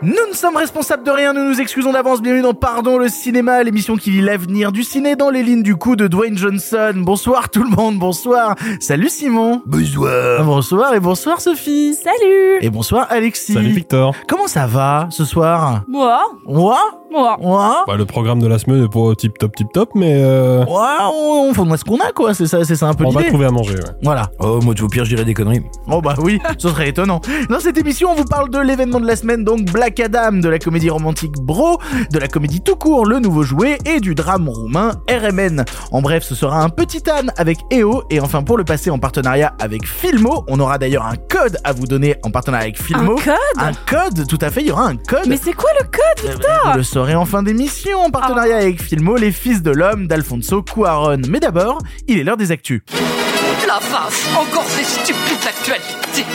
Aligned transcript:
Nous 0.00 0.12
ne 0.30 0.34
sommes 0.34 0.56
responsables 0.56 1.02
de 1.02 1.10
rien, 1.10 1.32
nous 1.32 1.42
nous 1.42 1.60
excusons 1.60 1.92
d'avance. 1.92 2.22
Bienvenue 2.22 2.42
dans 2.42 2.54
Pardon 2.54 2.98
le 2.98 3.08
cinéma, 3.08 3.64
l'émission 3.64 3.96
qui 3.96 4.12
lit 4.12 4.20
l'avenir 4.20 4.70
du 4.70 4.84
ciné 4.84 5.16
dans 5.16 5.28
les 5.28 5.42
lignes 5.42 5.64
du 5.64 5.74
coup 5.74 5.96
de 5.96 6.06
Dwayne 6.06 6.38
Johnson. 6.38 6.92
Bonsoir 6.94 7.50
tout 7.50 7.64
le 7.64 7.70
monde, 7.70 7.98
bonsoir. 7.98 8.54
Salut 8.78 9.08
Simon. 9.08 9.60
Bonsoir 9.66 10.44
Bonsoir 10.44 10.94
et 10.94 11.00
bonsoir 11.00 11.40
Sophie. 11.40 11.94
Salut 11.94 12.58
Et 12.60 12.70
bonsoir 12.70 13.08
Alexis. 13.10 13.54
Salut 13.54 13.70
Victor. 13.70 14.14
Comment 14.28 14.46
ça 14.46 14.68
va 14.68 15.08
ce 15.10 15.24
soir? 15.24 15.82
Moi? 15.88 16.20
Moi? 16.46 16.78
Bah, 17.86 17.96
le 17.96 18.04
programme 18.04 18.40
de 18.40 18.46
la 18.46 18.58
semaine 18.58 18.84
est 18.84 18.88
pas 18.92 19.14
tip 19.16 19.38
top 19.38 19.54
tip 19.56 19.68
top, 19.72 19.90
mais 19.94 20.14
euh, 20.22 20.64
Ouais, 20.64 20.74
on, 21.12 21.48
on 21.50 21.54
faut 21.54 21.76
ce 21.76 21.84
qu'on 21.84 21.98
a 21.98 22.12
quoi, 22.12 22.34
c'est 22.34 22.46
ça, 22.46 22.64
c'est 22.64 22.76
ça 22.76 22.86
un 22.88 22.94
peu 22.94 23.04
on 23.04 23.10
va 23.10 23.22
trouver 23.24 23.46
à 23.46 23.50
manger. 23.50 23.74
Ouais. 23.74 23.90
Voilà. 24.02 24.30
Oh, 24.40 24.60
moi, 24.62 24.74
au 24.80 24.88
pire, 24.88 25.04
je 25.04 25.10
dirais 25.10 25.24
des 25.24 25.34
conneries. 25.34 25.62
Oh 25.90 26.00
bah 26.00 26.14
oui, 26.18 26.38
ce 26.58 26.68
serait 26.68 26.88
étonnant. 26.88 27.20
Dans 27.48 27.60
cette 27.60 27.78
émission, 27.78 28.10
on 28.10 28.14
vous 28.14 28.24
parle 28.24 28.50
de 28.50 28.58
l'événement 28.58 29.00
de 29.00 29.06
la 29.06 29.16
semaine, 29.16 29.44
donc 29.44 29.62
Black 29.70 30.00
Adam, 30.00 30.32
de 30.32 30.48
la 30.48 30.58
comédie 30.58 30.90
romantique 30.90 31.32
Bro, 31.40 31.78
de 32.12 32.18
la 32.18 32.28
comédie 32.28 32.60
tout 32.60 32.76
court, 32.76 33.06
le 33.06 33.18
nouveau 33.20 33.42
jouet, 33.42 33.78
et 33.86 34.00
du 34.00 34.14
drame 34.14 34.48
roumain 34.48 34.92
RMN. 35.10 35.64
En 35.92 36.02
bref, 36.02 36.24
ce 36.24 36.34
sera 36.34 36.62
un 36.62 36.68
petit 36.68 37.08
âne 37.10 37.32
avec 37.36 37.58
EO, 37.72 38.02
et 38.10 38.20
enfin 38.20 38.42
pour 38.42 38.56
le 38.58 38.64
passer 38.64 38.90
en 38.90 38.98
partenariat 38.98 39.54
avec 39.60 39.86
Filmo, 39.86 40.44
on 40.48 40.60
aura 40.60 40.78
d'ailleurs 40.78 41.06
un 41.06 41.16
code 41.16 41.56
à 41.64 41.72
vous 41.72 41.86
donner 41.86 42.16
en 42.24 42.30
partenariat 42.30 42.64
avec 42.64 42.80
Filmo. 42.82 43.12
Un 43.18 43.22
code? 43.22 43.34
Un 43.58 43.72
code, 43.86 44.26
tout 44.26 44.38
à 44.40 44.50
fait, 44.50 44.60
il 44.60 44.68
y 44.68 44.70
aura 44.70 44.86
un 44.88 44.96
code. 44.96 45.26
Mais 45.28 45.36
c'est 45.36 45.52
quoi 45.54 45.70
le 45.80 45.84
code 45.86 46.38
Euh, 46.66 46.82
Saurez 46.98 47.14
en 47.14 47.26
fin 47.26 47.44
d'émission 47.44 48.00
en 48.00 48.10
partenariat 48.10 48.56
avec 48.56 48.82
Filmo, 48.82 49.14
les 49.14 49.30
fils 49.30 49.62
de 49.62 49.70
l'homme 49.70 50.08
d'Alfonso 50.08 50.62
Cuaron. 50.62 51.20
Mais 51.28 51.38
d'abord, 51.38 51.78
il 52.08 52.18
est 52.18 52.24
l'heure 52.24 52.36
des 52.36 52.50
actus. 52.50 52.82
La 53.68 53.74
vache, 53.74 54.26
encore 54.36 54.64
ces 54.64 54.82
stupides 54.82 55.46
actualités. 55.46 56.26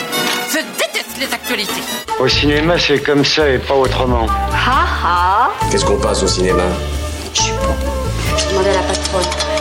Je 0.48 0.60
déteste 0.78 1.18
les 1.20 1.34
actualités. 1.34 1.82
Au 2.18 2.26
cinéma, 2.28 2.78
c'est 2.78 3.00
comme 3.00 3.26
ça 3.26 3.46
et 3.46 3.58
pas 3.58 3.74
autrement. 3.74 4.24
Ha 4.26 4.86
ha 5.04 5.50
Qu'est-ce 5.70 5.84
qu'on 5.84 6.00
passe 6.00 6.22
au 6.22 6.28
cinéma? 6.28 6.62
Je 7.34 8.48
demandais 8.48 8.70
à 8.70 8.72
la 8.72 8.82
patronne. 8.84 9.53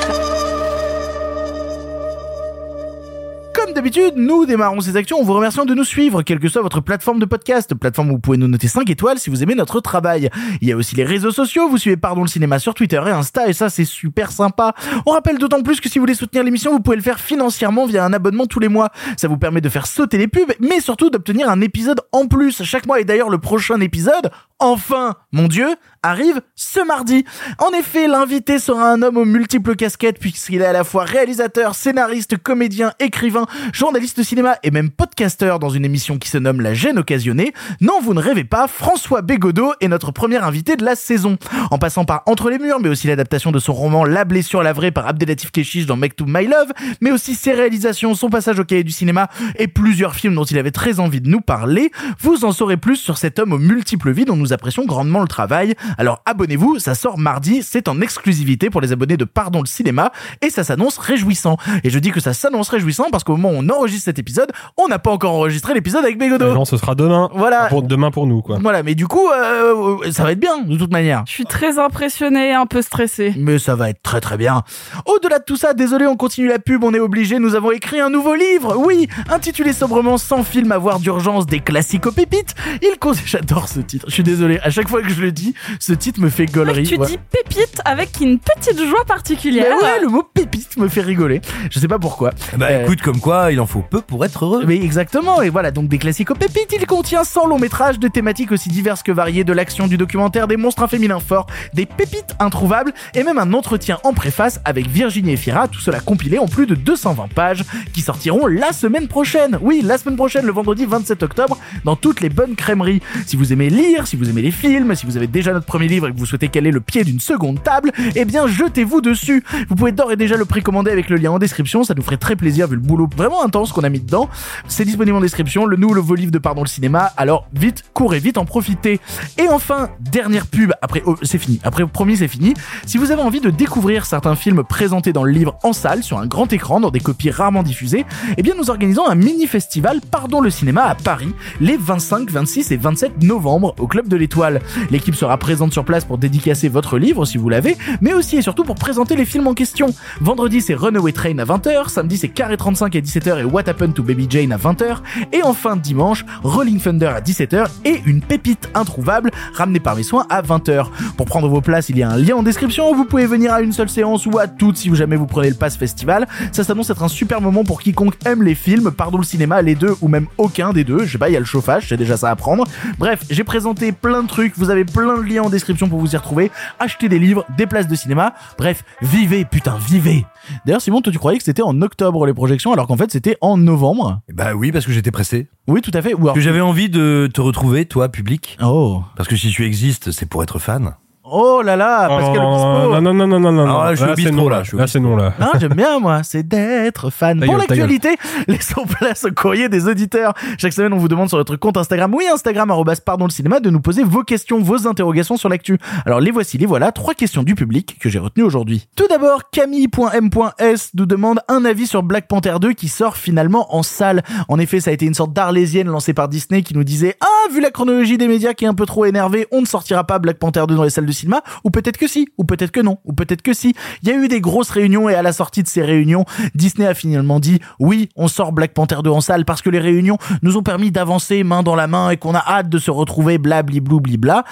Comme 3.64 3.74
d'habitude, 3.74 4.16
nous 4.18 4.46
démarrons 4.46 4.82
ces 4.82 4.98
actions 4.98 5.22
en 5.22 5.24
vous 5.24 5.32
remerciant 5.32 5.64
de 5.64 5.74
nous 5.74 5.86
suivre, 5.86 6.22
quelle 6.22 6.40
que 6.40 6.50
soit 6.50 6.62
votre 6.62 6.82
plateforme 6.82 7.20
de 7.20 7.26
podcast, 7.26 7.74
plateforme 7.74 8.10
où 8.10 8.14
vous 8.16 8.20
pouvez 8.20 8.36
nous 8.36 8.50
noter 8.50 8.68
5 8.68 8.90
étoiles 8.90 9.20
si 9.20 9.30
vous 9.30 9.42
aimez 9.42 9.56
notre 9.56 9.80
travail. 9.80 10.30
Il 10.60 10.68
y 10.68 10.74
a 10.74 10.76
aussi 10.76 10.98
les 10.98 11.06
réseaux 11.06 11.32
sociaux, 11.32 11.70
vous 11.70 11.78
suivez 11.78 11.96
Pardon 11.96 12.24
le 12.24 12.28
cinéma 12.28 12.60
sur 12.60 12.74
Twitter 12.74 13.02
et 13.08 13.12
Insta, 13.12 13.48
et 13.48 13.54
ça 13.54 13.70
c'est 13.70 13.86
super 13.86 14.34
sympa. 14.34 14.74
On 15.06 15.12
rappelle 15.12 15.38
d'autant 15.38 15.62
plus 15.62 15.80
que 15.80 15.88
si 15.88 15.98
vous 15.98 16.04
voulez 16.04 16.14
soutenir 16.14 16.44
l'émission, 16.44 16.74
vous 16.74 16.82
pouvez 16.82 16.98
le 16.98 17.02
faire 17.02 17.22
financièrement 17.22 17.86
via 17.86 18.04
un 18.04 18.12
abonnement 18.12 18.48
tous 18.48 18.60
les 18.60 18.68
mois. 18.68 18.90
Ça 19.16 19.30
vous 19.30 19.38
permet 19.38 19.62
de 19.62 19.70
faire 19.70 19.88
sauter 19.88 20.18
les 20.18 20.28
pubs, 20.28 20.52
mais 20.60 20.82
surtout 20.82 21.10
d'obtenir 21.10 21.50
un 21.50 21.62
épisode 21.62 22.02
en 22.12 22.28
plus 22.28 22.64
chaque 22.64 22.86
mois, 22.86 23.00
et 23.00 23.06
d'ailleurs 23.06 23.30
le 23.30 23.38
prochain 23.38 23.80
épisode, 23.80 24.30
enfin, 24.60 25.16
mon 25.32 25.48
dieu, 25.48 25.68
arrive 26.04 26.42
ce 26.56 26.86
mardi. 26.86 27.24
En 27.60 27.70
effet, 27.72 28.08
l'invité 28.08 28.60
sera 28.60 28.92
un 28.92 29.02
homme 29.02 29.18
aux 29.18 29.26
multiples 29.26 29.76
casquettes 29.76 30.20
puisqu'il 30.20 30.62
est 30.62 30.66
à 30.66 30.74
la 30.74 30.84
fois 30.84 31.06
réalisateur, 31.06 31.76
scénariste, 31.76 32.38
comédien, 32.38 32.94
écrivain, 33.00 33.46
journaliste 33.74 34.24
cinéma 34.24 34.58
et 34.64 34.72
même 34.72 34.90
podcasteur 34.90 35.60
dans 35.60 35.70
une 35.70 35.86
émission 35.86 36.18
qui 36.18 36.30
se 36.30 36.38
nomme 36.38 36.62
La 36.62 36.74
gêne 36.74 36.98
occasionnée. 36.98 37.54
Non, 37.82 38.00
vous 38.02 38.14
ne 38.14 38.20
rêvez 38.20 38.44
pas, 38.44 38.68
François 38.68 39.22
Bégodeau 39.22 39.74
est 39.82 39.88
notre 39.88 40.12
premier 40.12 40.38
invité 40.38 40.76
de 40.76 40.86
la 40.86 40.96
saison. 40.96 41.38
En 41.72 41.78
passant 41.78 42.06
par 42.06 42.24
Entre 42.26 42.50
les 42.50 42.60
murs, 42.60 42.80
mais 42.80 42.90
aussi 42.90 43.08
l'adaptation 43.08 43.52
de 43.52 43.60
son 43.60 43.74
roman 43.74 44.06
La 44.06 44.26
blessure 44.26 44.64
la 44.64 44.74
vraie 44.74 44.92
par 44.92 45.08
Abdelatif 45.08 45.52
Keshish 45.52 45.86
dans 45.86 45.98
Make 45.98 46.16
to 46.16 46.26
My 46.28 46.46
Love, 46.46 46.72
mais 47.02 47.12
aussi 47.12 47.36
ses 47.36 47.54
réalisations, 47.54 48.16
son 48.16 48.30
passage 48.30 48.60
au 48.60 48.64
cahier 48.66 48.84
du 48.84 48.92
cinéma 48.92 49.30
et 49.58 49.68
plusieurs 49.68 50.16
films 50.16 50.36
dont 50.36 50.44
il 50.44 50.58
avait 50.58 50.72
très 50.72 51.00
envie 51.00 51.22
de 51.22 51.30
nous 51.30 51.42
parler. 51.42 51.92
Vous 52.20 52.46
en 52.46 52.52
saurez 52.52 52.78
plus 52.78 52.98
sur 52.98 53.18
cet 53.18 53.40
homme 53.40 53.54
aux 53.54 53.60
multiples 53.60 54.12
vies 54.12 54.26
dont 54.26 54.36
nous 54.36 54.54
apprécions 54.54 54.86
grandement 54.86 55.22
le 55.22 55.28
travail. 55.28 55.76
Alors 55.98 56.22
abonnez-vous, 56.26 56.80
ça 56.80 56.96
sort 56.96 57.18
mardi, 57.18 57.64
c'est 57.64 57.88
en 57.88 58.02
exclusivité 58.02 58.70
pour 58.70 58.82
les 58.82 58.92
abonnés 58.92 59.18
de 59.18 59.26
Pardon 59.26 59.62
le 59.62 59.68
cinéma 59.68 60.12
et 60.42 60.50
ça 60.50 60.64
s'annonce 60.64 60.98
réjouissant. 60.98 61.58
Et 61.84 61.90
je 61.90 62.00
dis 62.00 62.12
que 62.12 62.20
ça 62.20 62.34
s'annonce 62.34 62.70
réjouissant 62.70 63.08
parce 63.12 63.24
qu'au 63.24 63.38
moment 63.44 63.60
où 63.60 63.64
on 63.64 63.70
enregistre 63.70 64.06
cet 64.06 64.20
épisode, 64.20 64.52
on 64.78 64.88
n'a 64.88 65.00
pas 65.00 65.12
encore 65.12 65.34
enregistré 65.34 65.74
l'épisode 65.74 66.04
avec 66.04 66.18
Bégodeau. 66.18 66.54
Non, 66.54 66.66
ce 66.66 66.78
sera 66.78 66.96
demain. 66.96 67.30
Voilà. 67.34 67.68
Pour, 67.68 67.84
demain 67.84 68.12
pour 68.12 68.26
nous, 68.28 68.42
quoi. 68.42 68.58
Voilà, 68.62 68.84
mais 68.84 68.96
du 68.96 69.08
coup, 69.08 69.28
euh, 69.30 69.98
ça 70.12 70.24
va 70.24 70.32
être 70.32 70.40
bien 70.40 70.62
de 70.62 70.78
toute 70.78 70.92
manière. 70.92 71.24
Je 71.28 71.34
suis 71.34 71.46
très 71.46 71.78
impressionnée 71.80 72.50
et 72.50 72.54
un 72.54 72.66
peu 72.66 72.82
stressée. 72.82 73.34
Mais 73.38 73.60
ça 73.60 73.76
va 73.76 73.90
être 73.90 74.02
très 74.02 74.22
très 74.22 74.38
bien. 74.38 74.64
Au-delà 75.06 75.40
de 75.40 75.44
tout 75.44 75.56
ça, 75.58 75.74
désolé, 75.74 76.08
on 76.08 76.16
continue 76.16 76.48
la 76.48 76.60
pub, 76.60 76.84
on 76.84 76.94
est 76.94 77.00
obligé, 77.00 77.40
nous 77.40 77.56
avons 77.56 77.72
écrit 77.72 78.00
un 78.00 78.10
nouveau 78.10 78.36
livre, 78.36 78.76
oui, 78.78 79.08
intitulé 79.30 79.74
sobrement 79.74 80.18
Sans 80.18 80.44
film 80.44 80.72
à 80.72 80.78
voir 80.78 81.00
d'urgence 81.00 81.46
des 81.46 81.60
classiques 81.60 82.06
aux 82.06 82.12
pépites. 82.12 82.56
Il 82.82 82.98
cause, 83.00 83.18
j'adore 83.26 83.68
ce 83.68 83.80
titre, 83.80 84.06
je 84.08 84.14
suis 84.14 84.24
désolé, 84.24 84.60
à 84.64 84.70
chaque 84.70 84.88
fois 84.88 85.02
que 85.02 85.10
je 85.10 85.22
le 85.22 85.32
dis, 85.32 85.54
ce 85.80 85.94
titre 85.94 86.20
me 86.22 86.30
fait 86.30 86.46
gaulerie. 86.46 86.84
tu 86.84 86.98
Ouais. 86.98 87.08
dis 87.08 87.18
pépite 87.32 87.82
avec 87.86 88.20
une 88.22 88.40
petite 88.40 88.78
joie 88.80 89.00
Mais 89.02 89.06
particulière. 89.06 89.76
ouais, 89.82 90.00
le 90.02 90.08
mot 90.08 90.24
pépite 90.24 90.78
me 90.78 90.88
fait 90.88 91.02
rigoler. 91.02 91.42
Je 91.72 91.80
sais 91.80 91.88
pas 91.88 92.00
pourquoi. 92.00 92.32
Bah 92.58 92.68
Euh, 92.70 92.84
écoute, 92.84 93.02
comme 93.02 93.20
quoi, 93.20 93.33
il 93.52 93.60
en 93.60 93.66
faut 93.66 93.82
peu 93.82 94.02
pour 94.02 94.26
être 94.26 94.46
heureux. 94.46 94.64
Mais 94.66 94.76
exactement, 94.76 95.42
et 95.42 95.50
voilà, 95.50 95.72
donc 95.72 95.88
des 95.88 95.98
classiques 95.98 96.32
aux 96.32 96.36
pépites, 96.36 96.74
il 96.74 96.86
contient 96.86 97.24
100 97.24 97.48
longs 97.48 97.60
métrages 97.60 98.00
de 98.00 98.08
thématiques 98.08 98.52
aussi 98.52 98.70
diverses 98.70 99.04
que 99.04 99.12
variées, 99.12 99.44
de 99.44 99.54
l'action, 99.54 99.88
du 99.88 99.98
documentaire, 99.98 100.48
des 100.48 100.58
monstres 100.58 100.88
féminins 100.88 101.20
forts, 101.20 101.48
des 101.74 101.86
pépites 101.86 102.36
introuvables, 102.40 102.94
et 103.16 103.24
même 103.24 103.38
un 103.38 103.54
entretien 103.54 104.00
en 104.04 104.14
préface 104.14 104.62
avec 104.66 104.88
Virginie 104.88 105.34
Efira, 105.34 105.68
tout 105.68 105.80
cela 105.80 106.00
compilé 106.00 106.38
en 106.38 106.48
plus 106.48 106.66
de 106.66 106.76
220 106.76 107.34
pages, 107.34 107.64
qui 107.94 108.02
sortiront 108.02 108.48
la 108.48 108.72
semaine 108.72 109.08
prochaine. 109.08 109.58
Oui, 109.62 109.82
la 109.84 109.98
semaine 109.98 110.16
prochaine, 110.16 110.46
le 110.46 110.52
vendredi 110.52 110.86
27 110.86 111.24
octobre, 111.24 111.58
dans 111.86 111.96
toutes 111.96 112.22
les 112.22 112.30
bonnes 112.30 112.56
crèmeries. 112.56 113.02
Si 113.26 113.36
vous 113.36 113.54
aimez 113.54 113.70
lire, 113.70 114.08
si 114.08 114.16
vous 114.16 114.30
aimez 114.30 114.42
les 114.42 114.52
films, 114.52 114.96
si 114.96 115.06
vous 115.06 115.18
avez 115.18 115.28
déjà 115.28 115.54
notre 115.54 115.66
premier 115.66 115.88
livre 115.88 116.08
et 116.08 116.12
que 116.12 116.18
vous 116.18 116.26
souhaitez 116.26 116.50
caler 116.50 116.72
le 116.72 116.82
pied 116.82 117.04
d'une 117.04 117.20
seconde 117.20 117.64
table, 117.64 117.92
eh 118.16 118.26
bien 118.26 118.48
jetez-vous 118.48 119.02
dessus. 119.02 119.44
Vous 119.70 119.76
pouvez 119.76 119.92
d'ores 119.92 120.12
et 120.12 120.16
déjà 120.16 120.38
le 120.38 120.46
précommander 120.46 120.92
avec 120.92 121.10
le 121.10 121.18
lien 121.18 121.32
en 121.32 121.40
description, 121.40 121.84
ça 121.84 121.94
nous 121.94 122.04
ferait 122.04 122.18
très 122.18 122.36
plaisir 122.36 122.68
vu 122.68 122.76
le 122.76 122.82
boulot 122.82 123.08
vraiment 123.16 123.44
intense 123.44 123.72
qu'on 123.72 123.84
a 123.84 123.90
mis 123.90 124.00
dedans. 124.00 124.30
C'est 124.68 124.86
disponible 124.86 125.18
en 125.18 125.22
description, 125.22 125.66
le 125.66 125.78
nouveau 125.78 126.16
livre 126.16 126.32
de 126.32 126.40
Pardon 126.40 126.62
le 126.62 126.68
cinéma, 126.68 127.12
alors 127.18 127.48
vite, 127.54 127.84
courez 127.94 128.20
vite, 128.20 128.38
en 128.38 128.46
profitez. 128.46 129.00
Et 129.38 129.48
enfin, 129.48 129.90
dernière 130.00 130.48
pub, 130.48 130.74
après, 130.82 131.02
oh, 131.06 131.16
c'est 131.22 131.38
fini, 131.38 131.60
après 131.64 131.86
promis 131.86 132.18
c'est 132.18 132.28
fini. 132.28 132.54
Si 132.86 132.98
vous 132.98 133.12
avez 133.12 133.22
envie 133.22 133.40
de 133.40 133.50
découvrir 133.50 134.06
certains 134.06 134.36
films 134.36 134.64
présentés 134.64 135.14
dans 135.14 135.24
le 135.24 135.32
livre 135.32 135.58
en 135.64 135.74
salle, 135.74 136.04
sur 136.04 136.20
un 136.20 136.26
grand 136.26 136.52
écran, 136.52 136.80
dans 136.80 136.92
des 136.92 137.00
copies 137.00 137.32
rarement 137.32 137.64
diffusées, 137.64 138.06
eh 138.38 138.42
bien 138.42 138.54
nous 138.58 138.70
organisons 138.70 139.08
un 139.08 139.16
mini-festival 139.16 140.02
Pardon 140.12 140.42
le 140.42 140.50
cinéma 140.50 140.84
à 140.84 140.96
Paris, 140.96 141.34
les 141.60 141.78
25, 141.78 142.30
26 142.30 142.72
et 142.72 142.78
27 142.78 143.24
novembre, 143.24 143.76
au 143.80 143.88
Club 143.88 144.08
de 144.08 144.16
l'Étoile. 144.16 144.62
L'équipe 144.92 145.16
sera 145.16 145.38
présente 145.38 145.74
sur 145.74 145.86
place 145.86 146.06
pour 146.06 146.18
dédicacer 146.18 146.70
votre 146.70 146.98
livre 146.98 147.26
si 147.26 147.38
vous 147.38 147.50
l'avez, 147.50 147.78
mais 148.02 148.14
aussi 148.14 148.38
et 148.38 148.42
surtout 148.42 148.64
pour 148.64 148.76
présenter 148.76 149.16
les 149.16 149.26
films 149.26 149.48
en 149.48 149.54
question. 149.54 149.88
Vendredi 150.22 150.62
c'est 150.62 150.76
Runaway 150.76 151.12
Train 151.12 151.38
à 151.38 151.46
20h, 151.46 151.90
samedi 151.90 152.18
c'est 152.18 152.30
Carré 152.30 152.58
35 152.58 152.96
à 152.96 153.02
17h 153.04 153.40
et 153.40 153.44
What 153.44 153.70
Happened 153.70 153.94
to 153.94 154.04
Baby 154.04 154.28
Jane 154.30 154.52
à 154.52 154.58
20h, 154.58 154.98
et 155.32 155.44
enfin 155.44 155.76
dimanche, 155.76 156.26
Rolling 156.44 156.80
Thunder 156.80 157.08
à 157.08 157.22
17h 157.22 157.68
et 157.86 158.02
une 158.06 158.22
pépite 158.22 158.70
introuvable 158.74 159.32
ramenée 159.54 159.80
par 159.80 159.96
mes 159.96 160.04
soins 160.04 160.26
à 160.30 160.42
20h. 160.42 160.88
Pour 161.18 161.26
prendre 161.26 161.48
vos 161.48 161.62
places, 161.62 161.90
il 161.90 161.98
y 161.98 162.04
a 162.04 162.10
un 162.10 162.18
lien 162.18 162.36
en 162.36 162.44
description, 162.44 162.94
vous 162.96 163.06
pouvez 163.06 163.26
venir 163.26 163.54
à 163.54 163.62
une 163.62 163.72
seule 163.72 163.90
séance 163.90 164.26
ou 164.26 164.40
à 164.40 164.48
toutes 164.48 164.78
si 164.78 164.94
jamais 164.96 165.16
vous 165.16 165.28
prenez 165.28 165.50
le 165.50 165.56
pass 165.56 165.78
festival. 165.78 166.28
Ça 166.52 166.64
s'annonce 166.64 166.90
être 166.90 167.04
un 167.04 167.08
super 167.08 167.42
moment 167.42 167.64
pour 167.64 167.82
quiconque 167.82 168.16
aime 168.26 168.44
les 168.44 168.56
films, 168.56 168.92
pardon 168.92 169.18
le 169.18 169.24
cinéma, 169.24 169.62
les 169.62 169.76
deux 169.76 169.96
ou 170.02 170.08
même 170.08 170.28
aucun 170.38 170.74
des 170.74 170.84
deux. 170.84 171.06
Je 171.06 171.12
sais 171.12 171.18
pas, 171.18 171.30
il 171.30 171.34
y 171.34 171.38
a 171.38 171.40
le 171.40 171.46
chauffage, 171.46 171.90
c'est 171.90 171.98
déjà 171.98 172.18
ça 172.18 172.30
à 172.30 172.36
prendre. 172.36 172.66
Bref, 172.98 173.24
j'ai 173.30 173.44
présenté 173.44 173.92
plein 173.92 174.24
de 174.24 174.28
trucs, 174.28 174.58
vous 174.58 174.70
avez 174.70 174.86
plein 174.86 175.18
de 175.18 175.24
liens 175.24 175.44
en 175.44 175.50
description 175.50 175.90
pour 175.90 176.00
vous 176.00 176.14
y 176.14 176.18
retrouver. 176.18 176.52
Achetez 176.80 177.10
des 177.10 177.20
livres, 177.20 177.46
des 177.58 177.68
places 177.68 177.88
de 177.88 177.96
cinéma. 177.96 178.34
Bref, 178.58 178.84
vivez, 179.02 179.46
putain, 179.46 179.78
vivez. 179.88 180.26
D'ailleurs, 180.66 180.82
Simon, 180.82 181.02
toi 181.02 181.12
tu 181.12 181.20
croyais 181.20 181.38
que 181.38 181.44
c'était 181.44 181.62
en 181.62 181.82
octobre 181.82 182.26
les 182.26 182.34
projections 182.34 182.74
alors 182.74 182.88
qu'en 182.88 182.93
fait 182.98 183.12
c'était 183.12 183.38
en 183.42 183.58
novembre. 183.58 184.22
Bah 184.34 184.54
oui, 184.56 184.72
parce 184.72 184.86
que 184.86 184.92
j'étais 184.92 185.12
pressé. 185.12 185.48
Oui, 185.68 185.82
tout 185.82 185.92
à 185.94 186.02
fait. 186.02 186.14
Ou 186.14 186.22
alors- 186.24 186.34
Que 186.36 186.42
j'avais 186.42 186.62
envie 186.62 186.90
de 186.90 187.30
te 187.34 187.42
retrouver, 187.42 187.86
toi, 187.86 188.10
public. 188.10 188.58
Oh. 188.62 189.02
Parce 189.16 189.30
que 189.30 189.36
si 189.36 189.50
tu 189.50 189.66
existes, 189.66 190.12
c'est 190.12 190.28
pour 190.28 190.44
être 190.44 190.60
fan. 190.60 190.96
Oh 191.36 191.64
là 191.64 191.76
là, 191.76 192.10
Oh, 192.12 192.18
Pascal 192.20 192.36
non, 192.36 192.52
Obispo. 192.54 192.68
non, 192.68 193.02
non, 193.02 193.14
non, 193.14 193.28
non, 193.28 193.40
non, 193.40 193.52
non, 193.52 193.64
Ah, 193.64 193.66
non. 193.66 193.84
là, 193.86 193.96
je 193.96 194.04
suis 194.04 194.12
au 194.12 194.16
c'est 194.16 194.32
non, 194.32 194.50
là, 194.50 194.58
là. 194.60 194.64
Là, 194.78 194.88
c'est 194.88 195.00
non, 195.00 195.16
là. 195.16 195.34
Hein, 195.40 195.50
j'aime 195.60 195.74
bien 195.74 195.98
moi, 196.00 196.22
c'est 196.22 196.48
d'être 196.48 197.10
fan. 197.10 197.40
Ta 197.40 197.46
Pour 197.48 197.56
gueule, 197.58 197.66
ta 197.66 197.76
gueule. 197.76 197.90
l'actualité, 197.90 198.18
laissons 198.48 198.86
place 198.86 199.24
au 199.26 199.32
courrier 199.32 199.68
des 199.68 199.88
auditeurs. 199.88 200.34
Chaque 200.60 200.74
semaine, 200.74 200.94
on 200.94 200.98
vous 200.98 201.08
demande 201.08 201.30
sur 201.30 201.40
notre 201.40 201.56
compte 201.56 201.76
Instagram, 201.78 202.14
oui 202.14 202.26
Instagram 202.32 202.70
arrobas 202.70 203.02
pardon 203.04 203.26
le 203.26 203.32
cinéma, 203.32 203.60
de 203.60 203.72
nous 203.72 203.80
poser 203.82 204.04
vos 204.04 204.22
questions, 204.24 204.60
vos 204.62 204.88
interrogations 204.88 205.36
sur 205.38 205.50
l'actu. 205.50 205.80
Alors 206.06 206.20
les 206.20 206.30
voici, 206.30 206.60
les 206.60 206.68
voilà, 206.68 206.92
trois 206.92 207.16
questions 207.16 207.42
du 207.42 207.56
public 207.56 207.98
que 208.00 208.10
j'ai 208.10 208.20
retenues 208.20 208.46
aujourd'hui. 208.46 208.88
Tout 208.96 209.08
d'abord, 209.10 209.50
Camille.m.s 209.50 210.92
nous 210.94 211.06
demande 211.06 211.40
un 211.48 211.66
avis 211.66 211.88
sur 211.88 212.04
Black 212.04 212.28
Panther 212.28 212.56
2 212.62 212.74
qui 212.74 212.88
sort 212.90 213.18
finalement 213.18 213.76
en 213.76 213.82
salle. 213.84 214.22
En 214.50 214.60
effet, 214.60 214.80
ça 214.80 214.92
a 214.92 214.94
été 214.94 215.06
une 215.06 215.14
sorte 215.14 215.34
d'arlésienne 215.34 215.88
lancée 215.88 216.14
par 216.14 216.28
Disney 216.28 216.62
qui 216.62 216.76
nous 216.76 216.84
disait 216.84 217.16
ah 217.22 217.52
vu 217.54 217.60
la 217.62 217.72
chronologie 217.72 218.18
des 218.18 218.28
médias 218.28 218.54
qui 218.54 218.66
est 218.66 218.68
un 218.68 218.74
peu 218.74 218.86
trop 218.86 219.06
énervée, 219.06 219.48
on 219.52 219.62
ne 219.62 219.66
sortira 219.66 220.04
pas 220.04 220.20
Black 220.20 220.38
Panther 220.38 220.64
2 220.68 220.76
dans 220.76 220.84
les 220.84 220.90
salles 220.90 221.06
de 221.06 221.12
cinéma, 221.12 221.23
ou 221.64 221.70
peut-être 221.70 221.98
que 221.98 222.08
si, 222.08 222.28
ou 222.38 222.44
peut-être 222.44 222.72
que 222.72 222.82
non, 222.82 222.98
ou 223.06 223.14
peut-être 223.14 223.42
que 223.42 223.54
si. 223.54 223.74
Il 224.02 224.10
y 224.10 224.12
a 224.12 224.16
eu 224.16 224.28
des 224.28 224.42
grosses 224.42 224.70
réunions 224.70 225.10
et 225.10 225.16
à 225.16 225.22
la 225.22 225.34
sortie 225.34 225.64
de 225.64 225.68
ces 225.68 225.82
réunions, 225.82 226.26
Disney 226.56 226.88
a 226.88 226.94
finalement 226.94 227.40
dit 227.40 227.60
oui, 227.80 228.10
on 228.16 228.28
sort 228.28 228.52
Black 228.52 228.74
Panther 228.74 228.98
2 229.04 229.10
en 229.10 229.22
salle 229.22 229.46
parce 229.46 229.62
que 229.62 229.70
les 229.70 229.80
réunions 229.80 230.18
nous 230.42 230.58
ont 230.58 230.64
permis 230.64 230.92
d'avancer 230.92 231.44
main 231.44 231.64
dans 231.64 231.76
la 231.76 231.88
main 231.88 232.10
et 232.10 232.18
qu'on 232.18 232.36
a 232.36 232.44
hâte 232.46 232.70
de 232.70 232.78
se 232.78 232.92
retrouver 232.92 233.38
blabli 233.38 233.80
bla. 233.80 234.44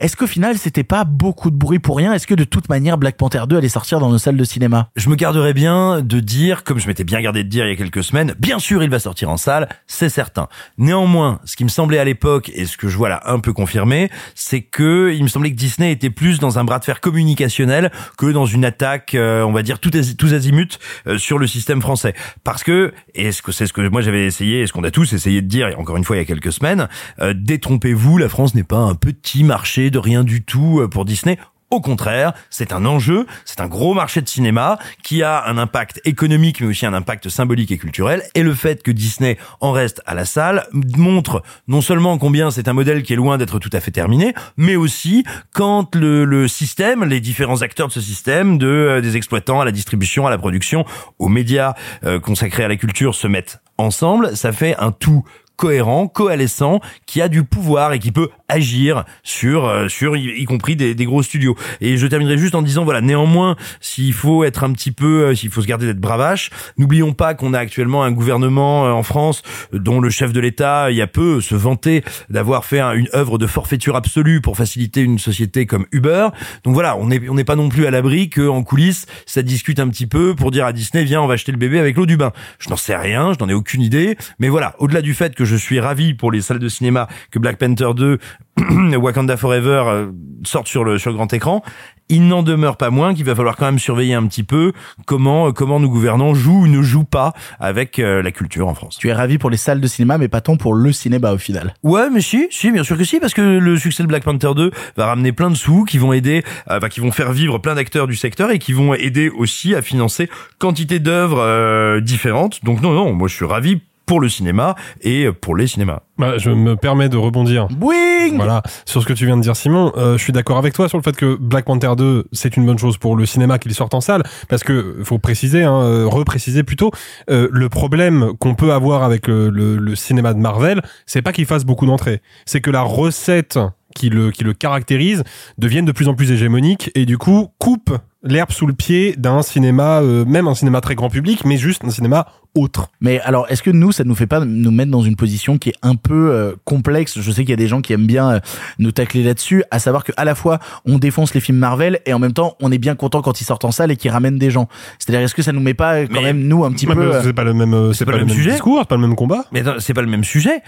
Est-ce 0.00 0.16
qu'au 0.16 0.26
final 0.26 0.58
c'était 0.58 0.84
pas 0.84 1.04
beaucoup 1.04 1.50
de 1.50 1.56
bruit 1.56 1.78
pour 1.78 1.96
rien? 1.96 2.12
Est-ce 2.12 2.26
que 2.26 2.34
de 2.34 2.44
toute 2.44 2.68
manière 2.68 2.98
Black 2.98 3.16
Panther 3.16 3.42
2 3.48 3.56
allait 3.56 3.68
sortir 3.68 4.00
dans 4.00 4.10
nos 4.10 4.18
salles 4.18 4.36
de 4.36 4.44
cinéma? 4.44 4.90
Je 4.96 5.08
me 5.08 5.16
garderais 5.16 5.54
bien 5.54 6.00
de 6.00 6.20
dire, 6.20 6.64
comme 6.64 6.78
je 6.78 6.86
m'étais 6.86 7.04
bien 7.04 7.20
gardé 7.20 7.44
de 7.44 7.48
dire 7.48 7.66
il 7.66 7.70
y 7.70 7.72
a 7.72 7.76
quelques 7.76 8.04
semaines, 8.04 8.34
bien 8.38 8.58
sûr 8.58 8.82
il 8.82 8.90
va 8.90 8.98
sortir 8.98 9.30
en 9.30 9.36
salle, 9.36 9.68
c'est 9.86 10.08
certain. 10.08 10.48
Néanmoins, 10.78 11.40
ce 11.44 11.56
qui 11.56 11.64
me 11.64 11.68
semblait 11.68 11.98
à 11.98 12.04
l'époque, 12.04 12.50
et 12.54 12.66
ce 12.66 12.76
que 12.76 12.88
je 12.88 12.96
vois 12.96 13.08
là 13.08 13.22
un 13.26 13.40
peu 13.40 13.52
confirmé, 13.52 14.10
c'est 14.34 14.62
que 14.62 15.12
il 15.14 15.22
me 15.22 15.28
semblait 15.28 15.50
que 15.50 15.56
Disney 15.56 15.92
était 15.92 16.03
plus 16.10 16.38
dans 16.38 16.58
un 16.58 16.64
bras 16.64 16.78
de 16.78 16.84
fer 16.84 17.00
communicationnel 17.00 17.90
que 18.18 18.26
dans 18.26 18.46
une 18.46 18.64
attaque, 18.64 19.14
euh, 19.14 19.42
on 19.42 19.52
va 19.52 19.62
dire, 19.62 19.78
tous 19.78 20.32
azimuts 20.32 20.78
euh, 21.06 21.18
sur 21.18 21.38
le 21.38 21.46
système 21.46 21.80
français. 21.80 22.14
Parce 22.42 22.62
que, 22.62 22.92
et 23.14 23.30
c'est 23.32 23.66
ce 23.66 23.72
que 23.72 23.88
moi 23.88 24.00
j'avais 24.00 24.26
essayé, 24.26 24.62
et 24.62 24.66
ce 24.66 24.72
qu'on 24.72 24.84
a 24.84 24.90
tous 24.90 25.12
essayé 25.12 25.42
de 25.42 25.46
dire, 25.46 25.74
encore 25.78 25.96
une 25.96 26.04
fois 26.04 26.16
il 26.16 26.20
y 26.20 26.22
a 26.22 26.26
quelques 26.26 26.52
semaines, 26.52 26.88
euh, 27.20 27.34
détrompez-vous, 27.36 28.18
la 28.18 28.28
France 28.28 28.54
n'est 28.54 28.64
pas 28.64 28.78
un 28.78 28.94
petit 28.94 29.44
marché 29.44 29.90
de 29.90 29.98
rien 29.98 30.24
du 30.24 30.42
tout 30.42 30.80
euh, 30.80 30.88
pour 30.88 31.04
Disney. 31.04 31.38
Au 31.70 31.80
contraire, 31.80 32.32
c'est 32.50 32.72
un 32.72 32.84
enjeu, 32.84 33.26
c'est 33.44 33.60
un 33.60 33.66
gros 33.66 33.94
marché 33.94 34.20
de 34.20 34.28
cinéma 34.28 34.78
qui 35.02 35.22
a 35.22 35.44
un 35.46 35.58
impact 35.58 36.00
économique 36.04 36.60
mais 36.60 36.66
aussi 36.68 36.86
un 36.86 36.94
impact 36.94 37.28
symbolique 37.28 37.70
et 37.72 37.78
culturel. 37.78 38.22
Et 38.34 38.42
le 38.42 38.54
fait 38.54 38.82
que 38.82 38.90
Disney 38.90 39.38
en 39.60 39.72
reste 39.72 40.02
à 40.06 40.14
la 40.14 40.24
salle 40.24 40.66
montre 40.72 41.42
non 41.68 41.80
seulement 41.80 42.18
combien 42.18 42.50
c'est 42.50 42.68
un 42.68 42.72
modèle 42.72 43.02
qui 43.02 43.12
est 43.12 43.16
loin 43.16 43.38
d'être 43.38 43.58
tout 43.58 43.70
à 43.72 43.80
fait 43.80 43.90
terminé, 43.90 44.34
mais 44.56 44.76
aussi 44.76 45.24
quand 45.52 45.94
le, 45.94 46.24
le 46.24 46.48
système, 46.48 47.04
les 47.04 47.20
différents 47.20 47.62
acteurs 47.62 47.88
de 47.88 47.92
ce 47.92 48.00
système, 48.00 48.58
de 48.58 48.66
euh, 48.66 49.00
des 49.00 49.16
exploitants 49.16 49.60
à 49.60 49.64
la 49.64 49.72
distribution, 49.72 50.26
à 50.26 50.30
la 50.30 50.38
production, 50.38 50.84
aux 51.18 51.28
médias 51.28 51.74
euh, 52.04 52.20
consacrés 52.20 52.64
à 52.64 52.68
la 52.68 52.76
culture 52.76 53.14
se 53.14 53.26
mettent 53.26 53.60
ensemble, 53.78 54.36
ça 54.36 54.52
fait 54.52 54.76
un 54.78 54.92
tout 54.92 55.24
cohérent, 55.56 56.08
coalescent, 56.08 56.80
qui 57.06 57.20
a 57.20 57.28
du 57.28 57.44
pouvoir 57.44 57.92
et 57.92 57.98
qui 57.98 58.12
peut 58.12 58.28
agir 58.48 59.04
sur, 59.22 59.64
euh, 59.66 59.88
sur 59.88 60.16
y, 60.16 60.44
compris 60.44 60.76
des, 60.76 60.94
des 60.94 61.04
gros 61.04 61.22
studios. 61.22 61.56
Et 61.80 61.96
je 61.96 62.06
terminerai 62.06 62.38
juste 62.38 62.54
en 62.54 62.62
disant, 62.62 62.84
voilà, 62.84 63.00
néanmoins, 63.00 63.56
s'il 63.80 64.12
faut 64.12 64.44
être 64.44 64.64
un 64.64 64.72
petit 64.72 64.90
peu, 64.90 65.26
euh, 65.26 65.34
s'il 65.34 65.50
faut 65.50 65.62
se 65.62 65.66
garder 65.66 65.86
d'être 65.86 66.00
bravache, 66.00 66.50
n'oublions 66.76 67.12
pas 67.12 67.34
qu'on 67.34 67.54
a 67.54 67.58
actuellement 67.58 68.04
un 68.04 68.10
gouvernement 68.12 68.86
euh, 68.86 68.90
en 68.90 69.02
France 69.02 69.42
dont 69.72 70.00
le 70.00 70.10
chef 70.10 70.32
de 70.32 70.40
l'État, 70.40 70.90
il 70.90 70.96
y 70.96 71.02
a 71.02 71.06
peu, 71.06 71.40
se 71.40 71.54
vantait 71.54 72.02
d'avoir 72.30 72.64
fait 72.64 72.80
un- 72.80 72.92
une 72.92 73.08
œuvre 73.14 73.38
de 73.38 73.46
forfaiture 73.46 73.96
absolue 73.96 74.40
pour 74.40 74.56
faciliter 74.56 75.00
une 75.02 75.18
société 75.18 75.66
comme 75.66 75.86
Uber. 75.92 76.28
Donc 76.64 76.74
voilà, 76.74 76.96
on 76.96 77.06
n'est 77.06 77.28
on 77.28 77.34
n'est 77.34 77.44
pas 77.44 77.56
non 77.56 77.68
plus 77.68 77.86
à 77.86 77.90
l'abri 77.90 78.28
que 78.28 78.46
en 78.48 78.62
coulisses, 78.62 79.06
ça 79.26 79.42
discute 79.42 79.80
un 79.80 79.88
petit 79.88 80.06
peu 80.06 80.34
pour 80.34 80.50
dire 80.50 80.66
à 80.66 80.72
Disney, 80.72 81.04
viens, 81.04 81.22
on 81.22 81.26
va 81.26 81.34
acheter 81.34 81.52
le 81.52 81.58
bébé 81.58 81.78
avec 81.78 81.96
l'eau 81.96 82.06
du 82.06 82.16
bain. 82.16 82.32
Je 82.58 82.68
n'en 82.70 82.76
sais 82.76 82.96
rien, 82.96 83.32
je 83.32 83.38
n'en 83.42 83.48
ai 83.48 83.54
aucune 83.54 83.82
idée, 83.82 84.16
mais 84.38 84.48
voilà, 84.48 84.74
au-delà 84.78 85.00
du 85.02 85.14
fait 85.14 85.34
que 85.34 85.43
je 85.44 85.56
suis 85.56 85.80
ravi 85.80 86.14
pour 86.14 86.32
les 86.32 86.40
salles 86.40 86.58
de 86.58 86.68
cinéma 86.68 87.08
que 87.30 87.38
Black 87.38 87.58
Panther 87.58 87.90
2 87.94 88.18
Wakanda 88.96 89.36
Forever 89.36 89.84
euh, 89.86 90.12
sorte 90.44 90.68
sur 90.68 90.84
le 90.84 90.98
sur 90.98 91.10
le 91.10 91.16
grand 91.16 91.32
écran, 91.32 91.62
il 92.08 92.28
n'en 92.28 92.42
demeure 92.42 92.76
pas 92.76 92.90
moins 92.90 93.14
qu'il 93.14 93.24
va 93.24 93.34
falloir 93.34 93.56
quand 93.56 93.64
même 93.64 93.78
surveiller 93.78 94.14
un 94.14 94.26
petit 94.26 94.42
peu 94.42 94.72
comment 95.06 95.48
euh, 95.48 95.52
comment 95.52 95.80
nos 95.80 95.88
gouvernants 95.88 96.34
jouent 96.34 96.64
ou 96.64 96.66
ne 96.66 96.82
jouent 96.82 97.04
pas 97.04 97.32
avec 97.58 97.98
euh, 97.98 98.22
la 98.22 98.30
culture 98.30 98.68
en 98.68 98.74
France. 98.74 98.98
Tu 98.98 99.08
es 99.08 99.12
ravi 99.12 99.38
pour 99.38 99.50
les 99.50 99.56
salles 99.56 99.80
de 99.80 99.86
cinéma, 99.86 100.18
mais 100.18 100.28
pas 100.28 100.40
tant 100.40 100.56
pour 100.56 100.74
le 100.74 100.92
cinéma 100.92 101.32
au 101.32 101.38
final. 101.38 101.74
Ouais, 101.82 102.10
mais 102.10 102.20
si, 102.20 102.46
si, 102.50 102.70
bien 102.70 102.84
sûr 102.84 102.98
que 102.98 103.04
si, 103.04 103.20
parce 103.20 103.34
que 103.34 103.40
le 103.40 103.76
succès 103.76 104.02
de 104.02 104.08
Black 104.08 104.24
Panther 104.24 104.52
2 104.54 104.70
va 104.96 105.06
ramener 105.06 105.32
plein 105.32 105.50
de 105.50 105.56
sous 105.56 105.84
qui 105.84 105.98
vont 105.98 106.12
aider, 106.12 106.44
euh, 106.70 106.80
qui 106.88 107.00
vont 107.00 107.12
faire 107.12 107.32
vivre 107.32 107.58
plein 107.58 107.74
d'acteurs 107.74 108.06
du 108.06 108.16
secteur 108.16 108.50
et 108.50 108.58
qui 108.58 108.72
vont 108.72 108.94
aider 108.94 109.30
aussi 109.30 109.74
à 109.74 109.82
financer 109.82 110.28
quantité 110.58 110.98
d'œuvres 110.98 111.40
euh, 111.40 112.00
différentes. 112.00 112.64
Donc 112.64 112.82
non, 112.82 112.92
non, 112.92 113.12
moi 113.12 113.28
je 113.28 113.34
suis 113.34 113.46
ravi 113.46 113.80
pour 114.06 114.20
le 114.20 114.28
cinéma 114.28 114.74
et 115.00 115.28
pour 115.32 115.56
les 115.56 115.66
cinémas. 115.66 116.00
Bah, 116.18 116.38
je 116.38 116.50
me 116.50 116.76
permets 116.76 117.08
de 117.08 117.16
rebondir. 117.16 117.66
Boing 117.68 118.36
Voilà, 118.36 118.62
sur 118.84 119.02
ce 119.02 119.06
que 119.06 119.12
tu 119.12 119.26
viens 119.26 119.36
de 119.36 119.42
dire 119.42 119.56
Simon, 119.56 119.92
euh, 119.96 120.16
je 120.16 120.22
suis 120.22 120.32
d'accord 120.32 120.58
avec 120.58 120.72
toi 120.74 120.88
sur 120.88 120.98
le 120.98 121.02
fait 121.02 121.16
que 121.16 121.36
Black 121.40 121.64
Panther 121.64 121.92
2, 121.96 122.26
c'est 122.32 122.56
une 122.56 122.66
bonne 122.66 122.78
chose 122.78 122.98
pour 122.98 123.16
le 123.16 123.26
cinéma 123.26 123.58
qu'il 123.58 123.74
sorte 123.74 123.94
en 123.94 124.00
salle, 124.00 124.22
parce 124.48 124.62
que 124.62 124.96
faut 125.02 125.18
préciser, 125.18 125.64
hein, 125.64 125.80
euh, 125.82 126.06
repréciser 126.06 126.62
plutôt, 126.62 126.90
euh, 127.30 127.48
le 127.50 127.68
problème 127.68 128.32
qu'on 128.38 128.54
peut 128.54 128.72
avoir 128.72 129.02
avec 129.02 129.26
le, 129.26 129.48
le- 129.50 129.76
le 129.78 129.96
cinéma 129.96 130.34
de 130.34 130.38
Marvel, 130.38 130.82
c'est 131.06 131.22
pas 131.22 131.32
qu'il 131.32 131.46
fasse 131.46 131.64
beaucoup 131.64 131.86
d'entrées, 131.86 132.20
c'est 132.46 132.60
que 132.60 132.70
la 132.70 132.82
recette 132.82 133.58
qui 133.96 134.10
le, 134.10 134.30
qui 134.30 134.42
le 134.44 134.52
caractérise 134.54 135.22
devienne 135.58 135.84
de 135.84 135.92
plus 135.92 136.08
en 136.08 136.14
plus 136.14 136.30
hégémonique 136.32 136.90
et 136.96 137.06
du 137.06 137.16
coup 137.16 137.48
coupe 137.58 137.96
l'herbe 138.24 138.50
sous 138.50 138.66
le 138.66 138.72
pied 138.72 139.14
d'un 139.16 139.42
cinéma, 139.42 140.00
euh, 140.00 140.24
même 140.24 140.48
un 140.48 140.54
cinéma 140.54 140.80
très 140.80 140.94
grand 140.94 141.10
public, 141.10 141.44
mais 141.44 141.56
juste 141.58 141.84
un 141.84 141.90
cinéma 141.90 142.26
autre. 142.54 142.88
Mais 143.00 143.20
alors, 143.20 143.46
est-ce 143.50 143.62
que 143.62 143.70
nous, 143.70 143.92
ça 143.92 144.04
nous 144.04 144.14
fait 144.14 144.26
pas 144.26 144.40
nous 144.44 144.70
mettre 144.70 144.90
dans 144.90 145.02
une 145.02 145.16
position 145.16 145.58
qui 145.58 145.70
est 145.70 145.74
un 145.82 145.96
peu 145.96 146.30
euh, 146.30 146.52
complexe? 146.64 147.20
Je 147.20 147.30
sais 147.30 147.42
qu'il 147.42 147.50
y 147.50 147.54
a 147.54 147.56
des 147.56 147.68
gens 147.68 147.80
qui 147.80 147.92
aiment 147.92 148.06
bien 148.06 148.30
euh, 148.30 148.40
nous 148.78 148.92
tacler 148.92 149.22
là-dessus, 149.22 149.64
à 149.70 149.78
savoir 149.78 150.04
que 150.04 150.12
à 150.16 150.24
la 150.24 150.34
fois 150.34 150.58
on 150.86 150.98
défonce 150.98 151.34
les 151.34 151.40
films 151.40 151.58
Marvel 151.58 152.00
et 152.06 152.12
en 152.14 152.18
même 152.18 152.32
temps 152.32 152.56
on 152.60 152.70
est 152.72 152.78
bien 152.78 152.94
content 152.94 153.22
quand 153.22 153.40
ils 153.40 153.44
sortent 153.44 153.64
en 153.64 153.70
salle 153.72 153.90
et 153.90 153.96
qu'ils 153.96 154.10
ramènent 154.10 154.38
des 154.38 154.50
gens. 154.50 154.68
C'est-à-dire, 154.98 155.24
est-ce 155.24 155.34
que 155.34 155.42
ça 155.42 155.52
nous 155.52 155.60
met 155.60 155.74
pas 155.74 156.02
quand 156.06 156.12
Mais- 156.14 156.22
même 156.22 156.46
nous 156.46 156.64
un 156.64 156.72
petit 156.72 156.86
peu 156.86 157.12
c'est 157.22 157.32
pas 157.32 157.44
le 157.44 157.54
même, 157.54 157.74
euh, 157.74 157.92
c'est 157.92 158.04
pas, 158.04 158.12
le 158.12 158.18
même, 158.18 158.28
sujet. 158.28 158.52
discours, 158.52 158.78
c'est 158.80 158.88
pas 158.88 158.96
le 158.96 159.00
même 159.02 159.16
combat. 159.16 159.44
Mais 159.52 159.60
attends, 159.60 159.80
c'est 159.80 159.94
pas 159.94 160.02
le 160.02 160.08
même 160.08 160.24
sujet. 160.24 160.62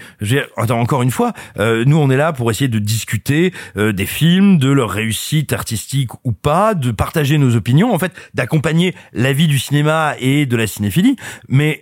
Attends, 0.57 0.79
encore 0.79 1.01
une 1.03 1.11
fois, 1.11 1.33
euh, 1.59 1.83
nous 1.85 1.97
on 1.97 2.09
est 2.09 2.17
là 2.17 2.33
pour 2.33 2.51
essayer 2.51 2.67
de 2.67 2.79
discuter 2.79 3.53
euh, 3.77 3.91
des 3.93 4.05
films, 4.05 4.57
de 4.57 4.69
leur 4.69 4.89
réussite 4.89 5.53
artistique 5.53 6.11
ou 6.23 6.31
pas, 6.31 6.73
de 6.73 6.91
partager 6.91 7.37
nos 7.37 7.55
opinions, 7.55 7.93
en 7.93 7.99
fait, 7.99 8.11
d'accompagner 8.33 8.93
la 9.13 9.33
vie 9.33 9.47
du 9.47 9.59
cinéma 9.59 10.15
et 10.19 10.45
de 10.45 10.55
la 10.57 10.67
cinéphilie. 10.67 11.15
Mais 11.47 11.76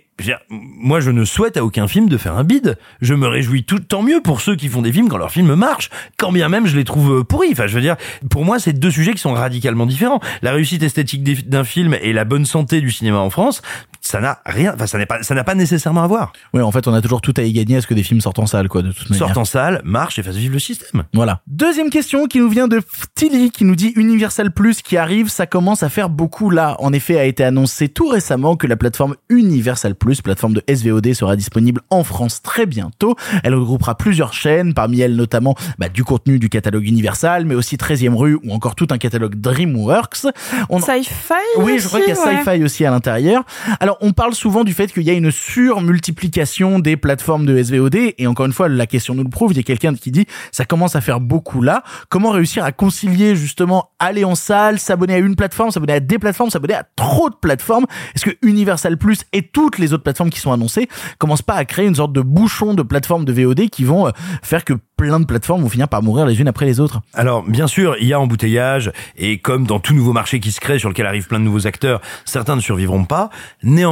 moi, 0.48 1.00
je 1.00 1.10
ne 1.10 1.24
souhaite 1.24 1.56
à 1.56 1.64
aucun 1.64 1.88
film 1.88 2.08
de 2.08 2.16
faire 2.16 2.36
un 2.36 2.44
bide. 2.44 2.78
Je 3.00 3.14
me 3.14 3.26
réjouis 3.26 3.64
tout 3.64 3.80
tant 3.80 4.02
mieux 4.02 4.22
pour 4.22 4.40
ceux 4.40 4.56
qui 4.56 4.68
font 4.68 4.82
des 4.82 4.92
films 4.92 5.08
quand 5.08 5.18
leurs 5.18 5.30
films 5.30 5.54
marchent, 5.54 5.90
quand 6.16 6.32
bien 6.32 6.48
même 6.48 6.66
je 6.66 6.76
les 6.76 6.84
trouve 6.84 7.18
euh, 7.18 7.24
pourris. 7.24 7.50
Enfin, 7.52 7.66
je 7.66 7.74
veux 7.74 7.82
dire, 7.82 7.96
pour 8.30 8.44
moi, 8.44 8.58
c'est 8.58 8.72
deux 8.72 8.90
sujets 8.90 9.12
qui 9.12 9.20
sont 9.20 9.34
radicalement 9.34 9.86
différents. 9.86 10.20
La 10.42 10.52
réussite 10.52 10.82
esthétique 10.82 11.22
d'un 11.48 11.64
film 11.64 11.96
et 12.00 12.12
la 12.12 12.24
bonne 12.24 12.46
santé 12.46 12.80
du 12.80 12.90
cinéma 12.90 13.18
en 13.18 13.30
France, 13.30 13.62
ça 14.06 14.20
n'a 14.20 14.38
rien, 14.46 14.72
enfin, 14.74 14.86
ça 14.86 14.98
n'est 14.98 15.06
pas, 15.06 15.22
ça 15.22 15.34
n'a 15.34 15.44
pas 15.44 15.54
nécessairement 15.54 16.02
à 16.02 16.06
voir. 16.06 16.32
Ouais, 16.54 16.62
en 16.62 16.70
fait, 16.70 16.86
on 16.86 16.94
a 16.94 17.02
toujours 17.02 17.20
tout 17.20 17.34
à 17.36 17.42
y 17.42 17.52
gagner 17.52 17.76
à 17.76 17.80
ce 17.80 17.86
que 17.86 17.94
des 17.94 18.02
films 18.02 18.20
sortent 18.20 18.38
en 18.38 18.46
salle, 18.46 18.68
quoi, 18.68 18.82
de 18.82 18.92
toute 18.92 19.10
manière. 19.10 19.26
sortent 19.26 19.38
en 19.38 19.44
salle, 19.44 19.80
marche 19.84 20.18
et 20.18 20.22
fasse 20.22 20.36
vivre 20.36 20.52
le 20.52 20.58
système. 20.58 21.02
Voilà. 21.12 21.40
Deuxième 21.46 21.90
question 21.90 22.26
qui 22.26 22.38
nous 22.38 22.48
vient 22.48 22.68
de 22.68 22.80
Ftili 22.80 23.50
qui 23.50 23.64
nous 23.64 23.74
dit 23.74 23.92
Universal 23.96 24.52
Plus 24.52 24.82
qui 24.82 24.96
arrive, 24.96 25.28
ça 25.28 25.46
commence 25.46 25.82
à 25.82 25.88
faire 25.88 26.08
beaucoup 26.08 26.50
là. 26.50 26.76
En 26.78 26.92
effet, 26.92 27.18
a 27.18 27.24
été 27.24 27.42
annoncé 27.44 27.88
tout 27.88 28.08
récemment 28.08 28.56
que 28.56 28.66
la 28.66 28.76
plateforme 28.76 29.16
Universal 29.28 29.94
Plus, 29.94 30.22
plateforme 30.22 30.54
de 30.54 30.62
SVOD, 30.72 31.12
sera 31.12 31.34
disponible 31.34 31.80
en 31.90 32.04
France 32.04 32.42
très 32.42 32.66
bientôt. 32.66 33.16
Elle 33.42 33.54
regroupera 33.54 33.96
plusieurs 33.96 34.32
chaînes, 34.32 34.74
parmi 34.74 35.00
elles 35.00 35.16
notamment 35.16 35.56
bah, 35.78 35.88
du 35.88 36.04
contenu 36.04 36.38
du 36.38 36.48
catalogue 36.48 36.86
Universal, 36.86 37.44
mais 37.44 37.54
aussi 37.54 37.76
13e 37.76 38.14
rue 38.14 38.38
ou 38.44 38.52
encore 38.52 38.74
tout 38.76 38.88
un 38.90 38.98
catalogue 38.98 39.34
DreamWorks. 39.34 40.26
On... 40.68 40.80
Sci-fi 40.80 41.34
Oui, 41.58 41.78
je 41.78 41.88
crois 41.88 42.00
qu'il 42.00 42.14
y 42.14 42.16
a 42.16 42.24
ouais. 42.24 42.36
Sci-Fi 42.44 42.62
aussi 42.62 42.84
à 42.84 42.90
l'intérieur. 42.90 43.44
Alors, 43.80 43.95
on 44.00 44.12
parle 44.12 44.34
souvent 44.34 44.64
du 44.64 44.74
fait 44.74 44.92
qu'il 44.92 45.02
y 45.02 45.10
a 45.10 45.12
une 45.12 45.30
surmultiplication 45.30 46.78
des 46.78 46.96
plateformes 46.96 47.46
de 47.46 47.62
SVOD, 47.62 48.14
et 48.18 48.26
encore 48.26 48.46
une 48.46 48.52
fois, 48.52 48.68
la 48.68 48.86
question 48.86 49.14
nous 49.14 49.24
le 49.24 49.30
prouve, 49.30 49.52
il 49.52 49.56
y 49.56 49.60
a 49.60 49.62
quelqu'un 49.62 49.94
qui 49.94 50.10
dit, 50.10 50.26
ça 50.52 50.64
commence 50.64 50.96
à 50.96 51.00
faire 51.00 51.20
beaucoup 51.20 51.62
là. 51.62 51.82
Comment 52.08 52.30
réussir 52.30 52.64
à 52.64 52.72
concilier 52.72 53.36
justement 53.36 53.90
aller 53.98 54.24
en 54.24 54.34
salle, 54.34 54.78
s'abonner 54.78 55.14
à 55.14 55.18
une 55.18 55.36
plateforme, 55.36 55.70
s'abonner 55.70 55.94
à 55.94 56.00
des 56.00 56.18
plateformes, 56.18 56.50
s'abonner 56.50 56.74
à 56.74 56.84
trop 56.96 57.30
de 57.30 57.36
plateformes? 57.36 57.86
Est-ce 58.14 58.24
que 58.24 58.36
Universal 58.42 58.98
Plus 58.98 59.22
et 59.32 59.42
toutes 59.42 59.78
les 59.78 59.92
autres 59.92 60.02
plateformes 60.02 60.30
qui 60.30 60.40
sont 60.40 60.52
annoncées 60.52 60.88
commencent 61.18 61.42
pas 61.42 61.54
à 61.54 61.64
créer 61.64 61.86
une 61.86 61.94
sorte 61.94 62.12
de 62.12 62.20
bouchon 62.20 62.74
de 62.74 62.82
plateformes 62.82 63.24
de 63.24 63.32
VOD 63.32 63.68
qui 63.68 63.84
vont 63.84 64.06
euh, 64.08 64.10
faire 64.42 64.64
que 64.64 64.74
plein 64.96 65.20
de 65.20 65.26
plateformes 65.26 65.62
vont 65.62 65.68
finir 65.68 65.88
par 65.88 66.02
mourir 66.02 66.26
les 66.26 66.40
unes 66.40 66.48
après 66.48 66.66
les 66.66 66.80
autres? 66.80 67.00
Alors, 67.12 67.42
bien 67.42 67.66
sûr, 67.66 67.96
il 68.00 68.06
y 68.06 68.12
a 68.12 68.20
embouteillage, 68.20 68.92
et 69.16 69.38
comme 69.38 69.66
dans 69.66 69.78
tout 69.78 69.94
nouveau 69.94 70.12
marché 70.12 70.40
qui 70.40 70.52
se 70.52 70.60
crée, 70.60 70.78
sur 70.78 70.88
lequel 70.88 71.06
arrivent 71.06 71.28
plein 71.28 71.38
de 71.38 71.44
nouveaux 71.44 71.66
acteurs, 71.66 72.00
certains 72.24 72.56
ne 72.56 72.60
survivront 72.60 73.04
pas. 73.04 73.30
néanmoins, 73.62 73.85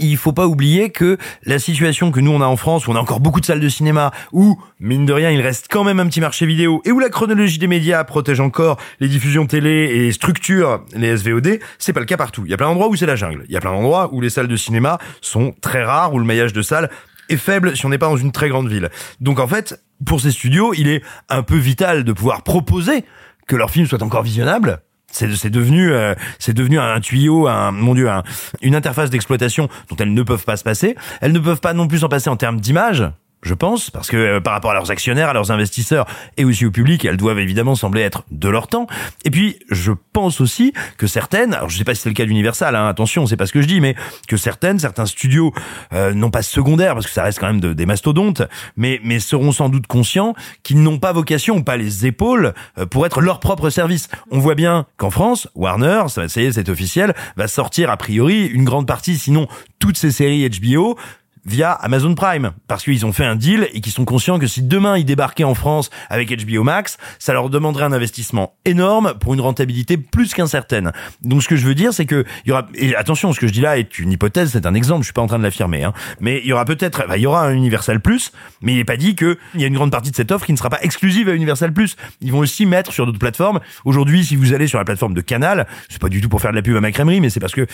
il 0.00 0.16
faut 0.16 0.32
pas 0.32 0.46
oublier 0.46 0.90
que 0.90 1.18
la 1.44 1.58
situation 1.58 2.10
que 2.10 2.20
nous 2.20 2.30
on 2.30 2.40
a 2.40 2.46
en 2.46 2.56
France, 2.56 2.86
où 2.86 2.90
on 2.90 2.96
a 2.96 3.00
encore 3.00 3.20
beaucoup 3.20 3.40
de 3.40 3.46
salles 3.46 3.60
de 3.60 3.68
cinéma, 3.68 4.10
où 4.32 4.58
mine 4.80 5.06
de 5.06 5.12
rien 5.12 5.30
il 5.30 5.40
reste 5.40 5.66
quand 5.70 5.84
même 5.84 6.00
un 6.00 6.06
petit 6.06 6.20
marché 6.20 6.46
vidéo, 6.46 6.82
et 6.84 6.92
où 6.92 6.98
la 6.98 7.08
chronologie 7.08 7.58
des 7.58 7.66
médias 7.66 8.02
protège 8.04 8.40
encore 8.40 8.78
les 9.00 9.08
diffusions 9.08 9.46
télé 9.46 10.06
et 10.06 10.12
structure 10.12 10.84
les 10.94 11.16
SVOD, 11.16 11.60
c'est 11.78 11.92
pas 11.92 12.00
le 12.00 12.06
cas 12.06 12.16
partout. 12.16 12.42
Il 12.44 12.50
y 12.50 12.54
a 12.54 12.56
plein 12.56 12.66
d'endroits 12.66 12.88
où 12.88 12.96
c'est 12.96 13.06
la 13.06 13.16
jungle. 13.16 13.44
Il 13.48 13.52
y 13.52 13.56
a 13.56 13.60
plein 13.60 13.72
d'endroits 13.72 14.10
où 14.12 14.20
les 14.20 14.30
salles 14.30 14.48
de 14.48 14.56
cinéma 14.56 14.98
sont 15.20 15.54
très 15.60 15.84
rares, 15.84 16.14
où 16.14 16.18
le 16.18 16.24
maillage 16.24 16.52
de 16.52 16.62
salles 16.62 16.90
est 17.28 17.36
faible 17.36 17.76
si 17.76 17.86
on 17.86 17.88
n'est 17.88 17.98
pas 17.98 18.08
dans 18.08 18.16
une 18.16 18.32
très 18.32 18.48
grande 18.48 18.68
ville. 18.68 18.90
Donc 19.20 19.38
en 19.38 19.46
fait, 19.46 19.82
pour 20.04 20.20
ces 20.20 20.30
studios, 20.30 20.74
il 20.74 20.88
est 20.88 21.02
un 21.28 21.42
peu 21.42 21.56
vital 21.56 22.04
de 22.04 22.12
pouvoir 22.12 22.42
proposer 22.42 23.04
que 23.46 23.56
leurs 23.56 23.70
films 23.70 23.86
soient 23.86 24.02
encore 24.02 24.22
visionnables. 24.22 24.82
C'est 25.10 25.50
devenu 25.50 25.92
euh, 25.92 26.14
c'est 26.38 26.52
devenu 26.52 26.78
un 26.78 27.00
tuyau, 27.00 27.46
un 27.48 27.70
mon 27.70 27.94
dieu, 27.94 28.10
un- 28.10 28.22
une 28.60 28.74
interface 28.74 29.08
d'exploitation 29.08 29.68
dont 29.88 29.96
elles 29.98 30.12
ne 30.12 30.22
peuvent 30.22 30.44
pas 30.44 30.56
se 30.56 30.64
passer. 30.64 30.94
Elles 31.20 31.32
ne 31.32 31.38
peuvent 31.38 31.60
pas 31.60 31.72
non 31.72 31.88
plus 31.88 31.98
s'en 32.00 32.08
passer 32.08 32.28
en 32.28 32.36
termes 32.36 32.60
d'image. 32.60 33.04
Je 33.46 33.54
pense, 33.54 33.90
parce 33.90 34.08
que 34.08 34.16
euh, 34.16 34.40
par 34.40 34.54
rapport 34.54 34.72
à 34.72 34.74
leurs 34.74 34.90
actionnaires, 34.90 35.28
à 35.28 35.32
leurs 35.32 35.52
investisseurs 35.52 36.04
et 36.36 36.44
aussi 36.44 36.66
au 36.66 36.72
public, 36.72 37.04
elles 37.04 37.16
doivent 37.16 37.38
évidemment 37.38 37.76
sembler 37.76 38.00
être 38.00 38.24
de 38.32 38.48
leur 38.48 38.66
temps. 38.66 38.88
Et 39.24 39.30
puis, 39.30 39.60
je 39.70 39.92
pense 40.12 40.40
aussi 40.40 40.72
que 40.98 41.06
certaines, 41.06 41.54
alors 41.54 41.68
je 41.68 41.78
sais 41.78 41.84
pas 41.84 41.94
si 41.94 42.02
c'est 42.02 42.08
le 42.08 42.14
cas 42.16 42.24
d'Universal, 42.24 42.74
hein, 42.74 42.88
attention, 42.88 43.24
c'est 43.28 43.36
pas 43.36 43.46
ce 43.46 43.52
que 43.52 43.62
je 43.62 43.68
dis, 43.68 43.80
mais 43.80 43.94
que 44.26 44.36
certaines, 44.36 44.80
certains 44.80 45.06
studios, 45.06 45.52
euh, 45.92 46.12
non 46.12 46.30
pas 46.30 46.42
secondaires, 46.42 46.94
parce 46.94 47.06
que 47.06 47.12
ça 47.12 47.22
reste 47.22 47.38
quand 47.38 47.46
même 47.46 47.60
de- 47.60 47.72
des 47.72 47.86
mastodontes, 47.86 48.42
mais, 48.76 48.98
mais 49.04 49.20
seront 49.20 49.52
sans 49.52 49.68
doute 49.68 49.86
conscients 49.86 50.34
qu'ils 50.64 50.82
n'ont 50.82 50.98
pas 50.98 51.12
vocation, 51.12 51.58
ou 51.58 51.62
pas 51.62 51.76
les 51.76 52.04
épaules, 52.04 52.52
euh, 52.78 52.86
pour 52.86 53.06
être 53.06 53.20
leur 53.20 53.38
propre 53.38 53.70
service. 53.70 54.08
On 54.32 54.40
voit 54.40 54.56
bien 54.56 54.86
qu'en 54.96 55.10
France, 55.10 55.46
Warner, 55.54 56.02
ça, 56.08 56.28
ça 56.28 56.40
y 56.42 56.46
est, 56.46 56.52
c'est 56.52 56.68
officiel, 56.68 57.14
va 57.36 57.46
sortir 57.46 57.90
a 57.90 57.96
priori 57.96 58.46
une 58.46 58.64
grande 58.64 58.88
partie, 58.88 59.16
sinon 59.16 59.46
toutes 59.78 59.96
ces 59.98 60.10
séries 60.10 60.48
HBO, 60.50 60.98
via 61.46 61.72
Amazon 61.72 62.14
Prime 62.14 62.52
parce 62.68 62.84
qu'ils 62.84 63.06
ont 63.06 63.12
fait 63.12 63.24
un 63.24 63.36
deal 63.36 63.68
et 63.72 63.80
qu'ils 63.80 63.92
sont 63.92 64.04
conscients 64.04 64.38
que 64.38 64.46
si 64.46 64.62
demain 64.62 64.98
ils 64.98 65.04
débarquaient 65.04 65.44
en 65.44 65.54
France 65.54 65.90
avec 66.10 66.30
HBO 66.30 66.62
Max, 66.62 66.98
ça 67.18 67.32
leur 67.32 67.48
demanderait 67.48 67.84
un 67.84 67.92
investissement 67.92 68.54
énorme 68.64 69.14
pour 69.20 69.34
une 69.34 69.40
rentabilité 69.40 69.96
plus 69.96 70.34
qu'incertaine. 70.34 70.92
Donc 71.22 71.42
ce 71.42 71.48
que 71.48 71.56
je 71.56 71.66
veux 71.66 71.74
dire 71.74 71.92
c'est 71.92 72.06
que 72.06 72.24
il 72.44 72.50
y 72.50 72.52
aura 72.52 72.66
et 72.74 72.94
attention, 72.96 73.32
ce 73.32 73.40
que 73.40 73.46
je 73.46 73.52
dis 73.52 73.60
là 73.60 73.78
est 73.78 73.98
une 73.98 74.12
hypothèse, 74.12 74.50
c'est 74.52 74.66
un 74.66 74.74
exemple, 74.74 75.02
je 75.02 75.06
suis 75.06 75.12
pas 75.12 75.22
en 75.22 75.26
train 75.26 75.38
de 75.38 75.44
l'affirmer 75.44 75.84
hein, 75.84 75.92
mais 76.20 76.40
il 76.42 76.46
y 76.46 76.52
aura 76.52 76.64
peut-être 76.64 77.06
bah, 77.08 77.16
il 77.16 77.22
y 77.22 77.26
aura 77.26 77.46
un 77.46 77.54
Universal 77.54 78.00
Plus, 78.00 78.32
mais 78.60 78.72
il 78.72 78.76
n'est 78.76 78.84
pas 78.84 78.96
dit 78.96 79.14
que 79.14 79.38
il 79.54 79.60
y 79.60 79.64
a 79.64 79.66
une 79.66 79.74
grande 79.74 79.90
partie 79.90 80.10
de 80.10 80.16
cette 80.16 80.32
offre 80.32 80.46
qui 80.46 80.52
ne 80.52 80.58
sera 80.58 80.70
pas 80.70 80.80
exclusive 80.82 81.28
à 81.28 81.34
Universal 81.34 81.72
Plus. 81.72 81.96
Ils 82.20 82.32
vont 82.32 82.38
aussi 82.38 82.66
mettre 82.66 82.92
sur 82.92 83.06
d'autres 83.06 83.18
plateformes. 83.18 83.60
Aujourd'hui, 83.84 84.24
si 84.24 84.36
vous 84.36 84.52
allez 84.52 84.66
sur 84.66 84.78
la 84.78 84.84
plateforme 84.84 85.14
de 85.14 85.20
Canal, 85.20 85.66
c'est 85.88 86.00
pas 86.00 86.08
du 86.08 86.20
tout 86.20 86.28
pour 86.28 86.40
faire 86.40 86.50
de 86.50 86.56
la 86.56 86.62
pub 86.62 86.76
à 86.76 86.80
ma 86.80 86.92
crèmerie, 86.92 87.20
mais 87.20 87.30
c'est 87.30 87.40
parce 87.40 87.54
que 87.54 87.66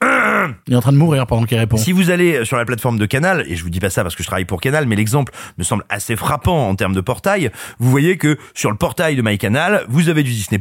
Il 0.00 0.72
est 0.72 0.76
en 0.76 0.80
train 0.80 0.92
de 0.92 0.96
mourir 0.96 1.26
pendant 1.26 1.44
qu'il 1.44 1.58
répond. 1.58 1.76
Si 1.76 1.90
vous 1.90 2.10
allez 2.10 2.44
sur 2.44 2.56
la 2.56 2.64
plateforme 2.64 2.98
de 2.98 3.06
Canal, 3.06 3.44
et 3.48 3.56
je 3.56 3.64
vous 3.64 3.70
dis 3.70 3.80
pas 3.80 3.90
ça 3.90 4.02
parce 4.02 4.14
que 4.14 4.22
je 4.22 4.28
travaille 4.28 4.44
pour 4.44 4.60
Canal, 4.60 4.86
mais 4.86 4.94
l'exemple 4.94 5.32
me 5.58 5.64
semble 5.64 5.84
assez 5.88 6.14
frappant 6.14 6.68
en 6.68 6.74
termes 6.76 6.94
de 6.94 7.00
portail, 7.00 7.50
vous 7.80 7.90
voyez 7.90 8.16
que 8.16 8.38
sur 8.54 8.70
le 8.70 8.76
portail 8.76 9.16
de 9.16 9.22
MyCanal, 9.22 9.84
vous 9.88 10.08
avez 10.08 10.22
du 10.22 10.30
Disney+, 10.30 10.60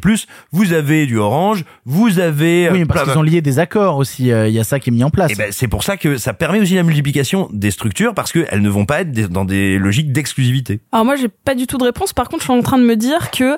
vous 0.52 0.74
avez 0.74 1.06
du 1.06 1.20
Orange, 1.20 1.66
vous 1.86 2.18
avez... 2.20 2.70
Oui, 2.72 2.80
mais 2.80 2.84
euh, 2.84 2.88
parce 2.88 3.04
qu'ils 3.10 3.18
ont 3.18 3.22
lié 3.22 3.42
des 3.42 3.60
accords 3.60 3.98
aussi. 3.98 4.32
euh, 4.32 4.48
Il 4.48 4.54
y 4.56 4.60
a 4.60 4.64
ça 4.64 4.80
qui 4.80 4.90
est 4.90 4.94
mis 4.94 5.04
en 5.04 5.12
place. 5.12 5.32
et 5.32 5.36
ben, 5.36 5.52
c'est 5.52 5.68
pour 5.68 5.84
ça 5.84 5.98
que 5.98 6.18
ça 6.18 6.34
permet 6.34 6.60
aussi 6.60 6.74
la 6.74 6.84
multiplication 6.84 7.48
des 7.54 7.70
structures 7.70 8.16
parce 8.16 8.32
qu'elles 8.32 8.62
ne 8.62 8.70
vont 8.70 8.86
pas 8.86 9.02
être 9.02 9.12
des- 9.12 9.28
dans 9.28 9.46
des 9.46 9.78
logiques 9.78 10.12
d'exclusivité. 10.12 10.80
Alors 10.92 11.06
moi, 11.06 11.16
j'ai 11.16 11.28
pas 11.30 11.54
du 11.54 11.68
tout 11.68 11.78
de 11.78 11.84
réponse. 11.84 12.12
Par 12.14 12.28
contre, 12.30 12.42
je 12.42 12.50
suis 12.52 12.58
en 12.60 12.64
train 12.64 12.80
de 12.80 12.84
me 12.86 12.96
dire 12.96 13.30
que 13.30 13.58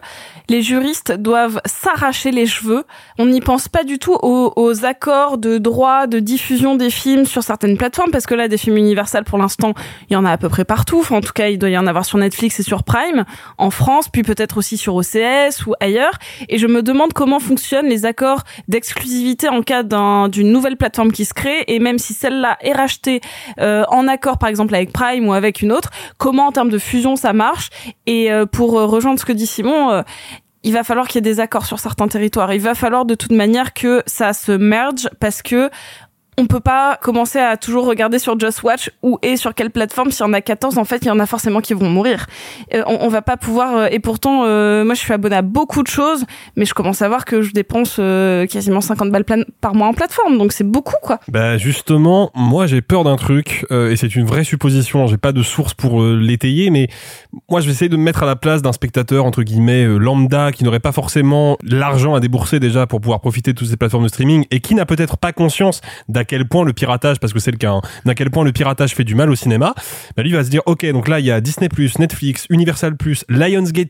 les 0.49 0.61
juristes 0.61 1.13
doivent 1.13 1.61
s'arracher 1.65 2.31
les 2.31 2.47
cheveux. 2.47 2.83
On 3.17 3.27
n'y 3.27 3.39
pense 3.39 3.69
pas 3.69 3.85
du 3.85 3.97
tout 3.97 4.17
aux, 4.21 4.51
aux 4.57 4.83
accords 4.85 5.37
de 5.37 5.57
droit 5.69 6.07
de 6.07 6.19
diffusion 6.19 6.75
des 6.75 6.89
films 6.89 7.25
sur 7.25 7.43
certaines 7.43 7.77
plateformes, 7.77 8.11
parce 8.11 8.25
que 8.25 8.35
là, 8.35 8.47
des 8.47 8.57
films 8.57 8.77
universels, 8.77 9.23
pour 9.23 9.37
l'instant, 9.37 9.73
il 10.09 10.13
y 10.13 10.15
en 10.15 10.25
a 10.25 10.31
à 10.31 10.37
peu 10.37 10.49
près 10.49 10.65
partout. 10.65 10.99
Enfin, 10.99 11.17
en 11.17 11.21
tout 11.21 11.33
cas, 11.33 11.47
il 11.49 11.57
doit 11.57 11.69
y 11.69 11.77
en 11.77 11.87
avoir 11.87 12.05
sur 12.05 12.17
Netflix 12.17 12.59
et 12.59 12.63
sur 12.63 12.83
Prime, 12.83 13.23
en 13.57 13.69
France, 13.69 14.09
puis 14.09 14.23
peut-être 14.23 14.57
aussi 14.57 14.77
sur 14.77 14.95
OCS 14.95 15.65
ou 15.67 15.73
ailleurs. 15.79 16.15
Et 16.49 16.57
je 16.57 16.67
me 16.67 16.81
demande 16.81 17.13
comment 17.13 17.39
fonctionnent 17.39 17.87
les 17.87 18.05
accords 18.05 18.43
d'exclusivité 18.67 19.49
en 19.49 19.61
cas 19.61 19.83
d'un- 19.83 20.27
d'une 20.29 20.51
nouvelle 20.51 20.77
plateforme 20.77 21.11
qui 21.11 21.25
se 21.25 21.33
crée, 21.33 21.63
et 21.67 21.79
même 21.79 21.99
si 21.99 22.13
celle-là 22.13 22.57
est 22.61 22.73
rachetée 22.73 23.21
euh, 23.59 23.83
en 23.89 24.07
accord, 24.07 24.37
par 24.37 24.49
exemple, 24.49 24.73
avec 24.75 24.91
Prime 24.91 25.27
ou 25.27 25.33
avec 25.33 25.61
une 25.61 25.71
autre, 25.71 25.89
comment 26.17 26.47
en 26.47 26.51
termes 26.51 26.69
de 26.69 26.79
fusion 26.79 27.15
ça 27.15 27.33
marche? 27.33 27.69
Et 28.05 28.31
euh, 28.31 28.45
pour 28.45 28.79
euh, 28.79 28.85
rejoindre 28.85 29.19
ce 29.19 29.25
que 29.25 29.33
dit 29.33 29.47
Simon, 29.47 30.03
il 30.63 30.73
va 30.73 30.83
falloir 30.83 31.07
qu'il 31.07 31.15
y 31.15 31.19
ait 31.19 31.33
des 31.33 31.39
accords 31.39 31.65
sur 31.65 31.79
certains 31.79 32.07
territoires. 32.07 32.53
Il 32.53 32.61
va 32.61 32.75
falloir 32.75 33.05
de 33.05 33.15
toute 33.15 33.31
manière 33.31 33.73
que 33.73 34.03
ça 34.05 34.33
se 34.33 34.51
merge 34.51 35.09
parce 35.19 35.41
que 35.41 35.69
on 36.39 36.45
peut 36.45 36.61
pas 36.61 36.97
commencer 37.01 37.37
à 37.37 37.57
toujours 37.57 37.85
regarder 37.85 38.17
sur 38.17 38.39
Just 38.39 38.63
Watch 38.63 38.91
où 39.03 39.19
et 39.21 39.35
sur 39.35 39.53
quelle 39.53 39.71
plateforme. 39.71 40.09
S'il 40.11 40.25
y 40.25 40.29
en 40.29 40.33
a 40.33 40.39
14, 40.39 40.77
en 40.77 40.85
fait, 40.85 40.99
il 41.01 41.09
y 41.09 41.11
en 41.11 41.19
a 41.19 41.25
forcément 41.25 41.59
qui 41.59 41.73
vont 41.73 41.89
mourir. 41.89 42.27
Euh, 42.73 42.81
on, 42.87 42.99
on 43.01 43.07
va 43.09 43.21
pas 43.21 43.35
pouvoir. 43.35 43.75
euh, 43.75 43.87
et 43.91 43.99
pourtant, 43.99 44.43
euh, 44.45 44.85
moi, 44.85 44.93
je 44.93 45.01
suis 45.01 45.11
abonné 45.11 45.35
à 45.35 45.41
beaucoup 45.41 45.83
de 45.83 45.87
choses, 45.87 46.23
mais 46.55 46.63
je 46.63 46.73
commence 46.73 47.01
à 47.01 47.09
voir 47.09 47.25
que 47.25 47.41
je 47.41 47.51
dépense 47.51 47.99
quasiment 48.49 48.79
50 48.79 49.11
balles 49.11 49.25
par 49.59 49.75
mois 49.75 49.87
en 49.87 49.93
plateforme, 49.93 50.37
donc 50.37 50.53
c'est 50.53 50.63
beaucoup, 50.63 50.95
quoi. 51.01 51.19
Bah 51.27 51.57
justement, 51.57 52.31
moi 52.33 52.67
j'ai 52.67 52.81
peur 52.81 53.03
d'un 53.03 53.17
truc 53.17 53.65
et 53.71 53.95
c'est 53.97 54.15
une 54.15 54.25
vraie 54.25 54.43
supposition. 54.43 55.07
J'ai 55.07 55.17
pas 55.17 55.31
de 55.31 55.43
source 55.43 55.73
pour 55.73 56.01
l'étayer, 56.03 56.69
mais 56.69 56.87
moi 57.49 57.59
je 57.59 57.65
vais 57.65 57.71
essayer 57.73 57.89
de 57.89 57.97
me 57.97 58.03
mettre 58.03 58.23
à 58.23 58.25
la 58.25 58.35
place 58.35 58.61
d'un 58.61 58.71
spectateur 58.71 59.25
entre 59.25 59.43
guillemets 59.43 59.85
lambda 59.85 60.51
qui 60.51 60.63
n'aurait 60.63 60.79
pas 60.79 60.91
forcément 60.91 61.57
l'argent 61.63 62.15
à 62.15 62.19
débourser 62.19 62.59
déjà 62.59 62.87
pour 62.87 63.01
pouvoir 63.01 63.19
profiter 63.19 63.53
de 63.53 63.57
toutes 63.57 63.67
ces 63.69 63.77
plateformes 63.77 64.03
de 64.03 64.09
streaming 64.09 64.45
et 64.51 64.61
qui 64.61 64.75
n'a 64.75 64.85
peut-être 64.85 65.17
pas 65.17 65.33
conscience 65.33 65.81
d'à 66.07 66.23
quel 66.29 66.47
point 66.47 66.63
le 66.63 66.73
piratage, 66.73 67.19
parce 67.19 67.33
que 67.33 67.39
c'est 67.39 67.51
le 67.51 67.57
cas, 67.57 67.71
hein, 67.71 68.13
quel 68.15 68.29
point 68.29 68.45
le 68.45 68.51
piratage 68.51 68.93
fait 68.93 69.03
du 69.03 69.15
mal 69.15 69.29
au 69.29 69.35
cinéma. 69.35 69.73
Bah 70.15 70.23
lui 70.23 70.31
va 70.31 70.43
se 70.43 70.49
dire 70.49 70.61
ok 70.67 70.85
donc 70.91 71.07
là 71.07 71.19
il 71.19 71.25
y 71.25 71.31
a 71.31 71.41
Disney 71.41 71.67
Netflix, 71.99 72.45
Universal 72.49 72.95
Lionsgate 73.27 73.89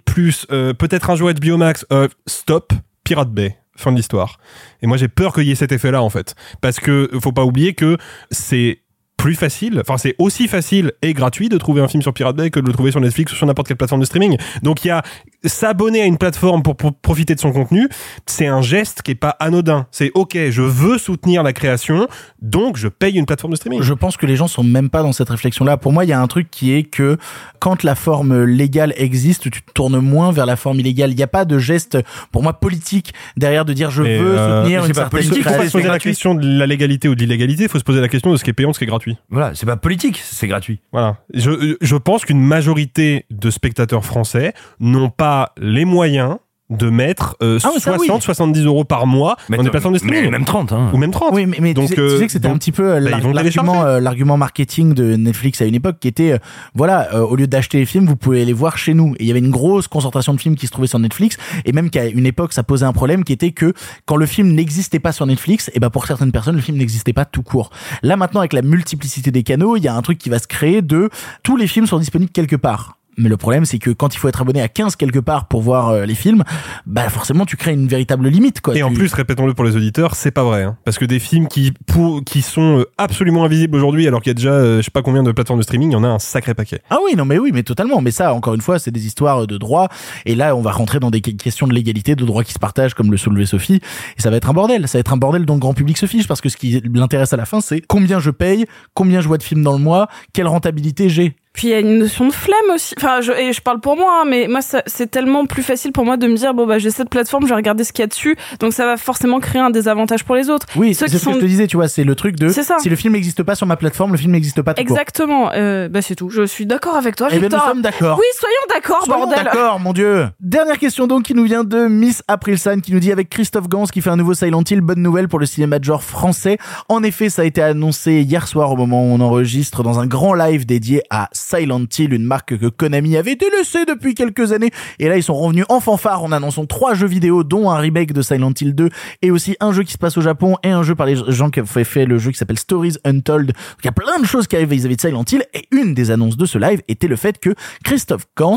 euh, 0.52 0.74
peut-être 0.74 1.10
un 1.10 1.16
jour 1.16 1.32
HBO 1.32 1.58
Max. 1.58 1.86
Euh, 1.92 2.08
stop, 2.26 2.74
Pirate 3.04 3.32
Bay. 3.32 3.58
Fin 3.76 3.92
de 3.92 3.98
l'histoire. 3.98 4.40
Et 4.82 4.88
moi 4.88 4.98
j'ai 4.98 5.08
peur 5.08 5.34
qu'il 5.34 5.44
y 5.44 5.52
ait 5.52 5.56
cet 5.56 5.72
effet-là 5.72 6.02
en 6.02 6.10
fait, 6.10 6.36
parce 6.62 6.80
que 6.80 7.10
faut 7.22 7.32
pas 7.32 7.44
oublier 7.44 7.74
que 7.74 7.98
c'est 8.32 8.80
plus 9.20 9.36
facile, 9.36 9.82
enfin 9.82 9.98
c'est 9.98 10.16
aussi 10.18 10.48
facile 10.48 10.94
et 11.02 11.14
gratuit 11.14 11.50
de 11.50 11.58
trouver 11.58 11.82
un 11.82 11.90
film 11.90 12.02
sur 12.02 12.14
Pirate 12.14 12.38
Bay 12.38 12.50
que 12.52 12.62
de 12.62 12.66
le 12.66 12.72
trouver 12.72 12.92
sur 12.92 13.02
Netflix 13.02 13.34
ou 13.34 13.36
sur 13.36 13.46
n'importe 13.46 13.68
quelle 13.68 13.76
plateforme 13.76 14.00
de 14.00 14.06
streaming. 14.06 14.38
Donc 14.64 14.86
il 14.86 14.88
y 14.88 14.92
a 14.92 15.04
s'abonner 15.44 16.02
à 16.02 16.06
une 16.06 16.18
plateforme 16.18 16.64
pour, 16.64 16.78
pour 16.78 16.94
profiter 16.94 17.36
de 17.36 17.40
son 17.40 17.52
contenu, 17.52 17.90
c'est 18.26 18.48
un 18.48 18.62
geste 18.62 19.02
qui 19.02 19.12
est 19.12 19.16
pas 19.16 19.36
anodin. 19.40 19.88
C'est 19.92 20.12
ok, 20.14 20.38
je 20.50 20.62
veux 20.62 20.98
soutenir 20.98 21.44
la 21.44 21.52
création, 21.52 22.08
donc 22.42 22.78
je 22.78 22.88
paye 22.88 23.18
une 23.18 23.26
plateforme 23.26 23.52
de 23.52 23.58
streaming. 23.58 23.82
Je 23.82 23.94
pense 23.94 24.16
que 24.16 24.26
les 24.26 24.38
gens 24.38 24.48
sont 24.48 24.64
même 24.64 24.90
pas 24.90 25.02
dans 25.02 25.12
cette 25.12 25.30
réflexion-là. 25.30 25.76
Pour 25.76 25.92
moi, 25.92 26.06
il 26.06 26.10
y 26.10 26.14
a 26.14 26.22
un 26.22 26.28
truc 26.28 26.50
qui 26.50 26.74
est 26.74 26.84
que 26.84 27.18
quand 27.60 27.84
la 27.84 27.96
forme 27.96 28.44
légale 28.44 28.94
existe, 28.96 29.50
tu 29.50 29.62
te 29.62 29.72
tournes 29.74 30.00
moins 30.00 30.32
vers 30.32 30.46
la 30.46 30.56
forme 30.56 30.80
illégale. 30.80 31.12
Il 31.12 31.18
n'y 31.18 31.24
a 31.24 31.28
pas 31.28 31.46
de 31.46 31.60
geste, 31.60 31.98
pour 32.32 32.42
moi, 32.42 32.54
politique 32.54 33.14
derrière 33.36 33.66
de 33.66 33.74
dire 33.74 33.92
je 33.92 34.04
Mais, 34.04 34.18
veux 34.18 34.38
euh, 34.38 34.62
soutenir 34.62 34.86
une 34.86 34.94
pas 34.94 35.10
politique, 35.10 35.38
Il 35.38 35.44
faut 35.44 35.50
pas 35.50 35.66
se 35.66 35.72
poser 35.72 35.88
la 35.88 36.00
question 36.00 36.36
de 36.36 36.48
la 36.48 36.66
légalité 36.66 37.10
ou 37.10 37.16
de 37.16 37.20
l'illégalité, 37.20 37.64
il 37.64 37.70
faut 37.70 37.80
se 37.80 37.84
poser 37.84 38.02
la 38.02 38.08
question 38.08 38.32
de 38.32 38.38
ce 38.38 38.44
qui 38.44 38.50
est 38.50 38.54
payant, 38.54 38.74
ce 38.74 38.80
qui 38.80 38.86
est 38.86 38.88
gratuit. 38.88 39.09
Voilà, 39.30 39.56
c'est 39.56 39.66
pas 39.66 39.78
politique, 39.78 40.18
c'est 40.18 40.48
gratuit. 40.48 40.82
Voilà. 40.92 41.18
Je, 41.34 41.78
je 41.80 41.96
pense 41.96 42.26
qu'une 42.26 42.42
majorité 42.42 43.26
de 43.30 43.50
spectateurs 43.50 44.06
français 44.06 44.54
n'ont 44.80 45.10
pas 45.10 45.54
les 45.58 45.86
moyens 45.86 46.38
de 46.70 46.90
mettre 46.90 47.36
euh, 47.42 47.58
Ah 47.64 47.70
ouais, 47.74 47.80
ça, 47.80 47.94
oui. 47.94 48.08
60, 48.08 48.22
70 48.22 48.66
euros 48.66 48.84
par 48.84 49.08
mois 49.08 49.38
dans 49.50 49.64
des 49.64 49.70
plateformes 49.70 49.96
de 49.96 50.00
mais 50.04 50.10
streaming. 50.12 50.32
même 50.32 50.46
30, 50.46 50.72
hein. 50.72 50.92
Ou 50.94 50.98
même 50.98 51.12
30. 51.12 51.34
Oui, 51.34 51.46
mais, 51.46 51.58
mais 51.60 51.74
Donc, 51.74 51.90
tu, 51.90 51.96
sais, 51.96 52.02
euh, 52.02 52.14
tu 52.14 52.18
sais 52.20 52.26
que 52.28 52.32
c'était 52.32 52.48
donc, 52.48 52.56
un 52.56 52.60
petit 52.60 52.72
peu 52.72 52.94
euh, 52.94 53.02
bah, 53.02 53.18
l'argument, 53.34 53.84
euh, 53.84 54.00
l'argument 54.00 54.38
marketing 54.38 54.94
de 54.94 55.16
Netflix 55.16 55.62
à 55.62 55.66
une 55.66 55.76
époque 55.76 55.98
qui 56.00 56.08
était, 56.08 56.34
euh, 56.34 56.38
voilà, 56.76 57.14
euh, 57.16 57.22
au 57.22 57.36
lieu 57.36 57.48
d'acheter 57.48 57.80
les 57.80 57.86
films, 57.86 58.06
vous 58.06 58.16
pouvez 58.16 58.46
les 58.46 58.54
voir 58.54 58.78
chez 58.78 58.94
nous. 58.94 59.16
Et 59.16 59.24
il 59.24 59.28
y 59.28 59.32
avait 59.32 59.40
une 59.40 59.50
grosse 59.50 59.88
concentration 59.88 60.34
de 60.34 60.40
films 60.40 60.56
qui 60.56 60.68
se 60.68 60.72
trouvaient 60.72 60.88
sur 60.88 61.00
Netflix, 61.00 61.38
et 61.66 61.72
même 61.72 61.90
qu'à 61.90 62.06
une 62.06 62.26
époque, 62.26 62.54
ça 62.54 62.64
posait 62.64 62.86
un 62.86 62.94
problème 62.94 63.24
qui 63.24 63.34
était 63.34 63.52
que 63.52 63.74
quand 64.06 64.16
le 64.16 64.28
film 64.28 64.54
n'existait 64.54 65.00
pas 65.00 65.12
sur 65.12 65.26
Netflix, 65.26 65.72
et 65.74 65.80
ben 65.80 65.90
pour 65.90 66.06
certaines 66.06 66.32
personnes, 66.32 66.56
le 66.56 66.62
film 66.62 66.78
n'existait 66.78 67.14
pas 67.14 67.26
tout 67.26 67.42
court. 67.44 67.72
Là 68.04 68.16
maintenant, 68.16 68.42
avec 68.42 68.54
la 68.54 68.62
multiplicité 68.62 69.32
des 69.32 69.44
canaux, 69.44 69.76
il 69.76 69.84
y 69.84 69.88
a 69.88 69.96
un 69.96 70.02
truc 70.02 70.20
qui 70.20 70.30
va 70.30 70.38
se 70.38 70.48
créer 70.48 70.82
de 70.82 71.10
tous 71.42 71.58
les 71.58 71.68
films 71.68 71.88
sont 71.88 72.00
disponibles 72.00 72.32
quelque 72.32 72.56
part. 72.56 72.99
Mais 73.20 73.30
le 73.30 73.38
problème, 73.38 73.66
c'est 73.66 73.78
que 73.80 73.92
quand 73.92 74.16
il 74.16 74.18
faut 74.18 74.28
être 74.30 74.42
abonné 74.42 74.62
à 74.62 74.68
15 74.70 74.96
quelque 74.96 75.20
part 75.20 75.48
pour 75.48 75.62
voir 75.62 75.90
euh, 75.90 76.06
les 76.06 76.16
films, 76.16 76.44
bah 76.86 77.10
forcément, 77.10 77.46
tu 77.46 77.58
crées 77.58 77.74
une 77.74 77.88
véritable 77.88 78.28
limite, 78.30 78.62
quoi. 78.62 78.76
Et 78.76 78.82
en 78.82 78.94
plus, 78.94 79.14
répétons-le 79.14 79.54
pour 79.54 79.66
les 79.66 79.76
auditeurs, 79.76 80.16
c'est 80.16 80.32
pas 80.32 80.44
vrai. 80.44 80.64
hein. 80.64 80.78
Parce 80.86 80.98
que 80.98 81.06
des 81.06 81.20
films 81.20 81.48
qui, 81.48 81.74
pour, 81.88 82.24
qui 82.24 82.42
sont 82.42 82.80
euh, 82.80 82.86
absolument 82.98 83.44
invisibles 83.44 83.76
aujourd'hui, 83.76 84.08
alors 84.08 84.22
qu'il 84.22 84.30
y 84.30 84.32
a 84.32 84.36
déjà, 84.36 84.52
euh, 84.52 84.78
je 84.78 84.84
sais 84.84 84.92
pas 84.92 85.02
combien 85.02 85.22
de 85.22 85.32
plateformes 85.32 85.60
de 85.60 85.64
streaming, 85.64 85.90
il 85.92 85.94
y 85.94 85.98
en 85.98 86.04
a 86.04 86.08
un 86.08 86.20
sacré 86.20 86.54
paquet. 86.54 86.80
Ah 86.90 86.98
oui, 87.04 87.16
non, 87.16 87.26
mais 87.26 87.38
oui, 87.38 87.52
mais 87.54 87.64
totalement. 87.64 88.02
Mais 88.02 88.12
ça, 88.12 88.34
encore 88.34 88.54
une 88.56 88.62
fois, 88.62 88.80
c'est 88.80 88.92
des 88.92 89.06
histoires 89.06 89.46
de 89.48 89.58
droit. 89.58 89.90
Et 90.26 90.34
là, 90.36 90.56
on 90.56 90.62
va 90.62 90.72
rentrer 90.72 91.00
dans 91.00 91.12
des 91.12 91.22
que- 91.22 91.32
questions 91.32 91.68
de 91.68 91.74
légalité, 91.74 92.16
de 92.16 92.24
droits 92.26 92.44
qui 92.46 92.54
se 92.54 92.60
partagent, 92.60 92.94
comme 92.94 93.12
le 93.12 93.18
soulevait 93.18 93.46
Sophie. 93.46 93.82
Et 94.18 94.22
ça 94.22 94.30
va 94.30 94.38
être 94.38 94.50
un 94.50 94.54
bordel. 94.54 94.88
Ça 94.88 94.98
va 94.98 95.02
être 95.02 95.12
un 95.14 95.18
bordel 95.18 95.46
dont 95.46 95.56
le 95.56 95.60
grand 95.60 95.74
public 95.74 95.98
se 95.98 96.06
fiche, 96.06 96.28
parce 96.28 96.40
que 96.42 96.48
ce 96.50 96.56
qui 96.58 96.82
l'intéresse 96.94 97.34
à 97.34 97.38
la 97.38 97.46
fin, 97.46 97.60
c'est 97.60 97.82
combien 97.82 98.20
je 98.20 98.32
paye, 98.32 98.66
combien 98.94 99.20
je 99.20 99.28
vois 99.28 99.38
de 99.38 99.44
films 99.44 99.64
dans 99.64 99.74
le 99.74 99.80
mois, 99.84 100.08
quelle 100.34 100.48
rentabilité 100.48 101.10
j'ai. 101.10 101.36
Puis 101.54 101.68
il 101.68 101.72
y 101.72 101.74
a 101.74 101.80
une 101.80 101.98
notion 102.00 102.28
de 102.28 102.32
flemme 102.34 102.58
aussi. 102.74 102.94
Enfin, 102.98 103.22
je, 103.22 103.32
et 103.32 103.54
je 103.54 103.62
parle 103.62 103.80
pour 103.80 103.98
moi, 103.98 104.22
hein, 104.22 104.26
mais 104.28 104.48
moi, 104.48 104.60
c'est 104.62 105.10
tellement 105.10 105.46
plus 105.46 105.64
facile 105.64 105.92
pour 105.92 106.06
moi 106.06 106.16
de 106.16 106.28
me 106.28 106.36
dire 106.36 106.54
bon 106.54 106.66
bah 106.66 106.78
j'ai 106.78 106.92
cette 106.92 107.10
plateforme, 107.10 107.44
je 107.44 107.50
vais 107.50 107.56
regarder 107.56 107.84
ce 107.84 107.92
qu'il 107.92 108.04
y 108.04 108.06
a 108.06 108.08
dessus, 108.08 108.38
donc 108.60 108.74
ça 108.74 108.86
va 108.86 108.98
forcément 108.98 109.40
créer 109.40 109.62
un 109.62 109.70
désavantage 109.70 110.24
pour 110.24 110.36
les 110.36 110.50
autres. 110.50 110.68
Oui, 110.76 110.94
c'est 110.94 111.08
ce 111.08 111.26
que 111.26 111.34
je 111.34 111.40
te 111.40 111.46
disais, 111.46 111.68
tu 111.68 111.78
vois, 111.78 111.88
c'est 111.88 112.04
le 112.04 112.16
truc 112.16 112.36
de 112.36 112.50
ça. 112.50 112.78
si 112.80 112.90
le 112.90 112.96
film 112.96 113.14
n'existe 113.14 113.44
pas 113.44 113.56
sur 113.56 113.68
ma 113.68 113.76
plateforme, 113.76 114.12
le 114.12 114.18
film 114.18 114.32
n'existe 114.32 114.62
pas 114.62 114.74
tout 114.74 114.84
court. 114.84 114.98
Exactement. 114.98 115.52
Euh, 115.54 115.90
bah 115.90 116.02
c'est 116.02 116.16
tout. 116.16 116.30
Je 116.30 116.44
suis 116.44 116.66
d'accord 116.66 116.96
avec 116.96 117.16
toi, 117.16 117.28
Eh 117.32 117.40
bien, 117.40 117.50
nous 117.50 117.58
sommes 117.58 117.82
d'accord. 117.82 118.18
Oui, 118.18 118.26
soyons 118.40 118.56
d'accord, 118.74 119.06
bordel. 119.08 119.44
D'accord, 119.44 119.80
mon 119.80 119.94
dieu. 119.94 120.28
Dernière 120.40 120.78
question 120.78 121.08
donc 121.08 121.24
qui 121.24 121.34
nous 121.34 121.44
vient 121.44 121.64
de 121.64 121.88
Miss 121.88 122.24
Aprilsan 122.28 122.80
qui 122.82 122.94
nous 122.94 123.00
dit 123.00 123.12
avec 123.12 123.30
Christophe 123.30 123.68
Gans 123.68 123.86
qui 123.86 124.02
fait 124.02 124.10
un 124.10 124.18
nouveau 124.18 124.34
Silent 124.34 124.64
Hill, 124.70 124.82
bonne 124.82 125.02
nouvelle 125.02 125.28
pour 125.28 125.40
le 125.40 125.46
cinéma 125.46 125.80
de 125.80 125.84
genre 125.84 126.04
français. 126.04 126.58
En 126.90 127.04
effet, 127.04 127.30
ça 127.30 127.42
a 127.42 127.46
été 127.46 127.62
annoncé 127.62 128.22
hier 128.22 128.48
soir 128.48 128.72
au 128.72 128.76
moment 128.76 129.04
où 129.04 129.08
on 129.14 129.20
enregistre 129.20 129.84
dans 129.84 130.00
un 130.00 130.06
grand 130.06 130.34
live 130.34 130.66
dédié 130.66 131.02
à 131.10 131.30
Silent 131.40 131.86
Hill, 131.98 132.14
une 132.14 132.26
marque 132.26 132.58
que 132.58 132.68
Konami 132.68 133.18
avait 133.18 133.36
délaissée 133.36 133.86
depuis 133.86 134.14
quelques 134.14 134.52
années. 134.52 134.72
Et 135.00 135.08
là, 135.08 135.18
ils 135.18 135.24
sont 135.24 135.36
revenus 135.36 135.66
en 135.70 135.80
fanfare 135.80 136.24
en 136.24 136.32
annonçant 136.32 136.66
trois 136.66 136.94
jeux 136.94 137.08
vidéo, 137.08 137.44
dont 137.44 137.70
un 137.70 137.78
remake 137.78 138.14
de 138.14 138.22
Silent 138.22 138.54
Hill 138.60 138.76
2 138.76 138.90
et 139.22 139.32
aussi 139.32 139.56
un 139.60 139.72
jeu 139.72 139.84
qui 139.84 139.94
se 139.94 139.98
passe 139.98 140.18
au 140.18 140.22
Japon 140.22 140.58
et 140.64 140.70
un 140.70 140.84
jeu 140.84 140.96
par 140.96 141.06
les 141.06 141.16
gens 141.16 141.50
qui 141.50 141.62
ont 141.62 141.66
fait, 141.66 142.06
le 142.06 142.18
jeu 142.18 142.32
qui 142.32 142.38
s'appelle 142.38 142.60
Stories 142.60 142.98
Untold. 143.06 143.48
Donc, 143.48 143.56
il 143.84 143.86
y 143.86 143.90
a 143.90 143.94
plein 143.94 144.20
de 144.20 144.26
choses 144.26 144.48
qui 144.48 144.56
arrivent 144.56 144.70
vis-à-vis 144.70 144.98
de 144.98 145.02
Silent 145.02 145.24
Hill 145.32 145.44
et 145.54 145.68
une 145.72 145.94
des 145.94 146.12
annonces 146.12 146.38
de 146.38 146.46
ce 146.46 146.58
live 146.58 146.82
était 146.88 147.08
le 147.08 147.16
fait 147.16 147.40
que 147.40 147.56
Christophe 147.84 148.26
Gans, 148.38 148.56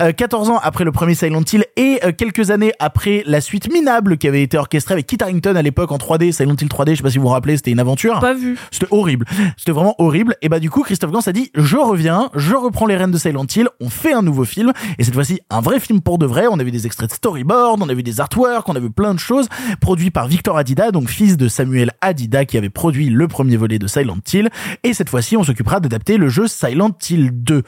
euh, 0.00 0.12
14 0.12 0.50
ans 0.50 0.60
après 0.62 0.84
le 0.84 0.92
premier 0.92 1.14
Silent 1.14 1.42
Hill 1.52 1.64
et 1.76 2.00
euh, 2.04 2.12
quelques 2.16 2.50
années 2.50 2.72
après 2.78 3.22
la 3.26 3.40
suite 3.40 3.72
minable 3.72 4.16
qui 4.18 4.28
avait 4.28 4.42
été 4.42 4.56
orchestrée 4.56 4.94
avec 4.94 5.06
Kit 5.06 5.18
Harington 5.20 5.56
à 5.56 5.62
l'époque 5.62 5.92
en 5.92 5.98
3D, 5.98 6.32
Silent 6.32 6.56
Hill 6.60 6.68
3D, 6.68 6.90
je 6.90 6.96
sais 6.96 7.02
pas 7.02 7.10
si 7.10 7.18
vous 7.18 7.24
vous 7.24 7.28
rappelez, 7.28 7.56
c'était 7.56 7.70
une 7.70 7.80
aventure. 7.80 8.20
Pas 8.20 8.34
vu. 8.34 8.56
C'était 8.70 8.86
horrible. 8.90 9.26
C'était 9.56 9.72
vraiment 9.72 9.94
horrible. 9.98 10.36
Et 10.42 10.48
bah 10.48 10.60
du 10.60 10.70
coup, 10.70 10.82
Christophe 10.82 11.10
Gans 11.10 11.20
a 11.26 11.32
dit, 11.32 11.50
je 11.54 11.76
reviens, 11.76 12.21
je 12.34 12.54
reprends 12.54 12.86
les 12.86 12.96
rênes 12.96 13.10
de 13.10 13.18
Silent 13.18 13.46
Hill, 13.54 13.68
on 13.80 13.88
fait 13.88 14.12
un 14.12 14.22
nouveau 14.22 14.44
film. 14.44 14.72
Et 14.98 15.04
cette 15.04 15.14
fois-ci, 15.14 15.40
un 15.50 15.60
vrai 15.60 15.80
film 15.80 16.00
pour 16.00 16.18
de 16.18 16.26
vrai. 16.26 16.46
On 16.50 16.58
a 16.58 16.64
vu 16.64 16.70
des 16.70 16.86
extraits 16.86 17.10
de 17.10 17.14
storyboard, 17.14 17.82
on 17.82 17.88
a 17.88 17.94
vu 17.94 18.02
des 18.02 18.20
artworks, 18.20 18.68
on 18.68 18.76
a 18.76 18.80
vu 18.80 18.90
plein 18.90 19.14
de 19.14 19.18
choses. 19.18 19.48
Produit 19.80 20.10
par 20.10 20.26
Victor 20.26 20.56
Adida, 20.56 20.90
donc 20.90 21.08
fils 21.08 21.36
de 21.36 21.48
Samuel 21.48 21.92
Adida 22.00 22.44
qui 22.44 22.56
avait 22.56 22.70
produit 22.70 23.10
le 23.10 23.28
premier 23.28 23.56
volet 23.56 23.78
de 23.78 23.86
Silent 23.86 24.18
Hill. 24.32 24.50
Et 24.84 24.94
cette 24.94 25.08
fois-ci, 25.08 25.36
on 25.36 25.44
s'occupera 25.44 25.80
d'adapter 25.80 26.16
le 26.16 26.28
jeu 26.28 26.46
Silent 26.46 26.96
Hill 27.08 27.30
2. 27.32 27.62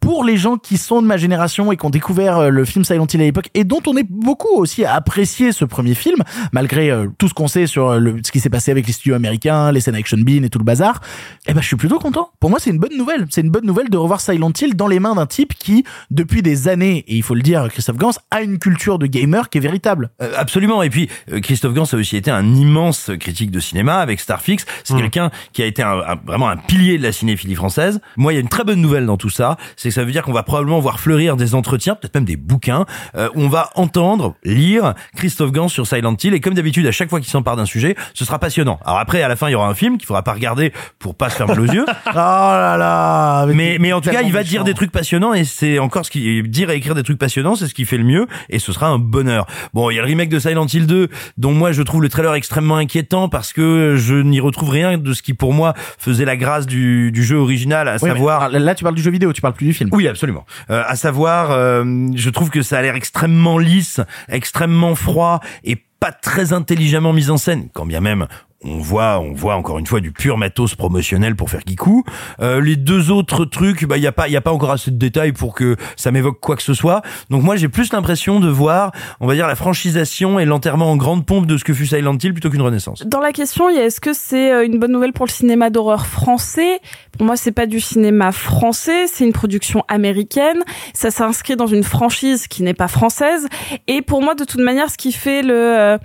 Pour 0.00 0.24
les 0.24 0.36
gens 0.36 0.56
qui 0.56 0.76
sont 0.76 1.02
de 1.02 1.06
ma 1.06 1.16
génération 1.16 1.72
et 1.72 1.76
qui 1.76 1.86
ont 1.86 1.90
découvert 1.90 2.38
euh, 2.38 2.48
le 2.50 2.64
film 2.64 2.84
Silent 2.84 3.06
Hill 3.12 3.20
à 3.20 3.24
l'époque 3.24 3.50
et 3.54 3.64
dont 3.64 3.82
on 3.86 3.96
est 3.96 4.06
beaucoup 4.08 4.56
aussi 4.56 4.84
à 4.84 4.94
apprécier 4.94 5.52
ce 5.52 5.64
premier 5.64 5.94
film, 5.94 6.22
malgré 6.52 6.90
euh, 6.90 7.08
tout 7.18 7.28
ce 7.28 7.34
qu'on 7.34 7.48
sait 7.48 7.66
sur 7.66 7.90
euh, 7.90 8.18
ce 8.24 8.30
qui 8.30 8.40
s'est 8.40 8.50
passé 8.50 8.70
avec 8.70 8.86
les 8.86 8.92
studios 8.92 9.14
américains, 9.14 9.72
les 9.72 9.80
scènes 9.80 9.94
Action 9.94 10.18
Bean 10.18 10.42
et 10.42 10.50
tout 10.50 10.58
le 10.58 10.64
bazar, 10.64 11.00
eh 11.46 11.54
ben 11.54 11.60
je 11.60 11.66
suis 11.66 11.76
plutôt 11.76 11.98
content. 11.98 12.30
Pour 12.40 12.50
moi, 12.50 12.58
c'est 12.60 12.70
une 12.70 12.78
bonne 12.78 12.96
nouvelle. 12.96 13.26
C'est 13.30 13.40
une 13.40 13.50
bonne 13.50 13.66
nouvelle 13.66 13.88
de 13.88 13.95
revoir 13.96 14.20
Silent 14.20 14.52
Hill 14.60 14.74
dans 14.76 14.86
les 14.88 15.00
mains 15.00 15.14
d'un 15.14 15.26
type 15.26 15.54
qui, 15.54 15.84
depuis 16.10 16.42
des 16.42 16.68
années, 16.68 17.04
et 17.08 17.14
il 17.16 17.22
faut 17.22 17.34
le 17.34 17.42
dire, 17.42 17.66
Christophe 17.70 17.96
Gans, 17.96 18.12
a 18.30 18.42
une 18.42 18.58
culture 18.58 18.98
de 18.98 19.06
gamer 19.06 19.48
qui 19.50 19.58
est 19.58 19.60
véritable. 19.60 20.10
Euh, 20.22 20.32
absolument. 20.36 20.82
Et 20.82 20.90
puis 20.90 21.08
euh, 21.32 21.40
Christophe 21.40 21.74
Gans 21.74 21.84
a 21.92 21.96
aussi 21.96 22.16
été 22.16 22.30
un 22.30 22.54
immense 22.54 23.10
critique 23.18 23.50
de 23.50 23.60
cinéma 23.60 23.98
avec 23.98 24.20
Starfix. 24.20 24.64
C'est 24.84 24.94
Mm. 24.94 24.98
quelqu'un 24.98 25.30
qui 25.52 25.62
a 25.62 25.66
été 25.66 25.82
un- 25.82 25.98
un- 26.00 26.16
vraiment 26.26 26.48
un 26.48 26.56
pilier 26.56 26.98
de 26.98 27.02
la 27.02 27.12
cinéphilie 27.12 27.54
française. 27.54 28.00
Moi, 28.16 28.32
il 28.32 28.36
y 28.36 28.38
a 28.38 28.40
une 28.42 28.48
très 28.48 28.64
bonne 28.64 28.80
nouvelle 28.80 29.06
dans 29.06 29.16
tout 29.16 29.30
ça, 29.30 29.56
c'est 29.76 29.88
que 29.90 29.94
ça 29.94 30.04
veut 30.04 30.12
dire 30.12 30.22
qu'on 30.22 30.32
va 30.32 30.42
probablement 30.42 30.80
voir 30.80 31.00
fleurir 31.00 31.36
des 31.36 31.54
entretiens, 31.54 31.94
peut-être 31.94 32.14
même 32.14 32.24
des 32.24 32.36
bouquins, 32.36 32.86
euh, 33.16 33.28
où 33.34 33.42
on 33.42 33.48
va 33.48 33.70
entendre, 33.74 34.34
lire 34.44 34.94
Christophe 35.16 35.52
Gans 35.52 35.68
sur 35.68 35.86
Silent 35.86 36.16
Hill. 36.22 36.34
Et 36.34 36.40
comme 36.40 36.54
d'habitude, 36.54 36.86
à 36.86 36.92
chaque 36.92 37.10
fois 37.10 37.20
qu'il 37.20 37.28
s'empare 37.30 37.56
d'un 37.56 37.64
sujet, 37.66 37.96
ce 38.14 38.24
sera 38.24 38.38
passionnant. 38.38 38.78
Alors 38.84 38.98
après, 38.98 39.22
à 39.22 39.28
la 39.28 39.36
fin, 39.36 39.48
il 39.48 39.52
y 39.52 39.54
aura 39.54 39.68
un 39.68 39.74
film 39.74 39.98
qu'il 39.98 40.06
faudra 40.06 40.22
pas 40.22 40.32
regarder 40.32 40.72
pour 40.98 41.14
pas 41.14 41.30
se 41.30 41.42
mal 41.42 41.58
aux 41.60 41.64
yeux. 41.66 41.84
Oh 42.08 42.18
là 42.18 42.76
là 42.78 43.46
Mais, 43.46 43.76
mais 43.86 43.92
en 43.92 44.00
tout 44.00 44.10
cas, 44.10 44.22
il 44.22 44.32
va 44.32 44.42
dire 44.42 44.64
des 44.64 44.74
trucs 44.74 44.90
passionnants 44.90 45.32
et 45.32 45.44
c'est 45.44 45.78
encore 45.78 46.04
ce 46.04 46.10
qui 46.10 46.42
dire 46.42 46.70
et 46.70 46.76
écrire 46.76 46.94
des 46.96 47.02
trucs 47.04 47.18
passionnants, 47.18 47.54
c'est 47.54 47.68
ce 47.68 47.74
qui 47.74 47.84
fait 47.84 47.98
le 47.98 48.04
mieux 48.04 48.26
et 48.50 48.58
ce 48.58 48.72
sera 48.72 48.88
un 48.88 48.98
bonheur. 48.98 49.46
Bon, 49.74 49.90
il 49.90 49.94
y 49.94 49.98
a 49.98 50.02
le 50.02 50.08
remake 50.08 50.28
de 50.28 50.38
Silent 50.40 50.66
Hill 50.66 50.86
2 50.86 51.08
dont 51.38 51.52
moi 51.52 51.70
je 51.72 51.82
trouve 51.82 52.02
le 52.02 52.08
trailer 52.08 52.34
extrêmement 52.34 52.76
inquiétant 52.76 53.28
parce 53.28 53.52
que 53.52 53.94
je 53.96 54.14
n'y 54.16 54.40
retrouve 54.40 54.70
rien 54.70 54.98
de 54.98 55.12
ce 55.12 55.22
qui 55.22 55.34
pour 55.34 55.52
moi 55.52 55.74
faisait 55.98 56.24
la 56.24 56.36
grâce 56.36 56.66
du, 56.66 57.12
du 57.12 57.22
jeu 57.24 57.36
original, 57.36 57.86
à 57.88 57.96
Oui, 58.02 58.08
savoir 58.10 58.48
là, 58.48 58.74
tu 58.74 58.82
parles 58.82 58.96
du 58.96 59.02
jeu 59.02 59.10
vidéo, 59.12 59.32
tu 59.32 59.40
parles 59.40 59.54
plus 59.54 59.66
du 59.66 59.72
film. 59.74 59.90
oui, 59.92 60.08
absolument. 60.08 60.44
Euh, 60.70 60.82
à 60.86 60.96
savoir, 60.96 61.52
euh, 61.52 61.84
je 62.14 62.30
trouve 62.30 62.50
que 62.50 62.62
ça 62.62 62.78
a 62.78 62.82
l'air 62.82 62.96
extrêmement 62.96 63.58
lisse, 63.58 64.00
extrêmement 64.28 64.94
froid 64.96 65.40
et 65.64 65.76
pas 66.00 66.12
très 66.12 66.52
intelligemment 66.52 67.12
mis 67.12 67.30
en 67.30 67.36
scène, 67.36 67.68
quand 67.72 67.86
bien 67.86 68.00
même 68.00 68.26
on 68.66 68.78
voit, 68.78 69.20
on 69.20 69.32
voit 69.32 69.54
encore 69.56 69.78
une 69.78 69.86
fois 69.86 70.00
du 70.00 70.12
pur 70.12 70.36
matos 70.36 70.74
promotionnel 70.74 71.36
pour 71.36 71.50
faire 71.50 71.64
kikou. 71.64 72.04
Euh, 72.40 72.60
les 72.60 72.76
deux 72.76 73.10
autres 73.10 73.44
trucs, 73.44 73.84
bah 73.84 73.96
il 73.96 74.02
y 74.02 74.06
a 74.06 74.12
pas, 74.12 74.28
il 74.28 74.32
y 74.32 74.36
a 74.36 74.40
pas 74.40 74.52
encore 74.52 74.72
assez 74.72 74.90
de 74.90 74.96
détails 74.96 75.32
pour 75.32 75.54
que 75.54 75.76
ça 75.96 76.10
m'évoque 76.10 76.40
quoi 76.40 76.56
que 76.56 76.62
ce 76.62 76.74
soit. 76.74 77.02
Donc 77.30 77.42
moi 77.42 77.56
j'ai 77.56 77.68
plus 77.68 77.92
l'impression 77.92 78.40
de 78.40 78.48
voir, 78.48 78.92
on 79.20 79.26
va 79.26 79.34
dire 79.34 79.46
la 79.46 79.54
franchisation 79.54 80.38
et 80.38 80.44
l'enterrement 80.44 80.90
en 80.90 80.96
grande 80.96 81.24
pompe 81.24 81.46
de 81.46 81.56
ce 81.56 81.64
que 81.64 81.72
fut 81.72 81.86
Silent 81.86 82.18
Hill 82.22 82.32
plutôt 82.32 82.50
qu'une 82.50 82.62
renaissance. 82.62 83.06
Dans 83.06 83.20
la 83.20 83.32
question, 83.32 83.68
est-ce 83.68 84.00
que 84.00 84.12
c'est 84.12 84.52
euh, 84.52 84.64
une 84.64 84.78
bonne 84.78 84.92
nouvelle 84.92 85.12
pour 85.12 85.26
le 85.26 85.30
cinéma 85.30 85.70
d'horreur 85.70 86.06
français? 86.06 86.80
Pour 87.16 87.26
moi, 87.26 87.36
c'est 87.36 87.52
pas 87.52 87.66
du 87.66 87.80
cinéma 87.80 88.32
français, 88.32 89.06
c'est 89.06 89.24
une 89.24 89.32
production 89.32 89.84
américaine. 89.88 90.62
Ça 90.92 91.10
s'inscrit 91.10 91.56
dans 91.56 91.66
une 91.66 91.84
franchise 91.84 92.46
qui 92.46 92.62
n'est 92.62 92.74
pas 92.74 92.88
française. 92.88 93.48
Et 93.86 94.02
pour 94.02 94.22
moi, 94.22 94.34
de 94.34 94.44
toute 94.44 94.60
manière, 94.60 94.90
ce 94.90 94.96
qui 94.96 95.12
fait 95.12 95.42
le 95.42 95.54
euh, 95.54 95.98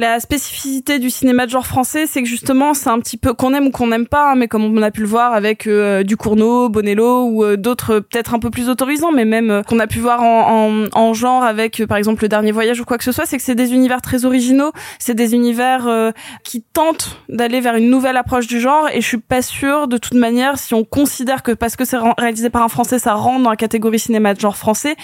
la 0.00 0.18
spécificité 0.18 0.98
du 0.98 1.10
cinéma 1.10 1.44
de 1.44 1.50
genre 1.50 1.66
français, 1.66 2.06
c'est 2.06 2.22
que 2.22 2.28
justement, 2.28 2.72
c'est 2.72 2.88
un 2.88 2.98
petit 3.00 3.18
peu 3.18 3.34
qu'on 3.34 3.52
aime 3.52 3.66
ou 3.66 3.70
qu'on 3.70 3.88
n'aime 3.88 4.06
pas, 4.06 4.32
hein, 4.32 4.34
mais 4.34 4.48
comme 4.48 4.64
on 4.64 4.82
a 4.82 4.90
pu 4.90 5.02
le 5.02 5.06
voir 5.06 5.34
avec 5.34 5.66
euh, 5.66 6.02
Ducournau, 6.02 6.70
Bonello 6.70 7.24
ou 7.26 7.44
euh, 7.44 7.58
d'autres 7.58 8.00
peut-être 8.00 8.32
un 8.32 8.38
peu 8.38 8.48
plus 8.48 8.70
autorisants, 8.70 9.12
mais 9.12 9.26
même 9.26 9.50
euh, 9.50 9.62
qu'on 9.62 9.78
a 9.78 9.86
pu 9.86 9.98
voir 9.98 10.22
en, 10.22 10.70
en, 10.70 10.86
en 10.94 11.12
genre 11.12 11.44
avec 11.44 11.80
euh, 11.80 11.86
par 11.86 11.98
exemple 11.98 12.22
le 12.22 12.28
dernier 12.28 12.50
voyage 12.50 12.80
ou 12.80 12.86
quoi 12.86 12.96
que 12.96 13.04
ce 13.04 13.12
soit, 13.12 13.26
c'est 13.26 13.36
que 13.36 13.42
c'est 13.42 13.54
des 13.54 13.74
univers 13.74 14.00
très 14.00 14.24
originaux, 14.24 14.72
c'est 14.98 15.14
des 15.14 15.34
univers 15.34 15.86
euh, 15.86 16.12
qui 16.44 16.62
tentent 16.62 17.18
d'aller 17.28 17.60
vers 17.60 17.74
une 17.76 17.90
nouvelle 17.90 18.16
approche 18.16 18.46
du 18.46 18.58
genre, 18.58 18.88
et 18.88 19.02
je 19.02 19.06
suis 19.06 19.18
pas 19.18 19.42
sûre 19.42 19.86
de 19.86 19.98
toute 19.98 20.14
manière 20.14 20.58
si 20.58 20.72
on 20.72 20.82
considère 20.82 21.42
que 21.42 21.52
parce 21.52 21.76
que 21.76 21.84
c'est 21.84 21.98
réalisé 22.16 22.48
par 22.48 22.62
un 22.62 22.68
français, 22.68 22.98
ça 22.98 23.12
rentre 23.12 23.42
dans 23.42 23.50
la 23.50 23.56
catégorie 23.56 23.98
cinéma 23.98 24.32
de 24.32 24.40
genre 24.40 24.56
français, 24.56 24.96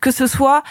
que 0.00 0.10
ce 0.10 0.26
soit 0.26 0.62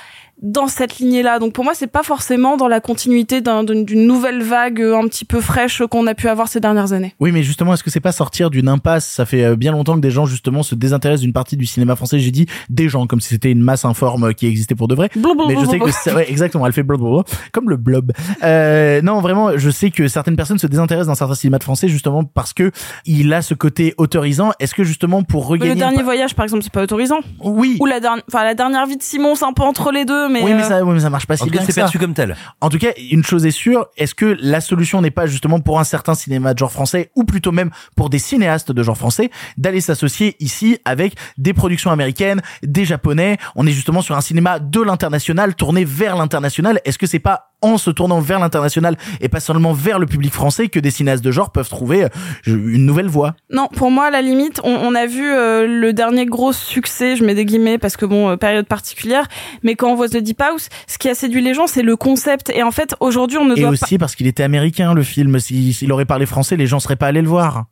dans 0.41 0.67
cette 0.67 0.99
lignée-là. 0.99 1.39
Donc 1.39 1.53
pour 1.53 1.63
moi, 1.63 1.73
c'est 1.73 1.87
pas 1.87 2.03
forcément 2.03 2.57
dans 2.57 2.67
la 2.67 2.79
continuité 2.79 3.41
d'un- 3.41 3.63
d'une 3.63 4.05
nouvelle 4.05 4.43
vague 4.43 4.81
euh, 4.81 4.95
un 4.97 5.07
petit 5.07 5.25
peu 5.25 5.41
fraîche 5.41 5.81
qu'on 5.89 6.05
a 6.05 6.13
pu 6.13 6.27
avoir 6.29 6.47
ces 6.47 6.59
dernières 6.59 6.93
années. 6.93 7.15
Oui, 7.19 7.31
mais 7.31 7.41
justement, 7.41 7.73
est-ce 7.73 7.83
que 7.83 7.89
c'est 7.89 7.99
pas 7.99 8.11
sortir 8.11 8.49
d'une 8.51 8.67
impasse? 8.67 9.07
Ça 9.07 9.25
fait 9.25 9.43
euh, 9.43 9.55
bien 9.55 9.71
longtemps 9.71 9.95
que 9.95 9.99
des 10.01 10.11
gens 10.11 10.25
justement 10.27 10.61
se 10.61 10.75
désintéressent 10.75 11.21
d'une 11.21 11.33
partie 11.33 11.57
du 11.57 11.65
cinéma 11.65 11.95
français. 11.95 12.19
J'ai 12.19 12.29
dit 12.31 12.45
des 12.69 12.87
gens, 12.87 13.07
comme 13.07 13.19
si 13.19 13.29
c'était 13.29 13.51
une 13.51 13.61
masse 13.61 13.83
informe 13.85 14.25
euh, 14.25 14.31
qui 14.33 14.45
existait 14.45 14.75
pour 14.75 14.87
de 14.87 14.93
vrai. 14.95 15.09
Mais 15.15 15.55
je 15.59 15.65
sais 15.65 15.79
que 15.79 15.89
c'est 15.91 16.13
ouais, 16.13 16.29
exactement, 16.29 16.67
elle 16.67 16.73
fait 16.73 16.83
blablabla, 16.83 17.23
comme 17.51 17.69
le 17.69 17.77
blob. 17.77 18.11
Euh, 18.43 19.01
non, 19.01 19.19
vraiment, 19.21 19.57
je 19.57 19.69
sais 19.71 19.89
que 19.91 20.07
certaines 20.07 20.35
personnes 20.35 20.59
se 20.59 20.67
désintéressent 20.67 21.07
d'un 21.07 21.15
certain 21.15 21.35
cinéma 21.35 21.57
de 21.57 21.63
français 21.63 21.87
justement 21.87 22.23
parce 22.23 22.53
que 22.53 22.71
il 23.05 23.33
a 23.33 23.41
ce 23.41 23.53
côté 23.53 23.95
autorisant. 23.97 24.51
Est-ce 24.59 24.75
que 24.75 24.83
justement 24.83 25.23
pour 25.23 25.45
Mais 25.45 25.51
regagner 25.53 25.73
le 25.73 25.79
dernier 25.79 25.97
pa- 25.97 26.03
voyage, 26.03 26.35
par 26.35 26.43
exemple, 26.43 26.63
c'est 26.63 26.71
pas 26.71 26.83
autorisant. 26.83 27.19
Oui. 27.43 27.77
Ou 27.79 27.85
la 27.87 27.99
dernière, 27.99 28.23
enfin 28.31 28.43
la 28.43 28.53
dernière 28.53 28.85
vie 28.85 28.97
de 28.97 29.03
Simon, 29.03 29.35
c'est 29.35 29.45
un 29.45 29.53
peu 29.53 29.63
entre 29.63 29.91
les 29.91 30.05
deux, 30.05 30.26
mais. 30.29 30.43
oui, 30.43 30.53
mais 30.53 30.63
euh, 30.63 30.67
ça, 30.67 30.83
oui, 30.83 30.93
mais 30.93 30.99
ça 30.99 31.09
marche 31.09 31.25
pas 31.25 31.35
En 31.35 31.37
si 31.37 31.43
tout 31.43 31.49
bien 31.49 31.61
cas, 31.61 31.67
que 31.67 31.73
c'est 31.73 31.81
perçu 31.81 31.99
comme 31.99 32.13
tel. 32.13 32.35
En 32.61 32.69
tout 32.69 32.77
cas, 32.77 32.89
une 33.11 33.23
chose 33.23 33.45
est 33.45 33.51
sûre, 33.51 33.87
est-ce 33.97 34.15
que 34.15 34.37
la 34.39 34.61
solution 34.61 35.01
n'est 35.01 35.11
pas 35.11 35.27
justement 35.27 35.59
pour 35.59 35.79
un 35.79 35.83
certain 35.83 36.15
cinéma 36.15 36.53
de 36.53 36.59
genre 36.59 36.71
français, 36.71 37.11
ou 37.15 37.23
plutôt 37.23 37.51
même 37.51 37.71
pour 37.95 38.09
des 38.09 38.19
cinéastes 38.19 38.71
de 38.71 38.83
genre 38.83 38.97
français, 38.97 39.29
d'aller 39.57 39.81
s'associer 39.81 40.35
ici 40.39 40.77
avec 40.85 41.15
des 41.37 41.53
productions 41.53 41.91
américaines, 41.91 42.41
des 42.63 42.85
japonais? 42.85 43.37
On 43.55 43.65
est 43.67 43.71
justement 43.71 44.01
sur 44.01 44.15
un 44.15 44.21
cinéma 44.21 44.59
de 44.59 44.81
l'international, 44.81 45.55
tourné 45.55 45.85
vers 45.85 46.15
l'international. 46.15 46.81
Est-ce 46.85 46.97
que 46.97 47.07
c'est 47.07 47.19
pas 47.19 47.51
en 47.63 47.77
se 47.79 47.89
tournant 47.89 48.19
vers 48.19 48.39
l'international 48.39 48.97
et 49.19 49.29
pas 49.29 49.39
seulement 49.39 49.73
vers 49.73 49.97
le 49.97 50.05
public 50.05 50.31
français 50.31 50.67
que 50.67 50.79
des 50.79 50.91
cinéastes 50.91 51.23
de 51.23 51.31
genre 51.31 51.51
peuvent 51.51 51.69
trouver 51.69 52.03
euh, 52.03 52.07
une 52.45 52.85
nouvelle 52.85 53.07
voie 53.07 53.33
Non, 53.51 53.67
pour 53.67 53.89
moi, 53.89 54.05
à 54.05 54.09
la 54.11 54.21
limite, 54.21 54.61
on, 54.63 54.75
on 54.75 54.93
a 54.93 55.07
vu 55.07 55.27
euh, 55.27 55.65
le 55.67 55.91
dernier 55.93 56.25
gros 56.27 56.53
succès, 56.53 57.15
je 57.15 57.23
mets 57.23 57.33
des 57.33 57.45
guillemets 57.45 57.77
parce 57.79 57.97
que 57.97 58.05
bon, 58.05 58.29
euh, 58.29 58.35
période 58.37 58.67
particulière, 58.67 59.27
mais 59.63 59.75
quand 59.75 59.89
on 59.89 59.95
voit 59.95 60.07
The 60.09 60.17
Deep 60.17 60.39
House, 60.41 60.69
ce 60.85 60.97
qui 60.99 61.09
a 61.09 61.15
séduit 61.15 61.41
les 61.41 61.53
gens, 61.55 61.65
c'est 61.67 61.81
le 61.81 61.95
concept. 61.95 62.51
Et 62.51 62.61
en 62.61 62.71
fait, 62.71 62.93
aujourd'hui, 62.99 63.37
on 63.39 63.45
ne 63.45 63.53
Et 63.55 63.61
doit 63.61 63.69
pas... 63.69 63.73
aussi 63.73 63.97
parce 63.97 64.15
qu'il 64.15 64.27
était 64.27 64.43
américain, 64.43 64.93
le 64.93 65.01
film. 65.03 65.39
Si- 65.39 65.73
S'il 65.73 65.91
aurait 65.91 66.05
parlé 66.05 66.25
français, 66.27 66.57
les 66.57 66.67
gens 66.67 66.79
seraient 66.79 66.95
pas 66.95 67.07
allés 67.07 67.21
le 67.23 67.27
voir. 67.29 67.65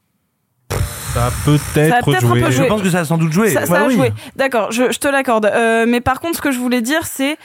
Ça 1.14 1.28
a 1.28 1.32
peut-être 1.46 2.20
joué. 2.22 2.42
peu 2.42 2.52
Je 2.52 2.64
pense 2.64 2.82
que 2.82 2.90
ça 2.90 3.00
a 3.02 3.06
sans 3.06 3.18
doute 3.18 3.32
joué. 3.32 3.50
Ça, 3.50 3.66
ça 3.66 3.72
Ouais, 3.74 3.78
a 3.80 3.88
oui. 3.88 3.94
joué. 3.96 4.14
D'accord, 4.36 4.72
je, 4.72 4.92
je 4.92 5.00
te 5.00 5.08
l'accorde. 5.08 5.46
Euh, 5.46 5.86
mais 5.88 6.02
par 6.02 6.20
contre, 6.20 6.38
ce 6.38 6.42
que 6.42 6.52
je 6.52 6.58
voulais 6.60 6.82
dire, 6.82 7.06
c'est 7.06 7.38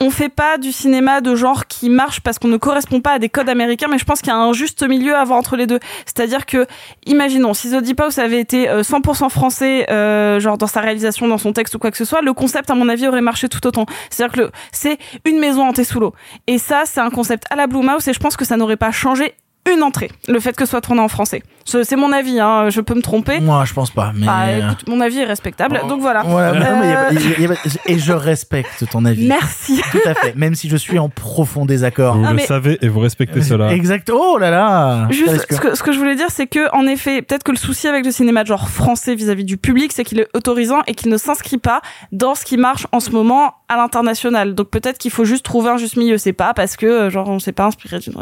on 0.00 0.10
fait 0.10 0.28
pas 0.28 0.58
du 0.58 0.72
cinéma 0.72 1.20
de 1.20 1.34
genre 1.34 1.66
qui 1.66 1.90
marche 1.90 2.20
parce 2.20 2.38
qu'on 2.38 2.48
ne 2.48 2.56
correspond 2.56 3.00
pas 3.00 3.12
à 3.12 3.18
des 3.18 3.28
codes 3.28 3.48
américains, 3.48 3.86
mais 3.90 3.98
je 3.98 4.04
pense 4.04 4.20
qu'il 4.20 4.28
y 4.28 4.32
a 4.32 4.36
un 4.36 4.52
juste 4.52 4.86
milieu 4.86 5.14
à 5.14 5.20
avoir 5.20 5.38
entre 5.38 5.56
les 5.56 5.66
deux. 5.66 5.80
C'est-à-dire 6.04 6.46
que, 6.46 6.66
imaginons, 7.06 7.54
si 7.54 7.70
The 7.70 7.82
Deep 7.82 8.00
House 8.00 8.18
avait 8.18 8.40
été 8.40 8.68
euh, 8.68 8.82
100% 8.82 9.30
français, 9.30 9.90
euh, 9.90 10.40
genre 10.40 10.58
dans 10.58 10.66
sa 10.66 10.80
réalisation, 10.80 11.28
dans 11.28 11.38
son 11.38 11.52
texte 11.52 11.74
ou 11.74 11.78
quoi 11.78 11.90
que 11.90 11.96
ce 11.96 12.04
soit, 12.04 12.22
le 12.22 12.32
concept, 12.32 12.70
à 12.70 12.74
mon 12.74 12.88
avis, 12.88 13.08
aurait 13.08 13.20
marché 13.20 13.48
tout 13.48 13.64
autant. 13.66 13.86
C'est-à-dire 14.10 14.46
que 14.46 14.50
c'est 14.72 14.98
une 15.24 15.38
maison 15.38 15.66
hantée 15.66 15.84
sous 15.84 16.00
l'eau. 16.00 16.14
Et 16.46 16.58
ça, 16.58 16.82
c'est 16.84 17.00
un 17.00 17.10
concept 17.10 17.44
à 17.50 17.56
la 17.56 17.66
Blue 17.66 17.82
Mouse 17.82 18.06
et 18.08 18.12
je 18.12 18.20
pense 18.20 18.36
que 18.36 18.44
ça 18.44 18.56
n'aurait 18.56 18.76
pas 18.76 18.90
changé 18.90 19.34
une 19.74 19.82
entrée, 19.82 20.10
le 20.28 20.38
fait 20.40 20.54
que 20.54 20.64
ce 20.64 20.70
soit 20.70 20.80
tourné 20.80 21.00
en 21.00 21.08
français. 21.08 21.42
Ce- 21.64 21.82
C'est 21.84 21.96
mon 21.96 22.12
avis, 22.12 22.38
hein, 22.40 22.70
je 22.70 22.80
peux 22.80 22.94
me 22.94 23.02
tromper. 23.02 23.40
Moi, 23.40 23.64
je 23.64 23.72
pense 23.74 23.90
pas. 23.90 24.12
Mais... 24.14 24.26
Bah, 24.26 24.52
écoute, 24.52 24.88
mon 24.88 25.00
avis 25.00 25.18
est 25.20 25.24
respectable, 25.24 25.80
donc 25.88 26.00
voilà. 26.00 26.22
Voilà, 26.22 26.52
mais 26.52 26.60
non, 26.60 26.80
mais 26.80 26.88
y 26.88 26.92
a 26.92 27.00
Euh, 27.00 27.08
pas- 27.08 27.14
y 27.14 27.34
a- 27.34 27.40
y 27.40 27.44
a 27.44 27.48
pas- 27.48 27.54
et 27.86 27.98
je 27.98 28.12
respecte 28.12 28.84
ton 28.90 29.04
avis. 29.04 29.26
Merci. 29.26 29.80
Tout 29.90 29.98
à 30.04 30.14
fait, 30.14 30.34
même 30.36 30.54
si 30.54 30.68
je 30.68 30.76
suis 30.76 30.98
en 30.98 31.08
profond 31.08 31.66
désaccord. 31.66 32.16
Vous 32.16 32.24
Ah, 32.24 32.30
le 32.30 32.36
mais- 32.36 32.46
savez 32.46 32.78
et 32.82 32.88
vous 32.88 33.00
respectez 33.00 33.42
cela. 33.42 33.72
Exact. 33.72 34.10
Oh 34.12 34.38
là 34.38 34.50
là. 34.50 35.06
Juste, 35.10 35.46
ce 35.52 35.58
que, 35.60 35.74
ce 35.74 35.82
que 35.82 35.92
je 35.92 35.98
voulais 35.98 36.14
dire, 36.16 36.30
c'est 36.30 36.46
que, 36.46 36.72
en 36.74 36.86
effet, 36.86 37.22
peut-être 37.22 37.42
que 37.42 37.50
le 37.52 37.56
souci 37.58 37.88
avec 37.88 38.04
le 38.04 38.10
cinéma 38.12 38.42
de 38.42 38.48
genre 38.48 38.68
français 38.68 39.14
vis-à-vis 39.14 39.44
du 39.44 39.56
public, 39.56 39.92
c'est 39.92 40.04
qu'il 40.04 40.20
est 40.20 40.28
autorisant 40.34 40.82
et 40.86 40.94
qu'il 40.94 41.10
ne 41.10 41.16
s'inscrit 41.16 41.58
pas 41.58 41.80
dans 42.12 42.34
ce 42.34 42.44
qui 42.44 42.56
marche 42.56 42.86
en 42.92 43.00
ce 43.00 43.10
moment 43.10 43.54
à 43.68 43.76
l'international. 43.76 44.54
Donc 44.54 44.70
peut-être 44.70 44.98
qu'il 44.98 45.10
faut 45.10 45.24
juste 45.24 45.44
trouver 45.44 45.70
un 45.70 45.76
juste 45.78 45.96
milieu. 45.96 46.18
C'est 46.18 46.32
pas 46.32 46.54
parce 46.54 46.76
que, 46.76 46.86
euh, 46.86 47.10
genre, 47.10 47.28
on 47.28 47.38
s'est 47.40 47.52
pas 47.52 47.64
inspiré 47.64 47.98
d'une... 47.98 48.14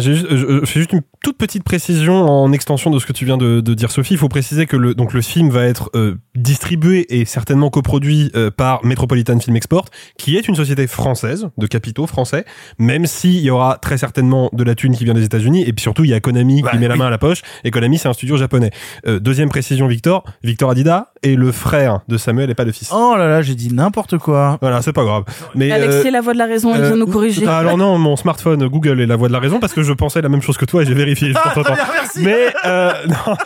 Juste, 0.00 0.26
je, 0.30 0.64
fais 0.64 0.80
juste 0.80 0.92
une 0.92 1.02
toute 1.22 1.36
petite 1.36 1.64
précision 1.64 2.14
en 2.14 2.52
extension 2.52 2.90
de 2.90 2.98
ce 2.98 3.06
que 3.06 3.12
tu 3.12 3.24
viens 3.24 3.36
de, 3.36 3.60
de 3.60 3.74
dire, 3.74 3.90
Sophie. 3.90 4.14
Il 4.14 4.18
faut 4.18 4.28
préciser 4.28 4.66
que 4.66 4.76
le, 4.76 4.94
donc 4.94 5.12
le 5.12 5.20
film 5.20 5.50
va 5.50 5.64
être 5.64 5.90
euh, 5.94 6.16
distribué 6.34 7.06
et 7.10 7.24
certainement 7.24 7.70
coproduit 7.70 8.30
euh, 8.34 8.50
par 8.50 8.84
Metropolitan 8.84 9.38
Film 9.38 9.56
Export, 9.56 9.86
qui 10.16 10.36
est 10.36 10.48
une 10.48 10.54
société 10.54 10.86
française, 10.86 11.48
de 11.58 11.66
capitaux 11.66 12.06
français, 12.06 12.44
même 12.78 13.06
s'il 13.06 13.40
y 13.40 13.50
aura 13.50 13.78
très 13.78 13.98
certainement 13.98 14.48
de 14.52 14.64
la 14.64 14.74
thune 14.74 14.96
qui 14.96 15.04
vient 15.04 15.14
des 15.14 15.24
États-Unis, 15.24 15.64
et 15.66 15.72
puis 15.72 15.82
surtout, 15.82 16.04
il 16.04 16.10
y 16.10 16.14
a 16.14 16.20
Konami 16.20 16.62
Bah, 16.62 16.70
qui 16.70 16.78
met 16.78 16.88
la 16.88 16.96
main 16.96 17.06
à 17.06 17.10
la 17.10 17.18
poche, 17.18 17.42
et 17.64 17.70
Konami, 17.70 17.98
c'est 17.98 18.08
un 18.08 18.14
studio 18.14 18.36
japonais. 18.36 18.70
Euh, 19.06 19.20
deuxième 19.20 19.48
précision, 19.48 19.86
Victor. 19.86 20.24
Victor 20.42 20.70
Adida 20.70 21.11
est 21.22 21.36
le 21.36 21.52
frère 21.52 22.00
de 22.08 22.16
Samuel 22.16 22.50
et 22.50 22.54
pas 22.54 22.64
le 22.64 22.72
fils. 22.72 22.90
Oh 22.92 23.14
là 23.16 23.28
là, 23.28 23.42
j'ai 23.42 23.54
dit 23.54 23.72
n'importe 23.72 24.18
quoi. 24.18 24.58
Voilà, 24.60 24.82
c'est 24.82 24.92
pas 24.92 25.04
grave. 25.04 25.24
Mais, 25.54 25.70
Alexis 25.70 25.98
euh, 25.98 26.04
est 26.04 26.10
la 26.10 26.20
voix 26.20 26.32
de 26.32 26.38
la 26.38 26.46
raison, 26.46 26.74
il 26.74 26.80
vient 26.80 26.92
euh, 26.92 26.96
nous 26.96 27.06
corriger. 27.06 27.46
ah, 27.46 27.58
alors 27.58 27.76
non, 27.78 27.96
mon 27.98 28.16
smartphone 28.16 28.66
Google 28.68 29.00
est 29.00 29.06
la 29.06 29.16
voix 29.16 29.28
de 29.28 29.32
la 29.32 29.38
raison 29.38 29.60
parce 29.60 29.72
que 29.72 29.82
je 29.82 29.92
pensais 29.92 30.20
la 30.20 30.28
même 30.28 30.42
chose 30.42 30.56
que 30.56 30.64
toi 30.64 30.82
et 30.82 30.86
j'ai 30.86 30.94
vérifié. 30.94 31.28
juste 31.28 31.40
en 31.46 31.50
t'entendant. 31.50 31.78
Mais 32.20 32.48
euh, 32.64 32.92
non, 33.08 33.36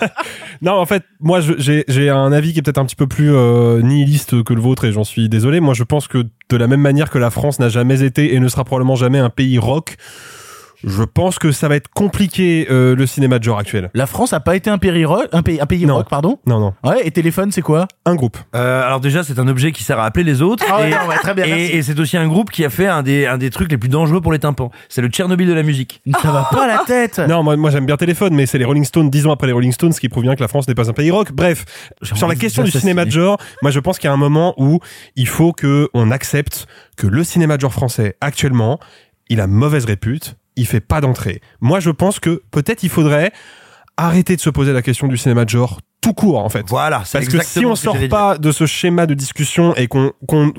non, 0.63 0.73
en 0.73 0.87
fait, 0.87 1.03
moi 1.21 1.41
je- 1.41 1.55
j'ai 1.59 1.85
j'ai 1.89 2.09
un 2.11 2.33
avis 2.33 2.53
qui 2.53 2.61
est 2.61 2.63
peut-être 2.63 2.79
un 2.79 2.87
petit 2.87 2.97
peu 2.97 3.07
plus 3.07 3.35
euh, 3.35 3.83
nihiliste 3.83 4.43
que 4.43 4.55
le 4.55 4.61
vôtre 4.61 4.85
et 4.85 4.93
j'en 4.93 5.05
suis 5.05 5.29
désolé. 5.29 5.61
Moi, 5.61 5.75
je 5.75 5.85
pense 5.85 6.09
que 6.09 6.25
de 6.49 6.57
la 6.57 6.67
même 6.69 6.81
manière 6.81 7.11
que 7.11 7.19
la 7.19 7.31
France 7.31 7.59
n'a 7.59 7.69
jamais 7.69 8.03
été 8.03 8.35
et 8.35 8.41
ne 8.41 8.49
sera 8.49 8.65
probablement 8.65 8.97
jamais 8.97 9.19
un 9.19 9.31
pays 9.31 9.59
rock, 9.59 9.97
je 10.85 11.03
pense 11.03 11.39
que 11.39 11.53
ça 11.53 11.69
va 11.69 11.77
être 11.77 11.89
compliqué 11.89 12.67
euh, 12.71 12.95
le 12.95 13.07
cinéma 13.07 13.39
de 13.39 13.45
genre 13.45 13.59
actuel. 13.59 13.91
La 13.95 14.07
France 14.07 14.33
a 14.33 14.41
pas 14.41 14.57
été 14.57 14.71
un 14.71 14.79
pays 14.79 15.05
rock, 15.05 15.27
un 15.33 15.43
pays, 15.43 15.61
un 15.61 15.67
pays 15.67 15.87
Non. 15.87 15.97
rock, 15.97 16.09
pardon. 16.09 16.39
Non, 16.47 16.61
non, 16.61 16.75
Ouais. 16.85 17.07
Et 17.07 17.11
téléphone, 17.11 17.51
c'est 17.53 17.63
quoi 17.63 17.87
un 18.05 18.15
groupe. 18.15 18.37
Euh, 18.55 18.83
alors 18.87 19.01
déjà, 19.01 19.23
c'est 19.25 19.39
un 19.39 19.49
objet 19.49 19.73
qui 19.73 19.83
sert 19.85 19.99
à 19.99 20.05
appeler 20.05 20.25
les 20.25 20.43
autres. 20.43 20.65
Ah 20.69 20.79
ouais, 20.81 20.89
et 20.89 20.91
non, 20.95 21.07
ouais, 21.09 21.17
très 21.17 21.35
bien, 21.35 21.45
et, 21.47 21.77
et 21.77 21.83
c'est 21.83 21.99
aussi 21.99 22.17
un 22.17 22.27
groupe 22.29 22.51
qui 22.51 22.65
a 22.65 22.71
fait 22.71 22.87
un 22.87 23.03
des, 23.03 23.27
un 23.27 23.39
des 23.39 23.51
trucs 23.51 23.71
les 23.71 23.79
plus 23.79 23.89
dangereux 23.89 24.21
pour 24.21 24.33
les 24.33 24.39
tympans. 24.39 24.71
C'est 24.89 25.03
le 25.03 25.09
Tchernobyl 25.09 25.47
de 25.49 25.53
la 25.55 25.63
musique. 25.63 26.03
Ça 26.23 26.31
va 26.31 26.49
pas 26.51 26.67
la 26.67 26.79
tête. 26.87 27.19
Non, 27.21 27.43
moi, 27.43 27.57
moi 27.57 27.71
j'aime 27.71 27.87
bien 27.87 27.97
téléphone, 27.97 28.35
mais 28.35 28.47
c'est 28.47 28.59
les 28.59 28.65
Rolling 28.65 28.85
Stones 28.85 29.11
dix 29.11 29.27
ans 29.27 29.33
après 29.33 29.47
les 29.47 29.53
Rolling 29.53 29.73
Stones, 29.73 29.93
ce 29.93 30.01
qui 30.01 30.09
prouve 30.09 30.23
bien 30.25 30.35
que 30.37 30.41
la 30.43 30.49
France 30.49 30.69
n'est 30.69 30.75
pas 30.75 30.89
un 30.89 30.93
pays 30.93 31.11
rock. 31.11 31.33
Bref, 31.33 31.65
sur 32.03 32.29
la 32.29 32.35
question 32.35 32.63
du 32.63 32.71
cinéma 32.71 33.05
de 33.05 33.11
genre, 33.11 33.39
moi 33.63 33.71
je 33.71 33.81
pense 33.81 33.99
qu'il 33.99 34.09
y 34.09 34.11
a 34.11 34.15
un 34.15 34.19
moment 34.19 34.55
où 34.59 34.81
il 35.17 35.27
faut 35.29 35.53
que 35.53 35.89
on 35.95 36.11
accepte 36.11 36.67
que 36.97 37.07
le 37.07 37.25
cinéma 37.25 37.57
de 37.57 37.61
genre 37.63 37.73
français 37.73 38.17
actuellement, 38.21 38.79
il 39.29 39.41
a 39.41 39.47
mauvaise 39.47 39.85
répute, 39.85 40.37
il 40.57 40.67
fait 40.67 40.81
pas 40.81 41.01
d'entrée. 41.01 41.41
Moi 41.61 41.81
je 41.81 41.91
pense 41.91 42.19
que 42.21 42.43
peut-être 42.51 42.83
il 42.83 42.89
faudrait 42.91 43.33
arrêter 43.97 44.37
de 44.37 44.41
se 44.41 44.51
poser 44.51 44.73
la 44.73 44.83
question 44.83 45.07
du 45.09 45.17
cinéma 45.17 45.45
de 45.45 45.51
genre 45.51 45.81
tout 46.03 46.13
court 46.13 46.39
en 46.39 46.49
fait. 46.49 46.65
Voilà, 46.69 47.03
Parce 47.11 47.27
que 47.27 47.43
si 47.43 47.65
on 47.67 47.75
sort 47.75 47.97
pas 48.09 48.39
de 48.39 48.53
ce 48.53 48.67
schéma 48.67 49.07
de 49.07 49.15
discussion 49.15 49.75
et 49.75 49.89
qu'on 49.89 50.13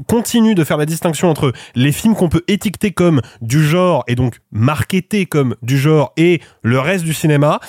continue 0.08 0.56
de 0.56 0.64
faire 0.64 0.78
la 0.78 0.86
distinction 0.86 1.30
entre 1.30 1.54
les 1.76 1.92
films 1.92 2.16
qu'on 2.16 2.28
peut 2.30 2.44
étiqueter 2.48 2.92
comme 2.92 3.22
du 3.42 3.64
genre 3.66 4.04
et 4.08 4.16
donc 4.16 4.40
marketer 4.52 5.26
comme 5.26 5.56
du 5.62 5.78
genre 5.78 6.12
et 6.18 6.42
le 6.64 6.80
reste 6.80 7.06
du 7.06 7.14
cinéma, 7.14 7.60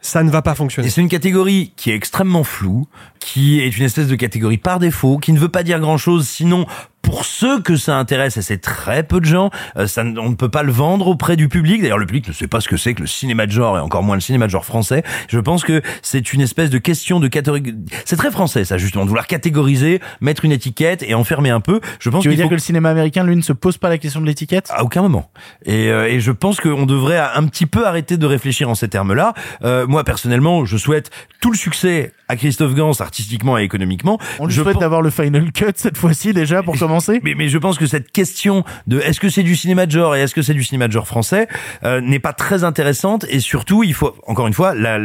ça 0.00 0.22
ne 0.24 0.30
va 0.30 0.42
pas 0.42 0.52
Et 0.52 0.56
fonctionner. 0.56 0.90
c'est 0.90 1.00
une 1.00 1.08
catégorie 1.08 1.72
qui 1.76 1.90
est 1.90 1.94
extrêmement 1.94 2.44
floue, 2.44 2.86
qui 3.20 3.60
est 3.60 3.68
une 3.78 3.84
espèce 3.84 4.08
de 4.08 4.16
catégorie 4.16 4.58
par 4.58 4.78
défaut, 4.80 5.16
qui 5.18 5.32
ne 5.32 5.38
veut 5.38 5.48
pas 5.48 5.62
dire 5.62 5.78
grand 5.80 5.96
chose, 5.96 6.28
sinon 6.28 6.66
pour 7.12 7.26
ceux 7.26 7.60
que 7.60 7.76
ça 7.76 7.98
intéresse, 7.98 8.38
et 8.38 8.42
c'est 8.42 8.56
très 8.56 9.02
peu 9.02 9.20
de 9.20 9.26
gens, 9.26 9.50
euh, 9.76 9.86
ça, 9.86 10.00
on 10.02 10.30
ne 10.30 10.34
peut 10.34 10.48
pas 10.48 10.62
le 10.62 10.72
vendre 10.72 11.08
auprès 11.08 11.36
du 11.36 11.50
public. 11.50 11.82
D'ailleurs, 11.82 11.98
le 11.98 12.06
public 12.06 12.26
ne 12.26 12.32
sait 12.32 12.46
pas 12.46 12.62
ce 12.62 12.68
que 12.70 12.78
c'est 12.78 12.94
que 12.94 13.02
le 13.02 13.06
cinéma 13.06 13.44
de 13.44 13.52
genre, 13.52 13.76
et 13.76 13.80
encore 13.80 14.02
moins 14.02 14.14
le 14.14 14.22
cinéma 14.22 14.46
de 14.46 14.50
genre 14.50 14.64
français. 14.64 15.02
Je 15.28 15.38
pense 15.38 15.62
que 15.62 15.82
c'est 16.00 16.32
une 16.32 16.40
espèce 16.40 16.70
de 16.70 16.78
question 16.78 17.20
de 17.20 17.28
catégorie. 17.28 17.74
C'est 18.06 18.16
très 18.16 18.30
français, 18.30 18.64
ça, 18.64 18.78
justement, 18.78 19.04
de 19.04 19.10
vouloir 19.10 19.26
catégoriser, 19.26 20.00
mettre 20.22 20.46
une 20.46 20.52
étiquette 20.52 21.04
et 21.06 21.12
enfermer 21.12 21.50
un 21.50 21.60
peu. 21.60 21.82
Je 21.98 22.08
pense 22.08 22.22
Tu 22.22 22.30
veux 22.30 22.34
dire 22.34 22.44
faut 22.44 22.48
que 22.48 22.54
le 22.54 22.60
cinéma 22.60 22.88
américain, 22.88 23.24
lui, 23.24 23.36
ne 23.36 23.42
se 23.42 23.52
pose 23.52 23.76
pas 23.76 23.90
la 23.90 23.98
question 23.98 24.22
de 24.22 24.26
l'étiquette? 24.26 24.68
À 24.70 24.82
aucun 24.82 25.02
moment. 25.02 25.30
Et, 25.66 25.88
euh, 25.88 26.08
et 26.08 26.18
je 26.18 26.32
pense 26.32 26.60
qu'on 26.60 26.86
devrait 26.86 27.18
un 27.18 27.44
petit 27.44 27.66
peu 27.66 27.86
arrêter 27.86 28.16
de 28.16 28.24
réfléchir 28.24 28.70
en 28.70 28.74
ces 28.74 28.88
termes-là. 28.88 29.34
Euh, 29.64 29.86
moi, 29.86 30.02
personnellement, 30.04 30.64
je 30.64 30.78
souhaite 30.78 31.10
tout 31.42 31.50
le 31.50 31.58
succès 31.58 32.14
à 32.28 32.36
Christophe 32.36 32.74
Gans, 32.74 32.98
artistiquement 33.00 33.58
et 33.58 33.64
économiquement. 33.64 34.18
On 34.38 34.46
lui 34.46 34.54
je 34.54 34.62
souhaite 34.62 34.78
d'avoir 34.78 35.02
le 35.02 35.10
final 35.10 35.52
cut 35.52 35.66
cette 35.76 35.98
fois-ci 35.98 36.32
déjà 36.32 36.62
pour 36.62 36.78
commencer. 36.78 37.01
mais, 37.22 37.48
je 37.48 37.58
pense 37.58 37.78
que 37.78 37.86
cette 37.86 38.10
question 38.12 38.64
de 38.86 39.00
est-ce 39.00 39.20
que 39.20 39.28
c'est 39.28 39.42
du 39.42 39.56
cinéma 39.56 39.86
de 39.86 39.90
genre 39.90 40.16
et 40.16 40.20
est-ce 40.20 40.34
que 40.34 40.42
c'est 40.42 40.54
du 40.54 40.64
cinéma 40.64 40.88
de 40.88 40.92
genre 40.92 41.06
français 41.06 41.48
euh, 41.84 42.00
n'est 42.00 42.18
pas 42.18 42.32
très 42.32 42.64
intéressante. 42.64 43.24
Et 43.28 43.40
surtout 43.40 43.82
il 43.82 43.94
faut 43.94 44.14
encore 44.26 44.46
une 44.46 44.54
fois 44.54 44.74
la 44.74 44.98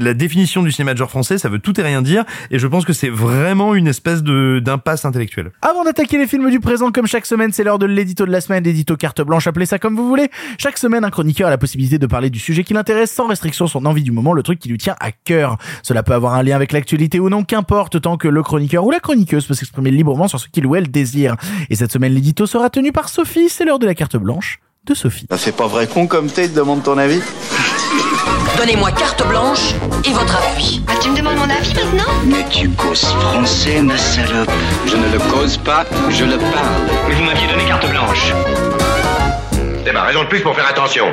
la 0.00 0.14
définition 0.14 0.62
du 0.62 0.72
cinéma 0.72 0.94
de 0.94 0.98
genre 0.98 1.10
français, 1.10 1.38
ça 1.38 1.48
veut 1.48 1.58
tout 1.58 1.78
et 1.78 1.82
rien 1.82 2.02
dire, 2.02 2.24
et 2.50 2.58
je 2.58 2.66
pense 2.66 2.84
que 2.84 2.92
c'est 2.92 3.08
vraiment 3.08 3.74
une 3.74 3.86
espèce 3.86 4.22
de 4.22 4.60
d'impasse 4.60 5.04
intellectuelle. 5.04 5.52
Avant 5.62 5.84
d'attaquer 5.84 6.18
les 6.18 6.26
films 6.26 6.50
du 6.50 6.60
présent, 6.60 6.90
comme 6.90 7.06
chaque 7.06 7.26
semaine, 7.26 7.52
c'est 7.52 7.64
l'heure 7.64 7.78
de 7.78 7.86
l'édito 7.86 8.26
de 8.26 8.30
la 8.30 8.40
semaine, 8.40 8.64
l'édito 8.64 8.96
carte 8.96 9.20
blanche, 9.20 9.46
appelez 9.46 9.66
ça 9.66 9.78
comme 9.78 9.96
vous 9.96 10.08
voulez. 10.08 10.30
Chaque 10.58 10.78
semaine, 10.78 11.04
un 11.04 11.10
chroniqueur 11.10 11.48
a 11.48 11.50
la 11.50 11.58
possibilité 11.58 11.98
de 11.98 12.06
parler 12.06 12.30
du 12.30 12.38
sujet 12.38 12.64
qui 12.64 12.74
l'intéresse 12.74 13.12
sans 13.12 13.26
restriction, 13.26 13.66
son 13.66 13.84
envie 13.86 14.02
du 14.02 14.12
moment, 14.12 14.32
le 14.32 14.42
truc 14.42 14.58
qui 14.58 14.68
lui 14.68 14.78
tient 14.78 14.96
à 15.00 15.12
cœur. 15.12 15.58
Cela 15.82 16.02
peut 16.02 16.14
avoir 16.14 16.34
un 16.34 16.42
lien 16.42 16.56
avec 16.56 16.72
l'actualité 16.72 17.20
ou 17.20 17.28
non, 17.28 17.44
qu'importe, 17.44 18.00
tant 18.00 18.16
que 18.16 18.28
le 18.28 18.42
chroniqueur 18.42 18.84
ou 18.84 18.90
la 18.90 19.00
chroniqueuse 19.00 19.46
peut 19.46 19.54
s'exprimer 19.54 19.90
librement 19.90 20.28
sur 20.28 20.40
ce 20.40 20.48
qu'il 20.48 20.66
ou 20.66 20.74
elle 20.74 20.90
désire. 20.90 21.36
Et 21.68 21.76
cette 21.76 21.92
semaine, 21.92 22.12
l'édito 22.12 22.46
sera 22.46 22.70
tenu 22.70 22.92
par 22.92 23.08
Sophie, 23.08 23.48
c'est 23.48 23.64
l'heure 23.64 23.78
de 23.78 23.86
la 23.86 23.94
carte 23.94 24.16
blanche 24.16 24.60
de 24.86 24.94
Sophie. 24.94 25.26
Ça 25.30 25.36
fait 25.36 25.52
pas 25.52 25.66
vrai 25.66 25.86
con 25.86 26.06
comme 26.06 26.28
t'es, 26.28 26.48
te 26.48 26.56
demande 26.56 26.82
ton 26.82 26.96
avis 26.96 27.20
Donnez-moi 28.60 28.92
carte 28.92 29.26
blanche 29.26 29.72
et 30.04 30.12
votre 30.12 30.36
appui. 30.36 30.82
Ah, 30.86 30.92
tu 31.02 31.08
me 31.08 31.16
demandes 31.16 31.36
mon 31.36 31.48
avis 31.48 31.72
maintenant 31.72 32.12
Mais 32.26 32.44
tu 32.50 32.68
causes 32.68 33.06
français, 33.06 33.80
ma 33.80 33.96
salope. 33.96 34.50
Je 34.86 34.98
ne 34.98 35.10
le 35.10 35.18
cause 35.32 35.56
pas, 35.56 35.86
je 36.10 36.26
le 36.26 36.36
parle. 36.36 36.82
Mais 37.08 37.14
vous 37.14 37.24
m'aviez 37.24 37.46
donné 37.46 37.64
carte 37.64 37.88
blanche. 37.88 38.34
C'est 39.82 39.94
ma 39.94 40.02
raison 40.02 40.24
de 40.24 40.28
plus 40.28 40.42
pour 40.42 40.54
faire 40.54 40.68
attention. 40.68 41.06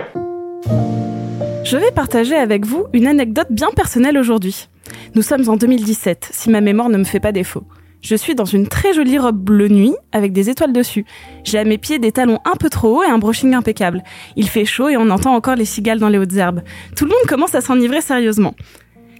Je 1.63 1.77
vais 1.77 1.91
partager 1.91 2.35
avec 2.35 2.65
vous 2.65 2.87
une 2.91 3.07
anecdote 3.07 3.47
bien 3.49 3.69
personnelle 3.73 4.17
aujourd'hui. 4.17 4.67
Nous 5.15 5.21
sommes 5.21 5.47
en 5.47 5.55
2017, 5.55 6.27
si 6.33 6.49
ma 6.49 6.59
mémoire 6.59 6.89
ne 6.89 6.97
me 6.97 7.05
fait 7.05 7.21
pas 7.21 7.31
défaut. 7.31 7.63
Je 8.01 8.15
suis 8.15 8.35
dans 8.35 8.45
une 8.45 8.67
très 8.67 8.93
jolie 8.93 9.17
robe 9.17 9.37
bleu 9.37 9.67
nuit 9.67 9.93
avec 10.11 10.31
des 10.31 10.49
étoiles 10.49 10.73
dessus. 10.73 11.05
J'ai 11.43 11.57
à 11.57 11.63
mes 11.63 11.77
pieds 11.77 11.99
des 11.99 12.11
talons 12.11 12.39
un 12.45 12.55
peu 12.55 12.69
trop 12.69 12.97
hauts 12.97 13.03
et 13.03 13.07
un 13.07 13.17
brushing 13.17 13.53
impeccable. 13.53 14.03
Il 14.35 14.47
fait 14.47 14.65
chaud 14.65 14.89
et 14.89 14.97
on 14.97 15.09
entend 15.09 15.33
encore 15.33 15.55
les 15.55 15.65
cigales 15.65 15.99
dans 15.99 16.09
les 16.09 16.17
hautes 16.17 16.35
herbes. 16.35 16.61
Tout 16.95 17.05
le 17.05 17.11
monde 17.11 17.27
commence 17.27 17.55
à 17.55 17.61
s'enivrer 17.61 18.01
sérieusement. 18.01 18.55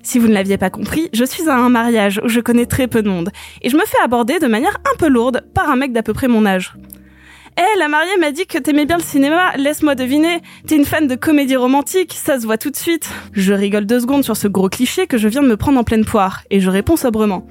Si 0.03 0.19
vous 0.19 0.27
ne 0.27 0.33
l'aviez 0.33 0.57
pas 0.57 0.69
compris, 0.69 1.09
je 1.11 1.25
suis 1.25 1.49
à 1.49 1.57
un 1.57 1.69
mariage 1.69 2.21
où 2.23 2.29
je 2.29 2.39
connais 2.39 2.65
très 2.65 2.87
peu 2.87 3.01
de 3.01 3.09
monde 3.09 3.29
et 3.61 3.69
je 3.69 3.75
me 3.75 3.85
fais 3.85 3.97
aborder 4.03 4.39
de 4.39 4.47
manière 4.47 4.77
un 4.85 4.95
peu 4.97 5.09
lourde 5.09 5.43
par 5.53 5.69
un 5.69 5.75
mec 5.75 5.91
d'à 5.91 6.03
peu 6.03 6.13
près 6.13 6.27
mon 6.27 6.45
âge. 6.45 6.73
Eh, 7.59 7.79
la 7.79 7.87
mariée 7.87 8.15
m'a 8.19 8.31
dit 8.31 8.45
que 8.45 8.59
t'aimais 8.59 8.85
bien 8.85 8.97
le 8.97 9.03
cinéma, 9.03 9.57
laisse-moi 9.57 9.95
deviner. 9.95 10.41
T'es 10.67 10.75
une 10.75 10.85
fan 10.85 11.07
de 11.07 11.15
comédie 11.15 11.55
romantique, 11.55 12.13
ça 12.13 12.39
se 12.39 12.45
voit 12.45 12.59
tout 12.59 12.69
de 12.69 12.75
suite. 12.75 13.09
Je 13.33 13.51
rigole 13.51 13.87
deux 13.87 13.99
secondes 13.99 14.23
sur 14.23 14.37
ce 14.37 14.47
gros 14.47 14.69
cliché 14.69 15.07
que 15.07 15.17
je 15.17 15.27
viens 15.27 15.41
de 15.41 15.47
me 15.47 15.57
prendre 15.57 15.79
en 15.79 15.83
pleine 15.83 16.05
poire, 16.05 16.43
et 16.51 16.59
je 16.59 16.69
réponds 16.69 16.97
sobrement. 16.97 17.47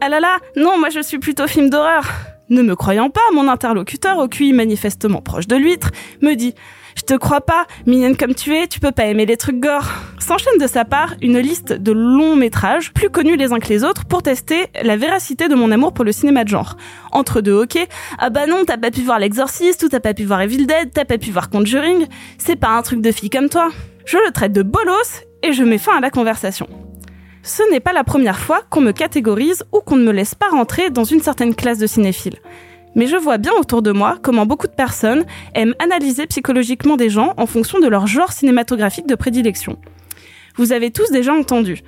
Ah 0.00 0.08
là 0.08 0.18
là, 0.18 0.38
non, 0.56 0.78
moi 0.78 0.88
je 0.88 1.00
suis 1.00 1.18
plutôt 1.18 1.46
film 1.46 1.68
d'horreur. 1.68 2.08
Ne 2.48 2.62
me 2.62 2.74
croyant 2.74 3.10
pas, 3.10 3.20
mon 3.34 3.48
interlocuteur, 3.48 4.16
au 4.16 4.28
QI 4.28 4.54
manifestement 4.54 5.20
proche 5.20 5.46
de 5.46 5.56
l'huître, 5.56 5.90
me 6.22 6.36
dit 6.36 6.54
Je 6.96 7.02
te 7.02 7.12
crois 7.12 7.42
pas, 7.42 7.66
mignonne 7.84 8.16
comme 8.16 8.34
tu 8.34 8.56
es, 8.56 8.66
tu 8.66 8.80
peux 8.80 8.92
pas 8.92 9.04
aimer 9.04 9.26
les 9.26 9.36
trucs 9.36 9.60
gore. 9.60 9.90
S'enchaîne 10.30 10.60
de 10.60 10.68
sa 10.68 10.84
part 10.84 11.14
une 11.22 11.40
liste 11.40 11.72
de 11.72 11.90
longs 11.90 12.36
métrages, 12.36 12.92
plus 12.92 13.10
connus 13.10 13.34
les 13.34 13.52
uns 13.52 13.58
que 13.58 13.66
les 13.66 13.82
autres, 13.82 14.04
pour 14.04 14.22
tester 14.22 14.68
la 14.80 14.96
véracité 14.96 15.48
de 15.48 15.56
mon 15.56 15.72
amour 15.72 15.92
pour 15.92 16.04
le 16.04 16.12
cinéma 16.12 16.44
de 16.44 16.48
genre. 16.50 16.76
Entre 17.10 17.40
deux, 17.40 17.64
ok, 17.64 17.84
ah 18.16 18.30
bah 18.30 18.46
non, 18.46 18.62
t'as 18.64 18.76
pas 18.76 18.92
pu 18.92 19.00
voir 19.00 19.18
L'Exorciste, 19.18 19.82
ou 19.82 19.88
t'as 19.88 19.98
pas 19.98 20.14
pu 20.14 20.22
voir 20.22 20.40
Evil 20.40 20.66
Dead, 20.66 20.92
t'as 20.94 21.04
pas 21.04 21.18
pu 21.18 21.32
voir 21.32 21.50
Conjuring, 21.50 22.06
c'est 22.38 22.54
pas 22.54 22.68
un 22.68 22.82
truc 22.82 23.00
de 23.00 23.10
fille 23.10 23.28
comme 23.28 23.48
toi. 23.48 23.70
Je 24.04 24.18
le 24.18 24.30
traite 24.30 24.52
de 24.52 24.62
bolos, 24.62 25.24
et 25.42 25.52
je 25.52 25.64
mets 25.64 25.78
fin 25.78 25.96
à 25.96 26.00
la 26.00 26.10
conversation. 26.10 26.68
Ce 27.42 27.68
n'est 27.72 27.80
pas 27.80 27.92
la 27.92 28.04
première 28.04 28.38
fois 28.38 28.60
qu'on 28.70 28.82
me 28.82 28.92
catégorise 28.92 29.64
ou 29.72 29.80
qu'on 29.80 29.96
ne 29.96 30.04
me 30.04 30.12
laisse 30.12 30.36
pas 30.36 30.50
rentrer 30.50 30.90
dans 30.90 31.02
une 31.02 31.22
certaine 31.22 31.56
classe 31.56 31.78
de 31.78 31.88
cinéphiles. 31.88 32.38
Mais 32.94 33.08
je 33.08 33.16
vois 33.16 33.38
bien 33.38 33.52
autour 33.58 33.82
de 33.82 33.90
moi 33.90 34.16
comment 34.22 34.46
beaucoup 34.46 34.68
de 34.68 34.72
personnes 34.72 35.24
aiment 35.56 35.74
analyser 35.80 36.28
psychologiquement 36.28 36.96
des 36.96 37.10
gens 37.10 37.34
en 37.36 37.46
fonction 37.46 37.80
de 37.80 37.88
leur 37.88 38.06
genre 38.06 38.30
cinématographique 38.30 39.08
de 39.08 39.16
prédilection. 39.16 39.76
Vous 40.60 40.72
avez 40.72 40.90
tous 40.90 41.10
déjà 41.10 41.32
entendu. 41.32 41.80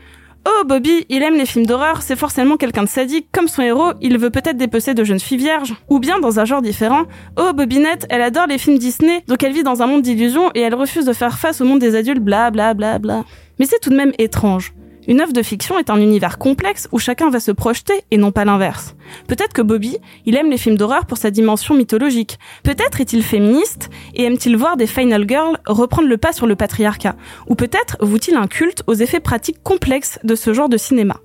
Oh, 0.48 0.64
Bobby, 0.64 1.04
il 1.10 1.22
aime 1.22 1.34
les 1.34 1.44
films 1.44 1.66
d'horreur, 1.66 2.00
c'est 2.00 2.16
forcément 2.16 2.56
quelqu'un 2.56 2.84
de 2.84 2.88
sadique, 2.88 3.28
comme 3.30 3.46
son 3.46 3.60
héros, 3.60 3.92
il 4.00 4.16
veut 4.16 4.30
peut-être 4.30 4.56
dépecer 4.56 4.94
de 4.94 5.04
jeunes 5.04 5.20
filles 5.20 5.36
vierges. 5.36 5.74
Ou 5.90 5.98
bien 5.98 6.20
dans 6.20 6.40
un 6.40 6.46
genre 6.46 6.62
différent, 6.62 7.02
oh, 7.36 7.52
Bobinette, 7.52 8.06
elle 8.08 8.22
adore 8.22 8.46
les 8.46 8.56
films 8.56 8.78
Disney, 8.78 9.24
donc 9.28 9.42
elle 9.42 9.52
vit 9.52 9.62
dans 9.62 9.82
un 9.82 9.86
monde 9.86 10.00
d'illusions 10.00 10.50
et 10.54 10.60
elle 10.60 10.74
refuse 10.74 11.04
de 11.04 11.12
faire 11.12 11.38
face 11.38 11.60
au 11.60 11.66
monde 11.66 11.80
des 11.80 11.96
adultes, 11.96 12.22
bla 12.22 12.50
bla 12.50 12.72
bla 12.72 12.98
bla. 12.98 13.24
Mais 13.58 13.66
c'est 13.66 13.78
tout 13.78 13.90
de 13.90 13.94
même 13.94 14.12
étrange. 14.16 14.72
Une 15.08 15.20
œuvre 15.20 15.32
de 15.32 15.42
fiction 15.42 15.80
est 15.80 15.90
un 15.90 16.00
univers 16.00 16.38
complexe 16.38 16.88
où 16.92 17.00
chacun 17.00 17.28
va 17.28 17.40
se 17.40 17.50
projeter 17.50 18.04
et 18.12 18.16
non 18.18 18.30
pas 18.30 18.44
l'inverse. 18.44 18.94
Peut-être 19.26 19.52
que 19.52 19.62
Bobby, 19.62 19.98
il 20.26 20.36
aime 20.36 20.48
les 20.48 20.58
films 20.58 20.76
d'horreur 20.76 21.06
pour 21.06 21.18
sa 21.18 21.32
dimension 21.32 21.74
mythologique. 21.74 22.38
Peut-être 22.62 23.00
est-il 23.00 23.24
féministe 23.24 23.90
et 24.14 24.22
aime-t-il 24.24 24.56
voir 24.56 24.76
des 24.76 24.86
final 24.86 25.28
girls 25.28 25.58
reprendre 25.66 26.08
le 26.08 26.18
pas 26.18 26.32
sur 26.32 26.46
le 26.46 26.54
patriarcat. 26.54 27.16
Ou 27.48 27.56
peut-être 27.56 27.96
voue-t-il 28.00 28.36
un 28.36 28.46
culte 28.46 28.84
aux 28.86 28.94
effets 28.94 29.18
pratiques 29.18 29.62
complexes 29.64 30.20
de 30.22 30.36
ce 30.36 30.54
genre 30.54 30.68
de 30.68 30.76
cinéma. 30.76 31.16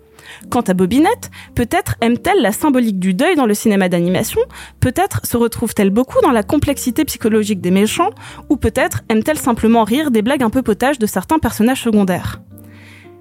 Quant 0.50 0.62
à 0.62 0.74
Bobinette, 0.74 1.30
peut-être 1.54 1.96
aime-t-elle 2.02 2.42
la 2.42 2.52
symbolique 2.52 3.00
du 3.00 3.14
deuil 3.14 3.36
dans 3.36 3.46
le 3.46 3.54
cinéma 3.54 3.90
d'animation, 3.90 4.42
peut-être 4.80 5.26
se 5.26 5.38
retrouve-t-elle 5.38 5.92
beaucoup 5.92 6.20
dans 6.22 6.32
la 6.32 6.44
complexité 6.44 7.06
psychologique 7.06 7.62
des 7.62 7.72
méchants, 7.72 8.10
ou 8.50 8.58
peut-être 8.58 9.04
aime-t-elle 9.08 9.38
simplement 9.38 9.84
rire 9.84 10.10
des 10.10 10.24
blagues 10.24 10.44
un 10.44 10.50
peu 10.50 10.64
potages 10.64 11.00
de 11.00 11.06
certains 11.06 11.40
personnages 11.40 11.84
secondaires. 11.84 12.42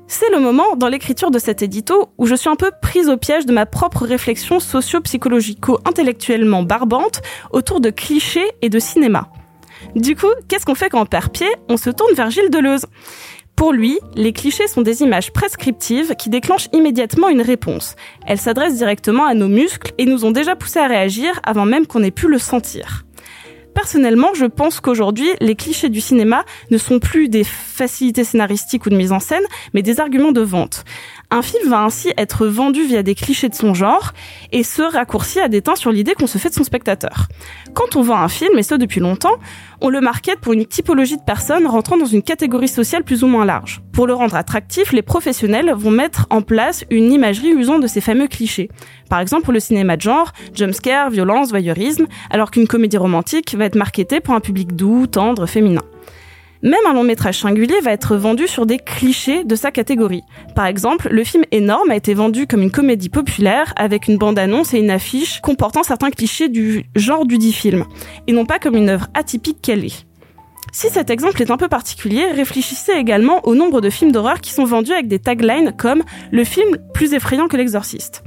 C'est 0.09 0.31
le 0.31 0.38
moment 0.38 0.77
dans 0.77 0.88
l'écriture 0.88 1.33
de 1.33 1.38
cet 1.38 1.62
édito 1.62 2.11
où 2.16 2.27
je 2.27 2.37
suis 2.37 2.49
un 2.49 2.55
peu 2.55 2.71
prise 2.81 3.09
au 3.09 3.16
piège 3.16 3.45
de 3.45 3.53
ma 3.53 3.66
propre 3.66 4.07
réflexion 4.07 4.61
socio-psychologico-intellectuellement 4.61 6.62
barbante 6.62 7.23
autour 7.51 7.81
de 7.81 7.90
clichés 7.90 8.53
et 8.62 8.69
de 8.69 8.79
cinéma. 8.79 9.29
Du 9.97 10.14
coup, 10.14 10.31
qu'est-ce 10.49 10.64
qu'on 10.64 10.77
fait 10.77 10.90
quand 10.90 11.03
on 11.03 11.07
perd 11.07 11.33
pied? 11.33 11.49
On 11.69 11.77
se 11.77 11.90
tourne 11.90 12.14
vers 12.14 12.31
Gilles 12.31 12.51
Deleuze. 12.51 12.87
Pour 13.57 13.73
lui, 13.73 13.99
les 14.14 14.33
clichés 14.33 14.69
sont 14.69 14.83
des 14.83 15.03
images 15.03 15.33
prescriptives 15.33 16.14
qui 16.14 16.29
déclenchent 16.29 16.69
immédiatement 16.73 17.29
une 17.29 17.40
réponse. 17.40 17.97
Elles 18.27 18.38
s'adressent 18.38 18.77
directement 18.77 19.25
à 19.25 19.35
nos 19.35 19.49
muscles 19.49 19.92
et 19.99 20.05
nous 20.05 20.25
ont 20.25 20.31
déjà 20.31 20.55
poussé 20.55 20.79
à 20.79 20.87
réagir 20.87 21.40
avant 21.42 21.64
même 21.64 21.87
qu'on 21.87 22.03
ait 22.03 22.11
pu 22.11 22.29
le 22.29 22.38
sentir. 22.38 23.06
Personnellement, 23.77 24.33
je 24.35 24.47
pense 24.47 24.81
qu'aujourd'hui, 24.81 25.29
les 25.43 25.55
clichés 25.55 25.91
du 25.91 26.01
cinéma 26.01 26.47
ne 26.71 26.79
sont 26.79 26.99
plus 26.99 27.29
des 27.29 27.45
facilités 27.45 28.25
scénaristiques 28.25 28.87
ou 28.87 28.91
de 28.91 28.97
mise 28.97 29.12
en 29.12 29.21
scène, 29.21 29.43
mais 29.75 29.83
des 29.83 30.01
arguments 30.01 30.33
de 30.33 30.41
vente. 30.41 30.87
Un 31.29 31.43
film 31.43 31.69
va 31.69 31.83
ainsi 31.83 32.12
être 32.17 32.47
vendu 32.47 32.85
via 32.85 33.03
des 33.03 33.17
clichés 33.17 33.49
de 33.49 33.55
son 33.55 33.75
genre 33.75 34.12
et 34.53 34.62
ce 34.62 34.83
raccourci 34.83 35.41
à 35.41 35.49
déteint 35.49 35.75
sur 35.75 35.91
l'idée 35.91 36.15
qu'on 36.15 36.29
se 36.29 36.39
fait 36.39 36.51
de 36.51 36.55
son 36.55 36.62
spectateur. 36.62 37.27
Quand 37.75 37.97
on 37.97 38.03
vend 38.03 38.17
un 38.17 38.29
film, 38.29 38.57
et 38.57 38.62
ce 38.62 38.77
depuis 38.77 39.01
longtemps, 39.01 39.35
on 39.81 39.89
le 39.89 40.01
market 40.01 40.39
pour 40.39 40.53
une 40.53 40.65
typologie 40.65 41.17
de 41.17 41.23
personnes 41.23 41.67
rentrant 41.67 41.97
dans 41.97 42.07
une 42.07 42.23
catégorie 42.23 42.69
sociale 42.69 43.03
plus 43.03 43.25
ou 43.25 43.27
moins 43.27 43.45
large. 43.45 43.83
Pour 43.93 44.07
le 44.07 44.15
rendre 44.15 44.37
attractif, 44.37 44.93
les 44.93 45.03
professionnels 45.03 45.73
vont 45.77 45.91
mettre 45.91 46.27
en 46.31 46.43
place 46.43 46.85
une 46.91 47.12
imagerie 47.12 47.51
usant 47.51 47.81
de 47.81 47.89
ces 47.89 48.01
fameux 48.01 48.29
clichés. 48.29 48.71
Par 49.11 49.19
exemple, 49.19 49.43
pour 49.43 49.53
le 49.53 49.61
cinéma 49.61 49.97
de 49.97 50.03
genre, 50.03 50.33
jumpscare, 50.55 51.11
violence, 51.11 51.51
voyeurisme, 51.51 52.07
alors 52.31 52.53
qu'une 52.53 52.69
comédie 52.69 52.99
romantique 52.99 53.57
va 53.57 53.65
être 53.65 53.75
marketée 53.75 54.21
pour 54.21 54.35
un 54.35 54.41
public 54.41 54.77
doux, 54.77 55.09
tendre, 55.09 55.47
féminin. 55.47 55.83
Même 56.66 56.85
un 56.85 56.94
long 56.94 57.05
métrage 57.05 57.38
singulier 57.38 57.79
va 57.81 57.92
être 57.92 58.16
vendu 58.16 58.48
sur 58.48 58.66
des 58.66 58.79
clichés 58.79 59.44
de 59.44 59.55
sa 59.55 59.70
catégorie. 59.70 60.24
Par 60.57 60.66
exemple, 60.66 61.07
le 61.12 61.22
film 61.22 61.44
Énorme 61.52 61.92
a 61.92 61.94
été 61.94 62.12
vendu 62.12 62.48
comme 62.48 62.61
une 62.61 62.72
comédie 62.72 63.09
populaire 63.09 63.72
avec 63.76 64.09
une 64.09 64.18
bande-annonce 64.18 64.74
et 64.74 64.81
une 64.81 64.90
affiche 64.90 65.40
comportant 65.40 65.85
certains 65.85 66.11
clichés 66.11 66.48
du 66.48 66.87
genre 66.96 67.24
du 67.24 67.38
dit 67.38 67.52
film, 67.52 67.85
et 68.26 68.33
non 68.33 68.46
pas 68.46 68.59
comme 68.59 68.74
une 68.74 68.88
œuvre 68.88 69.07
atypique 69.14 69.62
qu'elle 69.62 69.85
est. 69.85 70.07
Si 70.72 70.88
cet 70.88 71.09
exemple 71.09 71.40
est 71.40 71.52
un 71.52 71.57
peu 71.57 71.68
particulier, 71.68 72.24
réfléchissez 72.33 72.94
également 72.96 73.46
au 73.46 73.55
nombre 73.55 73.81
de 73.81 73.88
films 73.88 74.11
d'horreur 74.11 74.40
qui 74.40 74.52
sont 74.52 74.64
vendus 74.64 74.92
avec 74.92 75.07
des 75.07 75.20
taglines 75.20 75.72
comme 75.79 76.02
le 76.33 76.42
film 76.42 76.79
plus 76.92 77.14
effrayant 77.14 77.46
que 77.46 77.57
l'exorciste 77.57 78.24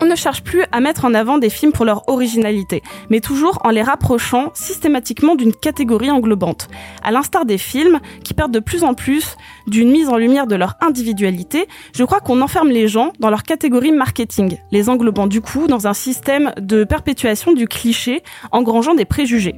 on 0.00 0.06
ne 0.06 0.14
cherche 0.14 0.42
plus 0.42 0.62
à 0.72 0.80
mettre 0.80 1.04
en 1.04 1.14
avant 1.14 1.38
des 1.38 1.50
films 1.50 1.72
pour 1.72 1.84
leur 1.84 2.08
originalité, 2.08 2.82
mais 3.10 3.20
toujours 3.20 3.58
en 3.64 3.70
les 3.70 3.82
rapprochant 3.82 4.50
systématiquement 4.54 5.34
d'une 5.34 5.52
catégorie 5.52 6.10
englobante. 6.10 6.68
À 7.02 7.10
l'instar 7.10 7.44
des 7.44 7.58
films, 7.58 8.00
qui 8.24 8.34
perdent 8.34 8.52
de 8.52 8.60
plus 8.60 8.84
en 8.84 8.94
plus 8.94 9.36
d'une 9.66 9.90
mise 9.90 10.08
en 10.08 10.16
lumière 10.16 10.46
de 10.46 10.54
leur 10.54 10.74
individualité, 10.80 11.66
je 11.94 12.04
crois 12.04 12.20
qu'on 12.20 12.40
enferme 12.40 12.68
les 12.68 12.88
gens 12.88 13.12
dans 13.18 13.30
leur 13.30 13.42
catégorie 13.42 13.92
marketing, 13.92 14.58
les 14.70 14.88
englobant 14.88 15.26
du 15.26 15.40
coup 15.40 15.66
dans 15.66 15.86
un 15.86 15.94
système 15.94 16.52
de 16.58 16.84
perpétuation 16.84 17.52
du 17.52 17.66
cliché, 17.66 18.22
engrangeant 18.52 18.94
des 18.94 19.04
préjugés. 19.04 19.56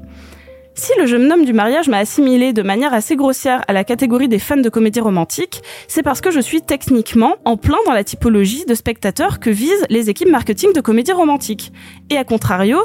Si 0.83 0.93
le 0.99 1.05
jeune 1.05 1.31
homme 1.31 1.45
du 1.45 1.53
mariage 1.53 1.91
m'a 1.91 1.99
assimilé 1.99 2.55
de 2.55 2.63
manière 2.63 2.95
assez 2.95 3.15
grossière 3.15 3.63
à 3.69 3.75
la 3.75 3.85
catégorie 3.85 4.29
des 4.29 4.39
fans 4.39 4.57
de 4.57 4.71
comédies 4.71 5.01
romantiques, 5.01 5.61
c'est 5.89 6.03
parce 6.03 6.23
que 6.23 6.31
je 6.31 6.41
suis 6.41 6.63
techniquement 6.63 7.37
en 7.45 7.59
plein 7.59 7.77
dans 7.85 7.93
la 7.93 8.03
typologie 8.03 8.65
de 8.65 8.75
spectateurs 8.75 9.41
que 9.41 9.51
visent 9.51 9.85
les 9.91 10.09
équipes 10.09 10.31
marketing 10.31 10.73
de 10.73 10.81
comédies 10.81 11.13
romantiques. 11.13 11.71
Et 12.09 12.17
à 12.17 12.25
contrario, 12.25 12.79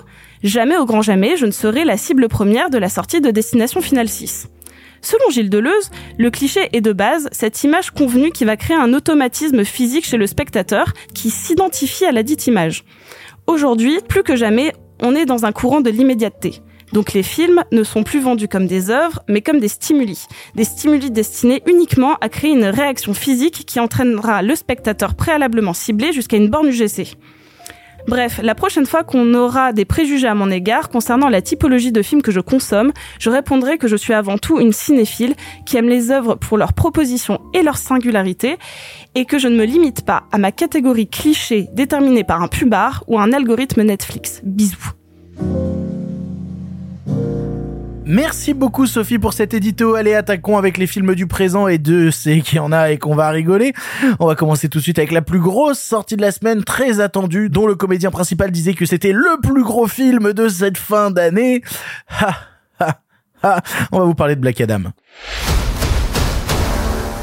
jamais 0.44 0.76
au 0.76 0.84
grand 0.84 1.02
jamais 1.02 1.38
je 1.38 1.46
ne 1.46 1.52
serai 1.52 1.86
la 1.86 1.96
cible 1.96 2.28
première 2.28 2.70
de 2.70 2.78
la 2.78 2.90
sortie 2.90 3.22
de 3.22 3.32
Destination 3.32 3.80
Finale 3.80 4.10
6. 4.10 4.50
Selon 5.00 5.30
Gilles 5.30 5.50
Deleuze, 5.50 5.90
le 6.18 6.30
cliché 6.32 6.68
est 6.74 6.82
de 6.82 6.92
base 6.92 7.30
cette 7.32 7.64
image 7.64 7.92
convenue 7.92 8.32
qui 8.32 8.44
va 8.44 8.58
créer 8.58 8.76
un 8.76 8.94
automatisme 8.94 9.64
physique 9.64 10.06
chez 10.06 10.18
le 10.18 10.28
spectateur 10.28 10.92
qui 11.14 11.30
s'identifie 11.30 12.04
à 12.04 12.12
la 12.12 12.24
dite 12.24 12.46
image. 12.46 12.84
Aujourd'hui, 13.48 14.00
plus 14.06 14.24
que 14.24 14.36
jamais, 14.36 14.74
on 15.02 15.16
est 15.16 15.26
dans 15.26 15.46
un 15.46 15.54
courant 15.54 15.80
de 15.80 15.90
l'immédiateté. 15.90 16.62
Donc 16.94 17.14
les 17.14 17.24
films 17.24 17.64
ne 17.72 17.84
sont 17.84 18.04
plus 18.04 18.20
vendus 18.20 18.48
comme 18.48 18.68
des 18.68 18.90
œuvres, 18.90 19.24
mais 19.28 19.42
comme 19.42 19.60
des 19.60 19.68
stimuli. 19.68 20.26
Des 20.56 20.64
stimuli 20.64 21.12
destinés 21.12 21.62
uniquement 21.68 22.16
à 22.22 22.30
créer 22.30 22.52
une 22.52 22.66
réaction 22.66 23.14
physique 23.14 23.66
qui 23.66 23.80
entraînera 23.80 24.42
le 24.42 24.56
spectateur 24.56 25.16
préalablement 25.16 25.74
ciblé 25.74 26.14
jusqu'à 26.14 26.38
une 26.38 26.50
borne 26.50 26.68
UGC. 26.68 27.18
Bref, 28.08 28.40
la 28.44 28.54
prochaine 28.54 28.86
fois 28.86 29.04
qu'on 29.04 29.34
aura 29.34 29.74
des 29.74 29.84
préjugés 29.84 30.28
à 30.28 30.36
mon 30.36 30.52
égard 30.52 30.90
concernant 30.90 31.28
la 31.28 31.42
typologie 31.42 31.92
de 31.92 32.04
films 32.04 32.22
que 32.22 32.32
je 32.32 32.40
consomme, 32.40 32.92
je 33.20 33.32
répondrai 33.32 33.80
que 33.80 33.88
je 33.88 33.96
suis 33.96 34.14
avant 34.14 34.38
tout 34.38 34.60
une 34.60 34.74
cinéphile 34.74 35.34
qui 35.66 35.78
aime 35.78 35.90
les 35.90 36.12
œuvres 36.12 36.36
pour 36.36 36.58
leur 36.58 36.74
proposition 36.74 37.42
et 37.56 37.64
leur 37.64 37.78
singularité 37.78 38.58
et 39.16 39.26
que 39.26 39.40
je 39.40 39.48
ne 39.48 39.56
me 39.56 39.66
limite 39.66 40.06
pas 40.06 40.24
à 40.32 40.38
ma 40.38 40.52
catégorie 40.52 41.08
cliché 41.08 41.68
déterminée 41.74 42.24
par 42.24 42.44
un 42.44 42.48
pubard 42.48 43.04
ou 43.08 43.20
un 43.20 43.34
algorithme 43.34 43.82
Netflix. 43.82 44.40
Bisous. 44.44 44.92
Merci 48.08 48.54
beaucoup 48.54 48.86
Sophie 48.86 49.18
pour 49.18 49.34
cet 49.34 49.56
édito. 49.56 49.96
Allez, 49.96 50.14
attaquons 50.14 50.60
avec 50.60 50.78
les 50.78 50.86
films 50.86 51.16
du 51.16 51.26
présent 51.26 51.68
et 51.68 51.80
de 51.80 52.12
c'est 52.12 52.40
qu'il 52.42 52.58
y 52.58 52.60
en 52.60 52.72
a 52.72 52.92
et 52.92 53.00
qu'on 53.00 53.16
va 53.16 53.30
rigoler. 53.30 53.74
On 54.20 54.28
va 54.28 54.36
commencer 54.36 54.70
tout 54.70 54.78
de 54.78 54.84
suite 54.84 55.00
avec 55.00 55.12
la 55.12 55.24
plus 55.24 55.40
grosse 55.40 55.80
sortie 55.80 56.16
de 56.16 56.22
la 56.22 56.32
semaine, 56.32 56.64
très 56.64 57.00
attendue, 57.00 57.50
dont 57.50 57.66
le 57.66 57.74
comédien 57.74 58.12
principal 58.12 58.52
disait 58.52 58.76
que 58.76 58.86
c'était 58.86 59.12
le 59.12 59.40
plus 59.42 59.64
gros 59.64 59.88
film 59.88 60.34
de 60.34 60.48
cette 60.48 60.78
fin 60.78 61.12
d'année. 61.12 61.62
Ha, 62.08 62.36
ha, 62.80 63.00
ha. 63.44 63.62
On 63.92 64.00
va 64.00 64.06
vous 64.06 64.16
parler 64.16 64.36
de 64.36 64.42
Black 64.42 64.60
Adam. 64.60 64.92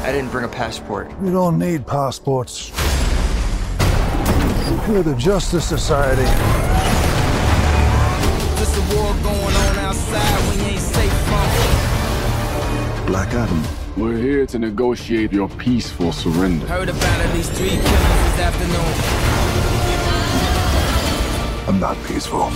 I 0.05 0.11
didn't 0.11 0.31
bring 0.31 0.43
a 0.43 0.49
passport. 0.49 1.05
You 1.23 1.31
don't 1.31 1.57
need 1.57 1.85
passports. 1.85 2.71
You're 4.89 5.03
the 5.03 5.17
Justice 5.17 5.63
Society. 5.63 6.25
Black 13.23 13.35
Adam. 13.35 13.63
We're 13.95 14.17
here 14.17 14.45
to 14.47 14.59
negotiate 14.59 15.31
your 15.31 15.47
peaceful 15.47 16.11
surrender. 16.11 16.67
Heard 16.67 16.89
about 16.89 17.21
at 17.21 17.33
least 17.33 17.53
three 17.53 17.69
killings 17.69 18.23
this 18.25 18.39
afternoon. 18.41 18.93
I'm 21.69 21.79
not 21.79 21.95
peaceful. 22.05 22.51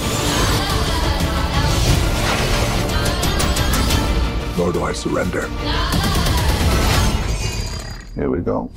Nor 4.57 4.73
do 4.73 4.83
I 4.83 4.91
surrender. 4.91 5.47
Here 8.15 8.29
we 8.29 8.41
go. 8.41 8.69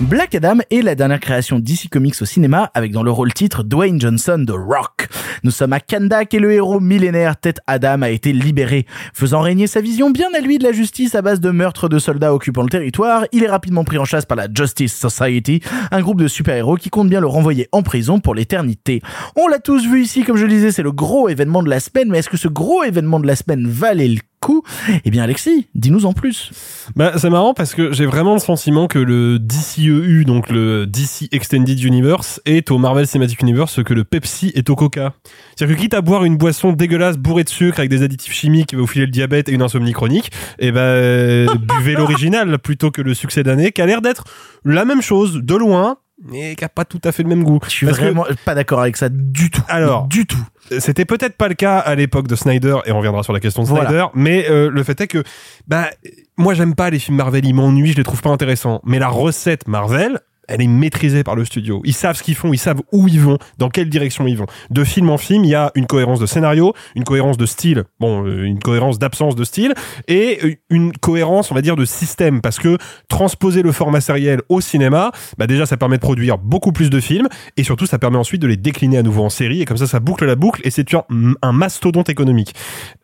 Black 0.00 0.34
Adam 0.34 0.58
est 0.70 0.82
la 0.82 0.94
dernière 0.94 1.20
création 1.20 1.58
DC 1.58 1.88
Comics 1.90 2.20
au 2.20 2.26
cinéma 2.26 2.70
avec 2.74 2.92
dans 2.92 3.02
le 3.02 3.10
rôle 3.10 3.32
titre 3.32 3.62
Dwayne 3.62 3.98
Johnson 3.98 4.36
de 4.38 4.52
Rock. 4.52 5.08
Nous 5.42 5.50
sommes 5.50 5.72
à 5.72 5.80
Kandak 5.80 6.32
et 6.34 6.38
le 6.38 6.52
héros 6.52 6.80
millénaire 6.80 7.36
Ted 7.36 7.60
Adam 7.66 8.02
a 8.02 8.10
été 8.10 8.32
libéré. 8.32 8.86
Faisant 9.12 9.40
régner 9.40 9.66
sa 9.66 9.80
vision 9.80 10.10
bien 10.10 10.28
à 10.34 10.40
lui 10.40 10.58
de 10.58 10.64
la 10.64 10.72
justice 10.72 11.14
à 11.14 11.22
base 11.22 11.40
de 11.40 11.50
meurtres 11.50 11.88
de 11.88 11.98
soldats 11.98 12.34
occupant 12.34 12.62
le 12.62 12.68
territoire, 12.68 13.24
il 13.32 13.42
est 13.42 13.48
rapidement 13.48 13.84
pris 13.84 13.98
en 13.98 14.04
chasse 14.04 14.26
par 14.26 14.36
la 14.36 14.48
Justice 14.52 14.94
Society, 14.94 15.60
un 15.90 16.00
groupe 16.00 16.20
de 16.20 16.28
super-héros 16.28 16.76
qui 16.76 16.90
compte 16.90 17.08
bien 17.08 17.20
le 17.20 17.26
renvoyer 17.26 17.68
en 17.72 17.82
prison 17.82 18.20
pour 18.20 18.34
l'éternité. 18.34 19.02
On 19.36 19.48
l'a 19.48 19.58
tous 19.58 19.86
vu 19.86 20.02
ici, 20.02 20.22
comme 20.22 20.36
je 20.36 20.46
disais, 20.46 20.72
c'est 20.72 20.82
le 20.82 20.92
gros 20.92 21.28
événement 21.28 21.62
de 21.62 21.70
la 21.70 21.80
semaine, 21.80 22.08
mais 22.10 22.18
est-ce 22.18 22.30
que 22.30 22.36
ce 22.36 22.48
gros 22.48 22.84
événement 22.84 23.20
de 23.20 23.26
la 23.26 23.36
semaine 23.36 23.66
valait 23.66 24.08
le 24.08 24.20
coup. 24.44 24.62
Eh 25.04 25.10
bien, 25.10 25.24
Alexis, 25.24 25.66
dis-nous 25.74 26.06
en 26.06 26.12
plus. 26.12 26.50
Bah, 26.94 27.12
c'est 27.16 27.30
marrant 27.30 27.54
parce 27.54 27.74
que 27.74 27.92
j'ai 27.92 28.06
vraiment 28.06 28.34
le 28.34 28.40
sentiment 28.40 28.86
que 28.86 28.98
le 28.98 29.38
DCEU, 29.38 30.24
donc 30.24 30.50
le 30.50 30.86
DC 30.86 31.28
Extended 31.32 31.82
Universe, 31.82 32.40
est 32.44 32.70
au 32.70 32.78
Marvel 32.78 33.06
Cinematic 33.06 33.40
Universe 33.40 33.72
ce 33.72 33.80
que 33.80 33.94
le 33.94 34.04
Pepsi 34.04 34.52
est 34.54 34.70
au 34.70 34.76
Coca. 34.76 35.14
C'est-à-dire 35.56 35.76
que 35.76 35.80
quitte 35.80 35.94
à 35.94 36.02
boire 36.02 36.24
une 36.24 36.36
boisson 36.36 36.72
dégueulasse 36.72 37.16
bourrée 37.16 37.44
de 37.44 37.48
sucre 37.48 37.78
avec 37.78 37.90
des 37.90 38.02
additifs 38.02 38.32
chimiques 38.32 38.68
qui 38.68 38.76
va 38.76 38.82
vous 38.82 38.86
filer 38.86 39.06
le 39.06 39.10
diabète 39.10 39.48
et 39.48 39.52
une 39.52 39.62
insomnie 39.62 39.92
chronique, 39.92 40.30
eh 40.58 40.70
ben, 40.70 41.46
buvez 41.78 41.94
l'original 41.96 42.58
plutôt 42.58 42.90
que 42.90 43.00
le 43.02 43.14
succès 43.14 43.42
d'année 43.42 43.72
qui 43.72 43.80
a 43.80 43.86
l'air 43.86 44.02
d'être 44.02 44.24
la 44.64 44.84
même 44.84 45.02
chose 45.02 45.40
de 45.42 45.54
loin, 45.54 45.96
mais 46.24 46.54
qui 46.56 46.64
a 46.64 46.68
pas 46.68 46.84
tout 46.84 47.00
à 47.04 47.12
fait 47.12 47.22
le 47.22 47.28
même 47.28 47.44
goût. 47.44 47.58
Je 47.64 47.70
suis 47.70 47.86
Parce 47.86 47.98
que- 47.98 48.04
vraiment 48.04 48.24
pas 48.44 48.54
d'accord 48.54 48.80
avec 48.80 48.96
ça 48.96 49.08
du 49.10 49.50
tout. 49.50 49.62
alors, 49.68 50.06
du 50.06 50.26
tout. 50.26 50.38
C'était 50.78 51.04
peut-être 51.04 51.36
pas 51.36 51.48
le 51.48 51.54
cas 51.54 51.78
à 51.78 51.94
l'époque 51.94 52.26
de 52.26 52.34
Snyder, 52.36 52.76
et 52.86 52.92
on 52.92 52.96
reviendra 52.98 53.22
sur 53.22 53.32
la 53.34 53.40
question 53.40 53.62
de 53.62 53.68
Voilà. 53.68 53.88
Snyder, 53.90 54.06
mais 54.14 54.46
euh, 54.48 54.70
le 54.70 54.82
fait 54.82 54.98
est 55.02 55.06
que, 55.06 55.22
bah, 55.68 55.90
moi 56.38 56.54
j'aime 56.54 56.74
pas 56.74 56.88
les 56.90 56.98
films 56.98 57.18
Marvel, 57.18 57.44
ils 57.44 57.54
m'ennuient, 57.54 57.92
je 57.92 57.96
les 57.98 58.02
trouve 58.04 58.22
pas 58.22 58.30
intéressants. 58.30 58.80
Mais 58.84 58.98
la 58.98 59.08
recette 59.08 59.68
Marvel, 59.68 60.20
elle 60.48 60.62
est 60.62 60.66
maîtrisée 60.66 61.24
par 61.24 61.34
le 61.34 61.44
studio. 61.44 61.80
Ils 61.84 61.94
savent 61.94 62.16
ce 62.16 62.22
qu'ils 62.22 62.34
font, 62.34 62.52
ils 62.52 62.58
savent 62.58 62.82
où 62.92 63.08
ils 63.08 63.20
vont, 63.20 63.38
dans 63.58 63.70
quelle 63.70 63.88
direction 63.88 64.26
ils 64.26 64.36
vont. 64.36 64.46
De 64.70 64.84
film 64.84 65.10
en 65.10 65.18
film, 65.18 65.44
il 65.44 65.50
y 65.50 65.54
a 65.54 65.72
une 65.74 65.86
cohérence 65.86 66.20
de 66.20 66.26
scénario, 66.26 66.74
une 66.94 67.04
cohérence 67.04 67.36
de 67.36 67.46
style, 67.46 67.84
bon, 68.00 68.26
euh, 68.26 68.44
une 68.44 68.58
cohérence 68.58 68.98
d'absence 68.98 69.36
de 69.36 69.44
style, 69.44 69.74
et 70.08 70.38
euh, 70.44 70.54
une 70.70 70.92
cohérence, 70.92 71.50
on 71.50 71.54
va 71.54 71.62
dire, 71.62 71.76
de 71.76 71.84
système, 71.84 72.40
parce 72.40 72.58
que 72.58 72.78
transposer 73.08 73.62
le 73.62 73.72
format 73.72 74.00
sériel 74.00 74.42
au 74.48 74.60
cinéma, 74.60 75.12
bah 75.38 75.46
déjà 75.46 75.66
ça 75.66 75.76
permet 75.76 75.96
de 75.96 76.02
produire 76.02 76.38
beaucoup 76.38 76.72
plus 76.72 76.90
de 76.90 77.00
films, 77.00 77.28
et 77.56 77.64
surtout 77.64 77.86
ça 77.86 77.98
permet 77.98 78.18
ensuite 78.18 78.42
de 78.42 78.46
les 78.46 78.56
décliner 78.56 78.98
à 78.98 79.02
nouveau 79.02 79.24
en 79.24 79.30
série, 79.30 79.62
et 79.62 79.64
comme 79.64 79.76
ça 79.76 79.86
ça 79.86 80.00
boucle 80.00 80.24
la 80.24 80.36
boucle, 80.36 80.60
et 80.64 80.70
c'est 80.70 80.94
un, 80.94 81.04
un 81.42 81.52
mastodonte 81.52 82.08
économique. 82.08 82.54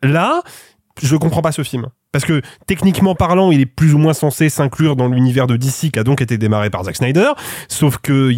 Là, 0.03 0.41
je 1.01 1.15
comprends 1.15 1.41
pas 1.41 1.51
ce 1.51 1.63
film. 1.63 1.87
Parce 2.11 2.25
que 2.25 2.41
techniquement 2.67 3.15
parlant, 3.15 3.51
il 3.51 3.61
est 3.61 3.65
plus 3.65 3.93
ou 3.93 3.97
moins 3.97 4.13
censé 4.13 4.49
s'inclure 4.49 4.95
dans 4.95 5.07
l'univers 5.07 5.47
de 5.47 5.55
DC 5.55 5.91
qui 5.91 5.99
a 5.99 6.03
donc 6.03 6.21
été 6.21 6.37
démarré 6.37 6.69
par 6.69 6.83
Zack 6.83 6.97
Snyder. 6.97 7.31
Sauf 7.67 7.97
que 7.97 8.31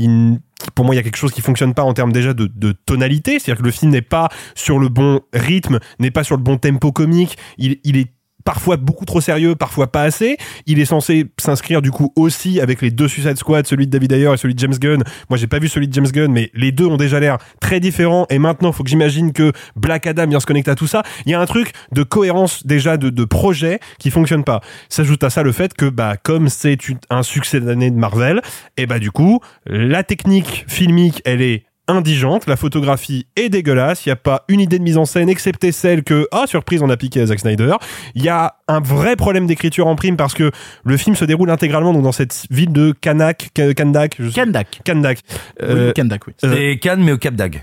pour 0.75 0.85
moi, 0.85 0.95
il 0.95 0.97
y 0.97 0.99
a 0.99 1.03
quelque 1.03 1.17
chose 1.17 1.31
qui 1.31 1.41
fonctionne 1.41 1.73
pas 1.73 1.83
en 1.83 1.93
termes 1.93 2.11
déjà 2.11 2.33
de, 2.33 2.71
tonalité. 2.85 3.39
C'est-à-dire 3.39 3.61
que 3.61 3.65
le 3.65 3.71
film 3.71 3.91
n'est 3.91 4.01
pas 4.01 4.29
sur 4.55 4.79
le 4.79 4.89
bon 4.89 5.21
rythme, 5.33 5.79
n'est 5.99 6.11
pas 6.11 6.23
sur 6.23 6.37
le 6.37 6.43
bon 6.43 6.57
tempo 6.57 6.91
comique. 6.91 7.37
Il 7.57 7.97
est 7.97 8.12
parfois 8.43 8.77
beaucoup 8.77 9.05
trop 9.05 9.21
sérieux, 9.21 9.55
parfois 9.55 9.91
pas 9.91 10.03
assez. 10.03 10.37
Il 10.65 10.79
est 10.79 10.85
censé 10.85 11.25
s'inscrire 11.39 11.81
du 11.81 11.91
coup 11.91 12.11
aussi 12.15 12.59
avec 12.59 12.81
les 12.81 12.91
deux 12.91 13.07
Suicide 13.07 13.37
Squad, 13.37 13.67
celui 13.67 13.87
de 13.87 13.91
David 13.91 14.11
Ayer 14.11 14.33
et 14.33 14.37
celui 14.37 14.55
de 14.55 14.59
James 14.59 14.75
Gunn. 14.79 15.03
Moi, 15.29 15.37
j'ai 15.37 15.47
pas 15.47 15.59
vu 15.59 15.67
celui 15.67 15.87
de 15.87 15.93
James 15.93 16.07
Gunn, 16.07 16.31
mais 16.31 16.51
les 16.53 16.71
deux 16.71 16.85
ont 16.85 16.97
déjà 16.97 17.19
l'air 17.19 17.37
très 17.59 17.79
différents. 17.79 18.25
Et 18.29 18.39
maintenant, 18.39 18.71
faut 18.71 18.83
que 18.83 18.89
j'imagine 18.89 19.33
que 19.33 19.51
Black 19.75 20.07
Adam 20.07 20.27
vient 20.27 20.39
se 20.39 20.45
connecter 20.45 20.71
à 20.71 20.75
tout 20.75 20.87
ça. 20.87 21.03
Il 21.25 21.31
y 21.31 21.35
a 21.35 21.41
un 21.41 21.45
truc 21.45 21.71
de 21.91 22.03
cohérence 22.03 22.65
déjà 22.65 22.97
de, 22.97 23.09
de 23.09 23.25
projet 23.25 23.79
qui 23.99 24.11
fonctionne 24.11 24.43
pas. 24.43 24.61
S'ajoute 24.89 25.23
à 25.23 25.29
ça 25.29 25.43
le 25.43 25.51
fait 25.51 25.73
que, 25.73 25.85
bah, 25.85 26.17
comme 26.17 26.49
c'est 26.49 26.77
un 27.09 27.23
succès 27.23 27.59
d'année 27.59 27.91
de 27.91 27.97
Marvel, 27.97 28.41
et 28.77 28.85
bah 28.85 28.99
du 28.99 29.11
coup, 29.11 29.39
la 29.65 30.03
technique 30.03 30.65
filmique, 30.67 31.21
elle 31.25 31.41
est 31.41 31.65
indigente, 31.87 32.47
la 32.47 32.55
photographie 32.55 33.27
est 33.35 33.49
dégueulasse, 33.49 34.05
il 34.05 34.09
n'y 34.09 34.13
a 34.13 34.17
pas 34.17 34.45
une 34.47 34.59
idée 34.61 34.79
de 34.79 34.83
mise 34.83 34.97
en 34.97 35.05
scène 35.05 35.27
excepté 35.29 35.71
celle 35.71 36.03
que, 36.03 36.27
ah 36.31 36.45
surprise, 36.47 36.81
on 36.81 36.89
a 36.89 36.95
piqué 36.97 37.19
à 37.21 37.25
Zack 37.25 37.39
Snyder. 37.39 37.73
Il 38.15 38.23
y 38.23 38.29
a 38.29 38.55
un 38.67 38.79
vrai 38.79 39.15
problème 39.15 39.47
d'écriture 39.47 39.87
en 39.87 39.95
prime 39.95 40.15
parce 40.15 40.33
que 40.33 40.51
le 40.85 40.97
film 40.97 41.15
se 41.15 41.25
déroule 41.25 41.49
intégralement 41.49 41.91
donc, 41.93 42.03
dans 42.03 42.11
cette 42.13 42.45
ville 42.49 42.71
de 42.71 42.93
Kanak, 43.01 43.49
Ka- 43.53 43.73
Kandak, 43.73 44.15
je 44.19 44.29
sais- 44.29 44.41
Kandak. 44.41 44.81
Kandak. 44.85 45.19
Euh, 45.61 45.87
oui, 45.87 45.93
Kandak, 45.93 46.27
oui. 46.27 46.33
C'est 46.39 46.79
Cannes, 46.81 47.03
mais 47.03 47.11
au 47.11 47.17
Cap 47.17 47.35
d'Agde. 47.35 47.57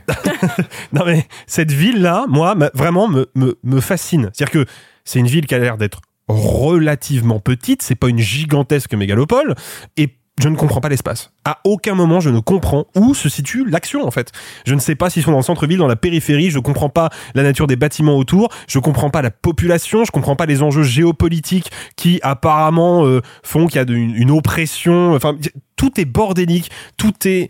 non 0.93 1.03
mais 1.07 1.27
cette 1.47 1.73
ville-là, 1.73 2.27
moi, 2.29 2.55
vraiment 2.75 3.09
me, 3.09 3.27
me, 3.35 3.59
me 3.65 3.81
fascine. 3.81 4.31
C'est-à-dire 4.35 4.65
que 4.65 4.71
c'est 5.05 5.19
une 5.19 5.27
ville 5.29 5.47
qui 5.47 5.55
a 5.55 5.59
l'air 5.59 5.79
d'être 5.79 6.01
relativement 6.29 7.41
petite, 7.41 7.83
c'est 7.83 7.95
pas 7.95 8.09
une 8.09 8.19
gigantesque 8.19 8.95
mégalopole, 8.95 9.55
et 9.97 10.09
je 10.41 10.49
ne 10.49 10.57
comprends 10.57 10.81
pas 10.81 10.89
l'espace. 10.89 11.33
À 11.45 11.59
aucun 11.65 11.95
moment, 11.95 12.21
je 12.21 12.31
ne 12.31 12.41
comprends 12.41 12.87
où 12.97 13.15
se 13.15 13.29
situe 13.29 13.69
l'action, 13.69 14.07
en 14.07 14.11
fait. 14.11 14.33
Je 14.67 14.75
ne 14.75 14.81
sais 14.81 14.95
pas 14.95 15.11
s'ils 15.11 15.23
sont 15.23 15.33
dans 15.33 15.39
le 15.39 15.43
centre-ville, 15.43 15.79
dans 15.79 15.87
la 15.87 15.97
périphérie, 15.97 16.51
je 16.51 16.59
comprends 16.59 16.89
pas 16.89 17.11
la 17.35 17.43
nature 17.43 17.67
des 17.67 17.77
bâtiments 17.77 18.17
autour, 18.17 18.49
je 18.67 18.79
comprends 18.79 19.11
pas 19.11 19.23
la 19.23 19.31
population, 19.31 20.05
je 20.05 20.11
comprends 20.11 20.37
pas 20.37 20.47
les 20.47 20.63
enjeux 20.63 20.83
géopolitiques 20.83 21.71
qui, 21.97 22.21
apparemment, 22.23 23.07
euh, 23.07 23.21
font 23.43 23.67
qu'il 23.67 23.81
y 23.81 23.85
a 23.85 23.87
une, 23.93 24.31
oppression, 24.31 25.15
enfin, 25.15 25.37
tout 25.77 26.01
est 26.01 26.05
bordélique, 26.05 26.71
tout 26.97 27.13
est, 27.27 27.49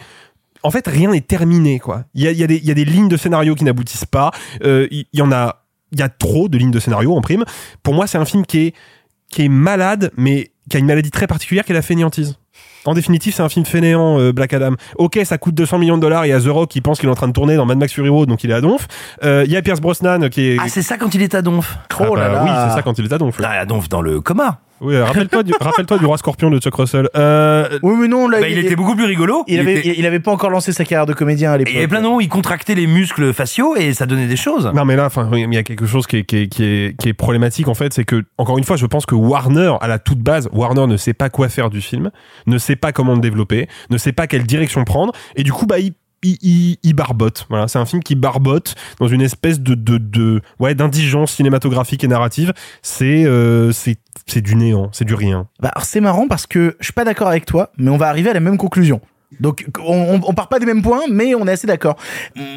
en 0.62 0.70
fait, 0.70 0.87
rien 0.87 1.12
n'est 1.12 1.20
terminé, 1.20 1.79
quoi. 1.79 2.05
Il 2.14 2.22
y 2.22 2.42
a, 2.42 2.46
des- 2.46 2.85
lignes 2.85 3.09
de 3.09 3.16
scénario 3.16 3.55
qui 3.55 3.64
n'aboutissent 3.64 4.05
pas. 4.05 4.31
Euh, 4.64 4.88
il 4.90 5.07
y, 5.12 5.22
en 5.22 5.33
a, 5.33 5.64
il 5.92 6.00
y 6.00 6.03
a 6.03 6.09
trop 6.09 6.48
de 6.48 6.59
lignes 6.59 6.70
de 6.70 6.81
scénario 6.81 7.14
en 7.14 7.20
prime. 7.20 7.44
Pour 7.83 7.94
moi, 7.94 8.07
c'est 8.07 8.18
un 8.18 8.24
film 8.24 8.44
qui 8.44 8.59
est, 8.59 8.74
qui 9.31 9.44
est 9.44 9.48
malade, 9.48 10.11
mais 10.16 10.50
qui 10.68 10.76
a 10.76 10.81
une 10.81 10.87
maladie 10.87 11.11
très 11.11 11.26
particulière 11.26 11.64
qui 11.64 11.72
est 11.72 11.74
la 11.74 11.83
fainéantise. 11.83 12.39
En 12.86 12.94
définitive, 12.94 13.34
c'est 13.34 13.42
un 13.42 13.48
film 13.48 13.66
fainéant, 13.66 14.18
euh, 14.18 14.32
Black 14.32 14.52
Adam. 14.54 14.74
Ok, 14.96 15.20
ça 15.24 15.38
coûte 15.38 15.54
200 15.54 15.78
millions 15.78 15.96
de 15.96 16.02
dollars. 16.02 16.24
Il 16.26 16.30
y 16.30 16.32
a 16.32 16.40
The 16.40 16.46
Rock 16.48 16.70
qui 16.70 16.80
pense 16.80 16.98
qu'il 16.98 17.08
est 17.08 17.12
en 17.12 17.16
train 17.16 17.28
de 17.28 17.32
tourner 17.32 17.56
dans 17.56 17.66
Mad 17.66 17.78
Max 17.78 17.92
Fury 17.92 18.08
Road, 18.08 18.28
donc 18.28 18.42
il 18.44 18.50
est 18.50 18.54
à 18.54 18.60
Donf. 18.60 18.86
Euh, 19.22 19.42
Il 19.46 19.52
y 19.52 19.56
a 19.56 19.62
Pierce 19.62 19.80
Brosnan 19.80 20.28
qui 20.30 20.46
est. 20.52 20.56
Ah, 20.60 20.68
c'est 20.68 20.82
ça 20.82 20.96
quand 20.96 21.14
il 21.14 21.22
est 21.22 21.34
à 21.34 21.42
Donf. 21.42 21.76
Ah 22.24 22.28
bah 22.30 22.42
Oui, 22.44 22.50
c'est 22.68 22.74
ça 22.76 22.82
quand 22.82 22.98
il 22.98 23.04
est 23.04 23.12
à 23.12 23.18
Donf. 23.18 23.38
Là, 23.38 23.50
à 23.50 23.64
Donf, 23.66 23.88
dans 23.88 24.00
le 24.00 24.20
coma. 24.20 24.60
Oui, 24.80 24.96
rappelle-toi 24.98 25.42
du, 25.42 25.52
rappelle-toi 25.60 25.98
du 25.98 26.06
roi 26.06 26.16
scorpion 26.16 26.50
de 26.50 26.58
Chuck 26.58 26.74
Russell. 26.74 27.08
Euh, 27.16 27.78
Oui, 27.82 27.94
mais 28.00 28.08
non, 28.08 28.28
là, 28.28 28.40
Bah, 28.40 28.48
il 28.48 28.58
était 28.58 28.76
beaucoup 28.76 28.94
plus 28.96 29.04
rigolo. 29.04 29.44
Il, 29.46 29.54
Il 29.54 29.60
avait, 29.60 29.78
était- 29.78 29.94
il 29.98 30.06
avait 30.06 30.20
pas 30.20 30.30
encore 30.30 30.50
lancé 30.50 30.72
sa 30.72 30.84
carrière 30.84 31.06
de 31.06 31.12
comédien 31.12 31.52
à 31.52 31.58
l'époque. 31.58 31.72
il 31.72 31.76
y 31.76 31.78
avait 31.78 31.88
plein 31.88 31.98
de 31.98 32.04
moments 32.04 32.16
où 32.16 32.20
il 32.22 32.28
contractait 32.28 32.74
les 32.74 32.86
muscles 32.86 33.32
faciaux 33.34 33.76
et 33.76 33.92
ça 33.92 34.06
donnait 34.06 34.26
des 34.26 34.36
choses. 34.36 34.70
Non 34.74 34.84
mais 34.84 34.96
là, 34.96 35.06
enfin, 35.06 35.28
il 35.34 35.52
y 35.52 35.58
a 35.58 35.62
quelque 35.62 35.86
chose 35.86 36.06
qui 36.06 36.18
est, 36.18 36.24
qui 36.24 36.36
est, 36.38 36.48
qui 36.48 36.64
est, 36.64 36.96
qui 36.98 37.08
est 37.08 37.12
problématique 37.14 37.68
en 37.68 37.74
fait, 37.74 37.92
c'est 37.92 38.04
que 38.04 38.24
encore 38.38 38.56
une 38.58 38.64
fois, 38.64 38.76
je 38.76 38.86
pense 38.86 39.04
que 39.06 39.14
Warner, 39.14 39.74
à 39.80 39.88
la 39.88 39.98
toute 39.98 40.20
base, 40.20 40.48
Warner 40.52 40.86
ne 40.86 40.96
sait 40.96 41.14
pas 41.14 41.28
quoi 41.28 41.48
faire 41.48 41.68
du 41.70 41.80
film, 41.82 42.10
ne 42.46 42.56
sait 42.58 42.76
pas 42.76 42.92
comment 42.92 43.14
le 43.14 43.20
développer, 43.20 43.68
ne 43.90 43.98
sait 43.98 44.12
pas 44.12 44.26
quelle 44.26 44.44
direction 44.44 44.84
prendre, 44.84 45.12
et 45.36 45.42
du 45.42 45.52
coup, 45.52 45.66
bah, 45.66 45.78
il 45.78 45.92
il, 46.22 46.94
barbote. 46.94 47.46
Voilà, 47.48 47.68
c'est 47.68 47.78
un 47.78 47.87
film 47.87 48.02
qui 48.02 48.14
barbote 48.14 48.74
dans 48.98 49.09
une 49.09 49.22
espèce 49.22 49.61
de 49.61 49.74
de, 49.74 49.98
de 49.98 50.42
ouais 50.59 50.74
d'indigence 50.74 51.33
cinématographique 51.33 52.04
et 52.04 52.09
narrative. 52.09 52.52
C'est 52.83 53.24
euh, 53.24 53.72
c'est 53.72 53.96
c'est 54.26 54.42
du 54.42 54.54
néant, 54.54 54.90
c'est 54.92 55.04
du 55.04 55.14
rien. 55.14 55.48
Bah, 55.61 55.72
c'est 55.83 56.00
marrant 56.00 56.28
parce 56.28 56.46
que 56.46 56.76
je 56.80 56.85
suis 56.85 56.92
pas 56.92 57.04
d'accord 57.04 57.28
avec 57.28 57.46
toi, 57.46 57.72
mais 57.78 57.90
on 57.90 57.96
va 57.96 58.09
arriver 58.09 58.30
à 58.30 58.35
la 58.35 58.40
même 58.40 58.59
conclusion. 58.59 59.00
Donc 59.38 59.64
on, 59.78 60.20
on, 60.26 60.34
part 60.34 60.48
pas 60.48 60.58
des 60.58 60.66
mêmes 60.66 60.82
points, 60.82 61.02
mais 61.08 61.34
on 61.36 61.46
est 61.46 61.52
assez 61.52 61.66
d'accord. 61.66 61.96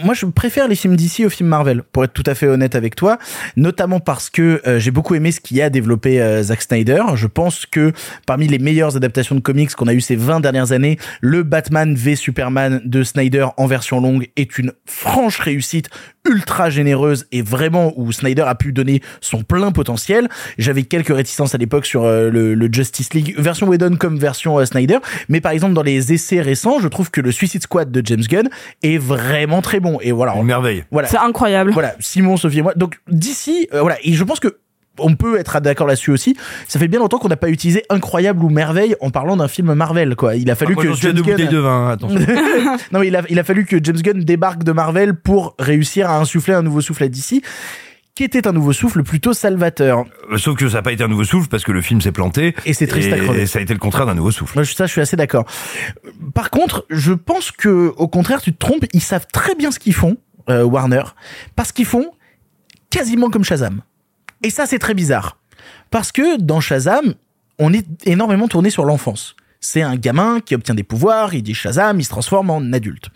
Moi, 0.03 0.15
je 0.15 0.25
préfère 0.25 0.67
les 0.67 0.75
films 0.75 0.95
d'ici 0.95 1.25
aux 1.25 1.29
films 1.29 1.49
Marvel, 1.49 1.83
pour 1.83 2.03
être 2.03 2.13
tout 2.13 2.23
à 2.25 2.33
fait 2.33 2.47
honnête 2.47 2.73
avec 2.73 2.95
toi, 2.95 3.19
notamment 3.55 3.99
parce 3.99 4.29
que 4.29 4.61
euh, 4.65 4.79
j'ai 4.79 4.91
beaucoup 4.91 5.13
aimé 5.13 5.31
ce 5.31 5.39
qui 5.39 5.61
a 5.61 5.69
développé 5.69 6.19
euh, 6.19 6.41
Zack 6.41 6.63
Snyder. 6.63 7.03
Je 7.15 7.27
pense 7.27 7.67
que 7.67 7.91
parmi 8.25 8.47
les 8.47 8.57
meilleures 8.57 8.95
adaptations 8.95 9.35
de 9.35 9.39
comics 9.41 9.73
qu'on 9.75 9.87
a 9.87 9.93
eu 9.93 10.01
ces 10.01 10.15
20 10.15 10.39
dernières 10.39 10.71
années, 10.71 10.97
le 11.21 11.43
Batman 11.43 11.93
v 11.93 12.15
Superman 12.15 12.81
de 12.83 13.03
Snyder 13.03 13.47
en 13.57 13.67
version 13.67 14.01
longue 14.01 14.29
est 14.35 14.57
une 14.57 14.73
franche 14.85 15.39
réussite 15.39 15.89
ultra 16.25 16.69
généreuse 16.69 17.25
et 17.31 17.41
vraiment 17.41 17.93
où 17.95 18.11
Snyder 18.11 18.43
a 18.43 18.55
pu 18.55 18.71
donner 18.71 19.01
son 19.21 19.43
plein 19.43 19.71
potentiel. 19.71 20.29
J'avais 20.57 20.83
quelques 20.83 21.13
réticences 21.13 21.53
à 21.53 21.57
l'époque 21.57 21.85
sur 21.85 22.03
euh, 22.03 22.29
le, 22.29 22.55
le 22.55 22.69
Justice 22.71 23.13
League 23.13 23.35
version 23.37 23.67
Whedon 23.67 23.97
comme 23.97 24.17
version 24.17 24.59
euh, 24.59 24.65
Snyder, 24.65 24.99
mais 25.29 25.41
par 25.41 25.51
exemple 25.51 25.73
dans 25.73 25.83
les 25.83 26.13
essais 26.13 26.41
récents, 26.41 26.79
je 26.79 26.87
trouve 26.87 27.11
que 27.11 27.21
le 27.21 27.31
Suicide 27.31 27.63
Squad 27.63 27.91
de 27.91 28.01
James 28.05 28.23
Gunn 28.27 28.49
est 28.83 28.97
vraiment 28.97 29.61
très 29.61 29.79
bon 29.79 29.97
et 30.01 30.11
voilà. 30.11 30.35
Une 30.35 30.45
merveille. 30.45 30.83
Voilà. 30.91 31.07
C'est 31.07 31.17
incroyable. 31.17 31.71
Voilà, 31.71 31.95
Simon, 31.99 32.37
Sophie 32.37 32.59
et 32.59 32.61
moi. 32.61 32.73
Donc 32.75 32.99
d'ici, 33.09 33.67
euh, 33.73 33.81
voilà, 33.81 33.97
et 34.03 34.13
je 34.13 34.23
pense 34.23 34.39
que 34.39 34.57
on 34.99 35.15
peut 35.15 35.39
être 35.39 35.59
d'accord 35.59 35.87
là-dessus 35.87 36.11
aussi. 36.11 36.35
Ça 36.67 36.77
fait 36.79 36.87
bien 36.87 36.99
longtemps 36.99 37.17
qu'on 37.17 37.27
n'a 37.27 37.35
pas 37.37 37.49
utilisé 37.49 37.83
incroyable 37.89 38.43
ou 38.43 38.49
merveille 38.49 38.95
en 39.01 39.09
parlant 39.09 39.35
d'un 39.37 39.47
film 39.47 39.73
Marvel, 39.73 40.15
quoi. 40.15 40.35
Il 40.35 40.49
a 40.51 40.55
fallu 40.55 40.75
que 40.75 40.93
James 41.01 41.15
Gunn- 41.21 41.49
de 41.49 41.57
vin, 41.57 41.89
attention. 41.89 42.19
non, 42.91 42.99
mais 42.99 43.07
il 43.07 43.15
a, 43.15 43.23
il 43.29 43.39
a 43.39 43.43
fallu 43.43 43.65
que 43.65 43.77
James 43.83 43.97
Gunn 44.01 44.19
débarque 44.23 44.63
de 44.63 44.71
Marvel 44.71 45.15
pour 45.15 45.55
réussir 45.59 46.09
à 46.09 46.19
insuffler 46.19 46.53
un 46.53 46.61
nouveau 46.61 46.81
souffle 46.81 47.03
à 47.03 47.07
DC, 47.07 47.41
qui 48.15 48.23
était 48.23 48.47
un 48.47 48.51
nouveau 48.51 48.73
souffle 48.73 49.01
plutôt 49.01 49.33
salvateur. 49.33 50.05
Euh, 50.31 50.37
Sauf 50.37 50.55
que 50.55 50.67
ça 50.69 50.75
n'a 50.77 50.81
pas 50.83 50.91
été 50.91 51.03
un 51.03 51.07
nouveau 51.07 51.23
souffle 51.23 51.47
parce 51.47 51.63
que 51.63 51.71
le 51.71 51.81
film 51.81 51.99
s'est 51.99 52.11
planté. 52.11 52.53
Et 52.65 52.73
c'est 52.73 52.85
triste 52.85 53.11
à 53.11 53.17
crever. 53.17 53.41
Et 53.41 53.45
ça 53.47 53.57
a 53.57 53.61
été 53.63 53.73
le 53.73 53.79
contraire 53.79 54.05
d'un 54.05 54.13
nouveau 54.13 54.29
souffle. 54.29 54.53
Moi, 54.55 54.63
je- 54.63 54.75
ça, 54.75 54.85
je 54.85 54.91
suis 54.91 55.01
assez 55.01 55.15
d'accord. 55.15 55.45
Par 56.35 56.51
contre, 56.51 56.85
je 56.91 57.13
pense 57.13 57.49
que, 57.49 57.91
au 57.97 58.07
contraire, 58.07 58.41
tu 58.41 58.53
te 58.53 58.59
trompes. 58.59 58.85
Ils 58.93 59.01
savent 59.01 59.25
très 59.33 59.55
bien 59.55 59.71
ce 59.71 59.79
qu'ils 59.79 59.95
font, 59.95 60.17
euh, 60.51 60.63
Warner, 60.63 61.01
parce 61.55 61.71
qu'ils 61.71 61.87
font 61.87 62.11
quasiment 62.91 63.31
comme 63.31 63.43
Shazam. 63.43 63.81
Et 64.43 64.49
ça, 64.49 64.65
c'est 64.65 64.79
très 64.79 64.93
bizarre. 64.93 65.37
Parce 65.89 66.11
que 66.11 66.39
dans 66.39 66.59
Shazam, 66.59 67.15
on 67.59 67.73
est 67.73 67.85
énormément 68.05 68.47
tourné 68.47 68.69
sur 68.69 68.85
l'enfance. 68.85 69.35
C'est 69.61 69.81
un 69.81 69.95
gamin 69.95 70.41
qui 70.41 70.55
obtient 70.55 70.75
des 70.75 70.83
pouvoirs, 70.83 71.33
il 71.33 71.41
dit 71.41 71.53
Shazam, 71.53 71.99
il 71.99 72.03
se 72.03 72.09
transforme 72.09 72.49
en 72.49 72.73
adulte. 72.73 73.09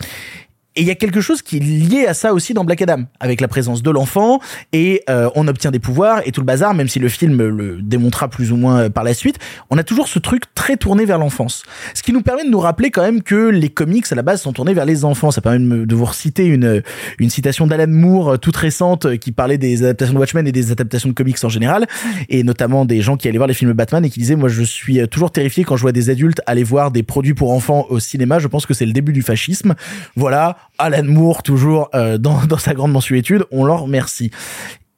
Et 0.78 0.82
il 0.82 0.88
y 0.88 0.92
a 0.92 0.96
quelque 0.96 1.22
chose 1.22 1.42
qui 1.42 1.58
est 1.58 1.60
lié 1.60 2.06
à 2.06 2.14
ça 2.14 2.34
aussi 2.34 2.54
dans 2.54 2.64
Black 2.64 2.84
Adam, 2.84 3.06
avec 3.20 3.42
la 3.42 3.48
présence 3.48 3.82
de 3.82 3.90
l'enfant, 3.90 4.40
et 4.74 5.02
euh, 5.10 5.28
on 5.34 5.48
obtient 5.48 5.72
des 5.72 5.80
pouvoirs 5.80 6.22
et 6.24 6.32
tout 6.32 6.40
le 6.40 6.46
bazar, 6.46 6.76
même 6.76 6.88
si 6.88 7.00
le 7.00 7.10
film 7.10 7.36
le 7.48 7.82
démontrera 7.82 8.28
plus 8.28 8.52
ou 8.52 8.58
moins 8.58 8.82
euh, 8.82 8.90
par 8.92 9.04
la 9.04 9.16
suite, 9.16 9.40
on 9.72 9.80
a 9.80 9.84
toujours 9.84 10.08
ce 10.08 10.20
truc 10.20 10.44
très 10.54 10.78
tourné 10.78 11.06
vers 11.06 11.18
l'enfance. 11.18 11.64
Ce 11.96 12.04
qui 12.04 12.14
nous 12.14 12.22
permet 12.22 12.46
de 12.46 12.52
nous 12.52 12.60
rappeler 12.60 12.92
quand 12.92 13.02
même 13.02 13.24
que 13.24 13.50
les 13.50 13.70
comics 13.70 14.06
à 14.12 14.14
la 14.14 14.22
base 14.22 14.40
sont 14.44 14.54
tournés 14.54 14.76
vers 14.76 14.86
les 14.86 15.04
enfants. 15.04 15.32
Ça 15.32 15.42
permet 15.42 15.86
de, 15.88 15.96
vous 15.96 16.06
reciter 16.06 16.46
une, 16.46 16.84
une 17.18 17.32
citation 17.32 17.66
d'Alan 17.66 17.88
Moore 17.88 18.34
euh, 18.34 18.38
toute 18.38 18.56
récente 18.56 19.06
euh, 19.06 19.18
qui 19.18 19.32
parlait 19.32 19.58
des 19.58 19.82
adaptations 19.82 20.14
de 20.14 20.20
Watchmen 20.20 20.48
et 20.48 20.52
des 20.52 20.72
adaptations 20.72 21.10
de 21.10 21.16
comics 21.16 21.44
en 21.44 21.50
général, 21.50 21.88
et 22.30 22.44
notamment 22.44 22.86
des 22.86 23.02
gens 23.02 23.18
qui 23.18 23.28
allaient 23.28 23.40
voir 23.40 23.48
les 23.48 23.56
films 23.56 23.74
Batman 23.74 24.06
et 24.06 24.12
qui 24.12 24.20
disaient 24.20 24.36
moi 24.36 24.50
je 24.50 24.62
suis 24.62 25.08
toujours 25.08 25.32
terrifié 25.32 25.64
quand 25.64 25.76
je 25.76 25.82
vois 25.82 25.92
des 25.92 26.12
adultes 26.12 26.42
aller 26.46 26.64
voir 26.64 26.92
des 26.92 27.02
produits 27.02 27.34
pour 27.34 27.52
enfants 27.52 27.88
au 27.90 28.00
cinéma. 28.00 28.38
Je 28.38 28.48
pense 28.48 28.68
que 28.68 28.76
c'est 28.76 28.86
le 28.86 28.94
début 28.94 29.12
du 29.12 29.24
fascisme. 29.24 29.74
Voilà, 30.16 30.58
Alan 30.78 31.04
Moore 31.04 31.44
toujours 31.44 31.90
euh, 31.96 32.18
dans, 32.18 32.46
dans 32.46 32.58
sa 32.58 32.74
grande 32.74 32.92
mensuétude. 32.92 33.46
On 33.52 33.66
leur 33.66 33.82
remercie 33.82 34.32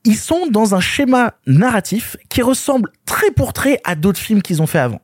ils 0.06 0.18
sont 0.18 0.48
dans 0.48 0.76
un 0.76 0.80
schéma 0.80 1.34
narratif 1.46 2.18
qui 2.30 2.42
ressemble 2.42 2.92
très 3.06 3.32
pour 3.32 3.54
trait 3.54 3.80
à 3.84 3.96
d'autres 3.96 4.20
films 4.20 4.42
qu'ils 4.42 4.62
ont 4.62 4.68
fait 4.68 4.80
avant. 4.80 5.02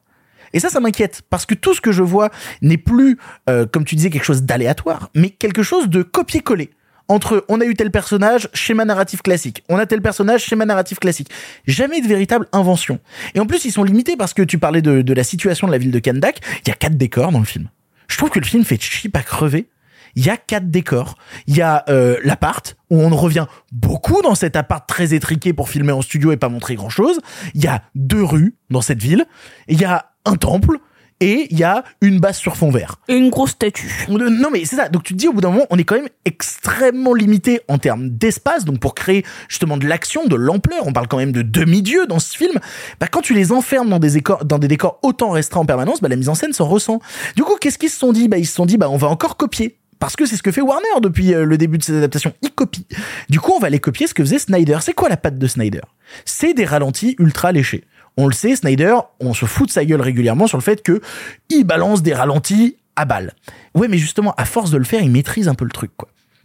Et 0.54 0.60
ça, 0.60 0.70
ça 0.70 0.80
m'inquiète 0.80 1.22
parce 1.30 1.46
que 1.46 1.54
tout 1.54 1.74
ce 1.74 1.82
que 1.82 1.92
je 1.92 2.02
vois 2.02 2.30
n'est 2.62 2.78
plus, 2.78 3.18
euh, 3.50 3.66
comme 3.66 3.84
tu 3.84 3.96
disais, 3.96 4.10
quelque 4.10 4.24
chose 4.24 4.44
d'aléatoire, 4.44 5.10
mais 5.14 5.30
quelque 5.30 5.64
chose 5.64 5.90
de 5.90 6.02
copier-coller. 6.02 6.72
Entre 7.08 7.46
on 7.50 7.62
a 7.62 7.66
eu 7.66 7.76
tel 7.76 7.92
personnage, 7.92 8.50
schéma 8.54 8.84
narratif 8.86 9.22
classique. 9.22 9.64
On 9.70 9.78
a 9.78 9.86
tel 9.86 10.02
personnage, 10.02 10.44
schéma 10.44 10.66
narratif 10.66 10.98
classique. 10.98 11.30
Jamais 11.68 12.02
de 12.02 12.08
véritable 12.08 12.48
invention. 12.52 13.00
Et 13.36 13.40
en 13.40 13.46
plus, 13.46 13.66
ils 13.66 13.72
sont 13.72 13.84
limités 13.84 14.16
parce 14.16 14.34
que 14.34 14.42
tu 14.42 14.58
parlais 14.58 14.82
de, 14.82 15.02
de 15.02 15.14
la 15.14 15.24
situation 15.24 15.68
de 15.68 15.72
la 15.72 15.78
ville 15.78 15.92
de 15.92 16.00
Kandak. 16.00 16.40
Il 16.64 16.70
y 16.70 16.72
a 16.72 16.76
quatre 16.76 16.98
décors 16.98 17.32
dans 17.32 17.40
le 17.40 17.46
film. 17.46 17.70
Je 18.08 18.18
trouve 18.18 18.30
que 18.30 18.40
le 18.40 18.46
film 18.46 18.64
fait 18.64 18.82
cheap 18.82 19.16
à 19.16 19.22
crever 19.22 19.68
il 20.16 20.26
y 20.26 20.30
a 20.30 20.38
quatre 20.38 20.70
décors. 20.70 21.16
Il 21.48 21.56
y 21.56 21.62
a 21.62 21.84
euh, 21.90 22.18
l'appart 22.24 22.76
où 22.90 23.00
on 23.02 23.10
revient 23.16 23.46
beaucoup 23.72 24.22
dans 24.22 24.36
cet 24.36 24.56
appart 24.56 24.88
très 24.88 25.14
étriqué 25.14 25.54
pour 25.54 25.70
filmer 25.70 25.92
en 25.92 26.02
studio 26.02 26.32
et 26.32 26.38
pas 26.38 26.50
montrer 26.50 26.76
grand 26.76 26.90
chose. 26.90 27.20
Il 27.54 27.64
y 27.64 27.68
a 27.68 27.84
deux 27.96 28.24
rues 28.24 28.56
dans 28.70 28.82
cette 28.82 29.02
ville. 29.02 29.26
Il 29.68 29.80
y 29.80 29.86
a 29.86 30.12
un 30.26 30.36
temple 30.36 30.80
et 31.22 31.48
il 31.50 31.58
y 31.58 31.64
a 31.64 31.84
une 32.02 32.20
base 32.20 32.38
sur 32.38 32.58
fond 32.58 32.72
vert. 32.72 32.98
Et 33.08 33.16
une 33.16 33.30
grosse 33.30 33.52
statue. 33.52 34.06
Non 34.10 34.50
mais 34.52 34.66
c'est 34.66 34.76
ça. 34.76 34.90
Donc 34.90 35.04
tu 35.04 35.14
te 35.14 35.18
dis 35.18 35.28
au 35.28 35.34
bout 35.34 35.42
d'un 35.42 35.50
moment, 35.50 35.66
on 35.70 35.78
est 35.78 35.84
quand 35.84 35.96
même 35.96 36.10
extrêmement 36.26 37.14
limité 37.14 37.62
en 37.68 37.78
termes 37.78 38.10
d'espace. 38.10 38.66
Donc 38.66 38.80
pour 38.80 38.96
créer 38.96 39.26
justement 39.48 39.78
de 39.78 39.88
l'action, 39.88 40.26
de 40.26 40.36
l'ampleur, 40.36 40.86
on 40.86 40.94
parle 40.94 41.08
quand 41.08 41.18
même 41.18 41.32
de 41.32 41.42
demi-dieux 41.42 42.06
dans 42.08 42.20
ce 42.20 42.36
film. 42.36 42.60
Bah 43.00 43.08
quand 43.08 43.22
tu 43.22 43.34
les 43.34 43.52
enfermes 43.52 43.90
dans 43.90 44.00
des 44.00 44.12
décors, 44.12 44.44
dans 44.44 44.60
des 44.60 44.68
décors 44.68 45.00
autant 45.04 45.30
restreints 45.30 45.62
en 45.62 45.66
permanence, 45.66 46.02
bah 46.02 46.10
la 46.10 46.18
mise 46.18 46.30
en 46.30 46.36
scène 46.36 46.54
s'en 46.54 46.68
ressent. 46.68 47.00
Du 47.36 47.44
coup, 47.44 47.56
qu'est-ce 47.60 47.78
qu'ils 47.78 47.90
se 47.90 47.98
sont 47.98 48.12
dit? 48.12 48.28
Bah 48.28 48.38
ils 48.38 48.48
se 48.48 48.54
sont 48.54 48.66
dit 48.66 48.78
bah 48.78 48.90
on 48.90 48.98
va 48.98 49.08
encore 49.08 49.38
copier. 49.38 49.80
Parce 50.06 50.16
que 50.16 50.28
c'est 50.28 50.38
ce 50.38 50.44
que 50.44 50.52
fait 50.52 50.62
Warner 50.62 51.02
depuis 51.02 51.34
euh, 51.34 51.46
le 51.46 51.58
début 51.58 51.80
de 51.80 51.84
ses 51.84 51.98
adaptations. 51.98 52.32
Il 52.44 52.52
copie. 52.52 52.86
Du 53.28 53.40
coup, 53.40 53.54
on 53.56 53.60
va 53.60 53.66
aller 53.66 53.80
copier 53.80 54.06
ce 54.06 54.14
que 54.14 54.24
faisait 54.24 54.38
Snyder. 54.38 54.78
C'est 54.82 54.94
quoi 54.94 55.10
la 55.10 55.18
patte 55.18 55.40
de 55.40 55.48
Snyder? 55.48 55.82
C'est 56.26 56.54
des 56.54 56.64
ralentis 56.64 57.16
ultra 57.18 57.52
léchés. 57.52 57.86
On 58.16 58.28
le 58.28 58.34
sait, 58.34 58.56
Snyder, 58.56 58.98
on 59.20 59.34
se 59.34 59.48
fout 59.48 59.66
de 59.66 59.72
sa 59.72 59.84
gueule 59.84 60.02
régulièrement 60.02 60.46
sur 60.46 60.60
le 60.60 60.62
fait 60.62 60.84
que 60.84 61.02
il 61.50 61.64
balance 61.64 62.04
des 62.04 62.14
ralentis 62.14 62.78
à 62.96 63.06
balle. 63.06 63.34
Ouais, 63.74 63.88
mais 63.88 63.98
justement, 63.98 64.36
à 64.38 64.46
force 64.46 64.70
de 64.70 64.78
le 64.78 64.84
faire, 64.84 65.02
il 65.02 65.10
maîtrise 65.10 65.48
un 65.48 65.56
peu 65.56 65.66
le 65.66 65.72
truc. 65.72 65.90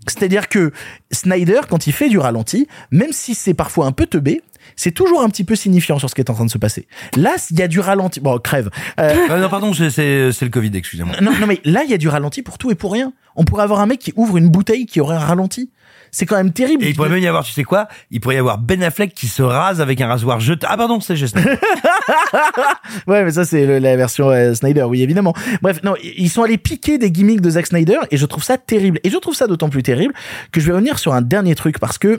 C'est-à-dire 0.07 0.49
que 0.49 0.73
Snyder, 1.13 1.61
quand 1.69 1.87
il 1.87 1.93
fait 1.93 2.09
du 2.09 2.17
ralenti, 2.17 2.67
même 2.91 3.13
si 3.13 3.35
c'est 3.35 3.53
parfois 3.53 3.85
un 3.85 3.93
peu 3.93 4.07
teubé, 4.07 4.41
c'est 4.81 4.93
toujours 4.93 5.21
un 5.21 5.29
petit 5.29 5.45
peu 5.45 5.57
signifiant 5.57 5.99
sur 5.99 6.09
ce 6.09 6.15
qui 6.15 6.23
est 6.23 6.31
en 6.31 6.35
train 6.35 6.47
de 6.47 6.51
se 6.51 6.57
passer. 6.57 6.87
Là, 7.15 7.35
il 7.51 7.59
y 7.59 7.63
a 7.63 7.69
du 7.69 7.81
ralenti. 7.81 8.19
Bon, 8.19 8.39
crève. 8.39 8.71
Euh, 8.99 9.15
Euh, 9.31 9.39
non, 9.39 9.49
pardon, 9.51 9.73
c'est 9.75 9.91
le 9.99 10.49
Covid, 10.49 10.71
excusez-moi. 10.75 11.17
non, 11.21 11.33
non, 11.39 11.47
mais 11.47 11.61
là, 11.65 11.83
il 11.85 11.91
y 11.91 11.95
a 11.95 11.99
du 11.99 12.09
ralenti 12.09 12.43
pour 12.43 12.57
tout 12.57 12.71
et 12.71 12.75
pour 12.75 12.93
rien. 12.93 13.13
On 13.37 13.45
pourrait 13.45 13.65
avoir 13.65 13.81
un 13.81 13.87
mec 13.87 13.99
qui 13.99 14.13
ouvre 14.17 14.39
une 14.39 14.49
bouteille 14.49 14.87
qui 14.87 15.01
aurait 15.01 15.17
un 15.17 15.21
ralenti. 15.21 15.71
C'est 16.11 16.27
quand 16.27 16.37
même 16.37 16.53
terrible. 16.53 16.83
Et 16.85 16.89
il 16.89 16.97
pourrait 16.97 17.11
même 17.11 17.23
y 17.23 17.27
avoir, 17.27 17.45
tu 17.45 17.53
sais 17.53 17.63
quoi 17.63 17.87
Il 18.11 18.21
pourrait 18.21 18.37
y 18.37 18.39
avoir 18.39 18.59
Ben 18.59 18.83
Affleck 18.83 19.15
qui 19.15 19.27
se 19.27 19.43
rase 19.43 19.81
avec 19.81 20.01
un 20.01 20.09
rasoir 20.09 20.41
jeté. 20.41 20.67
Ah 20.69 20.77
pardon, 20.77 21.01
c'est 21.01 21.17
juste. 21.17 21.37
ouais, 23.07 23.25
mais 23.25 23.31
ça, 23.31 23.45
c'est 23.45 23.79
la 23.79 23.97
version 23.97 24.31
euh, 24.31 24.55
Snyder, 24.55 24.85
oui, 24.85 25.03
évidemment. 25.03 25.35
Bref, 25.63 25.83
non, 25.85 25.95
ils 26.03 26.31
sont 26.31 26.43
allés 26.43 26.59
piquer 26.59 26.99
des 26.99 27.11
gimmicks 27.13 27.43
de 27.43 27.51
Zack 27.51 27.67
Snyder 27.67 27.99
et 28.11 28.17
je 28.17 28.27
trouve 28.27 28.43
ça 28.43 28.57
terrible. 28.57 28.99
Et 29.05 29.11
je 29.11 29.19
trouve 29.19 29.35
ça 29.35 29.47
d'autant 29.47 29.69
plus 29.69 29.83
terrible 29.83 30.15
que 30.51 30.61
je 30.61 30.67
vais 30.67 30.73
revenir 30.73 30.99
sur 30.99 31.13
un 31.13 31.23
dernier 31.23 31.55
truc 31.55 31.79
parce 31.79 31.99
que 31.99 32.19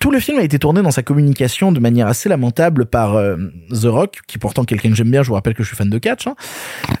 tout 0.00 0.10
le 0.10 0.20
film 0.20 0.38
a 0.38 0.42
été 0.42 0.58
tourné 0.58 0.82
dans 0.82 0.90
sa 0.90 1.02
communication 1.02 1.72
de 1.72 1.80
manière 1.80 2.06
assez 2.06 2.28
lamentable 2.28 2.86
par 2.86 3.16
euh, 3.16 3.36
The 3.70 3.86
Rock, 3.86 4.18
qui 4.26 4.36
est 4.36 4.40
pourtant 4.40 4.64
quelqu'un 4.64 4.90
que 4.90 4.94
j'aime 4.96 5.10
bien. 5.10 5.22
Je 5.22 5.28
vous 5.28 5.34
rappelle 5.34 5.54
que 5.54 5.62
je 5.62 5.68
suis 5.68 5.76
fan 5.76 5.90
de 5.90 5.98
catch. 5.98 6.26
Hein. 6.26 6.34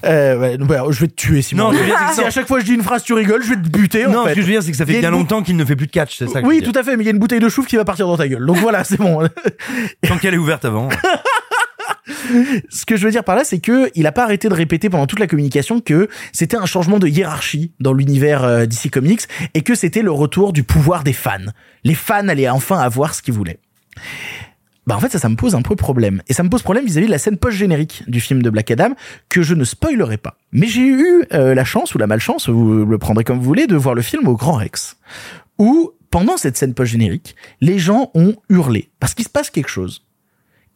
Euh, 0.04 0.36
ouais, 0.38 0.56
voilà, 0.60 0.84
je 0.90 1.00
vais 1.00 1.08
te 1.08 1.14
tuer, 1.14 1.42
Simon. 1.42 1.64
Non, 1.64 1.72
je 1.72 1.78
veux 1.78 1.84
dire, 1.86 1.96
c'est 1.98 2.06
que 2.08 2.14
si 2.14 2.24
à 2.24 2.30
chaque 2.30 2.46
fois 2.48 2.60
je 2.60 2.64
dis 2.64 2.74
une 2.74 2.82
phrase, 2.82 3.02
tu 3.04 3.12
rigoles, 3.12 3.42
je 3.42 3.50
vais 3.50 3.56
te 3.56 3.68
buter. 3.68 4.06
en 4.06 4.10
non, 4.10 4.24
fait. 4.24 4.30
ce 4.30 4.34
que 4.36 4.40
je 4.42 4.46
veux 4.46 4.52
dire, 4.52 4.62
c'est 4.62 4.70
que 4.72 4.76
ça 4.76 4.86
fait 4.86 4.96
a 4.96 5.00
bien 5.00 5.10
longtemps 5.10 5.42
qu'il 5.42 5.56
ne 5.56 5.64
fait 5.64 5.76
plus 5.76 5.86
de 5.86 5.92
catch, 5.92 6.16
c'est 6.16 6.28
ça. 6.28 6.42
que 6.42 6.46
Oui, 6.46 6.62
tout 6.62 6.72
à 6.74 6.82
fait, 6.82 6.96
mais 6.96 7.04
il 7.04 7.06
y 7.06 7.10
a 7.10 7.12
une 7.12 7.18
bouteille 7.18 7.40
de 7.40 7.48
chouffe 7.48 7.66
qui 7.66 7.76
va 7.76 7.84
partir 7.84 8.06
dans 8.06 8.16
ta 8.16 8.26
gueule. 8.28 8.44
Donc 8.44 8.56
voilà, 8.58 8.84
c'est 8.84 8.98
bon. 8.98 9.20
Tant 10.06 10.16
qu'elle 10.18 10.34
est 10.34 10.38
ouverte 10.38 10.64
avant. 10.64 10.88
Ce 12.70 12.86
que 12.86 12.96
je 12.96 13.04
veux 13.04 13.10
dire 13.10 13.24
par 13.24 13.36
là, 13.36 13.44
c'est 13.44 13.58
que 13.58 13.90
il 13.94 14.06
a 14.06 14.12
pas 14.12 14.24
arrêté 14.24 14.48
de 14.48 14.54
répéter 14.54 14.90
pendant 14.90 15.06
toute 15.06 15.18
la 15.18 15.26
communication 15.26 15.80
que 15.80 16.08
c'était 16.32 16.56
un 16.56 16.66
changement 16.66 16.98
de 16.98 17.06
hiérarchie 17.06 17.72
dans 17.80 17.92
l'univers 17.92 18.44
euh, 18.44 18.66
DC 18.66 18.90
Comics 18.90 19.22
et 19.54 19.62
que 19.62 19.74
c'était 19.74 20.02
le 20.02 20.10
retour 20.10 20.52
du 20.52 20.62
pouvoir 20.62 21.04
des 21.04 21.12
fans. 21.12 21.38
Les 21.84 21.94
fans 21.94 22.28
allaient 22.28 22.48
enfin 22.48 22.78
avoir 22.78 23.14
ce 23.14 23.22
qu'ils 23.22 23.34
voulaient. 23.34 23.60
Bah 24.86 24.96
en 24.96 25.00
fait 25.00 25.10
ça 25.10 25.18
ça 25.18 25.28
me 25.28 25.36
pose 25.36 25.54
un 25.54 25.60
peu 25.60 25.76
problème 25.76 26.22
et 26.28 26.32
ça 26.32 26.42
me 26.42 26.48
pose 26.48 26.62
problème 26.62 26.86
vis-à-vis 26.86 27.08
de 27.08 27.12
la 27.12 27.18
scène 27.18 27.36
post 27.36 27.58
générique 27.58 28.04
du 28.06 28.20
film 28.20 28.40
de 28.40 28.48
Black 28.48 28.70
Adam 28.70 28.94
que 29.28 29.42
je 29.42 29.54
ne 29.54 29.64
spoilerai 29.64 30.16
pas. 30.16 30.38
Mais 30.52 30.66
j'ai 30.66 30.86
eu 30.86 31.24
euh, 31.34 31.54
la 31.54 31.64
chance 31.64 31.94
ou 31.94 31.98
la 31.98 32.06
malchance, 32.06 32.48
vous 32.48 32.86
le 32.86 32.98
prendrez 32.98 33.22
comme 33.22 33.38
vous 33.38 33.44
voulez, 33.44 33.66
de 33.66 33.76
voir 33.76 33.94
le 33.94 34.02
film 34.02 34.26
au 34.28 34.36
Grand 34.36 34.54
Rex 34.54 34.96
où 35.58 35.92
pendant 36.10 36.38
cette 36.38 36.56
scène 36.56 36.72
post 36.72 36.92
générique, 36.92 37.36
les 37.60 37.78
gens 37.78 38.10
ont 38.14 38.34
hurlé 38.48 38.90
parce 38.98 39.12
qu'il 39.14 39.24
se 39.24 39.30
passe 39.30 39.50
quelque 39.50 39.68
chose 39.68 40.07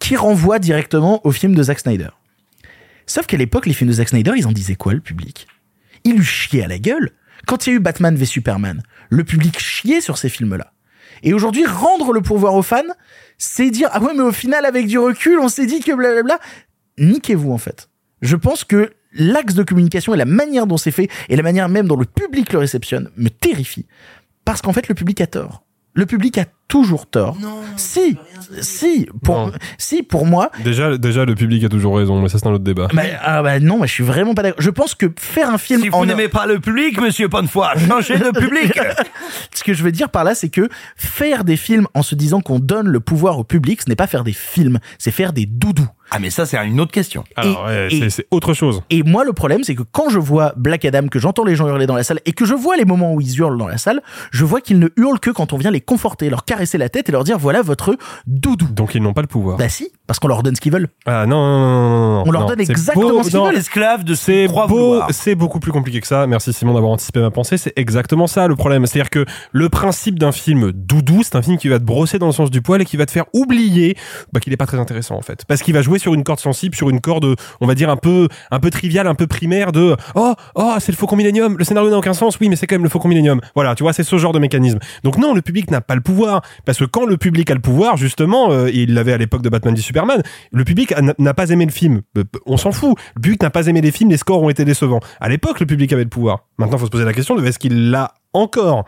qui 0.03 0.17
renvoie 0.17 0.59
directement 0.59 1.25
au 1.25 1.31
film 1.31 1.55
de 1.55 1.63
Zack 1.63 1.79
Snyder. 1.79 2.09
Sauf 3.07 3.27
qu'à 3.27 3.37
l'époque, 3.37 3.67
les 3.67 3.73
films 3.73 3.89
de 3.89 3.95
Zack 3.95 4.09
Snyder, 4.09 4.33
ils 4.37 4.49
en 4.49 4.53
disaient 4.53 4.75
quoi, 4.75 4.95
le 4.95 5.01
public? 5.01 5.47
Il 6.03 6.17
lui 6.17 6.25
chiait 6.25 6.65
à 6.65 6.67
la 6.67 6.81
gueule. 6.81 7.13
Quand 7.47 7.67
il 7.67 7.71
y 7.71 7.73
a 7.73 7.77
eu 7.77 7.81
Batman 7.81 8.17
v 8.17 8.25
Superman, 8.25 8.83
le 9.11 9.23
public 9.23 9.61
chiait 9.61 10.01
sur 10.01 10.19
ces 10.19 10.29
films-là. 10.29 10.73
Et 11.23 11.33
aujourd'hui, 11.33 11.65
rendre 11.67 12.13
le 12.13 12.21
pouvoir 12.21 12.55
aux 12.55 12.63
fans, 12.63 12.83
c'est 13.39 13.71
dire, 13.71 13.91
ah 13.93 14.01
ouais, 14.03 14.13
mais 14.13 14.23
au 14.23 14.33
final, 14.33 14.65
avec 14.65 14.89
du 14.89 14.99
recul, 14.99 15.39
on 15.39 15.49
s'est 15.49 15.67
dit 15.67 15.79
que 15.79 15.93
blablabla. 15.93 16.41
Niquez-vous, 16.99 17.53
en 17.53 17.59
fait. 17.59 17.89
Je 18.23 18.35
pense 18.35 18.65
que 18.65 18.93
l'axe 19.13 19.55
de 19.55 19.63
communication 19.63 20.15
et 20.15 20.17
la 20.17 20.25
manière 20.25 20.67
dont 20.67 20.79
c'est 20.79 20.91
fait, 20.91 21.09
et 21.29 21.37
la 21.37 21.45
manière 21.45 21.69
même 21.69 21.87
dont 21.87 21.97
le 21.97 22.07
public 22.07 22.53
le 22.53 22.59
réceptionne, 22.59 23.09
me 23.17 23.29
terrifie. 23.29 23.87
Parce 24.45 24.63
qu'en 24.63 24.73
fait, 24.73 24.89
le 24.89 24.97
public 24.97 25.21
a 25.21 25.29
tort. 25.29 25.65
Le 25.95 26.07
public 26.07 26.39
a 26.39 26.47
toujours 26.69 27.07
tort. 27.07 27.37
si, 27.77 28.17
si, 28.63 29.07
pour, 29.23 29.37
Non. 29.37 29.53
si, 29.77 30.03
pour 30.03 30.25
moi, 30.25 30.51
Déjà, 30.65 30.97
déjà, 30.97 31.27
le 31.27 31.35
public 31.35 31.63
a 31.65 31.69
toujours 31.69 31.99
raison, 31.99 32.21
mais 32.23 32.31
ça, 32.31 32.39
c'est 32.39 32.47
un 32.47 32.53
autre 32.53 32.65
débat. 32.65 32.89
bah, 32.95 33.03
ah 33.23 33.43
bah 33.43 33.61
non, 33.61 33.77
moi, 33.77 33.87
je 33.87 33.93
suis 33.93 34.03
vraiment 34.05 34.33
pas 34.35 34.43
d'accord. 34.43 34.63
Je 34.63 34.71
pense 34.71 34.95
que 34.95 35.13
faire 35.19 35.51
un 35.51 35.59
film 35.59 35.83
Si 35.83 35.89
vous 35.91 35.97
en 35.99 36.07
n'aimez 36.07 36.29
pas 36.29 36.47
le 36.47 36.61
public, 36.61 36.99
monsieur 36.99 37.29
Bonnefoy, 37.29 37.67
changez 37.87 38.17
de 38.19 38.31
public. 38.31 38.73
ce 39.55 39.63
que 39.63 39.75
je 39.75 39.83
veux 39.83 39.93
dire 39.93 40.09
par 40.09 40.25
là, 40.25 40.35
c'est 40.35 40.49
que 40.49 40.69
faire 40.97 41.45
des 41.45 41.59
films 41.59 41.87
en 41.93 42.03
se 42.03 42.15
disant 42.15 42.41
qu'on 42.41 42.59
donne 42.59 42.89
le 42.89 43.01
pouvoir 43.01 43.39
au 43.39 43.45
public, 43.45 43.83
ce 43.83 43.91
n'est 43.91 43.97
pas 43.97 44.07
faire 44.07 44.25
des 44.25 44.33
films, 44.33 44.79
c'est 44.99 45.11
faire 45.11 45.35
des 45.35 45.45
doudous. 45.45 45.89
Ah 46.15 46.19
mais 46.19 46.29
ça 46.31 46.45
c'est 46.47 46.59
une 46.59 46.79
autre 46.81 46.93
question. 46.93 47.25
Alors, 47.37 47.65
ouais, 47.65 47.89
c'est- 48.11 48.27
autre 48.31 48.53
chose. 48.53 48.83
Et 48.91 49.03
moi, 49.03 49.25
le 49.25 49.33
problème, 49.33 49.65
c'est 49.65 49.75
que 49.75 49.83
quand 49.83 50.11
je 50.11 50.19
vois 50.19 50.53
Black 50.57 50.85
Adam, 50.85 51.09
que 51.09 51.19
j'entends 51.19 51.45
les 51.45 51.57
gens 51.57 51.67
hurler 51.69 51.87
dans 51.87 51.97
la 51.97 52.03
salle, 52.03 52.21
et 52.27 52.33
que 52.33 52.45
je 52.45 52.55
vois 52.55 52.77
les 52.77 52.85
moments 52.85 53.15
où 53.15 53.21
ils 53.21 53.39
hurlent 53.39 53.57
dans 53.59 53.67
la 53.67 53.79
salle, 53.79 54.03
je 54.31 54.45
vois 54.45 54.61
qu'ils 54.61 54.79
ne 54.79 54.89
hurlent 54.97 55.19
que 55.21 55.31
quand 55.31 55.53
on 55.53 55.57
vient 55.57 55.71
les 55.71 55.81
conforter, 55.81 56.29
leur 56.29 56.45
caresser 56.45 56.77
la 56.79 56.89
tête 56.91 57.09
et 57.09 57.13
leur 57.13 57.25
dire 57.25 57.39
voilà 57.39 57.63
votre 57.63 57.97
doudou. 58.27 58.67
Donc, 58.73 58.95
ils 58.95 59.03
n'ont 59.03 59.15
pas 59.15 59.23
le 59.23 59.27
pouvoir. 59.27 59.57
Bah 59.57 59.69
si, 59.69 59.89
parce 60.07 60.19
qu'on 60.19 60.29
leur 60.29 60.43
donne 60.43 60.55
ce 60.55 60.61
qu'ils 60.61 60.73
veulent. 60.73 60.89
Ah 61.07 61.25
non, 61.27 61.37
non, 61.37 61.59
non, 61.59 61.89
non, 61.89 62.17
non, 62.19 62.25
On 62.27 62.31
leur 62.31 62.43
non. 62.43 62.49
donne 62.49 62.61
exactement 62.61 63.09
beau- 63.11 63.23
ce 63.23 63.31
qu'ils 63.31 63.39
veulent. 63.41 63.55
L'esclave 63.55 64.05
de 64.05 64.15
C'est 64.15 64.43
ces 64.43 64.47
trois 64.49 64.67
beau, 64.67 65.01
c'est 65.11 65.35
beaucoup 65.35 65.61
plus 65.61 65.73
compliqué 65.73 66.01
que 66.01 66.07
ça. 66.07 66.27
Merci 66.27 66.53
Simon 66.53 66.75
d'avoir 66.75 66.93
anticipé 66.93 67.21
ma 67.21 67.31
pensée. 67.31 67.57
C'est 67.57 67.73
exactement 67.77 68.27
ça 68.27 68.47
le 68.49 68.57
problème. 68.57 68.85
C'est-à-dire 68.87 69.11
que 69.11 69.25
le 69.53 69.69
principe 69.69 70.19
d'un 70.19 70.33
film 70.33 70.73
doudou, 70.73 71.23
c'est 71.23 71.37
un 71.37 71.43
film 71.43 71.57
qui 71.59 71.69
va 71.69 71.79
te 71.79 71.85
brosser 71.85 72.19
dans 72.19 72.27
le 72.27 72.33
sens 72.33 72.51
du 72.51 72.61
poil 72.63 72.83
et 72.83 72.85
qui 72.85 72.97
va 72.97 73.07
te 73.07 73.11
faire 73.13 73.25
oublier 73.33 73.97
bah, 74.33 74.41
qu'il 74.41 74.53
est 74.53 74.57
pas 74.57 74.67
très 74.67 74.79
intéressant 74.79 75.17
en 75.17 75.23
fait, 75.23 75.45
parce 75.47 75.63
qu'il 75.63 75.75
va 75.75 75.83
jouer 75.83 75.99
sur 76.03 76.15
une 76.15 76.25
corde 76.25 76.41
sensible, 76.41 76.75
sur 76.75 76.91
une 76.91 77.01
corde, 77.01 77.35
on 77.61 77.67
va 77.67 77.75
dire 77.75 77.89
un 77.89 77.97
peu, 77.97 78.29
un 78.51 78.61
peu 78.61 78.71
triviale, 78.71 79.07
un 79.07 79.15
peu 79.15 79.27
primaire 79.27 79.73
de 79.73 79.97
oh 80.15 80.35
oh 80.55 80.75
c'est 80.79 80.93
le 80.93 80.97
Faucon 80.97 81.17
Millennium. 81.17 81.57
Le 81.57 81.65
scénario 81.65 81.91
n'a 81.91 81.99
aucun 81.99 82.13
sens, 82.13 82.39
oui, 82.41 82.49
mais 82.49 82.57
c'est 82.57 82.67
quand 82.67 82.75
même 82.75 82.83
le 82.83 82.91
Faucon 82.91 83.09
Millennium. 83.09 83.41
Voilà, 83.55 83.75
tu 83.75 83.83
vois, 83.83 83.93
c'est 83.93 84.03
ce 84.03 84.19
genre 84.19 84.33
de 84.33 84.39
mécanisme. 84.39 84.79
Donc 85.05 85.17
non, 85.17 85.33
le 85.33 85.43
public 85.43 85.71
n'a 85.71 85.81
pas 85.81 85.95
le 85.95 86.01
pouvoir, 86.01 86.43
parce 86.65 86.79
que 86.79 86.85
quand 86.85 87.07
le 87.07 87.17
public 87.17 87.51
a 87.51 87.55
le 87.55 87.61
pouvoir, 87.61 87.97
justement, 87.97 88.51
euh, 88.51 88.69
il 88.73 88.95
l'avait 88.95 89.13
à 89.13 89.19
l'époque 89.19 89.43
de 89.43 89.49
Batman 89.49 89.75
v 89.75 89.81
Superman, 89.81 90.23
le 90.51 90.65
public 90.65 90.93
n'a 91.19 91.35
pas 91.35 91.51
aimé 91.51 91.65
le 91.65 91.73
film. 91.73 92.03
Euh, 92.19 92.25
On 92.47 92.57
s'en 92.57 92.73
fout. 92.73 92.99
Le 93.17 93.21
public 93.23 93.43
n'a 93.43 93.51
pas 93.51 93.67
aimé 93.69 93.81
les 93.81 93.93
films, 93.93 94.11
les 94.11 94.17
scores 94.17 94.43
ont 94.43 94.51
été 94.51 94.65
décevants. 94.65 95.01
À 95.21 95.29
l'époque, 95.29 95.61
le 95.61 95.67
public 95.67 95.93
avait 95.93 96.05
le 96.05 96.11
pouvoir. 96.11 96.47
Maintenant, 96.59 96.79
faut 96.79 96.87
se 96.87 96.91
poser 96.91 97.05
la 97.05 97.13
question 97.13 97.37
de 97.37 97.45
est-ce 97.45 97.59
qu'il 97.59 97.91
l'a 97.91 98.15
encore? 98.33 98.85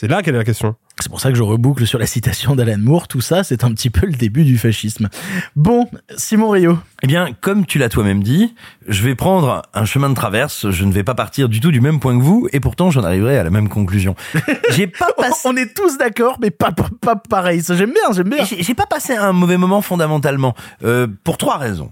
C'est 0.00 0.06
là 0.06 0.22
quelle 0.22 0.36
est 0.36 0.38
la 0.38 0.44
question. 0.44 0.76
C'est 1.00 1.08
pour 1.08 1.20
ça 1.20 1.30
que 1.30 1.34
je 1.34 1.42
reboucle 1.42 1.84
sur 1.84 1.98
la 1.98 2.06
citation 2.06 2.54
d'Alan 2.54 2.78
Moore. 2.78 3.08
Tout 3.08 3.20
ça, 3.20 3.42
c'est 3.42 3.64
un 3.64 3.72
petit 3.72 3.90
peu 3.90 4.06
le 4.06 4.12
début 4.12 4.44
du 4.44 4.56
fascisme. 4.56 5.08
Bon, 5.56 5.88
Simon 6.16 6.50
Rio. 6.50 6.78
Eh 7.02 7.08
bien, 7.08 7.30
comme 7.40 7.66
tu 7.66 7.80
l'as 7.80 7.88
toi-même 7.88 8.22
dit, 8.22 8.54
je 8.86 9.02
vais 9.02 9.16
prendre 9.16 9.62
un 9.74 9.84
chemin 9.84 10.08
de 10.08 10.14
traverse. 10.14 10.70
Je 10.70 10.84
ne 10.84 10.92
vais 10.92 11.02
pas 11.02 11.16
partir 11.16 11.48
du 11.48 11.58
tout 11.58 11.72
du 11.72 11.80
même 11.80 11.98
point 11.98 12.16
que 12.16 12.22
vous, 12.22 12.48
et 12.52 12.60
pourtant 12.60 12.92
j'en 12.92 13.02
arriverai 13.02 13.38
à 13.38 13.42
la 13.42 13.50
même 13.50 13.68
conclusion. 13.68 14.14
J'ai 14.70 14.86
pas 14.86 15.10
passé. 15.16 15.40
On 15.46 15.56
est 15.56 15.74
tous 15.74 15.98
d'accord, 15.98 16.38
mais 16.40 16.52
pas, 16.52 16.70
pas, 16.70 16.90
pas 17.00 17.16
pareil. 17.16 17.60
Ça, 17.60 17.74
j'aime 17.74 17.92
bien, 17.92 18.12
j'aime 18.12 18.28
bien. 18.28 18.44
J'ai 18.44 18.62
j'ai 18.62 18.74
pas 18.74 18.86
passé 18.86 19.16
un 19.16 19.32
mauvais 19.32 19.56
moment 19.56 19.82
fondamentalement, 19.82 20.54
euh, 20.84 21.08
pour 21.24 21.38
trois 21.38 21.56
raisons. 21.56 21.90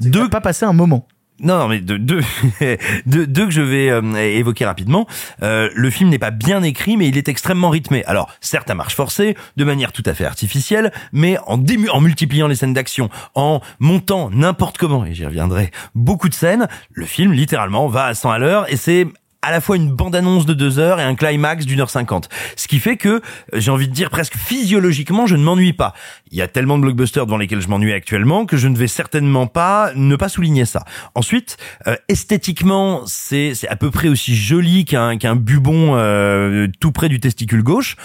Deux. 0.00 0.28
Pas 0.28 0.40
passé 0.40 0.64
un 0.64 0.72
moment. 0.72 1.06
Non, 1.40 1.58
non, 1.58 1.68
mais 1.68 1.80
deux, 1.80 1.98
deux, 3.06 3.46
que 3.46 3.50
je 3.50 3.60
vais 3.60 3.90
euh, 3.90 4.14
évoquer 4.16 4.64
rapidement. 4.64 5.06
Euh, 5.42 5.68
le 5.74 5.90
film 5.90 6.10
n'est 6.10 6.18
pas 6.18 6.30
bien 6.30 6.62
écrit, 6.62 6.96
mais 6.96 7.08
il 7.08 7.18
est 7.18 7.28
extrêmement 7.28 7.70
rythmé. 7.70 8.04
Alors, 8.04 8.30
certes, 8.40 8.70
à 8.70 8.74
marche 8.74 8.94
forcée, 8.94 9.36
de 9.56 9.64
manière 9.64 9.90
tout 9.90 10.04
à 10.06 10.14
fait 10.14 10.24
artificielle, 10.24 10.92
mais 11.12 11.36
en, 11.46 11.60
en 11.90 12.00
multipliant 12.00 12.46
les 12.46 12.54
scènes 12.54 12.72
d'action, 12.72 13.10
en 13.34 13.60
montant 13.80 14.30
n'importe 14.30 14.78
comment, 14.78 15.04
et 15.04 15.12
j'y 15.12 15.26
reviendrai, 15.26 15.72
beaucoup 15.96 16.28
de 16.28 16.34
scènes, 16.34 16.68
le 16.92 17.04
film, 17.04 17.32
littéralement, 17.32 17.88
va 17.88 18.04
à 18.04 18.14
100 18.14 18.30
à 18.30 18.38
l'heure, 18.38 18.72
et 18.72 18.76
c'est 18.76 19.08
à 19.44 19.50
la 19.50 19.60
fois 19.60 19.76
une 19.76 19.90
bande-annonce 19.90 20.46
de 20.46 20.54
deux 20.54 20.78
heures 20.78 21.00
et 21.00 21.02
un 21.02 21.14
climax 21.14 21.66
d'une 21.66 21.80
heure 21.80 21.90
cinquante. 21.90 22.28
Ce 22.56 22.66
qui 22.66 22.80
fait 22.80 22.96
que, 22.96 23.20
j'ai 23.52 23.70
envie 23.70 23.88
de 23.88 23.92
dire 23.92 24.08
presque 24.08 24.36
physiologiquement, 24.36 25.26
je 25.26 25.36
ne 25.36 25.42
m'ennuie 25.42 25.74
pas. 25.74 25.94
Il 26.30 26.38
y 26.38 26.42
a 26.42 26.48
tellement 26.48 26.78
de 26.78 26.82
blockbusters 26.82 27.26
devant 27.26 27.36
lesquels 27.36 27.60
je 27.60 27.68
m'ennuie 27.68 27.92
actuellement 27.92 28.46
que 28.46 28.56
je 28.56 28.68
ne 28.68 28.76
vais 28.76 28.88
certainement 28.88 29.46
pas 29.46 29.92
ne 29.94 30.16
pas 30.16 30.28
souligner 30.28 30.64
ça. 30.64 30.84
Ensuite, 31.14 31.58
euh, 31.86 31.96
esthétiquement, 32.08 33.02
c'est 33.06 33.54
c'est 33.54 33.68
à 33.68 33.76
peu 33.76 33.90
près 33.90 34.08
aussi 34.08 34.34
joli 34.34 34.84
qu'un 34.84 35.18
qu'un 35.18 35.36
bubon 35.36 35.94
euh, 35.94 36.66
tout 36.80 36.92
près 36.92 37.08
du 37.08 37.20
testicule 37.20 37.62
gauche. 37.62 37.96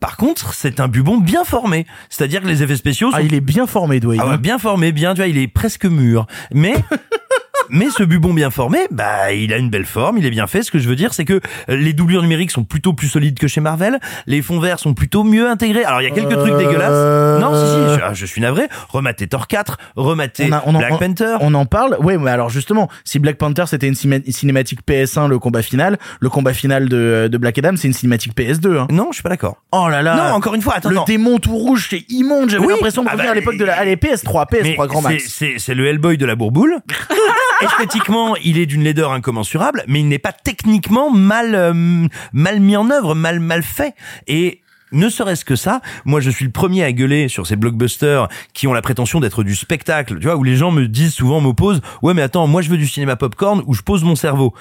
Par 0.00 0.16
contre, 0.16 0.54
c'est 0.54 0.80
un 0.80 0.88
bubon 0.88 1.18
bien 1.18 1.44
formé. 1.44 1.86
C'est-à-dire 2.08 2.40
que 2.42 2.46
les 2.46 2.62
effets 2.62 2.76
spéciaux 2.76 3.10
sont... 3.10 3.16
Ah, 3.16 3.22
il 3.22 3.34
est 3.34 3.40
bien 3.40 3.66
formé, 3.66 3.98
Dwayne. 3.98 4.20
Ah 4.22 4.28
ouais, 4.28 4.38
bien 4.38 4.58
formé, 4.58 4.92
bien, 4.92 5.12
tu 5.12 5.18
vois, 5.20 5.26
il 5.26 5.38
est 5.38 5.48
presque 5.48 5.86
mûr. 5.86 6.26
Mais... 6.52 6.74
Mais 7.70 7.88
ce 7.90 8.02
bubon 8.02 8.32
bien 8.34 8.50
formé, 8.50 8.78
bah, 8.90 9.32
il 9.32 9.52
a 9.52 9.56
une 9.58 9.70
belle 9.70 9.84
forme, 9.86 10.18
il 10.18 10.26
est 10.26 10.30
bien 10.30 10.46
fait. 10.46 10.62
Ce 10.62 10.70
que 10.70 10.78
je 10.78 10.88
veux 10.88 10.96
dire, 10.96 11.12
c'est 11.14 11.24
que 11.24 11.40
les 11.68 11.92
doublures 11.92 12.22
numériques 12.22 12.50
sont 12.50 12.64
plutôt 12.64 12.92
plus 12.92 13.08
solides 13.08 13.38
que 13.38 13.48
chez 13.48 13.60
Marvel. 13.60 13.98
Les 14.26 14.42
fonds 14.42 14.60
verts 14.60 14.78
sont 14.78 14.94
plutôt 14.94 15.24
mieux 15.24 15.48
intégrés. 15.48 15.84
Alors, 15.84 16.00
il 16.00 16.08
y 16.08 16.10
a 16.10 16.14
quelques 16.14 16.36
trucs 16.38 16.56
dégueulasses. 16.56 17.40
Non, 17.40 17.52
si, 17.54 17.94
si, 17.94 18.00
je, 18.14 18.14
je 18.20 18.26
suis 18.26 18.40
navré. 18.40 18.68
Rematez 18.88 19.26
Thor 19.28 19.46
4, 19.46 19.78
rematez 19.96 20.46
On 20.48 20.52
a- 20.52 20.62
on 20.66 20.74
en- 20.74 20.78
Black 20.78 20.92
on- 20.94 20.98
Panther. 20.98 21.36
On 21.40 21.54
en 21.54 21.66
parle. 21.66 21.96
Oui, 22.00 22.14
mais 22.18 22.30
alors 22.30 22.50
justement, 22.50 22.88
si 23.04 23.18
Black 23.18 23.36
Panther 23.36 23.64
c'était 23.66 23.88
une 23.88 23.94
cinématique 23.94 24.80
PS1, 24.86 25.28
le 25.28 25.38
combat 25.38 25.62
final, 25.62 25.98
le 26.20 26.28
combat 26.30 26.52
final 26.52 26.88
de, 26.88 27.28
de 27.30 27.38
Black 27.38 27.58
Adam, 27.58 27.72
c'est 27.76 27.88
une 27.88 27.94
cinématique 27.94 28.34
PS2. 28.36 28.78
Hein. 28.78 28.86
Non, 28.90 29.08
je 29.10 29.14
suis 29.14 29.22
pas 29.22 29.28
d'accord. 29.28 29.62
Oh 29.72 29.88
là 29.88 30.02
là. 30.02 30.16
Non, 30.16 30.34
encore 30.34 30.54
une 30.54 30.62
fois, 30.62 30.74
attends, 30.76 30.88
Le 30.90 30.96
non. 30.96 31.04
démon 31.04 31.38
tout 31.38 31.56
rouge, 31.56 31.86
c'est 31.90 32.04
immonde. 32.08 32.50
J'avais 32.50 32.64
Oui. 32.66 32.72
l'impression 32.74 33.02
de 33.02 33.08
Ah 33.08 33.12
revenir 33.12 33.30
bah, 33.30 33.32
à 33.32 33.34
l'époque 33.40 33.56
de 33.58 33.64
la. 33.64 33.78
Allez, 33.78 33.96
PS3, 33.96 34.46
PS3, 34.48 34.62
Mais 34.62 34.76
grand 34.76 35.02
c'est- 35.02 35.08
max. 35.08 35.24
C'est 35.28 35.54
c'est 35.58 35.74
le 35.74 35.86
Hellboy 35.86 36.16
de 36.18 36.26
la 36.26 36.34
bourboule. 36.36 36.76
Esthétiquement, 37.60 38.36
il 38.36 38.56
est 38.58 38.66
d'une 38.66 38.84
laideur 38.84 39.12
incommensurable, 39.12 39.82
mais 39.88 40.00
il 40.00 40.08
n'est 40.08 40.18
pas 40.18 40.32
techniquement 40.32 41.10
mal 41.10 41.54
euh, 41.54 42.06
mal 42.32 42.60
mis 42.60 42.76
en 42.76 42.88
œuvre, 42.90 43.14
mal 43.14 43.40
mal 43.40 43.62
fait. 43.62 43.94
Et 44.28 44.60
ne 44.92 45.08
serait-ce 45.08 45.44
que 45.44 45.56
ça, 45.56 45.80
moi 46.04 46.20
je 46.20 46.30
suis 46.30 46.44
le 46.44 46.50
premier 46.50 46.84
à 46.84 46.92
gueuler 46.92 47.28
sur 47.28 47.46
ces 47.46 47.56
blockbusters 47.56 48.28
qui 48.54 48.66
ont 48.66 48.72
la 48.72 48.82
prétention 48.82 49.20
d'être 49.20 49.42
du 49.42 49.54
spectacle, 49.54 50.18
tu 50.18 50.26
vois, 50.26 50.36
où 50.36 50.44
les 50.44 50.56
gens 50.56 50.70
me 50.70 50.86
disent 50.86 51.14
souvent, 51.14 51.40
m'opposent, 51.40 51.80
ouais 52.02 52.14
mais 52.14 52.22
attends, 52.22 52.46
moi 52.46 52.62
je 52.62 52.70
veux 52.70 52.78
du 52.78 52.86
cinéma 52.86 53.16
popcorn 53.16 53.62
où 53.66 53.74
je 53.74 53.82
pose 53.82 54.04
mon 54.04 54.16
cerveau. 54.16 54.54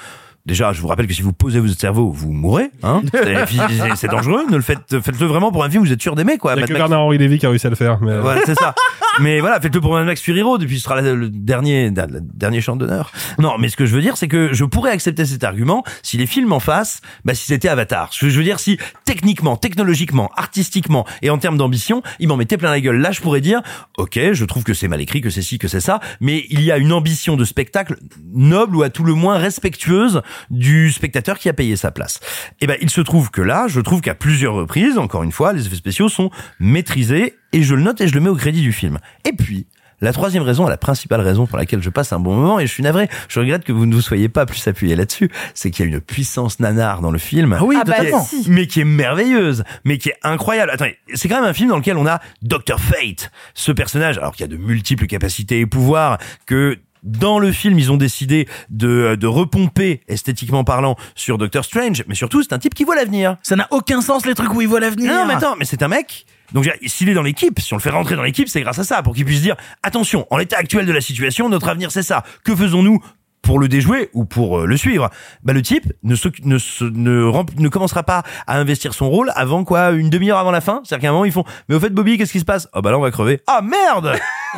Déjà, 0.48 0.72
je 0.72 0.80
vous 0.82 0.88
rappelle 0.88 1.08
que 1.08 1.14
si 1.14 1.22
vous 1.22 1.34
posez 1.34 1.60
votre 1.60 1.78
cerveau, 1.78 2.10
vous 2.10 2.32
mourrez. 2.32 2.72
Hein 2.82 3.02
C'est- 3.96 4.08
dangereux. 4.08 4.46
Ne 4.50 4.56
le 4.56 4.62
faites, 4.62 4.80
faites-le 5.02 5.28
vraiment 5.28 5.52
pour 5.52 5.64
un 5.66 5.70
film 5.70 5.84
que 5.84 5.88
vous 5.90 5.94
êtes 5.94 6.02
sûr 6.02 6.16
d'aimer, 6.16 6.38
quoi. 6.38 6.54
Il 6.54 6.56
y 6.56 6.58
a 6.60 6.62
Mad 6.62 6.68
que 6.70 6.74
Max- 6.74 6.80
Bernard-Henri 6.90 7.18
Lévy 7.18 7.38
qui 7.38 7.46
a 7.46 7.50
réussi 7.50 7.68
à 7.68 7.70
le 7.70 7.76
faire. 7.76 8.00
Mais... 8.02 8.18
voilà, 8.20 8.42
c'est 8.46 8.56
ça. 8.58 8.74
Mais 9.20 9.40
voilà, 9.42 9.60
faites-le 9.60 9.82
pour 9.82 9.94
Mad 9.94 10.06
Max 10.06 10.22
Fury 10.22 10.42
Road, 10.44 10.62
et 10.64 10.68
puis 10.68 10.78
ce 10.78 10.84
sera 10.84 11.02
la- 11.02 11.14
le 11.14 11.30
dernier, 11.30 11.90
la- 11.90 12.06
le 12.08 12.22
dernier 12.22 12.62
chant 12.62 12.76
d'honneur. 12.76 13.12
Non, 13.40 13.58
mais 13.58 13.68
ce 13.68 13.76
que 13.76 13.86
je 13.88 13.96
veux 13.96 14.02
dire, 14.02 14.16
c'est 14.16 14.28
que 14.28 14.54
je 14.54 14.64
pourrais 14.64 14.92
accepter 14.92 15.26
cet 15.26 15.44
argument 15.44 15.84
si 16.04 16.18
les 16.18 16.28
films 16.28 16.54
en 16.54 16.60
face, 16.60 17.02
bah, 17.26 17.34
si 17.34 17.46
c'était 17.46 17.68
Avatar. 17.68 18.14
Ce 18.14 18.22
que 18.26 18.30
je 18.30 18.38
veux 18.38 18.44
dire, 18.44 18.60
si 18.60 18.78
techniquement, 19.06 19.58
technologiquement, 19.58 20.30
artistiquement 20.38 21.06
et 21.24 21.30
en 21.32 21.40
termes 21.40 21.58
d'ambition, 21.58 22.04
ils 22.20 22.28
m'en 22.28 22.38
mettaient 22.38 22.58
plein 22.58 22.70
la 22.70 22.80
gueule. 22.80 22.98
Là, 23.02 23.12
je 23.12 23.20
pourrais 23.22 23.42
dire, 23.42 23.62
ok, 23.98 24.20
je 24.34 24.46
trouve 24.46 24.64
que 24.64 24.74
c'est 24.76 24.88
mal 24.88 25.02
écrit, 25.02 25.20
que 25.22 25.30
c'est 25.32 25.42
ci, 25.42 25.58
que 25.58 25.68
c'est 25.68 25.80
ça, 25.82 26.00
mais 26.22 26.46
il 26.50 26.62
y 26.62 26.72
a 26.72 26.78
une 26.78 26.94
ambition 26.94 27.36
de 27.36 27.44
spectacle 27.44 27.98
noble 28.34 28.76
ou 28.76 28.84
à 28.84 28.90
tout 28.92 29.04
le 29.04 29.14
moins 29.16 29.38
respectueuse 29.40 30.22
du 30.50 30.92
spectateur 30.92 31.38
qui 31.38 31.50
a 31.50 31.54
payé 31.54 31.76
sa 31.76 31.92
place. 31.92 32.20
Et 32.62 32.68
ben, 32.68 32.78
il 32.82 32.90
se 32.90 33.02
trouve 33.02 33.32
que 33.32 33.42
là, 33.42 33.68
je 33.68 33.82
trouve 33.82 34.02
qu'à 34.02 34.16
plusieurs 34.16 34.54
reprises, 34.54 34.98
encore 34.98 35.24
une 35.24 35.32
fois, 35.32 35.54
les 35.54 35.66
effets 35.66 35.76
spéciaux 35.76 36.10
sont 36.10 36.30
maîtrisés 36.60 37.36
et 37.54 37.64
je 37.64 37.76
le 37.76 37.82
note 37.82 38.02
et 38.02 38.08
je 38.08 38.14
le 38.14 38.22
mets 38.22 38.30
au 38.30 38.36
crédit 38.36 38.62
du 38.62 38.72
film. 38.72 39.00
Et 39.26 39.34
puis, 39.34 39.68
la 40.00 40.14
troisième 40.14 40.44
raison, 40.44 40.68
la 40.68 40.78
principale 40.78 41.22
raison 41.22 41.48
pour 41.48 41.58
laquelle 41.58 41.82
je 41.82 41.90
passe 41.90 42.14
un 42.14 42.20
bon 42.20 42.36
moment, 42.36 42.60
et 42.60 42.68
je 42.68 42.72
suis 42.72 42.84
navré, 42.84 43.10
je 43.30 43.40
regrette 43.40 43.64
que 43.64 43.72
vous 43.72 43.88
ne 43.88 43.96
vous 43.96 44.02
soyez 44.02 44.30
pas 44.30 44.46
plus 44.46 44.68
appuyé 44.68 44.96
là-dessus, 44.96 45.32
c'est 45.56 45.72
qu'il 45.72 45.86
y 45.86 45.90
a 45.90 45.92
une 45.92 46.02
puissance 46.02 46.60
nanar 46.60 47.02
dans 47.02 47.10
le 47.10 47.18
film. 47.18 47.54
Ah 47.54 47.64
oui, 47.64 47.78
Ah 47.80 47.84
bah 47.84 47.96
si. 48.24 48.46
Mais 48.48 48.68
qui 48.68 48.82
est 48.82 48.86
merveilleuse, 48.86 49.64
mais 49.86 49.98
qui 49.98 50.10
est 50.10 50.18
incroyable. 50.22 50.70
Attendez, 50.70 50.98
c'est 51.16 51.28
quand 51.28 51.42
même 51.42 51.50
un 51.50 51.54
film 51.54 51.70
dans 51.70 51.78
lequel 51.78 51.98
on 51.98 52.06
a 52.06 52.20
Dr. 52.44 52.80
Fate, 52.80 53.32
ce 53.56 53.72
personnage, 53.72 54.20
alors 54.20 54.34
qu'il 54.34 54.42
y 54.42 54.44
a 54.44 54.56
de 54.56 54.58
multiples 54.58 55.08
capacités 55.08 55.62
et 55.62 55.66
pouvoirs, 55.66 56.20
que 56.46 56.78
dans 57.08 57.40
le 57.40 57.52
film, 57.52 57.80
ils 57.80 57.92
ont 57.92 57.98
décidé 57.98 58.48
de, 58.70 59.16
de 59.16 59.28
repomper, 59.28 60.02
esthétiquement 60.08 60.64
parlant, 60.64 60.96
sur 61.16 61.38
Doctor 61.38 61.64
Strange, 61.66 62.04
mais 62.08 62.16
surtout, 62.16 62.44
c'est 62.44 62.54
un 62.54 62.60
type 62.60 62.76
qui 62.76 62.84
voit 62.84 62.96
l'avenir. 62.96 63.38
Ça 63.44 63.56
n'a 63.56 63.68
aucun 63.72 64.02
sens 64.02 64.26
les 64.26 64.36
trucs 64.36 64.54
où 64.54 64.62
il 64.62 64.68
voit 64.68 64.80
l'avenir. 64.82 65.12
Non, 65.12 65.26
mais 65.26 65.34
attends, 65.36 65.56
mais 65.58 65.66
c'est 65.66 65.82
un 65.82 65.88
mec. 65.88 66.26
Donc, 66.54 66.70
s'il 66.86 67.10
est 67.10 67.14
dans 67.14 67.24
l'équipe, 67.24 67.60
si 67.60 67.74
on 67.74 67.78
le 67.78 67.82
fait 67.82 67.90
rentrer 67.90 68.16
dans 68.16 68.24
l'équipe, 68.24 68.48
c'est 68.50 68.62
grâce 68.62 68.80
à 68.80 68.84
ça, 68.84 69.02
pour 69.04 69.16
qu'il 69.16 69.26
puisse 69.26 69.42
dire, 69.42 69.56
attention, 69.84 70.28
en 70.30 70.38
l'état 70.38 70.58
actuel 70.58 70.86
de 70.86 70.92
la 70.92 71.02
situation, 71.02 71.50
notre 71.50 71.70
avenir, 71.70 71.92
c'est 71.92 72.04
ça. 72.04 72.24
Que 72.44 72.56
faisons-nous 72.56 73.00
pour 73.42 73.60
le 73.60 73.68
déjouer 73.70 74.10
ou 74.14 74.26
pour 74.26 74.60
euh, 74.60 74.66
le 74.66 74.76
suivre? 74.76 75.10
Bah, 75.44 75.54
le 75.54 75.62
type 75.62 75.94
ne, 76.04 76.16
s'occu- 76.16 76.42
ne, 76.46 76.58
se- 76.58 76.84
ne, 76.84 77.32
ne 77.62 77.70
commencera 77.70 78.04
pas 78.04 78.24
à 78.48 78.58
investir 78.60 78.94
son 78.94 79.10
rôle 79.10 79.32
avant 79.36 79.64
quoi, 79.64 79.92
une 79.92 80.10
demi-heure 80.10 80.38
avant 80.40 80.52
la 80.52 80.60
fin? 80.62 80.82
C'est-à-dire 80.84 81.04
qu'à 81.04 81.10
un 81.10 81.14
moment, 81.14 81.26
ils 81.26 81.32
font, 81.32 81.46
mais 81.70 81.76
au 81.76 81.80
fait, 81.80 81.90
Bobby, 81.90 82.18
qu'est-ce 82.18 82.32
qui 82.34 82.40
se 82.42 82.46
passe? 82.46 82.68
Ah 82.74 82.82
bah 82.82 82.92
là, 82.92 82.98
on 82.98 83.02
va 83.02 83.12
crever. 83.12 83.40
Ah 83.48 83.62
merde 83.62 84.18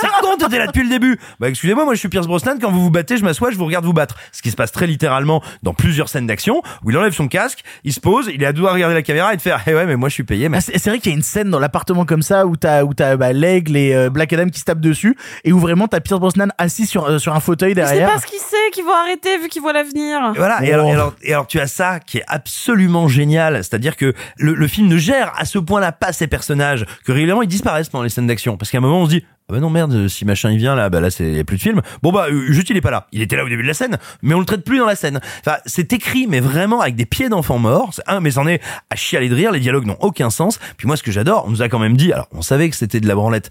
C'est 0.00 0.08
con, 0.20 0.36
t'étais 0.38 0.58
là 0.58 0.66
depuis 0.66 0.82
le 0.82 0.88
début. 0.88 1.18
Bah 1.40 1.48
excusez-moi, 1.48 1.84
moi 1.84 1.94
je 1.94 1.98
suis 2.00 2.08
Pierce 2.08 2.26
Brosnan. 2.26 2.56
Quand 2.60 2.70
vous 2.70 2.82
vous 2.82 2.90
battez, 2.90 3.16
je 3.16 3.24
m'assois, 3.24 3.50
je 3.50 3.56
vous 3.56 3.64
regarde 3.66 3.84
vous 3.84 3.92
battre. 3.92 4.16
Ce 4.32 4.42
qui 4.42 4.50
se 4.50 4.56
passe 4.56 4.72
très 4.72 4.86
littéralement 4.86 5.42
dans 5.62 5.74
plusieurs 5.74 6.08
scènes 6.08 6.26
d'action 6.26 6.62
où 6.84 6.90
il 6.90 6.96
enlève 6.98 7.12
son 7.12 7.28
casque, 7.28 7.60
il 7.84 7.92
se 7.92 8.00
pose, 8.00 8.30
il 8.32 8.42
est 8.42 8.46
à 8.46 8.52
deux 8.52 8.64
à 8.66 8.72
regarder 8.72 8.94
la 8.94 9.02
caméra 9.02 9.32
et 9.32 9.36
de 9.36 9.42
faire, 9.42 9.60
eh 9.66 9.74
ouais, 9.74 9.86
mais 9.86 9.96
moi 9.96 10.08
je 10.08 10.14
suis 10.14 10.24
payé. 10.24 10.48
Mais 10.48 10.58
Ah, 10.58 10.60
c'est 10.60 10.78
c'est 10.78 10.90
vrai 10.90 10.98
qu'il 10.98 11.10
y 11.12 11.14
a 11.14 11.16
une 11.16 11.22
scène 11.22 11.50
dans 11.50 11.58
l'appartement 11.58 12.04
comme 12.04 12.22
ça 12.22 12.46
où 12.46 12.56
t'as 12.56 12.82
où 12.84 12.94
t'as 12.94 13.16
bah, 13.16 13.32
l'aigle 13.32 13.76
et 13.76 13.94
euh, 13.94 14.10
Black 14.10 14.32
Adam 14.32 14.48
qui 14.48 14.60
se 14.60 14.64
tapent 14.64 14.80
dessus 14.80 15.16
et 15.44 15.52
où 15.52 15.58
vraiment 15.58 15.88
t'as 15.88 16.00
Pierce 16.00 16.20
Brosnan 16.20 16.48
assis 16.58 16.86
sur 16.86 17.04
euh, 17.06 17.18
sur 17.18 17.34
un 17.34 17.40
fauteuil 17.40 17.70
Je 17.76 17.80
sais 17.80 17.86
derrière. 17.86 18.12
pas 18.12 18.18
ce 18.20 18.26
qu'il 18.26 18.38
sait, 18.38 18.56
qu'il 18.72 18.84
va 18.84 18.92
arrêter 19.02 19.38
vu 19.38 19.48
qu'il 19.48 19.62
voit 19.62 19.72
l'avenir. 19.72 20.20
Et 20.34 20.38
Voilà. 20.38 20.62
Et, 20.64 20.70
Oh. 20.70 20.74
alors, 20.74 20.86
et, 20.88 20.92
alors, 20.92 21.14
et 21.22 21.32
alors, 21.32 21.46
tu 21.46 21.58
as 21.60 21.66
ça 21.66 22.00
qui 22.00 22.18
est 22.18 22.24
absolument 22.26 23.08
génial. 23.08 23.56
C'est-à-dire 23.56 23.96
que 23.96 24.14
le, 24.38 24.54
le 24.54 24.68
film 24.68 24.88
ne 24.88 24.96
gère 24.96 25.32
à 25.36 25.44
ce 25.44 25.58
point-là 25.58 25.92
pas 25.92 26.12
ses 26.12 26.26
personnages 26.26 26.84
que 27.04 27.12
régulièrement 27.12 27.42
ils 27.42 27.48
disparaissent 27.48 27.88
pendant 27.88 28.04
les 28.04 28.10
scènes 28.10 28.26
d'action. 28.26 28.56
Parce 28.56 28.70
qu'à 28.70 28.78
un 28.78 28.80
moment, 28.80 29.00
on 29.00 29.04
se 29.06 29.10
dit, 29.10 29.24
ah 29.48 29.52
bah 29.52 29.60
non 29.60 29.70
merde, 29.70 30.08
si 30.08 30.24
machin 30.24 30.50
il 30.50 30.58
vient 30.58 30.74
là, 30.74 30.90
bah 30.90 31.00
là 31.00 31.08
c'est 31.08 31.32
y 31.32 31.38
a 31.38 31.44
plus 31.44 31.56
de 31.56 31.62
film. 31.62 31.80
Bon 32.02 32.10
bah 32.10 32.26
euh, 32.28 32.50
juste 32.50 32.68
il 32.68 32.76
est 32.76 32.80
pas 32.80 32.90
là. 32.90 33.06
Il 33.12 33.22
était 33.22 33.36
là 33.36 33.44
au 33.44 33.48
début 33.48 33.62
de 33.62 33.68
la 33.68 33.74
scène, 33.74 33.96
mais 34.20 34.34
on 34.34 34.40
le 34.40 34.44
traite 34.44 34.64
plus 34.64 34.78
dans 34.78 34.86
la 34.86 34.96
scène. 34.96 35.20
Enfin, 35.38 35.58
c'est 35.66 35.92
écrit 35.92 36.26
mais 36.26 36.40
vraiment 36.40 36.80
avec 36.80 36.96
des 36.96 37.06
pieds 37.06 37.28
d'enfants 37.28 37.60
morts. 37.60 37.92
Un 38.08 38.18
mais 38.18 38.32
c'en 38.32 38.48
est 38.48 38.60
à 38.90 38.96
chialer 38.96 39.28
de 39.28 39.36
rire. 39.36 39.52
Les 39.52 39.60
dialogues 39.60 39.86
n'ont 39.86 39.98
aucun 40.00 40.30
sens. 40.30 40.58
Puis 40.76 40.88
moi 40.88 40.96
ce 40.96 41.04
que 41.04 41.12
j'adore, 41.12 41.44
on 41.46 41.50
nous 41.50 41.62
a 41.62 41.68
quand 41.68 41.78
même 41.78 41.96
dit, 41.96 42.12
alors 42.12 42.26
on 42.32 42.42
savait 42.42 42.68
que 42.68 42.74
c'était 42.74 42.98
de 42.98 43.06
la 43.06 43.14
branlette, 43.14 43.50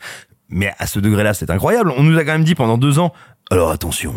mais 0.49 0.73
à 0.79 0.85
ce 0.85 0.99
degré-là 0.99 1.33
c'est 1.33 1.49
incroyable. 1.49 1.93
On 1.95 2.03
nous 2.03 2.17
a 2.17 2.25
quand 2.25 2.33
même 2.33 2.43
dit 2.43 2.55
pendant 2.55 2.77
deux 2.77 2.99
ans. 2.99 3.13
Alors 3.49 3.71
attention, 3.71 4.15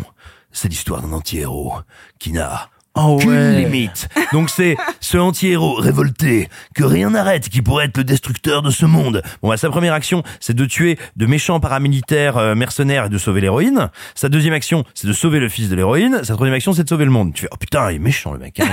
c'est 0.51 0.67
l'histoire 0.67 1.01
d'un 1.01 1.13
anti-héros 1.13 1.75
qui 2.19 2.33
n'a 2.33 2.69
Oh 3.01 3.19
ouais. 3.25 3.61
limite. 3.63 4.09
Donc 4.33 4.49
c'est 4.49 4.75
ce 4.99 5.17
anti-héros 5.17 5.75
révolté 5.75 6.49
que 6.75 6.83
rien 6.83 7.11
n'arrête, 7.11 7.49
qui 7.49 7.61
pourrait 7.61 7.85
être 7.85 7.97
le 7.97 8.03
destructeur 8.03 8.61
de 8.61 8.69
ce 8.69 8.85
monde. 8.85 9.21
Bon, 9.41 9.49
bah, 9.49 9.57
sa 9.57 9.69
première 9.69 9.93
action, 9.93 10.23
c'est 10.39 10.53
de 10.55 10.65
tuer 10.65 10.97
de 11.15 11.25
méchants 11.25 11.59
paramilitaires 11.59 12.37
euh, 12.37 12.55
mercenaires 12.55 13.05
et 13.05 13.09
de 13.09 13.17
sauver 13.17 13.41
l'héroïne. 13.41 13.89
Sa 14.15 14.29
deuxième 14.29 14.53
action, 14.53 14.83
c'est 14.93 15.07
de 15.07 15.13
sauver 15.13 15.39
le 15.39 15.49
fils 15.49 15.69
de 15.69 15.75
l'héroïne. 15.75 16.19
Sa 16.23 16.33
troisième 16.33 16.55
action, 16.55 16.73
c'est 16.73 16.83
de 16.83 16.89
sauver 16.89 17.05
le 17.05 17.11
monde. 17.11 17.33
Tu 17.33 17.43
fais, 17.43 17.49
oh 17.51 17.57
putain, 17.57 17.89
il 17.91 17.95
est 17.95 17.99
méchant 17.99 18.33
le 18.33 18.39
mec. 18.39 18.59
hein, 18.59 18.65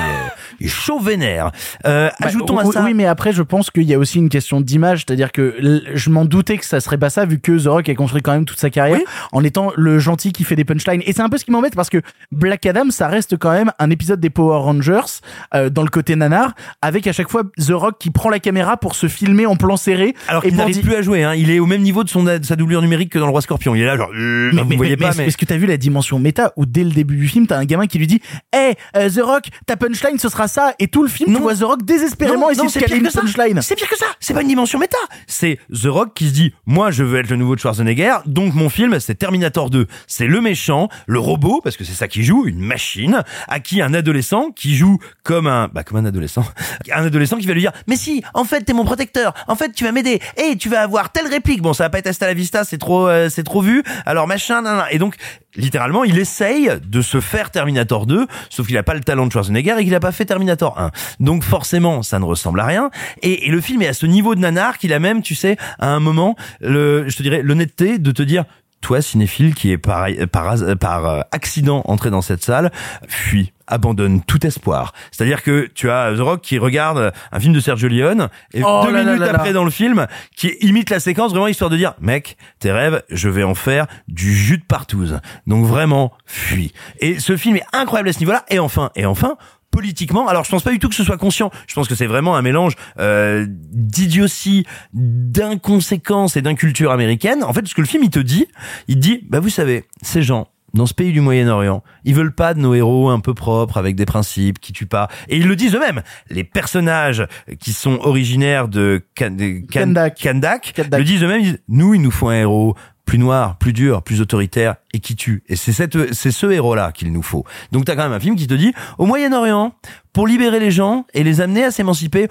il, 0.60 0.66
est, 0.66 0.68
chaud 0.70 0.98
vénère. 0.98 1.52
Euh, 1.86 2.08
Bah, 2.20 2.26
ajoutons 2.26 2.58
à 2.58 2.64
ça. 2.64 2.82
Oui, 2.84 2.94
mais 2.94 3.06
après, 3.06 3.32
je 3.32 3.42
pense 3.42 3.70
qu'il 3.70 3.84
y 3.84 3.94
a 3.94 3.98
aussi 3.98 4.18
une 4.18 4.28
question 4.28 4.60
d'image, 4.60 5.04
c'est-à-dire 5.06 5.32
que 5.32 5.82
je 5.94 6.10
m'en 6.10 6.24
doutais 6.24 6.58
que 6.58 6.64
ça 6.66 6.80
serait 6.80 6.98
pas 6.98 7.10
ça, 7.10 7.24
vu 7.24 7.38
que 7.38 7.62
The 7.62 7.66
Rock 7.68 7.88
a 7.88 7.94
construit 7.94 8.22
quand 8.22 8.32
même 8.32 8.44
toute 8.44 8.58
sa 8.58 8.70
carrière 8.70 9.00
en 9.32 9.44
étant 9.44 9.72
le 9.76 9.98
gentil 9.98 10.32
qui 10.32 10.44
fait 10.44 10.56
des 10.56 10.64
punchlines. 10.64 11.02
Et 11.06 11.12
c'est 11.12 11.22
un 11.22 11.28
peu 11.28 11.38
ce 11.38 11.44
qui 11.44 11.50
m'embête 11.50 11.74
parce 11.74 11.90
que 11.90 12.02
Black 12.32 12.66
Adam, 12.66 12.90
ça 12.90 13.08
reste 13.08 13.36
quand 13.36 13.52
même 13.52 13.70
un 13.78 13.90
épisode 13.90 14.15
épisode 14.16 14.20
des 14.20 14.30
Power 14.30 14.58
Rangers 14.58 15.20
euh, 15.54 15.70
dans 15.70 15.82
le 15.82 15.88
côté 15.88 16.16
nanar, 16.16 16.54
avec 16.82 17.06
à 17.06 17.12
chaque 17.12 17.30
fois 17.30 17.42
The 17.58 17.70
Rock 17.72 17.96
qui 17.98 18.10
prend 18.10 18.30
la 18.30 18.38
caméra 18.38 18.76
pour 18.76 18.94
se 18.94 19.08
filmer 19.08 19.46
en 19.46 19.56
plan 19.56 19.76
serré. 19.76 20.14
Alors 20.28 20.42
qu'il 20.42 20.56
n'arrive 20.56 20.80
plus 20.80 20.94
à 20.94 21.02
jouer, 21.02 21.22
hein. 21.24 21.34
il 21.34 21.50
est 21.50 21.58
au 21.58 21.66
même 21.66 21.82
niveau 21.82 22.04
de, 22.04 22.08
son, 22.08 22.24
de 22.24 22.40
sa 22.42 22.56
doublure 22.56 22.82
numérique 22.82 23.12
que 23.12 23.18
dans 23.18 23.26
le 23.26 23.30
Roi 23.30 23.42
Scorpion. 23.42 23.74
Il 23.74 23.82
est 23.82 23.86
là, 23.86 23.96
genre, 23.96 24.10
euh, 24.14 24.50
Mais, 24.54 24.62
vous 24.62 24.68
mais, 24.68 24.76
voyez 24.76 24.96
mais- 24.96 25.06
pas, 25.08 25.12
mais 25.16 25.26
est-ce 25.26 25.36
que 25.36 25.44
t'as 25.44 25.56
vu 25.56 25.66
la 25.66 25.76
dimension 25.76 26.18
méta 26.18 26.52
où 26.56 26.66
dès 26.66 26.84
le 26.84 26.90
début 26.90 27.16
du 27.16 27.28
film 27.28 27.46
t'as 27.46 27.58
un 27.58 27.64
gamin 27.64 27.86
qui 27.86 27.98
lui 27.98 28.06
dit 28.06 28.20
Hey 28.52 28.74
euh, 28.96 29.10
The 29.10 29.20
Rock 29.22 29.44
ta 29.66 29.76
punchline 29.76 30.18
ce 30.18 30.28
sera 30.28 30.48
ça 30.48 30.72
et 30.78 30.88
tout 30.88 31.02
le 31.02 31.08
film 31.08 31.28
tu 31.28 31.34
Non. 31.34 31.40
vois 31.40 31.54
The 31.54 31.62
Rock 31.62 31.84
désespérément 31.84 32.50
essayer 32.50 32.68
de 32.68 32.72
caler 32.72 32.96
une 32.96 33.08
punchline 33.10 33.60
C'est 33.62 33.74
pire 33.74 33.88
que 33.88 33.96
ça. 33.96 34.06
C'est 34.20 34.34
pas 34.34 34.42
une 34.42 34.48
dimension 34.48 34.78
méta. 34.78 34.96
C'est 35.26 35.58
The 35.72 35.86
Rock 35.86 36.14
qui 36.14 36.28
se 36.28 36.32
dit, 36.32 36.54
moi, 36.66 36.90
je 36.90 37.02
veux 37.04 37.18
être 37.18 37.30
le 37.30 37.36
nouveau 37.36 37.56
Schwarzenegger. 37.56 38.16
Donc, 38.26 38.54
mon 38.54 38.68
film, 38.68 38.98
c'est 39.00 39.14
Terminator 39.16 39.70
2. 39.70 39.86
C'est 40.06 40.26
le 40.26 40.40
méchant, 40.40 40.88
le 41.06 41.18
robot, 41.18 41.60
parce 41.62 41.76
que 41.76 41.84
c'est 41.84 41.92
ça 41.94 42.08
qui 42.08 42.22
joue, 42.22 42.46
une 42.46 42.60
machine, 42.60 43.22
à 43.48 43.60
qui 43.60 43.82
un 43.82 43.94
adolescent 44.06 44.52
qui 44.52 44.76
joue 44.76 44.98
comme 45.24 45.48
un, 45.48 45.68
bah, 45.68 45.82
comme 45.82 45.98
un 45.98 46.04
adolescent, 46.04 46.44
un 46.92 47.04
adolescent 47.04 47.38
qui 47.38 47.46
va 47.46 47.54
lui 47.54 47.60
dire, 47.60 47.72
mais 47.88 47.96
si, 47.96 48.22
en 48.34 48.44
fait, 48.44 48.62
t'es 48.62 48.72
mon 48.72 48.84
protecteur. 48.84 49.34
En 49.48 49.56
fait, 49.56 49.72
tu 49.72 49.84
vas 49.84 49.92
m'aider. 49.92 50.20
Et 50.36 50.56
tu 50.56 50.68
vas 50.68 50.82
avoir 50.82 51.10
telle 51.10 51.26
réplique. 51.26 51.60
Bon, 51.60 51.72
ça 51.72 51.84
va 51.84 51.90
pas 51.90 51.98
être 51.98 52.06
hasta 52.06 52.26
la 52.26 52.34
vista, 52.34 52.64
c'est 52.64 52.78
trop, 52.78 53.08
euh, 53.08 53.28
c'est 53.28 53.42
trop 53.42 53.60
vu. 53.60 53.82
Alors, 54.04 54.28
machin, 54.28 54.62
nan. 54.62 54.84
Et 54.90 54.98
donc, 54.98 55.16
littéralement, 55.56 56.04
il 56.04 56.18
essaye 56.18 56.70
de 56.86 57.02
se 57.02 57.20
faire 57.20 57.50
Terminator 57.50 58.06
2, 58.06 58.26
sauf 58.50 58.66
qu'il 58.66 58.76
a 58.76 58.82
pas 58.82 58.94
le 58.94 59.00
talent 59.00 59.26
de 59.26 59.32
Schwarzenegger 59.32 59.76
et 59.78 59.84
qu'il 59.84 59.94
a 59.94 60.00
pas 60.00 60.12
fait 60.12 60.24
Terminator 60.24 60.78
1. 60.78 60.90
Donc 61.20 61.42
forcément, 61.42 62.02
ça 62.02 62.18
ne 62.18 62.24
ressemble 62.24 62.60
à 62.60 62.66
rien. 62.66 62.90
Et, 63.22 63.46
et 63.46 63.50
le 63.50 63.60
film 63.60 63.82
est 63.82 63.88
à 63.88 63.94
ce 63.94 64.06
niveau 64.06 64.34
de 64.34 64.40
nanar 64.40 64.78
qu'il 64.78 64.92
a 64.92 64.98
même, 64.98 65.22
tu 65.22 65.34
sais, 65.34 65.56
à 65.78 65.88
un 65.88 66.00
moment, 66.00 66.36
le, 66.60 67.08
je 67.08 67.16
te 67.16 67.22
dirais, 67.22 67.42
l'honnêteté 67.42 67.98
de 67.98 68.10
te 68.10 68.22
dire, 68.22 68.44
toi, 68.80 69.02
cinéphile 69.02 69.54
qui 69.54 69.70
est 69.72 69.78
par, 69.78 70.06
par, 70.30 71.06
euh, 71.06 71.20
accident 71.32 71.82
entré 71.86 72.10
dans 72.10 72.22
cette 72.22 72.42
salle, 72.42 72.70
fuis, 73.08 73.52
abandonne 73.66 74.22
tout 74.22 74.46
espoir. 74.46 74.92
C'est-à-dire 75.10 75.42
que 75.42 75.68
tu 75.74 75.90
as 75.90 76.12
The 76.16 76.20
Rock 76.20 76.40
qui 76.40 76.58
regarde 76.58 77.12
un 77.32 77.40
film 77.40 77.52
de 77.52 77.60
Sergio 77.60 77.88
Leone 77.88 78.28
et 78.52 78.62
Oh 78.64 78.82
deux 78.84 78.92
là 78.92 79.02
minutes 79.04 79.20
là 79.20 79.26
là. 79.26 79.34
après 79.34 79.52
dans 79.52 79.64
le 79.64 79.70
film, 79.70 80.06
qui 80.36 80.48
imite 80.60 80.90
la 80.90 81.00
séquence 81.00 81.32
vraiment 81.32 81.48
histoire 81.48 81.70
de 81.70 81.76
dire, 81.76 81.94
mec, 82.00 82.36
tes 82.60 82.70
rêves, 82.70 83.02
je 83.10 83.28
vais 83.28 83.42
en 83.42 83.54
faire 83.54 83.86
du 84.08 84.34
jus 84.34 84.58
de 84.58 84.64
partouze. 84.64 85.20
Donc 85.46 85.66
vraiment, 85.66 86.12
fuis. 86.24 86.72
Et 87.00 87.18
ce 87.18 87.36
film 87.36 87.56
est 87.56 87.66
incroyable 87.72 88.08
à 88.08 88.12
ce 88.12 88.20
niveau-là. 88.20 88.44
Et 88.48 88.58
enfin, 88.58 88.90
et 88.94 89.06
enfin, 89.06 89.36
politiquement, 89.76 90.26
alors 90.26 90.42
je 90.44 90.50
pense 90.50 90.62
pas 90.62 90.70
du 90.70 90.78
tout 90.78 90.88
que 90.88 90.94
ce 90.94 91.04
soit 91.04 91.18
conscient. 91.18 91.50
Je 91.66 91.74
pense 91.74 91.86
que 91.86 91.94
c'est 91.94 92.06
vraiment 92.06 92.34
un 92.34 92.40
mélange 92.40 92.72
euh, 92.98 93.44
d'idiotie, 93.48 94.64
d'inconséquence 94.94 96.36
et 96.36 96.42
d'inculture 96.42 96.90
américaine. 96.92 97.44
En 97.44 97.52
fait, 97.52 97.66
ce 97.66 97.74
que 97.74 97.82
le 97.82 97.86
film 97.86 98.02
il 98.04 98.10
te 98.10 98.18
dit, 98.18 98.46
il 98.88 98.94
te 98.94 99.00
dit, 99.00 99.20
bah 99.28 99.38
vous 99.40 99.50
savez, 99.50 99.84
ces 100.02 100.22
gens 100.22 100.48
dans 100.74 100.86
ce 100.86 100.94
pays 100.94 101.12
du 101.12 101.20
Moyen-Orient, 101.20 101.82
ils 102.04 102.14
veulent 102.14 102.34
pas 102.34 102.52
de 102.54 102.60
nos 102.60 102.74
héros 102.74 103.08
un 103.10 103.20
peu 103.20 103.32
propres 103.34 103.76
avec 103.78 103.96
des 103.96 104.04
principes 104.06 104.58
qui 104.60 104.72
tuent 104.72 104.86
pas. 104.86 105.08
Et 105.28 105.36
ils 105.38 105.46
le 105.46 105.56
disent 105.56 105.74
eux-mêmes. 105.74 106.02
Les 106.30 106.44
personnages 106.44 107.26
qui 107.60 107.72
sont 107.72 107.98
originaires 108.02 108.68
de, 108.68 109.02
Kan- 109.14 109.30
de 109.36 109.60
Kan- 109.70 109.84
Kandak. 109.94 110.18
Kandak 110.20 110.72
Kandak. 110.74 110.98
le 110.98 111.04
disent 111.04 111.22
eux-mêmes. 111.22 111.40
Ils 111.40 111.50
disent, 111.52 111.62
nous, 111.68 111.94
il 111.94 112.02
nous 112.02 112.10
faut 112.10 112.28
un 112.28 112.34
héros 112.40 112.76
plus 113.06 113.18
noir, 113.18 113.56
plus 113.56 113.72
dur, 113.72 114.02
plus 114.02 114.20
autoritaire 114.20 114.76
et 114.92 114.98
qui 114.98 115.16
tue. 115.16 115.42
Et 115.48 115.56
c'est 115.56 115.72
cette, 115.72 116.12
c'est 116.12 116.32
ce 116.32 116.46
héros-là 116.46 116.92
qu'il 116.92 117.12
nous 117.12 117.22
faut. 117.22 117.44
Donc 117.72 117.86
t'as 117.86 117.96
quand 117.96 118.02
même 118.02 118.12
un 118.12 118.20
film 118.20 118.36
qui 118.36 118.46
te 118.46 118.54
dit, 118.54 118.74
au 118.98 119.06
Moyen-Orient, 119.06 119.72
pour 120.12 120.26
libérer 120.26 120.60
les 120.60 120.70
gens 120.72 121.06
et 121.14 121.24
les 121.24 121.40
amener 121.40 121.64
à 121.64 121.70
s'émanciper, 121.70 122.28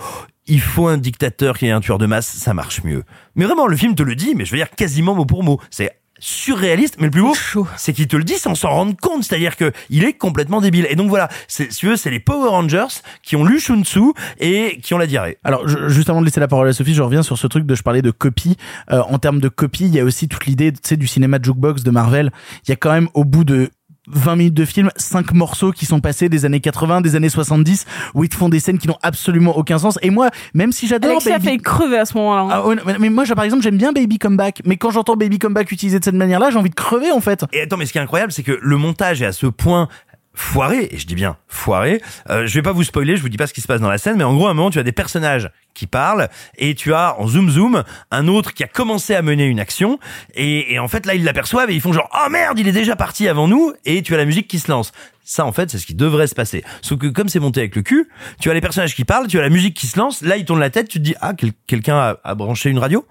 il 0.47 0.59
faut 0.59 0.88
un 0.88 0.97
dictateur 0.97 1.57
qui 1.57 1.65
est 1.65 1.71
un 1.71 1.80
tueur 1.80 1.97
de 1.97 2.05
masse, 2.05 2.28
ça 2.28 2.53
marche 2.53 2.84
mieux. 2.84 3.03
Mais 3.36 3.45
vraiment, 3.45 3.67
le 3.67 3.76
film 3.76 3.95
te 3.95 4.03
le 4.03 4.15
dit, 4.15 4.36
mais 4.36 4.45
je 4.45 4.51
veux 4.51 4.57
dire 4.57 4.69
quasiment 4.69 5.15
mot 5.15 5.26
pour 5.26 5.43
mot. 5.43 5.59
C'est 5.71 5.91
surréaliste, 6.26 6.95
mais 6.97 7.05
le 7.05 7.11
plus 7.11 7.21
beau, 7.21 7.34
c'est 7.78 7.93
qu'il 7.93 8.07
te 8.07 8.15
le 8.17 8.23
dit 8.23 8.36
sans 8.39 8.55
s'en 8.55 8.69
rendre 8.69 8.95
compte. 8.99 9.23
C'est-à-dire 9.23 9.55
que 9.55 9.71
il 9.91 10.03
est 10.03 10.13
complètement 10.13 10.59
débile. 10.59 10.88
Et 10.89 10.95
donc 10.95 11.09
voilà, 11.09 11.30
c'est, 11.47 11.71
si 11.71 11.80
tu 11.80 11.88
veux, 11.88 11.95
c'est 11.95 12.09
les 12.09 12.19
Power 12.19 12.49
Rangers 12.49 12.88
qui 13.21 13.36
ont 13.36 13.43
lu 13.45 13.59
Shun 13.59 13.84
Tzu 13.84 13.99
et 14.39 14.80
qui 14.82 14.93
ont 14.95 14.97
la 14.97 15.05
diarrhée. 15.05 15.38
Alors, 15.43 15.67
je- 15.67 15.88
juste 15.88 16.09
avant 16.09 16.21
de 16.21 16.26
laisser 16.26 16.39
la 16.39 16.47
parole 16.47 16.67
à 16.67 16.73
Sophie, 16.73 16.95
je 16.95 17.03
reviens 17.03 17.21
sur 17.21 17.38
ce 17.38 17.45
truc 17.45 17.65
de 17.67 17.76
je 17.76 17.84
parlais 17.84 18.01
de 18.01 18.09
copie. 18.11 18.57
Euh, 18.91 19.01
en 19.07 19.19
termes 19.19 19.39
de 19.39 19.49
copie, 19.49 19.86
il 19.86 19.93
y 19.93 19.99
a 19.99 20.03
aussi 20.03 20.28
toute 20.28 20.45
l'idée, 20.47 20.71
tu 20.71 20.80
sais, 20.84 20.97
du 20.97 21.05
cinéma 21.07 21.38
jukebox 21.41 21.84
de 21.84 21.91
Marvel. 21.91 22.32
Il 22.67 22.71
y 22.71 22.73
a 22.73 22.76
quand 22.76 22.91
même 22.91 23.09
au 23.13 23.23
bout 23.23 23.43
de 23.43 23.69
20 24.07 24.35
minutes 24.35 24.53
de 24.53 24.65
film, 24.65 24.89
5 24.95 25.33
morceaux 25.33 25.71
qui 25.71 25.85
sont 25.85 25.99
passés 25.99 26.29
des 26.29 26.45
années 26.45 26.59
80, 26.59 27.01
des 27.01 27.15
années 27.15 27.29
70, 27.29 27.85
où 28.13 28.23
ils 28.23 28.29
te 28.29 28.35
font 28.35 28.49
des 28.49 28.59
scènes 28.59 28.77
qui 28.77 28.87
n'ont 28.87 28.97
absolument 29.01 29.57
aucun 29.57 29.77
sens. 29.79 29.97
Et 30.01 30.09
moi, 30.09 30.29
même 30.53 30.71
si 30.71 30.87
j'adore 30.87 31.11
Alexis 31.11 31.29
a 31.29 31.33
Baby- 31.33 31.45
failli 31.45 31.57
crever 31.57 31.97
à 31.97 32.05
ce 32.05 32.15
moment-là. 32.17 32.47
Ah 32.51 32.67
ouais, 32.67 32.75
mais- 32.99 33.09
moi, 33.09 33.23
par 33.35 33.43
exemple, 33.43 33.63
j'aime 33.63 33.77
bien 33.77 33.91
Baby 33.91 34.17
Comeback. 34.19 34.61
Mais 34.65 34.77
quand 34.77 34.91
j'entends 34.91 35.15
Baby 35.15 35.39
Comeback 35.39 35.71
utilisé 35.71 35.99
de 35.99 36.03
cette 36.03 36.15
manière-là, 36.15 36.49
j'ai 36.51 36.57
envie 36.57 36.69
de 36.69 36.75
crever, 36.75 37.11
en 37.11 37.19
fait. 37.21 37.45
Et 37.53 37.61
attends, 37.61 37.77
mais 37.77 37.85
ce 37.85 37.91
qui 37.91 37.97
est 37.97 38.01
incroyable, 38.01 38.31
c'est 38.31 38.43
que 38.43 38.57
le 38.61 38.77
montage 38.77 39.21
est 39.21 39.25
à 39.25 39.31
ce 39.31 39.47
point 39.47 39.87
foiré, 40.36 40.89
et 40.91 40.97
je 40.97 41.07
dis 41.07 41.15
bien 41.15 41.38
foiré. 41.47 42.01
Euh, 42.29 42.45
je 42.45 42.53
vais 42.53 42.61
pas 42.61 42.71
vous 42.73 42.83
spoiler, 42.83 43.15
je 43.17 43.21
vous 43.21 43.29
dis 43.29 43.38
pas 43.38 43.47
ce 43.47 43.53
qui 43.53 43.61
se 43.61 43.67
passe 43.67 43.81
dans 43.81 43.89
la 43.89 43.97
scène, 43.97 44.17
mais 44.17 44.23
en 44.23 44.33
gros, 44.36 44.47
à 44.47 44.51
un 44.51 44.53
moment, 44.53 44.69
tu 44.69 44.79
as 44.79 44.83
des 44.83 44.91
personnages 44.91 45.49
qui 45.73 45.88
parlent, 45.88 46.29
et 46.57 46.73
tu 46.75 46.93
as 46.93 47.19
en 47.19 47.27
zoom 47.27 47.49
zoom 47.49 47.83
un 48.11 48.27
autre 48.29 48.53
qui 48.53 48.63
a 48.63 48.67
commencé 48.67 49.13
à 49.15 49.21
mener 49.21 49.45
une 49.45 49.59
action, 49.59 49.99
et, 50.33 50.73
et 50.73 50.79
en 50.79 50.88
fait 50.88 51.05
là, 51.05 51.15
ils 51.15 51.23
l'aperçoivent 51.23 51.69
et 51.69 51.73
ils 51.75 51.81
font 51.81 51.91
genre 51.91 52.09
oh 52.13 52.29
merde, 52.29 52.57
il 52.59 52.67
est 52.67 52.71
déjà 52.71 52.95
parti 52.95 53.27
avant 53.27 53.47
nous, 53.47 53.73
et 53.86 54.01
tu 54.01 54.13
as 54.13 54.17
la 54.17 54.25
musique 54.25 54.47
qui 54.47 54.59
se 54.59 54.71
lance. 54.71 54.91
Ça, 55.27 55.43
en 55.43 55.51
fait, 55.51 55.71
c'est 55.71 55.79
ce 55.79 55.88
qui 55.88 55.95
devrait 55.95 56.27
se 56.27 56.36
passer. 56.36 56.63
Sauf 56.83 56.99
que 56.99 57.07
comme 57.07 57.29
c'est 57.29 57.39
monté 57.39 57.59
avec 57.59 57.75
le 57.75 57.81
cul, 57.81 58.07
tu 58.39 58.51
as 58.51 58.53
les 58.53 58.61
personnages 58.61 58.93
qui 58.95 59.05
parlent, 59.05 59.25
tu 59.27 59.39
as 59.39 59.41
la 59.41 59.49
musique 59.49 59.75
qui 59.75 59.88
se 59.88 59.97
lance, 59.97 60.21
là, 60.21 60.38
ils 60.38 60.45
tournent 60.45 60.59
la 60.59 60.69
tête, 60.69 60.88
tu 60.88 60.99
te 60.99 61.03
dis, 61.03 61.15
ah, 61.19 61.33
quel- 61.36 61.51
quelqu'un 61.67 61.97
a, 61.97 62.17
a 62.23 62.36
branché 62.36 62.69
une 62.69 62.77
radio? 62.79 63.05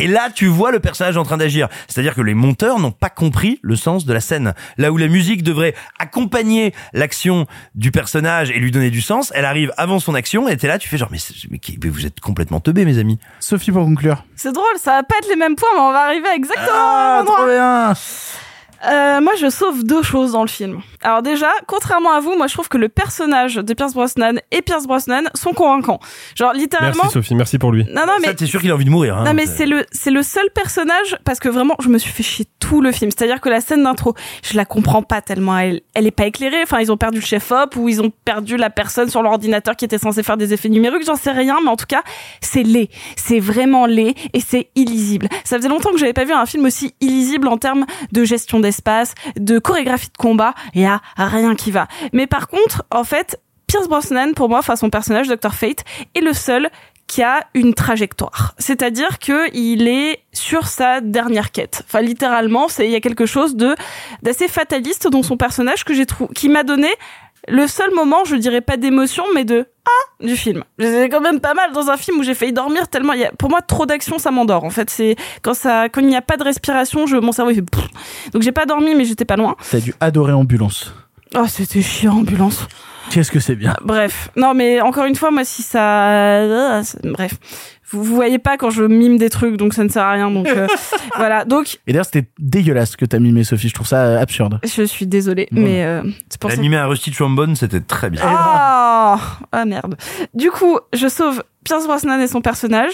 Et 0.00 0.06
là, 0.06 0.30
tu 0.34 0.46
vois 0.46 0.72
le 0.72 0.80
personnage 0.80 1.16
en 1.16 1.22
train 1.24 1.36
d'agir. 1.36 1.68
C'est-à-dire 1.88 2.14
que 2.14 2.22
les 2.22 2.34
monteurs 2.34 2.78
n'ont 2.78 2.90
pas 2.90 3.10
compris 3.10 3.58
le 3.62 3.76
sens 3.76 4.06
de 4.06 4.12
la 4.12 4.20
scène. 4.20 4.54
Là 4.78 4.90
où 4.92 4.96
la 4.96 5.08
musique 5.08 5.42
devrait 5.42 5.74
accompagner 5.98 6.74
l'action 6.92 7.46
du 7.74 7.90
personnage 7.90 8.50
et 8.50 8.58
lui 8.58 8.70
donner 8.70 8.90
du 8.90 9.02
sens, 9.02 9.30
elle 9.34 9.44
arrive 9.44 9.72
avant 9.76 9.98
son 9.98 10.14
action 10.14 10.48
et 10.48 10.56
t'es 10.56 10.66
là, 10.68 10.78
tu 10.78 10.88
fais 10.88 10.96
genre, 10.98 11.10
mais, 11.12 11.18
mais 11.50 11.88
vous 11.88 12.06
êtes 12.06 12.20
complètement 12.20 12.60
teubés, 12.60 12.84
mes 12.84 12.98
amis. 12.98 13.18
Sophie, 13.40 13.72
pour 13.72 13.84
conclure. 13.84 14.24
C'est 14.36 14.52
drôle, 14.52 14.64
ça 14.82 14.92
va 14.92 15.02
pas 15.02 15.16
être 15.18 15.28
les 15.28 15.36
mêmes 15.36 15.54
points, 15.56 15.68
mais 15.74 15.80
on 15.80 15.92
va 15.92 16.00
arriver 16.00 16.28
à 16.28 16.34
exactement 16.34 16.66
Ah, 16.72 17.20
au 17.20 17.24
même 17.24 17.28
endroit. 17.28 17.36
trop 17.36 17.46
bien. 17.46 17.94
Euh, 18.86 19.20
moi, 19.20 19.32
je 19.38 19.50
sauve 19.50 19.84
deux 19.84 20.02
choses 20.02 20.32
dans 20.32 20.42
le 20.42 20.48
film. 20.48 20.80
Alors 21.02 21.22
déjà, 21.22 21.50
contrairement 21.66 22.12
à 22.12 22.20
vous, 22.20 22.36
moi, 22.36 22.46
je 22.46 22.54
trouve 22.54 22.68
que 22.68 22.78
le 22.78 22.88
personnage 22.88 23.56
de 23.56 23.74
Pierce 23.74 23.94
Brosnan 23.94 24.40
et 24.50 24.62
Pierce 24.62 24.86
Brosnan 24.86 25.24
sont 25.34 25.52
convaincants. 25.52 26.00
Genre 26.34 26.52
littéralement. 26.52 27.04
Merci 27.04 27.14
Sophie, 27.14 27.34
merci 27.34 27.58
pour 27.58 27.72
lui. 27.72 27.84
Non, 27.84 28.02
non, 28.06 28.14
mais 28.20 28.34
t'es 28.34 28.46
sûr 28.46 28.60
qu'il 28.60 28.70
a 28.70 28.74
envie 28.74 28.84
de 28.84 28.90
mourir. 28.90 29.18
Hein, 29.18 29.24
non 29.24 29.34
mais 29.34 29.46
c'est 29.46 29.66
le 29.66 29.84
c'est 29.92 30.10
le 30.10 30.22
seul 30.22 30.48
personnage 30.54 31.16
parce 31.24 31.40
que 31.40 31.48
vraiment 31.48 31.74
je 31.80 31.88
me 31.88 31.98
suis 31.98 32.10
fait 32.10 32.22
chier 32.22 32.46
tout 32.58 32.80
le 32.80 32.92
film. 32.92 33.10
C'est-à-dire 33.10 33.40
que 33.40 33.48
la 33.48 33.60
scène 33.60 33.82
d'intro, 33.82 34.14
je 34.42 34.56
la 34.56 34.64
comprends 34.64 35.02
pas 35.02 35.20
tellement. 35.20 35.58
Elle 35.58 35.80
elle 35.94 36.06
est 36.06 36.10
pas 36.10 36.26
éclairée. 36.26 36.62
Enfin 36.62 36.80
ils 36.80 36.92
ont 36.92 36.96
perdu 36.96 37.18
le 37.18 37.24
chef 37.24 37.50
op 37.50 37.76
ou 37.76 37.88
ils 37.88 38.00
ont 38.00 38.12
perdu 38.24 38.56
la 38.56 38.70
personne 38.70 39.08
sur 39.08 39.22
l'ordinateur 39.22 39.76
qui 39.76 39.84
était 39.84 39.98
censée 39.98 40.22
faire 40.22 40.36
des 40.36 40.52
effets 40.52 40.68
numériques. 40.68 41.04
J'en 41.04 41.16
sais 41.16 41.32
rien, 41.32 41.56
mais 41.62 41.70
en 41.70 41.76
tout 41.76 41.86
cas 41.86 42.02
c'est 42.40 42.62
laid. 42.62 42.88
C'est 43.16 43.40
vraiment 43.40 43.86
laid 43.86 44.14
et 44.32 44.40
c'est 44.40 44.68
illisible. 44.74 45.28
Ça 45.44 45.56
faisait 45.56 45.68
longtemps 45.68 45.92
que 45.92 45.98
j'avais 45.98 46.12
pas 46.12 46.24
vu 46.24 46.32
un 46.32 46.46
film 46.46 46.64
aussi 46.66 46.94
illisible 47.00 47.48
en 47.48 47.56
termes 47.56 47.86
de 48.12 48.24
gestion 48.24 48.60
d'espace, 48.70 49.14
de 49.36 49.58
chorégraphie 49.58 50.08
de 50.08 50.16
combat. 50.16 50.54
Il 50.74 50.82
y 50.82 50.86
a 50.86 51.00
rien 51.16 51.54
qui 51.54 51.70
va. 51.70 51.88
Mais 52.12 52.26
par 52.26 52.48
contre 52.48 52.84
en 52.90 53.04
fait 53.04 53.38
Pierce 53.66 53.86
Brosnan, 53.86 54.34
pour 54.34 54.48
moi, 54.48 54.58
enfin 54.58 54.74
son 54.74 54.90
personnage, 54.90 55.28
Dr. 55.28 55.54
Fate, 55.54 55.84
est 56.16 56.20
le 56.20 56.32
seul 56.32 56.70
qui 57.06 57.22
a 57.22 57.46
une 57.54 57.74
trajectoire. 57.74 58.54
C'est-à-dire 58.58 59.20
que 59.20 59.52
il 59.54 59.86
est 59.86 60.24
sur 60.32 60.66
sa 60.66 61.00
dernière 61.00 61.52
quête. 61.52 61.82
Enfin, 61.86 62.00
littéralement, 62.00 62.68
c'est 62.68 62.86
il 62.86 62.90
y 62.90 62.96
a 62.96 63.00
quelque 63.00 63.26
chose 63.26 63.56
de 63.56 63.74
d'assez 64.22 64.48
fataliste 64.48 65.08
dans 65.08 65.22
son 65.22 65.36
personnage 65.36 65.84
que 65.84 65.94
j'ai 65.94 66.06
trouvé, 66.06 66.32
qui 66.34 66.48
m'a 66.48 66.64
donné 66.64 66.88
le 67.50 67.66
seul 67.66 67.92
moment, 67.94 68.24
je 68.24 68.36
dirais 68.36 68.60
pas 68.60 68.76
d'émotion, 68.76 69.24
mais 69.34 69.44
de 69.44 69.66
ah 69.84 70.24
du 70.24 70.36
film. 70.36 70.62
C'est 70.78 71.08
quand 71.08 71.20
même 71.20 71.40
pas 71.40 71.54
mal 71.54 71.72
dans 71.72 71.90
un 71.90 71.96
film 71.96 72.18
où 72.18 72.22
j'ai 72.22 72.34
failli 72.34 72.52
dormir 72.52 72.88
tellement 72.88 73.12
il 73.14 73.20
y 73.20 73.24
a, 73.24 73.32
pour 73.32 73.50
moi 73.50 73.60
trop 73.60 73.86
d'action 73.86 74.18
ça 74.18 74.30
m'endort. 74.30 74.64
En 74.64 74.70
fait, 74.70 74.90
c'est 74.90 75.16
quand 75.42 75.54
ça 75.54 75.88
quand 75.88 76.00
il 76.00 76.06
n'y 76.06 76.16
a 76.16 76.22
pas 76.22 76.36
de 76.36 76.44
respiration, 76.44 77.06
je 77.06 77.16
mon 77.16 77.32
cerveau 77.32 77.50
il 77.50 77.56
fait 77.56 77.62
pfff. 77.62 77.88
donc 78.32 78.42
j'ai 78.42 78.52
pas 78.52 78.66
dormi 78.66 78.94
mais 78.94 79.04
j'étais 79.04 79.24
pas 79.24 79.36
loin. 79.36 79.56
T'as 79.70 79.80
dû 79.80 79.94
adorer 80.00 80.32
Ambulance. 80.32 80.94
Oh, 81.36 81.46
c'était 81.46 81.82
chiant 81.82 82.18
ambulance. 82.18 82.66
Qu'est-ce 83.10 83.30
que 83.30 83.40
c'est 83.40 83.56
bien. 83.56 83.74
Bref, 83.82 84.30
non 84.36 84.54
mais 84.54 84.80
encore 84.80 85.04
une 85.04 85.16
fois, 85.16 85.30
moi 85.30 85.44
si 85.44 85.62
ça, 85.62 86.10
euh, 86.10 86.82
bref, 87.04 87.32
vous, 87.90 88.04
vous 88.04 88.14
voyez 88.14 88.38
pas 88.38 88.56
quand 88.56 88.70
je 88.70 88.84
mime 88.84 89.18
des 89.18 89.30
trucs, 89.30 89.56
donc 89.56 89.74
ça 89.74 89.84
ne 89.84 89.88
sert 89.88 90.02
à 90.02 90.12
rien. 90.12 90.30
Donc 90.30 90.48
euh, 90.48 90.66
voilà, 91.16 91.44
donc 91.44 91.78
Et 91.86 91.92
d'ailleurs, 91.92 92.04
c'était 92.04 92.28
dégueulasse 92.38 92.92
ce 92.92 92.96
que 92.96 93.04
t'as 93.04 93.18
mimé, 93.18 93.44
Sophie. 93.44 93.68
Je 93.68 93.74
trouve 93.74 93.86
ça 93.86 94.04
euh, 94.04 94.20
absurde. 94.20 94.60
je 94.64 94.82
suis 94.84 95.06
désolée, 95.06 95.48
mais 95.50 95.84
euh, 95.84 96.02
c'est 96.28 96.40
pour 96.40 96.50
ça. 96.50 96.56
L'animé 96.56 96.76
à 96.76 96.86
Rusty 96.86 97.10
Trombone, 97.10 97.56
c'était 97.56 97.80
très 97.80 98.10
bien. 98.10 98.22
Ah 98.24 99.18
ah 99.52 99.64
merde. 99.64 99.96
Du 100.34 100.50
coup, 100.50 100.78
je 100.92 101.08
sauve 101.08 101.42
Pierce 101.64 101.86
Brosnan 101.86 102.20
et 102.20 102.28
son 102.28 102.40
personnage 102.40 102.92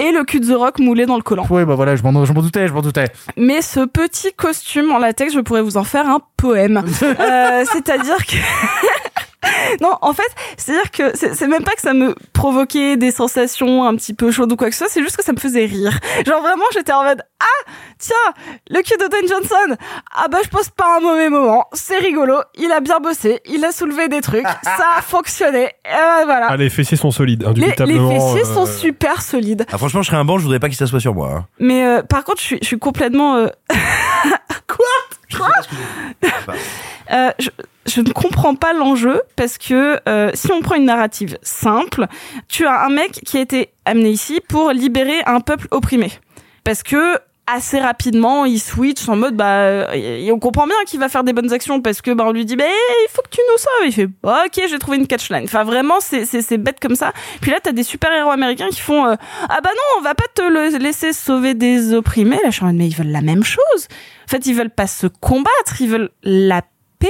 et 0.00 0.12
le 0.12 0.24
cul 0.24 0.40
de 0.40 0.46
The 0.46 0.56
Rock 0.56 0.78
moulé 0.78 1.04
dans 1.04 1.16
le 1.16 1.22
collant. 1.22 1.46
Ouais, 1.50 1.64
bah 1.66 1.74
voilà, 1.74 1.94
je 1.94 2.02
m'en 2.02 2.24
je 2.24 2.32
m'en 2.32 2.40
doutais, 2.42 2.66
je 2.66 2.72
m'en 2.72 2.80
doutais. 2.80 3.08
Mais 3.36 3.60
ce 3.60 3.80
petit 3.80 4.32
costume 4.34 4.90
en 4.92 4.98
latex, 4.98 5.34
je 5.34 5.40
pourrais 5.40 5.62
vous 5.62 5.76
en 5.76 5.84
faire 5.84 6.08
un 6.08 6.20
poème. 6.36 6.82
Euh, 7.20 7.64
C'est-à-dire 7.70 8.16
que 8.26 8.36
non, 9.80 9.96
en 10.02 10.12
fait, 10.12 10.22
c'est-à-dire 10.56 10.90
que 10.90 11.16
c'est 11.16 11.46
même 11.46 11.64
pas 11.64 11.72
que 11.72 11.80
ça 11.80 11.94
me 11.94 12.14
provoquait 12.32 12.96
des 12.96 13.10
sensations 13.10 13.84
un 13.84 13.94
petit 13.96 14.12
peu 14.14 14.30
chaudes 14.30 14.52
ou 14.52 14.56
quoi 14.56 14.68
que 14.68 14.74
ce 14.74 14.84
soit, 14.84 14.88
c'est 14.92 15.02
juste 15.02 15.16
que 15.16 15.24
ça 15.24 15.32
me 15.32 15.38
faisait 15.38 15.64
rire. 15.64 15.98
Genre 16.26 16.40
vraiment, 16.42 16.64
j'étais 16.74 16.92
en 16.92 17.04
mode 17.04 17.22
ah 17.40 17.70
tiens 17.98 18.16
le 18.68 18.82
cul 18.82 18.96
de 18.98 19.08
Dwayne 19.08 19.28
Johnson. 19.28 19.76
Ah 20.14 20.28
bah 20.28 20.38
je 20.44 20.48
passe 20.50 20.68
pas 20.68 20.98
un 20.98 21.00
mauvais 21.00 21.30
moment, 21.30 21.66
c'est 21.72 21.98
rigolo, 21.98 22.40
il 22.56 22.70
a 22.70 22.80
bien 22.80 22.98
bossé, 23.00 23.40
il 23.46 23.64
a 23.64 23.72
soulevé 23.72 24.08
des 24.08 24.20
trucs, 24.20 24.46
ça 24.62 24.86
a 24.98 25.02
fonctionné. 25.02 25.70
Ben 25.84 26.24
voilà. 26.26 26.48
Ah, 26.50 26.56
les 26.58 26.68
fessiers 26.70 26.96
sont 26.98 27.10
solides, 27.10 27.40
les, 27.42 27.46
les 27.46 27.50
indubitablement. 27.64 28.10
fessiers 28.34 28.44
sont 28.44 28.66
super 28.66 29.22
solides. 29.22 29.64
Ah, 29.72 29.78
franchement, 29.78 30.02
je 30.02 30.08
serais 30.08 30.18
un 30.18 30.24
banc, 30.24 30.36
je 30.38 30.42
voudrais 30.44 30.60
pas 30.60 30.68
qu'il 30.68 30.76
s'assoie 30.76 31.00
sur 31.00 31.14
moi. 31.14 31.30
hein. 31.34 31.46
Mais 31.58 31.84
euh, 31.86 32.02
par 32.02 32.24
contre, 32.24 32.40
je 32.40 32.44
suis, 32.46 32.58
je 32.60 32.66
suis 32.66 32.78
complètement. 32.78 33.36
euh, 33.36 33.46
Quoi 34.68 35.36
Quoi 35.36 35.48
Euh, 37.12 37.30
je, 37.40 37.48
je 37.90 38.00
ne 38.00 38.12
comprends 38.12 38.54
pas 38.54 38.72
l'enjeu 38.72 39.20
parce 39.36 39.58
que 39.58 40.00
euh, 40.08 40.30
si 40.34 40.50
on 40.52 40.60
prend 40.60 40.76
une 40.76 40.84
narrative 40.84 41.38
simple, 41.42 42.06
tu 42.48 42.66
as 42.66 42.84
un 42.84 42.90
mec 42.90 43.12
qui 43.24 43.38
a 43.38 43.40
été 43.40 43.70
amené 43.84 44.10
ici 44.10 44.40
pour 44.48 44.70
libérer 44.70 45.20
un 45.26 45.40
peuple 45.40 45.66
opprimé. 45.70 46.10
Parce 46.64 46.82
que 46.82 47.18
assez 47.46 47.80
rapidement, 47.80 48.44
il 48.44 48.60
switch 48.60 49.08
en 49.08 49.16
mode 49.16 49.34
bah 49.34 49.62
euh, 49.64 50.30
on 50.32 50.38
comprend 50.38 50.66
bien 50.66 50.76
qu'il 50.86 51.00
va 51.00 51.08
faire 51.08 51.24
des 51.24 51.32
bonnes 51.32 51.52
actions 51.52 51.80
parce 51.82 52.00
que 52.00 52.12
bah 52.12 52.24
on 52.26 52.32
lui 52.32 52.44
dit 52.44 52.54
bah 52.54 52.64
il 52.66 53.08
faut 53.10 53.22
que 53.22 53.30
tu 53.30 53.40
nous 53.50 53.58
sauves. 53.58 53.86
Il 53.86 53.92
fait 53.92 54.08
bah, 54.22 54.44
OK, 54.46 54.62
j'ai 54.68 54.78
trouvé 54.78 54.98
une 54.98 55.06
catchline. 55.06 55.44
Enfin 55.44 55.64
vraiment 55.64 55.98
c'est 56.00 56.24
c'est 56.24 56.58
bête 56.58 56.78
comme 56.80 56.94
ça. 56.94 57.12
Puis 57.40 57.50
là 57.50 57.58
tu 57.62 57.70
as 57.70 57.72
des 57.72 57.82
super-héros 57.82 58.30
américains 58.30 58.68
qui 58.68 58.80
font 58.80 59.04
euh, 59.04 59.16
ah 59.48 59.60
bah 59.62 59.70
non, 59.70 59.98
on 59.98 60.02
va 60.02 60.14
pas 60.14 60.26
te 60.32 60.78
laisser 60.78 61.12
sauver 61.12 61.54
des 61.54 61.92
opprimés. 61.92 62.38
Là 62.44 62.50
mais 62.72 62.86
ils 62.86 62.94
veulent 62.94 63.08
la 63.08 63.22
même 63.22 63.42
chose. 63.42 63.88
En 64.30 64.30
fait, 64.30 64.46
ils 64.46 64.54
veulent 64.54 64.70
pas 64.70 64.86
se 64.86 65.08
combattre, 65.08 65.80
ils 65.80 65.88
veulent 65.88 66.10
la 66.22 66.62
paix. 67.00 67.08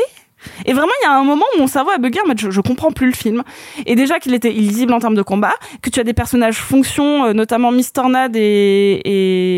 Et 0.67 0.73
vraiment, 0.73 0.93
il 1.03 1.07
y 1.07 1.09
a 1.09 1.13
un 1.13 1.25
moment 1.25 1.45
où 1.57 1.61
mon 1.61 1.67
cerveau 1.67 1.91
a 1.91 1.99
bugué, 1.99 2.21
en 2.25 2.27
mode, 2.29 2.39
je, 2.41 2.51
je 2.51 2.61
comprends 2.61 2.91
plus 2.93 3.07
le 3.07 3.13
film. 3.13 3.43
Et 3.87 3.95
déjà 3.95 4.19
qu'il 4.19 4.35
était 4.35 4.53
illisible 4.53 4.93
en 4.93 4.99
termes 4.99 5.15
de 5.15 5.23
combat, 5.23 5.55
que 5.83 5.91
tu 5.91 6.01
as 6.01 6.05
des 6.05 6.15
personnages 6.15 6.57
fonctions, 6.59 7.27
euh, 7.27 7.33
notamment 7.33 7.73
Miss 7.73 7.93
Tornade 7.93 8.37
et, 8.37 9.01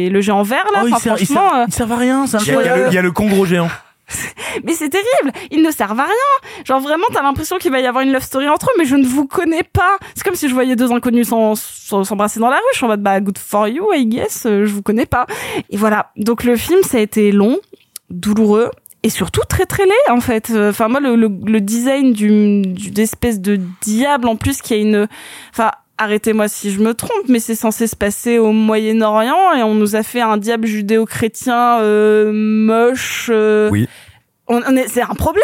et 0.06 0.10
le 0.10 0.20
géant 0.20 0.42
vert, 0.42 0.64
là. 0.72 0.80
Oh, 0.82 0.86
il 0.88 0.94
Enfin, 0.94 1.00
sert, 1.00 1.16
il 1.20 1.26
franchement, 1.26 1.50
sert- 1.50 1.58
euh, 1.60 1.64
il 1.68 1.74
sert 1.74 1.92
à 1.92 1.96
rien, 1.96 2.26
ça. 2.26 2.38
Il 2.44 2.46
y, 2.48 2.50
a, 2.56 2.60
il 2.62 2.66
y 2.66 2.68
a 2.68 2.76
le, 2.76 2.86
il 2.88 2.94
y 2.94 2.98
a 2.98 3.02
le 3.02 3.12
con 3.12 3.28
gros 3.28 3.44
géant. 3.46 3.68
mais 4.64 4.74
c'est 4.74 4.90
terrible, 4.90 5.32
ils 5.50 5.62
ne 5.62 5.70
servent 5.70 5.98
à 6.00 6.04
rien. 6.04 6.62
Genre 6.66 6.80
vraiment, 6.80 7.04
t'as 7.14 7.22
l'impression 7.22 7.56
qu'il 7.56 7.70
va 7.70 7.80
y 7.80 7.86
avoir 7.86 8.04
une 8.04 8.12
love 8.12 8.22
story 8.24 8.46
entre 8.48 8.66
eux, 8.66 8.74
mais 8.78 8.84
je 8.84 8.96
ne 8.96 9.06
vous 9.06 9.26
connais 9.26 9.62
pas. 9.62 9.96
C'est 10.14 10.22
comme 10.24 10.34
si 10.34 10.48
je 10.48 10.54
voyais 10.54 10.76
deux 10.76 10.92
inconnus 10.92 11.28
s'embrasser 11.28 12.38
dans 12.40 12.50
la 12.50 12.56
rue. 12.56 12.62
Je 12.72 12.76
suis 12.78 12.84
en 12.84 12.88
mode, 12.88 13.02
bah, 13.02 13.20
good 13.20 13.38
for 13.38 13.68
you, 13.68 13.90
I 13.94 14.04
guess, 14.06 14.44
euh, 14.44 14.66
je 14.66 14.72
vous 14.72 14.82
connais 14.82 15.06
pas. 15.06 15.26
Et 15.70 15.76
voilà. 15.78 16.10
Donc 16.16 16.44
le 16.44 16.56
film, 16.56 16.82
ça 16.82 16.98
a 16.98 17.00
été 17.00 17.32
long, 17.32 17.58
douloureux. 18.10 18.70
Et 19.04 19.10
surtout 19.10 19.40
très 19.48 19.66
très 19.66 19.84
laid 19.84 20.10
en 20.10 20.20
fait. 20.20 20.50
Euh, 20.50 20.70
Enfin 20.70 20.88
moi 20.88 21.00
le, 21.00 21.16
le, 21.16 21.28
le 21.44 21.60
design 21.60 22.12
du 22.12 22.62
du- 22.62 22.90
d'espèce 22.92 23.40
de 23.40 23.58
diable 23.80 24.28
en 24.28 24.36
plus 24.36 24.62
qui 24.62 24.74
a 24.74 24.76
une, 24.76 25.08
enfin 25.50 25.72
arrêtez-moi 25.98 26.46
si 26.48 26.70
je 26.70 26.80
me 26.80 26.94
trompe, 26.94 27.28
mais 27.28 27.40
c'est 27.40 27.54
censé 27.56 27.86
se 27.88 27.96
passer 27.96 28.38
au 28.38 28.52
Moyen-Orient 28.52 29.54
et 29.56 29.62
on 29.62 29.74
nous 29.74 29.96
a 29.96 30.02
fait 30.02 30.20
un 30.20 30.36
diable 30.36 30.66
judéo-chrétien 30.66 31.80
euh, 31.80 32.30
moche. 32.32 33.28
euh, 33.32 33.70
Oui. 33.70 33.88
on, 34.48 34.60
on 34.66 34.76
est, 34.76 34.86
c'est 34.88 35.02
un 35.02 35.14
problème. 35.14 35.42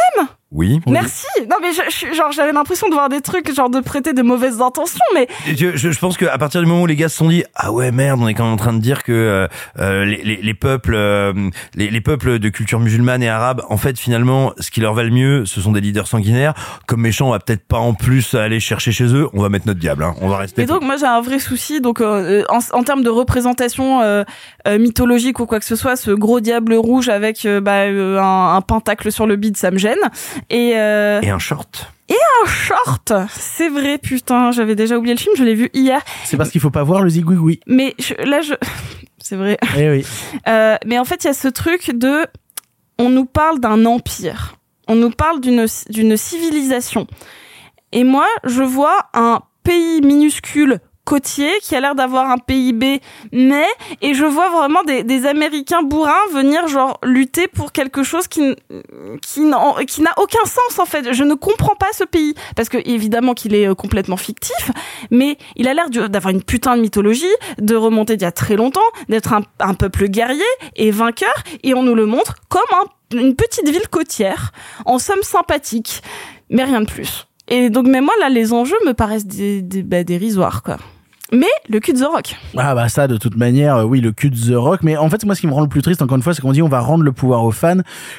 Oui. 0.50 0.80
Merci. 0.86 1.26
Non 1.50 1.56
mais 1.60 1.72
je, 1.74 1.82
je 1.90 1.94
suis- 1.94 2.14
genre 2.14 2.32
j'avais 2.32 2.52
l'impression 2.52 2.88
de 2.88 2.94
voir 2.94 3.10
des 3.10 3.20
trucs 3.20 3.54
genre 3.54 3.68
de 3.68 3.80
prêter 3.80 4.14
de 4.14 4.22
mauvaises 4.22 4.62
intentions, 4.62 5.04
mais 5.14 5.28
Je, 5.46 5.76
je, 5.76 5.90
je 5.90 5.98
pense 5.98 6.16
qu'à 6.16 6.38
partir 6.38 6.62
du 6.62 6.66
moment 6.66 6.82
où 6.82 6.86
les 6.86 6.96
gars 6.96 7.10
se 7.10 7.18
sont 7.18 7.28
dit 7.28 7.44
ah 7.54 7.70
ouais 7.70 7.90
merde 7.92 8.18
on 8.22 8.28
est 8.28 8.32
quand 8.34 8.44
même 8.44 8.54
en 8.54 8.56
train 8.56 8.72
de 8.72 8.80
dire 8.80 9.02
que 9.02 9.12
euh, 9.12 9.46
euh, 9.78 10.06
les, 10.06 10.22
les, 10.22 10.36
les 10.36 10.54
peuples 10.54 10.94
euh, 10.94 11.50
les, 11.74 11.90
les 11.90 12.00
peuples 12.00 12.38
de 12.38 12.48
culture 12.48 12.80
musulmane 12.80 13.22
et 13.22 13.28
arabe 13.28 13.62
en 13.68 13.76
fait 13.76 13.98
finalement 13.98 14.52
ce 14.58 14.70
qui 14.70 14.80
leur 14.80 14.94
va 14.94 15.02
le 15.02 15.10
mieux 15.10 15.44
ce 15.44 15.60
sont 15.60 15.72
des 15.72 15.82
leaders 15.82 16.06
sanguinaires 16.06 16.54
comme 16.86 17.02
méchants 17.02 17.28
on 17.28 17.32
va 17.32 17.40
peut-être 17.40 17.66
pas 17.66 17.78
en 17.78 17.92
plus 17.92 18.34
aller 18.34 18.58
chercher 18.58 18.90
chez 18.90 19.14
eux 19.14 19.28
on 19.34 19.42
va 19.42 19.50
mettre 19.50 19.66
notre 19.66 19.80
diable 19.80 20.02
hein. 20.02 20.14
on 20.22 20.28
va 20.28 20.38
rester 20.38 20.62
Et 20.62 20.66
donc 20.66 20.82
moi 20.82 20.96
j'ai 20.96 21.04
un 21.06 21.20
vrai 21.20 21.40
souci 21.40 21.82
donc 21.82 22.00
euh, 22.00 22.42
en, 22.48 22.58
en 22.72 22.82
termes 22.84 23.02
de 23.02 23.10
représentation 23.10 24.00
euh, 24.00 24.24
euh, 24.66 24.78
mythologique 24.78 25.40
ou 25.40 25.46
quoi 25.46 25.58
que 25.58 25.66
ce 25.66 25.76
soit 25.76 25.96
ce 25.96 26.10
gros 26.10 26.40
diable 26.40 26.72
rouge 26.72 27.10
avec 27.10 27.44
euh, 27.44 27.60
bah, 27.60 27.82
euh, 27.82 28.18
un, 28.18 28.54
un 28.56 28.60
pentacle 28.62 29.12
sur 29.12 29.26
le 29.26 29.36
bide 29.36 29.58
ça 29.58 29.70
me 29.70 29.76
gêne 29.78 29.98
et 30.50 30.72
euh, 30.76 31.20
et 31.22 31.30
un 31.30 31.38
short 31.38 31.92
et 32.08 32.14
un 32.44 32.48
short 32.48 33.12
c'est 33.30 33.68
vrai 33.68 33.98
putain 33.98 34.50
j'avais 34.50 34.74
déjà 34.74 34.96
oublié 34.96 35.14
le 35.14 35.20
film 35.20 35.34
je 35.36 35.44
l'ai 35.44 35.54
vu 35.54 35.68
hier 35.74 36.00
C'est 36.24 36.36
parce 36.36 36.50
qu'il 36.50 36.60
faut 36.60 36.70
pas 36.70 36.82
voir 36.82 37.02
le 37.02 37.10
zigouigoui. 37.10 37.60
mais 37.66 37.94
je- 37.98 38.14
là 38.28 38.40
je 38.40 38.54
c'est 39.18 39.36
vrai 39.36 39.58
Eh 39.76 39.90
oui. 39.90 40.06
Euh, 40.48 40.76
mais 40.86 40.98
en 40.98 41.04
fait, 41.04 41.24
il 41.24 41.26
y 41.26 41.30
a 41.30 41.34
ce 41.34 41.48
truc 41.48 41.90
de, 41.94 42.26
on 42.98 43.10
nous 43.10 43.26
parle 43.26 43.60
d'un 43.60 43.84
empire, 43.84 44.56
on 44.86 44.94
nous 44.94 45.10
parle 45.10 45.40
d'une 45.40 45.66
d'une 45.90 46.16
civilisation. 46.16 47.06
Et 47.92 48.04
moi, 48.04 48.26
je 48.44 48.62
vois 48.62 48.96
un 49.12 49.40
pays 49.64 50.00
minuscule 50.00 50.80
côtier 51.08 51.50
qui 51.62 51.74
a 51.74 51.80
l'air 51.80 51.94
d'avoir 51.94 52.30
un 52.30 52.36
PIB 52.36 53.00
mais 53.32 53.66
et 54.02 54.12
je 54.12 54.24
vois 54.26 54.50
vraiment 54.50 54.82
des, 54.84 55.02
des 55.04 55.24
Américains 55.24 55.82
bourrins 55.82 56.12
venir 56.32 56.68
genre 56.68 56.98
lutter 57.02 57.48
pour 57.48 57.72
quelque 57.72 58.02
chose 58.02 58.28
qui 58.28 58.54
qui 59.26 59.40
n'a 59.40 60.14
aucun 60.18 60.44
sens 60.44 60.78
en 60.78 60.84
fait. 60.84 61.12
Je 61.12 61.24
ne 61.24 61.34
comprends 61.34 61.74
pas 61.76 61.86
ce 61.92 62.04
pays. 62.04 62.34
Parce 62.56 62.68
que 62.68 62.78
évidemment 62.84 63.32
qu'il 63.34 63.54
est 63.54 63.66
euh, 63.68 63.74
complètement 63.74 64.16
fictif 64.18 64.70
mais 65.10 65.38
il 65.56 65.66
a 65.68 65.74
l'air 65.74 65.88
d'avoir 65.90 66.30
une 66.34 66.42
putain 66.42 66.76
de 66.76 66.82
mythologie 66.82 67.24
de 67.58 67.74
remonter 67.74 68.16
d'il 68.16 68.24
y 68.24 68.28
a 68.28 68.32
très 68.32 68.56
longtemps 68.56 68.80
d'être 69.08 69.32
un, 69.32 69.74
peuple 69.74 70.08
guerrier 70.08 70.44
et 70.76 70.90
vainqueur 70.90 71.34
et 71.62 71.72
on 71.74 71.82
nous 71.82 71.94
le 71.94 72.04
montre 72.06 72.34
comme 72.48 72.60
un- 72.72 73.16
une 73.18 73.34
petite 73.34 73.68
ville 73.68 73.88
côtière 73.88 74.52
en 74.84 74.98
somme 74.98 75.22
sympathique 75.22 76.02
mais 76.50 76.64
rien 76.64 76.80
de 76.82 76.86
plus. 76.90 77.26
Et 77.48 77.70
donc 77.70 77.86
même 77.86 78.04
moi 78.04 78.14
là 78.20 78.28
les 78.28 78.52
enjeux 78.52 78.76
me 78.86 78.92
paraissent 78.92 79.26
des, 79.26 79.62
bah, 79.82 80.04
dérisoires 80.04 80.62
quoi 80.62 80.76
mais 81.32 81.46
le 81.68 81.80
cul 81.80 81.92
de 81.92 81.98
The 81.98 82.04
Rock. 82.06 82.36
Ah 82.56 82.74
bah 82.74 82.88
ça 82.88 83.06
de 83.06 83.16
toute 83.16 83.36
manière 83.36 83.76
euh, 83.76 83.82
oui 83.84 84.00
le 84.00 84.12
cul 84.12 84.30
de 84.30 84.36
The 84.36 84.54
Rock 84.56 84.80
mais 84.82 84.96
en 84.96 85.08
fait 85.10 85.24
moi 85.24 85.34
ce 85.34 85.40
qui 85.40 85.46
me 85.46 85.52
rend 85.52 85.60
le 85.60 85.68
plus 85.68 85.82
triste 85.82 86.00
encore 86.02 86.16
une 86.16 86.22
fois 86.22 86.32
c'est 86.34 86.40
qu'on 86.42 86.52
dit 86.52 86.62
on 86.62 86.68
va 86.68 86.80
rendre 86.80 87.04
le 87.04 87.12
pouvoir 87.12 87.44
aux 87.44 87.50
fans 87.52 87.78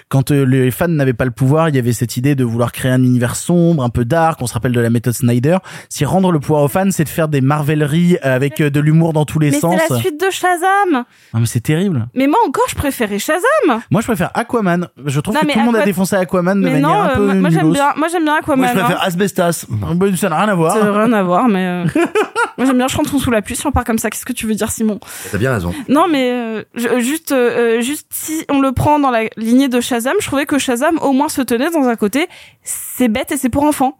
quand 0.09 0.31
euh, 0.31 0.43
les 0.45 0.69
fans 0.71 0.87
n'avaient 0.87 1.13
pas 1.13 1.25
le 1.25 1.31
pouvoir 1.31 1.69
il 1.69 1.75
y 1.75 1.79
avait 1.79 1.93
cette 1.93 2.17
idée 2.17 2.35
de 2.35 2.43
vouloir 2.43 2.71
créer 2.71 2.91
un 2.91 3.03
univers 3.03 3.35
sombre 3.35 3.83
un 3.83 3.89
peu 3.89 4.05
dark 4.05 4.41
on 4.41 4.47
se 4.47 4.53
rappelle 4.53 4.71
de 4.73 4.79
la 4.79 4.89
méthode 4.89 5.13
Snyder 5.13 5.57
si 5.89 6.05
rendre 6.05 6.31
le 6.31 6.39
pouvoir 6.39 6.63
aux 6.63 6.67
fans 6.67 6.91
c'est 6.91 7.03
de 7.03 7.09
faire 7.09 7.27
des 7.27 7.41
marveleries 7.41 8.17
avec 8.21 8.61
euh, 8.61 8.69
de 8.69 8.79
l'humour 8.79 9.13
dans 9.13 9.25
tous 9.25 9.39
les 9.39 9.51
Mais 9.51 9.59
sens 9.59 9.75
c'est 9.87 9.93
la 9.93 9.99
suite 9.99 10.19
de 10.19 10.29
Shazam. 10.29 11.03
Ah, 11.33 11.37
mais 11.39 11.45
c'est 11.45 11.59
terrible 11.61 12.07
Mais 12.13 12.27
moi 12.27 12.39
encore, 12.47 12.65
je 12.69 12.75
préférais 12.75 13.19
Shazam. 13.19 13.81
moi 13.91 14.01
je 14.01 14.05
préfère 14.07 14.29
Aquaman 14.35 14.87
je 15.05 15.19
trouve 15.19 15.35
Non, 15.35 15.41
que 15.41 15.51
tout 15.53 15.59
le 15.59 15.65
monde 15.65 15.75
a 15.77 15.83
défoncé 15.85 16.15
Aquaman 16.15 16.59
de 16.59 16.65
Mais 16.65 16.79
manière 16.79 16.89
non, 16.89 17.01
un 17.03 17.07
peu 17.15 17.25
moi- 17.25 17.33
moi 17.35 17.49
j'aime 17.49 17.71
bien, 17.73 17.89
moi 17.97 18.07
j'aime 18.11 18.23
bien 18.23 18.35
Aquaman. 18.35 18.59
moi 18.59 18.67
je 18.73 18.79
préfère 18.79 18.97
hein. 19.01 19.05
Asbestas 19.07 19.65
Bah, 19.69 19.87
ça 20.15 20.29
n'a 20.29 20.37
rien 20.41 20.49
à 20.49 20.55
voir 20.55 20.73
Ça 20.75 20.83
n'a 20.83 20.91
rien 21.05 21.13
à 21.13 21.23
voir, 21.23 21.47
mais 21.47 21.65
euh, 21.65 21.85
moi 22.57 22.65
j'aime 22.67 22.77
bien 22.77 22.87
Chantons 23.05 23.19
sous 23.19 23.31
la 23.31 23.41
pluie. 23.41 23.55
Si 23.55 23.65
on 23.65 23.71
part 23.71 23.83
comme 23.85 23.97
ça, 23.97 24.09
qu'est-ce 24.09 24.25
que 24.25 24.33
tu 24.33 24.45
veux 24.45 24.55
dire, 24.55 24.69
Simon? 24.71 24.99
T'as 25.31 25.37
bien 25.37 25.53
raison 25.53 25.73
Non, 25.87 26.07
mais 26.09 26.31
euh, 26.31 26.63
je- 26.75 26.99
juste, 26.99 27.31
euh, 27.31 27.77
euh, 27.77 27.81
juste 27.81 28.07
si 28.11 28.43
on 28.49 28.59
le 28.59 28.71
prend 28.73 28.99
dans 28.99 29.09
la 29.11 29.23
lignée 29.37 29.69
de 29.69 29.79
Shazam, 29.79 30.15
je 30.19 30.27
trouvais 30.27 30.45
que 30.45 30.57
Shazam 30.57 30.97
au 31.01 31.13
moins 31.13 31.29
se 31.29 31.41
tenait 31.41 31.69
dans 31.71 31.87
un 31.87 31.95
côté, 31.95 32.27
c'est 32.63 33.07
bête 33.07 33.31
et 33.31 33.37
c'est 33.37 33.49
pour 33.49 33.63
enfants, 33.63 33.97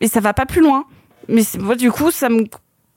et 0.00 0.08
ça 0.08 0.18
va 0.20 0.32
pas 0.34 0.46
plus 0.46 0.60
loin. 0.62 0.84
Mais 1.28 1.42
moi, 1.60 1.76
du 1.76 1.92
coup, 1.92 2.10
ça 2.10 2.28
me, 2.28 2.44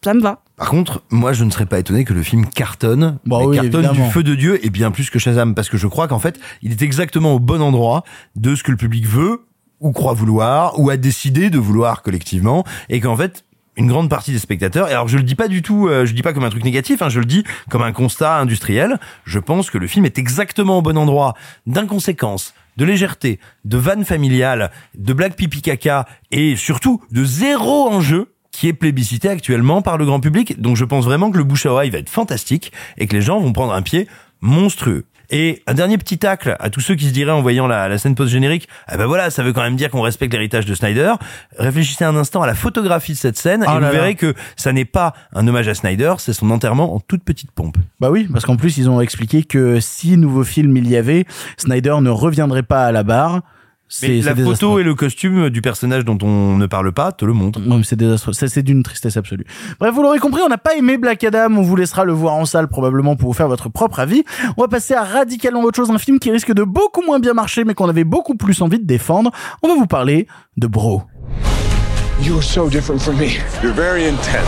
ça 0.03 0.13
me 0.15 0.21
va. 0.21 0.39
Par 0.55 0.69
contre, 0.69 1.03
moi, 1.11 1.33
je 1.33 1.43
ne 1.43 1.51
serais 1.51 1.65
pas 1.67 1.77
étonné 1.79 2.03
que 2.05 2.13
le 2.13 2.23
film 2.23 2.47
cartonne, 2.47 3.19
Bah 3.25 3.37
mais 3.41 3.45
oui, 3.45 3.55
cartonne 3.57 3.85
évidemment. 3.85 4.05
du 4.07 4.11
feu 4.11 4.23
de 4.23 4.33
Dieu 4.35 4.65
et 4.65 4.69
bien 4.71 4.89
plus 4.91 5.09
que 5.11 5.19
Shazam, 5.19 5.53
parce 5.55 5.69
que 5.69 5.77
je 5.77 5.87
crois 5.87 6.07
qu'en 6.07 6.19
fait, 6.19 6.39
il 6.63 6.71
est 6.71 6.81
exactement 6.81 7.33
au 7.35 7.39
bon 7.39 7.61
endroit 7.61 8.03
de 8.35 8.55
ce 8.55 8.63
que 8.63 8.71
le 8.71 8.77
public 8.77 9.05
veut 9.05 9.45
ou 9.79 9.91
croit 9.91 10.13
vouloir 10.13 10.79
ou 10.79 10.89
a 10.89 10.97
décidé 10.97 11.49
de 11.49 11.59
vouloir 11.59 12.01
collectivement, 12.01 12.63
et 12.89 12.99
qu'en 13.01 13.17
fait, 13.17 13.43
une 13.75 13.87
grande 13.87 14.09
partie 14.09 14.31
des 14.31 14.39
spectateurs, 14.39 14.89
et 14.89 14.91
alors 14.91 15.07
je 15.07 15.17
le 15.17 15.23
dis 15.23 15.35
pas 15.35 15.47
du 15.47 15.61
tout, 15.61 15.87
euh, 15.87 16.05
je 16.05 16.13
dis 16.13 16.21
pas 16.21 16.33
comme 16.33 16.43
un 16.43 16.49
truc 16.49 16.63
négatif, 16.63 17.01
hein, 17.01 17.09
je 17.09 17.19
le 17.19 17.25
dis 17.25 17.43
comme 17.69 17.81
un 17.81 17.91
constat 17.91 18.37
industriel. 18.37 18.99
Je 19.25 19.39
pense 19.39 19.69
que 19.69 19.77
le 19.77 19.87
film 19.87 20.05
est 20.05 20.17
exactement 20.17 20.77
au 20.77 20.81
bon 20.81 20.97
endroit 20.97 21.33
d'inconséquence, 21.65 22.53
de 22.77 22.85
légèreté, 22.85 23.39
de 23.65 23.77
vanne 23.77 24.05
familiale, 24.05 24.71
de 24.95 25.13
blague 25.13 25.35
pipi 25.35 25.61
caca 25.61 26.05
et 26.31 26.55
surtout 26.55 27.01
de 27.11 27.23
zéro 27.23 27.89
enjeu 27.89 28.33
qui 28.51 28.67
est 28.67 28.73
plébiscité 28.73 29.29
actuellement 29.29 29.81
par 29.81 29.97
le 29.97 30.05
grand 30.05 30.19
public. 30.19 30.61
Donc 30.61 30.77
je 30.77 30.85
pense 30.85 31.05
vraiment 31.05 31.31
que 31.31 31.37
le 31.37 31.43
bouche 31.43 31.65
à 31.65 31.73
va 31.73 31.85
être 31.85 32.09
fantastique 32.09 32.71
et 32.97 33.07
que 33.07 33.15
les 33.15 33.21
gens 33.21 33.39
vont 33.39 33.51
prendre 33.51 33.73
un 33.73 33.81
pied 33.81 34.07
monstrueux. 34.41 35.05
Et 35.35 35.63
un 35.65 35.73
dernier 35.73 35.97
petit 35.97 36.19
tacle 36.19 36.55
à 36.59 36.69
tous 36.69 36.79
ceux 36.79 36.93
qui 36.93 37.07
se 37.07 37.11
diraient 37.11 37.31
en 37.31 37.41
voyant 37.41 37.65
la, 37.65 37.89
la 37.89 37.97
scène 37.97 38.13
post-générique, 38.13 38.67
ah 38.87 38.97
ben 38.97 39.07
voilà, 39.07 39.31
ça 39.31 39.41
veut 39.41 39.51
quand 39.51 39.63
même 39.63 39.75
dire 39.75 39.89
qu'on 39.89 40.01
respecte 40.01 40.31
l'héritage 40.31 40.67
de 40.67 40.75
Snyder. 40.75 41.13
Réfléchissez 41.57 42.05
un 42.05 42.15
instant 42.15 42.43
à 42.43 42.47
la 42.47 42.53
photographie 42.53 43.13
de 43.13 43.17
cette 43.17 43.35
scène 43.37 43.65
Oh 43.67 43.71
et 43.71 43.73
vous 43.73 43.81
là. 43.81 43.89
verrez 43.89 44.13
que 44.13 44.35
ça 44.55 44.71
n'est 44.73 44.85
pas 44.85 45.13
un 45.33 45.47
hommage 45.47 45.67
à 45.67 45.73
Snyder, 45.73 46.13
c'est 46.19 46.33
son 46.33 46.51
enterrement 46.51 46.93
en 46.93 46.99
toute 46.99 47.23
petite 47.23 47.51
pompe. 47.51 47.77
Bah 47.99 48.11
oui, 48.11 48.27
parce 48.31 48.45
qu'en 48.45 48.57
plus 48.57 48.77
ils 48.77 48.87
ont 48.91 49.01
expliqué 49.01 49.41
que 49.43 49.79
si 49.79 50.17
nouveau 50.17 50.43
film 50.43 50.77
il 50.77 50.87
y 50.87 50.95
avait, 50.95 51.25
Snyder 51.57 51.95
ne 51.99 52.11
reviendrait 52.11 52.61
pas 52.61 52.85
à 52.85 52.91
la 52.91 53.01
barre. 53.01 53.41
Mais 54.01 54.21
la 54.21 54.35
photo 54.35 54.79
et 54.79 54.83
le 54.83 54.95
costume 54.95 55.49
du 55.49 55.61
personnage 55.61 56.03
dont 56.03 56.17
on 56.23 56.57
ne 56.57 56.65
parle 56.65 56.91
pas 56.91 57.11
te 57.11 57.25
le 57.25 57.33
montrent. 57.33 57.59
Non, 57.59 57.77
mais 57.77 57.83
c'est 57.83 57.95
désastreux. 57.95 58.33
Ça, 58.33 58.47
c'est 58.47 58.63
d'une 58.63 58.81
tristesse 58.81 59.17
absolue. 59.17 59.45
Bref, 59.79 59.93
vous 59.93 60.01
l'aurez 60.01 60.19
compris, 60.19 60.41
on 60.43 60.49
n'a 60.49 60.57
pas 60.57 60.75
aimé 60.75 60.97
Black 60.97 61.23
Adam. 61.23 61.55
On 61.55 61.61
vous 61.61 61.75
laissera 61.75 62.03
le 62.03 62.13
voir 62.13 62.33
en 62.33 62.45
salle 62.45 62.67
probablement 62.67 63.15
pour 63.15 63.29
vous 63.29 63.33
faire 63.33 63.47
votre 63.47 63.69
propre 63.69 63.99
avis. 63.99 64.23
On 64.57 64.61
va 64.61 64.67
passer 64.67 64.95
à 64.95 65.03
radicalement 65.03 65.61
autre 65.61 65.75
chose, 65.75 65.91
un 65.91 65.99
film 65.99 66.19
qui 66.19 66.31
risque 66.31 66.53
de 66.53 66.63
beaucoup 66.63 67.03
moins 67.03 67.19
bien 67.19 67.33
marcher, 67.33 67.65
mais 67.65 67.75
qu'on 67.75 67.89
avait 67.89 68.03
beaucoup 68.03 68.35
plus 68.35 68.61
envie 68.61 68.79
de 68.79 68.85
défendre. 68.85 69.31
On 69.61 69.67
va 69.67 69.75
vous 69.75 69.87
parler 69.87 70.27
de 70.57 70.67
Bro. 70.67 71.03
You're 72.21 72.43
so 72.43 72.69
different 72.69 73.01
from 73.01 73.17
me. 73.17 73.39
You're 73.61 73.73
very 73.73 74.05
intense. 74.05 74.47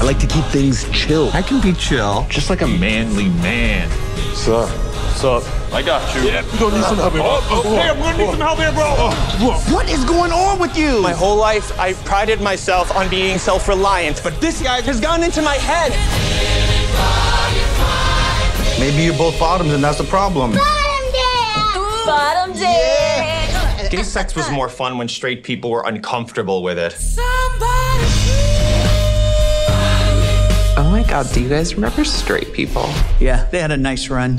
I 0.00 0.04
like 0.04 0.18
to 0.20 0.26
keep 0.26 0.44
things 0.52 0.86
chill. 0.92 1.30
I 1.34 1.42
can 1.42 1.60
be 1.60 1.74
chill, 1.76 2.24
just 2.30 2.48
like 2.48 2.62
a 2.62 2.68
manly 2.68 3.28
man. 3.42 3.88
Sup? 5.16 5.42
Sup? 5.42 5.72
I 5.72 5.82
got 5.82 6.14
you. 6.14 6.22
Yeah. 6.22 6.44
You 6.52 6.58
gonna 6.58 6.76
need 6.76 6.84
some 6.84 6.96
help 6.96 7.12
here. 7.12 7.22
Oh, 7.24 7.64
okay, 7.66 7.88
I'm 7.88 7.98
gonna 7.98 8.18
need 8.18 8.30
some 8.30 8.40
help 8.40 8.58
here, 8.58 8.72
bro. 8.72 8.84
Uh, 8.84 9.10
uh, 9.10 9.50
uh. 9.50 9.60
What 9.74 9.88
is 9.88 10.04
going 10.04 10.32
on 10.32 10.58
with 10.58 10.76
you? 10.76 11.02
My 11.02 11.12
whole 11.12 11.36
life, 11.36 11.78
I've 11.78 12.02
prided 12.04 12.40
myself 12.40 12.94
on 12.96 13.08
being 13.08 13.38
self-reliant, 13.38 14.22
but 14.22 14.40
this 14.40 14.62
guy 14.62 14.80
has 14.82 15.00
gone 15.00 15.22
into 15.22 15.42
my 15.42 15.54
head. 15.54 15.92
Maybe 18.78 19.02
you're 19.02 19.18
both 19.18 19.38
bottoms 19.40 19.72
and 19.72 19.82
that's 19.82 19.98
the 19.98 20.04
problem. 20.04 20.52
Bottom 22.06 22.52
dick. 22.52 23.90
Gay 23.90 24.02
sex 24.02 24.34
was 24.34 24.50
more 24.50 24.68
fun 24.68 24.98
when 24.98 25.08
straight 25.08 25.42
people 25.42 25.70
were 25.70 25.82
uncomfortable 25.84 26.62
with 26.62 26.78
it. 26.78 26.94
Oh 30.76 30.88
my 30.90 31.02
god, 31.02 31.26
do 31.32 31.40
you 31.42 31.48
guys 31.48 31.74
remember 31.74 32.04
straight 32.04 32.52
people? 32.52 32.88
Yeah, 33.18 33.46
they 33.50 33.60
had 33.60 33.72
a 33.72 33.76
nice 33.76 34.08
run. 34.08 34.38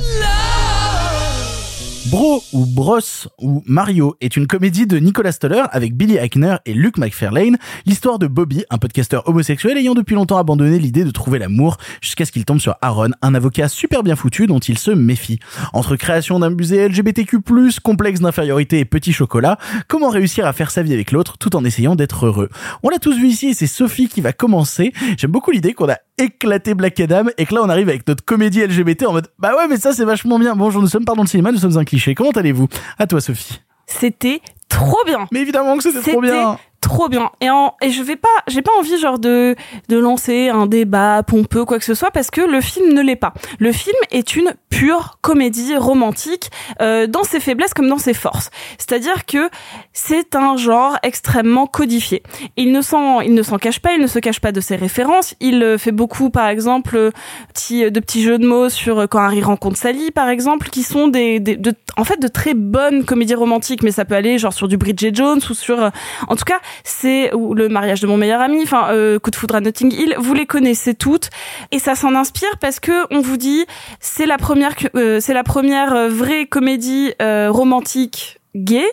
Bro 2.07 2.41
ou 2.53 2.65
Bros 2.65 2.99
ou 3.39 3.61
Mario 3.65 4.15
est 4.21 4.37
une 4.37 4.47
comédie 4.47 4.87
de 4.87 4.97
Nicolas 4.97 5.31
Stoller 5.33 5.63
avec 5.71 5.95
Billy 5.95 6.15
Eichner 6.15 6.55
et 6.65 6.73
Luke 6.73 6.97
McFarlane, 6.97 7.57
l'histoire 7.85 8.17
de 8.17 8.25
Bobby, 8.25 8.63
un 8.69 8.77
podcasteur 8.77 9.27
homosexuel 9.27 9.77
ayant 9.77 9.93
depuis 9.93 10.15
longtemps 10.15 10.37
abandonné 10.37 10.79
l'idée 10.79 11.03
de 11.03 11.11
trouver 11.11 11.39
l'amour 11.39 11.77
jusqu'à 12.01 12.25
ce 12.25 12.31
qu'il 12.31 12.45
tombe 12.45 12.59
sur 12.59 12.75
Aaron, 12.81 13.11
un 13.21 13.35
avocat 13.35 13.67
super 13.67 14.01
bien 14.01 14.15
foutu 14.15 14.47
dont 14.47 14.59
il 14.59 14.77
se 14.77 14.91
méfie. 14.91 15.39
Entre 15.73 15.97
création 15.97 16.39
d'un 16.39 16.49
musée 16.49 16.87
LGBTQ+, 16.87 17.39
complexe 17.83 18.21
d'infériorité 18.21 18.79
et 18.79 18.85
petit 18.85 19.13
chocolat, 19.13 19.57
comment 19.87 20.09
réussir 20.09 20.47
à 20.47 20.53
faire 20.53 20.71
sa 20.71 20.81
vie 20.81 20.93
avec 20.93 21.11
l'autre 21.11 21.37
tout 21.37 21.55
en 21.55 21.65
essayant 21.65 21.95
d'être 21.95 22.25
heureux? 22.25 22.49
On 22.81 22.89
l'a 22.89 22.99
tous 22.99 23.17
vu 23.17 23.27
ici 23.27 23.47
et 23.47 23.53
c'est 23.53 23.67
Sophie 23.67 24.07
qui 24.07 24.21
va 24.21 24.31
commencer. 24.31 24.93
J'aime 25.17 25.31
beaucoup 25.31 25.51
l'idée 25.51 25.73
qu'on 25.73 25.89
a 25.89 25.97
éclaté 26.20 26.74
Black 26.74 26.99
Adam 26.99 27.26
et 27.38 27.45
que 27.45 27.55
là 27.55 27.61
on 27.63 27.70
arrive 27.70 27.89
avec 27.89 28.07
notre 28.07 28.24
comédie 28.24 28.61
LGBT 28.65 29.07
en 29.07 29.13
mode 29.13 29.28
bah 29.39 29.55
ouais 29.57 29.67
mais 29.67 29.78
ça 29.78 29.93
c'est 29.93 30.05
vachement 30.05 30.38
bien. 30.38 30.55
Bonjour, 30.55 30.82
nous 30.82 30.88
sommes 30.88 31.05
pas 31.05 31.15
dans 31.15 31.24
le 31.24 31.28
cinéma, 31.28 31.51
nous 31.51 31.59
sommes 31.59 31.78
un 31.78 31.86
cliché. 31.86 32.15
Comment 32.15 32.32
allez-vous? 32.32 32.67
À 32.97 33.07
toi 33.07 33.22
Sophie. 33.22 33.61
C'était 33.88 34.41
trop 34.67 35.03
bien. 35.05 35.28
Mais 35.32 35.41
évidemment 35.41 35.78
que 35.78 35.84
c'était 35.84 36.11
trop 36.11 36.22
bien. 36.22 36.57
Trop 36.82 37.09
bien. 37.09 37.30
Et, 37.41 37.49
en, 37.49 37.75
et 37.82 37.89
je 37.89 38.01
vais 38.01 38.15
pas, 38.15 38.30
j'ai 38.47 38.61
pas 38.61 38.71
envie 38.80 38.97
genre 38.97 39.19
de 39.19 39.55
de 39.89 39.97
lancer 39.97 40.49
un 40.49 40.65
débat 40.65 41.23
pompeux 41.23 41.65
quoi 41.65 41.77
que 41.77 41.86
ce 41.86 41.93
soit 41.93 42.11
parce 42.11 42.32
que 42.32 42.41
le 42.41 42.61
film 42.61 42.93
ne 42.93 43.01
l'est 43.01 43.15
pas. 43.17 43.34
Le 43.59 43.71
film 43.71 43.97
est 44.11 44.36
une 44.36 44.53
pure 44.69 45.17
comédie 45.21 45.75
romantique 45.75 46.51
euh, 46.82 47.05
dans 47.07 47.23
ses 47.23 47.39
faiblesses 47.39 47.73
comme 47.73 47.89
dans 47.89 47.97
ses 47.97 48.13
forces. 48.13 48.49
C'est-à-dire 48.77 49.25
que 49.25 49.49
c'est 49.91 50.36
un 50.36 50.55
genre 50.55 50.97
extrêmement 51.03 51.67
codifié. 51.67 52.23
Il 52.55 52.71
ne 52.71 52.82
s'en 52.82 53.19
il 53.21 53.34
ne 53.34 53.43
s'en 53.43 53.57
cache 53.57 53.80
pas, 53.80 53.93
il 53.93 54.01
ne 54.01 54.07
se 54.07 54.19
cache 54.19 54.39
pas 54.39 54.51
de 54.53 54.61
ses 54.61 54.77
références. 54.77 55.36
Il 55.41 55.61
euh, 55.63 55.77
fait 55.77 55.91
beaucoup 55.91 56.30
par 56.30 56.47
exemple 56.47 56.95
euh, 56.95 57.11
petit, 57.53 57.91
de 57.91 57.99
petits 57.99 58.23
jeux 58.23 58.38
de 58.38 58.47
mots 58.47 58.69
sur 58.69 58.99
euh, 58.99 59.07
quand 59.07 59.19
Harry 59.19 59.41
rencontre 59.41 59.77
Sally 59.77 60.11
par 60.11 60.30
exemple 60.30 60.69
qui 60.69 60.84
sont 60.84 61.07
des, 61.07 61.39
des 61.39 61.57
de, 61.57 61.73
en 61.97 62.03
fait 62.03 62.21
de 62.21 62.27
très 62.27 62.53
bonnes 62.53 63.03
comédies 63.03 63.36
romantiques 63.36 63.84
mais 63.84 63.91
ça 63.91 64.05
peut 64.05 64.15
aller 64.15 64.38
genre 64.38 64.53
sur 64.53 64.67
du 64.67 64.77
Bridget 64.77 65.11
Jones 65.13 65.41
ou 65.49 65.53
sur 65.53 65.82
euh, 65.82 65.89
en 66.27 66.36
tout 66.36 66.45
cas 66.45 66.59
c'est 66.84 67.34
ou 67.34 67.53
le 67.53 67.70
mariage 67.70 68.01
de 68.01 68.07
mon 68.07 68.17
meilleur 68.17 68.41
ami, 68.41 68.61
enfin 68.63 68.89
euh, 68.91 69.20
coup 69.20 69.32
de 69.32 69.36
foudre 69.36 69.55
à 69.55 69.61
Notting 69.61 69.93
Hill, 69.93 70.15
vous 70.17 70.34
les 70.34 70.45
connaissez 70.45 70.93
toutes 70.93 71.30
et 71.72 71.80
ça 71.80 71.95
s'en 71.95 72.15
inspire 72.15 72.57
parce 72.59 72.80
que 72.80 72.91
on 73.13 73.22
vous 73.22 73.38
dit 73.38 73.65
c'est 73.99 74.26
la 74.26 74.38
première 74.38 74.76
euh, 74.95 75.20
c'est 75.20 75.34
la 75.34 75.43
première 75.43 75.93
euh, 75.93 76.09
vraie 76.09 76.45
comédie 76.45 77.13
euh, 77.22 77.49
romantique 77.51 78.39
gay 78.55 78.86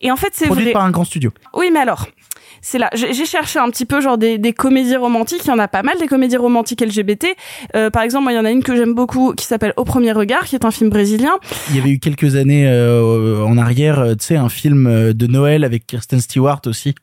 et 0.00 0.10
en 0.10 0.16
fait 0.16 0.30
c'est 0.32 0.46
Produite 0.46 0.66
vrai. 0.66 0.72
par 0.72 0.84
un 0.84 0.90
grand 0.90 1.04
studio. 1.04 1.30
Oui, 1.54 1.70
mais 1.72 1.80
alors 1.80 2.06
c'est 2.62 2.78
là. 2.78 2.88
J'ai 2.94 3.12
j'ai 3.12 3.26
cherché 3.26 3.58
un 3.58 3.68
petit 3.70 3.84
peu 3.84 4.00
genre 4.00 4.16
des, 4.16 4.38
des 4.38 4.52
comédies 4.52 4.96
romantiques. 4.96 5.42
Il 5.44 5.48
y 5.48 5.52
en 5.52 5.58
a 5.58 5.68
pas 5.68 5.82
mal 5.82 5.98
des 5.98 6.06
comédies 6.06 6.36
romantiques 6.36 6.80
LGBT. 6.80 7.26
Euh, 7.74 7.90
par 7.90 8.02
exemple, 8.02 8.22
moi, 8.22 8.32
il 8.32 8.36
y 8.36 8.38
en 8.38 8.44
a 8.44 8.50
une 8.52 8.62
que 8.62 8.76
j'aime 8.76 8.94
beaucoup 8.94 9.34
qui 9.34 9.44
s'appelle 9.44 9.74
Au 9.76 9.84
premier 9.84 10.12
regard, 10.12 10.44
qui 10.44 10.54
est 10.54 10.64
un 10.64 10.70
film 10.70 10.88
brésilien. 10.88 11.32
Il 11.70 11.76
y 11.76 11.80
avait 11.80 11.90
eu 11.90 11.98
quelques 11.98 12.36
années 12.36 12.66
euh, 12.68 13.44
en 13.44 13.58
arrière, 13.58 13.98
euh, 13.98 14.14
tu 14.14 14.26
sais, 14.26 14.36
un 14.36 14.48
film 14.48 14.86
euh, 14.86 15.12
de 15.12 15.26
Noël 15.26 15.64
avec 15.64 15.86
Kirsten 15.88 16.20
Stewart 16.20 16.60
aussi. 16.66 16.94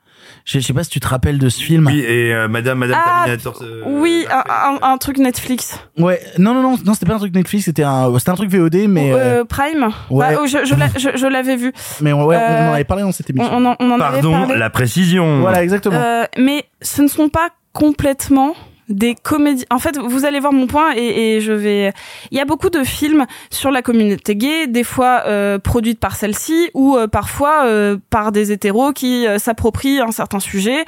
Je 0.46 0.60
je 0.60 0.66
sais 0.66 0.74
pas 0.74 0.84
si 0.84 0.90
tu 0.90 1.00
te 1.00 1.08
rappelles 1.08 1.38
de 1.38 1.50
ce 1.50 1.62
film. 1.62 1.88
Oui, 1.88 2.00
et 2.00 2.34
euh, 2.34 2.48
Madame, 2.48 2.80
Madame 2.80 3.00
Ah, 3.04 3.24
Terminator. 3.26 3.60
euh, 3.62 3.82
oui, 3.86 4.26
un, 4.32 4.44
un- 4.50 4.92
un 4.94 4.98
truc 4.98 5.18
Netflix. 5.18 5.80
Ouais, 5.98 6.20
non, 6.38 6.54
non, 6.54 6.62
non, 6.62 6.78
non, 6.84 6.94
c'était 6.94 7.06
pas 7.06 7.16
un 7.16 7.20
truc 7.20 7.34
Netflix, 7.36 7.66
c'était 7.66 7.84
un, 7.84 8.12
c'était 8.18 8.32
un 8.32 8.36
truc 8.36 8.50
VOD, 8.50 8.88
mais, 8.88 9.12
euh, 9.12 9.42
Euh, 9.42 9.46
Prime. 9.46 9.90
ouais. 10.10 10.36
Bah, 10.36 10.42
je 10.46 10.66
je 10.66 10.76
l'a- 10.76 10.90
je- 10.98 11.18
je 11.18 11.28
l'avais 11.28 11.56
vu. 11.56 11.72
mais 12.02 12.14
on, 12.14 12.26
ouais, 12.26 12.36
on 12.38 12.40
euh, 12.40 12.70
en 12.70 12.74
avait 12.74 12.84
parlé 12.84 13.04
dans 13.04 13.12
cette 13.12 13.30
émission. 13.30 13.50
On, 13.54 13.66
en, 13.66 13.76
on 13.80 13.92
en 13.92 14.00
avait 14.00 14.14
Pardon, 14.22 14.32
parlé. 14.32 14.58
la 14.58 14.70
précision. 14.70 15.42
Voilà, 15.42 15.64
exactement. 15.64 15.96
Euh, 16.00 16.24
mais 16.38 16.66
ce 16.82 17.02
ne 17.02 17.08
sont 17.08 17.30
pas 17.30 17.50
complètement 17.74 18.54
des 18.90 19.16
comédies. 19.16 19.66
En 19.70 19.80
fait, 19.80 19.98
vous 19.98 20.26
allez 20.26 20.40
voir 20.40 20.52
mon 20.52 20.68
point 20.68 20.94
et, 20.96 21.36
et 21.36 21.42
je 21.42 21.54
vais. 21.54 21.94
Il 22.32 22.38
y 22.38 22.42
a 22.42 22.46
beaucoup 22.46 22.70
de 22.70 22.84
films 22.84 23.26
sur 23.52 23.72
la 23.72 23.82
communauté 23.82 24.36
gay, 24.36 24.68
des 24.68 24.84
fois 24.84 25.24
euh, 25.28 25.60
produites 25.60 26.00
par 26.00 26.16
celle-ci 26.16 26.70
ou 26.74 26.98
euh, 26.98 27.08
parfois 27.08 27.66
euh, 27.66 27.98
par 28.10 28.32
des 28.32 28.52
hétéros 28.52 28.92
qui 28.94 29.28
euh, 29.28 29.38
s'approprient 29.40 30.00
un 30.02 30.12
certain 30.12 30.40
sujet. 30.40 30.86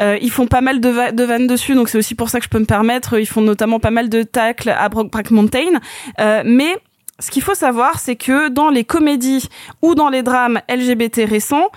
Euh, 0.00 0.18
ils 0.20 0.30
font 0.30 0.46
pas 0.46 0.60
mal 0.60 0.80
de, 0.80 0.88
va- 0.88 1.12
vannes 1.12 1.46
dessus, 1.46 1.74
donc 1.74 1.88
c'est 1.88 1.98
aussi 1.98 2.14
pour 2.14 2.28
ça 2.28 2.38
que 2.38 2.44
je 2.44 2.50
peux 2.50 2.58
me 2.58 2.64
permettre. 2.66 3.18
Ils 3.18 3.26
font 3.26 3.40
notamment 3.40 3.80
pas 3.80 3.90
mal 3.90 4.08
de 4.08 4.22
tacles 4.22 4.70
à 4.70 4.88
Brokeback 4.88 5.30
Mountain, 5.30 5.80
Euh, 6.20 6.42
mais 6.44 6.76
ce 7.18 7.30
qu'il 7.30 7.42
faut 7.42 7.54
savoir, 7.54 7.98
c'est 7.98 8.16
que 8.16 8.48
dans 8.48 8.68
les 8.68 8.84
comédies 8.84 9.48
ou 9.82 9.94
dans 9.94 10.10
les 10.10 10.22
drames 10.22 10.60
LGBT 10.68 11.24
récents, 11.26 11.70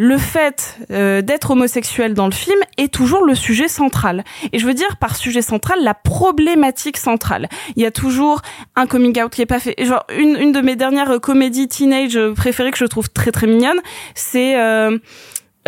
le 0.00 0.16
fait 0.16 0.78
euh, 0.90 1.20
d'être 1.20 1.50
homosexuel 1.50 2.14
dans 2.14 2.24
le 2.24 2.32
film 2.32 2.58
est 2.78 2.90
toujours 2.90 3.22
le 3.22 3.34
sujet 3.34 3.68
central. 3.68 4.24
Et 4.50 4.58
je 4.58 4.66
veux 4.66 4.72
dire 4.72 4.96
par 4.96 5.14
sujet 5.14 5.42
central 5.42 5.84
la 5.84 5.92
problématique 5.92 6.96
centrale. 6.96 7.50
Il 7.76 7.82
y 7.82 7.86
a 7.86 7.90
toujours 7.90 8.40
un 8.76 8.86
coming 8.86 9.22
out 9.22 9.30
qui 9.30 9.42
est 9.42 9.46
pas 9.46 9.60
fait. 9.60 9.74
Genre 9.84 10.02
une, 10.16 10.36
une 10.36 10.52
de 10.52 10.62
mes 10.62 10.74
dernières 10.74 11.20
comédies 11.20 11.68
teenage 11.68 12.18
préférées 12.34 12.70
que 12.70 12.78
je 12.78 12.86
trouve 12.86 13.10
très 13.10 13.30
très 13.30 13.46
mignonne, 13.46 13.78
c'est 14.14 14.58
euh, 14.58 14.96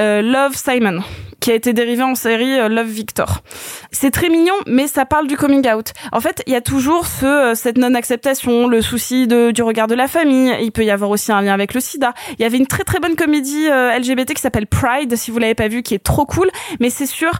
euh, 0.01 0.23
Love 0.23 0.57
Simon, 0.57 1.03
qui 1.43 1.51
a 1.51 1.55
été 1.55 1.73
dérivé 1.73 2.03
en 2.05 2.15
série 2.15 2.59
euh, 2.59 2.69
Love 2.69 2.87
Victor. 2.87 3.43
C'est 3.91 4.13
très 4.13 4.29
mignon, 4.29 4.55
mais 4.67 4.87
ça 4.87 5.05
parle 5.05 5.27
du 5.27 5.37
coming 5.37 5.69
out. 5.69 5.93
En 6.13 6.21
fait, 6.21 6.43
il 6.47 6.53
y 6.53 6.57
a 6.57 6.61
toujours 6.61 7.05
ce, 7.07 7.27
euh, 7.27 7.55
cette 7.57 7.77
non-acceptation, 7.77 8.69
le 8.69 8.81
souci 8.81 9.27
de, 9.27 9.51
du 9.51 9.63
regard 9.63 9.89
de 9.89 9.97
la 9.97 10.07
famille. 10.07 10.55
Il 10.63 10.71
peut 10.71 10.85
y 10.85 10.91
avoir 10.91 11.11
aussi 11.11 11.33
un 11.33 11.43
lien 11.43 11.53
avec 11.53 11.75
le 11.75 11.81
sida. 11.81 12.15
Il 12.39 12.43
y 12.43 12.45
avait 12.45 12.59
une 12.59 12.69
très 12.69 12.85
très 12.85 13.01
bonne 13.01 13.17
comédie 13.17 13.69
euh, 13.69 13.99
LGBT 13.99 14.35
qui 14.35 14.41
s'appelle 14.41 14.69
Pride, 14.69 15.17
si 15.17 15.33
vous 15.33 15.39
l'avez 15.39 15.57
pas 15.57 15.67
vu, 15.67 15.83
qui 15.83 15.95
est 15.95 16.03
trop 16.03 16.25
cool, 16.27 16.49
mais 16.79 16.91
c'est 16.91 17.07
sur 17.07 17.33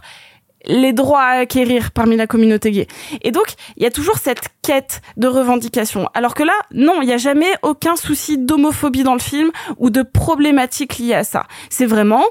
les 0.65 0.91
droits 0.91 1.23
à 1.23 1.39
acquérir 1.39 1.91
parmi 1.91 2.17
la 2.17 2.27
communauté 2.27 2.71
gay. 2.71 2.87
Et 3.21 3.31
donc, 3.31 3.53
il 3.77 3.83
y 3.83 3.85
a 3.85 3.91
toujours 3.91 4.17
cette 4.17 4.49
quête 4.61 5.01
de 5.15 5.27
revendication. 5.27 6.09
Alors 6.13 6.33
que 6.33 6.43
là, 6.43 6.53
non, 6.71 7.01
il 7.01 7.07
n'y 7.07 7.13
a 7.13 7.17
jamais 7.17 7.53
aucun 7.61 7.95
souci 7.95 8.37
d'homophobie 8.37 9.03
dans 9.03 9.13
le 9.13 9.19
film 9.19 9.51
ou 9.77 9.89
de 9.89 10.01
problématique 10.01 10.97
liée 10.97 11.13
à 11.13 11.23
ça. 11.23 11.45
C'est 11.69 11.85
vraiment 11.85 12.23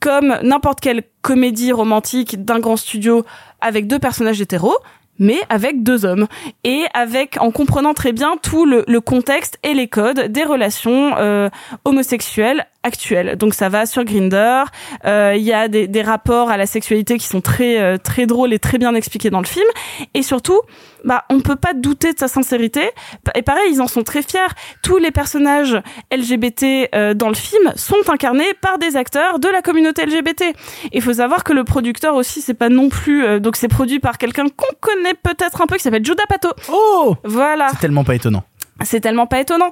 comme 0.00 0.38
n'importe 0.42 0.80
quelle 0.80 1.02
comédie 1.22 1.72
romantique 1.72 2.44
d'un 2.44 2.60
grand 2.60 2.76
studio 2.76 3.24
avec 3.60 3.86
deux 3.86 3.98
personnages 3.98 4.40
hétéros, 4.40 4.76
mais 5.18 5.38
avec 5.48 5.82
deux 5.82 6.04
hommes. 6.04 6.26
Et 6.64 6.84
avec 6.94 7.40
en 7.40 7.50
comprenant 7.50 7.94
très 7.94 8.12
bien 8.12 8.36
tout 8.42 8.66
le, 8.66 8.84
contexte 9.00 9.58
et 9.62 9.74
les 9.74 9.88
codes 9.88 10.30
des 10.30 10.44
relations 10.44 11.14
euh, 11.18 11.48
homosexuelles 11.84 12.66
actuelles. 12.86 13.36
Donc 13.36 13.52
ça 13.52 13.68
va 13.68 13.84
sur 13.84 14.04
Grinder, 14.04 14.62
euh, 15.04 15.34
il 15.36 15.42
y 15.42 15.52
a 15.52 15.68
des, 15.68 15.88
des 15.88 16.02
rapports 16.02 16.48
à 16.50 16.56
la 16.56 16.66
sexualité 16.66 17.18
qui 17.18 17.26
sont 17.26 17.40
très 17.40 17.80
euh, 17.80 17.98
très 17.98 18.26
drôles 18.26 18.52
et 18.52 18.58
très 18.58 18.78
bien 18.78 18.94
expliqués 18.94 19.28
dans 19.28 19.40
le 19.40 19.46
film 19.46 19.66
et 20.14 20.22
surtout 20.22 20.60
bah 21.04 21.24
on 21.30 21.40
peut 21.40 21.56
pas 21.56 21.74
douter 21.74 22.12
de 22.12 22.18
sa 22.18 22.28
sincérité 22.28 22.90
et 23.34 23.42
pareil 23.42 23.72
ils 23.72 23.82
en 23.82 23.88
sont 23.88 24.02
très 24.02 24.22
fiers. 24.22 24.52
Tous 24.82 24.98
les 24.98 25.10
personnages 25.10 25.76
LGBT 26.14 26.88
euh, 26.94 27.14
dans 27.14 27.28
le 27.28 27.34
film 27.34 27.72
sont 27.74 28.08
incarnés 28.08 28.54
par 28.60 28.78
des 28.78 28.96
acteurs 28.96 29.38
de 29.38 29.48
la 29.48 29.62
communauté 29.62 30.06
LGBT. 30.06 30.44
Il 30.92 31.02
faut 31.02 31.14
savoir 31.14 31.44
que 31.44 31.52
le 31.52 31.64
producteur 31.64 32.14
aussi 32.14 32.40
c'est 32.40 32.54
pas 32.54 32.68
non 32.68 32.88
plus 32.88 33.24
euh, 33.24 33.40
donc 33.40 33.56
c'est 33.56 33.68
produit 33.68 33.98
par 33.98 34.16
quelqu'un 34.18 34.46
qu'on 34.48 34.74
connaît 34.80 35.14
peut-être 35.14 35.60
un 35.60 35.66
peu 35.66 35.76
qui 35.76 35.82
s'appelle 35.82 36.04
Judah 36.04 36.24
Pato. 36.28 36.50
Oh 36.72 37.16
Voilà. 37.24 37.68
C'est 37.72 37.80
tellement 37.80 38.04
pas 38.04 38.14
étonnant. 38.14 38.44
C'est 38.84 39.00
tellement 39.00 39.26
pas 39.26 39.40
étonnant. 39.40 39.70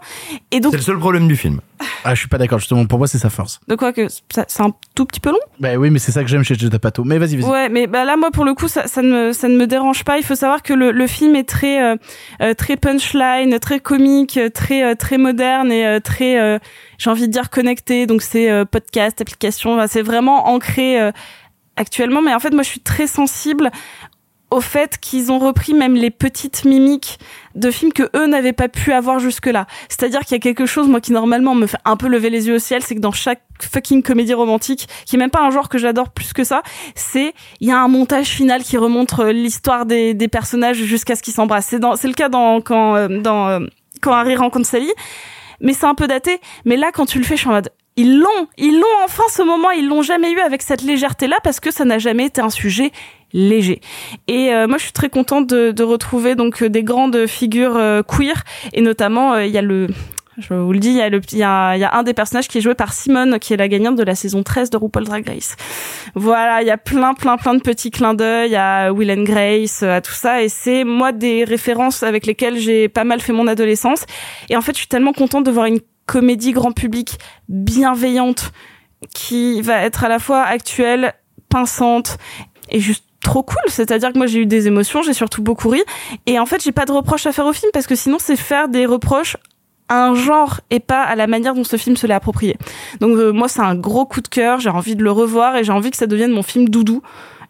Et 0.50 0.60
donc 0.60 0.72
C'est 0.72 0.78
le 0.78 0.82
seul 0.82 0.98
problème 0.98 1.28
du 1.28 1.36
film. 1.36 1.60
Ah, 2.04 2.14
je 2.14 2.20
suis 2.20 2.28
pas 2.28 2.38
d'accord, 2.38 2.58
justement, 2.58 2.84
pour 2.86 2.98
moi, 2.98 3.06
c'est 3.08 3.18
sa 3.18 3.30
force. 3.30 3.60
de 3.66 3.74
quoi 3.74 3.92
que 3.92 4.06
c'est 4.08 4.60
un 4.60 4.72
tout 4.94 5.06
petit 5.06 5.20
peu 5.20 5.30
long? 5.30 5.38
Bah 5.58 5.74
oui, 5.76 5.90
mais 5.90 5.98
c'est 5.98 6.12
ça 6.12 6.22
que 6.22 6.28
j'aime 6.28 6.44
chez 6.44 6.54
Judah 6.54 6.78
Pato. 6.78 7.02
Mais 7.04 7.18
vas-y, 7.18 7.36
vas-y. 7.36 7.50
Ouais, 7.50 7.68
mais 7.68 7.86
bah 7.86 8.04
là, 8.04 8.16
moi, 8.16 8.30
pour 8.30 8.44
le 8.44 8.54
coup, 8.54 8.68
ça, 8.68 8.86
ça 8.86 9.02
ne 9.02 9.08
me, 9.28 9.32
ça 9.32 9.48
ne 9.48 9.56
me 9.56 9.66
dérange 9.66 10.04
pas. 10.04 10.18
Il 10.18 10.24
faut 10.24 10.34
savoir 10.34 10.62
que 10.62 10.72
le, 10.72 10.92
le 10.92 11.06
film 11.06 11.34
est 11.36 11.48
très, 11.48 11.82
euh, 11.82 11.96
euh, 12.42 12.54
très 12.54 12.76
punchline, 12.76 13.58
très 13.58 13.80
comique, 13.80 14.36
euh, 14.36 14.50
très, 14.50 14.94
très 14.96 15.18
moderne 15.18 15.72
et 15.72 16.00
très, 16.02 16.38
euh, 16.38 16.58
j'ai 16.98 17.10
envie 17.10 17.26
de 17.26 17.32
dire 17.32 17.50
connecté. 17.50 18.06
Donc 18.06 18.22
c'est 18.22 18.50
euh, 18.50 18.64
podcast, 18.64 19.20
application. 19.20 19.74
Enfin, 19.74 19.86
c'est 19.86 20.02
vraiment 20.02 20.48
ancré 20.48 20.98
actuellement. 21.76 22.22
Mais 22.22 22.34
en 22.34 22.40
fait, 22.40 22.50
moi, 22.50 22.62
je 22.62 22.68
suis 22.68 22.80
très 22.80 23.06
sensible 23.06 23.70
au 24.54 24.60
fait 24.60 24.98
qu'ils 24.98 25.32
ont 25.32 25.40
repris 25.40 25.74
même 25.74 25.96
les 25.96 26.10
petites 26.10 26.64
mimiques 26.64 27.18
de 27.56 27.72
films 27.72 27.92
que 27.92 28.08
eux 28.16 28.26
n'avaient 28.26 28.52
pas 28.52 28.68
pu 28.68 28.92
avoir 28.92 29.18
jusque-là. 29.18 29.66
C'est-à-dire 29.88 30.20
qu'il 30.20 30.32
y 30.32 30.36
a 30.36 30.38
quelque 30.38 30.64
chose, 30.64 30.86
moi, 30.86 31.00
qui 31.00 31.10
normalement 31.10 31.56
me 31.56 31.66
fait 31.66 31.78
un 31.84 31.96
peu 31.96 32.06
lever 32.06 32.30
les 32.30 32.46
yeux 32.46 32.54
au 32.54 32.58
ciel, 32.60 32.80
c'est 32.82 32.94
que 32.94 33.00
dans 33.00 33.10
chaque 33.10 33.42
fucking 33.60 34.04
comédie 34.04 34.32
romantique, 34.32 34.86
qui 35.06 35.16
est 35.16 35.18
même 35.18 35.30
pas 35.30 35.42
un 35.42 35.50
genre 35.50 35.68
que 35.68 35.76
j'adore 35.76 36.10
plus 36.10 36.32
que 36.32 36.44
ça, 36.44 36.62
c'est 36.94 37.34
il 37.60 37.68
y 37.68 37.72
a 37.72 37.78
un 37.78 37.88
montage 37.88 38.28
final 38.28 38.62
qui 38.62 38.76
remonte 38.76 39.18
euh, 39.18 39.32
l'histoire 39.32 39.86
des, 39.86 40.14
personnages 40.30 40.76
jusqu'à 40.76 41.16
ce 41.16 41.22
qu'ils 41.22 41.34
s'embrassent. 41.34 41.66
C'est 41.70 41.80
dans, 41.80 41.96
c'est 41.96 42.08
le 42.08 42.14
cas 42.14 42.28
dans 42.28 42.60
quand 42.60 42.94
euh, 42.94 43.08
dans 43.08 43.48
euh, 43.48 43.60
quand 44.00 44.12
Harry 44.12 44.36
rencontre 44.36 44.66
Sally, 44.66 44.92
mais 45.60 45.72
c'est 45.72 45.86
un 45.86 45.96
peu 45.96 46.06
daté. 46.06 46.40
Mais 46.64 46.76
là, 46.76 46.92
quand 46.92 47.06
tu 47.06 47.18
le 47.18 47.24
fais, 47.24 47.34
je 47.34 47.40
suis 47.40 47.48
en 47.48 47.54
mode 47.54 47.70
ils 47.96 48.18
l'ont, 48.18 48.48
ils 48.58 48.78
l'ont 48.78 49.04
enfin 49.04 49.22
ce 49.28 49.42
moment, 49.42 49.70
ils 49.70 49.86
l'ont 49.86 50.02
jamais 50.02 50.32
eu 50.32 50.40
avec 50.40 50.62
cette 50.62 50.82
légèreté-là 50.82 51.36
parce 51.44 51.60
que 51.60 51.70
ça 51.70 51.84
n'a 51.84 51.98
jamais 51.98 52.26
été 52.26 52.40
un 52.40 52.50
sujet 52.50 52.90
léger. 53.34 53.80
Et 54.28 54.54
euh, 54.54 54.66
moi, 54.66 54.78
je 54.78 54.84
suis 54.84 54.92
très 54.92 55.10
contente 55.10 55.46
de, 55.48 55.72
de 55.72 55.82
retrouver 55.82 56.36
donc 56.36 56.62
euh, 56.62 56.70
des 56.70 56.84
grandes 56.84 57.26
figures 57.26 57.76
euh, 57.76 58.02
queer 58.02 58.44
et 58.72 58.80
notamment 58.80 59.36
il 59.36 59.50
y 59.50 59.58
a 59.58 59.62
le 59.62 59.88
je 60.36 60.52
vous 60.52 60.72
le 60.72 60.80
dis, 60.80 60.88
il 60.88 60.96
y, 60.96 61.00
a 61.00 61.08
le, 61.08 61.20
il, 61.30 61.38
y 61.38 61.44
a, 61.44 61.94
un 61.94 62.02
des 62.02 62.12
personnages 62.12 62.48
qui 62.48 62.58
est 62.58 62.60
joué 62.60 62.74
par 62.74 62.92
Simone, 62.92 63.38
qui 63.38 63.52
est 63.52 63.56
la 63.56 63.68
gagnante 63.68 63.94
de 63.94 64.02
la 64.02 64.16
saison 64.16 64.42
13 64.42 64.68
de 64.68 64.76
RuPaul 64.76 65.04
Drag 65.04 65.28
Race. 65.28 65.54
Voilà, 66.16 66.60
il 66.60 66.66
y 66.66 66.72
a 66.72 66.76
plein, 66.76 67.14
plein, 67.14 67.36
plein 67.36 67.54
de 67.54 67.60
petits 67.60 67.92
clins 67.92 68.14
d'œil 68.14 68.56
à 68.56 68.92
Will 68.92 69.12
and 69.12 69.22
Grace, 69.22 69.84
à 69.84 70.00
tout 70.00 70.12
ça, 70.12 70.42
et 70.42 70.48
c'est 70.48 70.82
moi 70.82 71.12
des 71.12 71.44
références 71.44 72.02
avec 72.02 72.26
lesquelles 72.26 72.58
j'ai 72.58 72.88
pas 72.88 73.04
mal 73.04 73.20
fait 73.20 73.32
mon 73.32 73.46
adolescence. 73.46 74.06
Et 74.50 74.56
en 74.56 74.60
fait, 74.60 74.72
je 74.72 74.78
suis 74.78 74.88
tellement 74.88 75.12
contente 75.12 75.46
de 75.46 75.52
voir 75.52 75.66
une 75.66 75.78
comédie 76.04 76.50
grand 76.50 76.72
public 76.72 77.16
bienveillante 77.48 78.50
qui 79.14 79.62
va 79.62 79.82
être 79.82 80.02
à 80.02 80.08
la 80.08 80.18
fois 80.18 80.42
actuelle, 80.42 81.14
pinçante 81.48 82.18
et 82.70 82.80
juste 82.80 83.04
trop 83.24 83.42
cool. 83.42 83.62
C'est-à-dire 83.66 84.12
que 84.12 84.18
moi 84.18 84.28
j'ai 84.28 84.38
eu 84.38 84.46
des 84.46 84.68
émotions, 84.68 85.02
j'ai 85.02 85.14
surtout 85.14 85.42
beaucoup 85.42 85.68
ri. 85.68 85.82
Et 86.26 86.38
en 86.38 86.46
fait, 86.46 86.62
j'ai 86.62 86.72
pas 86.72 86.84
de 86.84 86.92
reproches 86.92 87.26
à 87.26 87.32
faire 87.32 87.46
au 87.46 87.52
film 87.52 87.70
parce 87.72 87.88
que 87.88 87.96
sinon 87.96 88.18
c'est 88.20 88.36
faire 88.36 88.68
des 88.68 88.86
reproches 88.86 89.36
à 89.88 90.06
un 90.06 90.14
genre 90.14 90.60
et 90.70 90.80
pas 90.80 91.02
à 91.02 91.14
la 91.14 91.26
manière 91.26 91.54
dont 91.54 91.64
ce 91.64 91.76
film 91.76 91.96
se 91.96 92.06
l'est 92.06 92.14
approprié. 92.14 92.56
Donc 93.00 93.16
euh, 93.16 93.32
moi 93.32 93.48
c'est 93.48 93.60
un 93.60 93.74
gros 93.74 94.06
coup 94.06 94.20
de 94.20 94.28
cœur, 94.28 94.60
j'ai 94.60 94.70
envie 94.70 94.96
de 94.96 95.02
le 95.02 95.10
revoir 95.10 95.56
et 95.56 95.64
j'ai 95.64 95.72
envie 95.72 95.90
que 95.90 95.96
ça 95.96 96.06
devienne 96.06 96.30
mon 96.30 96.42
film 96.42 96.68
doudou 96.68 97.02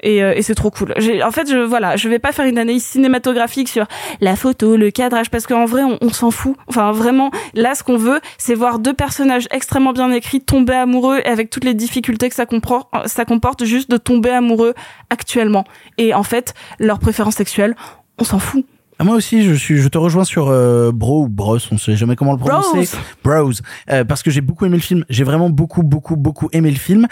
et, 0.04 0.22
euh, 0.22 0.34
et 0.36 0.42
c'est 0.42 0.54
trop 0.54 0.70
cool. 0.70 0.94
En 1.24 1.30
fait, 1.30 1.50
je 1.50 1.56
voilà, 1.56 1.96
je 1.96 2.08
vais 2.08 2.18
pas 2.18 2.30
faire 2.30 2.44
une 2.44 2.58
analyse 2.58 2.84
cinématographique 2.84 3.68
sur 3.68 3.86
la 4.20 4.36
photo, 4.36 4.76
le 4.76 4.90
cadrage, 4.90 5.30
parce 5.30 5.46
qu'en 5.46 5.64
vrai, 5.64 5.82
on, 5.82 5.98
on 6.00 6.10
s'en 6.10 6.30
fout. 6.30 6.56
Enfin, 6.68 6.92
vraiment, 6.92 7.30
là, 7.54 7.74
ce 7.74 7.82
qu'on 7.82 7.96
veut, 7.96 8.20
c'est 8.38 8.54
voir 8.54 8.78
deux 8.78 8.94
personnages 8.94 9.48
extrêmement 9.50 9.92
bien 9.92 10.12
écrits 10.12 10.40
tomber 10.40 10.74
amoureux 10.74 11.20
et 11.24 11.28
avec 11.28 11.50
toutes 11.50 11.64
les 11.64 11.74
difficultés 11.74 12.28
que 12.28 12.34
ça 12.34 12.46
comporte, 12.46 12.88
ça 13.06 13.24
comporte 13.24 13.64
juste 13.64 13.90
de 13.90 13.96
tomber 13.96 14.30
amoureux 14.30 14.74
actuellement. 15.10 15.64
Et 15.98 16.14
en 16.14 16.22
fait, 16.22 16.54
leur 16.78 16.98
préférence 16.98 17.36
sexuelle, 17.36 17.74
on 18.18 18.24
s'en 18.24 18.38
fout. 18.38 18.64
Ah, 18.98 19.04
moi 19.04 19.16
aussi, 19.16 19.42
je 19.42 19.54
suis, 19.54 19.78
je 19.78 19.88
te 19.88 19.98
rejoins 19.98 20.24
sur 20.24 20.48
euh, 20.48 20.92
Bro 20.92 21.24
ou 21.24 21.28
Bros, 21.28 21.58
on 21.72 21.78
sait 21.78 21.96
jamais 21.96 22.14
comment 22.14 22.32
le 22.32 22.38
prononcer. 22.38 22.96
Bros, 23.24 23.50
euh, 23.90 24.04
parce 24.04 24.22
que 24.22 24.30
j'ai 24.30 24.40
beaucoup 24.40 24.66
aimé 24.66 24.76
le 24.76 24.82
film. 24.82 25.04
J'ai 25.08 25.24
vraiment 25.24 25.50
beaucoup, 25.50 25.82
beaucoup, 25.82 26.16
beaucoup 26.16 26.48
aimé 26.52 26.70
le 26.70 26.76
film. 26.76 27.08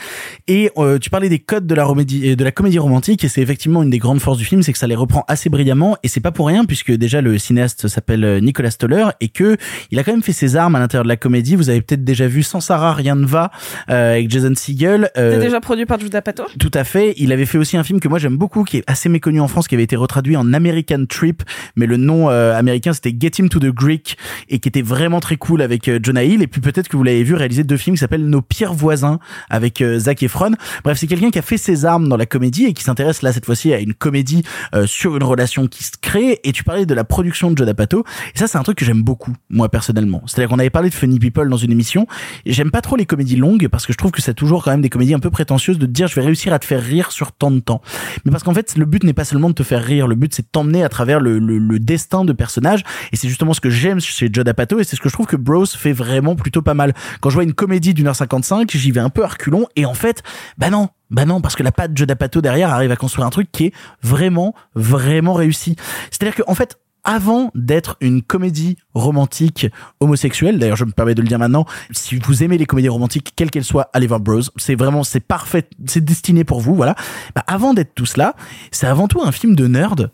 Et 0.47 0.71
euh, 0.79 0.99
tu 0.99 1.11
parlais 1.11 1.29
des 1.29 1.41
codes 1.41 1.67
de 1.67 1.75
la 1.75 1.85
comédie, 1.85 2.37
de 2.37 2.45
la 2.45 2.53
comédie 2.53 2.79
romantique, 2.79 3.25
et 3.25 3.29
c'est 3.29 3.43
effectivement 3.43 3.83
une 3.83 3.91
des 3.91 3.99
grandes 3.99 4.21
forces 4.21 4.39
du 4.39 4.45
film, 4.45 4.63
c'est 4.63 4.73
que 4.73 4.79
ça 4.79 4.87
les 4.87 4.95
reprend 4.95 5.25
assez 5.27 5.49
brillamment. 5.49 5.97
Et 6.05 6.09
c'est 6.09 6.21
pas 6.21 6.31
pour 6.31 6.47
rien, 6.47 6.65
puisque 6.65 6.93
déjà 6.93 7.21
le 7.21 7.37
cinéaste 7.39 7.89
s'appelle 7.89 8.39
Nicolas 8.43 8.71
Stoller 8.71 9.07
et 9.21 9.29
que 9.29 9.57
il 9.91 9.99
a 9.99 10.05
quand 10.05 10.13
même 10.13 10.23
fait 10.23 10.33
ses 10.33 10.55
armes 10.55 10.77
à 10.77 10.79
l'intérieur 10.79 11.05
de 11.05 11.09
la 11.09 11.17
comédie. 11.17 11.57
Vous 11.57 11.69
avez 11.69 11.83
peut-être 11.83 12.05
déjà 12.05 12.29
vu 12.29 12.45
Sans 12.45 12.61
Sarah, 12.61 12.95
rien 12.95 13.17
ne 13.17 13.27
va 13.27 13.51
avec 13.89 14.31
Jason 14.31 14.55
Segel. 14.55 15.11
C'est 15.17 15.39
déjà 15.39 15.61
produit 15.61 15.87
par 15.87 15.99
Judah 15.99 16.23
Pato? 16.23 16.45
Tout 16.61 16.71
à 16.75 16.85
fait. 16.85 17.15
Il 17.17 17.33
avait 17.33 17.47
fait 17.47 17.59
aussi 17.59 17.77
un 17.77 17.83
film 17.83 17.99
que 17.99 18.09
moi 18.09 18.21
j'aime 18.21 18.37
beaucoup, 18.37 18.63
qui 18.63 18.79
est 18.79 18.85
assez 18.87 19.09
méconnu 19.09 19.41
en 19.41 19.49
France, 19.49 19.67
qui 19.67 19.75
avait 19.75 19.85
été 19.85 19.97
retraduit 19.97 20.37
en 20.37 20.53
American 20.53 21.05
Trip 21.09 21.43
mais 21.77 21.87
le 21.87 21.97
nom 21.97 22.31
euh, 22.31 22.57
américain 22.57 22.93
c'était 22.93 23.15
Get 23.19 23.33
Him 23.39 23.49
to 23.49 23.59
the 23.59 23.67
Greek 23.67 24.17
et 24.49 24.59
qui 24.59 24.69
était 24.69 24.83
vraiment 24.83 25.21
très 25.21 25.37
cool 25.37 25.63
avec 25.63 25.89
euh, 25.89 25.99
Jonah 26.03 26.25
Hill 26.25 26.43
et 26.43 26.47
puis 26.47 26.61
peut-être 26.61 26.89
que 26.89 26.97
vous 26.97 27.03
l'avez 27.03 27.23
vu 27.23 27.35
réaliser 27.35 27.65
deux 27.65 27.77
films 27.77 27.97
qui 27.97 28.01
s'appellent 28.01 28.29
Nos 28.29 28.43
pires 28.43 28.75
voisins 28.75 29.19
avec 29.51 29.81
euh, 29.81 29.99
Zac 29.99 30.23
Efron. 30.23 30.53
Bref, 30.85 30.99
c'est 30.99 31.07
quelqu'un 31.07 31.31
qui 31.31 31.39
a 31.39 31.43
fait 31.43 31.57
ses 31.57 31.85
armes 31.85 32.09
dans 32.09 32.17
la 32.17 32.27
comédie 32.27 32.67
et 32.67 32.73
qui 32.73 32.83
s'intéresse 32.83 33.23
là 33.23 33.33
cette 33.33 33.47
fois-ci 33.47 33.73
à 33.73 33.81
une 33.81 33.95
comédie 33.95 34.43
sur 34.87 35.17
une 35.17 35.23
relation 35.23 35.67
qui 35.67 35.85
se 35.85 35.93
crée 36.01 36.41
et 36.45 36.53
tu 36.53 36.65
parlais 36.65 36.87
de 36.87 36.95
la 36.95 37.05
production 37.05 37.51
de 37.51 37.57
Joe 37.57 37.67
D'Apato 37.67 38.05
et 38.35 38.39
ça 38.39 38.47
c'est 38.47 38.59
un 38.59 38.63
truc 38.63 38.79
que 38.79 38.85
j'aime 38.85 39.03
beaucoup 39.03 39.33
moi 39.51 39.69
personnellement. 39.69 40.23
C'est-à-dire 40.27 40.49
qu'on 40.49 40.59
avait 40.59 40.71
parlé 40.71 40.89
de 40.89 40.95
Funny 40.95 41.19
People 41.19 41.49
dans 41.49 41.57
une 41.57 41.73
émission 41.73 42.07
et 42.45 42.53
j'aime 42.53 42.71
pas 42.71 42.81
trop 42.81 42.97
les 42.97 43.07
comédies 43.07 43.37
longues 43.37 43.69
parce 43.69 43.87
que 43.87 43.93
je 43.93 43.99
trouve 43.99 44.11
que 44.11 44.23
c'est 44.23 44.35
toujours 44.35 44.65
quand 44.65 44.71
même 44.71 44.83
des 44.83 44.89
comédies 44.89 45.15
un 45.15 45.21
peu 45.21 45.31
prétentieuses 45.31 45.79
de 45.79 45.87
dire 45.87 46.09
je 46.09 46.15
vais 46.15 46.23
réussir 46.23 46.53
à 46.53 46.59
te 46.59 46.65
faire 46.65 46.83
rire 46.83 47.13
sur 47.13 47.33
tant 47.33 47.51
de 47.51 47.61
temps. 47.61 47.83
Mais 48.25 48.33
parce 48.33 48.43
qu'en 48.43 48.55
fait 48.55 48.77
le 48.77 48.85
but 48.85 49.05
n'est 49.05 49.13
pas 49.13 49.25
seulement 49.25 49.49
de 49.49 49.55
te 49.55 49.63
faire 49.63 49.83
rire, 49.83 50.07
le 50.07 50.15
but 50.15 50.35
c'est 50.35 50.43
de 50.43 50.49
t'emmener 50.51 50.85
à 50.85 50.89
travers 50.89 51.21
le, 51.21 51.39
le 51.71 51.79
destin 51.79 52.25
de 52.25 52.33
personnages 52.33 52.83
et 53.13 53.17
c'est 53.17 53.29
justement 53.29 53.55
ce 53.55 53.61
que 53.61 53.71
j'aime 53.71 54.01
chez 54.01 54.29
Judd 54.33 54.49
Apatow 54.49 54.81
et 54.81 54.85
c'est 54.85 54.97
ce 54.97 55.01
que 55.01 55.09
je 55.09 55.15
trouve 55.15 55.27
que 55.27 55.37
Bros 55.37 55.67
fait 55.67 55.93
vraiment 55.93 56.35
plutôt 56.35 56.63
pas 56.63 56.75
mal. 56.75 56.95
Quand 57.21 57.31
je 57.31 57.35
vois 57.35 57.45
une 57.45 57.55
comédie 57.55 57.95
d'une 57.95 58.07
heure 58.07 58.17
55, 58.17 58.71
j'y 58.71 58.91
vais 58.91 59.01
un 59.01 59.11
peu 59.11 59.25
à 59.25 59.29
reculons 59.29 59.67
et 59.77 59.87
en 59.87 59.95
fait, 59.95 60.23
bah 60.59 60.71
non, 60.71 60.89
bah 61.11 61.25
non, 61.25 61.41
parce 61.41 61.57
que 61.57 61.63
la 61.63 61.73
patte 61.73 61.97
Judd 61.97 62.11
Apatow 62.11 62.41
derrière 62.41 62.71
arrive 62.71 62.91
à 62.91 62.97
construire 62.97 63.27
un 63.27 63.31
truc 63.31 63.51
qui 63.53 63.67
est 63.67 63.73
vraiment, 64.03 64.55
vraiment 64.75 65.35
réussi. 65.35 65.77
C'est-à-dire 66.11 66.45
qu'en 66.45 66.55
fait, 66.55 66.79
avant 67.05 67.51
d'être 67.55 67.97
une 68.01 68.23
comédie 68.23 68.77
romantique 68.95 69.67
homosexuelle, 70.01 70.59
d'ailleurs 70.59 70.77
je 70.77 70.85
me 70.85 70.93
permets 70.93 71.15
de 71.15 71.23
le 71.23 71.29
dire 71.29 71.39
maintenant, 71.39 71.67
si 71.91 72.17
vous 72.17 72.43
aimez 72.43 72.59
les 72.59 72.67
comédies 72.67 72.89
romantiques, 72.89 73.33
quelles 73.35 73.51
qu'elles 73.51 73.65
soient, 73.65 73.91
allez 73.93 74.07
voir 74.07 74.21
Bros, 74.21 74.41
c'est 74.57 74.75
vraiment, 74.75 75.03
c'est 75.03 75.21
parfait, 75.21 75.69
c'est 75.87 76.05
destiné 76.05 76.45
pour 76.45 76.61
vous, 76.61 76.75
voilà. 76.75 76.95
Bah, 77.35 77.45
avant 77.47 77.75
d'être 77.75 77.95
tout 77.95 78.07
cela, 78.07 78.37
c'est 78.71 78.87
avant 78.87 79.09
tout 79.09 79.21
un 79.23 79.33
film 79.33 79.55
de 79.57 79.67
nerd 79.67 80.11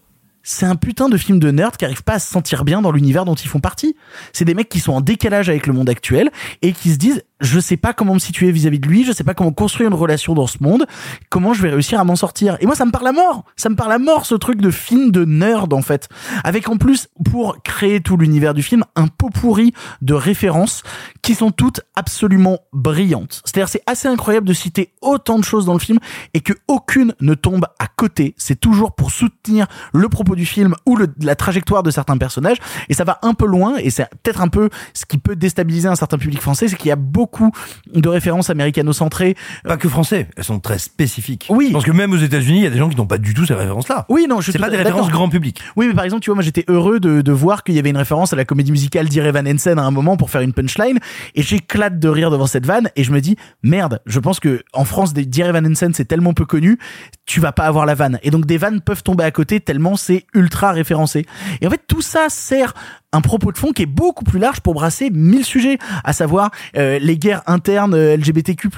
c'est 0.50 0.64
un 0.64 0.76
putain 0.76 1.10
de 1.10 1.18
film 1.18 1.38
de 1.38 1.50
nerd 1.50 1.76
qui 1.76 1.84
arrive 1.84 2.02
pas 2.02 2.14
à 2.14 2.18
se 2.18 2.30
sentir 2.30 2.64
bien 2.64 2.80
dans 2.80 2.90
l'univers 2.90 3.26
dont 3.26 3.34
ils 3.34 3.48
font 3.48 3.60
partie. 3.60 3.94
C'est 4.32 4.46
des 4.46 4.54
mecs 4.54 4.70
qui 4.70 4.80
sont 4.80 4.92
en 4.92 5.02
décalage 5.02 5.50
avec 5.50 5.66
le 5.66 5.74
monde 5.74 5.90
actuel 5.90 6.30
et 6.62 6.72
qui 6.72 6.90
se 6.90 6.96
disent 6.96 7.22
je 7.40 7.60
sais 7.60 7.76
pas 7.76 7.92
comment 7.92 8.14
me 8.14 8.18
situer 8.18 8.50
vis-à-vis 8.50 8.80
de 8.80 8.88
lui, 8.88 9.04
je 9.04 9.12
sais 9.12 9.24
pas 9.24 9.34
comment 9.34 9.52
construire 9.52 9.88
une 9.88 9.94
relation 9.94 10.34
dans 10.34 10.46
ce 10.46 10.58
monde, 10.60 10.86
comment 11.30 11.52
je 11.52 11.62
vais 11.62 11.70
réussir 11.70 12.00
à 12.00 12.04
m'en 12.04 12.16
sortir. 12.16 12.56
Et 12.60 12.66
moi 12.66 12.74
ça 12.74 12.84
me 12.84 12.90
parle 12.90 13.06
à 13.06 13.12
mort, 13.12 13.44
ça 13.56 13.68
me 13.68 13.76
parle 13.76 13.92
à 13.92 13.98
mort 13.98 14.26
ce 14.26 14.34
truc 14.34 14.60
de 14.60 14.70
film 14.70 15.10
de 15.10 15.24
nerd 15.24 15.72
en 15.72 15.82
fait, 15.82 16.08
avec 16.44 16.68
en 16.68 16.76
plus 16.76 17.08
pour 17.24 17.62
créer 17.62 18.00
tout 18.00 18.16
l'univers 18.16 18.54
du 18.54 18.62
film 18.62 18.84
un 18.96 19.06
pot 19.06 19.30
pourri 19.30 19.72
de 20.02 20.14
références 20.14 20.82
qui 21.22 21.34
sont 21.34 21.50
toutes 21.50 21.80
absolument 21.94 22.58
brillantes. 22.72 23.42
C'est-à-dire 23.44 23.68
c'est 23.68 23.82
assez 23.86 24.08
incroyable 24.08 24.46
de 24.46 24.52
citer 24.52 24.92
autant 25.00 25.38
de 25.38 25.44
choses 25.44 25.66
dans 25.66 25.74
le 25.74 25.78
film 25.78 25.98
et 26.34 26.40
que 26.40 26.52
aucune 26.66 27.14
ne 27.20 27.34
tombe 27.34 27.66
à 27.78 27.86
côté. 27.86 28.34
C'est 28.36 28.58
toujours 28.58 28.94
pour 28.94 29.10
soutenir 29.10 29.66
le 29.92 30.08
propos 30.08 30.34
du 30.34 30.46
film 30.46 30.74
ou 30.86 30.98
la 31.20 31.34
trajectoire 31.34 31.82
de 31.82 31.90
certains 31.90 32.18
personnages 32.18 32.58
et 32.88 32.94
ça 32.94 33.04
va 33.04 33.18
un 33.22 33.34
peu 33.34 33.46
loin 33.46 33.76
et 33.76 33.90
c'est 33.90 34.08
peut-être 34.22 34.40
un 34.40 34.48
peu 34.48 34.70
ce 34.94 35.06
qui 35.06 35.18
peut 35.18 35.36
déstabiliser 35.36 35.88
un 35.88 35.96
certain 35.96 36.18
public 36.18 36.40
français, 36.40 36.68
c'est 36.68 36.76
qu'il 36.76 36.88
y 36.88 36.92
a 36.92 36.96
beaucoup 36.96 37.27
de 37.94 38.08
références 38.08 38.50
américano-centrées. 38.50 39.36
Pas 39.64 39.76
que 39.76 39.88
français, 39.88 40.28
elles 40.36 40.44
sont 40.44 40.60
très 40.60 40.78
spécifiques. 40.78 41.46
Oui. 41.50 41.66
Je 41.68 41.72
pense 41.72 41.84
que 41.84 41.92
même 41.92 42.12
aux 42.12 42.18
États-Unis, 42.18 42.58
il 42.58 42.64
y 42.64 42.66
a 42.66 42.70
des 42.70 42.78
gens 42.78 42.88
qui 42.88 42.96
n'ont 42.96 43.06
pas 43.06 43.18
du 43.18 43.34
tout 43.34 43.46
ces 43.46 43.54
références-là. 43.54 44.06
Oui, 44.08 44.26
non, 44.28 44.40
je 44.40 44.52
C'est 44.52 44.58
pas 44.58 44.70
des 44.70 44.76
références 44.76 45.10
grand 45.10 45.28
public. 45.28 45.60
Oui, 45.76 45.88
mais 45.88 45.94
par 45.94 46.04
exemple, 46.04 46.22
tu 46.22 46.30
vois, 46.30 46.34
moi 46.34 46.42
j'étais 46.42 46.64
heureux 46.68 47.00
de, 47.00 47.20
de 47.20 47.32
voir 47.32 47.64
qu'il 47.64 47.74
y 47.74 47.78
avait 47.78 47.90
une 47.90 47.96
référence 47.96 48.32
à 48.32 48.36
la 48.36 48.44
comédie 48.44 48.72
musicale 48.72 49.08
d'Iré 49.08 49.32
Van 49.32 49.46
Hensen 49.46 49.78
à 49.78 49.82
un 49.82 49.90
moment 49.90 50.16
pour 50.16 50.30
faire 50.30 50.40
une 50.40 50.52
punchline 50.52 50.98
et 51.34 51.42
j'éclate 51.42 51.98
de 51.98 52.08
rire 52.08 52.30
devant 52.30 52.46
cette 52.46 52.66
vanne 52.66 52.90
et 52.96 53.04
je 53.04 53.12
me 53.12 53.20
dis 53.20 53.36
merde, 53.62 54.00
je 54.06 54.20
pense 54.20 54.40
que 54.40 54.62
en 54.72 54.84
France 54.84 55.14
d'Iré 55.14 55.52
Van 55.52 55.64
Hensen 55.64 55.92
c'est 55.94 56.04
tellement 56.04 56.32
peu 56.32 56.44
connu, 56.44 56.78
tu 57.26 57.40
vas 57.40 57.52
pas 57.52 57.64
avoir 57.64 57.86
la 57.86 57.94
vanne 57.94 58.18
et 58.22 58.30
donc 58.30 58.46
des 58.46 58.58
vannes 58.58 58.80
peuvent 58.80 59.02
tomber 59.02 59.24
à 59.24 59.30
côté 59.30 59.60
tellement 59.60 59.96
c'est 59.96 60.26
ultra 60.34 60.72
référencé. 60.72 61.26
Et 61.60 61.66
en 61.66 61.70
fait 61.70 61.82
tout 61.86 62.02
ça 62.02 62.28
sert 62.28 62.74
un 63.12 63.20
propos 63.20 63.52
de 63.52 63.58
fond 63.58 63.72
qui 63.72 63.82
est 63.82 63.86
beaucoup 63.86 64.24
plus 64.24 64.38
large 64.38 64.60
pour 64.60 64.74
brasser 64.74 65.10
mille 65.10 65.44
sujets, 65.44 65.78
à 66.04 66.12
savoir 66.12 66.50
euh, 66.76 66.98
les 67.00 67.16
guerres 67.18 67.42
internes 67.46 67.94
euh, 67.94 68.16
LGBTQ+, 68.16 68.68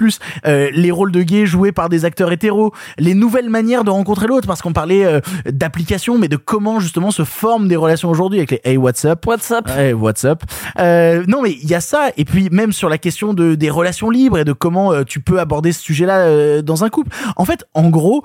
euh, 0.46 0.70
les 0.72 0.90
rôles 0.90 1.10
de 1.10 1.22
gays 1.22 1.46
joués 1.46 1.72
par 1.72 1.88
des 1.88 2.04
acteurs 2.04 2.30
hétéros, 2.30 2.72
les 2.98 3.14
nouvelles 3.14 3.50
manières 3.50 3.82
de 3.82 3.90
rencontrer 3.90 4.28
l'autre, 4.28 4.46
parce 4.46 4.62
qu'on 4.62 4.72
parlait 4.72 5.04
euh, 5.04 5.20
d'application, 5.46 6.16
mais 6.16 6.28
de 6.28 6.36
comment 6.36 6.78
justement 6.78 7.10
se 7.10 7.24
forment 7.24 7.66
des 7.66 7.76
relations 7.76 8.08
aujourd'hui 8.08 8.38
avec 8.38 8.52
les 8.52 8.60
Hey 8.64 8.76
What's 8.76 9.04
Up, 9.04 9.26
What's 9.26 9.50
Up, 9.50 9.68
hey, 9.68 9.92
What's 9.92 10.24
Up? 10.24 10.42
Euh, 10.78 11.24
non 11.26 11.42
mais 11.42 11.52
il 11.52 11.68
y 11.68 11.74
a 11.74 11.80
ça, 11.80 12.10
et 12.16 12.24
puis 12.24 12.50
même 12.50 12.72
sur 12.72 12.88
la 12.88 12.98
question 12.98 13.34
de 13.34 13.56
des 13.56 13.70
relations 13.70 14.10
libres 14.10 14.38
et 14.38 14.44
de 14.44 14.52
comment 14.52 14.92
euh, 14.92 15.02
tu 15.02 15.20
peux 15.20 15.40
aborder 15.40 15.72
ce 15.72 15.82
sujet-là 15.82 16.20
euh, 16.20 16.62
dans 16.62 16.84
un 16.84 16.88
couple. 16.88 17.10
En 17.36 17.44
fait, 17.44 17.64
en 17.74 17.90
gros, 17.90 18.22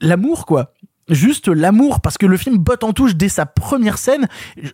l'amour 0.00 0.46
quoi 0.46 0.72
juste 1.08 1.48
l'amour 1.48 2.00
parce 2.00 2.18
que 2.18 2.26
le 2.26 2.36
film 2.36 2.58
botte 2.58 2.84
en 2.84 2.92
touche 2.92 3.16
dès 3.16 3.28
sa 3.28 3.46
première 3.46 3.98
scène 3.98 4.26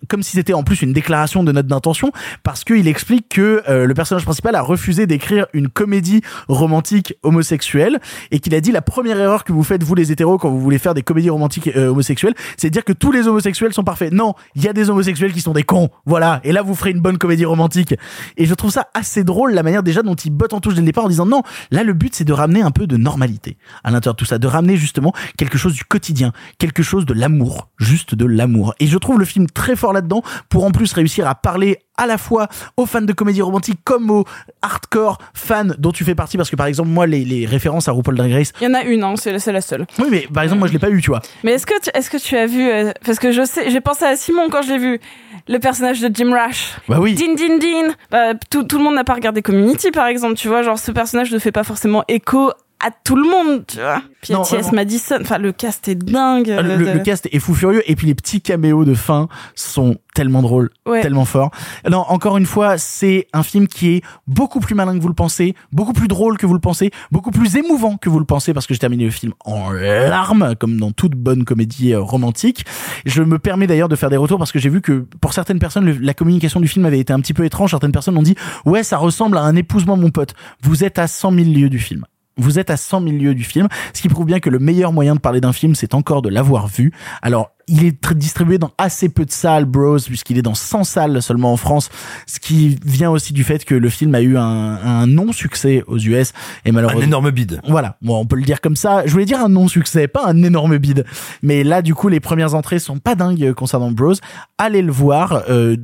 comme 0.08 0.22
si 0.22 0.32
c'était 0.32 0.52
en 0.52 0.62
plus 0.62 0.82
une 0.82 0.92
déclaration 0.92 1.44
de 1.44 1.52
note 1.52 1.66
d'intention 1.66 2.12
parce 2.42 2.64
qu'il 2.64 2.88
explique 2.88 3.28
que 3.28 3.62
euh, 3.68 3.86
le 3.86 3.94
personnage 3.94 4.24
principal 4.24 4.54
a 4.54 4.62
refusé 4.62 5.06
d'écrire 5.06 5.46
une 5.52 5.68
comédie 5.68 6.22
romantique 6.48 7.14
homosexuelle 7.22 8.00
et 8.30 8.40
qu'il 8.40 8.54
a 8.54 8.60
dit 8.60 8.72
la 8.72 8.82
première 8.82 9.18
erreur 9.18 9.44
que 9.44 9.52
vous 9.52 9.62
faites 9.62 9.82
vous 9.82 9.94
les 9.94 10.12
hétéros 10.12 10.38
quand 10.38 10.50
vous 10.50 10.60
voulez 10.60 10.78
faire 10.78 10.94
des 10.94 11.02
comédies 11.02 11.30
romantiques 11.30 11.70
euh, 11.76 11.88
homosexuelles 11.88 12.34
c'est 12.56 12.70
dire 12.70 12.84
que 12.84 12.92
tous 12.92 13.12
les 13.12 13.28
homosexuels 13.28 13.72
sont 13.72 13.84
parfaits. 13.84 14.12
Non 14.12 14.34
il 14.54 14.62
y 14.62 14.68
a 14.68 14.72
des 14.72 14.90
homosexuels 14.90 15.32
qui 15.32 15.40
sont 15.40 15.52
des 15.52 15.62
cons 15.62 15.90
voilà. 16.06 16.40
Et 16.44 16.52
là 16.52 16.62
vous 16.62 16.74
ferez 16.74 16.90
une 16.90 17.00
bonne 17.00 17.18
comédie 17.18 17.44
romantique. 17.44 17.94
Et 18.36 18.46
je 18.46 18.54
trouve 18.54 18.70
ça 18.70 18.88
assez 18.94 19.24
drôle 19.24 19.52
la 19.52 19.62
manière 19.62 19.82
déjà 19.82 20.02
dont 20.02 20.14
il 20.14 20.30
botte 20.30 20.52
en 20.52 20.60
touche 20.60 20.74
dès 20.74 20.80
le 20.80 20.86
départ 20.86 21.04
en 21.04 21.08
disant 21.08 21.26
non 21.26 21.42
là 21.70 21.82
le 21.84 21.92
but 21.92 22.14
c'est 22.14 22.24
de 22.24 22.32
ramener 22.32 22.62
un 22.62 22.70
peu 22.70 22.86
de 22.86 22.96
normalité 22.96 23.56
à 23.82 23.90
l'intérieur 23.90 24.14
de 24.14 24.18
tout 24.18 24.24
ça 24.24 24.38
de 24.38 24.46
ramener 24.46 24.76
justement 24.76 25.12
quelque 25.36 25.58
chose 25.58 25.74
du 25.74 25.84
quotidien 25.84 26.23
quotidien, 26.24 26.32
quelque 26.58 26.82
chose 26.82 27.06
de 27.06 27.14
l'amour, 27.14 27.68
juste 27.78 28.14
de 28.14 28.24
l'amour. 28.26 28.74
Et 28.80 28.86
je 28.86 28.98
trouve 28.98 29.18
le 29.18 29.24
film 29.24 29.46
très 29.48 29.76
fort 29.76 29.92
là-dedans 29.92 30.22
pour 30.48 30.64
en 30.64 30.70
plus 30.70 30.92
réussir 30.92 31.26
à 31.26 31.34
parler 31.34 31.78
à 31.96 32.06
la 32.06 32.18
fois 32.18 32.48
aux 32.76 32.86
fans 32.86 33.02
de 33.02 33.12
comédie 33.12 33.42
romantique 33.42 33.78
comme 33.84 34.10
aux 34.10 34.24
hardcore 34.62 35.18
fans 35.32 35.68
dont 35.78 35.92
tu 35.92 36.04
fais 36.04 36.16
partie 36.16 36.36
parce 36.36 36.50
que 36.50 36.56
par 36.56 36.66
exemple 36.66 36.88
moi 36.88 37.06
les, 37.06 37.24
les 37.24 37.46
références 37.46 37.86
à 37.86 37.92
RuPaul 37.92 38.16
Drag 38.16 38.32
Race 38.32 38.52
Il 38.60 38.64
y 38.64 38.66
en 38.66 38.74
a 38.74 38.82
une, 38.82 39.04
hein, 39.04 39.14
c'est 39.16 39.38
c'est 39.38 39.52
la 39.52 39.60
seule. 39.60 39.86
oui 40.00 40.06
mais 40.10 40.26
par 40.32 40.42
exemple 40.42 40.58
moi 40.58 40.66
je 40.68 40.72
l'ai 40.72 40.80
pas 40.80 40.90
eu 40.90 41.00
tu 41.00 41.10
vois 41.10 41.20
Mais 41.44 41.52
est-ce 41.52 41.66
que 41.66 41.80
tu, 41.80 41.90
est-ce 41.94 42.10
que 42.10 42.16
tu 42.16 42.36
as 42.36 42.46
vu 42.46 42.68
euh, 42.68 42.90
parce 43.06 43.20
que 43.20 43.30
je 43.30 43.44
sais 43.44 43.70
j'ai 43.70 43.80
pensé 43.80 44.04
à 44.04 44.16
Simon 44.16 44.48
quand 44.50 44.62
je 44.62 44.70
l'ai 44.72 44.78
vu 44.78 45.00
le 45.46 45.58
personnage 45.58 46.00
de 46.00 46.10
Jim 46.12 46.32
Rash. 46.32 46.72
Bah 46.88 46.98
oui. 47.00 47.14
Din 47.14 47.34
din 47.34 47.58
din. 47.58 47.94
Bah, 48.10 48.32
tout, 48.50 48.64
tout 48.64 48.78
le 48.78 48.84
monde 48.84 48.94
n'a 48.94 49.04
pas 49.04 49.12
regardé 49.14 49.42
Community 49.42 49.90
par 49.90 50.06
exemple, 50.06 50.34
tu 50.36 50.48
vois, 50.48 50.62
genre 50.62 50.78
ce 50.78 50.90
personnage 50.90 51.30
ne 51.32 51.38
fait 51.38 51.52
pas 51.52 51.64
forcément 51.64 52.02
écho 52.08 52.50
à 52.80 52.90
tout 52.90 53.16
le 53.16 53.22
monde, 53.28 53.64
tu 53.66 53.78
vois. 53.78 54.02
Puis 54.20 54.34
T.S. 54.48 54.72
Madison, 54.72 55.16
enfin 55.20 55.38
le 55.38 55.52
cast 55.52 55.86
est 55.88 55.94
dingue. 55.94 56.48
Le, 56.48 56.76
le 56.94 56.98
cast 57.00 57.28
est 57.32 57.38
fou 57.38 57.54
furieux 57.54 57.82
et 57.90 57.94
puis 57.96 58.06
les 58.06 58.14
petits 58.14 58.40
caméos 58.40 58.84
de 58.84 58.94
fin 58.94 59.28
sont 59.54 59.96
tellement 60.14 60.42
drôles, 60.42 60.70
Ouais. 60.86 61.00
tellement 61.02 61.24
forts. 61.24 61.50
Non, 61.90 62.04
encore 62.08 62.36
une 62.36 62.46
fois, 62.46 62.78
c'est 62.78 63.26
un 63.32 63.42
film 63.42 63.66
qui 63.68 63.94
est 63.96 64.02
beaucoup 64.26 64.60
plus 64.60 64.74
malin 64.74 64.96
que 64.96 65.02
vous 65.02 65.08
le 65.08 65.14
pensez, 65.14 65.54
beaucoup 65.72 65.92
plus 65.92 66.08
drôle 66.08 66.36
que 66.38 66.46
vous 66.46 66.54
le 66.54 66.60
pensez, 66.60 66.90
beaucoup 67.10 67.30
plus 67.30 67.56
émouvant 67.56 67.96
que 67.96 68.08
vous 68.08 68.18
le 68.18 68.24
pensez 68.24 68.54
parce 68.54 68.66
que 68.66 68.74
j'ai 68.74 68.80
terminé 68.80 69.04
le 69.04 69.10
film 69.10 69.32
en 69.44 69.70
larmes 69.70 70.54
comme 70.58 70.78
dans 70.78 70.92
toute 70.92 71.12
bonne 71.14 71.44
comédie 71.44 71.92
euh, 71.92 72.00
romantique. 72.00 72.64
Je 73.06 73.22
me 73.22 73.38
permets 73.38 73.66
d'ailleurs 73.66 73.88
de 73.88 73.96
faire 73.96 74.10
des 74.10 74.16
retours 74.16 74.38
parce 74.38 74.52
que 74.52 74.58
j'ai 74.58 74.68
vu 74.70 74.80
que 74.80 75.04
pour 75.20 75.32
certaines 75.32 75.58
personnes 75.58 75.84
le- 75.86 75.98
la 76.00 76.14
communication 76.14 76.60
du 76.60 76.68
film 76.68 76.84
avait 76.86 77.00
été 77.00 77.12
un 77.12 77.20
petit 77.20 77.34
peu 77.34 77.44
étrange. 77.44 77.70
Certaines 77.70 77.92
personnes 77.92 78.16
ont 78.16 78.22
dit 78.22 78.36
"Ouais, 78.64 78.82
ça 78.82 78.96
ressemble 78.98 79.36
à 79.38 79.42
un 79.42 79.56
épousement 79.56 79.96
mon 79.96 80.10
pote." 80.10 80.34
Vous 80.62 80.84
êtes 80.84 80.98
à 80.98 81.06
100 81.06 81.32
000 81.32 81.50
lieues 81.50 81.70
du 81.70 81.78
film. 81.78 82.04
Vous 82.36 82.58
êtes 82.58 82.70
à 82.70 82.76
100 82.76 83.02
000 83.02 83.16
lieues 83.16 83.34
du 83.34 83.44
film, 83.44 83.68
ce 83.92 84.02
qui 84.02 84.08
prouve 84.08 84.26
bien 84.26 84.40
que 84.40 84.50
le 84.50 84.58
meilleur 84.58 84.92
moyen 84.92 85.14
de 85.14 85.20
parler 85.20 85.40
d'un 85.40 85.52
film, 85.52 85.74
c'est 85.74 85.94
encore 85.94 86.22
de 86.22 86.28
l'avoir 86.28 86.66
vu. 86.66 86.92
Alors, 87.22 87.52
il 87.68 87.84
est 87.84 88.02
tr- 88.02 88.14
distribué 88.14 88.58
dans 88.58 88.70
assez 88.78 89.08
peu 89.08 89.24
de 89.24 89.30
salles, 89.30 89.64
Bros, 89.64 89.98
puisqu'il 89.98 90.38
est 90.38 90.42
dans 90.42 90.54
100 90.54 90.84
salles 90.84 91.22
seulement 91.22 91.52
en 91.52 91.56
France, 91.56 91.88
ce 92.26 92.38
qui 92.40 92.78
vient 92.84 93.10
aussi 93.10 93.32
du 93.32 93.44
fait 93.44 93.64
que 93.64 93.74
le 93.74 93.88
film 93.88 94.14
a 94.14 94.20
eu 94.20 94.36
un, 94.36 94.42
un 94.42 95.06
non-succès 95.06 95.82
aux 95.86 95.98
US 95.98 96.32
et 96.64 96.70
Un 96.70 96.72
malheureusement. 96.72 97.02
énorme 97.02 97.30
bide. 97.30 97.60
Voilà, 97.68 97.96
bon, 98.02 98.18
on 98.18 98.26
peut 98.26 98.36
le 98.36 98.42
dire 98.42 98.60
comme 98.60 98.76
ça. 98.76 99.02
Je 99.06 99.12
voulais 99.12 99.24
dire 99.24 99.40
un 99.40 99.48
non-succès, 99.48 100.08
pas 100.08 100.26
un 100.26 100.42
énorme 100.42 100.78
bide. 100.78 101.04
Mais 101.42 101.64
là, 101.64 101.82
du 101.82 101.94
coup, 101.94 102.08
les 102.08 102.20
premières 102.20 102.54
entrées 102.54 102.78
sont 102.78 102.98
pas 102.98 103.14
dingues 103.14 103.52
concernant 103.54 103.90
Bros. 103.90 104.14
Allez 104.58 104.82
le 104.82 104.92
voir. 104.92 105.42
Euh, 105.48 105.76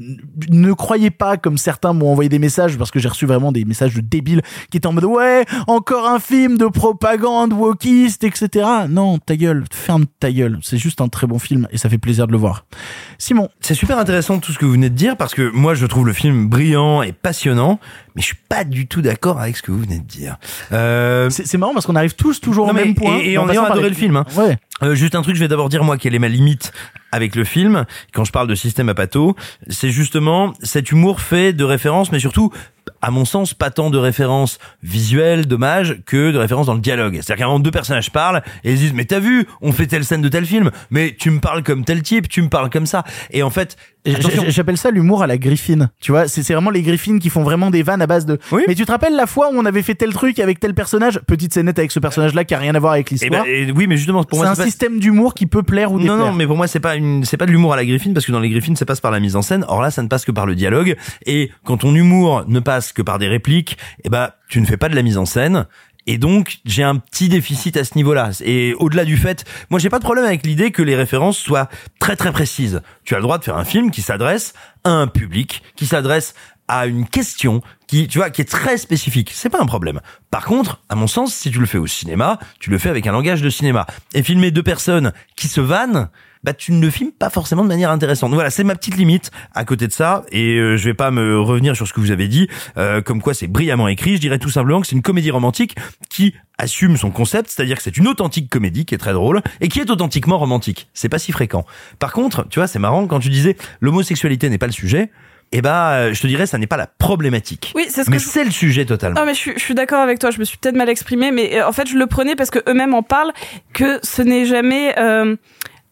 ne 0.50 0.72
croyez 0.72 1.10
pas, 1.10 1.36
comme 1.36 1.58
certains 1.58 1.92
m'ont 1.92 2.10
envoyé 2.10 2.28
des 2.28 2.38
messages, 2.38 2.76
parce 2.76 2.90
que 2.90 2.98
j'ai 2.98 3.08
reçu 3.08 3.26
vraiment 3.26 3.52
des 3.52 3.64
messages 3.64 3.94
de 3.94 4.00
débiles 4.00 4.42
qui 4.70 4.76
étaient 4.76 4.86
en 4.86 4.92
mode 4.92 5.04
ouais, 5.04 5.44
encore 5.66 6.06
un 6.08 6.18
film 6.18 6.58
de 6.58 6.66
propagande 6.66 7.52
wokiste, 7.52 8.24
etc. 8.24 8.66
Non, 8.88 9.18
ta 9.18 9.36
gueule, 9.36 9.64
ferme 9.72 10.04
ta 10.18 10.30
gueule. 10.32 10.58
C'est 10.62 10.78
juste 10.78 11.00
un 11.00 11.08
très 11.08 11.26
bon 11.26 11.38
film 11.38 11.66
et 11.72 11.78
ça 11.78 11.88
fait 11.88 11.98
plaisir 11.98 12.26
de 12.26 12.32
le 12.32 12.38
voir. 12.38 12.64
Simon, 13.18 13.48
C'est 13.60 13.74
super 13.74 13.98
intéressant 13.98 14.38
tout 14.38 14.52
ce 14.52 14.58
que 14.58 14.64
vous 14.64 14.72
venez 14.72 14.90
de 14.90 14.94
dire 14.94 15.16
parce 15.16 15.34
que 15.34 15.50
moi 15.50 15.74
je 15.74 15.86
trouve 15.86 16.06
le 16.06 16.12
film 16.12 16.48
brillant 16.48 17.02
et 17.02 17.12
passionnant, 17.12 17.78
mais 18.14 18.22
je 18.22 18.26
suis 18.26 18.38
pas 18.48 18.64
du 18.64 18.86
tout 18.86 19.02
d'accord 19.02 19.40
avec 19.40 19.56
ce 19.56 19.62
que 19.62 19.70
vous 19.72 19.80
venez 19.80 19.98
de 19.98 20.04
dire. 20.06 20.36
Euh, 20.72 21.30
c'est 21.30 21.58
marrant 21.58 21.72
parce 21.74 21.86
qu'on 21.86 21.96
arrive 21.96 22.14
tous 22.14 22.40
toujours 22.40 22.66
Non, 22.66 22.72
au 22.72 22.74
même 22.74 22.94
point. 22.94 23.16
et- 23.18 23.26
et 23.26 23.30
ayant 23.32 23.46
par 23.46 23.72
adoré 23.72 23.88
le 23.88 23.94
film, 23.94 24.16
hein. 24.16 24.24
Ouais. 24.36 24.58
Euh, 24.82 24.94
juste 24.94 25.14
un 25.14 25.22
truc, 25.22 25.34
je 25.36 25.40
vais 25.40 25.48
d'abord 25.48 25.68
dire 25.68 25.84
moi 25.84 25.96
quelle 25.98 26.14
est 26.14 26.18
ma 26.18 26.28
limite 26.28 26.72
avec 27.12 27.34
le 27.34 27.44
film 27.44 27.84
quand 28.14 28.24
je 28.24 28.32
parle 28.32 28.48
de 28.48 28.54
système 28.54 28.88
à 28.88 28.94
pato, 28.94 29.36
c'est 29.68 29.90
justement 29.90 30.52
cet 30.62 30.90
humour 30.90 31.20
fait 31.20 31.52
de 31.52 31.64
références, 31.64 32.12
mais 32.12 32.18
surtout, 32.20 32.50
à 33.02 33.10
mon 33.10 33.24
sens, 33.24 33.54
pas 33.54 33.70
tant 33.70 33.90
de 33.90 33.98
références 33.98 34.58
visuelles, 34.82 35.46
dommages, 35.46 35.98
que 36.06 36.32
de 36.32 36.38
références 36.38 36.66
dans 36.66 36.74
le 36.74 36.80
dialogue. 36.80 37.14
C'est-à-dire 37.14 37.36
qu'à 37.36 37.46
moment, 37.46 37.60
deux 37.60 37.70
personnages 37.70 38.10
parlent 38.10 38.42
et 38.64 38.72
ils 38.72 38.78
disent 38.78 38.92
mais 38.92 39.04
t'as 39.04 39.20
vu, 39.20 39.46
on 39.60 39.72
fait 39.72 39.86
telle 39.86 40.04
scène 40.04 40.22
de 40.22 40.28
tel 40.28 40.44
film, 40.46 40.70
mais 40.90 41.16
tu 41.18 41.30
me 41.30 41.40
parles 41.40 41.62
comme 41.62 41.84
tel 41.84 42.02
type, 42.02 42.28
tu 42.28 42.42
me 42.42 42.48
parles 42.48 42.70
comme 42.70 42.86
ça. 42.86 43.04
Et 43.30 43.42
en 43.42 43.50
fait, 43.50 43.76
J'appelle 44.48 44.76
ça 44.78 44.90
l'humour 44.90 45.22
à 45.22 45.26
la 45.26 45.36
Griffin. 45.38 45.90
Tu 46.00 46.12
vois, 46.12 46.26
c'est 46.28 46.42
vraiment 46.52 46.70
les 46.70 46.82
Griffins 46.82 47.18
qui 47.18 47.28
font 47.30 47.42
vraiment 47.42 47.70
des 47.70 47.82
vannes 47.82 48.02
à 48.02 48.06
base 48.06 48.26
de. 48.26 48.38
Mais 48.66 48.74
tu 48.74 48.84
te 48.86 48.90
rappelles 48.92 49.14
la 49.16 49.26
fois 49.26 49.50
où 49.52 49.56
on 49.56 49.64
avait 49.64 49.82
fait 49.82 49.94
tel 49.94 50.12
truc 50.12 50.38
avec 50.38 50.58
tel 50.60 50.74
personnage? 50.74 51.20
Petite 51.26 51.52
scénette 51.52 51.78
avec 51.78 51.90
ce 51.92 51.98
personnage-là 52.00 52.44
qui 52.44 52.54
a 52.54 52.58
rien 52.58 52.74
à 52.74 52.78
voir 52.78 52.94
avec 52.94 53.08
Eh 53.10 53.14
l'histoire. 53.14 53.44
ben, 53.44 53.72
oui, 53.76 53.86
mais 53.86 53.96
justement, 53.96 54.24
pour 54.24 54.38
c'est 54.38 54.44
moi, 54.44 54.52
un 54.52 54.54
c'est 54.54 54.62
pas- 54.62 54.66
système 54.66 54.98
d'humour 55.00 55.34
qui 55.34 55.46
peut 55.46 55.62
plaire 55.62 55.92
ou 55.92 55.98
déplaire. 55.98 56.16
Non, 56.16 56.26
non, 56.26 56.32
mais 56.32 56.46
pour 56.46 56.56
moi, 56.56 56.66
c'est 56.66 56.80
pas 56.80 56.96
une, 56.96 57.24
c'est 57.24 57.36
pas 57.36 57.46
de 57.46 57.50
l'humour 57.52 57.72
à 57.72 57.76
la 57.76 57.84
Griffine 57.84 58.14
parce 58.14 58.24
que 58.26 58.32
dans 58.32 58.40
les 58.40 58.50
Griffines, 58.50 58.76
ça 58.76 58.86
passe 58.86 59.00
par 59.00 59.10
la 59.10 59.20
mise 59.20 59.36
en 59.36 59.42
scène. 59.42 59.64
Or 59.68 59.82
là, 59.82 59.90
ça 59.90 60.02
ne 60.02 60.08
passe 60.08 60.24
que 60.24 60.32
par 60.32 60.46
le 60.46 60.54
dialogue. 60.54 60.96
Et 61.26 61.50
quand 61.64 61.78
ton 61.78 61.94
humour 61.94 62.44
ne 62.48 62.60
passe 62.60 62.92
que 62.92 63.02
par 63.02 63.18
des 63.18 63.28
répliques, 63.28 63.76
eh 64.04 64.08
ben, 64.08 64.30
tu 64.48 64.60
ne 64.60 64.66
fais 64.66 64.76
pas 64.76 64.88
de 64.88 64.94
la 64.96 65.02
mise 65.02 65.18
en 65.18 65.26
scène. 65.26 65.66
Et 66.06 66.18
donc, 66.18 66.58
j'ai 66.64 66.82
un 66.82 66.96
petit 66.96 67.28
déficit 67.28 67.76
à 67.76 67.84
ce 67.84 67.96
niveau-là. 67.96 68.30
Et 68.42 68.74
au-delà 68.74 69.04
du 69.04 69.16
fait, 69.16 69.44
moi, 69.70 69.78
j'ai 69.78 69.90
pas 69.90 69.98
de 69.98 70.04
problème 70.04 70.24
avec 70.24 70.46
l'idée 70.46 70.70
que 70.70 70.82
les 70.82 70.96
références 70.96 71.38
soient 71.38 71.68
très 71.98 72.16
très 72.16 72.32
précises. 72.32 72.82
Tu 73.04 73.14
as 73.14 73.18
le 73.18 73.22
droit 73.22 73.38
de 73.38 73.44
faire 73.44 73.56
un 73.56 73.64
film 73.64 73.90
qui 73.90 74.02
s'adresse 74.02 74.54
à 74.84 74.90
un 74.90 75.06
public, 75.06 75.62
qui 75.76 75.86
s'adresse 75.86 76.34
à 76.68 76.86
une 76.86 77.06
question 77.06 77.62
qui, 77.88 78.06
tu 78.06 78.18
vois, 78.18 78.30
qui 78.30 78.40
est 78.40 78.50
très 78.50 78.78
spécifique. 78.78 79.32
C'est 79.34 79.48
pas 79.48 79.60
un 79.60 79.66
problème. 79.66 80.00
Par 80.30 80.44
contre, 80.44 80.80
à 80.88 80.94
mon 80.94 81.08
sens, 81.08 81.34
si 81.34 81.50
tu 81.50 81.58
le 81.58 81.66
fais 81.66 81.78
au 81.78 81.88
cinéma, 81.88 82.38
tu 82.60 82.70
le 82.70 82.78
fais 82.78 82.88
avec 82.88 83.08
un 83.08 83.12
langage 83.12 83.42
de 83.42 83.50
cinéma. 83.50 83.86
Et 84.14 84.22
filmer 84.22 84.52
deux 84.52 84.62
personnes 84.62 85.12
qui 85.34 85.48
se 85.48 85.60
vannent, 85.60 86.08
bah 86.42 86.54
tu 86.54 86.72
ne 86.72 86.80
le 86.80 86.90
filmes 86.90 87.12
pas 87.12 87.28
forcément 87.30 87.62
de 87.62 87.68
manière 87.68 87.90
intéressante. 87.90 88.32
Voilà, 88.32 88.50
c'est 88.50 88.64
ma 88.64 88.74
petite 88.74 88.96
limite 88.96 89.30
à 89.54 89.64
côté 89.64 89.86
de 89.86 89.92
ça. 89.92 90.24
Et 90.32 90.56
euh, 90.56 90.76
je 90.76 90.84
vais 90.84 90.94
pas 90.94 91.10
me 91.10 91.38
revenir 91.40 91.76
sur 91.76 91.86
ce 91.86 91.92
que 91.92 92.00
vous 92.00 92.10
avez 92.10 92.28
dit, 92.28 92.48
euh, 92.78 93.02
comme 93.02 93.20
quoi 93.20 93.34
c'est 93.34 93.46
brillamment 93.46 93.88
écrit. 93.88 94.16
Je 94.16 94.20
dirais 94.20 94.38
tout 94.38 94.48
simplement 94.50 94.80
que 94.80 94.86
c'est 94.86 94.96
une 94.96 95.02
comédie 95.02 95.30
romantique 95.30 95.76
qui 96.08 96.34
assume 96.58 96.96
son 96.96 97.10
concept, 97.10 97.50
c'est-à-dire 97.50 97.76
que 97.76 97.82
c'est 97.82 97.96
une 97.96 98.06
authentique 98.08 98.48
comédie 98.50 98.84
qui 98.84 98.94
est 98.94 98.98
très 98.98 99.12
drôle 99.12 99.42
et 99.60 99.68
qui 99.68 99.80
est 99.80 99.90
authentiquement 99.90 100.38
romantique. 100.38 100.88
C'est 100.94 101.08
pas 101.08 101.18
si 101.18 101.32
fréquent. 101.32 101.64
Par 101.98 102.12
contre, 102.12 102.46
tu 102.48 102.58
vois, 102.58 102.66
c'est 102.66 102.78
marrant 102.78 103.06
quand 103.06 103.20
tu 103.20 103.28
disais 103.30 103.56
l'homosexualité 103.80 104.48
n'est 104.50 104.58
pas 104.58 104.66
le 104.66 104.72
sujet. 104.72 105.10
Eh 105.52 105.62
ben, 105.62 106.12
je 106.12 106.20
te 106.22 106.28
dirais, 106.28 106.46
ça 106.46 106.58
n'est 106.58 106.68
pas 106.68 106.76
la 106.76 106.86
problématique. 106.86 107.72
Oui, 107.74 107.86
c'est 107.88 108.02
ce 108.02 108.06
que 108.06 108.12
mais 108.12 108.18
je- 108.20 108.24
c'est 108.28 108.44
le 108.44 108.52
sujet 108.52 108.84
totalement. 108.84 109.18
Non 109.18 109.26
mais 109.26 109.34
je 109.34 109.38
suis, 109.40 109.52
je 109.56 109.58
suis 109.60 109.74
d'accord 109.74 109.98
avec 110.00 110.20
toi, 110.20 110.30
je 110.30 110.38
me 110.38 110.44
suis 110.44 110.56
peut-être 110.58 110.76
mal 110.76 110.88
exprimée, 110.88 111.32
mais 111.32 111.58
euh, 111.58 111.66
en 111.66 111.72
fait 111.72 111.88
je 111.88 111.96
le 111.96 112.06
prenais 112.06 112.36
parce 112.36 112.50
que 112.50 112.60
eux-mêmes 112.68 112.94
en 112.94 113.02
parlent 113.02 113.32
que 113.72 113.98
ce 114.04 114.22
n'est 114.22 114.44
jamais 114.44 114.96
euh, 114.96 115.34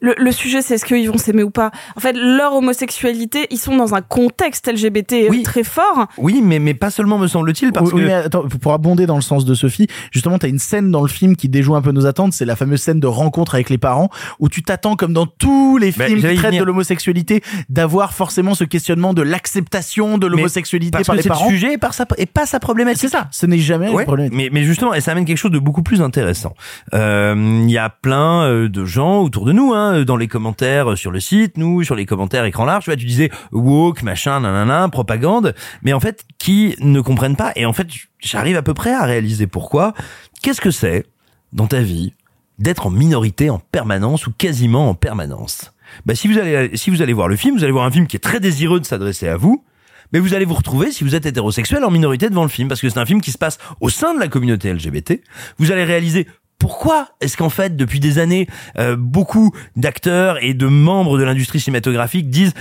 le, 0.01 0.15
le 0.17 0.33
sujet, 0.33 0.63
c'est 0.63 0.75
est-ce 0.75 0.85
qu'ils 0.85 1.11
vont 1.11 1.19
s'aimer 1.19 1.43
ou 1.43 1.51
pas? 1.51 1.71
En 1.97 2.01
fait, 2.01 2.13
leur 2.15 2.55
homosexualité, 2.55 3.47
ils 3.51 3.59
sont 3.59 3.77
dans 3.77 3.95
un 3.95 4.01
contexte 4.01 4.71
LGBT 4.73 5.29
très 5.45 5.65
fort. 5.65 6.07
Oui, 6.19 6.41
mais 6.43 6.59
mais 6.59 6.75
pas 6.75 6.91
seulement 6.91 7.19
me 7.19 7.27
semble-t-il 7.27 7.73
parce 7.73 7.87
oui, 7.93 7.93
oui, 7.97 8.03
que 8.03 8.07
mais 8.07 8.15
attends, 8.15 8.45
pour 8.61 8.73
abonder 8.73 9.07
dans 9.07 9.17
le 9.17 9.23
sens 9.23 9.45
de 9.45 9.55
Sophie, 9.55 9.89
justement, 10.13 10.39
t'as 10.39 10.49
une 10.49 10.59
scène 10.59 10.91
dans 10.91 11.03
le 11.03 11.09
film 11.09 11.37
qui 11.37 11.49
déjoue 11.49 11.75
un 11.75 11.83
peu 11.83 11.91
nos 11.93 12.07
attentes. 12.07 12.33
C'est 12.33 12.45
la 12.45 12.57
fameuse 12.57 12.81
scène 12.81 13.01
de 13.01 13.07
rencontre 13.07 13.55
avec 13.55 13.71
les 13.71 13.79
parents 13.79 14.09
où 14.39 14.49
tu 14.49 14.63
t'attends, 14.63 14.95
comme 14.97 15.13
dans 15.13 15.27
tous 15.27 15.79
les 15.79 15.91
Bah, 15.93 16.07
films 16.07 16.19
qui 16.21 16.35
traitent 16.37 16.47
venir. 16.47 16.61
de 16.63 16.67
l'homosexualité, 16.67 17.43
d'avoir 17.69 18.13
forcément 18.15 18.55
ce 18.55 18.65
questionnement 18.65 19.15
de 19.15 19.23
l'acceptation 19.23 20.19
de 20.19 20.27
l'homosexualité 20.27 20.91
par 20.99 21.03
que 21.03 21.13
les 21.13 21.23
c'est 21.23 21.29
le 21.29 21.35
parents. 21.35 21.49
sujet 21.49 21.73
et, 21.75 21.79
par 21.79 21.95
sa, 21.95 22.07
et 22.19 22.27
pas 22.27 22.47
sa 22.47 22.61
problématique. 22.61 23.01
C'est 23.01 23.09
ça. 23.09 23.29
Ce 23.31 23.47
n'est 23.47 23.59
jamais 23.59 23.89
Ouais, 23.89 24.03
le 24.03 24.05
problème. 24.07 24.31
mais, 24.33 24.49
mais 24.53 24.63
justement, 24.65 24.95
et 24.95 25.01
ça 25.01 25.13
amène 25.13 25.25
quelque 25.25 25.37
chose 25.39 25.51
de 25.51 25.59
beaucoup 25.59 25.83
plus 25.83 26.03
intéressant. 26.03 26.55
Euh, 26.95 27.35
Il 27.65 27.71
y 27.71 27.79
a 27.79 27.89
plein 27.91 28.43
euh, 28.45 28.69
de 28.69 28.85
gens 28.85 29.21
autour 29.23 29.45
de 29.45 29.53
nous, 29.53 29.73
hein, 29.75 29.88
dans 30.05 30.17
les 30.17 30.29
commentaires 30.29 30.97
sur 30.97 31.11
le 31.11 31.21
site, 31.21 31.57
nous, 31.57 31.83
sur 31.85 31.95
les 31.95 32.07
commentaires 32.07 32.45
écran 32.45 32.65
large, 32.65 32.85
tu 32.85 32.91
vois, 32.91 32.97
tu 32.97 33.07
disais 33.07 33.31
woke, 33.53 34.03
machin, 34.03 34.41
nanana, 34.41 34.89
propagande, 34.89 35.55
mais 35.83 35.93
en 35.93 36.01
fait, 36.01 36.25
qui 36.39 36.75
ne 36.81 37.01
comprennent 37.01 37.37
pas. 37.37 37.53
Et 37.57 37.67
en 37.67 37.73
fait, 37.73 37.89
j'arrive 38.21 38.57
à 38.57 38.63
peu 38.63 38.75
près 38.75 38.93
à 38.93 39.05
réaliser 39.05 39.47
pourquoi. 39.47 39.95
Qu'est-ce 40.43 40.61
que 40.61 40.71
c'est 40.71 41.07
dans 41.53 41.67
ta 41.67 41.81
vie 41.81 42.15
d'être 42.59 42.87
en 42.87 42.91
minorité 42.91 43.51
en 43.51 43.59
permanence 43.59 44.27
ou 44.27 44.33
quasiment 44.33 44.89
en 44.89 44.95
permanence? 44.95 45.73
Bah, 46.07 46.15
si 46.15 46.29
vous 46.29 46.39
allez 46.39 46.77
si 46.77 46.91
vous 46.91 47.03
allez 47.03 47.13
voir 47.13 47.29
le 47.29 47.37
film, 47.37 47.57
vous 47.57 47.65
allez 47.65 47.73
voir 47.73 47.85
un 47.85 47.91
film 47.91 48.07
qui 48.07 48.17
est 48.17 48.21
très 48.21 48.41
désireux 48.41 48.81
de 48.81 48.85
s'adresser 48.85 49.29
à 49.29 49.37
vous, 49.37 49.65
mais 50.13 50.21
vous 50.21 50.35
allez 50.35 50.45
vous 50.45 50.55
retrouver, 50.55 50.93
si 50.93 51.05
vous 51.05 51.15
êtes 51.15 51.27
hétérosexuel, 51.27 51.85
en 51.85 51.91
minorité 51.91 52.29
devant 52.29 52.43
le 52.43 52.49
film, 52.49 52.69
parce 52.69 52.81
que 52.81 52.89
c'est 52.89 52.99
un 52.99 53.07
film 53.07 53.21
qui 53.21 53.33
se 53.33 53.39
passe 53.39 53.59
au 53.81 53.89
sein 53.89 54.15
de 54.15 54.21
la 54.21 54.29
communauté 54.29 54.73
LGBT. 54.73 55.21
Vous 55.59 55.71
allez 55.71 55.85
réaliser 55.85 56.27
pourquoi 56.59 57.11
est-ce 57.21 57.37
qu'en 57.37 57.51
fait, 57.51 57.77
depuis 57.77 58.01
des 58.01 58.19
années, 58.19 58.49
euh, 58.79 58.97
beaucoup 58.97 59.53
d'acteurs 59.77 60.43
et 60.43 60.55
de 60.55 60.67
membres 60.67 61.19
de 61.19 61.23
l'industrie 61.25 61.61
cinématographique 61.61 62.31
disent 62.31 62.55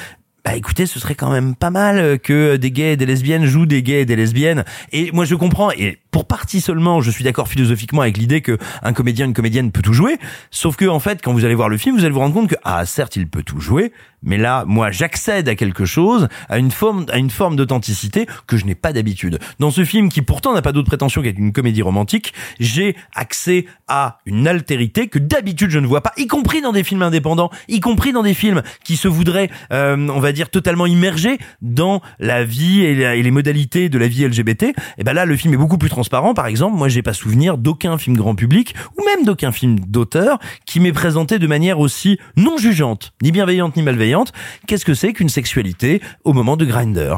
bah 0.47 0.55
écoutez, 0.55 0.85
ce 0.85 0.97
serait 0.97 1.15
quand 1.15 1.29
même 1.29 1.55
pas 1.55 1.71
mal 1.71 1.99
euh, 1.99 2.17
que 2.17 2.55
des 2.55 2.71
gays 2.71 2.93
et 2.93 2.95
des 2.95 3.05
lesbiennes 3.05 3.43
jouent 3.43 3.65
des 3.65 3.83
gays 3.83 4.03
et 4.03 4.05
des 4.05 4.15
lesbiennes. 4.15 4.63
Et 4.93 5.11
moi 5.11 5.25
je 5.25 5.35
comprends, 5.35 5.71
et 5.71 5.99
pour 6.09 6.25
partie 6.25 6.61
seulement, 6.61 7.01
je 7.01 7.11
suis 7.11 7.25
d'accord 7.25 7.49
philosophiquement 7.49 8.01
avec 8.01 8.17
l'idée 8.17 8.39
que 8.39 8.57
un 8.81 8.93
comédien, 8.93 9.25
une 9.25 9.33
comédienne 9.33 9.73
peut 9.73 9.81
tout 9.81 9.91
jouer. 9.91 10.17
Sauf 10.49 10.77
que 10.77 10.85
en 10.85 10.99
fait, 10.99 11.21
quand 11.21 11.33
vous 11.33 11.43
allez 11.43 11.53
voir 11.53 11.67
le 11.67 11.77
film, 11.77 11.97
vous 11.97 12.05
allez 12.05 12.13
vous 12.13 12.21
rendre 12.21 12.33
compte 12.33 12.49
que 12.49 12.55
ah 12.63 12.85
certes 12.85 13.17
il 13.17 13.27
peut 13.27 13.43
tout 13.43 13.59
jouer, 13.59 13.91
mais 14.23 14.37
là 14.37 14.63
moi 14.65 14.89
j'accède 14.89 15.49
à 15.49 15.55
quelque 15.55 15.83
chose, 15.83 16.29
à 16.47 16.59
une 16.59 16.71
forme, 16.71 17.05
à 17.11 17.17
une 17.17 17.29
forme 17.29 17.57
d'authenticité 17.57 18.25
que 18.47 18.55
je 18.55 18.65
n'ai 18.65 18.73
pas 18.73 18.93
d'habitude. 18.93 19.39
Dans 19.59 19.69
ce 19.69 19.83
film 19.83 20.07
qui 20.07 20.21
pourtant 20.21 20.53
n'a 20.53 20.61
pas 20.61 20.71
d'autre 20.71 20.87
prétention 20.87 21.21
qu'être 21.21 21.39
une 21.39 21.51
comédie 21.51 21.81
romantique, 21.81 22.33
j'ai 22.61 22.95
accès 23.13 23.65
à 23.89 24.19
une 24.25 24.47
altérité 24.47 25.09
que 25.09 25.19
d'habitude 25.19 25.71
je 25.71 25.79
ne 25.79 25.87
vois 25.87 26.01
pas, 26.01 26.13
y 26.15 26.25
compris 26.25 26.61
dans 26.61 26.71
des 26.71 26.85
films 26.85 27.01
indépendants, 27.01 27.51
y 27.67 27.81
compris 27.81 28.13
dans 28.13 28.23
des 28.23 28.33
films 28.33 28.63
qui 28.85 28.95
se 28.95 29.09
voudraient, 29.09 29.49
euh, 29.73 30.07
on 30.07 30.21
va 30.21 30.31
dire 30.31 30.36
dire 30.37 30.49
totalement 30.49 30.85
immergé 30.85 31.37
dans 31.61 32.01
la 32.19 32.43
vie 32.45 32.81
et, 32.81 33.21
les 33.21 33.31
modalités 33.31 33.89
de 33.89 33.97
la 33.97 34.07
vie 34.07 34.25
LGBT. 34.25 34.73
Et 34.97 35.03
ben 35.03 35.13
là, 35.13 35.25
le 35.25 35.35
film 35.35 35.53
est 35.53 35.57
beaucoup 35.57 35.77
plus 35.77 35.89
transparent. 35.89 36.33
Par 36.33 36.47
exemple, 36.47 36.77
moi, 36.77 36.87
j'ai 36.87 37.01
pas 37.01 37.13
souvenir 37.13 37.57
d'aucun 37.57 37.97
film 37.97 38.15
grand 38.15 38.35
public 38.35 38.75
ou 38.97 39.03
même 39.03 39.25
d'aucun 39.25 39.51
film 39.51 39.79
d'auteur 39.79 40.39
qui 40.65 40.79
m'est 40.79 40.93
présenté 40.93 41.39
de 41.39 41.47
manière 41.47 41.79
aussi 41.79 42.19
non 42.35 42.57
jugeante, 42.57 43.13
ni 43.21 43.31
bienveillante 43.31 43.75
ni 43.75 43.81
malveillante. 43.81 44.31
Qu'est-ce 44.67 44.85
que 44.85 44.93
c'est 44.93 45.13
qu'une 45.13 45.29
sexualité 45.29 46.01
au 46.23 46.33
moment 46.33 46.55
de 46.55 46.65
Grinder 46.65 47.15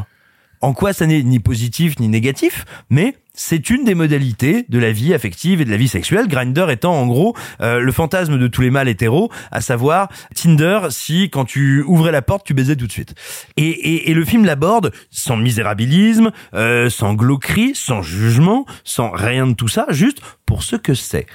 en 0.62 0.74
quoi 0.74 0.92
ça 0.92 1.06
n'est 1.06 1.22
ni 1.22 1.38
positif 1.38 1.98
ni 2.00 2.08
négatif, 2.08 2.66
mais 2.90 3.16
c'est 3.40 3.70
une 3.70 3.84
des 3.84 3.94
modalités 3.94 4.66
de 4.68 4.78
la 4.78 4.92
vie 4.92 5.14
affective 5.14 5.62
et 5.62 5.64
de 5.64 5.70
la 5.70 5.78
vie 5.78 5.88
sexuelle. 5.88 6.28
Grinder 6.28 6.66
étant 6.68 6.92
en 6.92 7.06
gros 7.06 7.34
euh, 7.62 7.80
le 7.80 7.90
fantasme 7.90 8.38
de 8.38 8.46
tous 8.48 8.60
les 8.60 8.70
mâles 8.70 8.88
hétéros, 8.88 9.30
à 9.50 9.62
savoir 9.62 10.10
Tinder 10.34 10.80
si 10.90 11.30
quand 11.30 11.46
tu 11.46 11.82
ouvrais 11.86 12.12
la 12.12 12.20
porte 12.20 12.44
tu 12.44 12.52
baisais 12.52 12.76
tout 12.76 12.86
de 12.86 12.92
suite. 12.92 13.14
Et, 13.56 13.66
et, 13.66 14.10
et 14.10 14.14
le 14.14 14.26
film 14.26 14.44
l'aborde 14.44 14.92
sans 15.08 15.38
misérabilisme, 15.38 16.32
euh, 16.52 16.90
sans 16.90 17.14
glauquerie, 17.14 17.72
sans 17.74 18.02
jugement, 18.02 18.66
sans 18.84 19.10
rien 19.10 19.46
de 19.46 19.54
tout 19.54 19.68
ça, 19.68 19.86
juste 19.88 20.20
pour 20.50 20.64
ce 20.64 20.74
que 20.74 20.94
c'est. 20.94 21.26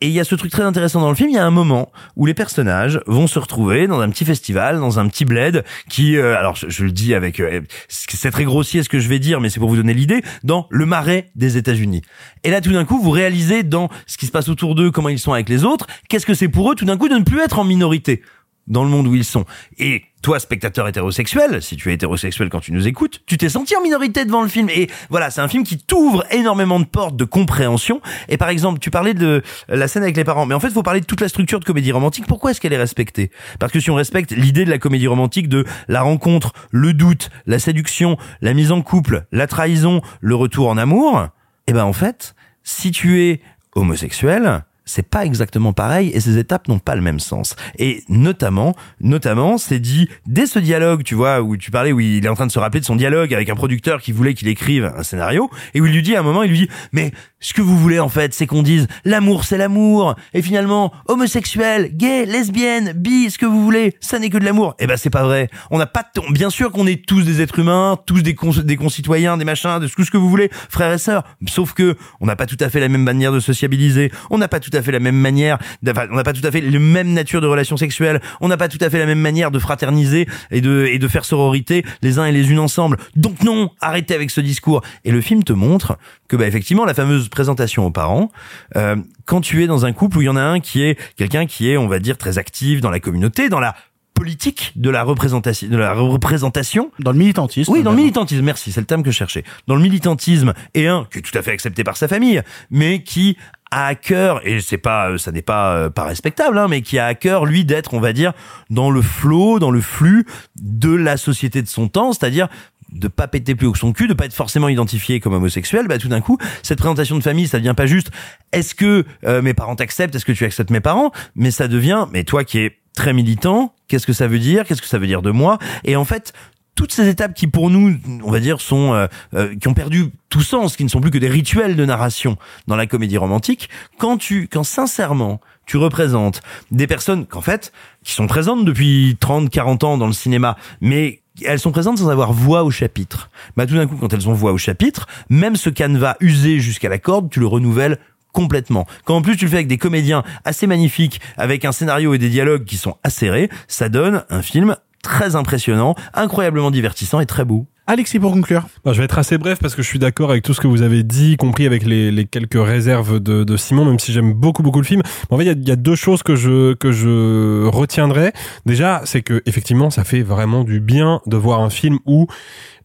Et 0.00 0.08
il 0.08 0.12
y 0.12 0.18
a 0.18 0.24
ce 0.24 0.34
truc 0.34 0.50
très 0.50 0.64
intéressant 0.64 1.00
dans 1.00 1.08
le 1.08 1.14
film, 1.14 1.30
il 1.30 1.36
y 1.36 1.38
a 1.38 1.46
un 1.46 1.52
moment 1.52 1.92
où 2.16 2.26
les 2.26 2.34
personnages 2.34 3.00
vont 3.06 3.28
se 3.28 3.38
retrouver 3.38 3.86
dans 3.86 4.00
un 4.00 4.10
petit 4.10 4.24
festival, 4.24 4.80
dans 4.80 4.98
un 4.98 5.06
petit 5.06 5.24
bled 5.24 5.64
qui, 5.88 6.16
euh, 6.16 6.36
alors 6.36 6.56
je, 6.56 6.82
le 6.82 6.90
dis 6.90 7.14
avec, 7.14 7.38
euh, 7.38 7.60
c'est 7.86 8.32
très 8.32 8.42
grossier 8.42 8.82
ce 8.82 8.88
que 8.88 8.98
je 8.98 9.08
vais 9.08 9.20
dire, 9.20 9.40
mais 9.40 9.48
c'est 9.48 9.60
pour 9.60 9.68
vous 9.68 9.76
donner 9.76 9.94
l'idée, 9.94 10.24
dans 10.42 10.66
le 10.70 10.86
marais 10.86 11.30
des 11.36 11.56
États-Unis. 11.56 12.02
Et 12.42 12.50
là, 12.50 12.60
tout 12.60 12.72
d'un 12.72 12.84
coup, 12.84 13.00
vous 13.00 13.12
réalisez 13.12 13.62
dans 13.62 13.90
ce 14.08 14.16
qui 14.16 14.26
se 14.26 14.32
passe 14.32 14.48
autour 14.48 14.74
d'eux, 14.74 14.90
comment 14.90 15.08
ils 15.08 15.20
sont 15.20 15.32
avec 15.32 15.48
les 15.48 15.62
autres, 15.62 15.86
qu'est-ce 16.08 16.26
que 16.26 16.34
c'est 16.34 16.48
pour 16.48 16.72
eux 16.72 16.74
tout 16.74 16.84
d'un 16.84 16.96
coup 16.96 17.08
de 17.08 17.14
ne 17.14 17.22
plus 17.22 17.38
être 17.42 17.60
en 17.60 17.64
minorité 17.64 18.22
dans 18.66 18.82
le 18.82 18.90
monde 18.90 19.06
où 19.06 19.14
ils 19.14 19.24
sont. 19.24 19.44
Et 19.78 20.02
toi, 20.24 20.40
spectateur 20.40 20.88
hétérosexuel, 20.88 21.60
si 21.60 21.76
tu 21.76 21.90
es 21.90 21.94
hétérosexuel 21.94 22.48
quand 22.48 22.60
tu 22.60 22.72
nous 22.72 22.88
écoutes, 22.88 23.20
tu 23.26 23.36
t'es 23.36 23.50
senti 23.50 23.76
en 23.76 23.82
minorité 23.82 24.24
devant 24.24 24.40
le 24.40 24.48
film. 24.48 24.70
Et 24.70 24.88
voilà, 25.10 25.30
c'est 25.30 25.42
un 25.42 25.48
film 25.48 25.64
qui 25.64 25.76
t'ouvre 25.76 26.24
énormément 26.30 26.80
de 26.80 26.86
portes 26.86 27.14
de 27.14 27.24
compréhension. 27.24 28.00
Et 28.30 28.38
par 28.38 28.48
exemple, 28.48 28.78
tu 28.78 28.90
parlais 28.90 29.12
de 29.12 29.42
la 29.68 29.86
scène 29.86 30.02
avec 30.02 30.16
les 30.16 30.24
parents, 30.24 30.46
mais 30.46 30.54
en 30.54 30.60
fait, 30.60 30.70
faut 30.70 30.82
parler 30.82 31.02
de 31.02 31.04
toute 31.04 31.20
la 31.20 31.28
structure 31.28 31.60
de 31.60 31.66
comédie 31.66 31.92
romantique. 31.92 32.24
Pourquoi 32.26 32.52
est-ce 32.52 32.60
qu'elle 32.62 32.72
est 32.72 32.78
respectée? 32.78 33.30
Parce 33.58 33.70
que 33.70 33.80
si 33.80 33.90
on 33.90 33.96
respecte 33.96 34.30
l'idée 34.30 34.64
de 34.64 34.70
la 34.70 34.78
comédie 34.78 35.08
romantique 35.08 35.50
de 35.50 35.66
la 35.88 36.00
rencontre, 36.00 36.54
le 36.70 36.94
doute, 36.94 37.28
la 37.44 37.58
séduction, 37.58 38.16
la 38.40 38.54
mise 38.54 38.72
en 38.72 38.80
couple, 38.80 39.26
la 39.30 39.46
trahison, 39.46 40.00
le 40.22 40.34
retour 40.34 40.70
en 40.70 40.78
amour, 40.78 41.28
eh 41.66 41.74
ben 41.74 41.84
en 41.84 41.92
fait, 41.92 42.34
si 42.62 42.92
tu 42.92 43.20
es 43.20 43.42
homosexuel, 43.74 44.64
c'est 44.84 45.08
pas 45.08 45.24
exactement 45.24 45.72
pareil 45.72 46.10
et 46.14 46.20
ces 46.20 46.38
étapes 46.38 46.68
n'ont 46.68 46.78
pas 46.78 46.94
le 46.94 47.00
même 47.02 47.20
sens. 47.20 47.56
Et 47.78 48.04
notamment, 48.08 48.74
notamment, 49.00 49.58
c'est 49.58 49.78
dit 49.78 50.08
dès 50.26 50.46
ce 50.46 50.58
dialogue, 50.58 51.02
tu 51.04 51.14
vois, 51.14 51.40
où 51.40 51.56
tu 51.56 51.70
parlais, 51.70 51.92
où 51.92 52.00
il 52.00 52.24
est 52.24 52.28
en 52.28 52.34
train 52.34 52.46
de 52.46 52.52
se 52.52 52.58
rappeler 52.58 52.80
de 52.80 52.84
son 52.84 52.96
dialogue 52.96 53.32
avec 53.32 53.48
un 53.48 53.54
producteur 53.54 54.00
qui 54.00 54.12
voulait 54.12 54.34
qu'il 54.34 54.48
écrive 54.48 54.92
un 54.96 55.02
scénario 55.02 55.50
et 55.74 55.80
où 55.80 55.86
il 55.86 55.92
lui 55.92 56.02
dit 56.02 56.14
à 56.16 56.20
un 56.20 56.22
moment, 56.22 56.42
il 56.42 56.50
lui 56.50 56.58
dit, 56.58 56.68
mais 56.92 57.12
ce 57.40 57.52
que 57.54 57.62
vous 57.62 57.76
voulez 57.78 57.98
en 58.00 58.08
fait, 58.08 58.32
c'est 58.34 58.46
qu'on 58.46 58.62
dise 58.62 58.86
l'amour, 59.04 59.44
c'est 59.44 59.58
l'amour 59.58 60.16
et 60.32 60.42
finalement 60.42 60.92
homosexuel, 61.08 61.90
gay, 61.96 62.26
lesbienne, 62.26 62.92
bi, 62.94 63.30
ce 63.30 63.38
que 63.38 63.46
vous 63.46 63.62
voulez, 63.62 63.94
ça 64.00 64.18
n'est 64.18 64.30
que 64.30 64.38
de 64.38 64.44
l'amour. 64.44 64.74
Eh 64.78 64.86
ben 64.86 64.96
c'est 64.96 65.10
pas 65.10 65.22
vrai. 65.24 65.48
On 65.70 65.78
n'a 65.78 65.86
pas, 65.86 66.02
de 66.02 66.20
ton- 66.20 66.30
bien 66.30 66.50
sûr 66.50 66.70
qu'on 66.72 66.86
est 66.86 67.04
tous 67.06 67.22
des 67.22 67.40
êtres 67.40 67.58
humains, 67.58 67.96
tous 68.06 68.22
des, 68.22 68.34
cons- 68.34 68.50
des 68.62 68.76
concitoyens, 68.76 69.36
des 69.36 69.44
machins, 69.44 69.78
de 69.80 69.86
ce 69.86 69.94
que 70.10 70.16
vous 70.18 70.28
voulez, 70.28 70.50
frères 70.68 70.92
et 70.92 70.98
sœurs. 70.98 71.24
Sauf 71.48 71.72
que 71.72 71.96
on 72.20 72.26
n'a 72.26 72.36
pas 72.36 72.46
tout 72.46 72.56
à 72.60 72.68
fait 72.68 72.80
la 72.80 72.88
même 72.88 73.02
manière 73.02 73.32
de 73.32 73.40
sociabiliser, 73.40 74.10
on 74.30 74.38
n'a 74.38 74.48
pas 74.48 74.60
tout 74.60 74.70
à 74.74 74.82
fait 74.82 74.92
la 74.92 75.00
même 75.00 75.16
manière, 75.16 75.58
enfin, 75.88 76.06
on 76.10 76.16
n'a 76.16 76.22
pas 76.24 76.32
tout 76.32 76.46
à 76.46 76.50
fait 76.50 76.60
la 76.60 76.78
même 76.78 77.12
nature 77.12 77.40
de 77.40 77.46
relations 77.46 77.76
sexuelles, 77.76 78.20
on 78.40 78.48
n'a 78.48 78.56
pas 78.56 78.68
tout 78.68 78.78
à 78.80 78.90
fait 78.90 78.98
la 78.98 79.06
même 79.06 79.20
manière 79.20 79.50
de 79.50 79.58
fraterniser 79.58 80.26
et 80.50 80.60
de 80.60 80.86
et 80.90 80.98
de 80.98 81.08
faire 81.08 81.24
sororité 81.24 81.84
les 82.02 82.18
uns 82.18 82.26
et 82.26 82.32
les 82.32 82.50
unes 82.50 82.58
ensemble. 82.58 82.98
Donc 83.16 83.42
non, 83.42 83.70
arrêtez 83.80 84.14
avec 84.14 84.30
ce 84.30 84.40
discours. 84.40 84.82
Et 85.04 85.10
le 85.10 85.20
film 85.20 85.44
te 85.44 85.52
montre 85.52 85.98
que 86.28 86.36
bah 86.36 86.46
effectivement 86.46 86.84
la 86.84 86.94
fameuse 86.94 87.28
présentation 87.28 87.86
aux 87.86 87.90
parents, 87.90 88.30
euh, 88.76 88.96
quand 89.24 89.40
tu 89.40 89.62
es 89.62 89.66
dans 89.66 89.86
un 89.86 89.92
couple 89.92 90.18
où 90.18 90.22
il 90.22 90.26
y 90.26 90.28
en 90.28 90.36
a 90.36 90.42
un 90.42 90.60
qui 90.60 90.82
est 90.82 90.98
quelqu'un 91.16 91.46
qui 91.46 91.70
est, 91.70 91.76
on 91.76 91.88
va 91.88 91.98
dire, 91.98 92.18
très 92.18 92.38
actif 92.38 92.80
dans 92.80 92.90
la 92.90 93.00
communauté, 93.00 93.48
dans 93.48 93.60
la 93.60 93.74
politique 94.14 94.72
de 94.76 94.90
la 94.90 95.02
représentation 95.02 95.68
de 95.68 95.76
la 95.76 95.92
représentation 95.92 96.90
dans 97.00 97.10
le 97.10 97.18
militantisme 97.18 97.72
oui 97.72 97.82
dans 97.82 97.90
le 97.90 97.96
militantisme 97.96 98.42
merci 98.42 98.70
c'est 98.70 98.80
le 98.80 98.86
terme 98.86 99.02
que 99.02 99.10
je 99.10 99.16
cherchais 99.16 99.42
dans 99.66 99.74
le 99.74 99.82
militantisme 99.82 100.54
et 100.74 100.86
un 100.86 101.06
qui 101.10 101.18
est 101.18 101.22
tout 101.22 101.36
à 101.36 101.42
fait 101.42 101.50
accepté 101.50 101.82
par 101.82 101.96
sa 101.96 102.06
famille 102.06 102.40
mais 102.70 103.02
qui 103.02 103.36
a 103.74 103.86
à 103.86 103.94
cœur 103.94 104.46
et 104.46 104.60
c'est 104.60 104.78
pas 104.78 105.10
euh, 105.10 105.18
ça 105.18 105.32
n'est 105.32 105.42
pas 105.42 105.74
euh, 105.74 105.90
pas 105.90 106.04
respectable 106.04 106.58
hein, 106.58 106.68
mais 106.68 106.82
qui 106.82 106.98
a 106.98 107.06
à 107.06 107.14
cœur 107.14 107.44
lui 107.44 107.64
d'être 107.64 107.94
on 107.94 108.00
va 108.00 108.12
dire 108.12 108.32
dans 108.70 108.90
le 108.90 109.02
flot 109.02 109.58
dans 109.58 109.70
le 109.70 109.80
flux 109.80 110.26
de 110.56 110.94
la 110.94 111.16
société 111.16 111.60
de 111.60 111.68
son 111.68 111.88
temps 111.88 112.12
c'est-à-dire 112.12 112.48
de 112.92 113.08
pas 113.08 113.26
péter 113.26 113.56
plus 113.56 113.66
haut 113.66 113.72
que 113.72 113.78
son 113.78 113.92
cul, 113.92 114.06
de 114.06 114.14
pas 114.14 114.26
être 114.26 114.34
forcément 114.34 114.68
identifié 114.68 115.18
comme 115.18 115.32
homosexuel, 115.32 115.88
bah 115.88 115.98
tout 115.98 116.06
d'un 116.06 116.20
coup, 116.20 116.38
cette 116.62 116.78
présentation 116.78 117.16
de 117.18 117.22
famille, 117.22 117.48
ça 117.48 117.58
devient 117.58 117.74
pas 117.76 117.86
juste 117.86 118.12
est-ce 118.52 118.76
que 118.76 119.04
euh, 119.24 119.42
mes 119.42 119.52
parents 119.52 119.74
t'acceptent, 119.74 120.14
est-ce 120.14 120.24
que 120.24 120.30
tu 120.30 120.44
acceptes 120.44 120.70
mes 120.70 120.80
parents, 120.80 121.10
mais 121.34 121.50
ça 121.50 121.66
devient 121.66 122.06
mais 122.12 122.22
toi 122.22 122.44
qui 122.44 122.58
es 122.58 122.78
très 122.94 123.12
militant, 123.12 123.74
qu'est-ce 123.88 124.06
que 124.06 124.12
ça 124.12 124.28
veut 124.28 124.38
dire, 124.38 124.64
qu'est-ce 124.64 124.80
que 124.80 124.86
ça 124.86 124.98
veut 124.98 125.08
dire 125.08 125.22
de 125.22 125.32
moi 125.32 125.58
Et 125.82 125.96
en 125.96 126.04
fait, 126.04 126.32
toutes 126.74 126.92
ces 126.92 127.08
étapes 127.08 127.34
qui 127.34 127.46
pour 127.46 127.70
nous, 127.70 127.96
on 128.24 128.30
va 128.30 128.40
dire, 128.40 128.60
sont 128.60 128.94
euh, 128.94 129.06
euh, 129.34 129.54
qui 129.56 129.68
ont 129.68 129.74
perdu 129.74 130.10
tout 130.28 130.40
sens, 130.40 130.76
qui 130.76 130.84
ne 130.84 130.88
sont 130.88 131.00
plus 131.00 131.10
que 131.10 131.18
des 131.18 131.28
rituels 131.28 131.76
de 131.76 131.84
narration 131.84 132.36
dans 132.66 132.76
la 132.76 132.86
comédie 132.86 133.16
romantique, 133.16 133.68
quand 133.98 134.16
tu, 134.16 134.48
quand 134.48 134.64
sincèrement 134.64 135.40
tu 135.66 135.76
représentes 135.76 136.42
des 136.70 136.86
personnes 136.86 137.26
qu'en 137.26 137.40
fait 137.40 137.72
qui 138.02 138.12
sont 138.12 138.26
présentes 138.26 138.64
depuis 138.64 139.16
30, 139.20 139.48
40 139.48 139.84
ans 139.84 139.98
dans 139.98 140.06
le 140.06 140.12
cinéma, 140.12 140.56
mais 140.80 141.22
elles 141.44 141.58
sont 141.58 141.72
présentes 141.72 141.98
sans 141.98 142.10
avoir 142.10 142.32
voix 142.32 142.64
au 142.64 142.70
chapitre. 142.70 143.30
Bah 143.56 143.66
tout 143.66 143.74
d'un 143.74 143.86
coup, 143.86 143.96
quand 143.96 144.12
elles 144.12 144.28
ont 144.28 144.34
voix 144.34 144.52
au 144.52 144.58
chapitre, 144.58 145.06
même 145.30 145.56
ce 145.56 145.70
canevas 145.70 146.16
usé 146.20 146.60
jusqu'à 146.60 146.88
la 146.88 146.98
corde, 146.98 147.30
tu 147.30 147.40
le 147.40 147.46
renouvelles 147.46 147.98
complètement. 148.32 148.86
Quand 149.04 149.16
en 149.16 149.22
plus 149.22 149.36
tu 149.36 149.44
le 149.46 149.50
fais 149.50 149.56
avec 149.56 149.68
des 149.68 149.78
comédiens 149.78 150.22
assez 150.44 150.66
magnifiques, 150.66 151.20
avec 151.36 151.64
un 151.64 151.72
scénario 151.72 152.14
et 152.14 152.18
des 152.18 152.28
dialogues 152.28 152.64
qui 152.64 152.76
sont 152.76 152.96
acérés, 153.02 153.48
ça 153.68 153.88
donne 153.88 154.24
un 154.28 154.42
film 154.42 154.76
très 155.04 155.36
impressionnant, 155.36 155.94
incroyablement 156.14 156.72
divertissant 156.72 157.20
et 157.20 157.26
très 157.26 157.44
beau. 157.44 157.66
Alexis, 157.86 158.18
pour 158.18 158.32
conclure. 158.32 158.64
Bah, 158.82 158.94
je 158.94 158.98
vais 158.98 159.04
être 159.04 159.18
assez 159.18 159.36
bref 159.36 159.58
parce 159.60 159.74
que 159.74 159.82
je 159.82 159.86
suis 159.86 159.98
d'accord 159.98 160.30
avec 160.30 160.42
tout 160.42 160.54
ce 160.54 160.60
que 160.60 160.66
vous 160.66 160.80
avez 160.80 161.02
dit, 161.02 161.32
y 161.32 161.36
compris 161.36 161.66
avec 161.66 161.84
les, 161.84 162.10
les 162.10 162.24
quelques 162.24 162.58
réserves 162.58 163.20
de, 163.20 163.44
de 163.44 163.56
Simon, 163.58 163.84
même 163.84 163.98
si 163.98 164.10
j'aime 164.10 164.32
beaucoup 164.32 164.62
beaucoup 164.62 164.80
le 164.80 164.86
film. 164.86 165.02
En 165.28 165.36
fait, 165.36 165.44
il 165.44 165.62
y 165.62 165.68
y 165.68 165.70
a 165.70 165.76
deux 165.76 165.94
choses 165.94 166.22
que 166.22 166.34
je 166.34 166.72
que 166.72 166.92
je 166.92 167.66
retiendrai. 167.66 168.32
Déjà, 168.64 169.02
c'est 169.04 169.20
que 169.20 169.42
effectivement, 169.44 169.90
ça 169.90 170.02
fait 170.02 170.22
vraiment 170.22 170.64
du 170.64 170.80
bien 170.80 171.20
de 171.26 171.36
voir 171.36 171.60
un 171.60 171.68
film 171.68 171.98
où 172.06 172.26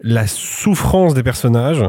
la 0.01 0.27
souffrance 0.27 1.13
des 1.13 1.23
personnages 1.23 1.85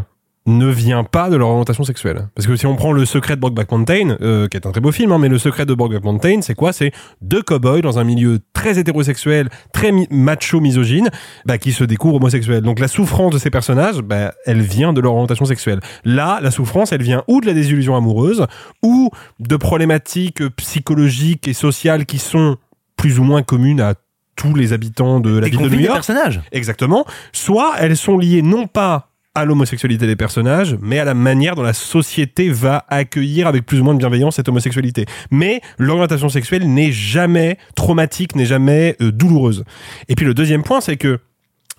ne 0.59 0.67
vient 0.69 1.05
pas 1.05 1.31
de 1.31 1.37
leur 1.37 1.49
orientation 1.49 1.85
sexuelle. 1.85 2.29
Parce 2.35 2.47
que 2.47 2.57
si 2.57 2.67
on 2.67 2.77
prend 2.77 2.93
Le 2.93 3.05
Secret 3.05 3.37
de 3.37 3.41
Brokeback 3.41 3.71
Mountain, 3.73 4.17
euh, 4.21 4.49
qui 4.49 4.57
est 4.57 4.67
un 4.67 4.73
très 4.73 4.81
beau 4.81 4.93
film, 4.93 5.13
hein, 5.13 5.19
mais 5.19 5.29
Le 5.29 5.39
Secret 5.39 5.67
de 5.67 5.75
Brokeback 5.75 6.05
Mountain, 6.05 6.43
c'est 6.43 6.55
quoi? 6.55 6.73
C'est 6.73 6.93
deux 7.23 7.43
cow-boys 7.43 7.81
dans 7.83 7.99
un 7.99 8.05
milieu 8.05 8.41
très 8.53 8.79
hétérosexuel, 8.79 9.49
très 9.73 9.93
mi- 9.93 10.07
macho, 10.11 10.61
misogyne, 10.61 11.09
bah, 11.47 11.59
qui 11.59 11.73
se 11.73 11.85
découvrent 11.85 12.17
homosexuels. 12.17 12.63
Donc 12.63 12.79
la 12.81 12.89
souffrance 12.89 13.33
de 13.33 13.39
ces 13.39 13.51
personnages, 13.51 14.01
bah, 14.03 14.33
elle 14.47 14.61
vient 14.61 14.93
de 14.93 15.01
leur 15.01 15.13
orientation 15.15 15.45
sexuelle. 15.47 15.81
Là, 16.05 16.41
la 16.43 16.51
souffrance, 16.51 16.93
elle 16.93 17.03
vient 17.03 17.25
ou 17.29 17.41
de 17.41 17.47
la 17.47 17.53
désillusion 17.55 17.97
amoureuse, 17.97 18.47
ou 18.83 19.11
de 19.39 19.57
problématiques 19.57 20.47
psychologiques 20.57 21.49
et 21.49 21.53
sociales 21.55 22.07
qui 22.07 22.19
sont 22.19 22.57
plus 22.97 23.19
ou 23.19 23.25
moins 23.25 23.43
communes 23.43 23.81
à 23.81 23.95
tous 24.37 24.55
les 24.55 24.73
habitants 24.73 25.21
de 25.21 25.39
la 25.39 25.47
Et 25.47 25.51
ville 25.51 25.61
de 25.61 25.69
New 25.69 25.77
des 25.77 25.83
York. 25.85 25.97
personnages. 25.97 26.41
Exactement. 26.53 27.05
Soit 27.33 27.75
elles 27.79 27.97
sont 27.97 28.17
liées 28.17 28.41
non 28.43 28.67
pas 28.67 29.10
à 29.41 29.45
l'homosexualité 29.45 30.07
des 30.07 30.17
personnages, 30.17 30.77
mais 30.81 30.99
à 30.99 31.05
la 31.05 31.15
manière 31.15 31.55
dont 31.55 31.63
la 31.63 31.73
société 31.73 32.51
va 32.51 32.85
accueillir 32.89 33.47
avec 33.47 33.67
plus 33.67 33.81
ou 33.81 33.85
moins 33.85 33.95
de 33.95 33.99
bienveillance 33.99 34.37
cette 34.37 34.49
homosexualité. 34.49 35.07
Mais 35.31 35.61
l'orientation 35.79 36.29
sexuelle 36.29 36.73
n'est 36.73 36.93
jamais 36.93 37.59
traumatique, 37.75 38.37
n'est 38.37 38.47
jamais 38.47 38.97
euh, 39.01 39.13
douloureuse. 39.13 39.65
Et 40.09 40.15
puis 40.15 40.27
le 40.27 40.35
deuxième 40.35 40.63
point, 40.63 40.81
c'est 40.81 40.97
que 40.97 41.19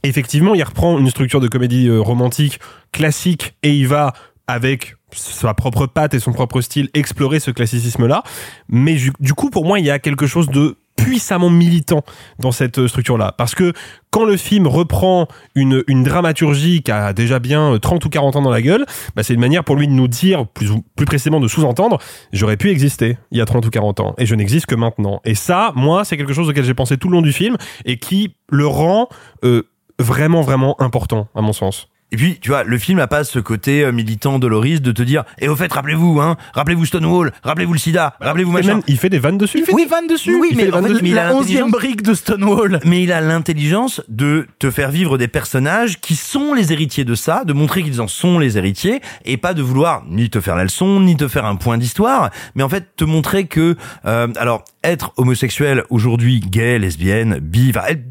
effectivement, 0.03 0.55
il 0.55 0.63
reprend 0.63 0.97
une 0.97 1.09
structure 1.09 1.39
de 1.39 1.47
comédie 1.47 1.87
euh, 1.87 1.99
romantique 1.99 2.59
classique 2.91 3.55
et 3.63 3.73
il 3.73 3.87
va 3.87 4.13
avec 4.47 4.95
sa 5.13 5.53
propre 5.53 5.85
patte 5.85 6.13
et 6.13 6.19
son 6.19 6.33
propre 6.33 6.61
style 6.61 6.89
explorer 6.93 7.39
ce 7.39 7.51
classicisme-là. 7.51 8.23
Mais 8.69 8.97
du 9.19 9.33
coup, 9.33 9.49
pour 9.49 9.65
moi, 9.65 9.79
il 9.79 9.85
y 9.85 9.91
a 9.91 9.99
quelque 9.99 10.27
chose 10.27 10.49
de 10.49 10.77
puissamment 10.95 11.49
militant 11.49 12.03
dans 12.39 12.51
cette 12.51 12.79
euh, 12.79 12.87
structure-là. 12.87 13.33
Parce 13.37 13.55
que 13.55 13.73
quand 14.11 14.25
le 14.25 14.37
film 14.37 14.67
reprend 14.67 15.27
une, 15.55 15.83
une 15.87 16.03
dramaturgie 16.03 16.83
qui 16.83 16.91
a 16.91 17.13
déjà 17.13 17.39
bien 17.39 17.73
euh, 17.73 17.79
30 17.79 18.03
ou 18.05 18.09
40 18.09 18.35
ans 18.35 18.41
dans 18.41 18.51
la 18.51 18.61
gueule, 18.61 18.85
bah, 19.15 19.23
c'est 19.23 19.33
une 19.33 19.39
manière 19.39 19.63
pour 19.63 19.75
lui 19.75 19.87
de 19.87 19.93
nous 19.93 20.07
dire, 20.07 20.47
plus, 20.47 20.69
plus 20.95 21.05
précisément 21.05 21.39
de 21.39 21.47
sous-entendre, 21.47 21.97
j'aurais 22.33 22.57
pu 22.57 22.69
exister 22.69 23.17
il 23.31 23.37
y 23.37 23.41
a 23.41 23.45
30 23.45 23.65
ou 23.65 23.69
40 23.69 23.99
ans, 23.99 24.15
et 24.17 24.25
je 24.25 24.35
n'existe 24.35 24.65
que 24.65 24.75
maintenant. 24.75 25.21
Et 25.25 25.35
ça, 25.35 25.71
moi, 25.75 26.05
c'est 26.05 26.17
quelque 26.17 26.33
chose 26.33 26.49
auquel 26.49 26.63
j'ai 26.63 26.73
pensé 26.73 26.97
tout 26.97 27.07
le 27.07 27.13
long 27.13 27.21
du 27.21 27.33
film, 27.33 27.57
et 27.85 27.97
qui 27.97 28.35
le 28.49 28.67
rend 28.67 29.07
euh, 29.43 29.63
vraiment, 29.99 30.41
vraiment 30.41 30.79
important, 30.81 31.27
à 31.35 31.41
mon 31.41 31.53
sens. 31.53 31.87
Et 32.13 32.17
puis, 32.17 32.39
tu 32.41 32.49
vois, 32.49 32.63
le 32.63 32.77
film 32.77 32.99
a 32.99 33.07
pas 33.07 33.23
ce 33.23 33.39
côté 33.39 33.83
euh, 33.85 33.91
militant 33.93 34.37
doloriste 34.37 34.81
de 34.81 34.91
te 34.91 35.01
dire, 35.01 35.23
et 35.39 35.47
au 35.47 35.55
fait, 35.55 35.71
rappelez-vous, 35.71 36.19
hein, 36.19 36.35
rappelez-vous 36.53 36.85
Stonewall, 36.85 37.31
rappelez-vous 37.43 37.73
le 37.73 37.79
sida, 37.79 38.15
rappelez-vous 38.19 38.51
Et 38.51 38.53
machin. 38.55 38.73
même, 38.75 38.83
il 38.87 38.97
fait 38.97 39.09
des 39.09 39.19
vannes 39.19 39.37
dessus. 39.37 39.59
Il 39.59 39.65
fait 39.65 39.73
des 39.73 39.85
vannes 39.85 40.07
dessus. 40.07 40.35
Oui, 40.39 40.49
Il 40.51 40.57
mais 40.57 40.65
fait 40.65 40.73
en 40.73 40.81
mais 40.81 40.89
il 41.03 41.17
a 41.17 41.29
la 41.29 41.35
onzième 41.35 41.67
l'intelligence- 41.67 41.71
brique 41.71 42.01
de 42.03 42.13
Stonewall. 42.13 42.79
Mais 42.83 43.03
il 43.03 43.11
a 43.13 43.21
l'intelligence 43.21 44.01
de 44.09 44.47
te 44.59 44.69
faire 44.71 44.91
vivre 44.91 45.17
des 45.17 45.27
personnages 45.29 46.01
qui 46.01 46.15
sont 46.15 46.53
les 46.53 46.73
héritiers 46.73 47.05
de 47.05 47.15
ça, 47.15 47.43
de 47.45 47.53
montrer 47.53 47.81
qu'ils 47.83 48.01
en 48.01 48.07
sont 48.09 48.39
les 48.39 48.57
héritiers, 48.57 48.99
et 49.23 49.37
pas 49.37 49.53
de 49.53 49.61
vouloir 49.61 50.03
ni 50.09 50.29
te 50.29 50.41
faire 50.41 50.55
la 50.57 50.63
leçon, 50.63 50.99
ni 50.99 51.15
te 51.15 51.27
faire 51.29 51.45
un 51.45 51.55
point 51.55 51.77
d'histoire, 51.77 52.29
mais 52.55 52.63
en 52.63 52.69
fait 52.69 52.95
te 52.97 53.05
montrer 53.05 53.45
que, 53.45 53.77
euh, 54.05 54.27
alors, 54.37 54.65
être 54.83 55.13
homosexuel 55.17 55.83
aujourd'hui, 55.89 56.39
gay, 56.41 56.77
lesbienne, 56.79 57.39
bi, 57.39 57.69
enfin, 57.69 57.87
être 57.87 58.01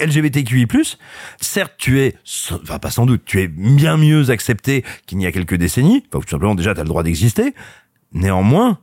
LGBTQI+, 0.00 0.66
certes, 1.40 1.74
tu 1.78 2.00
es, 2.00 2.14
enfin 2.62 2.78
pas 2.78 2.90
sans 2.90 3.06
doute, 3.06 3.22
tu 3.24 3.40
es 3.40 3.48
bien 3.48 3.96
mieux 3.96 4.30
accepté 4.30 4.84
qu'il 5.06 5.18
n'y 5.18 5.26
a 5.26 5.32
quelques 5.32 5.56
décennies, 5.56 6.04
enfin 6.08 6.22
tout 6.22 6.30
simplement 6.30 6.54
déjà 6.54 6.74
tu 6.74 6.80
as 6.80 6.84
le 6.84 6.88
droit 6.88 7.02
d'exister, 7.02 7.54
néanmoins, 8.12 8.78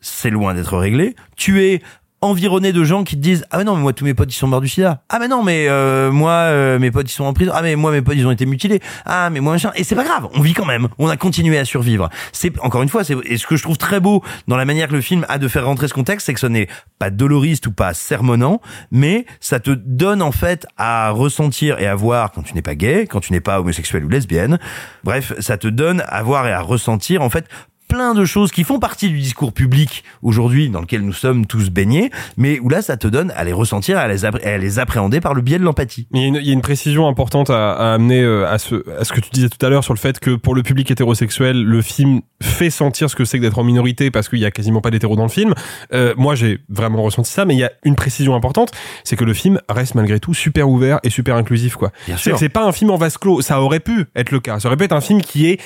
c'est 0.00 0.30
loin 0.30 0.54
d'être 0.54 0.76
réglé, 0.76 1.16
tu 1.36 1.62
es 1.62 1.82
environné 2.24 2.72
de 2.72 2.84
gens 2.84 3.04
qui 3.04 3.16
te 3.16 3.20
disent 3.20 3.44
ah 3.50 3.58
mais 3.58 3.64
non 3.64 3.76
mais 3.76 3.82
moi 3.82 3.92
tous 3.92 4.04
mes 4.04 4.14
potes 4.14 4.32
ils 4.34 4.38
sont 4.38 4.46
morts 4.46 4.60
du 4.60 4.68
sida. 4.68 5.02
Ah 5.08 5.18
mais 5.18 5.28
non 5.28 5.42
mais 5.42 5.66
euh, 5.68 6.10
moi 6.10 6.30
euh, 6.30 6.78
mes 6.78 6.90
potes 6.90 7.10
ils 7.10 7.14
sont 7.14 7.24
en 7.24 7.32
prison. 7.32 7.52
Ah 7.54 7.62
mais 7.62 7.76
moi 7.76 7.92
mes 7.92 8.02
potes 8.02 8.16
ils 8.16 8.26
ont 8.26 8.30
été 8.30 8.46
mutilés. 8.46 8.80
Ah 9.04 9.30
mais 9.30 9.40
moi 9.40 9.52
machin. 9.52 9.70
Et 9.76 9.84
c'est 9.84 9.94
pas 9.94 10.04
grave 10.04 10.28
on 10.34 10.40
vit 10.40 10.54
quand 10.54 10.64
même. 10.64 10.88
On 10.98 11.08
a 11.08 11.16
continué 11.16 11.58
à 11.58 11.64
survivre. 11.64 12.08
C'est 12.32 12.58
encore 12.60 12.82
une 12.82 12.88
fois 12.88 13.04
c'est 13.04 13.16
et 13.24 13.36
ce 13.36 13.46
que 13.46 13.56
je 13.56 13.62
trouve 13.62 13.78
très 13.78 14.00
beau 14.00 14.22
dans 14.48 14.56
la 14.56 14.64
manière 14.64 14.88
que 14.88 14.94
le 14.94 15.00
film 15.00 15.24
a 15.28 15.38
de 15.38 15.48
faire 15.48 15.66
rentrer 15.66 15.88
ce 15.88 15.94
contexte 15.94 16.26
c'est 16.26 16.34
que 16.34 16.40
ce 16.40 16.46
n'est 16.46 16.68
pas 16.98 17.10
doloriste 17.10 17.66
ou 17.66 17.72
pas 17.72 17.94
sermonnant 17.94 18.60
mais 18.90 19.26
ça 19.40 19.60
te 19.60 19.70
donne 19.70 20.22
en 20.22 20.32
fait 20.32 20.66
à 20.76 21.10
ressentir 21.10 21.78
et 21.78 21.86
à 21.86 21.94
voir 21.94 22.32
quand 22.32 22.42
tu 22.42 22.54
n'es 22.54 22.62
pas 22.62 22.74
gay 22.74 23.06
quand 23.06 23.20
tu 23.20 23.32
n'es 23.32 23.40
pas 23.40 23.60
homosexuel 23.60 24.04
ou 24.04 24.08
lesbienne. 24.08 24.58
Bref 25.04 25.34
ça 25.38 25.58
te 25.58 25.68
donne 25.68 26.02
à 26.08 26.22
voir 26.22 26.46
et 26.46 26.52
à 26.52 26.60
ressentir 26.60 27.22
en 27.22 27.30
fait 27.30 27.46
plein 27.94 28.12
de 28.12 28.24
choses 28.24 28.50
qui 28.50 28.64
font 28.64 28.80
partie 28.80 29.08
du 29.08 29.20
discours 29.20 29.52
public 29.52 30.02
aujourd'hui 30.20 30.68
dans 30.68 30.80
lequel 30.80 31.02
nous 31.02 31.12
sommes 31.12 31.46
tous 31.46 31.70
baignés, 31.70 32.10
mais 32.36 32.58
où 32.58 32.68
là 32.68 32.82
ça 32.82 32.96
te 32.96 33.06
donne 33.06 33.32
à 33.36 33.44
les 33.44 33.52
ressentir, 33.52 33.98
à 33.98 34.08
les, 34.08 34.24
à 34.24 34.58
les 34.58 34.80
appréhender 34.80 35.20
par 35.20 35.32
le 35.32 35.42
biais 35.42 35.60
de 35.60 35.62
l'empathie. 35.62 36.08
Il 36.12 36.20
y, 36.20 36.24
a 36.24 36.26
une, 36.26 36.34
il 36.34 36.44
y 36.44 36.50
a 36.50 36.52
une 36.52 36.60
précision 36.60 37.06
importante 37.06 37.50
à, 37.50 37.70
à 37.70 37.94
amener 37.94 38.20
euh, 38.20 38.50
à 38.50 38.58
ce, 38.58 38.82
à 38.98 39.04
ce 39.04 39.12
que 39.12 39.20
tu 39.20 39.30
disais 39.30 39.48
tout 39.48 39.64
à 39.64 39.68
l'heure 39.68 39.84
sur 39.84 39.94
le 39.94 40.00
fait 40.00 40.18
que 40.18 40.34
pour 40.34 40.56
le 40.56 40.64
public 40.64 40.90
hétérosexuel, 40.90 41.62
le 41.62 41.82
film 41.82 42.22
fait 42.42 42.68
sentir 42.68 43.08
ce 43.08 43.14
que 43.14 43.24
c'est 43.24 43.38
que 43.38 43.44
d'être 43.44 43.60
en 43.60 43.64
minorité 43.64 44.10
parce 44.10 44.28
qu'il 44.28 44.40
y 44.40 44.44
a 44.44 44.50
quasiment 44.50 44.80
pas 44.80 44.90
d'hétéros 44.90 45.14
dans 45.14 45.22
le 45.22 45.28
film. 45.28 45.54
Euh, 45.92 46.14
moi, 46.16 46.34
j'ai 46.34 46.58
vraiment 46.68 47.00
ressenti 47.00 47.30
ça, 47.30 47.44
mais 47.44 47.54
il 47.54 47.60
y 47.60 47.64
a 47.64 47.70
une 47.84 47.94
précision 47.94 48.34
importante, 48.34 48.72
c'est 49.04 49.14
que 49.14 49.24
le 49.24 49.34
film 49.34 49.60
reste 49.68 49.94
malgré 49.94 50.18
tout 50.18 50.34
super 50.34 50.68
ouvert 50.68 50.98
et 51.04 51.10
super 51.10 51.36
inclusif, 51.36 51.76
quoi. 51.76 51.92
Bien 52.08 52.16
sûr. 52.16 52.36
c'est 52.40 52.48
pas 52.48 52.64
un 52.64 52.72
film 52.72 52.90
en 52.90 52.96
vase 52.96 53.18
clos. 53.18 53.40
Ça 53.40 53.60
aurait 53.60 53.78
pu 53.78 54.06
être 54.16 54.32
le 54.32 54.40
cas. 54.40 54.58
Ça 54.58 54.66
aurait 54.66 54.76
pu 54.76 54.82
être 54.82 54.92
un 54.92 55.00
film 55.00 55.20
qui 55.22 55.46
est 55.46 55.60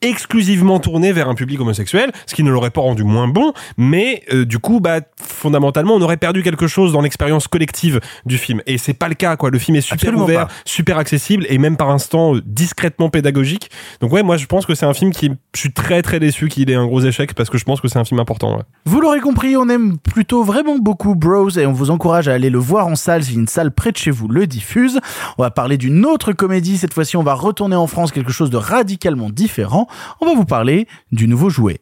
exclusivement 0.00 0.78
tourné 0.80 1.12
vers 1.12 1.28
un 1.28 1.34
public 1.34 1.60
homosexuel, 1.60 2.12
ce 2.26 2.34
qui 2.34 2.42
ne 2.42 2.50
l'aurait 2.50 2.70
pas 2.70 2.80
rendu 2.80 3.04
moins 3.04 3.28
bon, 3.28 3.52
mais 3.76 4.22
euh, 4.32 4.44
du 4.44 4.58
coup, 4.58 4.80
bah 4.80 5.00
fondamentalement, 5.22 5.94
on 5.94 6.00
aurait 6.00 6.16
perdu 6.16 6.42
quelque 6.42 6.66
chose 6.66 6.92
dans 6.92 7.00
l'expérience 7.02 7.48
collective 7.48 8.00
du 8.24 8.38
film. 8.38 8.62
Et 8.66 8.78
c'est 8.78 8.94
pas 8.94 9.08
le 9.08 9.14
cas, 9.14 9.36
quoi. 9.36 9.50
Le 9.50 9.58
film 9.58 9.76
est 9.76 9.80
super 9.82 9.96
Absolument 9.96 10.24
ouvert, 10.24 10.46
pas. 10.46 10.52
super 10.64 10.98
accessible 10.98 11.46
et 11.48 11.58
même 11.58 11.76
par 11.76 11.90
instant 11.90 12.36
euh, 12.36 12.42
discrètement 12.44 13.10
pédagogique. 13.10 13.70
Donc 14.00 14.12
ouais, 14.12 14.22
moi 14.22 14.36
je 14.36 14.46
pense 14.46 14.64
que 14.66 14.74
c'est 14.74 14.86
un 14.86 14.94
film 14.94 15.12
qui, 15.12 15.30
je 15.54 15.60
suis 15.60 15.72
très 15.72 16.02
très 16.02 16.20
déçu 16.20 16.48
qu'il 16.48 16.70
ait 16.70 16.74
un 16.74 16.86
gros 16.86 17.00
échec 17.00 17.34
parce 17.34 17.50
que 17.50 17.58
je 17.58 17.64
pense 17.64 17.80
que 17.80 17.88
c'est 17.88 17.98
un 17.98 18.04
film 18.04 18.20
important. 18.20 18.56
ouais. 18.56 18.62
Vous 18.86 19.00
l'aurez 19.00 19.20
compris, 19.20 19.56
on 19.56 19.68
aime 19.68 19.98
plutôt 19.98 20.42
vraiment 20.42 20.78
beaucoup 20.78 21.14
Bros 21.14 21.50
et 21.50 21.66
on 21.66 21.72
vous 21.72 21.90
encourage 21.90 22.28
à 22.28 22.32
aller 22.32 22.50
le 22.50 22.58
voir 22.58 22.86
en 22.86 22.96
salle 22.96 23.24
si 23.24 23.34
une 23.34 23.48
salle 23.48 23.72
près 23.72 23.92
de 23.92 23.96
chez 23.96 24.10
vous 24.10 24.28
le 24.28 24.46
diffuse. 24.46 25.00
On 25.38 25.42
va 25.42 25.50
parler 25.50 25.76
d'une 25.76 26.06
autre 26.06 26.32
comédie, 26.32 26.78
cette 26.78 26.94
fois-ci 26.94 27.16
on 27.16 27.22
va 27.22 27.34
retourner 27.34 27.76
en 27.76 27.86
France, 27.86 28.12
quelque 28.12 28.32
chose 28.32 28.50
de 28.50 28.56
radicalement 28.56 29.30
différent. 29.30 29.65
On 29.72 30.26
va 30.26 30.34
vous 30.34 30.44
parler 30.44 30.86
du 31.12 31.28
nouveau 31.28 31.50
jouet. 31.50 31.80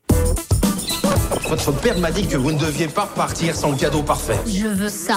Votre 1.48 1.72
père 1.72 1.98
m'a 1.98 2.10
dit 2.10 2.26
que 2.26 2.36
vous 2.36 2.52
ne 2.52 2.58
deviez 2.58 2.88
pas 2.88 3.02
repartir 3.02 3.54
sans 3.54 3.70
le 3.70 3.76
cadeau 3.76 4.02
parfait. 4.02 4.38
Je 4.46 4.66
veux 4.66 4.88
ça. 4.88 5.16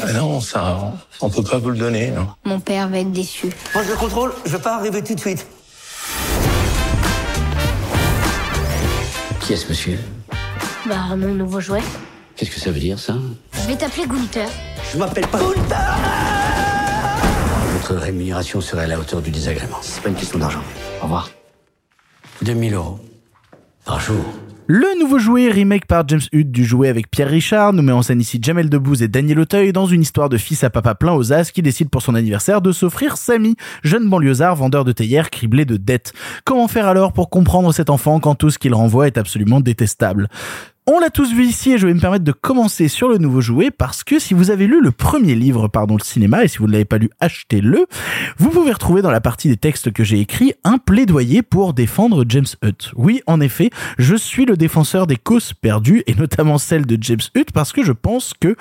Ah 0.00 0.12
non, 0.12 0.40
ça, 0.40 0.92
on 1.20 1.28
peut 1.28 1.42
pas 1.42 1.58
vous 1.58 1.70
le 1.70 1.78
donner, 1.78 2.10
non. 2.10 2.28
Mon 2.44 2.60
père 2.60 2.88
va 2.88 2.98
être 2.98 3.12
déçu. 3.12 3.48
Moi 3.74 3.82
je 3.82 3.94
contrôle, 3.94 4.32
je 4.44 4.52
vais 4.52 4.62
pas 4.62 4.76
arriver 4.76 5.02
tout 5.02 5.14
de 5.14 5.20
suite. 5.20 5.46
Qui 9.40 9.52
est 9.54 9.56
ce 9.56 9.68
monsieur? 9.68 9.98
Bah, 10.86 11.16
mon 11.16 11.34
nouveau 11.34 11.60
jouet. 11.60 11.82
Qu'est-ce 12.36 12.50
que 12.50 12.60
ça 12.60 12.70
veut 12.70 12.78
dire 12.80 12.98
ça? 12.98 13.14
Je 13.52 13.66
vais 13.66 13.76
t'appeler 13.76 14.06
Gunther. 14.06 14.48
Je 14.92 14.98
m'appelle 14.98 15.26
pas. 15.26 15.40
Votre 17.88 18.02
rémunération 18.02 18.60
serait 18.60 18.82
à 18.82 18.86
la 18.86 19.00
hauteur 19.00 19.22
du 19.22 19.30
désagrément. 19.30 19.78
C'est 19.80 20.02
pas 20.02 20.10
une 20.10 20.14
question 20.14 20.38
d'argent. 20.38 20.60
Au 21.00 21.04
revoir. 21.04 21.30
2000 22.42 22.74
euros 22.74 22.98
par 23.86 23.98
jour. 23.98 24.22
Le 24.66 25.00
nouveau 25.00 25.18
jouet, 25.18 25.50
remake 25.50 25.86
par 25.86 26.06
James 26.06 26.20
Hutt 26.34 26.50
du 26.50 26.66
jouet 26.66 26.88
avec 26.88 27.10
Pierre 27.10 27.30
Richard, 27.30 27.72
nous 27.72 27.82
met 27.82 27.92
en 27.92 28.02
scène 28.02 28.20
ici 28.20 28.38
Jamel 28.42 28.68
Debbouze 28.68 29.02
et 29.02 29.08
Daniel 29.08 29.40
Auteuil 29.40 29.72
dans 29.72 29.86
une 29.86 30.02
histoire 30.02 30.28
de 30.28 30.36
fils 30.36 30.64
à 30.64 30.68
papa 30.68 30.94
plein 30.94 31.14
aux 31.14 31.32
as 31.32 31.50
qui 31.50 31.62
décide 31.62 31.88
pour 31.88 32.02
son 32.02 32.14
anniversaire 32.14 32.60
de 32.60 32.72
s'offrir 32.72 33.16
Samy, 33.16 33.56
jeune 33.82 34.10
banlieusard 34.10 34.54
vendeur 34.54 34.84
de 34.84 34.92
théières 34.92 35.30
criblé 35.30 35.64
de 35.64 35.78
dettes. 35.78 36.12
Comment 36.44 36.68
faire 36.68 36.88
alors 36.88 37.14
pour 37.14 37.30
comprendre 37.30 37.72
cet 37.72 37.88
enfant 37.88 38.20
quand 38.20 38.34
tout 38.34 38.50
ce 38.50 38.58
qu'il 38.58 38.74
renvoie 38.74 39.06
est 39.06 39.16
absolument 39.16 39.62
détestable? 39.62 40.28
On 40.90 41.00
l'a 41.00 41.10
tous 41.10 41.32
vu 41.34 41.44
ici 41.44 41.72
et 41.72 41.78
je 41.78 41.86
vais 41.86 41.92
me 41.92 42.00
permettre 42.00 42.24
de 42.24 42.32
commencer 42.32 42.88
sur 42.88 43.08
le 43.08 43.18
nouveau 43.18 43.42
jouet 43.42 43.70
parce 43.70 44.04
que 44.04 44.18
si 44.18 44.32
vous 44.32 44.50
avez 44.50 44.66
lu 44.66 44.80
le 44.80 44.90
premier 44.90 45.34
livre, 45.34 45.68
pardon, 45.68 45.96
le 45.96 46.02
cinéma, 46.02 46.44
et 46.44 46.48
si 46.48 46.58
vous 46.58 46.66
ne 46.66 46.72
l'avez 46.72 46.86
pas 46.86 46.96
lu, 46.96 47.10
achetez-le, 47.20 47.86
vous 48.38 48.48
pouvez 48.48 48.72
retrouver 48.72 49.02
dans 49.02 49.10
la 49.10 49.20
partie 49.20 49.48
des 49.48 49.58
textes 49.58 49.92
que 49.92 50.02
j'ai 50.02 50.18
écrits 50.18 50.54
un 50.64 50.78
plaidoyer 50.78 51.42
pour 51.42 51.74
défendre 51.74 52.24
James 52.26 52.46
Hutt. 52.64 52.92
Oui, 52.96 53.20
en 53.26 53.40
effet, 53.40 53.68
je 53.98 54.16
suis 54.16 54.46
le 54.46 54.56
défenseur 54.56 55.06
des 55.06 55.16
causes 55.16 55.52
perdues 55.52 56.02
et 56.06 56.14
notamment 56.14 56.56
celle 56.56 56.86
de 56.86 56.96
James 57.00 57.20
Hutt 57.36 57.52
parce 57.52 57.74
que 57.74 57.82
je 57.82 57.92
pense 57.92 58.32
que 58.32 58.56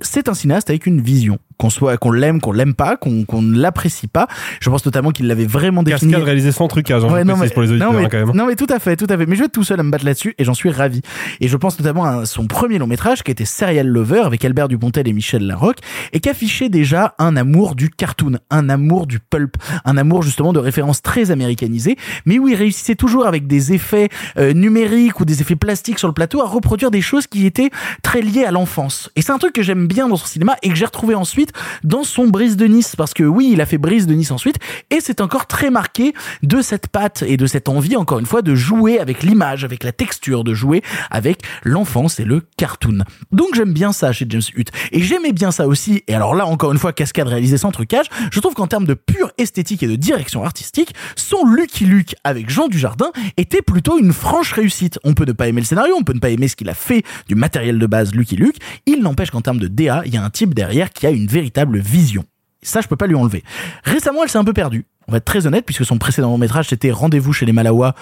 c'est 0.00 0.30
un 0.30 0.34
cinéaste 0.34 0.70
avec 0.70 0.86
une 0.86 1.02
vision. 1.02 1.38
Qu'on 1.60 1.68
soit, 1.68 1.98
qu'on 1.98 2.10
l'aime, 2.10 2.40
qu'on 2.40 2.52
l'aime 2.52 2.72
pas, 2.72 2.96
qu'on 2.96 3.26
qu'on 3.26 3.42
ne 3.42 3.58
l'apprécie 3.60 4.06
pas. 4.06 4.28
Je 4.60 4.70
pense 4.70 4.82
notamment 4.86 5.10
qu'il 5.10 5.26
l'avait 5.26 5.44
vraiment 5.44 5.82
défini. 5.82 6.12
Cascade 6.12 6.24
réalisé 6.24 6.52
sans 6.52 6.68
trucage, 6.68 7.04
hein, 7.04 7.12
Ouais, 7.12 7.22
non, 7.22 7.36
mais, 7.36 7.50
pour 7.50 7.60
les 7.60 7.68
auditeurs 7.68 7.92
non, 7.92 7.98
mais, 7.98 8.06
hein, 8.06 8.08
quand 8.10 8.26
même. 8.26 8.34
non, 8.34 8.46
mais 8.46 8.56
tout 8.56 8.66
à 8.70 8.78
fait, 8.78 8.96
tout 8.96 9.06
à 9.10 9.18
fait. 9.18 9.26
Mais 9.26 9.36
je 9.36 9.42
vais 9.42 9.48
tout 9.50 9.62
seul 9.62 9.78
à 9.78 9.82
me 9.82 9.90
battre 9.90 10.06
là-dessus 10.06 10.34
et 10.38 10.44
j'en 10.44 10.54
suis 10.54 10.70
ravi. 10.70 11.02
Et 11.40 11.48
je 11.48 11.56
pense 11.58 11.78
notamment 11.78 12.06
à 12.06 12.24
son 12.24 12.46
premier 12.46 12.78
long 12.78 12.86
métrage 12.86 13.22
qui 13.22 13.30
était 13.30 13.44
Serial 13.44 13.86
Lover 13.86 14.22
avec 14.24 14.42
Albert 14.42 14.68
Dupontel 14.68 15.06
et 15.06 15.12
Michel 15.12 15.46
Larocque 15.46 15.80
et 16.14 16.20
qui 16.20 16.30
affichait 16.30 16.70
déjà 16.70 17.14
un 17.18 17.36
amour 17.36 17.74
du 17.74 17.90
cartoon, 17.90 18.38
un 18.48 18.70
amour 18.70 19.06
du 19.06 19.20
pulp, 19.20 19.56
un 19.84 19.98
amour 19.98 20.22
justement 20.22 20.54
de 20.54 20.60
références 20.60 21.02
très 21.02 21.30
américanisées, 21.30 21.96
mais 22.24 22.38
où 22.38 22.48
il 22.48 22.54
réussissait 22.54 22.94
toujours 22.94 23.26
avec 23.26 23.46
des 23.46 23.74
effets 23.74 24.08
euh, 24.38 24.54
numériques 24.54 25.20
ou 25.20 25.26
des 25.26 25.42
effets 25.42 25.56
plastiques 25.56 25.98
sur 25.98 26.08
le 26.08 26.14
plateau 26.14 26.40
à 26.40 26.46
reproduire 26.46 26.90
des 26.90 27.02
choses 27.02 27.26
qui 27.26 27.44
étaient 27.44 27.70
très 28.02 28.22
liées 28.22 28.44
à 28.44 28.50
l'enfance. 28.50 29.10
Et 29.14 29.20
c'est 29.20 29.32
un 29.32 29.38
truc 29.38 29.52
que 29.52 29.62
j'aime 29.62 29.86
bien 29.86 30.08
dans 30.08 30.16
son 30.16 30.26
cinéma 30.26 30.56
et 30.62 30.70
que 30.70 30.74
j'ai 30.74 30.86
retrouvé 30.86 31.14
ensuite 31.14 31.49
dans 31.84 32.04
son 32.04 32.28
Brise 32.28 32.56
de 32.56 32.66
Nice 32.66 32.96
parce 32.96 33.14
que 33.14 33.22
oui, 33.22 33.50
il 33.52 33.60
a 33.60 33.66
fait 33.66 33.78
Brise 33.78 34.06
de 34.06 34.14
Nice 34.14 34.30
ensuite 34.30 34.56
et 34.90 35.00
c'est 35.00 35.20
encore 35.20 35.46
très 35.46 35.70
marqué 35.70 36.12
de 36.42 36.62
cette 36.62 36.88
patte 36.88 37.22
et 37.26 37.36
de 37.36 37.46
cette 37.46 37.68
envie 37.68 37.96
encore 37.96 38.18
une 38.18 38.26
fois 38.26 38.42
de 38.42 38.54
jouer 38.54 38.98
avec 38.98 39.22
l'image, 39.22 39.64
avec 39.64 39.84
la 39.84 39.92
texture, 39.92 40.44
de 40.44 40.54
jouer 40.54 40.82
avec 41.10 41.42
l'enfance 41.64 42.20
et 42.20 42.24
le 42.24 42.42
cartoon. 42.56 43.04
Donc 43.32 43.54
j'aime 43.54 43.72
bien 43.72 43.92
ça 43.92 44.12
chez 44.12 44.26
James 44.28 44.42
Hutt 44.56 44.70
et 44.92 45.00
j'aimais 45.00 45.32
bien 45.32 45.50
ça 45.50 45.66
aussi 45.66 46.02
et 46.08 46.14
alors 46.14 46.34
là 46.34 46.46
encore 46.46 46.72
une 46.72 46.78
fois 46.78 46.92
cascade 46.92 47.28
réalisée 47.28 47.58
sans 47.58 47.70
trucage, 47.70 48.06
je 48.30 48.40
trouve 48.40 48.54
qu'en 48.54 48.66
termes 48.66 48.86
de 48.86 48.94
pure 48.94 49.30
esthétique 49.38 49.82
et 49.82 49.86
de 49.86 49.96
direction 49.96 50.44
artistique, 50.44 50.94
son 51.16 51.44
Lucky 51.46 51.84
Luke 51.84 52.14
avec 52.24 52.50
Jean 52.50 52.68
Dujardin 52.68 53.10
était 53.36 53.62
plutôt 53.62 53.98
une 53.98 54.12
franche 54.12 54.52
réussite. 54.52 54.98
On 55.04 55.14
peut 55.14 55.24
ne 55.24 55.32
pas 55.32 55.48
aimer 55.48 55.60
le 55.60 55.66
scénario, 55.66 55.94
on 55.98 56.02
peut 56.02 56.12
ne 56.12 56.20
pas 56.20 56.30
aimer 56.30 56.48
ce 56.48 56.56
qu'il 56.56 56.68
a 56.68 56.74
fait 56.74 57.02
du 57.28 57.34
matériel 57.34 57.78
de 57.78 57.86
base 57.86 58.14
Lucky 58.14 58.36
Luke, 58.36 58.56
il 58.86 59.02
n'empêche 59.02 59.30
qu'en 59.30 59.40
termes 59.40 59.58
de 59.58 59.68
DA, 59.68 60.02
il 60.06 60.14
y 60.14 60.16
a 60.16 60.24
un 60.24 60.30
type 60.30 60.54
derrière 60.54 60.90
qui 60.90 61.06
a 61.06 61.10
une 61.10 61.26
véritable 61.26 61.39
vision. 61.74 62.24
Ça, 62.62 62.80
je 62.80 62.88
peux 62.88 62.96
pas 62.96 63.06
lui 63.06 63.14
enlever. 63.14 63.42
Récemment, 63.84 64.22
elle 64.22 64.28
s'est 64.28 64.38
un 64.38 64.44
peu 64.44 64.52
perdue. 64.52 64.84
On 65.08 65.12
va 65.12 65.18
être 65.18 65.24
très 65.24 65.46
honnête, 65.46 65.64
puisque 65.64 65.84
son 65.84 65.98
précédent 65.98 66.30
long 66.30 66.38
métrage, 66.38 66.68
c'était 66.68 66.90
Rendez-vous 66.90 67.32
chez 67.32 67.46
les 67.46 67.52
Malawa, 67.52 67.94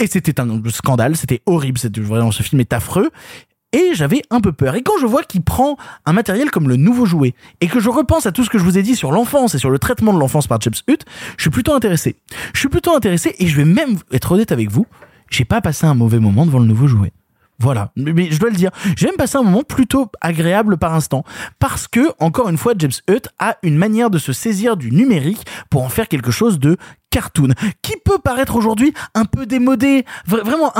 et 0.00 0.06
c'était 0.06 0.40
un 0.40 0.62
scandale, 0.70 1.16
c'était 1.16 1.42
horrible, 1.46 1.78
c'était 1.78 2.00
vraiment, 2.00 2.30
ce 2.30 2.42
film 2.42 2.60
est 2.60 2.72
affreux. 2.72 3.10
Et 3.72 3.90
j'avais 3.94 4.22
un 4.30 4.40
peu 4.40 4.52
peur. 4.52 4.76
Et 4.76 4.82
quand 4.82 4.98
je 5.00 5.06
vois 5.06 5.24
qu'il 5.24 5.42
prend 5.42 5.76
un 6.06 6.12
matériel 6.12 6.52
comme 6.52 6.68
le 6.68 6.76
nouveau 6.76 7.06
jouet, 7.06 7.34
et 7.60 7.66
que 7.66 7.80
je 7.80 7.90
repense 7.90 8.24
à 8.24 8.32
tout 8.32 8.44
ce 8.44 8.50
que 8.50 8.56
je 8.56 8.62
vous 8.62 8.78
ai 8.78 8.82
dit 8.82 8.94
sur 8.94 9.10
l'enfance 9.10 9.56
et 9.56 9.58
sur 9.58 9.70
le 9.70 9.80
traitement 9.80 10.14
de 10.14 10.18
l'enfance 10.20 10.46
par 10.46 10.60
James 10.60 10.74
Hutt, 10.88 11.04
je 11.36 11.42
suis 11.42 11.50
plutôt 11.50 11.74
intéressé. 11.74 12.14
Je 12.52 12.60
suis 12.60 12.68
plutôt 12.68 12.94
intéressé, 12.94 13.34
et 13.38 13.48
je 13.48 13.56
vais 13.56 13.64
même 13.64 13.98
être 14.12 14.30
honnête 14.30 14.52
avec 14.52 14.70
vous, 14.70 14.86
j'ai 15.28 15.44
pas 15.44 15.60
passé 15.60 15.86
un 15.86 15.94
mauvais 15.94 16.20
moment 16.20 16.46
devant 16.46 16.60
le 16.60 16.66
nouveau 16.66 16.86
jouet. 16.86 17.12
Voilà, 17.60 17.92
mais 17.96 18.30
je 18.30 18.40
dois 18.40 18.50
le 18.50 18.56
dire, 18.56 18.70
j'ai 18.96 19.06
même 19.06 19.16
passé 19.16 19.38
un 19.38 19.42
moment 19.42 19.62
plutôt 19.62 20.10
agréable 20.20 20.76
par 20.76 20.92
instant, 20.92 21.24
parce 21.60 21.86
que, 21.86 22.00
encore 22.18 22.48
une 22.48 22.58
fois, 22.58 22.74
James 22.76 22.90
Hutt 23.08 23.28
a 23.38 23.56
une 23.62 23.76
manière 23.76 24.10
de 24.10 24.18
se 24.18 24.32
saisir 24.32 24.76
du 24.76 24.90
numérique 24.90 25.46
pour 25.70 25.82
en 25.82 25.88
faire 25.88 26.08
quelque 26.08 26.32
chose 26.32 26.58
de 26.58 26.76
cartoon 27.14 27.50
qui 27.82 27.94
peut 28.04 28.18
paraître 28.18 28.56
aujourd'hui 28.56 28.92
un 29.14 29.24
peu 29.24 29.46
démodé. 29.46 30.04
Vra- 30.28 30.42
vraiment, 30.42 30.72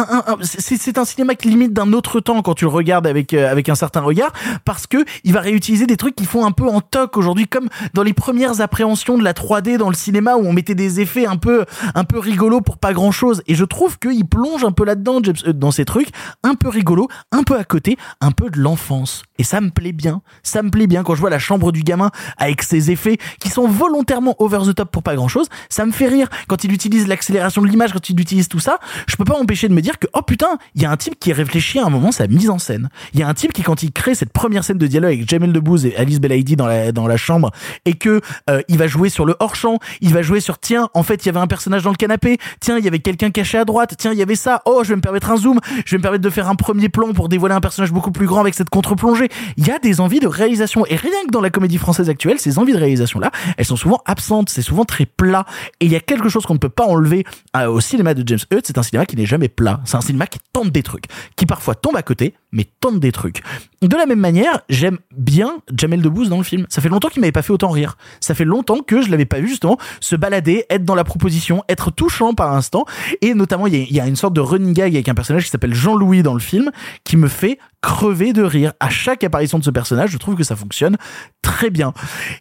c'est 0.43 0.99
un 0.99 1.05
cinéma 1.05 1.37
qui 1.37 1.49
limite 1.49 1.73
d'un 1.73 1.93
autre 1.93 2.19
temps 2.19 2.43
quand 2.43 2.55
tu 2.55 2.65
le 2.65 2.71
regardes 2.71 3.07
avec 3.07 3.33
euh, 3.35 3.49
avec 3.49 3.69
un 3.69 3.77
certain 3.77 4.01
regard 4.01 4.33
parce 4.65 4.89
que 4.89 5.05
il 5.23 5.33
va 5.33 5.41
réutiliser 5.41 5.87
des 5.87 5.97
trucs 5.97 6.17
qui 6.17 6.25
font 6.25 6.45
un 6.45 6.51
peu 6.51 6.67
en 6.69 6.81
toc 6.81 7.17
aujourd'hui 7.17 7.47
comme 7.47 7.69
dans 7.95 8.03
les 8.03 8.15
premières 8.15 8.61
appréhensions 8.61 9.17
de 9.17 9.23
la 9.23 9.33
3D 9.33 9.77
dans 9.77 9.89
le 9.91 9.95
cinéma 9.95 10.35
où 10.35 10.45
on 10.45 10.53
mettait 10.53 10.75
des 10.75 11.01
effets 11.01 11.27
un 11.27 11.37
peu 11.37 11.65
un 11.95 12.03
peu 12.05 12.19
rigolos 12.19 12.63
pour 12.63 12.79
pas 12.79 12.93
grand 12.93 13.13
chose 13.13 13.43
et 13.47 13.55
je 13.55 13.65
trouve 13.65 13.99
qu'il 14.01 14.27
plonge 14.27 14.65
un 14.65 14.73
peu 14.73 14.85
là-dedans 14.85 15.21
Hutt, 15.21 15.49
dans 15.51 15.71
ces 15.71 15.85
trucs 15.85 16.09
un 16.43 16.57
peu 16.57 16.69
rigolos 16.69 17.09
un 17.31 17.45
peu 17.45 17.57
à 17.57 17.65
côté 17.65 17.97
un 18.21 18.33
peu 18.33 18.51
de 18.51 18.59
l'enfance 18.59 19.23
et 19.39 19.45
ça 19.45 19.61
me 19.61 19.71
plaît 19.71 19.93
bien. 19.93 20.23
Ça 20.43 20.63
me 20.63 20.71
plaît 20.71 20.87
bien 20.87 21.03
quand 21.03 21.15
je 21.15 21.21
vois 21.21 21.31
la 21.31 21.39
chambre 21.39 21.73
du 21.73 21.83
gamin 21.83 22.11
avec 22.39 22.63
ses 22.63 22.91
effets 22.91 23.19
qui 23.41 23.49
sont 23.49 23.69
volontairement 23.69 24.35
over 24.39 24.61
the 24.67 24.75
top 24.75 24.91
pour 24.91 25.03
pas 25.03 25.15
grand 25.15 25.29
chose 25.29 25.49
ça 25.69 25.87
me 25.87 25.93
fait 25.93 26.09
rire 26.09 26.29
quand 26.49 26.65
il 26.65 26.73
utilise 26.73 27.07
l'accélération 27.07 27.63
de 27.63 27.67
l'image 27.67 27.93
quand 27.93 28.11
il 28.11 28.21
utilise 28.21 28.49
tout 28.49 28.61
ça. 28.61 28.79
Je 29.07 29.17
peux 29.17 29.25
pas 29.25 29.37
m'empêcher 29.39 29.69
de 29.69 29.75
me 29.75 29.81
dire 29.81 29.99
que 29.99 30.07
oh 30.13 30.23
putain 30.23 30.59
il 30.75 30.83
y 30.83 30.85
a 30.85 30.91
un 30.91 30.97
type 30.97 31.19
qui 31.19 31.33
réfléchit 31.33 31.79
à 31.79 31.87
un 31.87 31.91
moment 31.91 32.13
sa 32.13 32.27
mise 32.27 32.51
en 32.51 32.59
scène. 32.59 32.89
Il 33.13 33.21
y 33.21 33.23
a 33.23 33.29
un 33.29 33.35
type 33.35 33.53
qui 33.53 33.63
quand 33.63 33.83
il 33.83 33.93
crée 33.93 34.15
cette 34.15 34.33
première 34.33 34.65
scène 34.65 34.79
de 34.79 34.87
dialogue 34.87 35.15
avec 35.15 35.29
Jamel 35.29 35.53
Debbouze 35.53 35.87
et 35.87 35.97
Alice 35.97 36.21
Belaïdi 36.21 36.57
dans 36.57 36.67
la 36.67 36.93
dans 36.93 37.07
la 37.07 37.17
chambre 37.17 37.51
et 37.85 37.95
que 37.95 38.21
euh, 38.51 38.63
il 38.69 38.79
va 38.79 38.87
jouer 38.87 39.09
sur 39.09 39.25
le 39.25 39.37
hors 39.41 39.57
champ 39.57 39.79
il 40.01 40.13
va 40.13 40.23
jouer 40.23 40.41
sur 40.41 40.59
tiens 40.59 40.89
en 40.95 41.03
fait 41.03 41.25
il 41.25 41.27
y 41.27 41.29
avait 41.31 41.41
un 41.41 41.47
personnage 41.47 41.83
dans 41.83 41.91
le 41.91 41.97
canapé. 41.97 42.39
Tiens 42.61 42.79
il 42.79 42.85
y 42.85 42.89
avait 42.89 42.99
quelqu'un 42.99 43.31
caché 43.31 43.59
à 43.59 43.65
droite. 43.65 43.95
Tiens 43.99 44.13
il 44.13 44.19
y 44.19 44.23
avait 44.23 44.37
ça. 44.37 44.63
Oh 44.65 44.81
je 44.85 44.91
vais 44.91 44.97
me 44.97 45.01
permettre 45.01 45.31
un 45.31 45.37
zoom. 45.37 45.61
Je 45.85 45.93
vais 45.93 45.99
me 45.99 46.03
permettre 46.03 46.23
de 46.23 46.31
faire 46.31 46.49
un 46.49 46.55
premier 46.55 46.89
plan 46.89 47.13
pour 47.13 47.29
dévoiler 47.29 47.55
un 47.55 47.61
personnage 47.61 47.93
beaucoup 47.93 48.13
plus 48.13 48.27
grand 48.27 48.41
avec 48.41 48.55
cette 48.55 48.71
contre-plongée 48.71 49.24
il 49.57 49.67
y 49.67 49.71
a 49.71 49.79
des 49.79 50.01
envies 50.01 50.21
de 50.21 50.27
réalisation. 50.27 50.87
Et 50.87 50.97
rien 50.97 51.25
que 51.27 51.31
dans 51.31 51.41
la 51.41 51.51
comédie 51.51 51.79
française 51.79 52.11
actuelle 52.11 52.39
ces 52.39 52.59
envies 52.59 52.73
de 52.73 52.79
réalisation 52.79 53.21
là 53.21 53.31
elles 53.57 53.65
sont 53.65 53.77
souvent 53.77 54.03
absentes 54.07 54.51
c'est 54.51 54.63
souvent 54.63 54.85
très 54.85 55.07
plat. 55.07 55.45
Et 55.81 55.87
il 55.87 55.93
y 55.93 55.97
a 55.97 56.01
quelque 56.01 56.29
chose 56.29 56.45
qu'on 56.45 56.55
ne 56.55 56.59
peut 56.59 56.69
pas 56.69 56.85
enlever 56.85 57.25
euh, 57.57 57.67
au 57.67 57.81
cinéma 57.81 58.15
de 58.15 58.27
James 58.27 58.41
Hutt 58.53 58.67
c'est 58.67 58.79
un 58.79 58.83
cinéma 58.83 59.07
qui 59.07 59.17
n'est 59.17 59.27
jamais 59.27 59.49
plat. 59.49 59.81
C'est 59.85 59.97
un 59.97 60.01
cinéma 60.01 60.27
qui 60.27 60.39
tente 60.53 60.71
des 60.71 60.83
trucs 60.83 61.05
qui 61.37 61.47
parfois 61.47 61.75
tombe 61.75 61.97
à 61.97 62.03
côté 62.03 62.35
mais 62.55 62.67
tente 62.81 63.01
des 63.01 63.13
trucs. 63.13 63.43
De 63.83 63.97
la 63.97 64.07
même 64.07 64.21
manière 64.21 64.61
j'aime 64.71 64.99
bien 65.15 65.59
Jamel 65.77 66.01
Debbouze 66.01 66.31
dans 66.31 66.39
le 66.39 66.45
film. 66.45 66.65
Ça 66.71 66.81
fait 66.81 66.89
longtemps 66.89 67.09
qu'il 67.09 67.21
m'avait 67.21 67.33
pas 67.33 67.43
fait 67.43 67.53
autant 67.53 67.69
rire. 67.69 67.99
Ça 68.21 68.35
fait 68.35 68.47
longtemps 68.47 68.81
que 68.81 69.03
je 69.03 69.11
l'avais 69.11 69.27
pas 69.27 69.41
vu 69.41 69.49
justement 69.49 69.77
se 70.01 70.17
balader 70.17 70.65
être 70.71 70.85
dans 70.85 70.95
la 70.95 71.05
proposition 71.05 71.63
être 71.69 71.91
touchant 71.91 72.33
par 72.33 72.55
instant. 72.55 72.87
Et 73.21 73.35
notamment 73.35 73.67
il 73.67 73.93
y 73.93 74.01
a, 74.01 74.07
une 74.07 74.17
sorte 74.17 74.35
de 74.35 74.41
running 74.41 74.73
gag 74.73 74.95
avec 74.95 75.09
un 75.09 75.15
personnage 75.15 75.45
qui 75.45 75.51
s'appelle 75.51 75.75
Jean-Louis 75.75 76.23
dans 76.23 76.35
le 76.35 76.41
film 76.41 76.71
qui 77.03 77.17
me 77.17 77.29
fait 77.29 77.59
crever 77.83 78.33
de 78.33 78.43
rire. 78.43 78.73
À 78.81 78.89
chaque 78.89 79.25
apparition 79.25 79.59
de 79.59 79.65
ce 79.65 79.71
personnage 79.71 80.11
je 80.11 80.19
trouve 80.19 80.37
que 80.37 80.45
ça 80.45 80.57
fonctionne 80.57 80.97
très 81.43 81.71
bien. 81.71 81.93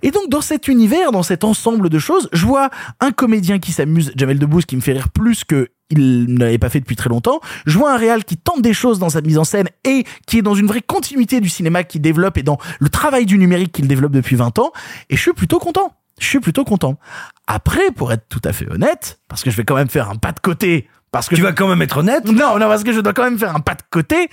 Et 0.03 0.11
donc 0.11 0.29
dans 0.29 0.41
cet 0.41 0.67
univers 0.67 1.11
dans 1.11 1.23
cet 1.23 1.43
ensemble 1.43 1.89
de 1.89 1.99
choses 1.99 2.29
je 2.31 2.45
vois 2.45 2.69
un 3.01 3.11
comédien 3.11 3.59
qui 3.59 3.71
s'amuse 3.71 4.13
Jamel 4.15 4.39
Debbouze 4.39 4.65
qui 4.65 4.75
me 4.75 4.81
fait 4.81 4.93
rire 4.93 5.09
plus 5.09 5.43
que 5.43 5.69
il 5.97 6.33
ne 6.33 6.39
l'avait 6.39 6.57
pas 6.57 6.69
fait 6.69 6.79
depuis 6.79 6.95
très 6.95 7.09
longtemps. 7.09 7.39
Je 7.65 7.77
vois 7.77 7.93
un 7.93 7.97
réal 7.97 8.23
qui 8.25 8.37
tente 8.37 8.61
des 8.61 8.73
choses 8.73 8.99
dans 8.99 9.09
sa 9.09 9.21
mise 9.21 9.37
en 9.37 9.43
scène 9.43 9.67
et 9.85 10.03
qui 10.27 10.39
est 10.39 10.41
dans 10.41 10.55
une 10.55 10.67
vraie 10.67 10.81
continuité 10.81 11.39
du 11.41 11.49
cinéma 11.49 11.83
qu'il 11.83 12.01
développe 12.01 12.37
et 12.37 12.43
dans 12.43 12.57
le 12.79 12.89
travail 12.89 13.25
du 13.25 13.37
numérique 13.37 13.71
qu'il 13.71 13.87
développe 13.87 14.11
depuis 14.11 14.35
20 14.35 14.59
ans. 14.59 14.71
Et 15.09 15.15
je 15.15 15.21
suis 15.21 15.33
plutôt 15.33 15.59
content. 15.59 15.93
Je 16.19 16.27
suis 16.27 16.39
plutôt 16.39 16.63
content. 16.63 16.97
Après, 17.47 17.91
pour 17.95 18.11
être 18.13 18.25
tout 18.29 18.41
à 18.43 18.53
fait 18.53 18.69
honnête, 18.71 19.19
parce 19.27 19.43
que 19.43 19.49
je 19.51 19.57
vais 19.57 19.63
quand 19.63 19.75
même 19.75 19.89
faire 19.89 20.09
un 20.09 20.15
pas 20.15 20.31
de 20.31 20.39
côté 20.39 20.87
parce 21.11 21.27
que 21.29 21.35
Tu 21.35 21.41
je- 21.41 21.45
vas 21.45 21.53
quand 21.53 21.67
même 21.67 21.81
être 21.83 21.97
honnête? 21.97 22.25
Non, 22.25 22.57
non, 22.57 22.67
parce 22.67 22.83
que 22.83 22.91
je 22.91 22.99
dois 22.99 23.13
quand 23.13 23.23
même 23.23 23.37
faire 23.37 23.55
un 23.55 23.59
pas 23.59 23.75
de 23.75 23.83
côté. 23.91 24.29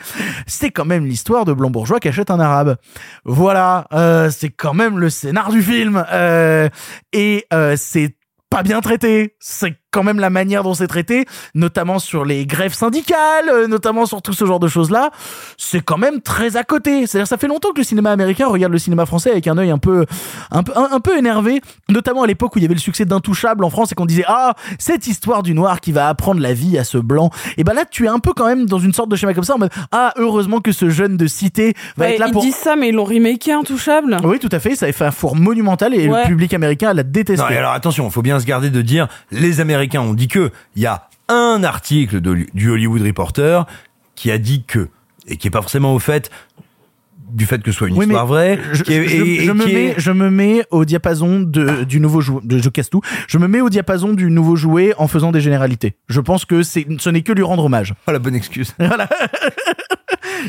C'est 0.47 0.71
quand 0.71 0.87
même 0.87 1.05
l'histoire 1.05 1.45
de 1.45 1.53
blanc 1.53 1.69
bourgeois 1.69 2.01
qui 2.01 2.09
achète 2.09 2.31
un 2.31 2.41
arabe. 2.41 2.77
Voilà, 3.25 3.87
euh, 3.93 4.31
c'est 4.31 4.49
quand 4.49 4.73
même 4.75 4.99
le 4.99 5.11
scénar 5.11 5.51
du 5.51 5.63
film. 5.63 6.03
Euh, 6.11 6.69
et 7.13 7.45
euh, 7.53 7.75
c'est 7.77 8.17
pas 8.49 8.63
bien 8.63 8.81
traité. 8.81 9.35
C'est 9.41 9.75
quand 9.91 10.03
même 10.03 10.21
la 10.21 10.31
manière 10.31 10.63
dont 10.63 10.75
c'est 10.75 10.87
traité, 10.87 11.27
notamment 11.55 11.99
sur 11.99 12.25
les 12.25 12.47
grèves 12.47 12.75
syndicales, 12.75 13.49
euh, 13.53 13.67
notamment 13.67 14.07
sur 14.07 14.23
tout 14.23 14.33
ce 14.33 14.45
genre 14.45 14.61
de 14.61 14.69
choses-là. 14.69 15.11
C'est 15.59 15.81
quand 15.81 15.99
même 15.99 16.21
très 16.21 16.57
à 16.57 16.65
côté. 16.65 17.07
C'est-à-dire, 17.07 17.27
ça 17.27 17.37
fait 17.37 17.49
longtemps 17.49 17.71
que 17.73 17.79
le 17.79 17.85
cinéma 17.85 18.11
américain 18.11 18.47
regarde 18.49 18.73
le 18.73 18.79
cinéma 18.79 19.07
français 19.07 19.31
avec 19.31 19.47
un 19.49 19.59
œil 19.59 19.71
un 19.71 19.79
peu, 19.79 20.07
un 20.51 20.63
peu, 20.63 20.73
un, 20.77 20.89
un 20.93 21.01
peu 21.01 21.17
énervé, 21.19 21.61
notamment 21.89 22.23
à 22.23 22.27
l'époque 22.27 22.55
où 22.57 22.59
il 22.59 22.63
y 22.63 22.65
avait 22.65 22.75
le 22.75 22.81
succès 22.81 23.05
d'Intouchable 23.05 23.65
en 23.65 23.71
France 23.71 23.93
et 23.93 23.95
qu'on 23.95 24.07
disait 24.07 24.25
ah 24.29 24.55
cette 24.79 25.07
histoire 25.07 25.43
du 25.43 25.55
noir 25.55 25.81
qui 25.81 25.93
va 25.93 26.09
apprendre 26.09 26.41
la 26.41 26.53
vie 26.55 26.79
à 26.79 26.85
ce 26.85 26.99
blanc. 26.99 27.31
Et 27.57 27.65
ben 27.65 27.73
là, 27.75 27.85
tu 27.89 28.05
es 28.05 28.09
un 28.09 28.19
peu 28.19 28.33
quand 28.33 28.47
même 28.47 28.67
dans 28.67 28.79
une 28.79 28.93
sorte 28.93 29.09
de 29.11 29.17
schéma 29.17 29.35
comme 29.35 29.45
ça 29.45 29.55
en 29.55 29.59
mode 29.59 29.71
ah 29.93 30.13
heureusement 30.17 30.61
que 30.61 30.73
ce 30.73 30.89
jeune 30.91 31.17
de 31.17 31.27
cité 31.27 31.75
va 31.97 32.05
Ouais, 32.07 32.13
être 32.15 32.19
là 32.21 32.27
ils 32.29 32.33
pour. 32.33 32.43
disent 32.43 32.55
ça, 32.55 32.77
mais 32.77 32.89
ils 32.91 32.95
l'ont 32.95 33.05
remaké 33.05 33.53
intouchable. 33.53 34.19
Oui, 34.23 34.39
tout 34.39 34.49
à 34.53 34.59
fait. 34.61 34.77
Ça 34.77 34.87
avait 34.87 34.93
fait 34.93 35.05
un 35.05 35.11
four 35.11 35.37
monumental 35.37 35.95
et 35.95 36.09
Ouais. 36.09 36.23
le 36.23 36.29
public 36.29 36.55
américain 36.55 36.93
l'a 36.93 37.03
détesté. 37.03 37.43
Non, 37.43 37.51
et 37.51 37.57
alors 37.57 37.73
attention, 37.73 38.07
il 38.07 38.13
faut 38.13 38.23
bien 38.23 38.39
se 38.41 38.47
garder 38.47 38.71
de 38.71 38.83
dire, 38.83 39.09
les 39.31 39.61
Américains 39.61 39.80
ont 39.99 40.15
dit 40.15 40.29
que, 40.29 40.51
il 40.77 40.83
y 40.83 40.87
a 40.87 41.09
un 41.29 41.63
article 41.65 42.21
de- 42.21 42.47
du 42.55 42.71
Hollywood 42.71 43.03
Reporter 43.03 43.67
qui 44.15 44.31
a 44.31 44.39
dit 44.39 44.65
que, 44.67 44.89
et 45.27 45.37
qui 45.37 45.49
est 45.49 45.51
pas 45.51 45.61
forcément 45.63 45.95
au 45.95 45.99
fait 45.99 46.31
du 47.33 47.47
fait 47.47 47.63
que 47.63 47.71
ce 47.71 47.79
soit 47.79 47.87
une 47.87 47.95
Oui, 47.95 48.07
mais 48.07 48.15
histoire 48.15 48.27
vraie, 48.27 48.59
je, 48.73 48.83
qui 48.83 48.93
est- 48.93 49.07
je- 49.07 49.23
et- 49.23 49.35
et 49.43 49.45
je 49.45 49.53
me 49.53 49.65
qui 49.65 49.71
est- 49.71 49.75
mets, 49.75 49.95
je 49.99 50.11
me 50.11 50.31
mets 50.31 50.65
au 50.73 50.85
diapason 50.85 51.39
de, 51.39 51.85
du 51.85 52.01
nouveau 52.01 52.21
jouet. 52.21 52.41
Je 52.49 52.69
casse 52.71 52.91
tout. 52.91 53.03
Je 53.29 53.39
me 53.39 53.47
mets 53.47 53.61
au 53.61 53.69
diapason 53.71 54.15
du 54.15 54.29
nouveau 54.33 54.57
jouet 54.57 54.95
en 54.99 55.07
faisant 55.07 55.31
des 55.31 55.41
généralités. 55.41 55.95
Je 56.09 56.21
pense 56.21 56.45
que 56.45 56.65
c'est, 56.65 56.85
ce 56.99 57.09
n'est 57.09 57.23
que 57.23 57.31
lui 57.33 57.45
rendre 57.45 57.65
hommage. 57.67 57.95
Oh, 58.09 58.11
la 58.11 58.19
bonne 58.19 58.35
excuse. 58.35 58.75
Voilà. 58.81 59.09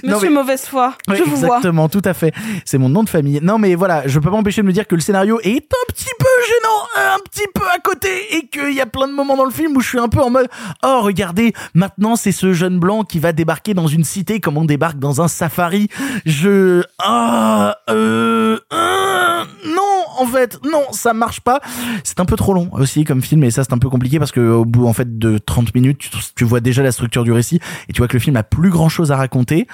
Non, 0.03 0.13
Monsieur 0.15 0.29
mais- 0.29 0.35
Mauvaise 0.35 0.61
Foi, 0.65 0.95
Oui, 1.09 1.17
je 1.17 1.23
vous 1.23 1.35
vois. 1.35 1.47
exactement, 1.57 1.89
tout 1.89 2.01
à 2.05 2.13
fait. 2.13 2.33
C'est 2.65 2.77
mon 2.77 2.87
nom 2.89 3.03
de 3.03 3.09
famille. 3.09 3.39
Non, 3.43 3.59
mais 3.59 3.75
voilà, 3.75 4.07
je 4.07 4.19
peux 4.19 4.29
pas 4.29 4.37
m'empêcher 4.37 4.61
de 4.61 4.67
me 4.67 4.71
dire 4.71 4.87
que 4.87 4.95
le 4.95 5.01
scénario 5.01 5.39
est 5.43 5.57
un 5.71 5.85
petit 5.93 6.05
peu 6.17 6.25
gênant, 6.47 7.15
un 7.15 7.19
petit 7.19 7.47
peu 7.53 7.65
à 7.73 7.80
côté, 7.80 8.35
et 8.35 8.47
qu'il 8.47 8.73
y 8.73 8.81
a 8.81 8.85
plein 8.85 9.07
de 9.07 9.13
moments 9.13 9.38
dans 9.38 9.45
le 9.45 9.51
film 9.51 9.76
où 9.76 9.81
je 9.81 9.89
suis 9.89 9.99
un 9.99 10.09
peu 10.09 10.19
en 10.19 10.30
mode, 10.30 10.47
oh, 10.84 11.01
regardez, 11.01 11.53
maintenant 11.73 12.15
c'est 12.15 12.31
ce 12.31 12.53
jeune 12.53 12.80
blanc 12.80 13.03
qui 13.03 13.19
va 13.19 13.31
débarquer 13.34 13.73
dans 13.73 13.88
une 13.88 14.03
cité 14.03 14.39
comme 14.39 14.57
on 14.57 14.65
débarque 14.65 14.99
dans 14.99 15.22
un 15.22 15.27
safari. 15.27 15.89
Je, 16.26 16.84
ah, 16.99 17.77
euh, 17.89 18.59
euh, 18.73 19.45
non, 19.65 19.90
en 20.22 20.26
fait, 20.27 20.60
non, 20.64 20.84
ça 20.91 21.14
marche 21.14 21.41
pas. 21.41 21.61
C'est 22.03 22.19
un 22.19 22.26
peu 22.26 22.35
trop 22.35 22.53
long 22.53 22.69
aussi 22.73 23.03
comme 23.06 23.22
film, 23.22 23.43
et 23.43 23.52
ça 23.52 23.64
c'est 23.64 23.73
un 23.73 23.80
peu 23.80 23.89
compliqué 23.89 24.19
parce 24.19 24.31
que 24.31 24.39
au 24.39 24.65
bout 24.65 24.85
en 24.85 24.93
fait 24.93 25.18
de 25.18 25.39
30 25.39 25.73
minutes, 25.73 26.10
tu, 26.35 26.43
vois 26.43 26.60
déjà 26.60 26.84
la 26.84 26.91
structure 26.91 27.23
du 27.23 27.31
récit 27.31 27.60
et 27.89 27.93
tu 27.93 27.99
vois 27.99 28.07
que 28.07 28.14
le 28.14 28.19
film 28.19 28.35
a 28.35 28.43
plus 28.43 28.69
grand 28.69 28.89
chose 28.89 29.11
à 29.11 29.15
raconter. 29.15 29.68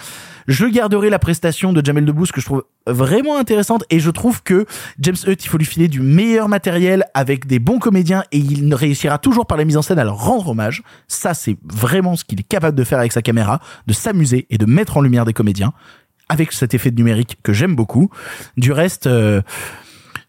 Je 0.47 0.65
garderai 0.65 1.09
la 1.09 1.19
prestation 1.19 1.73
de 1.73 1.85
Jamel 1.85 2.05
Debbouze 2.05 2.31
que 2.31 2.39
je 2.39 2.45
trouve 2.45 2.63
vraiment 2.85 3.37
intéressante 3.37 3.83
et 3.89 3.99
je 3.99 4.09
trouve 4.09 4.41
que 4.41 4.65
James 4.99 5.17
Hutt, 5.27 5.43
il 5.43 5.49
faut 5.49 5.57
lui 5.57 5.65
filer 5.65 5.89
du 5.89 5.99
meilleur 5.99 6.47
matériel 6.47 7.03
avec 7.13 7.45
des 7.45 7.59
bons 7.59 7.79
comédiens 7.79 8.23
et 8.31 8.37
il 8.37 8.73
réussira 8.73 9.17
toujours 9.17 9.45
par 9.45 9.57
la 9.57 9.65
mise 9.65 9.75
en 9.75 9.81
scène 9.81 9.99
à 9.99 10.05
leur 10.05 10.17
rendre 10.17 10.47
hommage. 10.47 10.83
Ça, 11.09 11.33
c'est 11.33 11.57
vraiment 11.65 12.15
ce 12.15 12.23
qu'il 12.23 12.39
est 12.39 12.47
capable 12.47 12.77
de 12.77 12.85
faire 12.85 12.99
avec 12.99 13.11
sa 13.11 13.21
caméra, 13.21 13.59
de 13.87 13.93
s'amuser 13.93 14.47
et 14.49 14.57
de 14.57 14.65
mettre 14.65 14.95
en 14.95 15.01
lumière 15.01 15.25
des 15.25 15.33
comédiens 15.33 15.73
avec 16.29 16.51
cet 16.51 16.73
effet 16.73 16.91
de 16.91 16.95
numérique 16.95 17.37
que 17.43 17.53
j'aime 17.53 17.75
beaucoup. 17.75 18.09
Du 18.57 18.71
reste, 18.71 19.07
euh, 19.07 19.41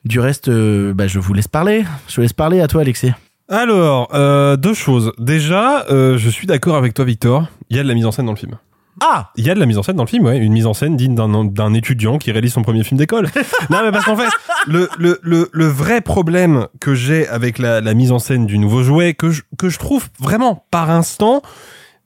du 0.09 0.19
reste, 0.19 0.49
euh, 0.49 0.93
bah, 0.95 1.07
je 1.07 1.21
vous 1.21 1.35
laisse 1.35 1.47
parler. 1.47 1.85
Je 2.09 2.17
vous 2.17 2.23
laisse 2.23 2.33
parler 2.33 2.61
à 2.61 2.67
toi, 2.67 2.81
Alexis. 2.81 3.13
Alors, 3.49 4.09
euh, 4.15 4.57
deux 4.57 4.75
choses. 4.75 5.13
Déjà, 5.19 5.85
euh, 5.91 6.19
je 6.19 6.29
suis 6.29 6.47
d'accord 6.47 6.77
avec 6.77 6.95
toi, 6.95 7.05
Victor. 7.05 7.47
Il 7.71 7.77
y 7.77 7.81
a 7.81 7.83
de 7.83 7.89
la 7.89 7.95
mise 7.95 8.07
en 8.07 8.11
scène 8.11 8.27
dans 8.27 8.33
le 8.33 8.39
film. 8.39 8.57
Ah 9.01 9.31
Il 9.37 9.47
y 9.47 9.51
a 9.51 9.55
de 9.55 9.61
la 9.61 9.67
mise 9.67 9.79
en 9.79 9.83
scène 9.85 9.97
dans 9.97 10.03
le 10.03 10.09
film, 10.09 10.25
ouais. 10.25 10.39
Une 10.39 10.53
mise 10.53 10.67
en 10.67 10.75
scène 10.75 10.97
digne 10.97 11.15
d'un, 11.15 11.75
étudiant 11.75 12.19
qui 12.19 12.33
réalise 12.33 12.53
son 12.53 12.63
premier 12.63 12.83
film 12.83 12.99
d'école. 12.99 13.29
non, 13.71 13.79
mais 13.85 13.93
parce 13.93 14.07
qu'en 14.07 14.17
fait, 14.17 14.29
le, 14.67 14.89
le, 14.99 15.21
le, 15.23 15.49
le 15.53 15.67
vrai 15.67 16.01
problème 16.01 16.67
que 16.81 16.95
j'ai 16.95 17.29
avec 17.29 17.59
la, 17.59 17.81
la 17.81 17.95
mise 17.95 18.11
en 18.11 18.19
scène 18.19 18.47
du 18.47 18.59
nouveau 18.59 18.83
jouet, 18.83 19.15
que 19.15 19.31
je, 19.31 19.43
que 19.57 19.69
je 19.69 19.79
trouve 19.79 20.09
vraiment 20.19 20.67
par 20.71 20.91
instant, 20.91 21.43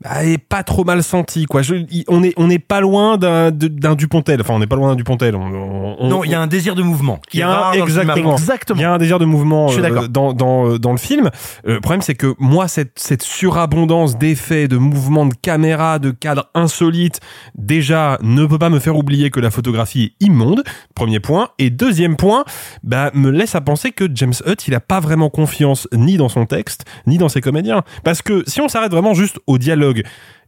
bah, 0.03 0.25
est 0.25 0.39
pas 0.39 0.63
trop 0.63 0.85
mal 0.85 1.03
senti, 1.03 1.47
quoi. 1.47 1.63
Je, 1.63 1.75
on 2.09 2.23
est, 2.23 2.33
on 2.37 2.51
est 2.51 2.59
pas 2.59 2.81
loin 2.81 3.17
d'un, 3.17 3.51
d'un 3.51 3.95
Dupontel. 3.95 4.41
Enfin, 4.41 4.55
on 4.55 4.59
n'est 4.59 4.67
pas 4.67 4.77
loin 4.77 4.89
d'un 4.91 4.95
Dupontel. 4.97 5.37
On, 5.37 5.43
on- 5.47 5.97
on- 6.01 6.09
Non, 6.09 6.25
il 6.25 6.31
y 6.31 6.35
a 6.35 6.41
un 6.41 6.47
désir 6.47 6.75
de 6.75 6.83
mouvement. 6.83 7.21
il 7.33 7.41
y 7.41 7.43
a 7.43 7.69
un, 7.69 7.73
exactement. 7.73 8.33
Exactement. 8.33 8.79
Il 8.79 8.83
y 8.83 8.87
a 8.87 8.93
un 8.93 8.99
désir 8.99 9.19
de 9.19 9.25
mouvement 9.25 9.69
Je 9.69 9.75
suis 9.75 9.81
euh, 9.85 9.89
d'accord. 9.89 10.09
dans 10.09 10.33
dans 10.33 10.67
euh, 10.71 10.79
dans 10.79 10.93
le 10.93 10.99
film. 10.99 11.27
Euh, 11.67 11.75
Le 11.75 11.81
problème 11.81 12.03
c'est 12.03 12.15
que 12.15 12.35
moi 12.39 12.69
cette 12.69 12.99
cette 12.99 13.23
surabondance 13.23 14.17
d'effets, 14.19 14.69
de 14.69 14.77
mouvements 14.77 15.27
de 15.27 15.35
caméra, 15.35 15.99
de 15.99 16.11
cadres 16.11 16.49
insolites, 16.55 17.21
déjà 17.55 18.19
ne 18.23 18.47
peut 18.47 18.59
pas 18.59 18.71
me 18.71 18.79
faire 18.79 18.97
oublier 18.97 19.31
que 19.31 19.41
la 19.41 19.51
photographie 19.51 20.15
est 20.21 20.25
immonde. 20.25 20.63
Premier 20.95 21.21
point 21.21 21.49
et 21.59 21.71
deuxième 21.71 22.17
point, 22.17 22.45
bah 22.83 23.11
me 23.15 23.31
laisse 23.31 23.55
à 23.55 23.61
penser 23.61 23.91
que 23.93 24.05
James 24.15 24.35
Hutt, 24.47 24.67
il 24.69 24.75
a 24.75 24.81
pas 24.81 25.01
vraiment 25.01 25.31
confiance 25.31 25.87
ni 25.93 26.17
dans 26.17 26.29
son 26.29 26.47
texte, 26.47 26.85
ni 27.07 27.19
dans 27.19 27.29
ses 27.29 27.41
comédiens 27.41 27.83
parce 28.05 28.23
que 28.23 28.43
si 28.47 28.61
on 28.61 28.69
s'arrête 28.69 28.91
vraiment 28.93 29.15
juste 29.15 29.39
au 29.47 29.59
dialogue 29.59 29.92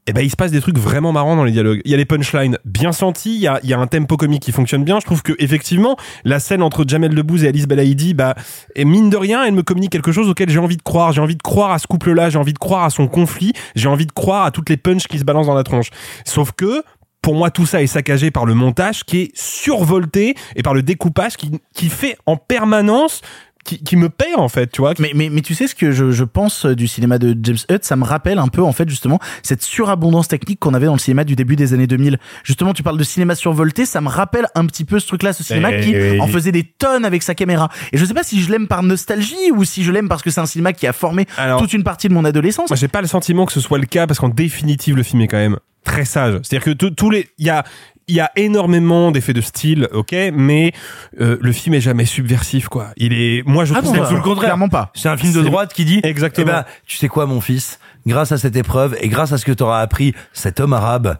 eh 0.06 0.12
ben, 0.12 0.20
il 0.20 0.30
se 0.30 0.36
passe 0.36 0.50
des 0.50 0.60
trucs 0.60 0.78
vraiment 0.78 1.12
marrants 1.12 1.36
dans 1.36 1.44
les 1.44 1.52
dialogues. 1.52 1.80
Il 1.84 1.90
y 1.90 1.94
a 1.94 1.96
les 1.96 2.04
punchlines 2.04 2.58
bien 2.64 2.92
sentis, 2.92 3.34
il 3.34 3.40
y 3.40 3.46
a, 3.46 3.58
il 3.62 3.70
y 3.70 3.72
a 3.72 3.78
un 3.78 3.86
tempo 3.86 4.16
comique 4.16 4.42
qui 4.42 4.52
fonctionne 4.52 4.84
bien. 4.84 5.00
Je 5.00 5.06
trouve 5.06 5.22
que 5.22 5.32
effectivement, 5.38 5.96
la 6.24 6.40
scène 6.40 6.62
entre 6.62 6.84
Jamel 6.86 7.14
Debbouze 7.14 7.44
et 7.44 7.48
Alice 7.48 7.66
Belaïdi, 7.66 8.12
bah, 8.12 8.34
et 8.74 8.84
mine 8.84 9.08
de 9.08 9.16
rien, 9.16 9.44
elle 9.44 9.54
me 9.54 9.62
communique 9.62 9.92
quelque 9.92 10.12
chose 10.12 10.28
auquel 10.28 10.50
j'ai 10.50 10.58
envie 10.58 10.76
de 10.76 10.82
croire. 10.82 11.12
J'ai 11.12 11.22
envie 11.22 11.36
de 11.36 11.42
croire 11.42 11.72
à 11.72 11.78
ce 11.78 11.86
couple-là, 11.86 12.28
j'ai 12.28 12.38
envie 12.38 12.52
de 12.52 12.58
croire 12.58 12.84
à 12.84 12.90
son 12.90 13.08
conflit, 13.08 13.52
j'ai 13.76 13.88
envie 13.88 14.06
de 14.06 14.12
croire 14.12 14.44
à 14.44 14.50
toutes 14.50 14.68
les 14.68 14.76
punches 14.76 15.06
qui 15.08 15.18
se 15.18 15.24
balancent 15.24 15.46
dans 15.46 15.54
la 15.54 15.64
tronche. 15.64 15.88
Sauf 16.26 16.52
que, 16.52 16.82
pour 17.22 17.34
moi, 17.34 17.50
tout 17.50 17.64
ça 17.64 17.80
est 17.82 17.86
saccagé 17.86 18.30
par 18.30 18.44
le 18.44 18.52
montage 18.52 19.04
qui 19.04 19.20
est 19.22 19.30
survolté 19.34 20.34
et 20.54 20.62
par 20.62 20.74
le 20.74 20.82
découpage 20.82 21.38
qui, 21.38 21.50
qui 21.74 21.88
fait 21.88 22.18
en 22.26 22.36
permanence 22.36 23.22
qui, 23.64 23.82
qui 23.82 23.96
me 23.96 24.08
perd 24.08 24.38
en 24.38 24.48
fait, 24.48 24.70
tu 24.70 24.80
vois. 24.82 24.94
Mais, 24.98 25.12
mais, 25.14 25.30
mais 25.30 25.40
tu 25.40 25.54
sais 25.54 25.66
ce 25.66 25.74
que 25.74 25.90
je, 25.90 26.10
je 26.10 26.24
pense 26.24 26.66
du 26.66 26.86
cinéma 26.86 27.18
de 27.18 27.36
James 27.42 27.56
Hutt, 27.70 27.84
ça 27.84 27.96
me 27.96 28.04
rappelle 28.04 28.38
un 28.38 28.48
peu 28.48 28.62
en 28.62 28.72
fait 28.72 28.88
justement 28.88 29.18
cette 29.42 29.62
surabondance 29.62 30.28
technique 30.28 30.60
qu'on 30.60 30.74
avait 30.74 30.86
dans 30.86 30.92
le 30.92 30.98
cinéma 30.98 31.24
du 31.24 31.34
début 31.36 31.56
des 31.56 31.72
années 31.74 31.86
2000. 31.86 32.18
Justement, 32.44 32.72
tu 32.74 32.82
parles 32.82 32.98
de 32.98 33.04
cinéma 33.04 33.34
survolté, 33.34 33.86
ça 33.86 34.00
me 34.00 34.08
rappelle 34.08 34.46
un 34.54 34.66
petit 34.66 34.84
peu 34.84 34.98
ce 35.00 35.06
truc-là, 35.06 35.32
ce 35.32 35.42
cinéma 35.42 35.72
Eh, 35.72 35.80
qui 36.14 36.20
en 36.20 36.26
faisait 36.28 36.52
des 36.52 36.64
tonnes 36.64 37.04
avec 37.04 37.22
sa 37.22 37.34
caméra. 37.34 37.68
Et 37.92 37.98
je 37.98 38.04
sais 38.04 38.14
pas 38.14 38.22
si 38.22 38.40
je 38.42 38.50
l'aime 38.50 38.66
par 38.68 38.82
nostalgie 38.82 39.50
ou 39.54 39.64
si 39.64 39.82
je 39.82 39.90
l'aime 39.92 40.08
parce 40.08 40.22
que 40.22 40.30
c'est 40.30 40.40
un 40.40 40.46
cinéma 40.46 40.72
qui 40.72 40.86
a 40.86 40.92
formé 40.92 41.26
Alors- 41.36 41.60
toute 41.60 41.72
une 41.72 41.84
partie 41.84 42.08
de 42.08 42.14
mon 42.14 42.24
adolescence. 42.24 42.70
Moi, 42.70 42.76
j'ai 42.76 42.88
pas 42.88 43.00
le 43.00 43.08
sentiment 43.08 43.46
que 43.46 43.52
ce 43.52 43.60
soit 43.60 43.78
le 43.78 43.86
cas 43.86 44.06
parce 44.06 44.20
qu'en 44.20 44.28
définitive, 44.28 44.96
le 44.96 45.02
film 45.02 45.22
est 45.22 45.28
quand 45.28 45.38
même 45.38 45.58
très 45.84 46.04
sage. 46.04 46.40
C'est-à-dire 46.42 46.64
que 46.64 46.84
tous- 46.88 47.10
les, 47.10 47.28
il 47.38 47.46
y 47.46 47.50
a, 47.50 47.64
il 48.08 48.14
y 48.16 48.20
a 48.20 48.30
énormément 48.36 49.10
d'effets 49.12 49.32
de 49.32 49.40
style, 49.40 49.88
ok, 49.92 50.14
mais 50.34 50.72
euh, 51.20 51.38
le 51.40 51.52
film 51.52 51.74
est 51.74 51.80
jamais 51.80 52.04
subversif, 52.04 52.68
quoi. 52.68 52.88
Il 52.96 53.12
est, 53.12 53.42
moi, 53.46 53.64
je 53.64 53.72
Ah 53.74 53.80
trouve 53.82 53.98
que- 53.98 54.08
tout 54.08 54.14
le 54.16 54.20
contraire. 54.20 54.44
Clairement 54.48 54.68
pas. 54.68 54.90
C'est 54.94 55.08
un 55.08 55.16
film 55.16 55.32
de 55.32 55.42
droite 55.42 55.72
qui 55.72 55.84
dit 55.84 56.00
Exactement. 56.02 56.46
Eh 56.48 56.52
ben, 56.52 56.64
tu 56.86 56.96
sais 56.96 57.08
quoi, 57.08 57.26
mon 57.26 57.40
fils 57.40 57.78
Grâce 58.06 58.32
à 58.32 58.38
cette 58.38 58.56
épreuve 58.56 58.96
et 59.00 59.08
grâce 59.08 59.32
à 59.32 59.38
ce 59.38 59.44
que 59.46 59.52
t'auras 59.52 59.80
appris, 59.80 60.14
cet 60.34 60.60
homme 60.60 60.74
arabe, 60.74 61.16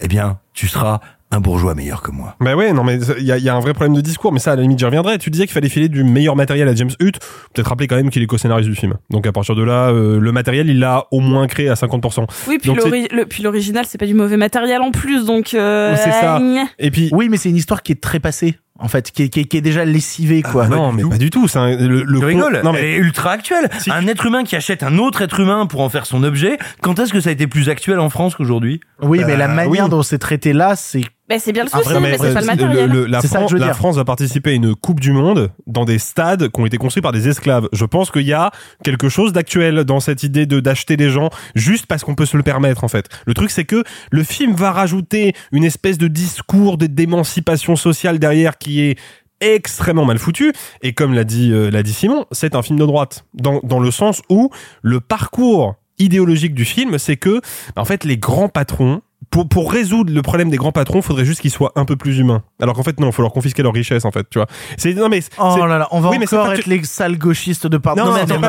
eh 0.00 0.08
bien, 0.08 0.38
tu 0.52 0.68
seras 0.68 1.00
un 1.32 1.40
bourgeois 1.40 1.74
meilleur 1.74 2.02
que 2.02 2.10
moi. 2.10 2.36
Bah 2.40 2.54
ouais, 2.54 2.72
non 2.72 2.84
mais 2.84 2.98
il 3.18 3.24
y 3.24 3.26
y 3.42 3.48
a 3.48 3.54
un 3.54 3.60
vrai 3.60 3.72
problème 3.74 3.94
de 3.94 4.00
discours, 4.00 4.32
mais 4.32 4.38
ça 4.38 4.52
à 4.52 4.56
la 4.56 4.62
limite 4.62 4.78
j'y 4.78 4.84
reviendrai. 4.84 5.18
Tu 5.18 5.30
disais 5.30 5.44
qu'il 5.46 5.54
fallait 5.54 5.68
filer 5.68 5.88
du 5.88 6.04
meilleur 6.04 6.36
matériel 6.36 6.68
à 6.68 6.74
James 6.74 6.90
Hutt. 7.00 7.18
Peut-être 7.52 7.66
rappeler 7.68 7.88
quand 7.88 7.96
même 7.96 8.10
qu'il 8.10 8.22
est 8.22 8.26
co-scénariste 8.26 8.68
du 8.68 8.76
film. 8.76 8.94
Donc 9.10 9.26
à 9.26 9.32
partir 9.32 9.54
de 9.56 9.62
là, 9.62 9.88
euh, 9.90 10.18
le 10.20 10.32
matériel 10.32 10.68
il 10.70 10.78
l'a 10.78 11.04
au 11.10 11.20
moins 11.20 11.46
créé 11.48 11.68
à 11.68 11.74
50%. 11.74 12.26
Oui, 12.48 12.58
puis 12.58 12.68
Donc, 12.68 12.80
c'est- 12.80 12.88
l'ori- 12.88 13.08
le- 13.10 13.26
puis 13.26 13.42
l'original, 13.42 13.84
c'est 13.88 13.98
pas 13.98 14.06
du 14.06 14.14
mauvais 14.14 14.36
matériel 14.36 14.80
en 14.82 14.90
plus, 14.92 15.24
donc. 15.26 15.54
euh, 15.54 15.96
C'est 15.96 16.12
ça. 16.12 16.40
Et 16.78 16.90
puis 16.90 17.10
Oui, 17.12 17.28
mais 17.28 17.36
c'est 17.38 17.50
une 17.50 17.56
histoire 17.56 17.82
qui 17.82 17.92
est 17.92 18.00
très 18.00 18.20
passée. 18.20 18.58
En 18.78 18.88
fait, 18.88 19.10
qui 19.10 19.22
est, 19.22 19.28
qui 19.30 19.40
est, 19.40 19.44
qui 19.46 19.56
est 19.56 19.62
déjà 19.62 19.86
lessivée, 19.86 20.42
quoi. 20.42 20.64
Ah 20.66 20.68
non, 20.68 20.92
mais 20.92 21.02
pas 21.02 21.16
du 21.16 21.30
tout. 21.30 21.48
C'est 21.48 21.58
un- 21.58 21.74
le, 21.76 22.02
le 22.02 22.14
Tu 22.18 22.20
con- 22.20 22.26
rigoles 22.26 22.60
Non 22.62 22.74
Elle 22.74 22.82
mais 22.82 22.92
est 22.92 22.96
ultra 22.98 23.30
actuelle. 23.30 23.70
Si. 23.78 23.90
Un 23.90 24.06
être 24.06 24.26
humain 24.26 24.44
qui 24.44 24.54
achète 24.54 24.82
un 24.82 24.98
autre 24.98 25.22
être 25.22 25.40
humain 25.40 25.64
pour 25.64 25.80
en 25.80 25.88
faire 25.88 26.04
son 26.04 26.22
objet, 26.22 26.58
quand 26.82 26.98
est-ce 26.98 27.10
que 27.10 27.20
ça 27.20 27.30
a 27.30 27.32
été 27.32 27.46
plus 27.46 27.70
actuel 27.70 27.98
en 27.98 28.10
France 28.10 28.34
qu'aujourd'hui? 28.34 28.80
Oui, 29.00 29.22
mais 29.26 29.38
la 29.38 29.48
manière 29.48 29.84
oui. 29.84 29.90
dont 29.90 30.02
c'est 30.02 30.18
traité 30.18 30.52
là, 30.52 30.76
c'est 30.76 31.00
Bah, 31.28 31.40
c'est 31.40 31.52
bien 31.52 31.64
le 31.64 31.70
Ah, 31.72 31.78
souci, 31.78 31.88
vraiment, 31.90 32.06
mais 32.06 32.12
c'est 32.12 32.18
pas 32.18 32.40
le 32.40 32.40
c'est 32.40 32.46
matériel. 32.46 32.90
le- 32.90 33.06
la, 33.06 33.20
C'est 33.20 33.26
ça 33.26 33.34
que 33.38 33.38
Fran- 33.40 33.48
je 33.48 33.56
veux 33.56 33.60
la. 33.66 33.74
France 33.74 33.96
va 33.96 34.04
participer 34.04 34.50
à 34.50 34.52
une 34.52 34.76
Coupe 34.76 35.00
du 35.00 35.10
Monde 35.12 35.50
dans 35.66 35.84
des 35.84 35.98
stades 35.98 36.48
qui 36.52 36.60
ont 36.60 36.66
été 36.66 36.76
construits 36.78 37.02
par 37.02 37.10
des 37.12 37.26
esclaves. 37.28 37.68
Je 37.72 37.84
pense 37.84 38.12
qu'il 38.12 38.22
y 38.22 38.32
a 38.32 38.52
quelque 38.84 39.08
chose 39.08 39.32
d'actuel 39.32 39.82
dans 39.84 39.98
cette 39.98 40.22
idée 40.22 40.46
de 40.46 40.60
d'acheter 40.60 40.96
des 40.96 41.10
gens 41.10 41.30
juste 41.56 41.86
parce 41.86 42.04
qu'on 42.04 42.14
peut 42.14 42.26
se 42.26 42.36
le 42.36 42.42
permettre 42.44 42.84
en 42.84 42.88
fait. 42.88 43.08
Le 43.26 43.34
truc 43.34 43.50
c'est 43.50 43.64
que 43.64 43.82
le 44.12 44.22
film 44.22 44.54
va 44.54 44.70
rajouter 44.70 45.32
une 45.50 45.64
espèce 45.64 45.98
de 45.98 46.06
discours 46.06 46.78
de 46.78 46.86
d'émancipation 46.86 47.74
sociale 47.74 48.18
derrière 48.20 48.56
qui 48.58 48.82
est 48.82 48.96
extrêmement 49.40 50.04
mal 50.04 50.18
foutu 50.18 50.52
et 50.82 50.92
comme 50.94 51.12
l'a 51.12 51.24
dit 51.24 51.50
euh, 51.52 51.70
l'a 51.70 51.82
dit 51.82 51.92
Simon, 51.92 52.24
c'est 52.32 52.54
un 52.54 52.62
film 52.62 52.78
de 52.78 52.86
droite 52.86 53.24
dans 53.34 53.60
dans 53.64 53.80
le 53.80 53.90
sens 53.90 54.22
où 54.30 54.50
le 54.82 55.00
parcours 55.00 55.74
idéologique 55.98 56.54
du 56.54 56.64
film, 56.66 56.98
c'est 56.98 57.16
que 57.16 57.40
bah, 57.74 57.82
en 57.82 57.84
fait 57.84 58.04
les 58.04 58.16
grands 58.18 58.48
patrons 58.48 59.00
pour, 59.30 59.48
pour 59.48 59.70
résoudre 59.72 60.12
le 60.12 60.22
problème 60.22 60.50
des 60.50 60.56
grands 60.56 60.72
patrons, 60.72 61.02
faudrait 61.02 61.24
juste 61.24 61.40
qu'ils 61.40 61.50
soient 61.50 61.72
un 61.76 61.84
peu 61.84 61.96
plus 61.96 62.18
humains. 62.18 62.42
Alors 62.60 62.74
qu'en 62.74 62.82
fait, 62.82 62.98
non, 63.00 63.08
il 63.08 63.12
faut 63.12 63.22
leur 63.22 63.32
confisquer 63.32 63.62
leur 63.62 63.72
richesse, 63.74 64.04
en 64.04 64.10
fait, 64.10 64.26
tu 64.30 64.38
vois. 64.38 64.46
C'est, 64.78 64.94
non, 64.94 65.08
mais, 65.08 65.20
Oh 65.38 65.56
là 65.66 65.78
là, 65.78 65.88
on 65.90 66.00
va 66.00 66.10
Oui, 66.10 66.18
encore 66.22 66.46
pas 66.46 66.54
être 66.56 66.66
les 66.66 66.82
sales 66.84 67.18
gauchistes 67.18 67.66
de 67.66 67.76
pardon. 67.76 68.04
Non, 68.04 68.12
mais 68.14 68.20
mais- 68.26 68.38
mais 68.38 68.48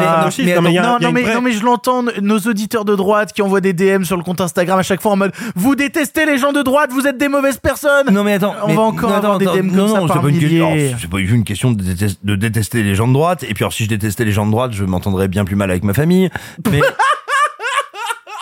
non, 0.55 0.61
mais 0.61 0.73
non, 1.01 1.11
mais, 1.11 1.33
non, 1.33 1.41
mais 1.41 1.51
je 1.51 1.63
l'entends, 1.63 2.03
nos 2.21 2.39
auditeurs 2.39 2.85
de 2.85 2.95
droite 2.95 3.33
qui 3.33 3.41
envoient 3.41 3.61
des 3.61 3.73
DM 3.73 4.03
sur 4.03 4.17
le 4.17 4.23
compte 4.23 4.39
Instagram 4.41 4.79
à 4.79 4.83
chaque 4.83 5.01
fois 5.01 5.11
en 5.11 5.17
mode 5.17 5.31
vous 5.55 5.75
détestez 5.75 6.25
les 6.25 6.37
gens 6.37 6.53
de 6.53 6.61
droite, 6.61 6.91
vous 6.93 7.07
êtes 7.07 7.17
des 7.17 7.27
mauvaises 7.27 7.57
personnes. 7.57 8.07
Non 8.11 8.23
mais 8.23 8.33
attends, 8.33 8.53
On 8.63 8.67
mais- 8.67 8.75
va 8.75 8.81
encore 8.81 9.09
non, 9.09 9.15
avoir 9.17 9.35
attends, 9.35 9.53
des 9.53 9.61
DM 9.61 9.67
comme 9.69 9.77
non, 9.77 9.87
ça 9.87 9.99
non, 10.01 10.07
par 10.07 10.15
c'est 10.17 10.21
pas 10.23 10.29
une 10.29 10.39
question- 10.39 10.71
milliers. 10.71 10.95
C'est 10.99 11.09
pas 11.09 11.19
une 11.19 11.43
question 11.43 11.71
de, 11.71 11.83
détester, 11.83 12.19
de 12.23 12.35
détester 12.35 12.83
les 12.83 12.95
gens 12.95 13.07
de 13.07 13.13
droite. 13.13 13.43
Et 13.43 13.53
puis 13.53 13.63
alors 13.63 13.73
si 13.73 13.83
je 13.83 13.89
détestais 13.89 14.25
les 14.25 14.31
gens 14.31 14.45
de 14.45 14.51
droite, 14.51 14.71
je 14.73 14.83
m'entendrais 14.85 15.27
bien 15.27 15.43
plus 15.45 15.55
mal 15.55 15.69
avec 15.71 15.83
ma 15.83 15.93
famille. 15.93 16.29
Mais 16.71 16.79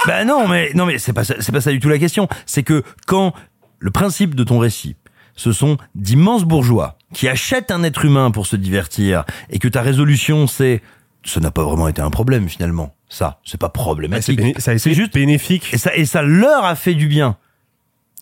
bah 0.07 0.25
non, 0.25 0.47
mais 0.47 0.71
non 0.75 0.85
mais 0.85 0.97
c'est 0.97 1.13
pas 1.13 1.23
ça, 1.23 1.35
c'est 1.39 1.51
pas 1.51 1.61
ça 1.61 1.71
du 1.71 1.79
tout 1.79 1.89
la 1.89 1.97
question. 1.99 2.27
C'est 2.45 2.63
que 2.63 2.83
quand 3.07 3.33
le 3.79 3.91
principe 3.91 4.35
de 4.35 4.43
ton 4.43 4.59
récit, 4.59 4.95
ce 5.35 5.51
sont 5.51 5.77
d'immenses 5.95 6.43
bourgeois 6.43 6.97
qui 7.13 7.27
achètent 7.27 7.71
un 7.71 7.83
être 7.83 8.05
humain 8.05 8.31
pour 8.31 8.45
se 8.47 8.55
divertir, 8.55 9.25
et 9.49 9.59
que 9.59 9.67
ta 9.67 9.81
résolution 9.81 10.47
c'est 10.47 10.81
ça 11.23 11.39
n'a 11.39 11.51
pas 11.51 11.63
vraiment 11.63 11.87
été 11.87 12.01
un 12.01 12.09
problème 12.11 12.47
finalement. 12.49 12.93
Ça, 13.09 13.39
c'est 13.45 13.59
pas 13.59 13.67
c'est 13.67 13.73
problématique. 13.73 14.39
béné- 14.39 14.59
ça 14.59 14.71
a 14.71 14.73
été 14.75 14.79
C'est 14.83 14.93
juste 14.93 15.13
bénéfique. 15.13 15.73
et 15.73 15.77
ça, 15.77 15.95
et 15.95 16.05
ça 16.05 16.21
leur 16.21 16.65
a 16.65 16.75
fait 16.75 16.93
du 16.93 17.07
bien. 17.07 17.37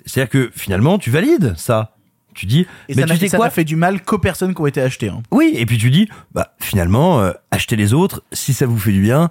C'est-à-dire 0.05 0.29
que 0.29 0.51
finalement, 0.55 0.97
tu 0.97 1.09
valides 1.09 1.53
ça. 1.57 1.95
Tu 2.33 2.45
dis, 2.47 2.61
Et 2.89 2.95
mais 2.95 3.03
ça 3.03 3.13
tu 3.13 3.17
sais 3.19 3.27
ça 3.29 3.37
quoi 3.37 3.45
n'a 3.47 3.51
fait 3.51 3.63
du 3.63 3.75
mal 3.75 4.01
qu'aux 4.01 4.17
personnes 4.17 4.55
qui 4.55 4.61
ont 4.61 4.65
été 4.65 4.81
achetées. 4.81 5.09
hein. 5.09 5.21
Oui, 5.31 5.53
et 5.55 5.65
puis 5.67 5.77
tu 5.77 5.91
dis, 5.91 6.09
bah 6.33 6.55
finalement, 6.59 7.21
euh, 7.21 7.31
achetez 7.51 7.75
les 7.75 7.93
autres, 7.93 8.23
si 8.31 8.53
ça 8.55 8.65
vous 8.65 8.77
fait 8.79 8.91
du 8.91 9.01
bien, 9.01 9.29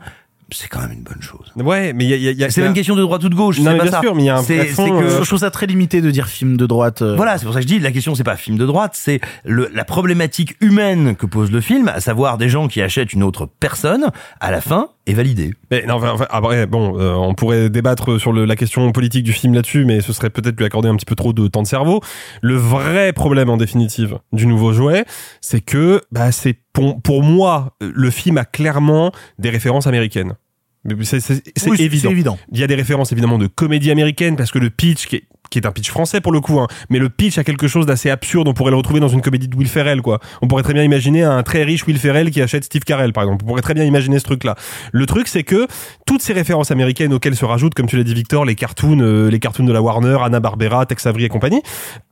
c'est 0.55 0.69
quand 0.69 0.81
même 0.81 0.93
une 0.93 1.03
bonne 1.03 1.20
chose. 1.23 1.53
Ouais, 1.57 1.93
mais 1.93 2.05
il 2.05 2.11
y 2.11 2.15
a, 2.15 2.16
y 2.16 2.29
a- 2.29 2.31
il 2.33 2.39
y 2.39 2.45
a- 2.45 2.51
C'est 2.51 2.61
pas 2.61 2.66
une 2.69 2.74
question 2.74 2.95
de 2.97 3.03
droite 3.03 3.23
ou 3.24 3.29
de 3.29 3.35
gauche, 3.35 3.59
Non, 3.59 3.65
c'est 3.65 3.70
mais 3.73 3.79
pas 3.79 3.83
bien 3.85 3.93
ça. 3.93 4.01
sûr, 4.01 4.15
mais 4.15 4.23
il 4.23 4.27
y 4.27 4.31
a 4.31 4.37
un 4.37 4.43
C'est- 4.43 4.57
vrai 4.57 4.66
c'est 4.69 4.73
fond, 4.74 4.99
que- 4.99 5.05
euh, 5.05 5.23
Je 5.23 5.27
trouve 5.27 5.39
ça 5.39 5.51
très 5.51 5.66
limité 5.66 6.01
de 6.01 6.11
dire 6.11 6.27
film 6.27 6.57
de 6.57 6.66
droite. 6.66 7.03
euh. 7.03 7.16
Voilà, 7.16 7.39
c'est 7.39 7.45
pour 7.45 7.55
ça 7.55 7.61
que 7.61 7.65
je 7.65 7.69
dis, 7.69 7.79
la 7.79 7.91
question 7.93 8.15
c'est 8.15 8.24
pas 8.24 8.37
film 8.37 8.57
de 8.59 8.66
droite, 8.66 8.93
c'est 8.95 9.20
le, 9.45 9.70
la 9.74 9.85
problématique 9.85 10.57
humaine 10.61 11.16
que 11.16 11.27
pose 11.27 11.51
le 11.51 11.61
film, 11.61 11.89
à 11.89 12.01
savoir 12.01 12.39
des 12.39 12.49
gens 12.49 12.69
qui 12.69 12.81
achètent 12.83 13.12
une 13.12 13.23
autre 13.23 13.49
personne, 13.61 14.11
à 14.41 14.51
la 14.51 14.61
fin, 14.61 14.89
est 15.07 15.15
validée. 15.15 15.53
Mais 15.70 15.85
non, 15.87 15.95
enfin, 15.95 16.27
après, 16.31 16.66
bon, 16.66 16.99
euh, 16.99 17.12
on 17.15 17.35
pourrait 17.35 17.70
débattre 17.70 18.20
sur 18.20 18.33
la 18.33 18.57
question 18.57 18.91
politique 18.93 19.24
du 19.24 19.33
film 19.33 19.55
là-dessus, 19.55 19.85
mais 19.85 20.01
ce 20.01 20.12
serait 20.12 20.31
peut-être 20.31 20.57
lui 20.57 20.65
accorder 20.65 20.89
un 20.89 20.97
petit 20.97 21.07
peu 21.07 21.15
trop 21.15 21.33
de 21.33 21.49
temps 21.49 21.62
de 21.62 21.66
cerveau. 21.66 22.01
Le 22.41 22.57
vrai 22.57 23.12
problème, 23.12 23.51
en 23.51 23.57
définitive, 23.57 24.19
du 24.33 24.47
nouveau 24.47 24.73
jouet, 24.73 25.05
c'est 25.41 25.61
que, 25.61 26.01
bah, 26.12 26.33
c'est 26.33 26.59
pour, 26.73 27.23
moi, 27.23 27.77
le 27.81 28.11
film 28.11 28.39
a 28.39 28.45
clairement 28.45 29.12
des 29.39 29.51
références 29.51 29.87
américaines. 29.87 30.35
Mais 30.84 30.96
C'est 31.04 31.20
Oui, 31.68 31.80
évident. 31.80 32.10
évident. 32.10 32.38
Il 32.52 32.59
y 32.59 32.64
a 32.64 32.66
des 32.66 32.74
références 32.74 33.12
évidemment 33.12 33.38
de 33.38 33.46
comédie 33.46 33.90
américaine 33.90 34.36
parce 34.36 34.50
que 34.50 34.59
le 34.59 34.70
pitch 34.70 35.06
qui 35.06 35.16
est 35.16 35.24
qui 35.50 35.59
est 35.59 35.66
un 35.66 35.70
pitch 35.72 35.90
français 35.90 36.22
pour 36.22 36.32
le 36.32 36.40
coup, 36.40 36.59
hein, 36.60 36.66
mais 36.88 36.98
le 36.98 37.10
pitch 37.10 37.36
a 37.36 37.44
quelque 37.44 37.68
chose 37.68 37.84
d'assez 37.84 38.09
absurde. 38.09 38.48
On 38.48 38.54
pourrait 38.54 38.70
le 38.70 38.76
retrouver 38.78 39.00
dans 39.00 39.09
une 39.09 39.20
comédie 39.20 39.48
de 39.48 39.54
Will 39.56 39.68
Ferrell, 39.68 40.00
quoi. 40.00 40.18
On 40.40 40.48
pourrait 40.48 40.62
très 40.62 40.72
bien 40.72 40.82
imaginer 40.82 41.24
un 41.24 41.42
très 41.42 41.62
riche 41.62 41.86
Will 41.86 41.98
Ferrell 41.98 42.30
qui 42.30 42.40
achète 42.40 42.64
Steve 42.64 42.84
Carell, 42.84 43.12
par 43.12 43.24
exemple. 43.24 43.44
On 43.44 43.48
pourrait 43.48 43.60
très 43.60 43.74
bien 43.74 43.84
imaginer 43.84 44.18
ce 44.18 44.24
truc-là. 44.24 44.56
Le 44.92 45.04
truc, 45.04 45.28
c'est 45.28 45.42
que 45.42 45.66
toutes 46.06 46.22
ces 46.22 46.32
références 46.32 46.70
américaines 46.70 47.12
auxquelles 47.12 47.36
se 47.36 47.44
rajoutent, 47.44 47.74
comme 47.74 47.86
tu 47.86 47.98
l'as 47.98 48.02
dit, 48.02 48.14
Victor, 48.14 48.46
les 48.46 48.54
cartoons, 48.54 49.00
euh, 49.00 49.28
les 49.30 49.40
cartoons 49.40 49.64
de 49.64 49.72
la 49.74 49.82
Warner, 49.82 50.16
Anna 50.24 50.40
Barbera, 50.40 50.86
Tex 50.86 51.04
Avery 51.06 51.24
et 51.24 51.28
compagnie, 51.28 51.60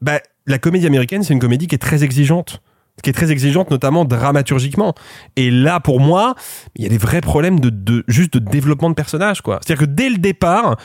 bah, 0.02 0.20
la 0.46 0.58
comédie 0.58 0.86
américaine, 0.86 1.22
c'est 1.22 1.32
une 1.32 1.40
comédie 1.40 1.66
qui 1.66 1.74
est 1.74 1.78
très 1.78 2.04
exigeante 2.04 2.60
qui 3.02 3.10
est 3.10 3.12
très 3.12 3.30
exigeante 3.30 3.70
notamment 3.70 4.04
dramaturgiquement. 4.04 4.94
Et 5.36 5.50
là 5.50 5.80
pour 5.80 6.00
moi 6.00 6.34
il 6.76 6.82
y 6.82 6.86
a 6.86 6.88
des 6.88 6.98
vrais 6.98 7.20
problèmes 7.20 7.60
de, 7.60 7.70
de 7.70 8.04
juste 8.08 8.34
de 8.34 8.38
développement 8.38 8.90
de 8.90 8.94
personnages 8.94 9.40
quoi. 9.40 9.60
C'est 9.62 9.72
à 9.72 9.76
dire 9.76 9.86
que 9.86 9.90
dès 9.90 10.10
le 10.10 10.18
départ 10.18 10.76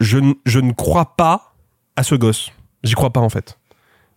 je, 0.00 0.18
je 0.44 0.60
ne 0.60 0.72
crois 0.72 1.16
pas 1.16 1.54
à 1.96 2.02
ce 2.02 2.14
gosse. 2.14 2.50
J'y 2.82 2.94
crois 2.94 3.10
pas 3.10 3.20
en 3.20 3.28
fait. 3.28 3.58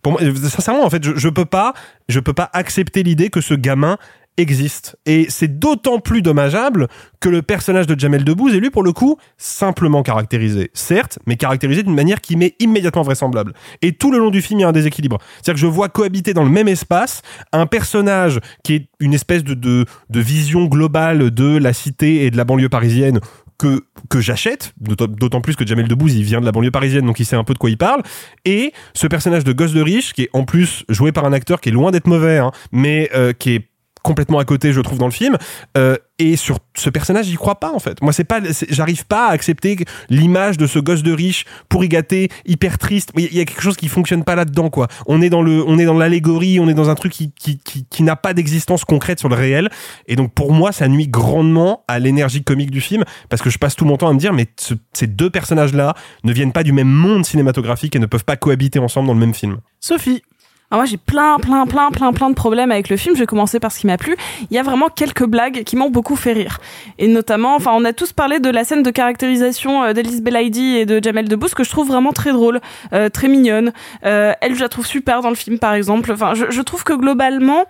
Pour 0.02 0.12
moi 0.12 0.20
sincèrement 0.48 0.84
en 0.84 0.90
fait 0.90 1.02
je, 1.04 1.12
je 1.16 1.28
peux 1.28 1.44
pas 1.44 1.74
je 2.08 2.20
peux 2.20 2.32
pas 2.32 2.50
accepter 2.52 3.02
l'idée 3.02 3.30
que 3.30 3.40
ce 3.40 3.54
gamin 3.54 3.98
existe. 4.38 4.96
Et 5.06 5.26
c'est 5.28 5.58
d'autant 5.58 5.98
plus 5.98 6.22
dommageable 6.22 6.88
que 7.20 7.28
le 7.28 7.42
personnage 7.42 7.86
de 7.86 7.98
Jamel 7.98 8.24
Debbouze 8.24 8.54
est 8.54 8.60
lui 8.60 8.70
pour 8.70 8.82
le 8.82 8.92
coup 8.92 9.18
simplement 9.36 10.02
caractérisé. 10.02 10.70
Certes 10.74 11.18
mais 11.26 11.36
caractérisé 11.36 11.82
d'une 11.82 11.94
manière 11.94 12.20
qui 12.20 12.36
m'est 12.36 12.54
immédiatement 12.60 13.02
vraisemblable. 13.02 13.52
Et 13.82 13.92
tout 13.92 14.10
le 14.10 14.18
long 14.18 14.30
du 14.30 14.40
film 14.42 14.60
il 14.60 14.62
y 14.62 14.64
a 14.64 14.68
un 14.68 14.72
déséquilibre. 14.72 15.18
C'est-à-dire 15.36 15.54
que 15.54 15.60
je 15.60 15.66
vois 15.66 15.88
cohabiter 15.88 16.34
dans 16.34 16.44
le 16.44 16.50
même 16.50 16.68
espace 16.68 17.22
un 17.52 17.66
personnage 17.66 18.40
qui 18.62 18.74
est 18.74 18.88
une 19.00 19.14
espèce 19.14 19.44
de, 19.44 19.84
vision 20.10 20.66
globale 20.66 21.30
de 21.30 21.56
la 21.56 21.72
cité 21.72 22.24
et 22.24 22.30
de 22.30 22.36
la 22.36 22.44
banlieue 22.44 22.68
parisienne 22.68 23.20
que, 23.58 24.20
j'achète, 24.20 24.72
d'autant 24.80 25.08
d'autant 25.08 25.40
plus 25.40 25.56
que 25.56 25.66
Jamel 25.66 25.88
Debbouze, 25.88 26.14
il 26.14 26.22
vient 26.22 26.40
de 26.40 26.44
la 26.44 26.52
banlieue 26.52 26.70
parisienne, 26.70 27.04
donc 27.04 27.18
il 27.18 27.26
sait 27.26 27.34
un 27.34 27.42
peu 27.42 27.54
de 27.54 27.58
quoi 27.58 27.70
il 27.70 27.76
parle, 27.76 28.02
et 28.44 28.72
ce 28.94 29.08
personnage 29.08 29.42
de 29.42 29.52
gosse 29.52 29.72
de 29.72 29.82
riche, 29.82 30.12
qui 30.12 30.22
est 30.22 30.30
en 30.32 30.44
plus 30.44 30.84
joué 30.88 31.10
par 31.10 31.24
un 31.24 31.32
acteur 31.32 31.60
qui 31.60 31.70
est 31.70 31.72
loin 31.72 31.90
d'être 31.90 32.06
mauvais, 32.06 32.38
hein, 32.38 32.52
mais 32.70 33.10
euh, 33.14 33.32
qui 33.32 33.54
est 33.54 33.68
complètement 34.02 34.38
à 34.38 34.44
côté, 34.44 34.72
je 34.72 34.80
trouve, 34.80 34.98
dans 34.98 35.06
le 35.06 35.12
film. 35.12 35.36
Euh, 35.76 35.96
et 36.20 36.36
sur 36.36 36.58
ce 36.76 36.90
personnage, 36.90 37.26
j'y 37.26 37.36
crois 37.36 37.60
pas 37.60 37.72
en 37.72 37.78
fait. 37.78 38.00
Moi, 38.02 38.12
c'est 38.12 38.24
pas, 38.24 38.40
j'arrive 38.68 39.06
pas 39.06 39.28
à 39.28 39.30
accepter 39.30 39.76
l'image 40.08 40.56
de 40.56 40.66
ce 40.66 40.78
gosse 40.80 41.02
de 41.04 41.12
riche 41.12 41.44
pourri 41.68 41.88
gâté, 41.88 42.28
hyper 42.46 42.78
triste. 42.78 43.10
Il 43.16 43.32
y 43.32 43.40
a- 43.40 43.44
quelque 43.44 43.62
chose 43.62 43.76
qui 43.76 43.88
fonctionne 43.88 44.24
pas 44.24 44.34
là-dedans, 44.34 44.68
quoi. 44.70 44.88
On 45.06 45.22
est 45.22 45.30
dans 45.30 45.42
le, 45.42 45.62
on 45.66 45.78
est 45.78 45.84
dans 45.84 45.94
l'allégorie, 45.96 46.58
on 46.58 46.68
est 46.68 46.74
dans 46.74 46.90
un 46.90 46.94
truc 46.96 47.12
qui, 47.12 47.32
qui, 47.32 47.60
qui, 47.88 48.02
n'a 48.02 48.16
pas 48.16 48.34
d'existence 48.34 48.84
concrète 48.84 49.18
sur 49.20 49.28
le 49.28 49.36
réel. 49.36 49.68
Et 50.06 50.16
donc, 50.16 50.32
pour 50.34 50.52
moi, 50.52 50.72
ça 50.72 50.88
nuit 50.88 51.06
grandement 51.08 51.84
à 51.88 51.98
l'énergie 52.00 52.42
comique 52.42 52.70
du 52.70 52.80
film, 52.80 53.04
parce 53.28 53.42
que 53.42 53.50
je 53.50 53.58
passe 53.58 53.76
tout 53.76 53.84
mon 53.84 53.96
temps 53.96 54.08
à 54.08 54.12
me 54.12 54.18
dire, 54.18 54.32
mais 54.32 54.46
ce- 54.58 54.74
ces 54.92 55.06
deux 55.06 55.30
personnages-là 55.30 55.94
ne 56.24 56.32
viennent 56.32 56.52
pas 56.52 56.64
du 56.64 56.72
même 56.72 56.88
monde 56.88 57.24
cinématographique 57.26 57.94
et 57.94 57.98
ne 58.00 58.06
peuvent 58.06 58.24
pas 58.24 58.36
cohabiter 58.36 58.78
ensemble 58.80 59.06
dans 59.06 59.14
le 59.14 59.20
même 59.20 59.34
film. 59.34 59.58
Sophie. 59.80 60.22
Alors 60.70 60.82
moi 60.82 60.84
j'ai 60.84 60.98
plein 60.98 61.38
plein 61.38 61.66
plein 61.66 61.90
plein 61.90 62.12
plein 62.12 62.28
de 62.28 62.34
problèmes 62.34 62.70
avec 62.70 62.90
le 62.90 62.98
film. 62.98 63.14
Je 63.14 63.20
vais 63.20 63.26
commencer 63.26 63.58
par 63.58 63.72
ce 63.72 63.80
qui 63.80 63.86
m'a 63.86 63.96
plu. 63.96 64.16
Il 64.50 64.54
y 64.54 64.58
a 64.58 64.62
vraiment 64.62 64.88
quelques 64.88 65.24
blagues 65.24 65.64
qui 65.64 65.76
m'ont 65.76 65.88
beaucoup 65.88 66.14
fait 66.14 66.34
rire. 66.34 66.58
Et 66.98 67.08
notamment, 67.08 67.56
enfin 67.56 67.70
on 67.74 67.84
a 67.86 67.94
tous 67.94 68.12
parlé 68.12 68.38
de 68.38 68.50
la 68.50 68.64
scène 68.64 68.82
de 68.82 68.90
caractérisation 68.90 69.82
euh, 69.82 69.92
d'Elise 69.94 70.22
Belaïdi 70.22 70.76
et 70.76 70.84
de 70.84 71.02
Jamel 71.02 71.26
Debbouze 71.26 71.54
que 71.54 71.64
je 71.64 71.70
trouve 71.70 71.88
vraiment 71.88 72.12
très 72.12 72.32
drôle, 72.32 72.60
euh, 72.92 73.08
très 73.08 73.28
mignonne. 73.28 73.72
Euh, 74.04 74.34
elle 74.42 74.54
je 74.54 74.60
la 74.60 74.68
trouve 74.68 74.86
super 74.86 75.22
dans 75.22 75.30
le 75.30 75.36
film 75.36 75.58
par 75.58 75.72
exemple. 75.72 76.12
Enfin 76.12 76.34
je, 76.34 76.50
je 76.50 76.60
trouve 76.60 76.84
que 76.84 76.92
globalement 76.92 77.64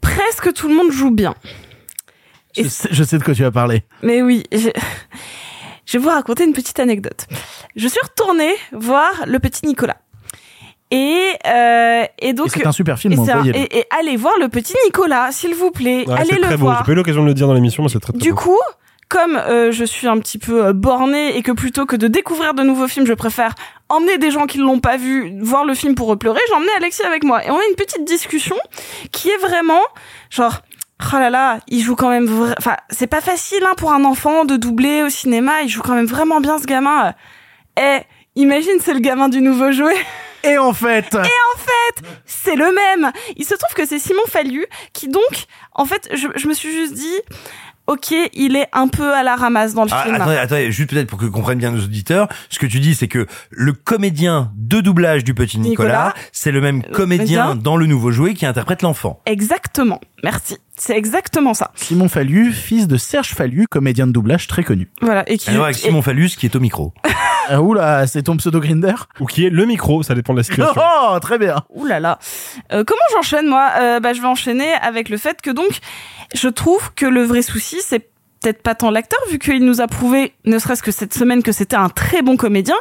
presque 0.00 0.54
tout 0.54 0.68
le 0.68 0.74
monde 0.74 0.90
joue 0.90 1.10
bien. 1.10 1.34
Je 2.56 2.68
sais, 2.68 2.88
je 2.90 3.04
sais 3.04 3.18
de 3.18 3.22
quoi 3.22 3.34
tu 3.34 3.42
vas 3.42 3.50
parler. 3.50 3.82
Mais 4.02 4.22
oui, 4.22 4.44
je... 4.50 4.70
je 5.84 5.98
vais 5.98 6.02
vous 6.02 6.08
raconter 6.08 6.44
une 6.44 6.54
petite 6.54 6.80
anecdote. 6.80 7.26
Je 7.76 7.86
suis 7.86 8.00
retournée 8.02 8.54
voir 8.72 9.10
le 9.26 9.38
petit 9.40 9.66
Nicolas. 9.66 9.98
Et, 10.90 11.30
euh, 11.46 12.04
et 12.18 12.32
donc 12.32 12.50
c'est 12.50 12.66
un 12.66 12.72
super 12.72 12.98
film, 12.98 13.12
et, 13.12 13.18
on 13.18 13.28
un- 13.28 13.44
et, 13.44 13.78
et 13.78 13.84
allez 13.96 14.16
voir 14.16 14.34
le 14.40 14.48
petit 14.48 14.74
Nicolas, 14.86 15.30
s'il 15.30 15.54
vous 15.54 15.70
plaît. 15.70 16.04
Ouais, 16.06 16.14
allez 16.14 16.30
c'est 16.30 16.36
le 16.36 16.42
très 16.42 16.56
beau. 16.56 16.64
voir. 16.64 16.78
J'ai 16.78 16.84
pas 16.84 16.92
eu 16.92 16.94
l'occasion 16.96 17.22
de 17.22 17.28
le 17.28 17.34
dire 17.34 17.46
dans 17.46 17.54
l'émission, 17.54 17.82
mais 17.84 17.88
c'est 17.88 18.00
très 18.00 18.12
très 18.12 18.20
Du 18.20 18.30
beau. 18.30 18.36
coup, 18.36 18.58
comme 19.08 19.36
euh, 19.36 19.70
je 19.70 19.84
suis 19.84 20.08
un 20.08 20.18
petit 20.18 20.38
peu 20.38 20.66
euh, 20.66 20.72
bornée 20.72 21.36
et 21.36 21.42
que 21.42 21.52
plutôt 21.52 21.86
que 21.86 21.94
de 21.94 22.08
découvrir 22.08 22.54
de 22.54 22.62
nouveaux 22.64 22.88
films, 22.88 23.06
je 23.06 23.14
préfère 23.14 23.54
emmener 23.88 24.18
des 24.18 24.30
gens 24.32 24.46
qui 24.46 24.58
ne 24.58 24.64
l'ont 24.64 24.80
pas 24.80 24.96
vu 24.96 25.32
voir 25.40 25.64
le 25.64 25.74
film 25.74 25.94
pour 25.94 26.16
pleurer, 26.18 26.40
j'ai 26.48 26.54
emmené 26.54 26.70
Alexis 26.76 27.02
avec 27.04 27.22
moi. 27.22 27.44
Et 27.44 27.50
on 27.50 27.56
a 27.56 27.62
une 27.70 27.76
petite 27.76 28.04
discussion 28.04 28.56
qui 29.12 29.28
est 29.30 29.38
vraiment 29.38 29.80
genre... 30.30 30.62
Oh 31.14 31.16
là 31.18 31.30
là, 31.30 31.60
il 31.66 31.80
joue 31.80 31.96
quand 31.96 32.10
même 32.10 32.26
vra- 32.26 32.52
enfin 32.58 32.76
c'est 32.90 33.06
pas 33.06 33.22
facile 33.22 33.62
hein, 33.66 33.72
pour 33.78 33.90
un 33.92 34.04
enfant 34.04 34.44
de 34.44 34.56
doubler 34.56 35.02
au 35.02 35.08
cinéma, 35.08 35.62
il 35.62 35.68
joue 35.70 35.80
quand 35.80 35.94
même 35.94 36.04
vraiment 36.04 36.42
bien 36.42 36.58
ce 36.58 36.66
gamin. 36.66 37.14
Eh, 37.80 38.00
imagine 38.36 38.74
c'est 38.80 38.92
le 38.92 39.00
gamin 39.00 39.30
du 39.30 39.40
nouveau 39.40 39.72
jouet. 39.72 39.96
Et 40.44 40.58
en 40.58 40.72
fait, 40.72 41.14
Et 41.14 41.16
en 41.18 41.58
fait, 41.58 42.06
c'est 42.24 42.56
le 42.56 42.72
même. 42.74 43.12
Il 43.36 43.44
se 43.44 43.54
trouve 43.54 43.74
que 43.74 43.86
c'est 43.86 43.98
Simon 43.98 44.22
Fallu 44.28 44.66
qui 44.92 45.08
donc, 45.08 45.22
en 45.74 45.84
fait, 45.84 46.08
je, 46.14 46.28
je 46.36 46.46
me 46.48 46.54
suis 46.54 46.72
juste 46.72 46.94
dit, 46.94 47.20
ok, 47.86 48.14
il 48.34 48.56
est 48.56 48.68
un 48.72 48.88
peu 48.88 49.12
à 49.12 49.22
la 49.22 49.36
ramasse 49.36 49.74
dans 49.74 49.84
le 49.84 49.90
Ah, 49.92 50.02
film. 50.04 50.14
attendez, 50.14 50.36
attendez, 50.36 50.72
juste 50.72 50.90
peut-être 50.90 51.08
pour 51.08 51.18
que 51.18 51.26
comprennent 51.26 51.58
bien 51.58 51.72
nos 51.72 51.82
auditeurs, 51.82 52.28
ce 52.48 52.58
que 52.58 52.66
tu 52.66 52.80
dis, 52.80 52.94
c'est 52.94 53.08
que 53.08 53.26
le 53.50 53.72
comédien 53.72 54.52
de 54.56 54.80
doublage 54.80 55.24
du 55.24 55.34
petit 55.34 55.58
Nicolas, 55.58 55.88
Nicolas, 56.08 56.14
c'est 56.32 56.52
le 56.52 56.60
même 56.60 56.82
comédien 56.84 57.44
comédien. 57.46 57.54
dans 57.56 57.76
le 57.76 57.86
nouveau 57.86 58.10
jouet 58.12 58.34
qui 58.34 58.46
interprète 58.46 58.82
l'enfant. 58.82 59.20
Exactement. 59.26 60.00
Merci. 60.22 60.56
C'est 60.76 60.96
exactement 60.96 61.52
ça. 61.52 61.72
Simon 61.74 62.08
Fallu, 62.08 62.52
fils 62.52 62.86
de 62.86 62.96
Serge 62.96 63.34
Fallu, 63.34 63.66
comédien 63.68 64.06
de 64.06 64.12
doublage 64.12 64.46
très 64.46 64.62
connu. 64.64 64.88
Voilà. 65.02 65.28
Et 65.30 65.36
qui. 65.36 65.50
Alors 65.50 65.64
avec 65.64 65.76
Simon 65.76 66.00
Fallus 66.00 66.30
qui 66.38 66.46
est 66.46 66.56
au 66.56 66.60
micro. 66.60 66.94
Euh, 67.50 67.58
oula, 67.58 68.06
c'est 68.06 68.22
ton 68.22 68.36
pseudo 68.36 68.60
Grinder 68.60 68.94
Ou 69.18 69.26
qui 69.26 69.46
est 69.46 69.50
le 69.50 69.64
micro, 69.66 70.02
ça 70.02 70.14
dépend 70.14 70.32
de 70.32 70.38
la 70.38 70.44
situation. 70.44 70.80
Oh, 71.12 71.18
très 71.20 71.38
bien. 71.38 71.56
Ouh 71.70 71.86
là 71.86 71.98
là. 71.98 72.18
Euh, 72.72 72.84
comment 72.84 73.00
j'enchaîne 73.12 73.46
moi? 73.46 73.70
Euh, 73.78 74.00
Bah 74.00 74.12
je 74.12 74.20
vais 74.20 74.26
enchaîner 74.28 74.72
avec 74.74 75.08
le 75.08 75.16
fait 75.16 75.40
que 75.40 75.50
donc 75.50 75.80
je 76.34 76.48
trouve 76.48 76.92
que 76.94 77.06
le 77.06 77.22
vrai 77.22 77.42
souci 77.42 77.78
c'est 77.80 78.10
peut-être 78.40 78.62
pas 78.62 78.74
tant 78.74 78.90
l'acteur 78.90 79.18
vu 79.30 79.38
qu'il 79.38 79.64
nous 79.64 79.80
a 79.80 79.86
prouvé 79.86 80.32
ne 80.44 80.58
serait-ce 80.58 80.82
que 80.82 80.92
cette 80.92 81.12
semaine 81.14 81.42
que 81.42 81.52
c'était 81.52 81.76
un 81.76 81.88
très 81.88 82.22
bon 82.22 82.36
comédien 82.36 82.76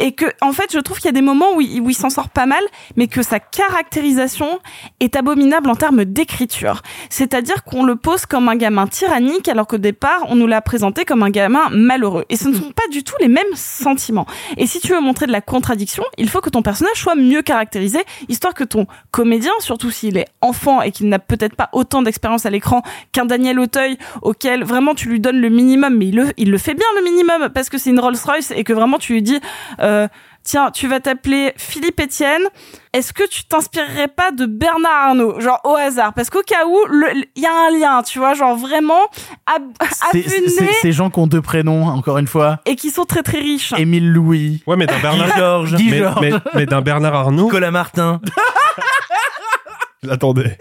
et 0.00 0.12
que 0.12 0.24
en 0.40 0.52
fait 0.52 0.72
je 0.72 0.78
trouve 0.78 0.96
qu'il 0.96 1.06
y 1.06 1.10
a 1.10 1.12
des 1.12 1.22
moments 1.22 1.54
où 1.54 1.60
il, 1.60 1.94
s'en 1.94 2.10
sort 2.10 2.30
pas 2.30 2.46
mal 2.46 2.62
mais 2.96 3.06
que 3.06 3.22
sa 3.22 3.38
caractérisation 3.38 4.58
est 5.00 5.16
abominable 5.16 5.68
en 5.68 5.76
termes 5.76 6.04
d'écriture. 6.04 6.82
C'est-à-dire 7.10 7.64
qu'on 7.64 7.84
le 7.84 7.96
pose 7.96 8.26
comme 8.26 8.48
un 8.48 8.56
gamin 8.56 8.86
tyrannique 8.86 9.48
alors 9.48 9.66
qu'au 9.66 9.78
départ 9.78 10.22
on 10.28 10.36
nous 10.36 10.46
l'a 10.46 10.62
présenté 10.62 11.04
comme 11.04 11.22
un 11.22 11.30
gamin 11.30 11.68
malheureux. 11.70 12.24
Et 12.30 12.36
ce 12.36 12.48
ne 12.48 12.54
sont 12.54 12.72
pas 12.72 12.88
du 12.90 13.04
tout 13.04 13.14
les 13.20 13.28
mêmes 13.28 13.54
sentiments. 13.54 14.26
Et 14.56 14.66
si 14.66 14.80
tu 14.80 14.92
veux 14.92 15.00
montrer 15.00 15.26
de 15.26 15.32
la 15.32 15.40
contradiction 15.40 16.04
il 16.16 16.28
faut 16.28 16.40
que 16.40 16.50
ton 16.50 16.62
personnage 16.62 16.96
soit 16.96 17.14
mieux 17.14 17.42
caractérisé 17.42 17.98
histoire 18.28 18.54
que 18.54 18.64
ton 18.64 18.86
comédien 19.10 19.52
surtout 19.60 19.90
s'il 19.90 20.16
est 20.16 20.28
enfant 20.40 20.80
et 20.82 20.92
qu'il 20.92 21.08
n'a 21.08 21.18
peut-être 21.18 21.54
pas 21.56 21.68
autant 21.72 22.02
d'expérience 22.02 22.46
à 22.46 22.50
l'écran 22.50 22.82
qu'un 23.12 23.26
Daniel 23.26 23.60
Auteuil 23.60 23.98
auquel 24.22 24.64
vraiment 24.64 24.94
tu 24.94 25.08
lui 25.08 25.20
donnes 25.20 25.40
le 25.40 25.48
minimum 25.50 25.96
mais 25.96 26.08
il 26.08 26.16
le, 26.16 26.32
il 26.36 26.50
le 26.50 26.58
fait 26.58 26.74
bien 26.74 26.86
le 26.96 27.04
minimum 27.04 27.48
parce 27.50 27.68
que 27.68 27.76
c'est 27.78 27.90
une 27.90 28.00
Rolls 28.00 28.16
Royce 28.24 28.52
et 28.54 28.64
que 28.64 28.72
vraiment 28.72 28.98
tu 28.98 29.14
lui 29.14 29.22
dis 29.22 29.40
euh, 29.80 29.89
tiens 30.42 30.70
tu 30.70 30.88
vas 30.88 31.00
t'appeler 31.00 31.52
Philippe 31.56 32.00
Etienne 32.00 32.42
est-ce 32.92 33.12
que 33.12 33.26
tu 33.28 33.44
t'inspirerais 33.44 34.08
pas 34.08 34.30
de 34.32 34.46
Bernard 34.46 35.08
Arnault 35.10 35.38
genre 35.40 35.60
au 35.64 35.74
hasard? 35.76 36.12
Parce 36.14 36.28
qu'au 36.30 36.42
cas 36.42 36.64
où 36.66 36.76
il 37.36 37.42
y 37.42 37.46
a 37.46 37.52
un 37.68 37.70
lien 37.78 38.02
tu 38.02 38.18
vois 38.18 38.34
genre 38.34 38.56
vraiment 38.56 39.02
Ces 40.82 40.92
gens 40.92 41.10
qui 41.10 41.18
ont 41.20 41.26
deux 41.26 41.42
prénoms, 41.42 41.84
encore 41.86 42.18
une 42.18 42.26
fois. 42.26 42.58
et 42.66 42.74
qui 42.76 42.90
sont 42.90 43.04
très 43.04 43.22
très 43.22 43.38
riches 43.38 43.72
Émile 43.76 44.10
Louis. 44.10 44.62
Ouais, 44.66 44.76
mais 44.76 44.86
d'un 44.86 44.98
Bernard, 44.98 45.36
Georges. 45.36 45.76
Mais, 45.78 46.02
mais, 46.20 46.30
mais 46.54 46.66
d'un 46.66 46.80
Bernard 46.80 47.14
Arnault. 47.14 47.44
Nicolas 47.44 47.70
Martin. 47.70 48.20
Attendez. 50.08 50.56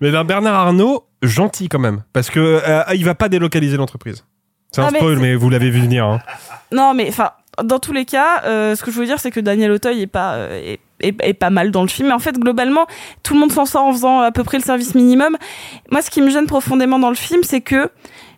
Mais 0.00 0.10
d'un 0.12 0.24
Bernard 0.24 0.54
Arnault, 0.54 1.06
gentil 1.22 1.68
quand 1.68 1.78
même. 1.80 2.04
Parce 2.12 2.30
que 2.30 2.40
euh, 2.66 2.82
il 2.94 3.04
va 3.04 3.14
pas 3.14 3.28
délocaliser 3.28 3.76
l'entreprise. 3.76 4.24
C'est 4.70 4.80
un 4.80 4.86
Ah, 4.86 4.90
mais 4.92 4.98
spoil, 4.98 5.18
mais 5.18 5.34
vous 5.34 5.50
l'avez 5.50 5.70
vu 5.70 5.80
venir. 5.80 6.04
Hein. 6.04 6.20
Non, 6.72 6.94
mais 6.94 7.08
enfin, 7.08 7.30
dans 7.62 7.78
tous 7.78 7.92
les 7.92 8.04
cas, 8.04 8.42
euh, 8.44 8.74
ce 8.74 8.82
que 8.82 8.90
je 8.90 8.98
veux 8.98 9.06
dire, 9.06 9.18
c'est 9.18 9.30
que 9.30 9.40
Daniel 9.40 9.70
Auteuil 9.70 10.02
est 10.02 10.06
pas 10.06 10.34
euh, 10.34 10.76
est, 11.00 11.34
pas 11.34 11.50
mal 11.50 11.70
dans 11.70 11.82
le 11.82 11.88
film. 11.88 12.08
Mais 12.08 12.14
en 12.14 12.18
fait, 12.18 12.38
globalement, 12.38 12.86
tout 13.22 13.34
le 13.34 13.40
monde 13.40 13.52
s'en 13.52 13.66
sort 13.66 13.84
en 13.84 13.92
faisant 13.92 14.20
à 14.20 14.32
peu 14.32 14.44
près 14.44 14.58
le 14.58 14.64
service 14.64 14.94
minimum. 14.94 15.36
Moi, 15.90 16.02
ce 16.02 16.10
qui 16.10 16.22
me 16.22 16.30
gêne 16.30 16.46
profondément 16.46 16.98
dans 16.98 17.10
le 17.10 17.16
film, 17.16 17.42
c'est 17.42 17.60
que 17.60 17.90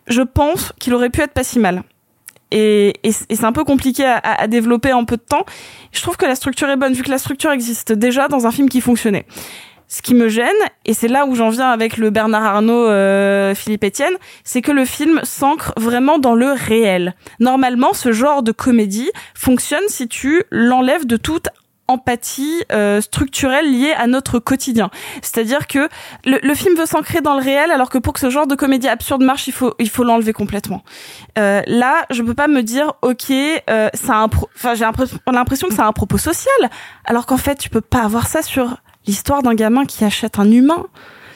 je 0.07 0.21
pense 0.21 0.73
qu'il 0.79 0.93
aurait 0.93 1.09
pu 1.09 1.21
être 1.21 1.33
pas 1.33 1.43
si 1.43 1.59
mal. 1.59 1.83
Et, 2.51 2.93
c'est 3.03 3.43
un 3.43 3.51
peu 3.51 3.63
compliqué 3.63 4.03
à 4.05 4.47
développer 4.47 4.91
en 4.91 5.05
peu 5.05 5.17
de 5.17 5.21
temps. 5.21 5.45
Je 5.91 6.01
trouve 6.01 6.17
que 6.17 6.25
la 6.25 6.33
structure 6.33 6.67
est 6.69 6.77
bonne, 6.77 6.93
vu 6.93 7.03
que 7.03 7.11
la 7.11 7.19
structure 7.19 7.51
existe 7.51 7.91
déjà 7.91 8.27
dans 8.27 8.47
un 8.47 8.51
film 8.51 8.69
qui 8.69 8.81
fonctionnait. 8.81 9.25
Ce 9.89 10.01
qui 10.01 10.13
me 10.13 10.29
gêne, 10.29 10.47
et 10.85 10.93
c'est 10.93 11.07
là 11.07 11.25
où 11.25 11.33
j'en 11.35 11.49
viens 11.49 11.71
avec 11.71 11.97
le 11.97 12.11
Bernard 12.11 12.43
Arnault, 12.43 12.87
euh, 12.87 13.55
Philippe 13.55 13.83
Etienne, 13.83 14.13
c'est 14.43 14.61
que 14.61 14.71
le 14.71 14.85
film 14.85 15.19
s'ancre 15.23 15.73
vraiment 15.77 16.19
dans 16.19 16.35
le 16.35 16.51
réel. 16.51 17.15
Normalement, 17.39 17.93
ce 17.93 18.11
genre 18.11 18.43
de 18.43 18.51
comédie 18.51 19.09
fonctionne 19.33 19.83
si 19.87 20.07
tu 20.07 20.43
l'enlèves 20.51 21.07
de 21.07 21.17
toute 21.17 21.49
empathie 21.89 22.63
euh, 22.71 23.01
structurelle 23.01 23.65
liée 23.71 23.93
à 23.97 24.05
notre 24.05 24.37
quotidien. 24.37 24.91
C'est-à-dire 25.23 25.65
que 25.65 25.89
le, 26.23 26.37
le 26.41 26.53
film 26.53 26.75
veut 26.75 26.85
s'ancrer 26.85 27.21
dans 27.21 27.33
le 27.33 27.41
réel, 27.41 27.71
alors 27.71 27.89
que 27.89 27.97
pour 27.97 28.13
que 28.13 28.19
ce 28.19 28.29
genre 28.29 28.45
de 28.45 28.55
comédie 28.55 28.87
absurde 28.87 29.23
marche, 29.23 29.47
il 29.47 29.53
faut 29.53 29.73
il 29.79 29.89
faut 29.89 30.03
l'enlever 30.03 30.31
complètement. 30.31 30.83
Euh, 31.39 31.61
là, 31.65 32.05
je 32.11 32.21
peux 32.21 32.35
pas 32.35 32.47
me 32.47 32.61
dire, 32.61 32.93
ok, 33.01 33.31
euh, 33.31 33.89
ça 33.95 34.13
a 34.13 34.17
un, 34.17 34.29
enfin 34.55 34.75
j'ai 34.75 34.85
l'impression 34.85 35.17
l'impression 35.31 35.67
que 35.67 35.73
ça 35.73 35.85
a 35.85 35.87
un 35.87 35.93
propos 35.93 36.19
social, 36.19 36.69
alors 37.05 37.25
qu'en 37.25 37.37
fait, 37.37 37.55
tu 37.55 37.69
peux 37.69 37.81
pas 37.81 38.03
avoir 38.03 38.27
ça 38.27 38.43
sur 38.43 38.77
l'histoire 39.09 39.41
d'un 39.41 39.55
gamin 39.55 39.85
qui 39.85 40.03
achète 40.03 40.37
un 40.37 40.51
humain. 40.51 40.85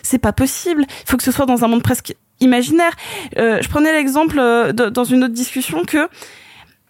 C'est 0.04 0.20
pas 0.20 0.32
possible. 0.32 0.86
Il 0.88 1.10
faut 1.10 1.18
que 1.18 1.24
ce 1.24 1.32
soit 1.32 1.48
dans 1.48 1.64
un 1.64 1.68
monde 1.68 1.82
presque 1.82 2.16
imaginaire. 2.40 2.92
Euh, 3.38 3.60
je 3.64 3.68
prenais 3.68 3.92
l'exemple 3.92 4.38
euh, 4.38 4.72
dans 4.72 5.04
une 5.04 5.24
autre 5.24 5.34
discussion 5.34 5.84
que 5.84 6.08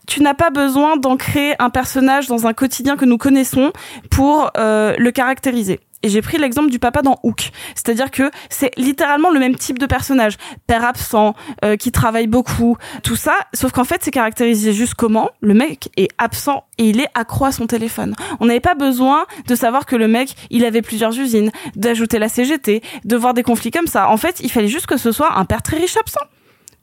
tu 0.07 0.21
n'as 0.21 0.33
pas 0.33 0.49
besoin 0.49 0.97
d'ancrer 0.97 1.55
un 1.59 1.69
personnage 1.69 2.27
dans 2.27 2.47
un 2.47 2.53
quotidien 2.53 2.97
que 2.97 3.05
nous 3.05 3.17
connaissons 3.17 3.71
pour 4.11 4.51
euh, 4.57 4.93
le 4.97 5.11
caractériser. 5.11 5.79
Et 6.03 6.09
j'ai 6.09 6.21
pris 6.21 6.37
l'exemple 6.37 6.69
du 6.69 6.79
papa 6.79 7.01
dans 7.01 7.19
Hook. 7.23 7.51
C'est-à-dire 7.75 8.11
que 8.11 8.29
c'est 8.49 8.71
littéralement 8.77 9.31
le 9.31 9.39
même 9.39 9.55
type 9.55 9.79
de 9.79 9.85
personnage. 9.85 10.37
Père 10.67 10.85
absent, 10.85 11.33
euh, 11.63 11.77
qui 11.77 11.91
travaille 11.91 12.27
beaucoup, 12.27 12.77
tout 13.03 13.15
ça. 13.15 13.35
Sauf 13.53 13.71
qu'en 13.71 13.85
fait, 13.85 14.03
c'est 14.03 14.11
caractérisé 14.11 14.73
juste 14.73 14.95
comment 14.95 15.29
le 15.41 15.53
mec 15.53 15.89
est 15.97 16.09
absent 16.17 16.65
et 16.77 16.89
il 16.89 16.99
est 16.99 17.07
accro 17.15 17.45
à 17.45 17.51
son 17.51 17.67
téléphone. 17.67 18.15
On 18.39 18.45
n'avait 18.45 18.59
pas 18.59 18.75
besoin 18.75 19.25
de 19.47 19.55
savoir 19.55 19.85
que 19.85 19.95
le 19.95 20.07
mec, 20.07 20.35
il 20.49 20.65
avait 20.65 20.81
plusieurs 20.81 21.17
usines, 21.17 21.51
d'ajouter 21.75 22.19
la 22.19 22.29
CGT, 22.29 22.81
de 23.05 23.15
voir 23.15 23.33
des 23.33 23.43
conflits 23.43 23.71
comme 23.71 23.87
ça. 23.87 24.09
En 24.09 24.17
fait, 24.17 24.39
il 24.41 24.51
fallait 24.51 24.67
juste 24.67 24.87
que 24.87 24.97
ce 24.97 25.11
soit 25.11 25.37
un 25.37 25.45
père 25.45 25.61
très 25.61 25.77
riche 25.77 25.97
absent. 25.97 26.21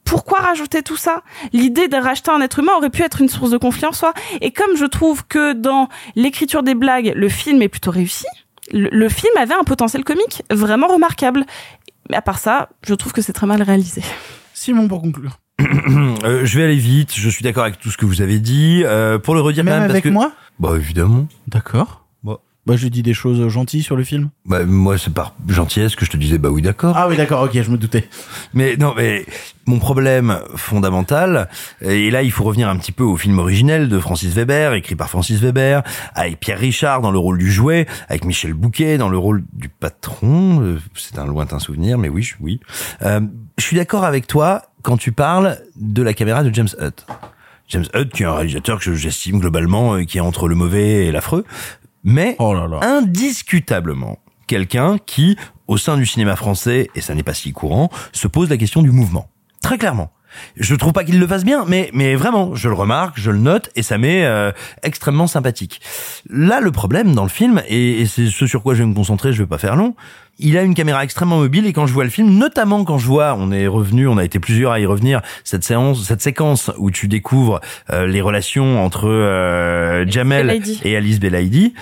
Pourquoi 0.03 0.39
rajouter 0.39 0.81
tout 0.81 0.97
ça? 0.97 1.21
L'idée 1.53 1.87
de 1.87 1.95
racheter 1.95 2.31
un 2.31 2.41
être 2.41 2.59
humain 2.59 2.73
aurait 2.75 2.89
pu 2.89 3.03
être 3.03 3.21
une 3.21 3.29
source 3.29 3.51
de 3.51 3.57
conflit 3.57 3.85
en 3.85 3.93
soi. 3.93 4.13
Et 4.41 4.51
comme 4.51 4.75
je 4.75 4.85
trouve 4.85 5.25
que 5.25 5.53
dans 5.53 5.87
l'écriture 6.15 6.63
des 6.63 6.75
blagues, 6.75 7.13
le 7.15 7.29
film 7.29 7.61
est 7.61 7.69
plutôt 7.69 7.91
réussi, 7.91 8.25
le, 8.71 8.89
le 8.91 9.09
film 9.09 9.33
avait 9.39 9.53
un 9.53 9.63
potentiel 9.63 10.03
comique 10.03 10.43
vraiment 10.51 10.87
remarquable. 10.87 11.45
Mais 12.09 12.17
à 12.17 12.21
part 12.21 12.39
ça, 12.39 12.69
je 12.85 12.93
trouve 12.93 13.13
que 13.13 13.21
c'est 13.21 13.33
très 13.33 13.47
mal 13.47 13.61
réalisé. 13.61 14.01
Simon, 14.53 14.87
pour 14.87 15.01
conclure. 15.01 15.37
Euh, 16.23 16.45
je 16.45 16.57
vais 16.59 16.65
aller 16.65 16.75
vite. 16.77 17.13
Je 17.15 17.29
suis 17.29 17.43
d'accord 17.43 17.63
avec 17.63 17.79
tout 17.79 17.89
ce 17.89 17.97
que 17.97 18.05
vous 18.05 18.21
avez 18.21 18.39
dit. 18.39 18.83
Euh, 18.85 19.17
pour 19.17 19.33
le 19.33 19.41
redire 19.41 19.63
Même 19.63 19.73
quand 19.73 19.79
même, 19.81 19.89
avec 19.89 20.03
parce 20.03 20.09
que... 20.09 20.13
moi? 20.13 20.31
Bah 20.59 20.73
évidemment. 20.75 21.27
D'accord. 21.47 22.00
Bah, 22.67 22.75
j'ai 22.77 22.91
dit 22.91 23.01
des 23.01 23.15
choses 23.15 23.47
gentilles 23.49 23.81
sur 23.81 23.95
le 23.95 24.03
film. 24.03 24.29
bah, 24.45 24.63
moi, 24.65 24.95
c'est 24.99 25.11
par 25.11 25.33
gentillesse 25.47 25.95
que 25.95 26.05
je 26.05 26.11
te 26.11 26.17
disais 26.17 26.37
bah 26.37 26.49
oui, 26.49 26.61
d'accord. 26.61 26.93
Ah 26.95 27.07
oui, 27.07 27.17
d'accord, 27.17 27.41
ok, 27.41 27.59
je 27.59 27.71
me 27.71 27.77
doutais. 27.77 28.07
Mais 28.53 28.77
non, 28.77 28.93
mais 28.95 29.25
mon 29.65 29.79
problème 29.79 30.37
fondamental, 30.55 31.49
et 31.81 32.11
là 32.11 32.21
il 32.23 32.31
faut 32.31 32.43
revenir 32.43 32.69
un 32.69 32.77
petit 32.77 32.91
peu 32.91 33.03
au 33.03 33.17
film 33.17 33.39
originel 33.39 33.89
de 33.89 33.99
Francis 33.99 34.33
Weber, 34.33 34.73
écrit 34.73 34.95
par 34.95 35.09
Francis 35.09 35.39
Weber, 35.39 35.81
avec 36.15 36.39
Pierre 36.39 36.59
Richard 36.59 37.01
dans 37.01 37.11
le 37.11 37.17
rôle 37.19 37.37
du 37.39 37.51
jouet, 37.51 37.87
avec 38.09 38.25
Michel 38.25 38.53
Bouquet 38.53 38.97
dans 38.97 39.09
le 39.09 39.17
rôle 39.17 39.43
du 39.53 39.67
patron. 39.69 40.61
euh, 40.61 40.79
C'est 40.95 41.17
un 41.17 41.25
lointain 41.25 41.59
souvenir, 41.59 41.97
mais 41.97 42.09
oui, 42.09 42.21
je- 42.23 42.35
oui. 42.39 42.59
Euh, 43.01 43.21
je 43.57 43.63
suis 43.63 43.75
d'accord 43.77 44.03
avec 44.05 44.27
toi 44.27 44.63
quand 44.83 44.97
tu 44.97 45.11
parles 45.11 45.57
de 45.77 46.01
la 46.03 46.13
caméra 46.13 46.43
de 46.43 46.53
James 46.53 46.69
Hutt. 46.79 47.05
James 47.69 47.85
Hutt, 47.95 48.09
qui 48.11 48.23
est 48.23 48.25
un 48.25 48.33
réalisateur 48.33 48.79
que 48.79 48.93
j'estime 48.93 49.39
globalement, 49.39 49.95
euh, 49.95 50.03
qui 50.03 50.17
est 50.17 50.21
entre 50.21 50.47
le 50.49 50.55
mauvais 50.55 51.05
et 51.05 51.11
l'affreux, 51.11 51.45
mais 52.03 52.35
Oh 52.39 52.53
là 52.53 52.67
là. 52.67 52.79
indiscutablement 52.81 54.19
quelqu'un 54.47 54.97
qui, 55.05 55.37
au 55.67 55.77
sein 55.77 55.97
du 55.97 56.05
cinéma 56.05 56.35
français, 56.35 56.89
et 56.95 57.01
ça 57.01 57.15
n'est 57.15 57.23
pas 57.23 57.33
si 57.33 57.53
courant, 57.53 57.89
se 58.11 58.27
pose 58.27 58.49
la 58.49 58.57
question 58.57 58.81
du 58.81 58.91
mouvement. 58.91 59.29
Très 59.61 59.77
clairement. 59.77 60.11
Je 60.57 60.75
trouve 60.75 60.93
pas 60.93 61.03
qu'il 61.03 61.19
le 61.19 61.27
fasse 61.27 61.43
bien, 61.45 61.65
mais 61.67 61.89
mais 61.93 62.15
vraiment, 62.15 62.55
je 62.55 62.67
le 62.69 62.75
remarque, 62.75 63.19
je 63.19 63.31
le 63.31 63.39
note 63.39 63.69
et 63.75 63.83
ça 63.83 63.97
m'est 63.97 64.25
euh, 64.25 64.51
extrêmement 64.83 65.27
sympathique. 65.27 65.81
Là, 66.29 66.59
le 66.59 66.71
problème 66.71 67.13
dans 67.13 67.23
le 67.23 67.29
film 67.29 67.61
et, 67.67 68.01
et 68.01 68.05
c'est 68.05 68.27
ce 68.27 68.47
sur 68.47 68.63
quoi 68.63 68.73
je 68.73 68.83
vais 68.83 68.89
me 68.89 68.93
concentrer, 68.93 69.33
je 69.33 69.43
vais 69.43 69.47
pas 69.47 69.57
faire 69.57 69.75
long. 69.75 69.95
Il 70.39 70.57
a 70.57 70.63
une 70.63 70.73
caméra 70.73 71.03
extrêmement 71.03 71.37
mobile 71.37 71.67
et 71.67 71.73
quand 71.73 71.85
je 71.85 71.93
vois 71.93 72.03
le 72.03 72.09
film, 72.09 72.37
notamment 72.37 72.83
quand 72.83 72.97
je 72.97 73.05
vois, 73.05 73.35
on 73.37 73.51
est 73.51 73.67
revenu, 73.67 74.07
on 74.07 74.17
a 74.17 74.23
été 74.23 74.39
plusieurs 74.39 74.71
à 74.71 74.79
y 74.79 74.85
revenir, 74.85 75.21
cette 75.43 75.63
séance, 75.63 76.03
cette 76.03 76.21
séquence 76.21 76.71
où 76.77 76.89
tu 76.89 77.07
découvres 77.07 77.61
euh, 77.91 78.07
les 78.07 78.21
relations 78.21 78.83
entre 78.83 79.07
euh, 79.07 80.05
Jamel 80.07 80.47
Belaïdi. 80.47 80.81
et 80.83 80.95
Alice 80.95 81.19
Belaïdi, 81.19 81.73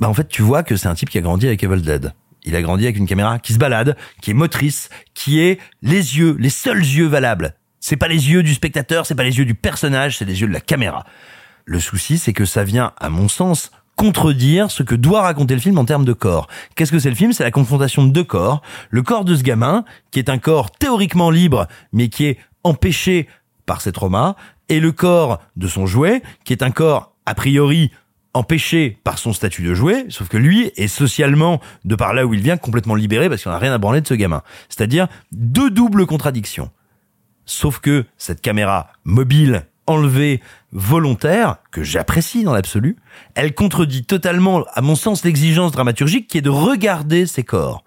bah 0.00 0.08
en 0.08 0.14
fait 0.14 0.28
tu 0.28 0.42
vois 0.42 0.62
que 0.62 0.76
c'est 0.76 0.88
un 0.88 0.94
type 0.94 1.10
qui 1.10 1.18
a 1.18 1.20
grandi 1.20 1.46
avec 1.46 1.62
Evil 1.62 1.82
Dead. 1.82 2.12
Il 2.44 2.56
a 2.56 2.62
grandi 2.62 2.84
avec 2.84 2.98
une 2.98 3.06
caméra 3.06 3.38
qui 3.38 3.52
se 3.54 3.58
balade, 3.58 3.96
qui 4.20 4.30
est 4.30 4.34
motrice, 4.34 4.90
qui 5.14 5.40
est 5.40 5.58
les 5.82 6.18
yeux, 6.18 6.36
les 6.38 6.50
seuls 6.50 6.80
yeux 6.80 7.06
valables. 7.06 7.54
C'est 7.86 7.98
pas 7.98 8.08
les 8.08 8.30
yeux 8.30 8.42
du 8.42 8.54
spectateur, 8.54 9.04
c'est 9.04 9.14
pas 9.14 9.24
les 9.24 9.36
yeux 9.36 9.44
du 9.44 9.54
personnage, 9.54 10.16
c'est 10.16 10.24
les 10.24 10.40
yeux 10.40 10.48
de 10.48 10.54
la 10.54 10.60
caméra. 10.60 11.04
Le 11.66 11.78
souci, 11.78 12.16
c'est 12.16 12.32
que 12.32 12.46
ça 12.46 12.64
vient, 12.64 12.94
à 12.98 13.10
mon 13.10 13.28
sens, 13.28 13.72
contredire 13.94 14.70
ce 14.70 14.82
que 14.82 14.94
doit 14.94 15.20
raconter 15.20 15.52
le 15.52 15.60
film 15.60 15.76
en 15.76 15.84
termes 15.84 16.06
de 16.06 16.14
corps. 16.14 16.48
Qu'est-ce 16.76 16.90
que 16.90 16.98
c'est 16.98 17.10
le 17.10 17.14
film? 17.14 17.34
C'est 17.34 17.44
la 17.44 17.50
confrontation 17.50 18.06
de 18.06 18.10
deux 18.10 18.24
corps. 18.24 18.62
Le 18.88 19.02
corps 19.02 19.26
de 19.26 19.34
ce 19.34 19.42
gamin, 19.42 19.84
qui 20.12 20.18
est 20.18 20.30
un 20.30 20.38
corps 20.38 20.70
théoriquement 20.70 21.28
libre, 21.30 21.66
mais 21.92 22.08
qui 22.08 22.24
est 22.24 22.38
empêché 22.62 23.28
par 23.66 23.82
ses 23.82 23.92
traumas, 23.92 24.34
et 24.70 24.80
le 24.80 24.90
corps 24.90 25.42
de 25.56 25.68
son 25.68 25.84
jouet, 25.84 26.22
qui 26.46 26.54
est 26.54 26.62
un 26.62 26.70
corps 26.70 27.12
a 27.26 27.34
priori 27.34 27.90
empêché 28.32 28.98
par 29.04 29.18
son 29.18 29.34
statut 29.34 29.62
de 29.62 29.74
jouet, 29.74 30.06
sauf 30.08 30.28
que 30.28 30.38
lui 30.38 30.72
est 30.76 30.88
socialement, 30.88 31.60
de 31.84 31.96
par 31.96 32.14
là 32.14 32.24
où 32.24 32.32
il 32.32 32.40
vient, 32.40 32.56
complètement 32.56 32.94
libéré 32.94 33.28
parce 33.28 33.42
qu'il 33.42 33.52
n'a 33.52 33.58
rien 33.58 33.74
à 33.74 33.78
branler 33.78 34.00
de 34.00 34.06
ce 34.06 34.14
gamin. 34.14 34.40
C'est-à-dire 34.70 35.06
deux 35.32 35.70
doubles 35.70 36.06
contradictions. 36.06 36.70
Sauf 37.46 37.78
que 37.78 38.04
cette 38.16 38.40
caméra 38.40 38.88
mobile, 39.04 39.66
enlevée, 39.86 40.40
volontaire, 40.72 41.56
que 41.70 41.82
j'apprécie 41.82 42.44
dans 42.44 42.52
l'absolu, 42.52 42.96
elle 43.34 43.54
contredit 43.54 44.04
totalement, 44.04 44.64
à 44.72 44.80
mon 44.80 44.96
sens, 44.96 45.24
l'exigence 45.24 45.72
dramaturgique 45.72 46.28
qui 46.28 46.38
est 46.38 46.42
de 46.42 46.50
regarder 46.50 47.26
ces 47.26 47.44
corps. 47.44 47.84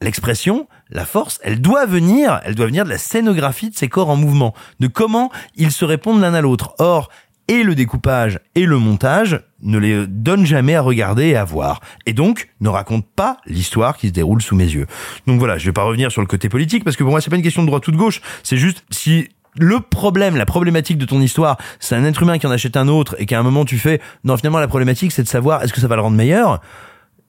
L'expression, 0.00 0.68
la 0.90 1.06
force, 1.06 1.40
elle 1.42 1.60
doit 1.60 1.86
venir, 1.86 2.40
elle 2.44 2.54
doit 2.54 2.66
venir 2.66 2.84
de 2.84 2.90
la 2.90 2.98
scénographie 2.98 3.70
de 3.70 3.76
ces 3.76 3.88
corps 3.88 4.10
en 4.10 4.16
mouvement, 4.16 4.52
de 4.80 4.86
comment 4.86 5.30
ils 5.54 5.72
se 5.72 5.84
répondent 5.84 6.20
l'un 6.20 6.34
à 6.34 6.40
l'autre. 6.40 6.74
Or, 6.78 7.10
et 7.48 7.62
le 7.62 7.74
découpage 7.74 8.40
et 8.54 8.64
le 8.64 8.78
montage 8.78 9.40
ne 9.62 9.78
les 9.78 10.06
donnent 10.06 10.46
jamais 10.46 10.74
à 10.74 10.80
regarder 10.80 11.28
et 11.28 11.36
à 11.36 11.44
voir. 11.44 11.80
Et 12.06 12.12
donc, 12.12 12.48
ne 12.60 12.68
racontent 12.68 13.08
pas 13.16 13.38
l'histoire 13.46 13.96
qui 13.96 14.08
se 14.08 14.12
déroule 14.12 14.42
sous 14.42 14.56
mes 14.56 14.64
yeux. 14.64 14.86
Donc 15.26 15.38
voilà, 15.38 15.58
je 15.58 15.66
vais 15.66 15.72
pas 15.72 15.82
revenir 15.82 16.10
sur 16.10 16.20
le 16.20 16.26
côté 16.26 16.48
politique 16.48 16.84
parce 16.84 16.96
que 16.96 17.02
pour 17.02 17.10
moi, 17.10 17.20
c'est 17.20 17.30
pas 17.30 17.36
une 17.36 17.42
question 17.42 17.62
de 17.62 17.66
droite 17.66 17.86
ou 17.88 17.92
de 17.92 17.96
gauche. 17.96 18.20
C'est 18.42 18.56
juste 18.56 18.84
si 18.90 19.28
le 19.56 19.80
problème, 19.80 20.36
la 20.36 20.46
problématique 20.46 20.98
de 20.98 21.04
ton 21.04 21.20
histoire, 21.20 21.58
c'est 21.78 21.94
un 21.94 22.04
être 22.04 22.22
humain 22.22 22.38
qui 22.38 22.46
en 22.46 22.50
achète 22.50 22.76
un 22.76 22.88
autre 22.88 23.14
et 23.18 23.26
qu'à 23.26 23.38
un 23.38 23.42
moment 23.42 23.64
tu 23.64 23.78
fais, 23.78 24.00
non, 24.24 24.36
finalement, 24.36 24.58
la 24.58 24.68
problématique, 24.68 25.12
c'est 25.12 25.22
de 25.22 25.28
savoir 25.28 25.62
est-ce 25.62 25.72
que 25.72 25.80
ça 25.80 25.86
va 25.86 25.96
le 25.96 26.02
rendre 26.02 26.16
meilleur? 26.16 26.60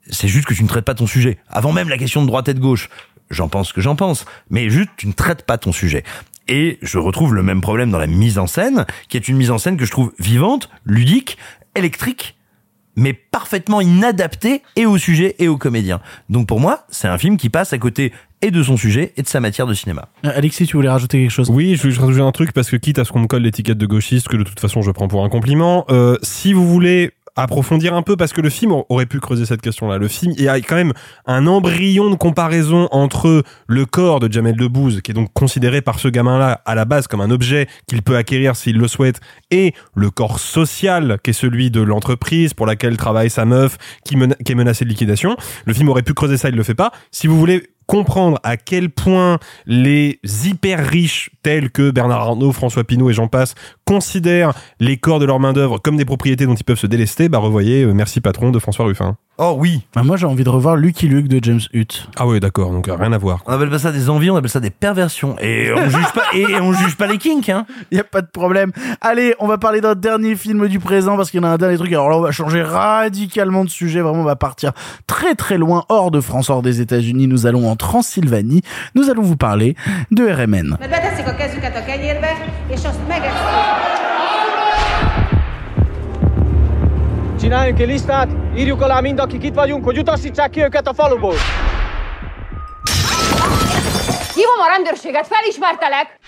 C'est 0.09 0.27
juste 0.27 0.47
que 0.47 0.53
tu 0.53 0.63
ne 0.63 0.67
traites 0.67 0.85
pas 0.85 0.95
ton 0.95 1.07
sujet. 1.07 1.37
Avant 1.49 1.71
même 1.71 1.89
la 1.89 1.97
question 1.97 2.21
de 2.21 2.27
droite 2.27 2.47
et 2.47 2.53
de 2.53 2.59
gauche. 2.59 2.89
J'en 3.31 3.47
pense 3.47 3.73
que 3.73 3.81
j'en 3.81 3.95
pense. 3.95 4.25
Mais 4.49 4.69
juste, 4.69 4.91
tu 4.97 5.07
ne 5.07 5.13
traites 5.13 5.43
pas 5.43 5.57
ton 5.57 5.71
sujet. 5.71 6.03
Et 6.47 6.77
je 6.81 6.97
retrouve 6.97 7.33
le 7.33 7.43
même 7.43 7.61
problème 7.61 7.91
dans 7.91 7.97
la 7.97 8.07
mise 8.07 8.37
en 8.37 8.47
scène, 8.47 8.85
qui 9.09 9.17
est 9.17 9.27
une 9.27 9.37
mise 9.37 9.51
en 9.51 9.57
scène 9.57 9.77
que 9.77 9.85
je 9.85 9.91
trouve 9.91 10.13
vivante, 10.19 10.69
ludique, 10.85 11.37
électrique, 11.75 12.37
mais 12.95 13.13
parfaitement 13.13 13.81
inadaptée 13.81 14.61
et 14.75 14.85
au 14.85 14.97
sujet 14.97 15.35
et 15.39 15.47
aux 15.47 15.57
comédiens. 15.57 16.01
Donc 16.29 16.47
pour 16.47 16.59
moi, 16.59 16.85
c'est 16.89 17.07
un 17.07 17.17
film 17.17 17.37
qui 17.37 17.49
passe 17.49 17.73
à 17.73 17.77
côté 17.77 18.13
et 18.41 18.51
de 18.51 18.63
son 18.63 18.77
sujet 18.77 19.13
et 19.17 19.21
de 19.21 19.27
sa 19.27 19.39
matière 19.39 19.67
de 19.67 19.73
cinéma. 19.73 20.09
Euh, 20.23 20.31
Alexis, 20.35 20.67
tu 20.67 20.77
voulais 20.77 20.89
rajouter 20.89 21.19
quelque 21.19 21.31
chose? 21.31 21.49
Oui, 21.49 21.75
je 21.75 21.81
voulais 21.81 21.97
rajouter 21.97 22.21
un 22.21 22.31
truc 22.31 22.51
parce 22.53 22.69
que 22.69 22.75
quitte 22.75 22.99
à 22.99 23.05
ce 23.05 23.11
qu'on 23.11 23.19
me 23.19 23.27
colle 23.27 23.41
l'étiquette 23.41 23.77
de 23.77 23.85
gauchiste, 23.85 24.27
que 24.27 24.37
de 24.37 24.43
toute 24.43 24.59
façon 24.59 24.81
je 24.81 24.91
prends 24.91 25.07
pour 25.07 25.25
un 25.25 25.29
compliment, 25.29 25.85
euh, 25.89 26.17
si 26.21 26.53
vous 26.53 26.67
voulez 26.67 27.11
approfondir 27.35 27.93
un 27.93 28.01
peu 28.01 28.15
parce 28.15 28.33
que 28.33 28.41
le 28.41 28.49
film 28.49 28.73
aurait 28.89 29.05
pu 29.05 29.19
creuser 29.19 29.45
cette 29.45 29.61
question-là. 29.61 29.97
Le 29.97 30.07
film, 30.07 30.33
il 30.37 30.43
y 30.43 30.47
a 30.47 30.55
quand 30.59 30.75
même 30.75 30.93
un 31.25 31.47
embryon 31.47 32.09
de 32.09 32.15
comparaison 32.15 32.87
entre 32.91 33.43
le 33.67 33.85
corps 33.85 34.19
de 34.19 34.31
Jamel 34.31 34.55
Debbouze, 34.55 35.01
qui 35.01 35.11
est 35.11 35.13
donc 35.13 35.31
considéré 35.33 35.81
par 35.81 35.99
ce 35.99 36.07
gamin-là 36.07 36.61
à 36.65 36.75
la 36.75 36.85
base 36.85 37.07
comme 37.07 37.21
un 37.21 37.31
objet 37.31 37.67
qu'il 37.87 38.01
peut 38.01 38.15
acquérir 38.15 38.55
s'il 38.55 38.77
le 38.77 38.87
souhaite, 38.87 39.19
et 39.51 39.73
le 39.95 40.09
corps 40.09 40.39
social, 40.39 41.17
qui 41.23 41.31
est 41.31 41.33
celui 41.33 41.71
de 41.71 41.81
l'entreprise 41.81 42.53
pour 42.53 42.65
laquelle 42.65 42.97
travaille 42.97 43.29
sa 43.29 43.45
meuf, 43.45 43.77
qui, 44.05 44.15
qui 44.45 44.51
est 44.51 44.55
menacée 44.55 44.85
de 44.85 44.89
liquidation. 44.89 45.35
Le 45.65 45.73
film 45.73 45.89
aurait 45.89 46.03
pu 46.03 46.13
creuser 46.13 46.37
ça, 46.37 46.49
il 46.49 46.55
le 46.55 46.63
fait 46.63 46.75
pas. 46.75 46.91
Si 47.11 47.27
vous 47.27 47.37
voulez 47.37 47.63
comprendre 47.87 48.39
à 48.43 48.57
quel 48.57 48.89
point 48.89 49.39
les 49.65 50.19
hyper 50.43 50.85
riches 50.85 51.29
tels 51.43 51.71
que 51.71 51.91
Bernard 51.91 52.21
Arnault, 52.21 52.51
François 52.51 52.83
Pinault 52.83 53.09
et 53.09 53.13
j'en 53.13 53.27
passe 53.27 53.55
considèrent 53.85 54.53
les 54.79 54.97
corps 54.97 55.19
de 55.19 55.25
leur 55.25 55.39
main 55.39 55.53
d'œuvre 55.53 55.77
comme 55.79 55.97
des 55.97 56.05
propriétés 56.05 56.45
dont 56.45 56.55
ils 56.55 56.63
peuvent 56.63 56.79
se 56.79 56.87
délester, 56.87 57.29
bah 57.29 57.37
revoyez 57.37 57.83
euh, 57.83 57.93
Merci 57.93 58.21
patron 58.21 58.51
de 58.51 58.59
François 58.59 58.85
Ruffin. 58.85 59.17
Oh 59.37 59.55
oui. 59.59 59.85
Bah, 59.93 60.03
moi, 60.03 60.15
j'ai 60.15 60.25
envie 60.25 60.45
de 60.45 60.49
revoir 60.49 60.77
Lucky 60.77 61.09
Luke 61.09 61.27
de 61.27 61.43
James 61.43 61.59
Hutt. 61.73 62.07
Ah 62.15 62.25
ouais, 62.25 62.39
d'accord, 62.39 62.71
donc 62.71 62.87
euh, 62.87 62.95
rien 62.95 63.11
à 63.11 63.17
voir. 63.17 63.43
On 63.45 63.51
appelle 63.51 63.69
pas 63.69 63.79
ça 63.79 63.91
des 63.91 64.09
envies, 64.09 64.29
on 64.29 64.37
appelle 64.37 64.49
ça 64.49 64.61
des 64.61 64.69
perversions. 64.69 65.35
Et 65.41 65.73
on 65.73 65.89
juge 65.89 66.11
pas, 66.13 66.23
et 66.33 66.55
on 66.61 66.71
juge 66.71 66.95
pas 66.95 67.05
les 67.07 67.17
kinks, 67.17 67.49
hein. 67.49 67.65
Y 67.91 67.99
a 67.99 68.05
pas 68.05 68.21
de 68.21 68.27
problème. 68.27 68.71
Allez, 69.01 69.35
on 69.39 69.47
va 69.47 69.57
parler 69.57 69.81
d'un 69.81 69.95
dernier 69.95 70.37
film 70.37 70.69
du 70.69 70.79
présent 70.79 71.17
parce 71.17 71.31
qu'il 71.31 71.41
y 71.41 71.45
en 71.45 71.47
a 71.47 71.51
un 71.51 71.57
dernier 71.57 71.77
truc. 71.77 71.91
Alors 71.91 72.09
là, 72.09 72.17
on 72.17 72.21
va 72.21 72.31
changer 72.31 72.63
radicalement 72.63 73.65
de 73.65 73.69
sujet. 73.69 73.99
Vraiment, 73.99 74.21
on 74.21 74.23
va 74.23 74.37
partir 74.37 74.71
très 75.05 75.35
très 75.35 75.57
loin, 75.57 75.83
hors 75.89 76.11
de 76.11 76.21
France, 76.21 76.49
hors 76.49 76.61
des 76.61 76.79
États-Unis. 76.79 77.27
Nous 77.27 77.45
allons 77.45 77.69
en 77.69 77.75
Transylvanie. 77.75 78.61
Nous 78.95 79.09
allons 79.09 79.23
vous 79.23 79.35
parler 79.35 79.75
de 80.11 80.23
RMN. 80.23 80.77
Csináljunk 87.45 87.79
egy 87.79 87.87
listát, 87.87 88.27
írjuk 88.55 88.81
alá 88.81 88.99
mind, 88.99 89.19
akik 89.19 89.43
itt 89.43 89.53
vagyunk, 89.53 89.83
hogy 89.83 89.97
utasítsák 89.97 90.49
ki 90.49 90.61
őket 90.61 90.87
a 90.87 90.93
faluból. 90.93 91.33
Hívom 94.33 94.59
a 94.65 94.67
rendőrséget, 94.75 95.27
felismertelek! 95.27 96.19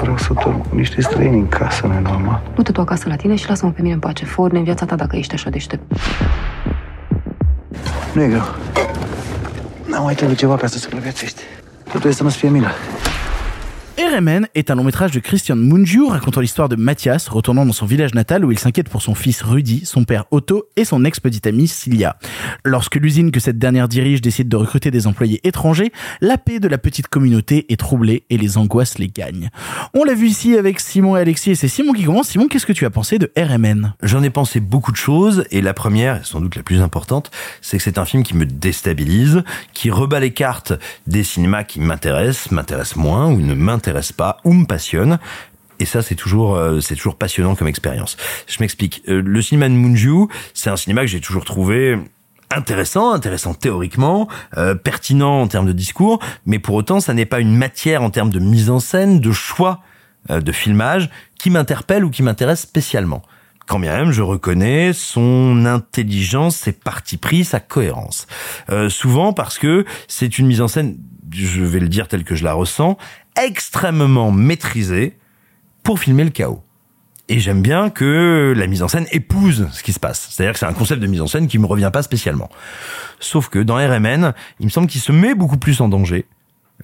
Vreau 0.00 0.16
să 0.16 0.32
dorm 0.32 0.68
cu 0.68 0.74
niște 0.74 1.00
străini 1.00 1.38
în 1.38 1.48
casă, 1.48 1.86
nu 1.86 2.00
normal. 2.00 2.42
Du-te 2.54 2.72
tu 2.72 2.80
acasă 2.80 3.08
la 3.08 3.16
tine 3.16 3.36
și 3.36 3.48
lasă-mă 3.48 3.70
pe 3.70 3.82
mine 3.82 3.94
în 3.94 4.00
pace. 4.00 4.24
Fă 4.24 4.40
ordine 4.40 4.58
în 4.58 4.64
viața 4.64 4.84
ta 4.84 4.94
dacă 4.94 5.16
ești 5.16 5.34
așa 5.34 5.50
deștept. 5.50 5.92
Nu 8.12 8.22
e 8.22 8.26
greu. 8.26 8.54
N-am 9.86 10.02
mai 10.02 10.14
trebuie 10.14 10.36
ceva 10.36 10.56
ca 10.56 10.66
să 10.66 10.78
supraviețuiești. 10.78 11.40
Totul 11.84 12.10
este 12.10 12.12
să 12.12 12.22
nu-ți 12.22 12.36
fie 12.36 12.48
milă. 12.48 12.70
RMN 13.96 14.48
est 14.56 14.72
un 14.72 14.74
long 14.74 14.82
métrage 14.82 15.12
de 15.12 15.20
Christian 15.20 15.54
Mungiu 15.54 16.06
racontant 16.06 16.40
l'histoire 16.40 16.68
de 16.68 16.74
Mathias 16.74 17.28
retournant 17.28 17.64
dans 17.64 17.72
son 17.72 17.86
village 17.86 18.12
natal 18.12 18.44
où 18.44 18.50
il 18.50 18.58
s'inquiète 18.58 18.88
pour 18.88 19.02
son 19.02 19.14
fils 19.14 19.40
Rudy, 19.40 19.84
son 19.84 20.02
père 20.02 20.24
Otto 20.32 20.64
et 20.74 20.84
son 20.84 21.04
ex-petite 21.04 21.46
amie 21.46 21.68
Cilia. 21.68 22.16
Lorsque 22.64 22.96
l'usine 22.96 23.30
que 23.30 23.38
cette 23.38 23.56
dernière 23.56 23.86
dirige 23.86 24.20
décide 24.20 24.48
de 24.48 24.56
recruter 24.56 24.90
des 24.90 25.06
employés 25.06 25.40
étrangers, 25.44 25.92
la 26.20 26.38
paix 26.38 26.58
de 26.58 26.66
la 26.66 26.76
petite 26.76 27.06
communauté 27.06 27.72
est 27.72 27.76
troublée 27.76 28.24
et 28.30 28.36
les 28.36 28.58
angoisses 28.58 28.98
les 28.98 29.06
gagnent. 29.06 29.50
On 29.94 30.02
l'a 30.02 30.14
vu 30.14 30.26
ici 30.26 30.58
avec 30.58 30.80
Simon 30.80 31.16
et 31.16 31.20
Alexis 31.20 31.52
et 31.52 31.54
c'est 31.54 31.68
Simon 31.68 31.92
qui 31.92 32.02
commence. 32.02 32.30
Simon, 32.30 32.48
qu'est-ce 32.48 32.66
que 32.66 32.72
tu 32.72 32.86
as 32.86 32.90
pensé 32.90 33.20
de 33.20 33.30
RMN 33.38 33.92
J'en 34.02 34.24
ai 34.24 34.30
pensé 34.30 34.58
beaucoup 34.58 34.90
de 34.90 34.96
choses 34.96 35.44
et 35.52 35.60
la 35.60 35.72
première, 35.72 36.26
sans 36.26 36.40
doute 36.40 36.56
la 36.56 36.64
plus 36.64 36.80
importante, 36.80 37.30
c'est 37.60 37.76
que 37.76 37.82
c'est 37.84 37.98
un 37.98 38.04
film 38.04 38.24
qui 38.24 38.36
me 38.36 38.44
déstabilise, 38.44 39.44
qui 39.72 39.92
rebat 39.92 40.18
les 40.18 40.32
cartes 40.32 40.72
des 41.06 41.22
cinémas 41.22 41.62
qui 41.62 41.78
m'intéressent, 41.78 42.50
m'intéressent 42.50 42.96
moins 42.96 43.28
ou 43.28 43.40
ne 43.40 43.54
m'intéressent 43.54 43.83
pas 44.16 44.38
ou 44.44 44.52
me 44.52 44.66
passionnent. 44.66 45.18
Et 45.80 45.84
ça, 45.86 46.02
c'est 46.02 46.14
toujours, 46.14 46.56
euh, 46.56 46.80
c'est 46.80 46.94
toujours 46.94 47.16
passionnant 47.16 47.54
comme 47.54 47.68
expérience. 47.68 48.16
Je 48.46 48.58
m'explique. 48.60 49.02
Euh, 49.08 49.22
le 49.24 49.42
cinéma 49.42 49.68
de 49.68 49.74
Munju, 49.74 50.28
c'est 50.52 50.70
un 50.70 50.76
cinéma 50.76 51.02
que 51.02 51.08
j'ai 51.08 51.20
toujours 51.20 51.44
trouvé 51.44 51.98
intéressant, 52.50 53.12
intéressant 53.12 53.54
théoriquement, 53.54 54.28
euh, 54.56 54.74
pertinent 54.74 55.40
en 55.40 55.48
termes 55.48 55.66
de 55.66 55.72
discours, 55.72 56.20
mais 56.46 56.58
pour 56.58 56.76
autant, 56.76 57.00
ça 57.00 57.12
n'est 57.12 57.26
pas 57.26 57.40
une 57.40 57.56
matière 57.56 58.02
en 58.02 58.10
termes 58.10 58.30
de 58.30 58.38
mise 58.38 58.70
en 58.70 58.78
scène, 58.78 59.20
de 59.20 59.32
choix 59.32 59.80
de 60.30 60.52
filmage 60.52 61.10
qui 61.38 61.50
m'interpelle 61.50 62.02
ou 62.02 62.08
qui 62.08 62.22
m'intéresse 62.22 62.60
spécialement. 62.60 63.20
Quand 63.66 63.78
bien 63.78 63.94
même, 63.94 64.10
je 64.10 64.22
reconnais 64.22 64.94
son 64.94 65.66
intelligence, 65.66 66.56
ses 66.56 66.72
partis 66.72 67.18
pris, 67.18 67.44
sa 67.44 67.60
cohérence. 67.60 68.26
Souvent 68.88 69.34
parce 69.34 69.58
que 69.58 69.84
c'est 70.08 70.38
une 70.38 70.46
mise 70.46 70.62
en 70.62 70.68
scène, 70.68 70.96
je 71.30 71.62
vais 71.62 71.80
le 71.80 71.88
dire 71.88 72.08
tel 72.08 72.24
que 72.24 72.34
je 72.34 72.44
la 72.44 72.54
ressens, 72.54 72.96
extrêmement 73.40 74.30
maîtrisée 74.30 75.16
pour 75.82 75.98
filmer 75.98 76.24
le 76.24 76.30
chaos. 76.30 76.62
Et 77.28 77.40
j'aime 77.40 77.62
bien 77.62 77.88
que 77.88 78.52
la 78.54 78.66
mise 78.66 78.82
en 78.82 78.88
scène 78.88 79.06
épouse 79.10 79.68
ce 79.72 79.82
qui 79.82 79.94
se 79.94 80.00
passe. 80.00 80.28
C'est-à-dire 80.30 80.52
que 80.52 80.58
c'est 80.58 80.66
un 80.66 80.74
concept 80.74 81.00
de 81.00 81.06
mise 81.06 81.22
en 81.22 81.26
scène 81.26 81.48
qui 81.48 81.58
me 81.58 81.66
revient 81.66 81.90
pas 81.92 82.02
spécialement. 82.02 82.50
Sauf 83.18 83.48
que 83.48 83.58
dans 83.58 83.76
RMN, 83.76 84.34
il 84.60 84.66
me 84.66 84.70
semble 84.70 84.88
qu'il 84.88 85.00
se 85.00 85.12
met 85.12 85.34
beaucoup 85.34 85.56
plus 85.56 85.80
en 85.80 85.88
danger, 85.88 86.26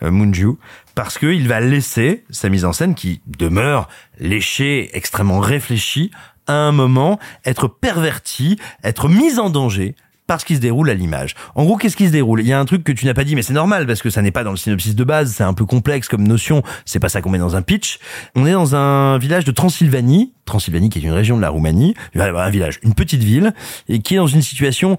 euh, 0.03 0.11
Munju, 0.11 0.53
parce 0.95 1.19
qu'il 1.19 1.47
va 1.47 1.61
laisser 1.61 2.25
sa 2.31 2.49
mise 2.49 2.65
en 2.65 2.73
scène 2.73 2.95
qui 2.95 3.21
demeure 3.27 3.89
léchée, 4.19 4.91
extrêmement 4.95 5.41
réfléchie, 5.41 6.11
à 6.47 6.55
un 6.55 6.73
moment 6.73 7.19
être 7.45 7.69
pervertie, 7.69 8.59
être 8.83 9.09
mise 9.09 9.39
en 9.39 9.51
danger 9.51 9.95
par 10.31 10.41
ce 10.41 10.45
qui 10.45 10.55
se 10.55 10.61
déroule 10.61 10.89
à 10.89 10.95
l'image. 10.95 11.35
En 11.57 11.65
gros, 11.65 11.77
qu'est-ce 11.77 11.97
qui 11.97 12.07
se 12.07 12.13
déroule? 12.13 12.41
Il 12.43 12.47
y 12.47 12.53
a 12.53 12.61
un 12.61 12.65
truc 12.65 12.85
que 12.85 12.93
tu 12.93 13.05
n'as 13.05 13.15
pas 13.15 13.25
dit, 13.25 13.35
mais 13.35 13.43
c'est 13.43 13.53
normal 13.53 13.85
parce 13.85 14.01
que 14.01 14.11
ça 14.11 14.23
n'est 14.23 14.31
pas 14.31 14.45
dans 14.45 14.53
le 14.53 14.57
synopsis 14.57 14.95
de 14.95 15.03
base. 15.03 15.33
C'est 15.33 15.43
un 15.43 15.55
peu 15.55 15.65
complexe 15.65 16.07
comme 16.07 16.23
notion. 16.23 16.63
C'est 16.85 17.01
pas 17.01 17.09
ça 17.09 17.21
qu'on 17.21 17.31
met 17.31 17.39
dans 17.39 17.57
un 17.57 17.63
pitch. 17.63 17.99
On 18.37 18.47
est 18.47 18.53
dans 18.53 18.77
un 18.77 19.19
village 19.19 19.45
de 19.45 19.51
Transylvanie, 19.51 20.33
Transylvanie 20.45 20.89
qui 20.89 21.01
est 21.01 21.03
une 21.03 21.11
région 21.11 21.37
de 21.37 21.43
la 21.43 21.49
Roumanie, 21.49 21.97
un 22.15 22.49
village, 22.49 22.79
une 22.85 22.95
petite 22.95 23.25
ville, 23.25 23.55
et 23.89 24.03
qui 24.03 24.15
est 24.15 24.19
dans 24.19 24.29
une 24.29 24.41
situation 24.41 24.99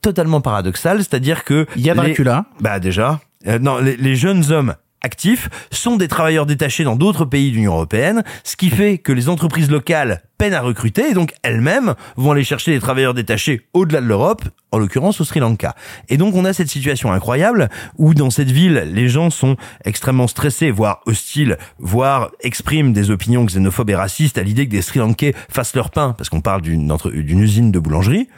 totalement 0.00 0.40
paradoxale, 0.40 0.98
c'est-à-dire 0.98 1.42
que 1.42 1.66
il 1.74 1.84
y 1.84 1.90
a 1.90 1.94
Dracula. 1.94 2.44
Les... 2.58 2.62
Bah 2.62 2.78
déjà, 2.78 3.18
euh, 3.48 3.58
non, 3.58 3.78
les, 3.78 3.96
les 3.96 4.14
jeunes 4.14 4.52
hommes 4.52 4.76
actifs 5.02 5.48
sont 5.70 5.96
des 5.96 6.08
travailleurs 6.08 6.46
détachés 6.46 6.84
dans 6.84 6.96
d'autres 6.96 7.24
pays 7.24 7.50
de 7.50 7.56
l'Union 7.56 7.74
européenne, 7.74 8.22
ce 8.44 8.56
qui 8.56 8.70
fait 8.70 8.98
que 8.98 9.12
les 9.12 9.28
entreprises 9.28 9.70
locales 9.70 10.22
peinent 10.38 10.54
à 10.54 10.60
recruter 10.60 11.10
et 11.10 11.14
donc 11.14 11.34
elles-mêmes 11.42 11.94
vont 12.16 12.32
aller 12.32 12.44
chercher 12.44 12.72
des 12.72 12.80
travailleurs 12.80 13.14
détachés 13.14 13.66
au-delà 13.72 14.00
de 14.00 14.06
l'Europe, 14.06 14.42
en 14.70 14.78
l'occurrence 14.78 15.20
au 15.20 15.24
Sri 15.24 15.40
Lanka. 15.40 15.74
Et 16.08 16.16
donc 16.16 16.34
on 16.34 16.44
a 16.44 16.52
cette 16.52 16.68
situation 16.68 17.12
incroyable 17.12 17.68
où 17.96 18.14
dans 18.14 18.30
cette 18.30 18.50
ville, 18.50 18.88
les 18.92 19.08
gens 19.08 19.30
sont 19.30 19.56
extrêmement 19.84 20.26
stressés, 20.26 20.70
voire 20.70 21.00
hostiles, 21.06 21.58
voire 21.78 22.30
expriment 22.40 22.92
des 22.92 23.10
opinions 23.10 23.44
xénophobes 23.44 23.90
et 23.90 23.96
racistes 23.96 24.38
à 24.38 24.42
l'idée 24.42 24.66
que 24.66 24.72
des 24.72 24.82
Sri 24.82 24.98
Lankais 24.98 25.34
fassent 25.48 25.74
leur 25.74 25.90
pain, 25.90 26.14
parce 26.16 26.28
qu'on 26.28 26.40
parle 26.40 26.62
d'une 26.62 27.40
usine 27.40 27.72
de 27.72 27.78
boulangerie 27.78 28.28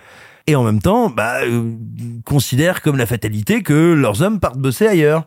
et 0.46 0.56
en 0.56 0.64
même 0.64 0.80
temps 0.80 1.10
bah, 1.10 1.42
euh, 1.42 1.72
considèrent 2.24 2.82
comme 2.82 2.96
la 2.96 3.06
fatalité 3.06 3.62
que 3.62 3.92
leurs 3.92 4.22
hommes 4.22 4.40
partent 4.40 4.58
bosser 4.58 4.86
ailleurs. 4.86 5.26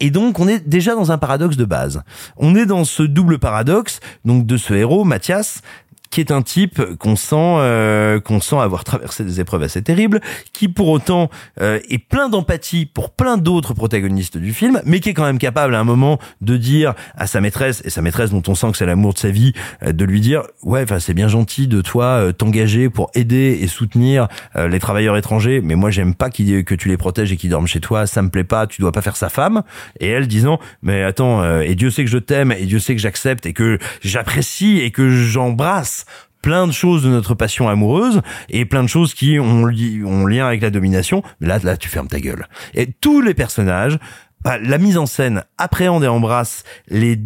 Et 0.00 0.10
donc, 0.10 0.40
on 0.40 0.48
est 0.48 0.68
déjà 0.68 0.94
dans 0.94 1.12
un 1.12 1.18
paradoxe 1.18 1.56
de 1.56 1.64
base. 1.64 2.02
On 2.36 2.56
est 2.56 2.66
dans 2.66 2.84
ce 2.84 3.02
double 3.02 3.38
paradoxe, 3.38 4.00
donc 4.24 4.44
de 4.44 4.56
ce 4.56 4.74
héros, 4.74 5.04
Mathias, 5.04 5.62
qui 6.14 6.20
est 6.20 6.30
un 6.30 6.42
type 6.42 6.80
qu'on 7.00 7.16
sent 7.16 7.34
euh, 7.34 8.20
qu'on 8.20 8.40
sent 8.40 8.54
avoir 8.56 8.84
traversé 8.84 9.24
des 9.24 9.40
épreuves 9.40 9.64
assez 9.64 9.82
terribles, 9.82 10.20
qui 10.52 10.68
pour 10.68 10.88
autant 10.90 11.28
euh, 11.60 11.80
est 11.90 11.98
plein 11.98 12.28
d'empathie 12.28 12.86
pour 12.86 13.10
plein 13.10 13.36
d'autres 13.36 13.74
protagonistes 13.74 14.38
du 14.38 14.54
film, 14.54 14.80
mais 14.84 15.00
qui 15.00 15.08
est 15.08 15.14
quand 15.14 15.24
même 15.24 15.40
capable 15.40 15.74
à 15.74 15.80
un 15.80 15.84
moment 15.84 16.20
de 16.40 16.56
dire 16.56 16.94
à 17.16 17.26
sa 17.26 17.40
maîtresse 17.40 17.82
et 17.84 17.90
sa 17.90 18.00
maîtresse 18.00 18.30
dont 18.30 18.44
on 18.46 18.54
sent 18.54 18.70
que 18.70 18.76
c'est 18.76 18.86
l'amour 18.86 19.14
de 19.14 19.18
sa 19.18 19.30
vie, 19.30 19.54
euh, 19.82 19.90
de 19.90 20.04
lui 20.04 20.20
dire 20.20 20.44
ouais, 20.62 20.84
enfin 20.84 21.00
c'est 21.00 21.14
bien 21.14 21.26
gentil 21.26 21.66
de 21.66 21.80
toi 21.80 22.04
euh, 22.04 22.32
t'engager 22.32 22.88
pour 22.90 23.10
aider 23.14 23.58
et 23.60 23.66
soutenir 23.66 24.28
euh, 24.54 24.68
les 24.68 24.78
travailleurs 24.78 25.16
étrangers, 25.16 25.62
mais 25.64 25.74
moi 25.74 25.90
j'aime 25.90 26.14
pas 26.14 26.30
que 26.30 26.74
tu 26.76 26.88
les 26.88 26.96
protèges 26.96 27.32
et 27.32 27.36
qu'ils 27.36 27.50
dorment 27.50 27.66
chez 27.66 27.80
toi, 27.80 28.06
ça 28.06 28.22
me 28.22 28.28
plaît 28.28 28.44
pas, 28.44 28.68
tu 28.68 28.80
dois 28.80 28.92
pas 28.92 29.02
faire 29.02 29.16
sa 29.16 29.30
femme. 29.30 29.64
Et 29.98 30.10
elle 30.10 30.28
disant 30.28 30.60
mais 30.80 31.02
attends 31.02 31.60
et 31.60 31.74
Dieu 31.74 31.90
sait 31.90 32.04
que 32.04 32.10
je 32.10 32.18
t'aime 32.18 32.52
et 32.52 32.66
Dieu 32.66 32.78
sait 32.78 32.94
que 32.94 33.00
j'accepte 33.00 33.46
et 33.46 33.52
que 33.52 33.80
j'apprécie 34.00 34.78
et 34.78 34.92
que 34.92 35.10
j'embrasse 35.10 36.03
plein 36.42 36.66
de 36.66 36.72
choses 36.72 37.02
de 37.02 37.08
notre 37.08 37.34
passion 37.34 37.68
amoureuse 37.68 38.20
et 38.50 38.66
plein 38.66 38.82
de 38.82 38.88
choses 38.88 39.14
qui 39.14 39.38
ont, 39.38 39.64
ont 39.64 40.26
lien 40.26 40.46
avec 40.46 40.60
la 40.60 40.70
domination. 40.70 41.22
Mais 41.40 41.48
là, 41.48 41.58
là, 41.62 41.76
tu 41.76 41.88
fermes 41.88 42.08
ta 42.08 42.20
gueule. 42.20 42.46
Et 42.74 42.92
tous 42.92 43.22
les 43.22 43.32
personnages, 43.32 43.98
bah, 44.42 44.58
la 44.58 44.76
mise 44.76 44.98
en 44.98 45.06
scène 45.06 45.44
appréhende 45.56 46.04
et 46.04 46.06
embrasse 46.06 46.64
les 46.88 47.18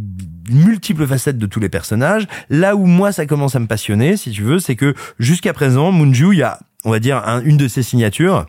multiples 0.51 1.05
facettes 1.05 1.37
de 1.37 1.47
tous 1.47 1.59
les 1.59 1.69
personnages. 1.69 2.29
Là 2.49 2.77
où 2.77 2.87
moi 2.87 3.11
ça 3.11 3.27
commence 3.27 3.57
à 3.57 3.59
me 3.59 3.67
passionner, 3.67 4.17
si 4.17 4.31
tu 4.31 4.43
veux, 4.43 4.61
c'est 4.61 4.77
que 4.77 4.95
jusqu'à 5.19 5.53
présent, 5.53 5.91
Moonju, 5.91 6.35
il 6.35 6.39
y 6.39 6.43
a, 6.45 6.61
on 6.85 6.93
va 6.93 7.01
dire, 7.01 7.21
une 7.45 7.57
de 7.57 7.67
ses 7.67 7.83
signatures 7.83 8.47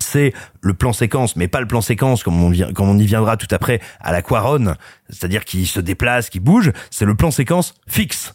c'est 0.00 0.32
le 0.60 0.74
plan 0.74 0.92
séquence, 0.92 1.36
mais 1.36 1.48
pas 1.48 1.60
le 1.60 1.66
plan 1.66 1.80
séquence 1.80 2.22
comme 2.22 2.42
on, 2.42 2.52
comme 2.72 2.88
on 2.88 2.98
y 2.98 3.06
viendra 3.06 3.36
tout 3.36 3.46
après 3.52 3.80
à 4.00 4.12
la 4.12 4.22
Quaron, 4.22 4.74
c'est-à-dire 5.08 5.44
qui 5.44 5.66
se 5.66 5.80
déplace, 5.80 6.30
qui 6.30 6.40
bouge, 6.40 6.72
c'est 6.90 7.04
le 7.04 7.14
plan 7.14 7.30
séquence 7.30 7.74
fixe 7.86 8.34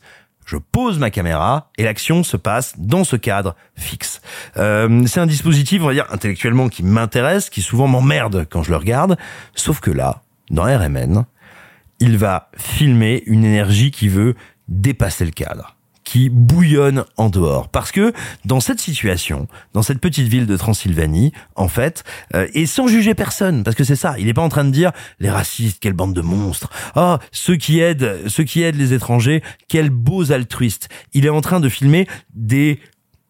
je 0.49 0.57
pose 0.57 0.97
ma 0.97 1.11
caméra 1.11 1.69
et 1.77 1.83
l'action 1.83 2.23
se 2.23 2.35
passe 2.35 2.73
dans 2.79 3.03
ce 3.03 3.15
cadre 3.15 3.55
fixe. 3.75 4.19
Euh, 4.57 5.03
c'est 5.05 5.19
un 5.19 5.27
dispositif, 5.27 5.83
on 5.83 5.85
va 5.85 5.93
dire, 5.93 6.07
intellectuellement 6.09 6.69
qui 6.69 6.81
m'intéresse, 6.81 7.51
qui 7.51 7.61
souvent 7.61 7.87
m'emmerde 7.87 8.47
quand 8.49 8.63
je 8.63 8.71
le 8.71 8.77
regarde, 8.77 9.15
sauf 9.53 9.79
que 9.79 9.91
là, 9.91 10.23
dans 10.49 10.63
RMN, 10.63 11.25
il 11.99 12.17
va 12.17 12.49
filmer 12.57 13.21
une 13.27 13.45
énergie 13.45 13.91
qui 13.91 14.07
veut 14.07 14.33
dépasser 14.67 15.23
le 15.23 15.31
cadre 15.31 15.75
qui 16.09 16.29
bouillonne 16.29 17.05
en 17.17 17.29
dehors. 17.29 17.67
Parce 17.69 17.91
que 17.91 18.13
dans 18.43 18.59
cette 18.59 18.79
situation, 18.79 19.47
dans 19.73 19.83
cette 19.83 19.99
petite 19.99 20.27
ville 20.27 20.47
de 20.47 20.57
Transylvanie, 20.57 21.33
en 21.55 21.67
fait, 21.67 22.03
euh, 22.33 22.47
et 22.55 22.65
sans 22.65 22.87
juger 22.87 23.13
personne, 23.13 23.63
parce 23.63 23.75
que 23.75 23.83
c'est 23.83 23.95
ça, 23.95 24.15
il 24.17 24.25
n'est 24.25 24.33
pas 24.33 24.41
en 24.41 24.49
train 24.49 24.65
de 24.65 24.71
dire 24.71 24.91
les 25.19 25.29
racistes, 25.29 25.77
quelle 25.79 25.93
bande 25.93 26.15
de 26.15 26.21
monstres, 26.21 26.71
ah 26.95 27.19
ceux 27.31 27.57
qui 27.57 27.79
aident, 27.79 28.23
ceux 28.25 28.43
qui 28.43 28.63
aident 28.63 28.77
les 28.77 28.93
étrangers, 28.93 29.43
quels 29.67 29.91
beaux 29.91 30.31
altruistes. 30.31 30.89
Il 31.13 31.27
est 31.27 31.29
en 31.29 31.41
train 31.41 31.59
de 31.59 31.69
filmer 31.69 32.07
des 32.33 32.79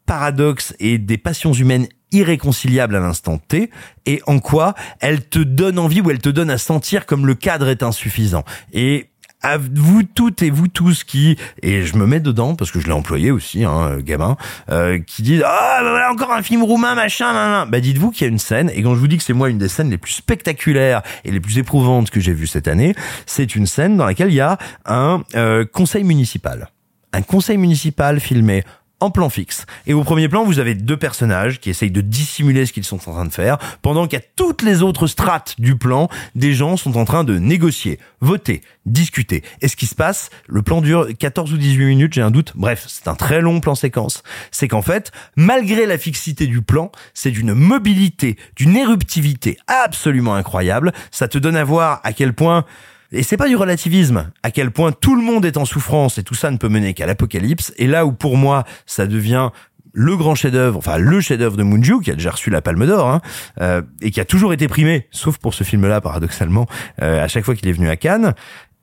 paradoxes 0.05 0.73
et 0.79 0.99
des 0.99 1.17
passions 1.17 1.51
humaines 1.51 1.87
irréconciliables 2.13 2.95
à 2.95 3.01
l'instant 3.01 3.39
T 3.39 3.71
et 4.05 4.21
en 4.25 4.39
quoi 4.39 4.73
elles 5.01 5.27
te 5.27 5.39
donnent 5.39 5.79
envie 5.79 5.99
ou 5.99 6.11
elles 6.11 6.19
te 6.19 6.29
donnent 6.29 6.49
à 6.49 6.57
sentir 6.57 7.05
comme 7.05 7.27
le 7.27 7.35
cadre 7.35 7.67
est 7.67 7.83
insuffisant. 7.83 8.45
Et 8.71 9.08
à 9.41 9.57
vous 9.57 10.03
toutes 10.03 10.41
et 10.41 10.49
vous 10.49 10.67
tous 10.67 11.03
qui 11.03 11.37
et 11.61 11.83
je 11.83 11.95
me 11.97 12.05
mets 12.05 12.19
dedans 12.19 12.55
parce 12.55 12.71
que 12.71 12.79
je 12.79 12.87
l'ai 12.87 12.93
employé 12.93 13.31
aussi 13.31 13.63
hein 13.63 13.99
gamin 13.99 14.37
euh, 14.69 14.99
qui 14.99 15.21
disent 15.21 15.43
ah 15.45 15.79
bah 15.81 15.89
voilà 15.89 16.11
encore 16.11 16.33
un 16.33 16.41
film 16.41 16.63
roumain 16.63 16.95
machin 16.95 17.33
nan, 17.33 17.69
bah 17.69 17.79
dites-vous 17.79 18.11
qu'il 18.11 18.25
y 18.25 18.29
a 18.29 18.31
une 18.31 18.39
scène 18.39 18.69
et 18.73 18.81
quand 18.81 18.95
je 18.95 18.99
vous 18.99 19.07
dis 19.07 19.17
que 19.17 19.23
c'est 19.23 19.33
moi 19.33 19.49
une 19.49 19.57
des 19.57 19.69
scènes 19.69 19.89
les 19.89 19.97
plus 19.97 20.13
spectaculaires 20.13 21.01
et 21.23 21.31
les 21.31 21.39
plus 21.39 21.57
éprouvantes 21.57 22.09
que 22.09 22.19
j'ai 22.19 22.33
vues 22.33 22.47
cette 22.47 22.67
année 22.67 22.95
c'est 23.25 23.55
une 23.55 23.65
scène 23.65 23.97
dans 23.97 24.05
laquelle 24.05 24.29
il 24.29 24.35
y 24.35 24.41
a 24.41 24.57
un 24.85 25.23
euh, 25.35 25.65
conseil 25.65 26.03
municipal. 26.03 26.69
Un 27.13 27.21
conseil 27.21 27.57
municipal 27.57 28.19
filmé 28.19 28.63
en 28.99 29.11
plan 29.11 29.29
fixe. 29.29 29.65
Et 29.87 29.93
au 29.93 30.03
premier 30.03 30.27
plan, 30.27 30.43
vous 30.43 30.59
avez 30.59 30.75
deux 30.75 30.97
personnages 30.97 31.59
qui 31.59 31.69
essayent 31.69 31.91
de 31.91 32.01
dissimuler 32.01 32.65
ce 32.65 32.73
qu'ils 32.73 32.83
sont 32.83 32.97
en 33.09 33.13
train 33.13 33.25
de 33.25 33.33
faire, 33.33 33.57
pendant 33.81 34.07
qu'à 34.07 34.19
toutes 34.19 34.61
les 34.61 34.81
autres 34.81 35.07
strates 35.07 35.55
du 35.59 35.77
plan, 35.77 36.09
des 36.35 36.53
gens 36.53 36.77
sont 36.77 36.97
en 36.97 37.05
train 37.05 37.23
de 37.23 37.37
négocier, 37.37 37.99
voter, 38.21 38.61
discuter. 38.85 39.43
Et 39.61 39.67
ce 39.67 39.75
qui 39.75 39.85
se 39.85 39.95
passe, 39.95 40.29
le 40.47 40.61
plan 40.61 40.81
dure 40.81 41.07
14 41.17 41.53
ou 41.53 41.57
18 41.57 41.85
minutes, 41.85 42.13
j'ai 42.13 42.21
un 42.21 42.31
doute. 42.31 42.53
Bref, 42.55 42.85
c'est 42.87 43.07
un 43.07 43.15
très 43.15 43.41
long 43.41 43.59
plan 43.59 43.75
séquence. 43.75 44.23
C'est 44.51 44.67
qu'en 44.67 44.81
fait, 44.81 45.11
malgré 45.35 45.85
la 45.85 45.97
fixité 45.97 46.47
du 46.47 46.61
plan, 46.61 46.91
c'est 47.13 47.31
d'une 47.31 47.53
mobilité, 47.53 48.37
d'une 48.55 48.75
éruptivité 48.75 49.57
absolument 49.67 50.35
incroyable. 50.35 50.91
Ça 51.11 51.27
te 51.27 51.37
donne 51.37 51.55
à 51.55 51.63
voir 51.63 52.01
à 52.03 52.13
quel 52.13 52.33
point 52.33 52.65
et 53.11 53.23
c'est 53.23 53.37
pas 53.37 53.47
du 53.47 53.55
relativisme, 53.55 54.29
à 54.43 54.51
quel 54.51 54.71
point 54.71 54.91
tout 54.91 55.15
le 55.15 55.23
monde 55.23 55.45
est 55.45 55.57
en 55.57 55.65
souffrance 55.65 56.17
et 56.17 56.23
tout 56.23 56.35
ça 56.35 56.51
ne 56.51 56.57
peut 56.57 56.69
mener 56.69 56.93
qu'à 56.93 57.07
l'apocalypse. 57.07 57.73
Et 57.77 57.87
là 57.87 58.05
où 58.05 58.11
pour 58.11 58.37
moi 58.37 58.65
ça 58.85 59.07
devient 59.07 59.49
le 59.93 60.15
grand 60.15 60.35
chef-d'œuvre, 60.35 60.77
enfin 60.77 60.97
le 60.97 61.19
chef-d'œuvre 61.19 61.57
de 61.57 61.63
Moonju 61.63 62.01
qui 62.01 62.11
a 62.11 62.13
déjà 62.13 62.31
reçu 62.31 62.49
la 62.51 62.61
Palme 62.61 62.85
d'Or 62.85 63.07
hein, 63.07 63.21
euh, 63.61 63.81
et 64.01 64.11
qui 64.11 64.19
a 64.19 64.25
toujours 64.25 64.53
été 64.53 64.67
primé, 64.67 65.07
sauf 65.11 65.37
pour 65.39 65.53
ce 65.55 65.63
film-là 65.63 66.01
paradoxalement, 66.01 66.67
euh, 67.01 67.23
à 67.23 67.27
chaque 67.27 67.45
fois 67.45 67.55
qu'il 67.55 67.67
est 67.67 67.73
venu 67.73 67.89
à 67.89 67.95
Cannes. 67.95 68.35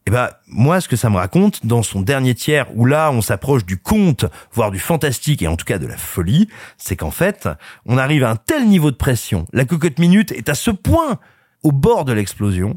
Et 0.09 0.13
ben 0.13 0.29
moi, 0.47 0.81
ce 0.81 0.89
que 0.89 0.95
ça 0.95 1.11
me 1.11 1.17
raconte 1.17 1.67
dans 1.67 1.83
son 1.83 2.01
dernier 2.01 2.35
tiers, 2.35 2.67
où 2.77 2.85
là 2.85 3.11
on 3.13 3.21
s'approche 3.21 3.65
du 3.65 3.77
conte, 3.77 4.25
voire 4.53 4.71
du 4.71 4.79
fantastique 4.79 5.43
et 5.43 5.49
en 5.49 5.57
tout 5.57 5.65
cas 5.65 5.79
de 5.79 5.87
la 5.87 5.97
folie, 5.97 6.49
c'est 6.79 6.97
qu'en 6.97 7.11
fait 7.11 7.49
on 7.87 7.99
arrive 7.99 8.25
à 8.25 8.31
un 8.31 8.37
tel 8.37 8.67
niveau 8.67 8.91
de 8.91 8.97
pression, 8.97 9.47
la 9.53 9.65
cocotte 9.65 9.99
minute 9.99 10.33
est 10.33 10.49
à 10.49 10.55
ce 10.55 10.73
point 10.73 11.19
au 11.63 11.73
bord 11.73 12.05
de 12.05 12.13
l'explosion 12.13 12.77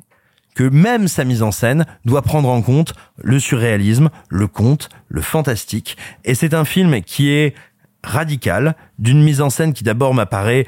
que 0.56 0.64
même 0.64 1.08
sa 1.08 1.24
mise 1.24 1.42
en 1.42 1.52
scène 1.52 1.86
doit 2.06 2.22
prendre 2.22 2.50
en 2.50 2.62
compte 2.62 2.94
le 3.18 3.40
surréalisme, 3.40 4.10
le 4.30 4.48
conte, 4.48 4.90
le 5.08 5.22
fantastique. 5.22 5.98
Et 6.26 6.36
c'est 6.36 6.54
un 6.54 6.66
film 6.66 7.02
qui 7.02 7.30
est 7.30 7.54
radical, 8.04 8.76
d'une 8.98 9.24
mise 9.24 9.42
en 9.42 9.50
scène 9.50 9.74
qui 9.74 9.84
d'abord 9.84 10.14
m'apparaît 10.14 10.66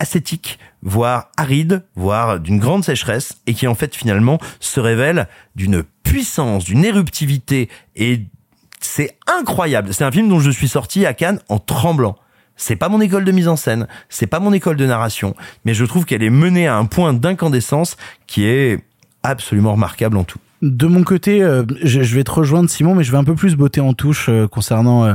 ascétique, 0.00 0.58
voire 0.82 1.30
aride, 1.36 1.84
voire 1.94 2.40
d'une 2.40 2.58
grande 2.58 2.84
sécheresse, 2.84 3.40
et 3.46 3.54
qui 3.54 3.66
en 3.66 3.74
fait 3.74 3.94
finalement 3.94 4.38
se 4.60 4.80
révèle 4.80 5.28
d'une 5.54 5.82
puissance, 6.02 6.64
d'une 6.64 6.84
éruptivité, 6.84 7.68
et 7.96 8.22
c'est 8.80 9.16
incroyable. 9.26 9.94
C'est 9.94 10.04
un 10.04 10.12
film 10.12 10.28
dont 10.28 10.40
je 10.40 10.50
suis 10.50 10.68
sorti 10.68 11.06
à 11.06 11.14
Cannes 11.14 11.40
en 11.48 11.58
tremblant. 11.58 12.16
C'est 12.56 12.76
pas 12.76 12.88
mon 12.88 13.00
école 13.00 13.24
de 13.24 13.32
mise 13.32 13.48
en 13.48 13.56
scène, 13.56 13.88
c'est 14.08 14.28
pas 14.28 14.38
mon 14.38 14.52
école 14.52 14.76
de 14.76 14.86
narration, 14.86 15.34
mais 15.64 15.74
je 15.74 15.84
trouve 15.84 16.04
qu'elle 16.04 16.22
est 16.22 16.30
menée 16.30 16.68
à 16.68 16.76
un 16.76 16.84
point 16.84 17.12
d'incandescence 17.12 17.96
qui 18.28 18.44
est 18.44 18.84
absolument 19.24 19.72
remarquable 19.72 20.16
en 20.16 20.24
tout. 20.24 20.38
De 20.64 20.86
mon 20.86 21.02
côté, 21.02 21.42
euh, 21.42 21.62
je, 21.82 22.00
vais 22.14 22.24
te 22.24 22.30
rejoindre 22.30 22.70
Simon, 22.70 22.94
mais 22.94 23.04
je 23.04 23.12
vais 23.12 23.18
un 23.18 23.24
peu 23.24 23.34
plus 23.34 23.54
botter 23.54 23.82
en 23.82 23.92
touche 23.92 24.30
euh, 24.30 24.48
concernant 24.48 25.04
euh, 25.04 25.14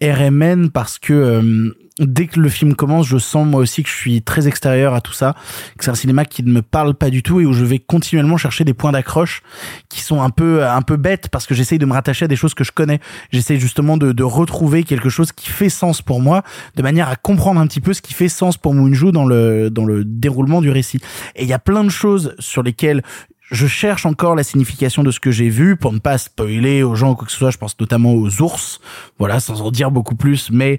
RMN 0.00 0.68
parce 0.70 1.00
que 1.00 1.74
dès 1.98 2.26
que 2.28 2.38
le 2.38 2.48
film 2.48 2.74
commence, 2.74 3.06
je 3.06 3.18
sens 3.18 3.44
moi 3.44 3.60
aussi 3.60 3.82
que 3.82 3.88
je 3.88 3.94
suis 3.94 4.22
très 4.22 4.46
extérieur 4.46 4.94
à 4.94 5.00
tout 5.00 5.12
ça, 5.12 5.34
que 5.78 5.84
c'est 5.84 5.90
un 5.90 5.96
cinéma 5.96 6.24
qui 6.24 6.44
ne 6.44 6.52
me 6.52 6.62
parle 6.62 6.94
pas 6.94 7.10
du 7.10 7.24
tout 7.24 7.40
et 7.40 7.46
où 7.46 7.52
je 7.52 7.64
vais 7.64 7.80
continuellement 7.80 8.36
chercher 8.36 8.62
des 8.64 8.74
points 8.74 8.92
d'accroche 8.92 9.42
qui 9.88 10.00
sont 10.00 10.22
un 10.22 10.30
peu 10.30 10.64
un 10.64 10.82
peu 10.82 10.96
bêtes 10.96 11.28
parce 11.28 11.46
que 11.46 11.54
j'essaye 11.54 11.78
de 11.78 11.86
me 11.86 11.92
rattacher 11.92 12.26
à 12.26 12.28
des 12.28 12.36
choses 12.36 12.54
que 12.54 12.64
je 12.64 12.72
connais. 12.72 13.00
J'essaye 13.32 13.58
justement 13.58 13.96
de, 13.96 14.22
retrouver 14.22 14.84
quelque 14.84 15.08
chose 15.08 15.32
qui 15.32 15.50
fait 15.50 15.68
sens 15.68 16.02
pour 16.02 16.20
moi, 16.20 16.42
de 16.76 16.82
manière 16.82 17.08
à 17.08 17.16
comprendre 17.16 17.60
un 17.60 17.66
petit 17.66 17.80
peu 17.80 17.92
ce 17.92 18.02
qui 18.02 18.14
fait 18.14 18.28
sens 18.28 18.56
pour 18.56 18.74
Moonju 18.74 19.12
dans 19.12 19.26
le 19.26 19.70
dans 19.70 19.84
le 19.84 20.04
déroulement 20.04 20.60
du 20.60 20.70
récit. 20.70 21.00
Et 21.36 21.42
il 21.42 21.48
y 21.48 21.52
a 21.52 21.58
plein 21.58 21.84
de 21.84 21.90
choses 21.90 22.34
sur 22.38 22.62
lesquelles 22.62 23.02
je 23.50 23.66
cherche 23.66 24.06
encore 24.06 24.34
la 24.34 24.42
signification 24.42 25.02
de 25.02 25.10
ce 25.10 25.20
que 25.20 25.30
j'ai 25.30 25.48
vu 25.48 25.76
pour 25.76 25.92
ne 25.92 25.98
pas 25.98 26.18
spoiler 26.18 26.82
aux 26.82 26.94
gens 26.94 27.12
ou 27.12 27.14
quoi 27.14 27.26
que 27.26 27.32
ce 27.32 27.38
soit. 27.38 27.50
Je 27.50 27.58
pense 27.58 27.78
notamment 27.78 28.14
aux 28.14 28.42
ours. 28.42 28.80
Voilà, 29.18 29.40
sans 29.40 29.60
en 29.60 29.70
dire 29.70 29.90
beaucoup 29.90 30.14
plus. 30.14 30.50
Mais 30.50 30.78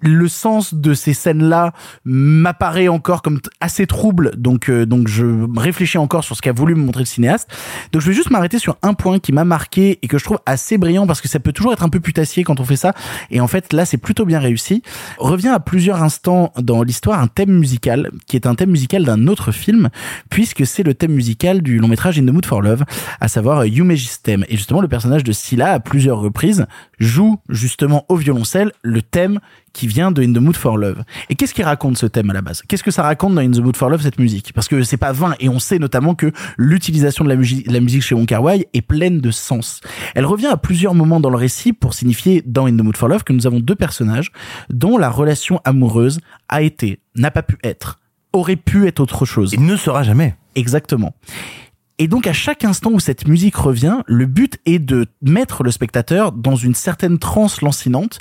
le 0.00 0.28
sens 0.28 0.74
de 0.74 0.94
ces 0.94 1.12
scènes-là 1.12 1.72
m'apparaît 2.04 2.88
encore 2.88 3.22
comme 3.22 3.40
assez 3.60 3.86
trouble, 3.86 4.32
donc 4.36 4.68
euh, 4.68 4.86
donc 4.86 5.08
je 5.08 5.24
réfléchis 5.58 5.98
encore 5.98 6.24
sur 6.24 6.36
ce 6.36 6.42
qu'a 6.42 6.52
voulu 6.52 6.74
me 6.74 6.82
montrer 6.82 7.02
le 7.02 7.06
cinéaste. 7.06 7.48
Donc 7.92 8.02
je 8.02 8.08
vais 8.08 8.14
juste 8.14 8.30
m'arrêter 8.30 8.58
sur 8.58 8.76
un 8.82 8.94
point 8.94 9.18
qui 9.18 9.32
m'a 9.32 9.44
marqué 9.44 9.98
et 10.02 10.08
que 10.08 10.18
je 10.18 10.24
trouve 10.24 10.38
assez 10.46 10.78
brillant 10.78 11.06
parce 11.06 11.20
que 11.20 11.28
ça 11.28 11.40
peut 11.40 11.52
toujours 11.52 11.72
être 11.72 11.82
un 11.82 11.88
peu 11.88 12.00
putassier 12.00 12.44
quand 12.44 12.60
on 12.60 12.64
fait 12.64 12.76
ça. 12.76 12.94
Et 13.30 13.40
en 13.40 13.48
fait 13.48 13.72
là 13.72 13.84
c'est 13.84 13.98
plutôt 13.98 14.24
bien 14.24 14.38
réussi. 14.38 14.82
Revient 15.18 15.48
à 15.48 15.60
plusieurs 15.60 16.02
instants 16.02 16.52
dans 16.58 16.82
l'histoire 16.82 17.20
un 17.20 17.28
thème 17.28 17.58
musical 17.58 18.10
qui 18.26 18.36
est 18.36 18.46
un 18.46 18.54
thème 18.54 18.70
musical 18.70 19.04
d'un 19.04 19.26
autre 19.26 19.52
film 19.52 19.88
puisque 20.30 20.66
c'est 20.66 20.82
le 20.82 20.94
thème 20.94 21.12
musical 21.12 21.62
du 21.62 21.78
long 21.78 21.88
métrage 21.88 22.18
In 22.18 22.26
the 22.26 22.30
Mood 22.30 22.46
for 22.46 22.62
Love, 22.62 22.84
à 23.20 23.28
savoir 23.28 23.60
euh, 23.60 23.66
Yumegistem. 23.66 24.44
Et 24.48 24.56
justement 24.56 24.80
le 24.80 24.88
personnage 24.88 25.24
de 25.24 25.32
Scylla 25.32 25.72
à 25.72 25.80
plusieurs 25.80 26.20
reprises 26.20 26.66
joue 26.98 27.38
justement 27.48 28.04
au 28.08 28.16
violoncelle 28.16 28.72
le 28.82 29.02
thème 29.02 29.40
qui 29.72 29.86
vient 29.86 30.10
de 30.10 30.22
In 30.22 30.32
the 30.32 30.38
Mood 30.38 30.56
for 30.56 30.76
Love. 30.76 31.02
Et 31.28 31.34
qu'est-ce 31.34 31.54
qu'il 31.54 31.64
raconte 31.64 31.98
ce 31.98 32.06
thème 32.06 32.30
à 32.30 32.32
la 32.32 32.42
base? 32.42 32.62
Qu'est-ce 32.62 32.82
que 32.82 32.90
ça 32.90 33.02
raconte 33.02 33.34
dans 33.34 33.40
In 33.40 33.50
the 33.50 33.58
Mood 33.58 33.76
for 33.76 33.90
Love 33.90 34.02
cette 34.02 34.18
musique? 34.18 34.52
Parce 34.52 34.68
que 34.68 34.82
c'est 34.82 34.96
pas 34.96 35.12
vain 35.12 35.34
et 35.40 35.48
on 35.48 35.58
sait 35.58 35.78
notamment 35.78 36.14
que 36.14 36.32
l'utilisation 36.56 37.24
de 37.24 37.28
la 37.28 37.36
musique, 37.36 37.70
la 37.70 37.80
musique 37.80 38.02
chez 38.02 38.14
Wong 38.14 38.26
Kar 38.26 38.42
Wai 38.42 38.68
est 38.72 38.82
pleine 38.82 39.20
de 39.20 39.30
sens. 39.30 39.80
Elle 40.14 40.26
revient 40.26 40.46
à 40.46 40.56
plusieurs 40.56 40.94
moments 40.94 41.20
dans 41.20 41.30
le 41.30 41.36
récit 41.36 41.72
pour 41.72 41.94
signifier 41.94 42.42
dans 42.44 42.66
In 42.66 42.76
the 42.76 42.82
Mood 42.82 42.96
for 42.96 43.08
Love 43.08 43.24
que 43.24 43.32
nous 43.32 43.46
avons 43.46 43.60
deux 43.60 43.76
personnages 43.76 44.32
dont 44.70 44.98
la 44.98 45.10
relation 45.10 45.60
amoureuse 45.64 46.20
a 46.48 46.62
été, 46.62 47.00
n'a 47.14 47.30
pas 47.30 47.42
pu 47.42 47.56
être, 47.62 47.98
aurait 48.32 48.56
pu 48.56 48.86
être 48.86 49.00
autre 49.00 49.24
chose. 49.24 49.52
Il 49.52 49.64
ne 49.64 49.76
sera 49.76 50.02
jamais. 50.02 50.36
Exactement. 50.54 51.14
Et 51.98 52.06
donc 52.06 52.26
à 52.26 52.32
chaque 52.32 52.64
instant 52.64 52.90
où 52.92 53.00
cette 53.00 53.26
musique 53.26 53.56
revient, 53.56 53.98
le 54.06 54.26
but 54.26 54.58
est 54.66 54.78
de 54.78 55.06
mettre 55.20 55.64
le 55.64 55.70
spectateur 55.70 56.32
dans 56.32 56.54
une 56.54 56.74
certaine 56.74 57.18
transe 57.18 57.60
lancinante 57.60 58.18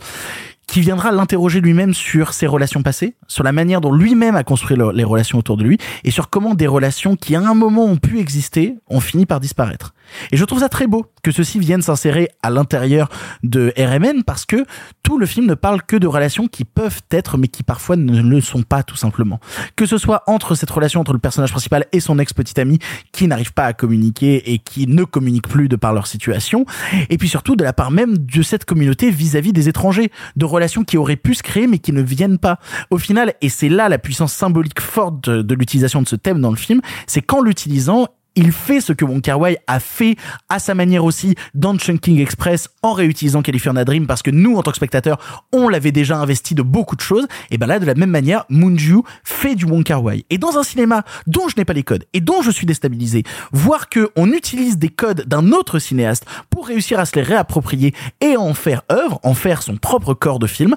qui 0.68 0.82
viendra 0.82 1.12
l'interroger 1.12 1.62
lui-même 1.62 1.94
sur 1.94 2.34
ses 2.34 2.46
relations 2.46 2.84
passées, 2.84 3.16
sur 3.28 3.44
la 3.44 3.52
manière 3.54 3.82
dont 3.82 3.94
lui-même 3.94 4.36
a 4.36 4.44
construit 4.44 4.76
le- 4.78 4.92
les 4.92 5.04
relations 5.06 5.40
autour 5.40 5.58
de 5.58 5.64
lui, 5.64 5.78
et 6.04 6.12
sur 6.12 6.30
comment 6.30 6.56
des 6.56 6.68
relations 6.68 7.16
qui 7.16 7.36
à 7.36 7.40
un 7.42 7.54
moment 7.54 7.86
ont 7.86 7.98
pu 7.98 8.20
exister 8.20 8.76
ont 8.90 9.00
fini 9.00 9.26
par 9.26 9.40
disparaître. 9.40 9.94
Et 10.32 10.38
je 10.38 10.46
trouve 10.46 10.60
ça 10.60 10.70
très 10.70 10.88
beau 10.88 11.06
que 11.24 11.32
ceci 11.32 11.60
vienne 11.60 11.82
s'insérer 11.82 12.30
à 12.42 12.50
l'intérieur 12.50 13.10
de 13.44 13.74
RMN 13.78 14.24
parce 14.26 14.46
que 14.46 14.66
tout 15.04 15.18
le 15.18 15.26
film 15.26 15.46
ne 15.46 15.54
parle 15.54 15.82
que 15.84 15.96
de 15.96 16.08
relations 16.08 16.48
qui 16.48 16.66
peuvent 16.66 17.02
être 17.12 17.38
mais 17.38 17.48
qui 17.48 17.64
parfois 17.64 17.96
ne 17.96 18.22
le 18.22 18.42
sont 18.42 18.64
pas 18.64 18.84
tout 18.84 18.96
simplement. 18.96 19.40
Que 19.76 19.86
ce 19.86 19.98
soit 19.98 20.24
entre 20.28 20.56
cette 20.56 20.72
relation 20.72 21.02
entre 21.02 21.14
le 21.14 21.20
personnage 21.20 21.52
principal 21.52 21.86
et 21.92 22.00
son 22.00 22.20
ex-petite 22.20 22.60
amie 22.60 22.80
qui 23.12 23.28
n'arrive 23.28 23.54
pas 23.54 23.66
à 23.66 23.74
communiquer 23.74 24.54
et 24.54 24.60
qui 24.60 24.88
ne 24.88 25.04
communiquent 25.04 25.48
plus 25.48 25.68
de 25.68 25.76
par 25.76 25.94
leur 25.94 26.08
situation 26.08 26.66
et 27.10 27.18
puis 27.18 27.30
surtout 27.30 27.56
de 27.56 27.64
la 27.64 27.74
part 27.74 27.92
même 27.92 28.18
de 28.18 28.42
cette 28.42 28.66
communauté 28.66 29.12
vis-à-vis 29.12 29.54
des 29.54 29.70
étrangers, 29.70 30.12
de 30.36 30.46
relations 30.46 30.84
qui 30.84 30.98
auraient 30.98 31.16
pu 31.16 31.36
se 31.36 31.44
créer 31.44 31.68
mais 31.68 31.80
qui 31.80 31.92
ne 31.92 32.02
viennent 32.02 32.38
pas. 32.38 32.60
Au 32.90 32.98
final, 32.98 33.34
et 33.42 33.50
c'est 33.50 33.70
là 33.70 33.90
la 33.90 33.98
puissance 33.98 34.34
symbolique 34.34 34.82
forte 34.82 35.30
de 35.30 35.56
l'utilisation 35.56 36.02
de 36.02 36.08
ce 36.08 36.16
thème 36.16 36.42
dans 36.42 36.52
le 36.52 36.58
film, 36.58 36.82
c'est 37.08 37.22
qu'en 37.22 37.42
l'utilisant, 37.42 38.08
il 38.38 38.52
fait 38.52 38.80
ce 38.82 38.94
que 38.94 39.04
Wong 39.04 39.22
Kar 39.22 39.40
Wai 39.40 39.58
a 39.66 39.80
fait 39.80 40.16
à 40.48 40.60
sa 40.60 40.76
manière 40.76 41.04
aussi 41.04 41.36
dans 41.56 41.76
Chunking 41.76 42.22
Express 42.22 42.70
en 42.84 42.94
réutilisant 42.94 43.42
California 43.42 43.84
Dream 43.84 44.06
parce 44.06 44.22
que 44.22 44.30
nous 44.30 44.56
en 44.56 44.62
tant 44.62 44.72
que 44.72 44.78
spectateurs 44.78 45.18
on 45.52 45.68
l'avait 45.68 45.92
déjà 45.92 46.18
investi 46.18 46.54
de 46.54 46.62
beaucoup 46.62 46.96
de 46.96 47.02
choses. 47.02 47.28
Et 47.50 47.58
ben 47.58 47.66
là 47.66 47.80
de 47.80 47.86
la 47.86 47.96
même 47.96 48.12
manière 48.12 48.46
Moonju 48.50 49.02
fait 49.24 49.56
du 49.56 49.66
Wong 49.66 49.84
Kar 49.84 50.04
Wai. 50.04 50.24
Et 50.30 50.38
dans 50.38 50.58
un 50.58 50.64
cinéma 50.64 51.04
dont 51.26 51.50
je 51.50 51.56
n'ai 51.58 51.66
pas 51.66 51.74
les 51.74 51.82
codes 51.82 52.06
et 52.14 52.22
dont 52.22 52.44
je 52.44 52.52
suis 52.52 52.68
déstabilisé 52.68 53.24
voir 53.52 53.90
que 53.90 54.12
on 54.16 54.32
utilise 54.32 54.78
des 54.78 54.90
codes 54.90 55.26
d'un 55.28 55.52
autre 55.52 55.80
cinéaste 55.80 56.26
pour 56.52 56.68
réussir 56.68 57.00
à 57.00 57.06
se 57.06 57.16
les 57.16 57.24
réapproprier 57.24 57.96
et 58.22 58.38
en 58.38 58.54
faire 58.54 58.84
œuvre 58.92 59.20
en 59.24 59.34
faire 59.34 59.64
son 59.64 59.78
propre 59.78 60.14
corps 60.14 60.40
de 60.40 60.48
film 60.48 60.76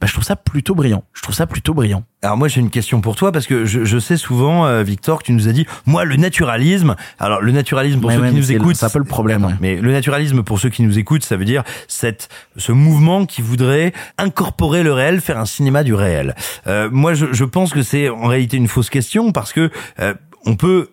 ben 0.00 0.06
je 0.06 0.12
trouve 0.14 0.24
ça 0.24 0.36
plutôt 0.36 0.74
brillant. 0.74 1.04
Je 1.12 1.20
trouve 1.20 1.34
ça 1.34 1.46
plutôt 1.46 1.74
brillant. 1.74 2.04
Alors 2.22 2.38
moi 2.38 2.48
j'ai 2.48 2.60
une 2.60 2.70
question 2.70 3.00
pour 3.00 3.16
toi 3.16 3.32
parce 3.32 3.46
que 3.46 3.66
je, 3.66 3.98
sais 3.98 4.16
souvent 4.16 4.64
euh, 4.66 4.82
Victor 4.82 5.18
que 5.18 5.24
tu 5.24 5.32
nous 5.32 5.48
as 5.48 5.52
dit 5.52 5.66
moi 5.86 6.04
le 6.04 6.16
naturalisme 6.16 6.94
alors 7.18 7.40
le 7.40 7.52
naturalisme 7.52 8.00
pour 8.00 8.10
ceux 8.10 8.20
ouais, 8.20 8.30
qui 8.30 8.34
nous 8.36 8.52
écoutent 8.52 8.76
c'est 8.76 8.86
un 8.86 8.90
peu 8.90 8.98
le 8.98 9.04
problème, 9.04 9.44
ouais. 9.44 9.52
mais 9.60 9.76
le 9.76 9.92
naturalisme 9.92 10.42
pour 10.42 10.58
ceux 10.58 10.70
qui 10.70 10.82
nous 10.82 10.98
écoutent 10.98 11.24
ça 11.24 11.36
veut 11.36 11.44
dire 11.44 11.62
cette 11.88 12.28
ce 12.56 12.72
mouvement 12.72 13.26
qui 13.26 13.42
voudrait 13.42 13.92
incorporer 14.18 14.82
le 14.82 14.92
réel 14.92 15.20
faire 15.20 15.38
un 15.38 15.46
cinéma 15.46 15.84
du 15.84 15.94
réel 15.94 16.34
Euh, 16.66 16.88
moi 16.90 17.14
je, 17.14 17.26
je 17.32 17.44
pense 17.44 17.72
que 17.72 17.82
c'est 17.82 18.08
en 18.08 18.26
réalité 18.26 18.56
une 18.56 18.68
fausse 18.68 18.90
question 18.90 19.32
parce 19.32 19.52
que 19.52 19.70
euh, 20.00 20.14
on 20.46 20.56
peut 20.56 20.90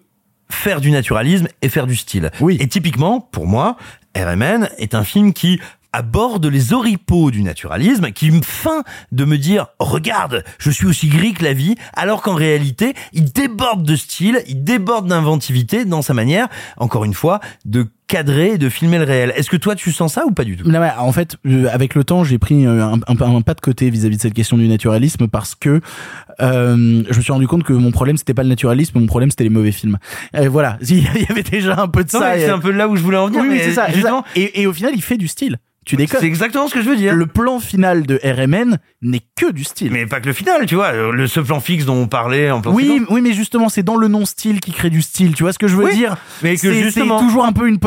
faire 0.50 0.82
du 0.82 0.92
naturalisme 0.92 1.48
et 1.62 1.70
faire 1.70 1.88
du 1.88 1.96
style. 1.96 2.32
Oui. 2.40 2.58
Et 2.60 2.68
typiquement, 2.68 3.22
pour 3.22 3.46
moi, 3.48 3.78
RMN 4.18 4.68
est 4.78 4.96
un 4.96 5.04
film 5.04 5.34
qui 5.34 5.60
aborde 5.94 6.46
les 6.46 6.74
oripeaux 6.74 7.32
du 7.32 7.42
naturalisme, 7.42 8.12
qui 8.12 8.32
me 8.32 8.42
feint 8.42 8.84
de 9.12 9.26
me 9.26 9.38
dire, 9.38 9.68
regarde, 9.80 10.44
je 10.58 10.70
suis 10.70 10.86
aussi 10.86 11.08
gris 11.08 11.34
que 11.34 11.44
la 11.44 11.54
vie, 11.54 11.76
alors 11.94 12.22
qu'en 12.22 12.36
réalité, 12.36 12.94
il 13.14 13.32
déborde 13.32 13.84
de 13.84 13.96
style, 13.96 14.44
il 14.48 14.64
déborde 14.64 15.08
d'inventivité 15.08 15.86
dans 15.86 16.02
sa 16.02 16.14
manière, 16.14 16.48
encore 16.78 17.06
une 17.06 17.14
fois, 17.14 17.40
de 17.66 17.88
cadrer 18.10 18.54
et 18.54 18.58
de 18.58 18.68
filmer 18.68 18.98
le 18.98 19.06
réel. 19.06 19.32
Est-ce 19.38 19.50
que 19.50 19.56
toi, 19.56 19.76
tu 19.76 19.94
sens 19.94 20.16
ça 20.16 20.26
ou 20.26 20.32
pas 20.32 20.44
du 20.44 20.58
tout? 20.58 20.68
Non, 20.70 20.82
en 20.98 21.12
fait, 21.14 21.38
euh, 21.46 21.68
avec 21.72 21.96
le 21.96 22.04
temps, 22.04 22.26
j'ai 22.26 22.38
pris 22.40 22.66
euh, 22.66 22.84
un, 22.84 23.00
un- 23.08 23.36
un 23.36 23.42
pas 23.42 23.54
de 23.54 23.62
côté 23.62 23.90
vis-à-vis 23.90 24.18
de 24.18 24.22
cette 24.22 24.34
question 24.34 24.58
du 24.58 24.68
naturalisme 24.68 25.28
parce 25.28 25.56
que 25.56 25.80
euh, 26.42 27.04
je 27.10 27.18
me 27.18 27.22
suis 27.22 27.32
rendu 27.32 27.48
compte 27.48 27.64
que 27.64 27.74
mon 27.74 27.92
problème 27.92 28.18
c'était 28.18 28.34
pas 28.34 28.44
le 28.44 28.50
naturalisme, 28.50 29.00
mon 29.00 29.06
problème 29.06 29.30
c'était 29.30 29.44
les 29.44 29.50
mauvais 29.50 29.72
films. 29.72 29.98
Et 30.38 30.48
voilà, 30.48 30.78
il 30.90 31.04
y 31.04 31.08
avait 31.30 31.44
déjà 31.44 31.80
un 31.82 31.88
peu 31.88 32.04
de 32.04 32.10
Non, 32.14 32.20
ça. 32.20 32.34
c'est 32.38 32.50
un 32.50 32.60
peu 32.60 32.72
là 32.72 32.88
où 32.88 32.96
je 32.96 33.02
voulais 33.02 33.18
en 33.18 33.28
venir. 33.28 33.42
Oui, 33.42 33.48
oui, 33.50 33.56
mais 33.58 33.64
c'est 33.64 33.74
ça. 33.74 33.92
justement. 33.92 34.24
Et, 34.36 34.62
et 34.62 34.68
au 34.68 34.74
final, 34.74 34.92
il 34.96 35.02
fait 35.02 35.18
du 35.18 35.28
style. 35.28 35.58
Tu 35.86 35.96
déconnes. 35.96 36.20
c'est 36.20 36.28
exactement 36.28 36.68
ce 36.68 36.74
que 36.76 36.82
je 36.84 36.90
veux 36.90 36.98
dire. 36.98 37.16
Le 37.16 37.26
plan 37.26 37.60
final 37.60 38.06
de 38.06 38.20
RMN 38.24 38.78
n'est 39.02 39.22
que 39.36 39.52
du 39.52 39.64
style. 39.64 39.92
Mais 39.92 40.06
pas 40.06 40.20
que 40.20 40.28
le 40.28 40.34
final, 40.34 40.68
tu 40.68 40.76
vois, 40.76 40.92
le 40.92 41.26
ce 41.26 41.40
plan 41.40 41.60
fixe 41.60 41.86
dont 41.86 41.96
on 41.96 42.08
parlait 42.08 42.52
en 42.52 42.62
plan 42.62 42.74
oui, 42.74 43.02
oui, 43.10 43.22
mais 43.22 43.34
justement, 43.34 43.70
c'est 43.70 43.82
dans 43.82 43.96
le 43.96 44.08
non-style 44.08 44.60
qui 44.60 44.72
crée 44.72 44.92
du 44.92 45.02
style. 45.02 45.34
Tu 45.34 45.42
vois 45.42 45.52
ce 45.54 45.58
que 45.58 45.68
je 45.68 45.76
veux 45.76 45.86
Oui, 45.86 45.96
dire? 45.96 46.18
mais 46.44 46.58
que 46.58 46.72
justement- 46.72 47.18
c'est 47.18 47.26
toujours 47.26 47.44
un 47.46 47.54
peu 47.54 47.68
une 47.68 47.80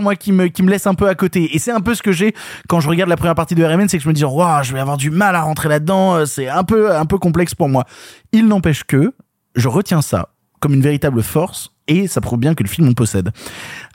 moi, 0.00 0.16
qui 0.16 0.32
me 0.32 0.48
qui 0.48 0.62
me 0.62 0.70
laisse 0.70 0.86
un 0.86 0.94
peu 0.94 1.08
à 1.08 1.14
côté. 1.14 1.54
Et 1.54 1.58
c'est 1.58 1.72
un 1.72 1.80
peu 1.80 1.94
ce 1.94 2.02
que 2.02 2.12
j'ai 2.12 2.34
quand 2.68 2.80
je 2.80 2.88
regarde 2.88 3.10
la 3.10 3.16
première 3.16 3.34
partie 3.34 3.54
de 3.54 3.64
RMN, 3.64 3.88
c'est 3.88 3.98
que 3.98 4.04
je 4.04 4.08
me 4.08 4.14
dis, 4.14 4.24
waouh, 4.24 4.62
je 4.62 4.72
vais 4.72 4.80
avoir 4.80 4.96
du 4.96 5.10
mal 5.10 5.34
à 5.34 5.42
rentrer 5.42 5.68
là-dedans. 5.68 6.16
euh, 6.16 6.26
C'est 6.26 6.48
un 6.48 6.64
peu 6.64 6.94
un 6.94 7.06
peu 7.06 7.18
complexe 7.18 7.54
pour 7.54 7.68
moi. 7.68 7.84
Il 8.32 8.46
n'empêche 8.46 8.84
que 8.84 9.12
je 9.54 9.68
retiens 9.68 10.02
ça 10.02 10.30
comme 10.60 10.74
une 10.74 10.82
véritable 10.82 11.22
force 11.22 11.70
et 11.88 12.06
ça 12.06 12.20
prouve 12.20 12.38
bien 12.38 12.54
que 12.54 12.62
le 12.62 12.68
film 12.68 12.88
en 12.88 12.92
possède. 12.92 13.30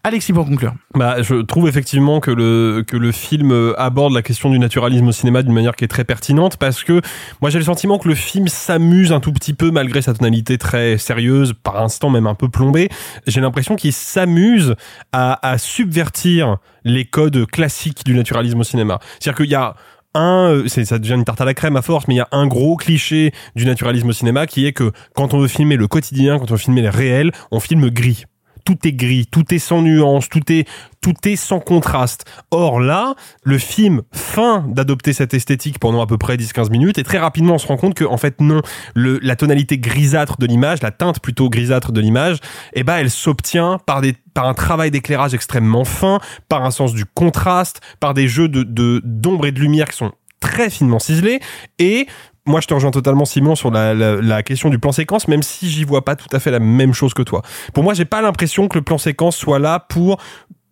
Alexis, 0.05 0.33
pour 0.33 0.45
conclure. 0.45 0.75
Bah, 0.93 1.23
je 1.23 1.41
trouve 1.41 1.67
effectivement 1.67 2.19
que 2.19 2.29
le 2.29 2.83
que 2.85 2.95
le 2.95 3.11
film 3.11 3.51
euh, 3.51 3.73
aborde 3.79 4.13
la 4.13 4.21
question 4.21 4.51
du 4.51 4.59
naturalisme 4.59 5.07
au 5.07 5.11
cinéma 5.11 5.41
d'une 5.41 5.51
manière 5.51 5.75
qui 5.75 5.83
est 5.83 5.87
très 5.87 6.03
pertinente 6.03 6.57
parce 6.57 6.83
que 6.83 7.01
moi 7.41 7.49
j'ai 7.49 7.57
le 7.57 7.65
sentiment 7.65 7.97
que 7.97 8.07
le 8.07 8.13
film 8.13 8.47
s'amuse 8.47 9.11
un 9.11 9.19
tout 9.19 9.33
petit 9.33 9.55
peu 9.55 9.71
malgré 9.71 10.03
sa 10.03 10.13
tonalité 10.13 10.59
très 10.59 10.99
sérieuse, 10.99 11.53
par 11.53 11.81
instant 11.81 12.11
même 12.11 12.27
un 12.27 12.35
peu 12.35 12.49
plombée. 12.49 12.89
J'ai 13.25 13.41
l'impression 13.41 13.75
qu'il 13.75 13.93
s'amuse 13.93 14.75
à, 15.11 15.39
à 15.41 15.57
subvertir 15.57 16.57
les 16.83 17.05
codes 17.05 17.47
classiques 17.47 18.05
du 18.05 18.13
naturalisme 18.13 18.59
au 18.59 18.63
cinéma. 18.63 18.99
C'est-à-dire 19.19 19.37
qu'il 19.37 19.51
y 19.51 19.55
a 19.55 19.73
un, 20.13 20.51
euh, 20.51 20.67
ça 20.67 20.99
devient 20.99 21.15
une 21.15 21.25
tarte 21.25 21.41
à 21.41 21.45
la 21.45 21.55
crème 21.55 21.77
à 21.77 21.81
force, 21.81 22.07
mais 22.07 22.13
il 22.13 22.17
y 22.17 22.21
a 22.21 22.27
un 22.31 22.45
gros 22.45 22.75
cliché 22.75 23.33
du 23.55 23.65
naturalisme 23.65 24.09
au 24.09 24.13
cinéma 24.13 24.45
qui 24.45 24.67
est 24.67 24.71
que 24.71 24.91
quand 25.15 25.33
on 25.33 25.39
veut 25.39 25.47
filmer 25.47 25.77
le 25.77 25.87
quotidien, 25.87 26.37
quand 26.37 26.51
on 26.51 26.53
veut 26.53 26.59
filmer 26.59 26.83
le 26.83 26.89
réel, 26.89 27.31
on 27.49 27.59
filme 27.59 27.89
gris 27.89 28.25
tout 28.65 28.87
est 28.87 28.93
gris, 28.93 29.27
tout 29.31 29.53
est 29.53 29.59
sans 29.59 29.81
nuance, 29.81 30.27
tout 30.27 30.41
est 30.51 31.35
sans 31.35 31.59
contraste. 31.59 32.25
Or 32.51 32.79
là, 32.79 33.15
le 33.43 33.57
film 33.57 34.01
feint 34.11 34.65
d'adopter 34.67 35.13
cette 35.13 35.33
esthétique 35.33 35.79
pendant 35.79 36.01
à 36.01 36.07
peu 36.07 36.17
près 36.17 36.35
10-15 36.35 36.71
minutes 36.71 36.97
et 36.97 37.03
très 37.03 37.19
rapidement 37.19 37.53
on 37.53 37.57
se 37.59 37.67
rend 37.67 37.77
compte 37.77 37.93
que 37.93 38.03
en 38.03 38.17
fait 38.17 38.41
non, 38.41 38.61
la 38.95 39.35
tonalité 39.35 39.77
grisâtre 39.77 40.37
de 40.37 40.47
l'image, 40.47 40.81
la 40.81 40.91
teinte 40.91 41.19
plutôt 41.19 41.49
grisâtre 41.49 41.91
de 41.91 42.01
l'image, 42.01 42.39
eh 42.73 42.83
ben 42.83 42.97
elle 42.97 43.11
s'obtient 43.11 43.79
par 43.85 44.01
des 44.01 44.15
un 44.37 44.53
travail 44.53 44.91
d'éclairage 44.91 45.33
extrêmement 45.33 45.85
fin, 45.85 46.19
par 46.49 46.65
un 46.65 46.71
sens 46.71 46.93
du 46.93 47.05
contraste, 47.05 47.79
par 48.01 48.13
des 48.13 48.27
jeux 48.27 48.49
de 48.49 49.01
d'ombre 49.05 49.45
et 49.45 49.53
de 49.53 49.59
lumière 49.61 49.87
qui 49.87 49.95
sont 49.95 50.11
très 50.41 50.69
finement 50.69 50.99
ciselés 50.99 51.39
et 51.79 52.07
moi, 52.45 52.61
je 52.61 52.67
te 52.67 52.73
rejoins 52.73 52.91
totalement, 52.91 53.25
Simon, 53.25 53.55
sur 53.55 53.71
la, 53.71 53.93
la, 53.93 54.21
la 54.21 54.43
question 54.43 54.69
du 54.69 54.77
plan 54.79 54.91
séquence, 54.91 55.27
même 55.27 55.41
si 55.43 55.69
j'y 55.69 55.83
vois 55.83 56.05
pas 56.05 56.15
tout 56.15 56.27
à 56.31 56.39
fait 56.39 56.51
la 56.51 56.59
même 56.59 56.93
chose 56.93 57.13
que 57.13 57.23
toi. 57.23 57.41
Pour 57.73 57.83
moi, 57.83 57.93
j'ai 57.93 58.05
pas 58.05 58.21
l'impression 58.21 58.67
que 58.67 58.77
le 58.77 58.83
plan 58.83 58.97
séquence 58.97 59.35
soit 59.35 59.59
là 59.59 59.79
pour 59.79 60.17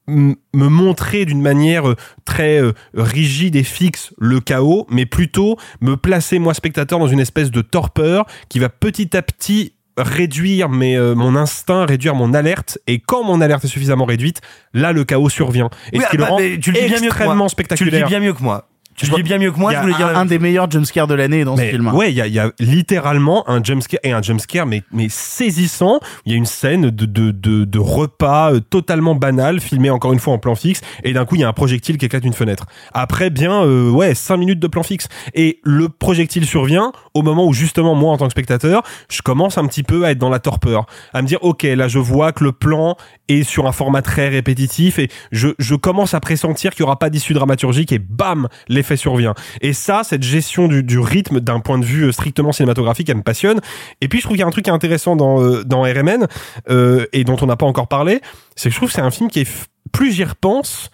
me 0.07 0.35
montrer 0.53 1.25
d'une 1.25 1.41
manière 1.41 1.87
euh, 1.89 1.95
très 2.25 2.61
euh, 2.61 2.73
rigide 2.93 3.55
et 3.55 3.63
fixe 3.63 4.13
le 4.19 4.39
chaos, 4.41 4.85
mais 4.89 5.05
plutôt 5.05 5.57
me 5.81 5.95
placer 5.95 6.39
moi 6.39 6.53
spectateur 6.53 6.99
dans 6.99 7.07
une 7.07 7.21
espèce 7.21 7.51
de 7.51 7.61
torpeur 7.61 8.25
qui 8.49 8.59
va 8.59 8.67
petit 8.69 9.15
à 9.15 9.21
petit 9.21 9.73
réduire 9.95 10.69
mes, 10.69 10.97
euh, 10.97 11.15
mon 11.15 11.35
instinct, 11.35 11.85
réduire 11.85 12.15
mon 12.15 12.33
alerte, 12.33 12.79
et 12.87 12.99
quand 12.99 13.23
mon 13.23 13.41
alerte 13.41 13.63
est 13.63 13.69
suffisamment 13.69 14.05
réduite, 14.05 14.41
là 14.73 14.91
le 14.91 15.05
chaos 15.05 15.29
survient. 15.29 15.69
Et 15.93 15.99
Oui, 15.99 16.03
ce 16.03 16.09
qui 16.09 16.17
ah 16.17 16.19
bah, 16.19 16.25
le 16.25 16.31
rend 16.31 16.39
mais 16.39 16.59
tu 16.59 16.71
le 16.71 16.79
dis 16.79 16.85
bien 16.87 16.99
mieux 16.99 16.99
que 16.99 16.99
moi. 16.99 17.07
extrêmement 17.07 17.35
Tu 17.35 17.39
le 17.45 17.47
dis 17.47 17.51
spectaculaire. 17.51 18.07
bien 18.07 18.19
mieux 18.19 18.33
que 18.33 18.43
moi. 18.43 18.67
Tu 18.95 19.07
le 19.07 19.15
dis 19.15 19.23
bien 19.23 19.37
mieux 19.37 19.51
que 19.51 19.59
moi, 19.59 19.73
je 19.73 19.79
voulais 19.79 19.93
dire 19.95 20.17
un, 20.17 20.25
des 20.25 20.39
meilleurs 20.39 20.69
jumpscares 20.69 21.07
de 21.07 21.13
l'année 21.13 21.43
dans 21.43 21.55
ce 21.55 21.61
Mais 21.61 21.71
film. 21.71 21.87
hein. 21.87 21.93
Ouais, 21.93 22.11
il 22.11 22.15
y 22.15 22.21
a, 22.21 22.27
il 22.27 22.33
y 22.33 22.39
a 22.39 22.51
littéralement 22.59 23.47
un 23.49 23.63
jumpscare 23.63 23.99
et 24.03 24.11
un 24.11 24.21
jumpscare 24.21 24.65
mais 24.65 24.83
mais 24.91 25.07
saisissant. 25.09 25.99
Il 26.25 26.31
y 26.31 26.35
a 26.35 26.37
une 26.37 26.45
scène 26.45 26.89
de 26.89 27.05
de 27.05 27.31
de, 27.31 27.65
de 27.65 27.79
repas 27.79 28.53
euh, 28.53 28.59
totalement 28.59 29.15
banal 29.15 29.59
filmé 29.59 29.89
encore 29.89 30.13
une 30.13 30.19
fois 30.19 30.33
en 30.33 30.37
plan 30.37 30.55
fixe 30.55 30.81
et 31.03 31.13
d'un 31.13 31.25
coup 31.25 31.35
il 31.35 31.41
y 31.41 31.43
a 31.43 31.47
un 31.47 31.53
projectile 31.53 31.97
qui 31.97 32.05
éclate 32.05 32.23
une 32.23 32.33
fenêtre. 32.33 32.65
Après 32.93 33.29
bien 33.29 33.63
euh, 33.63 33.89
ouais 33.89 34.15
cinq 34.15 34.37
minutes 34.37 34.59
de 34.59 34.67
plan 34.67 34.83
fixe 34.83 35.07
et 35.33 35.59
le 35.63 35.89
projectile 35.89 36.45
survient 36.45 36.91
au 37.13 37.21
moment 37.21 37.45
où 37.45 37.53
justement 37.53 37.95
moi 37.95 38.11
en 38.11 38.17
tant 38.17 38.25
que 38.25 38.31
spectateur 38.31 38.83
je 39.09 39.21
commence 39.21 39.57
un 39.57 39.65
petit 39.67 39.83
peu 39.83 40.05
à 40.05 40.11
être 40.11 40.17
dans 40.19 40.29
la 40.29 40.39
torpeur, 40.39 40.85
à 41.13 41.21
me 41.21 41.27
dire 41.27 41.39
ok 41.41 41.63
là 41.63 41.87
je 41.87 41.99
vois 41.99 42.31
que 42.31 42.43
le 42.43 42.51
plan 42.51 42.95
est 43.29 43.43
sur 43.43 43.67
un 43.67 43.71
format 43.71 44.01
très 44.01 44.29
répétitif 44.29 44.99
et 44.99 45.09
je 45.31 45.49
je 45.59 45.75
commence 45.75 46.13
à 46.13 46.19
pressentir 46.19 46.71
qu'il 46.71 46.81
y 46.81 46.83
aura 46.83 46.99
pas 46.99 47.09
d'issue 47.09 47.33
dramaturgique 47.33 47.91
et 47.91 47.99
bam 47.99 48.47
l'effet 48.83 48.97
survient. 48.97 49.33
Et 49.61 49.73
ça 49.73 50.03
cette 50.03 50.23
gestion 50.23 50.67
du, 50.67 50.99
rythme 50.99 51.39
d'un 51.39 51.59
point 51.59 51.79
de 51.79 51.85
vue 51.85 52.03
euh, 52.03 52.11
strictement 52.11 52.51
cinématographique 52.51 53.09
elle 53.09 53.17
me 53.17 53.23
passionne. 53.23 53.61
Et 54.01 54.07
puis 54.07 54.19
je 54.19 54.23
trouve 54.23 54.35
qu'il 54.35 54.41
y 54.41 54.43
a 54.43 54.47
un 54.47 54.51
truc 54.51 54.67
intéressant 54.67 55.15
dans 55.15 55.41
euh, 55.41 55.63
dans 55.63 55.83
RMN 55.83 56.27
euh, 56.69 57.05
et 57.13 57.23
dont 57.23 57.37
on 57.41 57.45
n'a 57.45 57.55
pas 57.55 57.65
encore 57.65 57.87
parlé, 57.87 58.21
c'est 58.55 58.69
que 58.69 58.73
je 58.73 58.79
trouve 58.79 58.89
que 58.89 58.95
c'est 58.95 59.01
un 59.01 59.11
film 59.11 59.29
qui 59.29 59.39
est 59.39 59.67
plus 59.91 60.11
j'y 60.11 60.25
repense, 60.25 60.91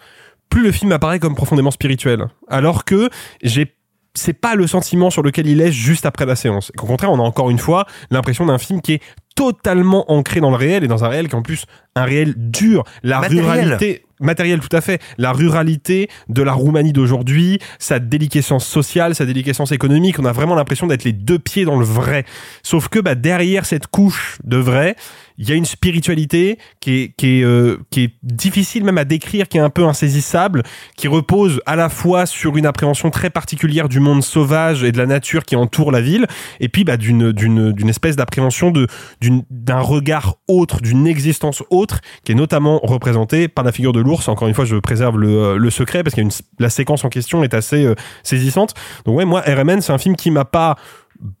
plus 0.48 0.62
le 0.62 0.72
film 0.72 0.92
apparaît 0.92 1.18
comme 1.18 1.34
profondément 1.34 1.70
spirituel. 1.70 2.26
Alors 2.48 2.84
que 2.84 3.10
j'ai 3.42 3.74
c'est 4.14 4.32
pas 4.32 4.54
le 4.54 4.66
sentiment 4.66 5.10
sur 5.10 5.22
lequel 5.22 5.46
il 5.46 5.60
est 5.60 5.72
juste 5.72 6.04
après 6.04 6.26
la 6.26 6.34
séance. 6.34 6.72
Au 6.76 6.86
contraire, 6.86 7.12
on 7.12 7.18
a 7.18 7.22
encore 7.22 7.50
une 7.50 7.58
fois 7.58 7.86
l'impression 8.10 8.46
d'un 8.46 8.58
film 8.58 8.80
qui 8.80 8.94
est 8.94 9.02
totalement 9.40 10.12
ancré 10.12 10.40
dans 10.40 10.50
le 10.50 10.56
réel 10.56 10.84
et 10.84 10.86
dans 10.86 11.02
un 11.02 11.08
réel 11.08 11.26
qui 11.26 11.34
est 11.34 11.38
en 11.38 11.40
plus 11.40 11.64
un 11.96 12.04
réel 12.04 12.34
dur. 12.36 12.84
La 13.02 13.20
Matériel. 13.20 13.44
ruralité 13.46 14.04
matériel 14.20 14.60
tout 14.60 14.76
à 14.76 14.82
fait, 14.82 15.00
la 15.16 15.32
ruralité 15.32 16.10
de 16.28 16.42
la 16.42 16.52
Roumanie 16.52 16.92
d'aujourd'hui, 16.92 17.58
sa 17.78 17.98
déliquescence 17.98 18.66
sociale, 18.66 19.14
sa 19.14 19.24
déliquescence 19.24 19.72
économique, 19.72 20.18
on 20.18 20.26
a 20.26 20.32
vraiment 20.32 20.54
l'impression 20.54 20.86
d'être 20.86 21.04
les 21.04 21.14
deux 21.14 21.38
pieds 21.38 21.64
dans 21.64 21.78
le 21.78 21.86
vrai. 21.86 22.26
Sauf 22.62 22.88
que 22.88 22.98
bah, 22.98 23.14
derrière 23.14 23.64
cette 23.64 23.86
couche 23.86 24.38
de 24.44 24.58
vrai, 24.58 24.94
il 25.40 25.48
y 25.48 25.52
a 25.52 25.54
une 25.54 25.64
spiritualité 25.64 26.58
qui 26.80 27.00
est, 27.00 27.14
qui, 27.16 27.40
est, 27.40 27.44
euh, 27.44 27.78
qui 27.90 28.02
est 28.04 28.12
difficile 28.22 28.84
même 28.84 28.98
à 28.98 29.04
décrire, 29.04 29.48
qui 29.48 29.56
est 29.56 29.60
un 29.60 29.70
peu 29.70 29.84
insaisissable, 29.86 30.62
qui 30.96 31.08
repose 31.08 31.62
à 31.64 31.76
la 31.76 31.88
fois 31.88 32.26
sur 32.26 32.58
une 32.58 32.66
appréhension 32.66 33.10
très 33.10 33.30
particulière 33.30 33.88
du 33.88 34.00
monde 34.00 34.22
sauvage 34.22 34.84
et 34.84 34.92
de 34.92 34.98
la 34.98 35.06
nature 35.06 35.44
qui 35.44 35.56
entoure 35.56 35.92
la 35.92 36.02
ville, 36.02 36.26
et 36.60 36.68
puis 36.68 36.84
bah, 36.84 36.98
d'une, 36.98 37.32
d'une, 37.32 37.72
d'une 37.72 37.88
espèce 37.88 38.16
d'appréhension 38.16 38.70
de, 38.70 38.86
d'une, 39.22 39.42
d'un 39.48 39.80
regard 39.80 40.36
autre, 40.46 40.82
d'une 40.82 41.06
existence 41.06 41.62
autre, 41.70 42.00
qui 42.22 42.32
est 42.32 42.34
notamment 42.34 42.78
représentée 42.82 43.48
par 43.48 43.64
la 43.64 43.72
figure 43.72 43.94
de 43.94 44.00
l'ours. 44.00 44.28
Encore 44.28 44.46
une 44.46 44.54
fois, 44.54 44.66
je 44.66 44.76
préserve 44.76 45.18
le, 45.18 45.28
euh, 45.28 45.56
le 45.56 45.70
secret 45.70 46.02
parce 46.04 46.18
une, 46.18 46.30
la 46.58 46.68
séquence 46.68 47.02
en 47.04 47.08
question 47.08 47.42
est 47.42 47.54
assez 47.54 47.86
euh, 47.86 47.94
saisissante. 48.22 48.74
Donc 49.06 49.16
ouais, 49.16 49.24
moi, 49.24 49.40
RMN, 49.40 49.80
c'est 49.80 49.92
un 49.92 49.98
film 49.98 50.16
qui 50.16 50.30
m'a 50.30 50.44
pas 50.44 50.76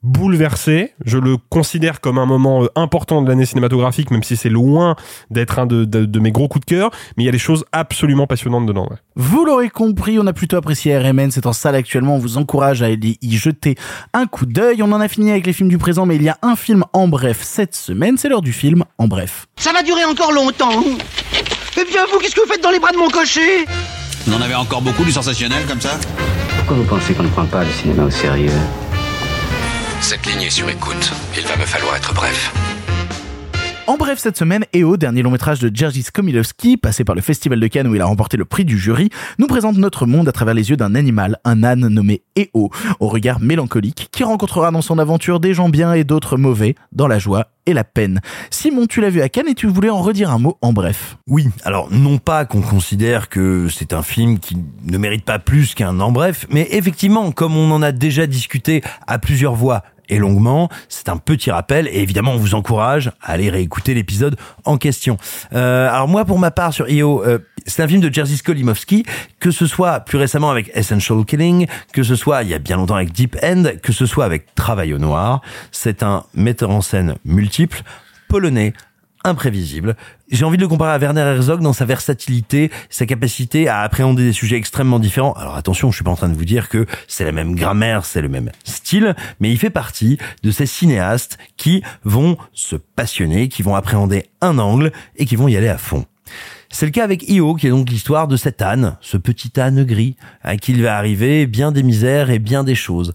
bouleversé. 0.02 0.92
Je 1.04 1.18
le 1.18 1.36
considère 1.48 2.00
comme 2.00 2.18
un 2.18 2.26
moment 2.26 2.64
euh, 2.64 2.68
important 2.76 3.22
de 3.22 3.28
l'année 3.28 3.46
cinématographique, 3.46 4.10
même 4.10 4.22
si 4.22 4.36
c'est 4.36 4.48
loin 4.48 4.96
d'être 5.30 5.58
un 5.58 5.66
de, 5.66 5.84
de, 5.84 6.04
de 6.04 6.20
mes 6.20 6.32
gros 6.32 6.48
coups 6.48 6.66
de 6.66 6.70
cœur. 6.74 6.90
Mais 7.16 7.22
il 7.24 7.26
y 7.26 7.28
a 7.28 7.32
des 7.32 7.38
choses 7.38 7.64
absolument 7.72 8.26
passionnantes 8.26 8.66
dedans. 8.66 8.86
ouais. 8.90 8.96
Vous 9.16 9.44
l'aurez 9.44 9.70
compris, 9.70 10.18
on 10.18 10.26
a 10.26 10.32
plutôt 10.32 10.56
apprécié 10.56 10.96
RMN, 10.98 11.30
c'est 11.30 11.46
en 11.46 11.52
salle 11.52 11.74
actuellement, 11.74 12.16
on 12.16 12.18
vous 12.18 12.38
encourage 12.38 12.82
à 12.82 12.86
aller 12.86 13.18
y 13.20 13.36
jeter 13.36 13.74
un 14.14 14.26
coup 14.26 14.46
d'œil. 14.46 14.82
On 14.82 14.92
en 14.92 15.00
a 15.00 15.08
fini 15.08 15.30
avec 15.30 15.46
les 15.46 15.52
films 15.52 15.68
du 15.68 15.78
présent, 15.78 16.06
mais 16.06 16.16
il 16.16 16.22
y 16.22 16.28
a 16.28 16.38
un 16.42 16.56
film 16.56 16.84
en 16.92 17.08
bref 17.08 17.40
cette 17.42 17.74
semaine, 17.74 18.16
c'est 18.16 18.28
l'heure 18.28 18.42
du 18.42 18.52
film 18.52 18.84
en 18.98 19.08
bref. 19.08 19.46
Ça 19.56 19.72
va 19.72 19.82
durer 19.82 20.04
encore 20.04 20.32
longtemps. 20.32 20.82
Eh 21.80 21.84
bien, 21.84 22.02
vous, 22.12 22.18
qu'est-ce 22.18 22.34
que 22.34 22.40
vous 22.40 22.50
faites 22.52 22.62
dans 22.62 22.70
les 22.70 22.78
bras 22.80 22.92
de 22.92 22.96
mon 22.98 23.08
cocher? 23.08 23.64
Vous 24.26 24.34
en 24.34 24.40
avez 24.40 24.54
encore 24.54 24.82
beaucoup 24.82 25.04
du 25.04 25.12
sensationnel 25.12 25.64
comme 25.66 25.80
ça 25.80 25.98
Pourquoi 26.58 26.76
vous 26.76 26.84
pensez 26.84 27.14
qu'on 27.14 27.22
ne 27.22 27.28
prend 27.28 27.46
pas 27.46 27.64
le 27.64 27.70
cinéma 27.70 28.04
au 28.04 28.10
sérieux? 28.10 28.50
Cette 30.00 30.26
ligne 30.26 30.42
est 30.42 30.50
sur 30.50 30.68
écoute. 30.68 31.10
Il 31.36 31.46
va 31.46 31.56
me 31.56 31.66
falloir 31.66 31.96
être 31.96 32.12
bref. 32.14 32.52
En 33.90 33.96
bref, 33.96 34.20
cette 34.20 34.36
semaine, 34.36 34.64
EO, 34.72 34.96
dernier 34.96 35.20
long 35.20 35.32
métrage 35.32 35.58
de 35.58 35.68
Jerzy 35.74 36.04
Skomilowski, 36.04 36.76
passé 36.76 37.02
par 37.02 37.16
le 37.16 37.20
Festival 37.20 37.58
de 37.58 37.66
Cannes 37.66 37.88
où 37.88 37.94
il 37.96 38.00
a 38.00 38.04
remporté 38.04 38.36
le 38.36 38.44
prix 38.44 38.64
du 38.64 38.78
jury, 38.78 39.10
nous 39.40 39.48
présente 39.48 39.78
notre 39.78 40.06
monde 40.06 40.28
à 40.28 40.32
travers 40.32 40.54
les 40.54 40.70
yeux 40.70 40.76
d'un 40.76 40.94
animal, 40.94 41.40
un 41.44 41.64
âne 41.64 41.88
nommé 41.88 42.22
EO, 42.38 42.70
au 43.00 43.08
regard 43.08 43.40
mélancolique, 43.40 44.08
qui 44.12 44.22
rencontrera 44.22 44.70
dans 44.70 44.80
son 44.80 45.00
aventure 45.00 45.40
des 45.40 45.54
gens 45.54 45.70
bien 45.70 45.92
et 45.92 46.04
d'autres 46.04 46.36
mauvais, 46.36 46.76
dans 46.92 47.08
la 47.08 47.18
joie 47.18 47.48
et 47.66 47.72
la 47.72 47.82
peine. 47.82 48.20
Simon, 48.50 48.86
tu 48.86 49.00
l'as 49.00 49.10
vu 49.10 49.22
à 49.22 49.28
Cannes 49.28 49.48
et 49.48 49.56
tu 49.56 49.66
voulais 49.66 49.90
en 49.90 50.02
redire 50.02 50.30
un 50.30 50.38
mot 50.38 50.56
en 50.62 50.72
bref. 50.72 51.16
Oui, 51.26 51.48
alors 51.64 51.88
non 51.90 52.18
pas 52.18 52.44
qu'on 52.44 52.62
considère 52.62 53.28
que 53.28 53.66
c'est 53.68 53.92
un 53.92 54.04
film 54.04 54.38
qui 54.38 54.56
ne 54.84 54.98
mérite 54.98 55.24
pas 55.24 55.40
plus 55.40 55.74
qu'un 55.74 55.98
en 55.98 56.12
bref, 56.12 56.46
mais 56.48 56.68
effectivement, 56.70 57.32
comme 57.32 57.56
on 57.56 57.72
en 57.72 57.82
a 57.82 57.90
déjà 57.90 58.28
discuté 58.28 58.82
à 59.08 59.18
plusieurs 59.18 59.56
voix 59.56 59.82
et 60.10 60.18
longuement, 60.18 60.68
c'est 60.88 61.08
un 61.08 61.16
petit 61.16 61.50
rappel 61.50 61.88
et 61.88 62.00
évidemment 62.00 62.32
on 62.32 62.36
vous 62.36 62.54
encourage 62.54 63.12
à 63.22 63.32
aller 63.32 63.48
réécouter 63.48 63.94
l'épisode 63.94 64.36
en 64.64 64.76
question. 64.76 65.16
Euh, 65.54 65.88
alors 65.88 66.08
moi 66.08 66.24
pour 66.24 66.38
ma 66.38 66.50
part 66.50 66.72
sur 66.72 66.88
IO, 66.88 67.24
euh, 67.24 67.38
c'est 67.66 67.82
un 67.82 67.88
film 67.88 68.00
de 68.00 68.12
Jerzy 68.12 68.36
Skolimowski, 68.36 69.04
que 69.38 69.50
ce 69.50 69.66
soit 69.66 70.00
plus 70.00 70.18
récemment 70.18 70.50
avec 70.50 70.70
Essential 70.74 71.24
Killing, 71.24 71.66
que 71.92 72.02
ce 72.02 72.16
soit 72.16 72.42
il 72.42 72.48
y 72.48 72.54
a 72.54 72.58
bien 72.58 72.76
longtemps 72.76 72.96
avec 72.96 73.12
Deep 73.12 73.36
End, 73.42 73.64
que 73.82 73.92
ce 73.92 74.06
soit 74.06 74.24
avec 74.24 74.54
Travail 74.54 74.92
au 74.92 74.98
noir, 74.98 75.40
c'est 75.70 76.02
un 76.02 76.24
metteur 76.34 76.70
en 76.70 76.80
scène 76.80 77.14
multiple, 77.24 77.82
polonais, 78.28 78.72
imprévisible. 79.24 79.96
J'ai 80.30 80.44
envie 80.44 80.56
de 80.56 80.62
le 80.62 80.68
comparer 80.68 80.92
à 80.92 80.98
Werner 80.98 81.20
Herzog 81.20 81.60
dans 81.60 81.72
sa 81.72 81.84
versatilité, 81.84 82.70
sa 82.88 83.06
capacité 83.06 83.68
à 83.68 83.80
appréhender 83.80 84.24
des 84.24 84.32
sujets 84.32 84.56
extrêmement 84.56 84.98
différents. 84.98 85.32
Alors 85.32 85.56
attention, 85.56 85.90
je 85.90 85.96
suis 85.96 86.04
pas 86.04 86.10
en 86.10 86.16
train 86.16 86.28
de 86.28 86.36
vous 86.36 86.44
dire 86.44 86.68
que 86.68 86.86
c'est 87.08 87.24
la 87.24 87.32
même 87.32 87.54
grammaire, 87.54 88.04
c'est 88.04 88.22
le 88.22 88.28
même 88.28 88.50
style, 88.64 89.14
mais 89.40 89.50
il 89.50 89.58
fait 89.58 89.70
partie 89.70 90.18
de 90.42 90.50
ces 90.50 90.66
cinéastes 90.66 91.38
qui 91.56 91.82
vont 92.04 92.36
se 92.52 92.76
passionner, 92.76 93.48
qui 93.48 93.62
vont 93.62 93.74
appréhender 93.74 94.26
un 94.40 94.58
angle 94.58 94.92
et 95.16 95.26
qui 95.26 95.36
vont 95.36 95.48
y 95.48 95.56
aller 95.56 95.68
à 95.68 95.78
fond. 95.78 96.06
C'est 96.72 96.86
le 96.86 96.92
cas 96.92 97.02
avec 97.02 97.28
Io, 97.28 97.56
qui 97.56 97.66
est 97.66 97.70
donc 97.70 97.90
l'histoire 97.90 98.28
de 98.28 98.36
cet 98.36 98.62
âne, 98.62 98.96
ce 99.00 99.16
petit 99.16 99.58
âne 99.58 99.82
gris, 99.84 100.14
à 100.42 100.56
qui 100.56 100.70
il 100.70 100.82
va 100.82 100.96
arriver 100.96 101.46
bien 101.46 101.72
des 101.72 101.82
misères 101.82 102.30
et 102.30 102.38
bien 102.38 102.62
des 102.62 102.76
choses. 102.76 103.12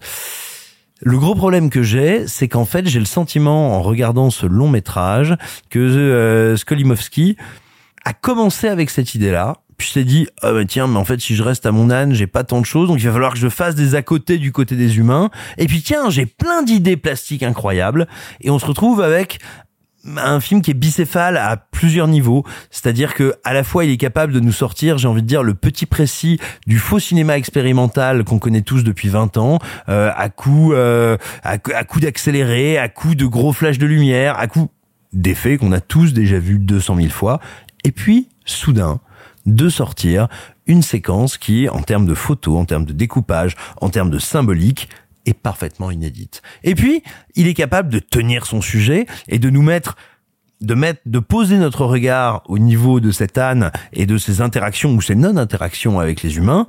Le 1.02 1.18
gros 1.18 1.34
problème 1.34 1.68
que 1.68 1.82
j'ai, 1.82 2.26
c'est 2.26 2.48
qu'en 2.48 2.64
fait, 2.64 2.86
j'ai 2.88 2.98
le 2.98 3.04
sentiment, 3.04 3.76
en 3.76 3.82
regardant 3.82 4.30
ce 4.30 4.46
long 4.46 4.68
métrage, 4.68 5.36
que 5.68 5.78
euh, 5.78 6.56
Skolimowski 6.56 7.36
a 8.04 8.14
commencé 8.14 8.68
avec 8.68 8.88
cette 8.88 9.14
idée-là, 9.14 9.58
puis 9.76 9.88
s'est 9.88 10.04
dit, 10.04 10.26
ah 10.40 10.52
bah 10.52 10.64
tiens, 10.64 10.86
mais 10.86 10.96
en 10.96 11.04
fait, 11.04 11.20
si 11.20 11.36
je 11.36 11.42
reste 11.42 11.66
à 11.66 11.72
mon 11.72 11.90
âne, 11.90 12.14
j'ai 12.14 12.26
pas 12.26 12.44
tant 12.44 12.60
de 12.60 12.66
choses, 12.66 12.88
donc 12.88 12.98
il 12.98 13.06
va 13.06 13.12
falloir 13.12 13.34
que 13.34 13.38
je 13.38 13.50
fasse 13.50 13.74
des 13.74 13.94
à 13.94 14.00
côté 14.00 14.38
du 14.38 14.52
côté 14.52 14.74
des 14.74 14.96
humains. 14.96 15.30
Et 15.58 15.66
puis 15.66 15.82
tiens, 15.82 16.08
j'ai 16.08 16.24
plein 16.24 16.62
d'idées 16.62 16.96
plastiques 16.96 17.42
incroyables, 17.42 18.06
et 18.40 18.48
on 18.48 18.58
se 18.58 18.64
retrouve 18.64 19.02
avec 19.02 19.38
un 20.16 20.40
film 20.40 20.62
qui 20.62 20.70
est 20.70 20.74
bicéphale 20.74 21.36
à 21.36 21.56
plusieurs 21.56 22.08
niveaux, 22.08 22.44
c'est-à-dire 22.70 23.14
que 23.14 23.34
à 23.44 23.52
la 23.52 23.64
fois 23.64 23.84
il 23.84 23.90
est 23.90 23.96
capable 23.96 24.32
de 24.32 24.40
nous 24.40 24.52
sortir, 24.52 24.98
j'ai 24.98 25.08
envie 25.08 25.22
de 25.22 25.26
dire, 25.26 25.42
le 25.42 25.54
petit 25.54 25.86
précis 25.86 26.38
du 26.66 26.78
faux 26.78 26.98
cinéma 26.98 27.36
expérimental 27.36 28.24
qu'on 28.24 28.38
connaît 28.38 28.62
tous 28.62 28.84
depuis 28.84 29.08
20 29.08 29.36
ans, 29.36 29.58
euh, 29.88 30.10
à 30.16 30.28
coup 30.28 30.72
euh, 30.72 31.16
à, 31.42 31.58
coup- 31.58 32.00
d'accéléré, 32.00 32.78
à 32.78 32.88
coup 32.88 33.14
de 33.14 33.26
gros 33.26 33.52
flashs 33.52 33.78
de 33.78 33.86
lumière, 33.86 34.38
à 34.38 34.46
coup 34.46 34.68
d'effets 35.12 35.56
qu'on 35.56 35.72
a 35.72 35.80
tous 35.80 36.12
déjà 36.12 36.38
vus 36.38 36.58
200 36.58 36.96
000 36.96 37.08
fois, 37.08 37.40
et 37.84 37.92
puis 37.92 38.28
soudain 38.44 39.00
de 39.46 39.68
sortir 39.68 40.28
une 40.66 40.82
séquence 40.82 41.38
qui, 41.38 41.68
en 41.68 41.80
termes 41.80 42.06
de 42.06 42.14
photos, 42.14 42.58
en 42.58 42.64
termes 42.64 42.84
de 42.84 42.92
découpage, 42.92 43.54
en 43.80 43.88
termes 43.88 44.10
de 44.10 44.18
symbolique, 44.18 44.88
est 45.26 45.34
parfaitement 45.34 45.90
inédite. 45.90 46.42
Et 46.64 46.74
puis, 46.74 47.02
il 47.34 47.46
est 47.46 47.54
capable 47.54 47.90
de 47.90 47.98
tenir 47.98 48.46
son 48.46 48.60
sujet 48.60 49.06
et 49.28 49.38
de 49.38 49.50
nous 49.50 49.62
mettre 49.62 49.96
de 50.62 50.74
mettre, 50.74 51.00
de 51.04 51.18
poser 51.18 51.58
notre 51.58 51.84
regard 51.84 52.42
au 52.46 52.58
niveau 52.58 52.98
de 53.00 53.10
cet 53.10 53.36
âne 53.36 53.70
et 53.92 54.06
de 54.06 54.16
ses 54.16 54.40
interactions 54.40 54.94
ou 54.94 55.02
ses 55.02 55.14
non-interactions 55.14 56.00
avec 56.00 56.22
les 56.22 56.36
humains. 56.36 56.66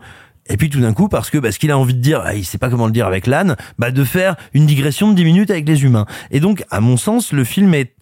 Et 0.49 0.57
puis 0.57 0.69
tout 0.69 0.79
d'un 0.79 0.93
coup, 0.93 1.07
parce 1.09 1.29
que 1.29 1.37
parce 1.37 1.57
qu'il 1.57 1.71
a 1.71 1.77
envie 1.77 1.93
de 1.93 2.01
dire, 2.01 2.23
il 2.33 2.45
sait 2.45 2.57
pas 2.57 2.69
comment 2.69 2.85
le 2.85 2.91
dire 2.91 3.07
avec 3.07 3.27
l'âne, 3.27 3.55
bah 3.79 3.91
de 3.91 4.03
faire 4.03 4.35
une 4.53 4.65
digression 4.65 5.09
de 5.09 5.15
10 5.15 5.25
minutes 5.25 5.51
avec 5.51 5.67
les 5.67 5.83
humains. 5.83 6.05
Et 6.31 6.39
donc, 6.39 6.63
à 6.69 6.79
mon 6.79 6.97
sens, 6.97 7.33
le 7.33 7.43
film 7.43 7.73
est 7.73 7.95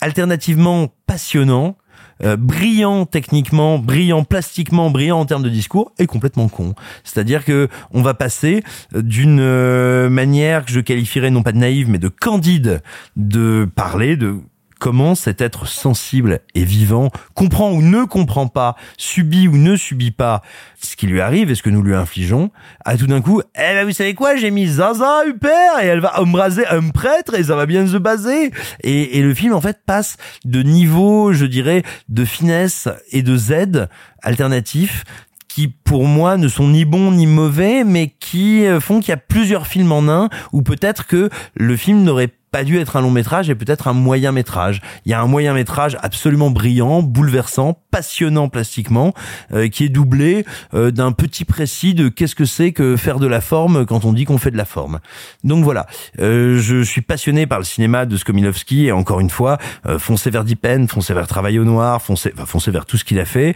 alternativement 0.00 0.88
passionnant, 1.06 1.76
euh, 2.24 2.36
brillant 2.36 3.06
techniquement, 3.06 3.78
brillant 3.78 4.24
plastiquement, 4.24 4.90
brillant 4.90 5.20
en 5.20 5.26
termes 5.26 5.42
de 5.42 5.48
discours, 5.48 5.92
et 5.98 6.06
complètement 6.06 6.48
con. 6.48 6.74
C'est-à-dire 7.04 7.44
que 7.44 7.68
on 7.92 8.02
va 8.02 8.14
passer 8.14 8.62
euh, 8.94 9.02
d'une 9.02 9.40
euh, 9.40 10.10
manière 10.10 10.64
que 10.64 10.72
je 10.72 10.80
qualifierais 10.80 11.30
non 11.30 11.42
pas 11.42 11.52
de 11.52 11.58
naïve, 11.58 11.88
mais 11.88 11.98
de 11.98 12.08
candide 12.08 12.82
de 13.16 13.68
parler 13.74 14.16
de 14.16 14.36
comment 14.80 15.14
cet 15.14 15.40
être 15.40 15.68
sensible 15.68 16.40
et 16.56 16.64
vivant 16.64 17.10
comprend 17.34 17.70
ou 17.70 17.82
ne 17.82 18.04
comprend 18.04 18.48
pas, 18.48 18.74
subit 18.96 19.46
ou 19.46 19.56
ne 19.56 19.76
subit 19.76 20.10
pas 20.10 20.42
ce 20.80 20.96
qui 20.96 21.06
lui 21.06 21.20
arrive 21.20 21.50
et 21.50 21.54
ce 21.54 21.62
que 21.62 21.70
nous 21.70 21.82
lui 21.82 21.94
infligeons, 21.94 22.50
à 22.84 22.96
tout 22.96 23.06
d'un 23.06 23.20
coup, 23.20 23.42
eh 23.54 23.58
ben 23.58 23.84
vous 23.86 23.92
savez 23.92 24.14
quoi, 24.14 24.36
j'ai 24.36 24.50
mis 24.50 24.66
Zaza 24.66 25.24
Huppert 25.26 25.80
et 25.82 25.86
elle 25.86 26.00
va 26.00 26.18
embraser 26.20 26.66
un 26.66 26.88
prêtre 26.88 27.34
et 27.34 27.44
ça 27.44 27.54
va 27.54 27.66
bien 27.66 27.86
se 27.86 27.98
baser. 27.98 28.50
Et, 28.82 29.20
le 29.20 29.34
film 29.34 29.52
en 29.52 29.60
fait 29.60 29.80
passe 29.84 30.16
de 30.46 30.62
niveau, 30.62 31.34
je 31.34 31.44
dirais, 31.44 31.82
de 32.08 32.24
finesse 32.24 32.88
et 33.12 33.22
de 33.22 33.36
Z 33.36 33.86
alternatif 34.22 35.04
qui 35.46 35.68
pour 35.68 36.04
moi 36.04 36.36
ne 36.36 36.48
sont 36.48 36.68
ni 36.68 36.84
bons 36.84 37.10
ni 37.10 37.26
mauvais, 37.26 37.84
mais 37.84 38.14
qui 38.20 38.64
euh, 38.66 38.80
font 38.80 39.00
qu'il 39.00 39.10
y 39.10 39.12
a 39.12 39.18
plusieurs 39.18 39.66
films 39.66 39.92
en 39.92 40.08
un, 40.08 40.28
ou 40.52 40.62
peut-être 40.62 41.06
que 41.06 41.28
le 41.54 41.76
film 41.76 42.02
n'aurait 42.04 42.32
pas 42.50 42.64
dû 42.64 42.78
être 42.78 42.96
un 42.96 43.00
long 43.00 43.10
métrage 43.10 43.50
et 43.50 43.54
peut-être 43.54 43.88
un 43.88 43.92
moyen 43.92 44.32
métrage. 44.32 44.80
Il 45.04 45.10
y 45.10 45.14
a 45.14 45.20
un 45.20 45.26
moyen 45.26 45.54
métrage 45.54 45.96
absolument 46.02 46.50
brillant, 46.50 47.02
bouleversant, 47.02 47.78
passionnant 47.90 48.48
plastiquement, 48.48 49.14
euh, 49.52 49.68
qui 49.68 49.84
est 49.84 49.88
doublé 49.88 50.44
euh, 50.74 50.90
d'un 50.90 51.12
petit 51.12 51.44
précis 51.44 51.94
de 51.94 52.08
qu'est-ce 52.08 52.34
que 52.34 52.44
c'est 52.44 52.72
que 52.72 52.96
faire 52.96 53.18
de 53.18 53.26
la 53.26 53.40
forme 53.40 53.86
quand 53.86 54.04
on 54.04 54.12
dit 54.12 54.24
qu'on 54.24 54.38
fait 54.38 54.50
de 54.50 54.56
la 54.56 54.64
forme. 54.64 55.00
Donc 55.44 55.64
voilà, 55.64 55.86
euh, 56.18 56.58
je 56.58 56.82
suis 56.82 57.02
passionné 57.02 57.46
par 57.46 57.58
le 57.58 57.64
cinéma 57.64 58.06
de 58.06 58.16
Skomilovski 58.16 58.86
et 58.86 58.92
encore 58.92 59.20
une 59.20 59.30
fois, 59.30 59.58
euh, 59.86 59.98
foncez 59.98 60.30
vers 60.30 60.44
Dipen, 60.44 60.88
foncez 60.88 61.14
vers 61.14 61.26
Travail 61.26 61.58
au 61.58 61.64
Noir, 61.64 62.02
foncez, 62.02 62.32
enfin, 62.34 62.46
foncez 62.46 62.70
vers 62.70 62.86
tout 62.86 62.96
ce 62.96 63.04
qu'il 63.04 63.18
a 63.20 63.24
fait. 63.24 63.54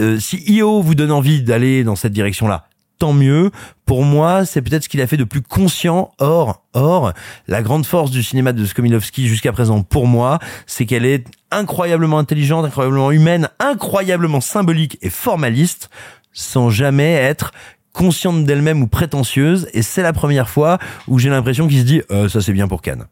Euh, 0.00 0.18
si 0.20 0.36
IO 0.46 0.80
vous 0.80 0.94
donne 0.94 1.10
envie 1.10 1.42
d'aller 1.42 1.82
dans 1.82 1.96
cette 1.96 2.12
direction-là, 2.12 2.67
tant 2.98 3.12
mieux. 3.12 3.50
Pour 3.86 4.02
moi, 4.02 4.44
c'est 4.44 4.62
peut-être 4.62 4.84
ce 4.84 4.88
qu'il 4.88 5.00
a 5.00 5.06
fait 5.06 5.16
de 5.16 5.24
plus 5.24 5.42
conscient. 5.42 6.10
Or, 6.18 6.64
or, 6.74 7.12
la 7.46 7.62
grande 7.62 7.86
force 7.86 8.10
du 8.10 8.22
cinéma 8.22 8.52
de 8.52 8.64
Skomilovski 8.64 9.28
jusqu'à 9.28 9.52
présent, 9.52 9.82
pour 9.82 10.06
moi, 10.06 10.38
c'est 10.66 10.86
qu'elle 10.86 11.06
est 11.06 11.26
incroyablement 11.50 12.18
intelligente, 12.18 12.64
incroyablement 12.64 13.10
humaine, 13.10 13.48
incroyablement 13.58 14.40
symbolique 14.40 14.98
et 15.02 15.10
formaliste, 15.10 15.90
sans 16.32 16.70
jamais 16.70 17.12
être 17.12 17.52
consciente 17.92 18.44
d'elle-même 18.44 18.82
ou 18.82 18.86
prétentieuse. 18.86 19.68
Et 19.72 19.82
c'est 19.82 20.02
la 20.02 20.12
première 20.12 20.48
fois 20.48 20.78
où 21.08 21.18
j'ai 21.18 21.30
l'impression 21.30 21.66
qu'il 21.66 21.80
se 21.80 21.84
dit 21.84 22.02
euh, 22.10 22.28
ça 22.28 22.40
c'est 22.40 22.52
bien 22.52 22.68
pour 22.68 22.82
Cannes. 22.82 23.06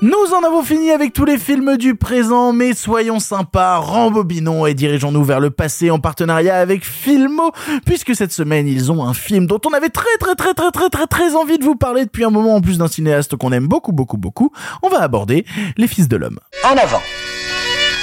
Nous 0.00 0.32
en 0.32 0.46
avons 0.46 0.62
fini 0.62 0.92
avec 0.92 1.12
tous 1.12 1.24
les 1.24 1.38
films 1.38 1.76
du 1.76 1.96
présent, 1.96 2.52
mais 2.52 2.72
soyons 2.72 3.18
sympas, 3.18 3.78
rembobinons 3.78 4.64
et 4.64 4.74
dirigeons-nous 4.74 5.24
vers 5.24 5.40
le 5.40 5.50
passé 5.50 5.90
en 5.90 5.98
partenariat 5.98 6.56
avec 6.56 6.84
Filmo, 6.84 7.50
puisque 7.84 8.14
cette 8.14 8.30
semaine 8.30 8.68
ils 8.68 8.92
ont 8.92 9.04
un 9.04 9.12
film 9.12 9.48
dont 9.48 9.60
on 9.66 9.72
avait 9.72 9.88
très 9.88 10.16
très 10.20 10.36
très 10.36 10.54
très 10.54 10.70
très 10.70 10.88
très 10.88 11.06
très 11.08 11.34
envie 11.34 11.58
de 11.58 11.64
vous 11.64 11.74
parler 11.74 12.04
depuis 12.04 12.22
un 12.22 12.30
moment 12.30 12.54
en 12.54 12.60
plus 12.60 12.78
d'un 12.78 12.86
cinéaste 12.86 13.34
qu'on 13.34 13.50
aime 13.50 13.66
beaucoup 13.66 13.90
beaucoup 13.90 14.18
beaucoup. 14.18 14.52
On 14.84 14.88
va 14.88 15.02
aborder 15.02 15.44
Les 15.76 15.88
Fils 15.88 16.06
de 16.06 16.16
l'Homme. 16.16 16.38
En 16.62 16.76
avant. 16.76 17.02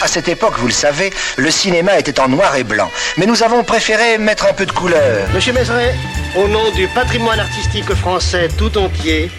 À 0.04 0.08
cette 0.10 0.28
époque, 0.28 0.56
vous 0.58 0.68
le 0.68 0.74
savez, 0.74 1.14
le 1.38 1.50
cinéma 1.50 1.98
était 1.98 2.20
en 2.20 2.28
noir 2.28 2.58
et 2.58 2.66
blanc. 2.66 2.90
Mais 3.18 3.26
nous 3.26 3.42
avons 3.42 3.64
préféré 3.64 4.18
mettre 4.18 4.48
un 4.50 4.54
peu 4.54 4.66
de 4.66 4.74
couleur. 4.74 5.30
Monsieur 5.34 5.54
Mézeret, 5.54 5.96
au 6.36 6.50
nom 6.50 6.72
du 6.76 6.90
patrimoine 6.90 7.40
artistique 7.40 7.94
français 7.94 8.50
tout 8.58 8.78
entier, 8.78 9.32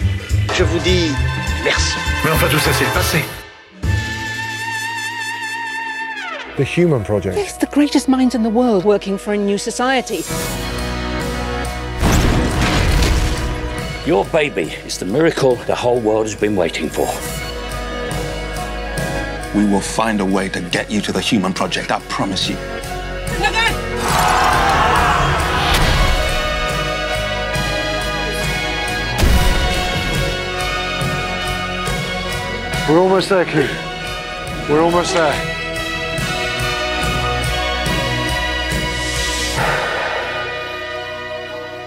je 0.55 0.63
vous 0.63 0.79
dis 0.79 1.11
merci. 1.63 1.97
Mais 2.23 2.31
enfin, 2.31 2.47
tout 2.49 2.59
ça, 2.59 2.71
c'est 2.73 2.85
le 2.85 2.91
passé. 2.91 3.17
The 6.57 6.77
Human 6.77 7.03
Project. 7.03 7.37
Yes, 7.37 7.57
the 7.59 7.69
greatest 7.71 8.07
minds 8.07 8.33
in 8.33 8.41
the 8.41 8.49
world 8.49 8.83
working 8.83 9.17
for 9.17 9.33
a 9.33 9.37
new 9.37 9.57
society. 9.57 10.23
Your 14.07 14.25
baby 14.25 14.73
is 14.85 14.97
the 14.97 15.05
miracle 15.05 15.55
the 15.67 15.75
whole 15.75 15.99
world 15.99 16.25
has 16.25 16.35
been 16.35 16.55
waiting 16.55 16.89
for. 16.89 17.07
We 19.53 19.65
will 19.65 19.81
find 19.81 20.21
a 20.21 20.25
way 20.25 20.49
to 20.49 20.61
get 20.61 20.89
you 20.89 21.01
to 21.01 21.11
the 21.11 21.19
Human 21.19 21.53
Project, 21.53 21.91
I 21.91 21.99
promise 22.07 22.49
you. 22.49 22.55
We're 32.89 32.99
almost 32.99 33.27
there, 33.27 33.43
Q. 33.43 33.67
We're 34.69 34.81
almost 34.81 35.13
there. 35.13 35.56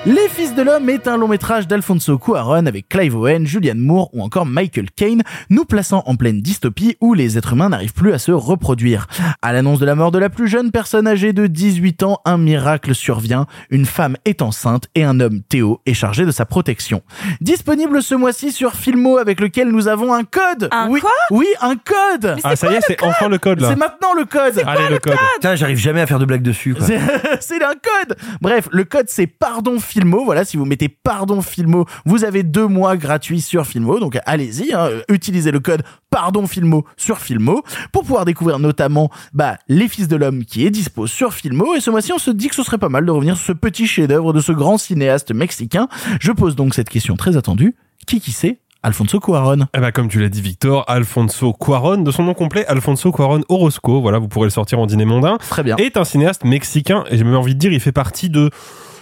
Les 0.06 0.30
Fils 0.30 0.54
de 0.54 0.62
l'Homme 0.62 0.88
est 0.88 1.06
un 1.08 1.18
long 1.18 1.28
métrage 1.28 1.68
d'Alfonso 1.68 2.16
Cuarón 2.16 2.64
avec 2.64 2.88
Clive 2.88 3.16
Owen, 3.16 3.46
Julianne 3.46 3.80
Moore 3.80 4.08
ou 4.14 4.22
encore 4.22 4.46
Michael 4.46 4.90
Caine, 4.90 5.22
nous 5.50 5.66
plaçant 5.66 6.02
en 6.06 6.16
pleine 6.16 6.40
dystopie 6.40 6.96
où 7.02 7.12
les 7.12 7.36
êtres 7.36 7.52
humains 7.52 7.68
n'arrivent 7.68 7.92
plus 7.92 8.14
à 8.14 8.18
se 8.18 8.32
reproduire. 8.32 9.08
À 9.42 9.52
l'annonce 9.52 9.78
de 9.78 9.84
la 9.84 9.94
mort 9.94 10.10
de 10.10 10.18
la 10.18 10.30
plus 10.30 10.48
jeune 10.48 10.70
personne 10.70 11.06
âgée 11.06 11.34
de 11.34 11.46
18 11.46 12.02
ans, 12.02 12.20
un 12.24 12.38
miracle 12.38 12.94
survient, 12.94 13.44
une 13.68 13.84
femme 13.84 14.16
est 14.24 14.40
enceinte 14.40 14.88
et 14.94 15.04
un 15.04 15.20
homme, 15.20 15.42
Théo, 15.42 15.82
est 15.84 15.92
chargé 15.92 16.24
de 16.24 16.30
sa 16.30 16.46
protection. 16.46 17.02
Disponible 17.42 18.02
ce 18.02 18.14
mois-ci 18.14 18.52
sur 18.52 18.72
Filmo 18.76 19.18
avec 19.18 19.38
lequel 19.38 19.68
nous 19.68 19.86
avons 19.86 20.14
un 20.14 20.24
code. 20.24 20.70
Un 20.72 20.88
oui, 20.88 21.00
quoi? 21.02 21.10
oui, 21.30 21.46
un 21.60 21.76
code. 21.76 22.36
Ah, 22.42 22.56
ça 22.56 22.72
y 22.72 22.76
est, 22.76 22.80
c'est 22.86 23.02
enfin 23.04 23.28
le 23.28 23.36
code 23.36 23.60
là. 23.60 23.68
C'est 23.68 23.76
maintenant 23.76 24.14
le 24.16 24.24
code. 24.24 24.62
Allez, 24.66 24.88
le 24.88 24.98
code? 24.98 25.18
Putain, 25.34 25.56
j'arrive 25.56 25.76
jamais 25.76 26.00
à 26.00 26.06
faire 26.06 26.18
de 26.18 26.24
blagues 26.24 26.40
dessus. 26.40 26.74
Quoi. 26.74 26.86
C'est 26.86 27.00
c'est 27.40 27.62
un 27.62 27.74
code. 27.74 28.16
Bref, 28.40 28.68
le 28.72 28.84
code 28.84 29.06
c'est 29.08 29.26
pardon 29.26 29.78
Filmo. 29.90 30.24
Voilà, 30.24 30.44
si 30.44 30.56
vous 30.56 30.64
mettez 30.64 30.88
pardon 30.88 31.42
Filmo, 31.42 31.84
vous 32.04 32.24
avez 32.24 32.44
deux 32.44 32.68
mois 32.68 32.96
gratuits 32.96 33.40
sur 33.40 33.66
Filmo. 33.66 33.98
Donc 33.98 34.18
allez-y, 34.24 34.72
hein, 34.72 34.88
utilisez 35.08 35.50
le 35.50 35.58
code 35.58 35.82
pardon 36.10 36.46
Filmo 36.46 36.84
sur 36.96 37.18
Filmo 37.18 37.62
pour 37.92 38.02
pouvoir 38.02 38.24
découvrir 38.24 38.60
notamment 38.60 39.10
bah, 39.32 39.58
Les 39.68 39.88
Fils 39.88 40.06
de 40.06 40.14
l'Homme 40.14 40.44
qui 40.44 40.64
est 40.64 40.70
dispo 40.70 41.08
sur 41.08 41.34
Filmo. 41.34 41.74
Et 41.74 41.80
ce 41.80 41.90
mois-ci, 41.90 42.12
on 42.12 42.18
se 42.18 42.30
dit 42.30 42.48
que 42.48 42.54
ce 42.54 42.62
serait 42.62 42.78
pas 42.78 42.88
mal 42.88 43.04
de 43.04 43.10
revenir 43.10 43.36
sur 43.36 43.46
ce 43.46 43.52
petit 43.52 43.88
chef-d'œuvre 43.88 44.32
de 44.32 44.40
ce 44.40 44.52
grand 44.52 44.78
cinéaste 44.78 45.32
mexicain. 45.32 45.88
Je 46.20 46.30
pose 46.30 46.54
donc 46.54 46.74
cette 46.74 46.88
question 46.88 47.16
très 47.16 47.36
attendue. 47.36 47.74
Qui 48.06 48.20
qui 48.20 48.30
c'est? 48.30 48.60
Alfonso 48.82 49.20
Cuarón. 49.20 49.66
Eh 49.76 49.80
ben, 49.80 49.92
comme 49.92 50.08
tu 50.08 50.20
l'as 50.20 50.30
dit, 50.30 50.40
Victor, 50.40 50.84
Alfonso 50.88 51.52
Cuarón, 51.52 51.98
de 51.98 52.10
son 52.10 52.22
nom 52.22 52.32
complet, 52.32 52.64
Alfonso 52.66 53.12
Cuarón 53.12 53.42
Orozco, 53.50 54.00
voilà, 54.00 54.18
vous 54.18 54.28
pourrez 54.28 54.46
le 54.46 54.50
sortir 54.50 54.78
en 54.78 54.86
dîner 54.86 55.04
mondain. 55.04 55.36
Très 55.50 55.62
bien. 55.62 55.76
Est 55.76 55.98
un 55.98 56.04
cinéaste 56.04 56.44
mexicain, 56.44 57.04
et 57.10 57.18
j'ai 57.18 57.24
même 57.24 57.36
envie 57.36 57.54
de 57.54 57.58
dire, 57.58 57.72
il 57.72 57.80
fait 57.80 57.92
partie 57.92 58.30
de 58.30 58.50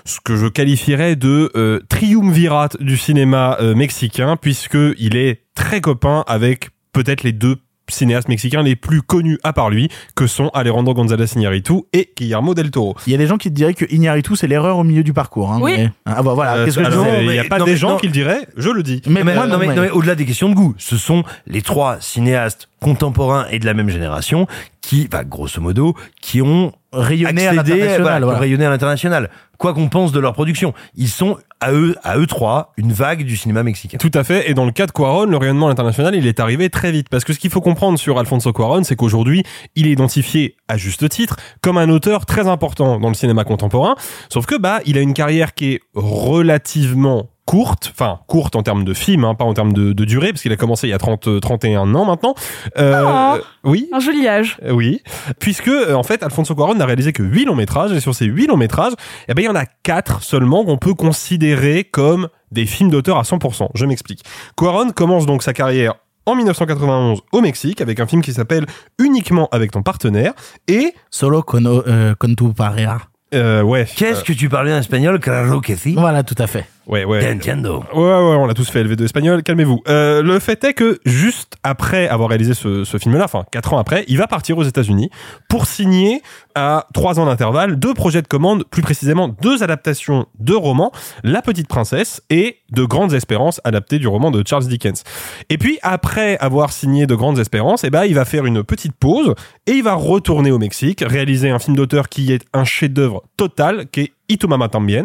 ce 0.04 0.18
que 0.22 0.36
je 0.36 0.46
qualifierais 0.46 1.16
de 1.16 1.50
euh, 1.56 1.80
triumvirat 1.88 2.68
du 2.80 2.96
cinéma 2.96 3.56
euh, 3.60 3.74
mexicain, 3.74 4.36
puisque 4.36 4.78
il 4.98 5.16
est 5.16 5.42
très 5.54 5.80
copain 5.80 6.24
avec 6.26 6.70
peut-être 6.92 7.22
les 7.22 7.32
deux 7.32 7.56
cinéastes 7.90 8.28
mexicains 8.28 8.62
les 8.62 8.76
plus 8.76 9.00
connus 9.00 9.38
à 9.44 9.54
part 9.54 9.70
lui, 9.70 9.88
que 10.14 10.26
sont 10.26 10.48
Alejandro 10.52 10.92
González 10.92 11.24
Iñárritu 11.34 11.72
et 11.94 12.10
Guillermo 12.18 12.52
del 12.54 12.70
Toro. 12.70 12.94
Il 13.06 13.12
y 13.12 13.14
a 13.14 13.18
des 13.18 13.26
gens 13.26 13.38
qui 13.38 13.48
te 13.48 13.54
diraient 13.54 13.72
que 13.72 13.86
Iñárritu 13.90 14.36
c'est 14.36 14.46
l'erreur 14.46 14.76
au 14.76 14.84
milieu 14.84 15.02
du 15.02 15.14
parcours. 15.14 15.50
Hein, 15.50 15.58
Oui. 15.62 15.72
mais- 15.78 15.90
Ah 16.04 16.22
bah 16.22 16.34
voilà, 16.34 16.56
Euh, 16.56 16.64
qu'est-ce 16.66 16.76
que 16.76 16.82
je 16.84 16.88
alors, 16.90 17.04
dis 17.06 17.10
Il 17.22 17.30
n'y 17.30 17.38
a 17.38 17.44
pas 17.44 17.58
non, 17.58 17.64
des 17.64 17.78
gens 17.78 17.90
non. 17.92 17.96
qui 17.96 18.06
le 18.08 18.12
diraient, 18.12 18.46
je 18.58 18.68
le 18.68 18.82
dis. 18.82 19.00
Mais, 19.06 19.24
Mais 19.24 19.34
moi, 19.34 19.46
non, 19.46 19.56
mais, 19.58 19.68
ouais. 19.68 19.74
non, 19.74 19.82
mais 19.82 19.90
au-delà 19.90 20.16
des 20.16 20.26
questions 20.26 20.50
de 20.50 20.54
goût, 20.54 20.74
ce 20.76 20.98
sont 20.98 21.24
les 21.46 21.62
trois 21.62 21.96
cinéastes 22.00 22.68
contemporains 22.80 23.46
et 23.50 23.58
de 23.58 23.64
la 23.64 23.72
même 23.72 23.88
génération 23.88 24.46
qui, 24.88 25.06
bah, 25.06 25.22
grosso 25.22 25.60
modo, 25.60 25.94
qui 26.22 26.40
ont 26.40 26.72
Rayonné 26.90 27.46
à 27.46 27.52
l'international, 27.52 28.00
voilà, 28.00 28.16
qui 28.16 28.22
ont 28.22 28.26
voilà. 28.26 28.38
rayonné 28.38 28.64
à 28.64 28.70
l'international. 28.70 29.30
Quoi 29.58 29.74
qu'on 29.74 29.90
pense 29.90 30.12
de 30.12 30.18
leur 30.18 30.32
production, 30.32 30.72
ils 30.94 31.10
sont 31.10 31.36
à 31.60 31.72
eux, 31.72 31.94
à 32.02 32.16
eux 32.16 32.26
trois, 32.26 32.72
une 32.78 32.94
vague 32.94 33.24
du 33.24 33.36
cinéma 33.36 33.62
mexicain. 33.62 33.98
Tout 33.98 34.10
à 34.14 34.24
fait. 34.24 34.48
Et 34.50 34.54
dans 34.54 34.64
le 34.64 34.72
cas 34.72 34.86
de 34.86 34.92
Cuaron, 34.92 35.26
le 35.26 35.36
rayonnement 35.36 35.66
à 35.66 35.68
l'international, 35.68 36.14
il 36.14 36.26
est 36.26 36.40
arrivé 36.40 36.70
très 36.70 36.90
vite. 36.90 37.10
Parce 37.10 37.24
que 37.24 37.34
ce 37.34 37.38
qu'il 37.38 37.50
faut 37.50 37.60
comprendre 37.60 37.98
sur 37.98 38.18
Alfonso 38.18 38.50
Cuaron, 38.54 38.84
c'est 38.84 38.96
qu'aujourd'hui, 38.96 39.42
il 39.74 39.86
est 39.86 39.90
identifié 39.90 40.56
à 40.68 40.78
juste 40.78 41.06
titre 41.10 41.36
comme 41.60 41.76
un 41.76 41.90
auteur 41.90 42.24
très 42.24 42.48
important 42.48 42.98
dans 42.98 43.08
le 43.08 43.14
cinéma 43.14 43.44
contemporain. 43.44 43.94
Sauf 44.30 44.46
que, 44.46 44.56
bah, 44.56 44.80
il 44.86 44.96
a 44.96 45.02
une 45.02 45.12
carrière 45.12 45.52
qui 45.52 45.74
est 45.74 45.80
relativement 45.94 47.28
courte, 47.48 47.90
enfin 47.94 48.18
courte 48.26 48.56
en 48.56 48.62
termes 48.62 48.84
de 48.84 48.92
film, 48.92 49.24
hein, 49.24 49.34
pas 49.34 49.44
en 49.46 49.54
termes 49.54 49.72
de, 49.72 49.94
de 49.94 50.04
durée, 50.04 50.32
parce 50.32 50.42
qu'il 50.42 50.52
a 50.52 50.56
commencé 50.56 50.86
il 50.86 50.90
y 50.90 50.92
a 50.92 50.98
30, 50.98 51.28
euh, 51.28 51.40
31 51.40 51.94
ans 51.94 52.04
maintenant. 52.04 52.34
Euh, 52.76 53.02
Oh. 53.06 53.36
euh, 53.36 53.40
oui. 53.64 53.88
Un 53.92 54.00
joli 54.00 54.28
âge. 54.28 54.58
Euh, 54.64 54.72
Oui, 54.72 55.00
puisque 55.40 55.68
euh, 55.68 55.94
en 55.94 56.02
fait 56.02 56.22
Alfonso 56.22 56.54
Cuarón 56.54 56.74
n'a 56.74 56.84
réalisé 56.84 57.14
que 57.14 57.22
8 57.22 57.46
longs 57.46 57.54
métrages 57.54 57.92
et 57.92 58.00
sur 58.00 58.14
ces 58.14 58.26
8 58.26 58.48
longs 58.48 58.58
métrages, 58.58 58.92
eh 59.28 59.32
ben 59.34 59.40
il 59.42 59.46
y 59.46 59.48
en 59.48 59.54
a 59.54 59.64
4 59.64 60.22
seulement 60.22 60.62
qu'on 60.64 60.76
peut 60.76 60.92
considérer 60.92 61.84
comme 61.84 62.28
des 62.52 62.66
films 62.66 62.90
d'auteur 62.90 63.16
à 63.16 63.22
100%. 63.22 63.68
Je 63.74 63.86
m'explique. 63.86 64.22
Cuarón 64.56 64.90
commence 64.90 65.24
donc 65.24 65.42
sa 65.42 65.54
carrière 65.54 65.94
en 66.26 66.34
1991 66.34 67.22
au 67.32 67.40
Mexique 67.40 67.80
avec 67.80 67.98
un 68.00 68.06
film 68.06 68.20
qui 68.20 68.34
s'appelle 68.34 68.66
Uniquement 68.98 69.48
avec 69.52 69.70
ton 69.70 69.82
partenaire 69.82 70.32
et 70.68 70.92
Solo 71.10 71.42
con, 71.42 71.64
euh, 71.64 72.14
con 72.18 72.34
tu 72.36 72.52
pareja. 72.52 72.98
euh, 73.34 73.62
ouais. 73.62 73.86
Qu'est-ce 73.96 74.22
que 74.24 74.32
tu 74.34 74.48
parlais 74.50 74.74
en 74.74 74.78
espagnol, 74.78 75.18
claro 75.20 75.60
que 75.62 75.74
si 75.76 75.94
Voilà, 75.94 76.22
tout 76.22 76.34
à 76.38 76.46
fait. 76.46 76.66
Ouais, 76.88 77.04
ouais. 77.04 77.30
Entiendo. 77.30 77.84
Ouais, 77.94 78.00
ouais, 78.00 78.36
on 78.36 78.46
l'a 78.46 78.54
tous 78.54 78.70
fait 78.70 78.82
LV2 78.82 79.04
espagnol, 79.04 79.42
calmez-vous. 79.42 79.82
Euh, 79.88 80.22
le 80.22 80.38
fait 80.38 80.64
est 80.64 80.72
que 80.72 80.98
juste 81.04 81.56
après 81.62 82.08
avoir 82.08 82.30
réalisé 82.30 82.54
ce, 82.54 82.84
ce 82.84 82.96
film-là, 82.96 83.24
enfin 83.24 83.44
quatre 83.52 83.74
ans 83.74 83.78
après, 83.78 84.06
il 84.08 84.16
va 84.16 84.26
partir 84.26 84.56
aux 84.56 84.62
États-Unis 84.62 85.10
pour 85.50 85.66
signer 85.66 86.22
à 86.54 86.86
trois 86.94 87.20
ans 87.20 87.26
d'intervalle 87.26 87.76
deux 87.78 87.92
projets 87.92 88.22
de 88.22 88.26
commande, 88.26 88.64
plus 88.70 88.80
précisément 88.80 89.28
deux 89.28 89.62
adaptations 89.62 90.26
de 90.40 90.54
romans, 90.54 90.90
La 91.22 91.42
Petite 91.42 91.68
Princesse 91.68 92.22
et 92.30 92.56
De 92.72 92.84
Grandes 92.84 93.12
Espérances, 93.12 93.60
adapté 93.64 93.98
du 93.98 94.08
roman 94.08 94.30
de 94.30 94.42
Charles 94.46 94.66
Dickens. 94.66 95.04
Et 95.50 95.58
puis 95.58 95.78
après 95.82 96.38
avoir 96.38 96.72
signé 96.72 97.06
De 97.06 97.14
Grandes 97.14 97.38
Espérances, 97.38 97.84
eh 97.84 97.90
ben 97.90 98.06
il 98.06 98.14
va 98.14 98.24
faire 98.24 98.46
une 98.46 98.64
petite 98.64 98.94
pause 98.94 99.34
et 99.66 99.72
il 99.72 99.82
va 99.82 99.92
retourner 99.94 100.50
au 100.50 100.58
Mexique, 100.58 101.04
réaliser 101.06 101.50
un 101.50 101.58
film 101.58 101.76
d'auteur 101.76 102.08
qui 102.08 102.32
est 102.32 102.46
un 102.54 102.64
chef-d'œuvre 102.64 103.24
total, 103.36 103.86
qui 103.92 104.00
est 104.00 104.12
Itumama 104.28 104.68
Tambien. 104.68 105.04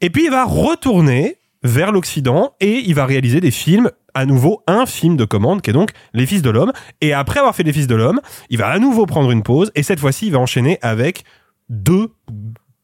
Et 0.00 0.10
puis 0.10 0.24
il 0.24 0.30
va 0.30 0.44
retourner 0.44 1.38
vers 1.62 1.92
l'Occident 1.92 2.54
et 2.60 2.80
il 2.86 2.94
va 2.94 3.06
réaliser 3.06 3.40
des 3.40 3.50
films 3.50 3.90
à 4.14 4.26
nouveau 4.26 4.62
un 4.66 4.86
film 4.86 5.16
de 5.16 5.24
commande 5.24 5.62
qui 5.62 5.70
est 5.70 5.72
donc 5.72 5.90
Les 6.12 6.26
Fils 6.26 6.42
de 6.42 6.50
l'Homme. 6.50 6.72
Et 7.00 7.12
après 7.12 7.40
avoir 7.40 7.54
fait 7.54 7.62
Les 7.62 7.72
Fils 7.72 7.86
de 7.86 7.94
l'Homme, 7.94 8.20
il 8.50 8.58
va 8.58 8.68
à 8.68 8.78
nouveau 8.78 9.06
prendre 9.06 9.30
une 9.30 9.42
pause 9.42 9.72
et 9.74 9.82
cette 9.82 10.00
fois-ci 10.00 10.26
il 10.26 10.32
va 10.32 10.38
enchaîner 10.38 10.78
avec 10.82 11.24
deux 11.68 12.10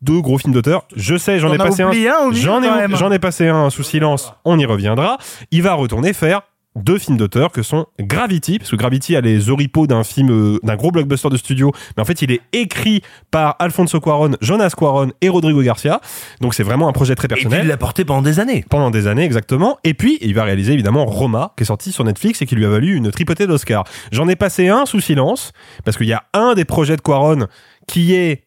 deux 0.02 0.20
gros 0.20 0.38
films 0.38 0.54
d'auteur. 0.54 0.86
Je 0.96 1.16
sais, 1.16 1.38
j'en 1.38 1.52
ai 1.52 1.60
as 1.60 1.64
passé 1.64 1.82
un. 1.82 1.92
J'en 2.32 2.62
ai, 2.62 3.14
ai 3.14 3.18
passé 3.18 3.48
un 3.48 3.68
sous 3.68 3.82
silence. 3.82 4.32
On 4.46 4.58
y 4.58 4.64
reviendra. 4.64 5.18
Il 5.50 5.62
va 5.62 5.74
retourner 5.74 6.14
faire 6.14 6.42
deux 6.80 6.98
films 6.98 7.16
d'auteur 7.16 7.52
que 7.52 7.62
sont 7.62 7.86
Gravity, 8.00 8.58
parce 8.58 8.70
que 8.70 8.76
Gravity 8.76 9.16
a 9.16 9.20
les 9.20 9.50
oripeaux 9.50 9.86
d'un 9.86 10.04
film, 10.04 10.30
euh, 10.30 10.58
d'un 10.62 10.76
gros 10.76 10.90
blockbuster 10.90 11.28
de 11.28 11.36
studio, 11.36 11.72
mais 11.96 12.02
en 12.02 12.04
fait 12.04 12.22
il 12.22 12.32
est 12.32 12.40
écrit 12.52 13.02
par 13.30 13.56
Alfonso 13.58 14.00
Cuaron, 14.00 14.32
Jonas 14.40 14.72
Cuaron 14.76 15.12
et 15.20 15.28
Rodrigo 15.28 15.62
Garcia, 15.62 16.00
donc 16.40 16.54
c'est 16.54 16.62
vraiment 16.62 16.88
un 16.88 16.92
projet 16.92 17.14
très 17.14 17.26
Et 17.26 17.28
personnel. 17.28 17.60
il 17.64 17.68
l'a 17.68 17.76
porté 17.76 18.04
pendant 18.04 18.22
des 18.22 18.40
années. 18.40 18.64
Pendant 18.68 18.90
des 18.90 19.06
années, 19.06 19.24
exactement. 19.24 19.78
Et 19.84 19.94
puis, 19.94 20.18
il 20.20 20.34
va 20.34 20.44
réaliser 20.44 20.72
évidemment 20.72 21.04
Roma, 21.04 21.52
qui 21.56 21.62
est 21.62 21.66
sorti 21.66 21.92
sur 21.92 22.04
Netflix 22.04 22.42
et 22.42 22.46
qui 22.46 22.56
lui 22.56 22.64
a 22.64 22.68
valu 22.68 22.96
une 22.96 23.10
tripotée 23.10 23.46
d'Oscars. 23.46 23.84
J'en 24.12 24.28
ai 24.28 24.36
passé 24.36 24.68
un 24.68 24.86
sous 24.86 25.00
silence, 25.00 25.52
parce 25.84 25.96
qu'il 25.96 26.08
y 26.08 26.12
a 26.12 26.24
un 26.34 26.54
des 26.54 26.64
projets 26.64 26.96
de 26.96 27.02
Quaron 27.02 27.46
qui 27.86 28.14
est 28.14 28.44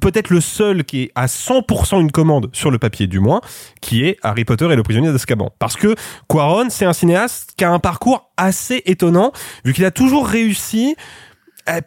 peut-être 0.00 0.30
le 0.30 0.40
seul 0.40 0.84
qui 0.84 1.02
est 1.02 1.12
à 1.14 1.26
100% 1.26 2.00
une 2.00 2.10
commande 2.10 2.50
sur 2.52 2.70
le 2.70 2.78
papier 2.78 3.06
du 3.06 3.20
moins, 3.20 3.40
qui 3.80 4.04
est 4.04 4.18
Harry 4.22 4.44
Potter 4.44 4.68
et 4.72 4.76
le 4.76 4.82
prisonnier 4.82 5.12
d'Azkaban. 5.12 5.50
Parce 5.58 5.76
que 5.76 5.94
Quaron, 6.28 6.66
c'est 6.70 6.84
un 6.84 6.92
cinéaste 6.92 7.52
qui 7.56 7.64
a 7.64 7.70
un 7.70 7.78
parcours 7.78 8.30
assez 8.36 8.82
étonnant, 8.86 9.32
vu 9.64 9.72
qu'il 9.72 9.84
a 9.84 9.90
toujours 9.90 10.26
réussi 10.26 10.96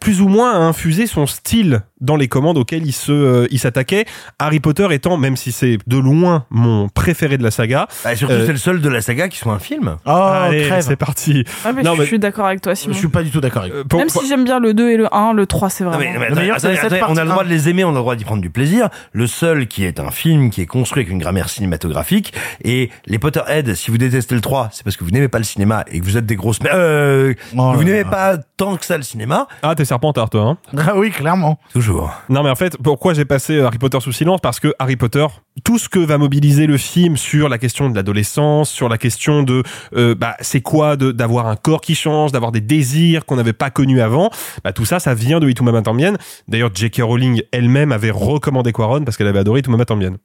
plus 0.01 0.21
ou 0.21 0.27
moins 0.27 0.53
à 0.53 0.57
infuser 0.57 1.07
son 1.07 1.25
style 1.25 1.83
dans 2.01 2.15
les 2.15 2.27
commandes 2.27 2.57
auxquelles 2.57 2.85
il 2.85 2.93
se 2.93 3.11
euh, 3.11 3.47
il 3.51 3.59
s'attaquait. 3.59 4.05
Harry 4.39 4.59
Potter 4.59 4.87
étant, 4.91 5.17
même 5.17 5.35
si 5.37 5.51
c'est 5.51 5.77
de 5.87 5.97
loin 5.97 6.45
mon 6.49 6.87
préféré 6.89 7.37
de 7.37 7.43
la 7.43 7.51
saga. 7.51 7.87
Bah, 8.03 8.15
surtout, 8.15 8.33
euh, 8.33 8.45
c'est 8.45 8.51
le 8.53 8.57
seul 8.57 8.81
de 8.81 8.89
la 8.89 9.01
saga 9.01 9.27
qui 9.27 9.37
soit 9.37 9.53
un 9.53 9.59
film. 9.59 9.97
Oh, 10.05 10.09
Allez, 10.09 10.63
crève. 10.67 10.81
c'est 10.87 10.95
parti. 10.95 11.43
Ah, 11.65 11.71
mais 11.73 11.83
Non, 11.83 11.95
je 11.95 12.01
mais- 12.01 12.05
suis 12.05 12.19
d'accord 12.19 12.45
avec 12.45 12.61
toi, 12.61 12.75
Simon. 12.75 12.93
Je 12.93 12.99
suis 12.99 13.07
pas 13.07 13.23
du 13.23 13.31
tout 13.31 13.41
d'accord 13.41 13.63
avec 13.63 13.73
Euh, 13.73 13.83
pour- 13.83 13.99
Même 13.99 14.09
si 14.09 14.27
j'aime 14.27 14.43
bien 14.43 14.59
le 14.59 14.73
2 14.73 14.91
et 14.91 14.97
le 14.97 15.13
1, 15.13 15.33
le 15.33 15.45
3, 15.45 15.69
c'est 15.69 15.83
Non, 15.83 15.91
vraiment. 15.91 16.03
mais, 16.05 16.13
mais 16.13 16.19
Le 16.19 16.25
attendez, 16.25 16.41
meilleur, 16.41 16.59
c'est 16.59 16.67
attendez, 16.67 16.75
cette 16.77 16.85
attendez, 16.85 16.99
partie 16.99 17.13
on 17.13 17.17
a 17.17 17.23
le 17.23 17.29
droit 17.29 17.43
de 17.43 17.49
les 17.49 17.69
aimer, 17.69 17.83
on 17.83 17.89
a 17.89 17.93
le 17.93 17.97
droit 17.99 18.15
d'y 18.15 18.23
prendre 18.23 18.41
du 18.41 18.49
plaisir. 18.49 18.89
Le 19.11 19.27
seul 19.27 19.67
qui 19.67 19.83
est 19.83 19.99
un 19.99 20.11
film 20.11 20.49
qui 20.49 20.61
est 20.61 20.65
construit 20.65 21.01
avec 21.01 21.11
une 21.11 21.19
grammaire 21.19 21.49
cinématographique 21.49 22.33
et 22.63 22.89
les 23.05 23.19
Potterheads, 23.19 23.75
si 23.75 23.91
vous 23.91 23.97
détestez 23.97 24.35
le 24.35 24.41
3, 24.41 24.69
c'est 24.71 24.83
parce 24.83 24.95
que 24.97 25.03
vous 25.03 25.11
n'aimez 25.11 25.27
pas 25.27 25.37
le 25.39 25.43
cinéma 25.43 25.83
et 25.91 25.99
que 25.99 26.05
vous 26.05 26.17
êtes 26.17 26.25
des 26.25 26.35
grosses 26.35 26.59
euh, 26.73 27.33
Oh 27.57 27.71
vous 27.73 27.79
là 27.81 27.85
n'aimez 27.85 28.03
là. 28.03 28.09
pas 28.09 28.37
tant 28.57 28.75
que 28.77 28.85
ça 28.85 28.97
le 28.97 29.03
cinéma. 29.03 29.47
Ah, 29.63 29.75
t'es 29.75 29.85
serpentard, 29.85 30.29
toi. 30.29 30.41
Hein 30.41 30.57
Ah 30.77 30.93
oui, 30.95 31.11
clairement. 31.11 31.59
Toujours. 31.73 31.88
Non, 32.29 32.43
mais 32.43 32.49
en 32.49 32.55
fait, 32.55 32.77
pourquoi 32.83 33.13
j'ai 33.13 33.25
passé 33.25 33.59
Harry 33.59 33.77
Potter 33.77 33.99
sous 33.99 34.11
silence? 34.11 34.39
Parce 34.41 34.59
que 34.59 34.73
Harry 34.79 34.95
Potter, 34.95 35.25
tout 35.63 35.77
ce 35.77 35.89
que 35.89 35.99
va 35.99 36.17
mobiliser 36.17 36.67
le 36.67 36.77
film 36.77 37.17
sur 37.17 37.49
la 37.49 37.57
question 37.57 37.89
de 37.89 37.95
l'adolescence, 37.95 38.69
sur 38.69 38.89
la 38.89 38.97
question 38.97 39.43
de, 39.43 39.63
euh, 39.95 40.15
bah, 40.15 40.35
c'est 40.41 40.61
quoi 40.61 40.95
d'avoir 40.97 41.47
un 41.47 41.55
corps 41.55 41.81
qui 41.81 41.95
change, 41.95 42.31
d'avoir 42.31 42.51
des 42.51 42.61
désirs 42.61 43.25
qu'on 43.25 43.35
n'avait 43.35 43.53
pas 43.53 43.69
connus 43.69 44.01
avant, 44.01 44.29
bah, 44.63 44.73
tout 44.73 44.85
ça, 44.85 44.99
ça 44.99 45.13
vient 45.13 45.39
de 45.39 45.49
Itumama 45.49 45.81
Tambien. 45.81 46.13
D'ailleurs, 46.47 46.71
J.K. 46.73 47.01
Rowling 47.01 47.41
elle-même 47.51 47.91
avait 47.91 48.11
recommandé 48.11 48.71
Quaron 48.71 49.03
parce 49.03 49.17
qu'elle 49.17 49.27
avait 49.27 49.39
adoré 49.39 49.59
Itumama 49.59 49.85
Tambien. 49.85 50.15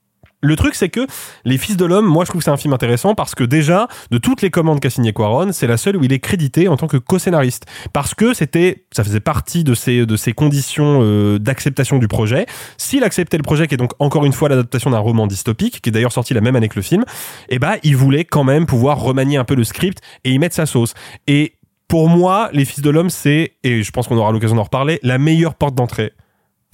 Le 0.44 0.56
truc, 0.56 0.74
c'est 0.74 0.90
que 0.90 1.06
Les 1.46 1.56
Fils 1.56 1.78
de 1.78 1.86
l'Homme, 1.86 2.04
moi, 2.04 2.24
je 2.24 2.28
trouve 2.28 2.40
que 2.40 2.44
c'est 2.44 2.50
un 2.50 2.58
film 2.58 2.74
intéressant 2.74 3.14
parce 3.14 3.34
que 3.34 3.44
déjà, 3.44 3.88
de 4.10 4.18
toutes 4.18 4.42
les 4.42 4.50
commandes 4.50 4.78
qu'a 4.78 4.90
signé 4.90 5.14
Quaron, 5.14 5.52
c'est 5.52 5.66
la 5.66 5.78
seule 5.78 5.96
où 5.96 6.04
il 6.04 6.12
est 6.12 6.18
crédité 6.18 6.68
en 6.68 6.76
tant 6.76 6.86
que 6.86 6.98
co-scénariste. 6.98 7.64
Parce 7.94 8.14
que 8.14 8.34
c'était, 8.34 8.84
ça 8.92 9.04
faisait 9.04 9.20
partie 9.20 9.64
de 9.64 9.74
ses, 9.74 10.04
de 10.04 10.16
ses 10.16 10.34
conditions 10.34 11.00
euh, 11.02 11.38
d'acceptation 11.38 11.98
du 11.98 12.08
projet. 12.08 12.44
S'il 12.76 13.04
acceptait 13.04 13.38
le 13.38 13.42
projet, 13.42 13.66
qui 13.68 13.74
est 13.74 13.78
donc 13.78 13.92
encore 14.00 14.26
une 14.26 14.34
fois 14.34 14.50
l'adaptation 14.50 14.90
d'un 14.90 14.98
roman 14.98 15.26
dystopique, 15.26 15.80
qui 15.80 15.88
est 15.88 15.92
d'ailleurs 15.92 16.12
sorti 16.12 16.34
la 16.34 16.42
même 16.42 16.56
année 16.56 16.68
que 16.68 16.76
le 16.76 16.82
film, 16.82 17.06
eh 17.48 17.58
ben, 17.58 17.76
il 17.82 17.96
voulait 17.96 18.26
quand 18.26 18.44
même 18.44 18.66
pouvoir 18.66 19.00
remanier 19.00 19.38
un 19.38 19.44
peu 19.44 19.54
le 19.54 19.64
script 19.64 20.02
et 20.24 20.30
y 20.30 20.38
mettre 20.38 20.54
sa 20.54 20.66
sauce. 20.66 20.92
Et 21.26 21.54
pour 21.88 22.10
moi, 22.10 22.50
Les 22.52 22.66
Fils 22.66 22.82
de 22.82 22.90
l'Homme, 22.90 23.08
c'est, 23.08 23.52
et 23.62 23.82
je 23.82 23.90
pense 23.92 24.08
qu'on 24.08 24.18
aura 24.18 24.30
l'occasion 24.30 24.56
d'en 24.56 24.64
reparler, 24.64 24.98
la 25.02 25.16
meilleure 25.16 25.54
porte 25.54 25.74
d'entrée 25.74 26.12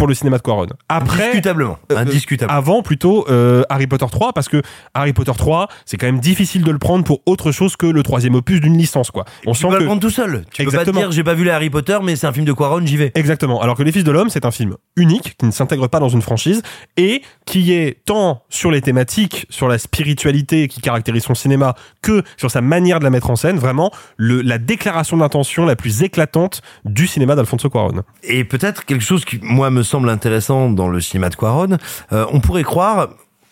pour 0.01 0.09
le 0.09 0.15
cinéma 0.15 0.39
de 0.39 0.43
Quaron. 0.43 0.67
Après, 0.89 1.25
Indiscutablement. 1.25 1.79
euh, 1.93 1.97
Indiscutablement. 1.99 2.59
avant 2.59 2.83
plutôt 2.83 3.27
euh, 3.29 3.63
Harry 3.69 3.87
Potter 3.87 4.07
3 4.11 4.33
parce 4.33 4.49
que 4.49 4.63
Harry 4.95 5.13
Potter 5.13 5.33
3 5.37 5.69
c'est 5.85 5.99
quand 5.99 6.07
même 6.07 6.21
difficile 6.21 6.65
de 6.65 6.71
le 6.71 6.79
prendre 6.79 7.05
pour 7.05 7.21
autre 7.27 7.53
chose 7.53 7.77
que 7.77 7.85
le 7.85 8.03
troisième 8.03 8.35
opus 8.35 8.63
d'une 8.63 8.79
licence 8.79 9.11
quoi. 9.11 9.27
On 9.47 9.53
tu 9.53 9.59
sent 9.61 9.69
peux 9.69 9.75
que 9.75 9.81
le 9.81 9.85
prendre 9.87 10.01
tout 10.01 10.09
seul. 10.09 10.45
Tu 10.51 10.65
peux 10.65 10.71
pas 10.71 10.71
te 10.71 10.77
Exactement. 10.81 11.01
dire 11.01 11.13
j'ai 11.13 11.23
pas 11.23 11.35
vu 11.35 11.45
les 11.45 11.51
Harry 11.51 11.69
Potter 11.69 11.99
mais 12.03 12.17
c'est 12.17 12.27
un 12.27 12.33
film 12.33 12.47
de 12.47 12.53
Quaron, 12.55 12.81
j'y 12.87 12.97
vais. 12.97 13.13
Exactement. 13.15 13.61
Alors 13.61 13.77
que 13.77 13.83
Les 13.83 13.93
Fils 13.93 14.03
de 14.05 14.11
l'Homme, 14.11 14.31
c'est 14.31 14.47
un 14.47 14.51
film 14.51 14.77
unique, 14.97 15.37
qui 15.39 15.45
ne 15.45 15.51
s'intègre 15.51 15.87
pas 15.89 16.01
dans 16.01 16.09
une 16.09 16.23
franchise, 16.23 16.63
et 16.97 17.21
qui 17.45 17.73
est 17.75 18.03
tant 18.07 18.43
sur 18.49 18.71
les 18.71 18.81
thématiques, 18.81 19.45
sur 19.51 19.69
la 19.69 19.77
spiritualité 19.79 20.67
qui 20.69 20.81
caractérise 20.81 21.25
son 21.25 21.35
cinéma, 21.35 21.75
que 22.01 22.23
sur 22.39 22.51
sa 22.51 22.63
manière 22.63 22.99
de 23.01 23.05
la 23.05 23.11
mettre 23.11 23.29
en 23.31 23.37
scène, 23.37 23.59
vraiment 23.59 23.91
le, 24.17 24.41
la 24.41 24.57
déclaration 24.59 25.17
d'intention 25.19 25.67
la 25.67 25.77
plus 25.77 26.03
éclatante 26.03 26.63
du 26.87 27.07
cinéma 27.07 27.35
d'Alfonso 27.35 27.69
Cuarón. 27.69 28.03
Et 28.23 28.45
peut-être 28.45 28.87
quelque 28.87 29.05
chose 29.05 29.25
qui, 29.27 29.39
moi, 29.43 29.71
me 29.71 29.83
semble 29.91 30.09
intéressant 30.09 30.71
dans 30.71 30.89
le 30.89 31.01
cinéma 31.01 31.31
de 31.31 31.35
Quaron, 31.35 31.77
euh, 32.13 32.25
on 32.31 32.41
pourrait 32.41 32.63
croire, 32.63 33.09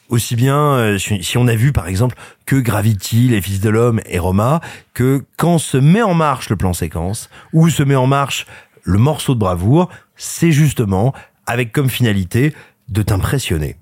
aussi 0.09 0.37
bien 0.37 0.57
euh, 0.57 0.99
si 0.99 1.37
on 1.37 1.49
a 1.49 1.55
vu 1.55 1.73
par 1.73 1.89
exemple 1.89 2.17
que 2.47 2.57
Gravity, 2.57 3.29
Les 3.29 3.43
Fils 3.43 3.61
de 3.61 3.69
l'Homme 3.69 4.01
et 4.07 4.19
Roma, 4.19 4.61
que 4.95 5.25
quand 5.37 5.59
se 5.59 5.77
met 5.77 6.03
en 6.03 6.15
marche 6.15 6.49
le 6.49 6.57
plan 6.57 6.73
séquence, 6.73 7.29
ou 7.53 7.69
se 7.69 7.83
met 7.83 7.97
en 7.97 8.07
marche 8.07 8.47
le 8.85 8.99
morceau 8.99 9.35
de 9.35 9.41
bravoure, 9.41 9.91
c'est 10.17 10.53
justement 10.53 11.13
avec 11.47 11.73
comme 11.73 11.91
finalité 11.91 12.55
de 12.89 13.03
t'impressionner. 13.03 13.77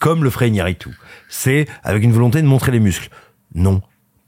Comme 0.00 0.24
le 0.24 0.30
ferait 0.30 0.48
Iñárritu. 0.48 0.90
C'est 1.28 1.66
avec 1.84 2.02
une 2.02 2.12
volonté 2.12 2.42
de 2.42 2.46
montrer 2.46 2.72
les 2.72 2.80
muscles. 2.80 3.08
Non, 3.54 3.80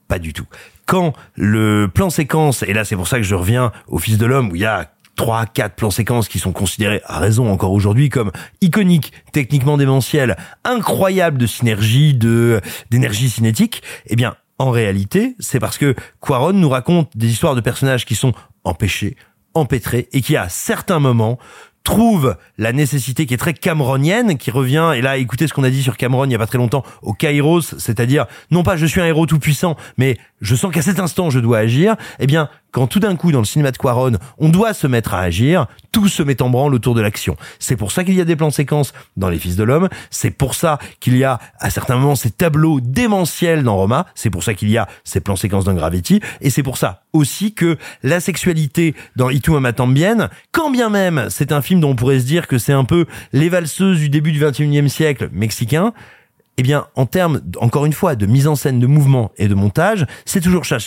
pas 0.06 0.18
du 0.18 0.32
tout. 0.32 0.46
Quand 0.86 1.12
le 1.34 1.88
plan 1.92 2.08
séquence, 2.08 2.62
et 2.62 2.72
là 2.72 2.84
c'est 2.84 2.96
pour 2.96 3.08
ça 3.08 3.18
que 3.18 3.24
je 3.24 3.34
reviens 3.34 3.72
au 3.88 3.98
Fils 3.98 4.16
de 4.16 4.24
l'Homme, 4.24 4.50
où 4.50 4.54
il 4.54 4.62
y 4.62 4.66
a 4.66 4.90
trois, 5.18 5.46
quatre 5.46 5.74
plans 5.74 5.90
séquences 5.90 6.28
qui 6.28 6.38
sont 6.38 6.52
considérés, 6.52 7.02
à 7.04 7.18
raison 7.18 7.52
encore 7.52 7.72
aujourd'hui, 7.72 8.08
comme 8.08 8.30
iconiques, 8.62 9.12
techniquement 9.32 9.76
démentiels, 9.76 10.36
incroyables 10.64 11.36
de 11.36 11.46
synergie, 11.46 12.14
de 12.14 12.60
d'énergie 12.90 13.28
cinétique, 13.28 13.82
eh 14.06 14.16
bien, 14.16 14.36
en 14.58 14.70
réalité, 14.70 15.34
c'est 15.40 15.58
parce 15.58 15.76
que 15.76 15.94
Quaron 16.20 16.52
nous 16.52 16.68
raconte 16.68 17.16
des 17.16 17.28
histoires 17.28 17.56
de 17.56 17.60
personnages 17.60 18.06
qui 18.06 18.14
sont 18.14 18.32
empêchés, 18.64 19.16
empêtrés, 19.54 20.08
et 20.12 20.20
qui 20.20 20.36
à 20.36 20.48
certains 20.48 21.00
moments 21.00 21.38
trouvent 21.82 22.36
la 22.58 22.72
nécessité 22.72 23.26
qui 23.26 23.34
est 23.34 23.38
très 23.38 23.54
cameronienne, 23.54 24.36
qui 24.36 24.50
revient, 24.50 24.92
et 24.94 25.00
là, 25.00 25.16
écoutez 25.16 25.48
ce 25.48 25.54
qu'on 25.54 25.64
a 25.64 25.70
dit 25.70 25.82
sur 25.82 25.96
Cameron 25.96 26.26
il 26.26 26.32
y 26.32 26.34
a 26.34 26.38
pas 26.38 26.46
très 26.46 26.58
longtemps, 26.58 26.84
au 27.02 27.12
Kairos, 27.12 27.62
c'est-à-dire, 27.78 28.26
non 28.50 28.62
pas 28.62 28.76
je 28.76 28.86
suis 28.86 29.00
un 29.00 29.06
héros 29.06 29.26
tout 29.26 29.38
puissant, 29.38 29.74
mais 29.96 30.16
je 30.40 30.54
sens 30.54 30.72
qu'à 30.72 30.82
cet 30.82 31.00
instant 31.00 31.30
je 31.30 31.40
dois 31.40 31.58
agir, 31.58 31.96
eh 32.20 32.26
bien, 32.26 32.50
quand 32.78 32.86
tout 32.86 33.00
d'un 33.00 33.16
coup, 33.16 33.32
dans 33.32 33.40
le 33.40 33.44
cinéma 33.44 33.72
de 33.72 33.76
Quaron, 33.76 34.12
on 34.38 34.50
doit 34.50 34.72
se 34.72 34.86
mettre 34.86 35.12
à 35.12 35.18
agir, 35.18 35.66
tout 35.90 36.06
se 36.06 36.22
met 36.22 36.40
en 36.40 36.48
branle 36.48 36.74
autour 36.74 36.94
de 36.94 37.00
l'action. 37.00 37.36
C'est 37.58 37.74
pour 37.74 37.90
ça 37.90 38.04
qu'il 38.04 38.14
y 38.14 38.20
a 38.20 38.24
des 38.24 38.36
plans 38.36 38.52
séquences 38.52 38.92
dans 39.16 39.28
Les 39.28 39.40
Fils 39.40 39.56
de 39.56 39.64
l'Homme, 39.64 39.88
c'est 40.10 40.30
pour 40.30 40.54
ça 40.54 40.78
qu'il 41.00 41.16
y 41.16 41.24
a, 41.24 41.40
à 41.58 41.70
certains 41.70 41.96
moments, 41.96 42.14
ces 42.14 42.30
tableaux 42.30 42.80
démentiels 42.80 43.64
dans 43.64 43.74
Roma, 43.74 44.06
c'est 44.14 44.30
pour 44.30 44.44
ça 44.44 44.54
qu'il 44.54 44.70
y 44.70 44.78
a 44.78 44.86
ces 45.02 45.18
plans 45.18 45.34
séquences 45.34 45.64
dans 45.64 45.74
Gravity, 45.74 46.20
et 46.40 46.50
c'est 46.50 46.62
pour 46.62 46.78
ça 46.78 47.02
aussi 47.12 47.52
que 47.52 47.78
la 48.04 48.20
sexualité 48.20 48.94
dans 49.16 49.28
Itu 49.28 49.50
Tambien, 49.74 50.28
quand 50.52 50.70
bien 50.70 50.88
même 50.88 51.26
c'est 51.30 51.50
un 51.50 51.62
film 51.62 51.80
dont 51.80 51.90
on 51.90 51.96
pourrait 51.96 52.20
se 52.20 52.26
dire 52.26 52.46
que 52.46 52.58
c'est 52.58 52.72
un 52.72 52.84
peu 52.84 53.06
les 53.32 53.48
valseuses 53.48 53.98
du 53.98 54.08
début 54.08 54.30
du 54.30 54.40
21e 54.40 54.86
siècle 54.86 55.30
mexicain, 55.32 55.92
eh 56.58 56.62
bien, 56.62 56.88
en 56.96 57.06
termes, 57.06 57.40
encore 57.60 57.86
une 57.86 57.92
fois, 57.92 58.16
de 58.16 58.26
mise 58.26 58.48
en 58.48 58.56
scène, 58.56 58.80
de 58.80 58.86
mouvement 58.86 59.30
et 59.38 59.46
de 59.48 59.54
montage, 59.54 60.04
c'est 60.26 60.40
toujours, 60.40 60.66
ça 60.66 60.78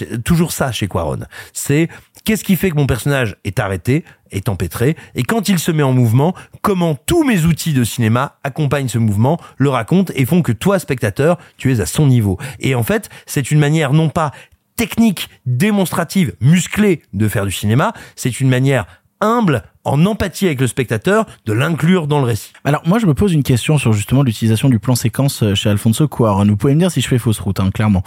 chez- 0.72 0.88
Quaron. 0.88 1.19
C'est 1.53 1.88
qu'est-ce 2.26 2.43
qui 2.43 2.57
fait 2.57 2.69
que 2.69 2.76
mon 2.76 2.85
personnage 2.88 3.38
est 3.45 3.57
arrêté, 3.57 4.03
est 4.31 4.49
empêtré, 4.49 4.98
et 5.15 5.23
quand 5.23 5.48
il 5.49 5.60
se 5.60 5.72
met 5.72 5.81
en 5.84 5.93
mouvement, 5.93 6.35
comment 6.61 6.95
tous 6.95 7.23
mes 7.23 7.45
outils 7.45 7.73
de 7.73 7.84
cinéma 7.85 8.38
accompagnent 8.43 8.89
ce 8.89 8.98
mouvement, 8.98 9.39
le 9.57 9.69
racontent 9.69 10.14
et 10.15 10.26
font 10.26 10.41
que 10.41 10.52
toi, 10.52 10.77
spectateur, 10.77 11.38
tu 11.57 11.72
es 11.73 11.80
à 11.80 11.85
son 11.85 12.06
niveau. 12.06 12.38
Et 12.60 12.76
en 12.76 12.84
fait, 12.84 13.10
c'est 13.26 13.49
une 13.49 13.60
manière 13.60 13.93
non 13.93 14.10
pas 14.10 14.31
technique, 14.76 15.30
démonstrative, 15.45 16.34
musclée 16.41 17.02
de 17.14 17.27
faire 17.27 17.45
du 17.45 17.52
cinéma, 17.52 17.93
c'est 18.15 18.39
une 18.41 18.49
manière 18.49 18.85
humble, 19.22 19.64
en 19.84 20.06
empathie 20.06 20.48
avec 20.48 20.60
le 20.60 20.68
spectateur, 20.68 21.26
de 21.45 21.53
l'inclure 21.53 22.07
dans 22.07 22.19
le 22.19 22.26
récit. 22.26 22.52
Alors 22.65 22.81
moi 22.85 22.99
je 22.99 23.06
me 23.06 23.14
pose 23.14 23.34
une 23.34 23.43
question 23.43 23.77
sur 23.77 23.93
justement 23.93 24.23
l'utilisation 24.23 24.69
du 24.69 24.80
plan 24.80 24.95
séquence 24.95 25.43
euh, 25.43 25.56
chez 25.56 25.69
Alfonso 25.69 26.07
Cuarón. 26.07 26.48
Vous 26.48 26.57
pouvez 26.57 26.76
me 26.76 26.80
dire 26.80 26.91
si 26.91 27.02
je 27.02 27.07
fais 27.07 27.18
fausse 27.18 27.39
route, 27.39 27.60
hein, 27.60 27.69
clairement. 27.72 28.03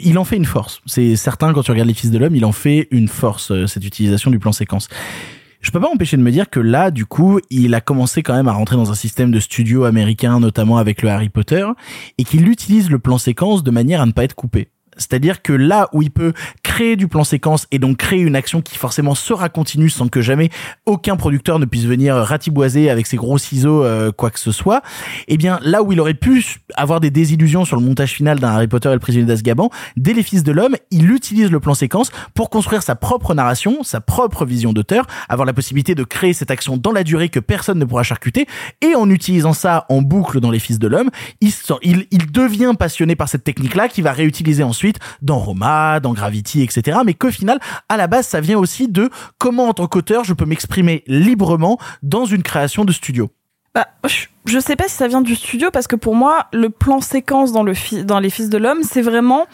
Il 0.00 0.18
en 0.18 0.24
fait 0.24 0.36
une 0.36 0.44
force. 0.44 0.80
C'est 0.86 1.16
certain 1.16 1.52
quand 1.52 1.62
tu 1.62 1.70
regardes 1.70 1.88
les 1.88 1.94
Fils 1.94 2.10
de 2.10 2.18
l'homme, 2.18 2.36
il 2.36 2.44
en 2.44 2.52
fait 2.52 2.88
une 2.90 3.08
force 3.08 3.50
euh, 3.50 3.66
cette 3.66 3.84
utilisation 3.84 4.30
du 4.30 4.38
plan 4.38 4.52
séquence. 4.52 4.88
Je 5.64 5.70
peux 5.70 5.80
pas 5.80 5.88
m'empêcher 5.88 6.18
de 6.18 6.22
me 6.22 6.30
dire 6.30 6.50
que 6.50 6.60
là, 6.60 6.90
du 6.90 7.06
coup, 7.06 7.40
il 7.48 7.74
a 7.74 7.80
commencé 7.80 8.22
quand 8.22 8.34
même 8.34 8.48
à 8.48 8.52
rentrer 8.52 8.76
dans 8.76 8.90
un 8.90 8.94
système 8.94 9.30
de 9.30 9.40
studio 9.40 9.84
américain, 9.84 10.38
notamment 10.38 10.76
avec 10.76 11.00
le 11.00 11.08
Harry 11.08 11.30
Potter, 11.30 11.66
et 12.18 12.24
qu'il 12.24 12.46
utilise 12.48 12.90
le 12.90 12.98
plan 12.98 13.16
séquence 13.16 13.62
de 13.62 13.70
manière 13.70 14.02
à 14.02 14.06
ne 14.06 14.12
pas 14.12 14.24
être 14.24 14.34
coupé. 14.34 14.68
C'est-à-dire 14.96 15.42
que 15.42 15.52
là 15.52 15.88
où 15.92 16.02
il 16.02 16.10
peut 16.10 16.32
créer 16.62 16.96
du 16.96 17.08
plan 17.08 17.24
séquence 17.24 17.66
et 17.70 17.78
donc 17.78 17.98
créer 17.98 18.20
une 18.20 18.36
action 18.36 18.62
qui 18.62 18.78
forcément 18.78 19.14
sera 19.14 19.48
continue 19.48 19.88
sans 19.88 20.08
que 20.08 20.20
jamais 20.20 20.50
aucun 20.86 21.16
producteur 21.16 21.58
ne 21.58 21.64
puisse 21.64 21.84
venir 21.84 22.16
ratiboiser 22.16 22.90
avec 22.90 23.06
ses 23.06 23.16
gros 23.16 23.38
ciseaux 23.38 23.84
euh, 23.84 24.12
quoi 24.12 24.30
que 24.30 24.40
ce 24.40 24.52
soit, 24.52 24.82
eh 25.28 25.36
bien 25.36 25.58
là 25.62 25.82
où 25.82 25.92
il 25.92 26.00
aurait 26.00 26.14
pu 26.14 26.44
avoir 26.74 27.00
des 27.00 27.10
désillusions 27.10 27.64
sur 27.64 27.76
le 27.76 27.82
montage 27.82 28.12
final 28.12 28.40
d'un 28.40 28.48
Harry 28.48 28.68
Potter 28.68 28.88
et 28.88 28.92
le 28.92 28.98
prisonnier 28.98 29.26
d'Azkaban, 29.26 29.70
dès 29.96 30.12
les 30.12 30.22
Fils 30.22 30.42
de 30.42 30.52
l'homme, 30.52 30.76
il 30.90 31.10
utilise 31.10 31.50
le 31.50 31.60
plan 31.60 31.74
séquence 31.74 32.10
pour 32.34 32.50
construire 32.50 32.82
sa 32.82 32.94
propre 32.94 33.34
narration, 33.34 33.82
sa 33.82 34.00
propre 34.00 34.44
vision 34.44 34.72
d'auteur, 34.72 35.06
avoir 35.28 35.46
la 35.46 35.52
possibilité 35.52 35.94
de 35.94 36.04
créer 36.04 36.32
cette 36.32 36.50
action 36.50 36.76
dans 36.76 36.92
la 36.92 37.04
durée 37.04 37.28
que 37.28 37.40
personne 37.40 37.78
ne 37.78 37.84
pourra 37.84 38.02
charcuter 38.02 38.46
et 38.80 38.94
en 38.94 39.08
utilisant 39.10 39.52
ça 39.52 39.86
en 39.88 40.02
boucle 40.02 40.40
dans 40.40 40.50
les 40.50 40.58
Fils 40.58 40.78
de 40.78 40.88
l'homme, 40.88 41.10
il, 41.40 41.52
il, 41.82 42.06
il 42.10 42.30
devient 42.30 42.72
passionné 42.78 43.16
par 43.16 43.28
cette 43.28 43.44
technique-là 43.44 43.88
qu'il 43.88 44.04
va 44.04 44.12
réutiliser 44.12 44.62
ensuite 44.62 44.83
dans 45.22 45.38
Roma, 45.38 46.00
dans 46.00 46.12
Gravity, 46.12 46.62
etc. 46.62 46.98
Mais 47.04 47.14
qu'au 47.14 47.30
final, 47.30 47.58
à 47.88 47.96
la 47.96 48.06
base, 48.06 48.26
ça 48.26 48.40
vient 48.40 48.58
aussi 48.58 48.88
de 48.88 49.10
comment 49.38 49.68
en 49.68 49.74
tant 49.74 49.86
qu'auteur 49.86 50.24
je 50.24 50.32
peux 50.32 50.46
m'exprimer 50.46 51.02
librement 51.06 51.78
dans 52.02 52.24
une 52.24 52.42
création 52.42 52.84
de 52.84 52.92
studio. 52.92 53.30
Bah, 53.74 53.88
je 54.44 54.58
sais 54.58 54.76
pas 54.76 54.88
si 54.88 54.94
ça 54.94 55.08
vient 55.08 55.22
du 55.22 55.34
studio 55.34 55.70
parce 55.70 55.86
que 55.86 55.96
pour 55.96 56.14
moi, 56.14 56.46
le 56.52 56.70
plan 56.70 57.00
séquence 57.00 57.52
dans 57.52 57.62
le 57.62 57.74
dans 58.04 58.20
les 58.20 58.30
Fils 58.30 58.50
de 58.50 58.58
l'homme, 58.58 58.82
c'est 58.82 59.02
vraiment 59.02 59.46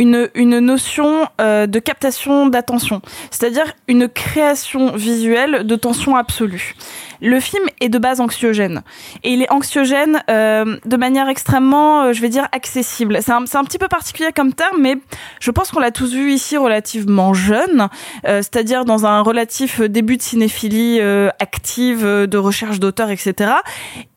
une, 0.00 0.58
notion 0.60 1.28
euh, 1.40 1.66
de 1.66 1.78
captation 1.78 2.46
d'attention, 2.46 3.02
c'est-à-dire 3.30 3.64
une 3.88 4.08
création 4.08 4.96
visuelle 4.96 5.66
de 5.66 5.76
tension 5.76 6.16
absolue. 6.16 6.74
Le 7.20 7.38
film 7.38 7.64
est 7.80 7.90
de 7.90 7.98
base 7.98 8.20
anxiogène 8.20 8.82
et 9.22 9.32
il 9.32 9.42
est 9.42 9.52
anxiogène 9.52 10.22
euh, 10.30 10.78
de 10.86 10.96
manière 10.96 11.28
extrêmement, 11.28 12.04
euh, 12.04 12.12
je 12.14 12.22
vais 12.22 12.30
dire, 12.30 12.48
accessible. 12.52 13.18
C'est 13.20 13.32
un, 13.32 13.42
un, 13.42 13.64
petit 13.64 13.78
peu 13.78 13.88
particulier 13.88 14.30
comme 14.34 14.54
terme, 14.54 14.78
mais 14.80 14.96
je 15.38 15.50
pense 15.50 15.70
qu'on 15.70 15.80
l'a 15.80 15.90
tous 15.90 16.14
vu 16.14 16.32
ici 16.32 16.56
relativement 16.56 17.34
jeune, 17.34 17.88
c'est-à-dire 18.24 18.84
dans 18.84 19.06
un 19.06 19.20
relatif 19.20 19.80
début 19.80 20.16
de 20.16 20.22
cinéphilie 20.22 21.00
active, 21.38 22.04
de 22.04 22.38
recherche 22.38 22.80
d'auteur, 22.80 23.10
etc. 23.10 23.52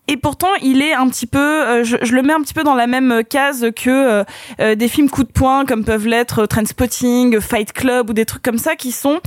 Et 0.09 0.17
pourtant, 0.17 0.49
il 0.61 0.81
est 0.81 0.93
un 0.93 1.07
petit 1.07 1.25
peu, 1.25 1.39
euh, 1.39 1.83
je, 1.85 1.95
je, 2.01 2.13
le 2.13 2.21
mets 2.23 2.33
un 2.33 2.41
petit 2.41 2.53
peu 2.53 2.63
dans 2.63 2.75
la 2.75 2.87
même 2.87 3.23
case 3.29 3.67
que 3.73 3.89
euh, 3.89 4.23
euh, 4.59 4.75
des 4.75 4.89
films 4.89 5.09
coup 5.09 5.23
de 5.23 5.31
poing 5.31 5.65
comme 5.65 5.85
peuvent 5.85 6.07
l'être 6.07 6.45
Trainspotting, 6.45 7.39
Fight 7.39 7.71
Club 7.71 8.09
ou 8.09 8.13
des 8.13 8.25
trucs 8.25 8.43
comme 8.43 8.57
ça 8.57 8.75
qui 8.75 8.91
sont, 8.91 9.21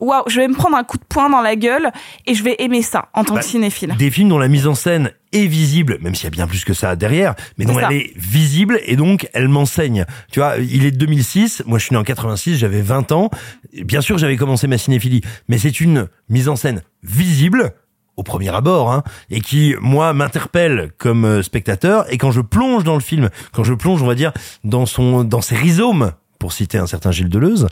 waouh, 0.00 0.22
je 0.26 0.40
vais 0.40 0.48
me 0.48 0.54
prendre 0.54 0.76
un 0.76 0.84
coup 0.84 0.98
de 0.98 1.04
poing 1.08 1.30
dans 1.30 1.40
la 1.40 1.56
gueule 1.56 1.90
et 2.26 2.34
je 2.34 2.44
vais 2.44 2.56
aimer 2.58 2.82
ça 2.82 3.08
en 3.14 3.24
tant 3.24 3.34
bah, 3.34 3.40
que 3.40 3.46
cinéphile. 3.46 3.94
Des 3.98 4.10
films 4.10 4.28
dont 4.28 4.38
la 4.38 4.48
mise 4.48 4.66
en 4.66 4.74
scène 4.74 5.12
est 5.32 5.46
visible, 5.46 5.98
même 6.02 6.14
s'il 6.14 6.24
y 6.24 6.28
a 6.28 6.30
bien 6.30 6.46
plus 6.46 6.64
que 6.64 6.74
ça 6.74 6.94
derrière, 6.94 7.34
mais 7.56 7.64
dont 7.64 7.78
elle 7.78 7.96
est 7.96 8.12
visible 8.16 8.78
et 8.84 8.96
donc 8.96 9.28
elle 9.32 9.48
m'enseigne. 9.48 10.04
Tu 10.30 10.40
vois, 10.40 10.56
il 10.58 10.84
est 10.84 10.90
de 10.90 10.98
2006, 10.98 11.62
moi 11.66 11.78
je 11.78 11.86
suis 11.86 11.94
né 11.94 11.98
en 11.98 12.04
86, 12.04 12.58
j'avais 12.58 12.82
20 12.82 13.12
ans. 13.12 13.30
Bien 13.72 14.02
sûr, 14.02 14.18
j'avais 14.18 14.36
commencé 14.36 14.66
ma 14.66 14.76
cinéphilie, 14.76 15.22
mais 15.48 15.56
c'est 15.56 15.80
une 15.80 16.08
mise 16.28 16.48
en 16.50 16.56
scène 16.56 16.82
visible 17.02 17.72
au 18.16 18.22
premier 18.22 18.54
abord, 18.54 18.90
hein, 18.90 19.02
et 19.30 19.40
qui 19.40 19.74
moi 19.80 20.12
m'interpelle 20.12 20.92
comme 20.98 21.24
euh, 21.24 21.42
spectateur. 21.42 22.10
Et 22.12 22.18
quand 22.18 22.30
je 22.30 22.40
plonge 22.40 22.84
dans 22.84 22.94
le 22.94 23.00
film, 23.00 23.30
quand 23.52 23.64
je 23.64 23.74
plonge, 23.74 24.02
on 24.02 24.06
va 24.06 24.14
dire 24.14 24.32
dans 24.64 24.86
son, 24.86 25.24
dans 25.24 25.40
ses 25.40 25.56
rhizomes, 25.56 26.12
pour 26.38 26.52
citer 26.52 26.78
un 26.78 26.86
certain 26.86 27.12
Gilles 27.12 27.28
Deleuze, 27.28 27.68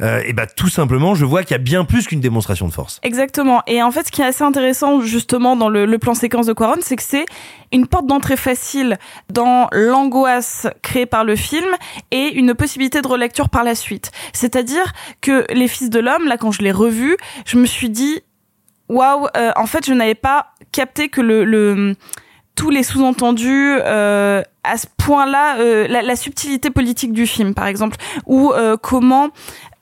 euh, 0.00 0.22
et 0.24 0.32
bah 0.32 0.46
tout 0.46 0.68
simplement, 0.68 1.14
je 1.14 1.24
vois 1.24 1.42
qu'il 1.42 1.52
y 1.52 1.54
a 1.54 1.58
bien 1.58 1.84
plus 1.84 2.06
qu'une 2.06 2.20
démonstration 2.20 2.68
de 2.68 2.72
force. 2.72 3.00
Exactement. 3.02 3.62
Et 3.66 3.82
en 3.82 3.90
fait, 3.90 4.06
ce 4.06 4.12
qui 4.12 4.22
est 4.22 4.24
assez 4.24 4.44
intéressant 4.44 5.00
justement 5.00 5.56
dans 5.56 5.68
le, 5.68 5.84
le 5.84 5.98
plan 5.98 6.14
séquence 6.14 6.46
de 6.46 6.52
Quaron, 6.52 6.76
c'est 6.80 6.96
que 6.96 7.02
c'est 7.02 7.26
une 7.72 7.86
porte 7.86 8.06
d'entrée 8.06 8.36
facile 8.36 8.98
dans 9.32 9.68
l'angoisse 9.72 10.68
créée 10.82 11.06
par 11.06 11.24
le 11.24 11.34
film 11.36 11.68
et 12.12 12.32
une 12.34 12.54
possibilité 12.54 13.02
de 13.02 13.08
relecture 13.08 13.48
par 13.48 13.64
la 13.64 13.74
suite. 13.74 14.12
C'est-à-dire 14.32 14.92
que 15.20 15.44
les 15.52 15.68
Fils 15.68 15.90
de 15.90 15.98
l'homme, 15.98 16.26
là, 16.26 16.36
quand 16.36 16.52
je 16.52 16.62
l'ai 16.62 16.72
revu, 16.72 17.16
je 17.46 17.58
me 17.58 17.66
suis 17.66 17.90
dit 17.90 18.22
waouh, 18.88 19.28
euh, 19.36 19.52
en 19.56 19.66
fait, 19.66 19.86
je 19.86 19.92
n'avais 19.92 20.14
pas 20.14 20.52
capté 20.72 21.08
que 21.08 21.20
le, 21.20 21.44
le 21.44 21.94
tous 22.54 22.70
les 22.70 22.82
sous-entendus 22.82 23.78
euh, 23.84 24.42
à 24.64 24.78
ce 24.78 24.86
point-là, 24.96 25.58
euh, 25.58 25.86
la, 25.88 26.02
la, 26.02 26.16
subtilité 26.16 26.70
politique 26.70 27.12
du 27.12 27.26
film, 27.26 27.54
par 27.54 27.66
exemple, 27.66 27.96
ou 28.26 28.52
euh, 28.52 28.76
comment 28.80 29.30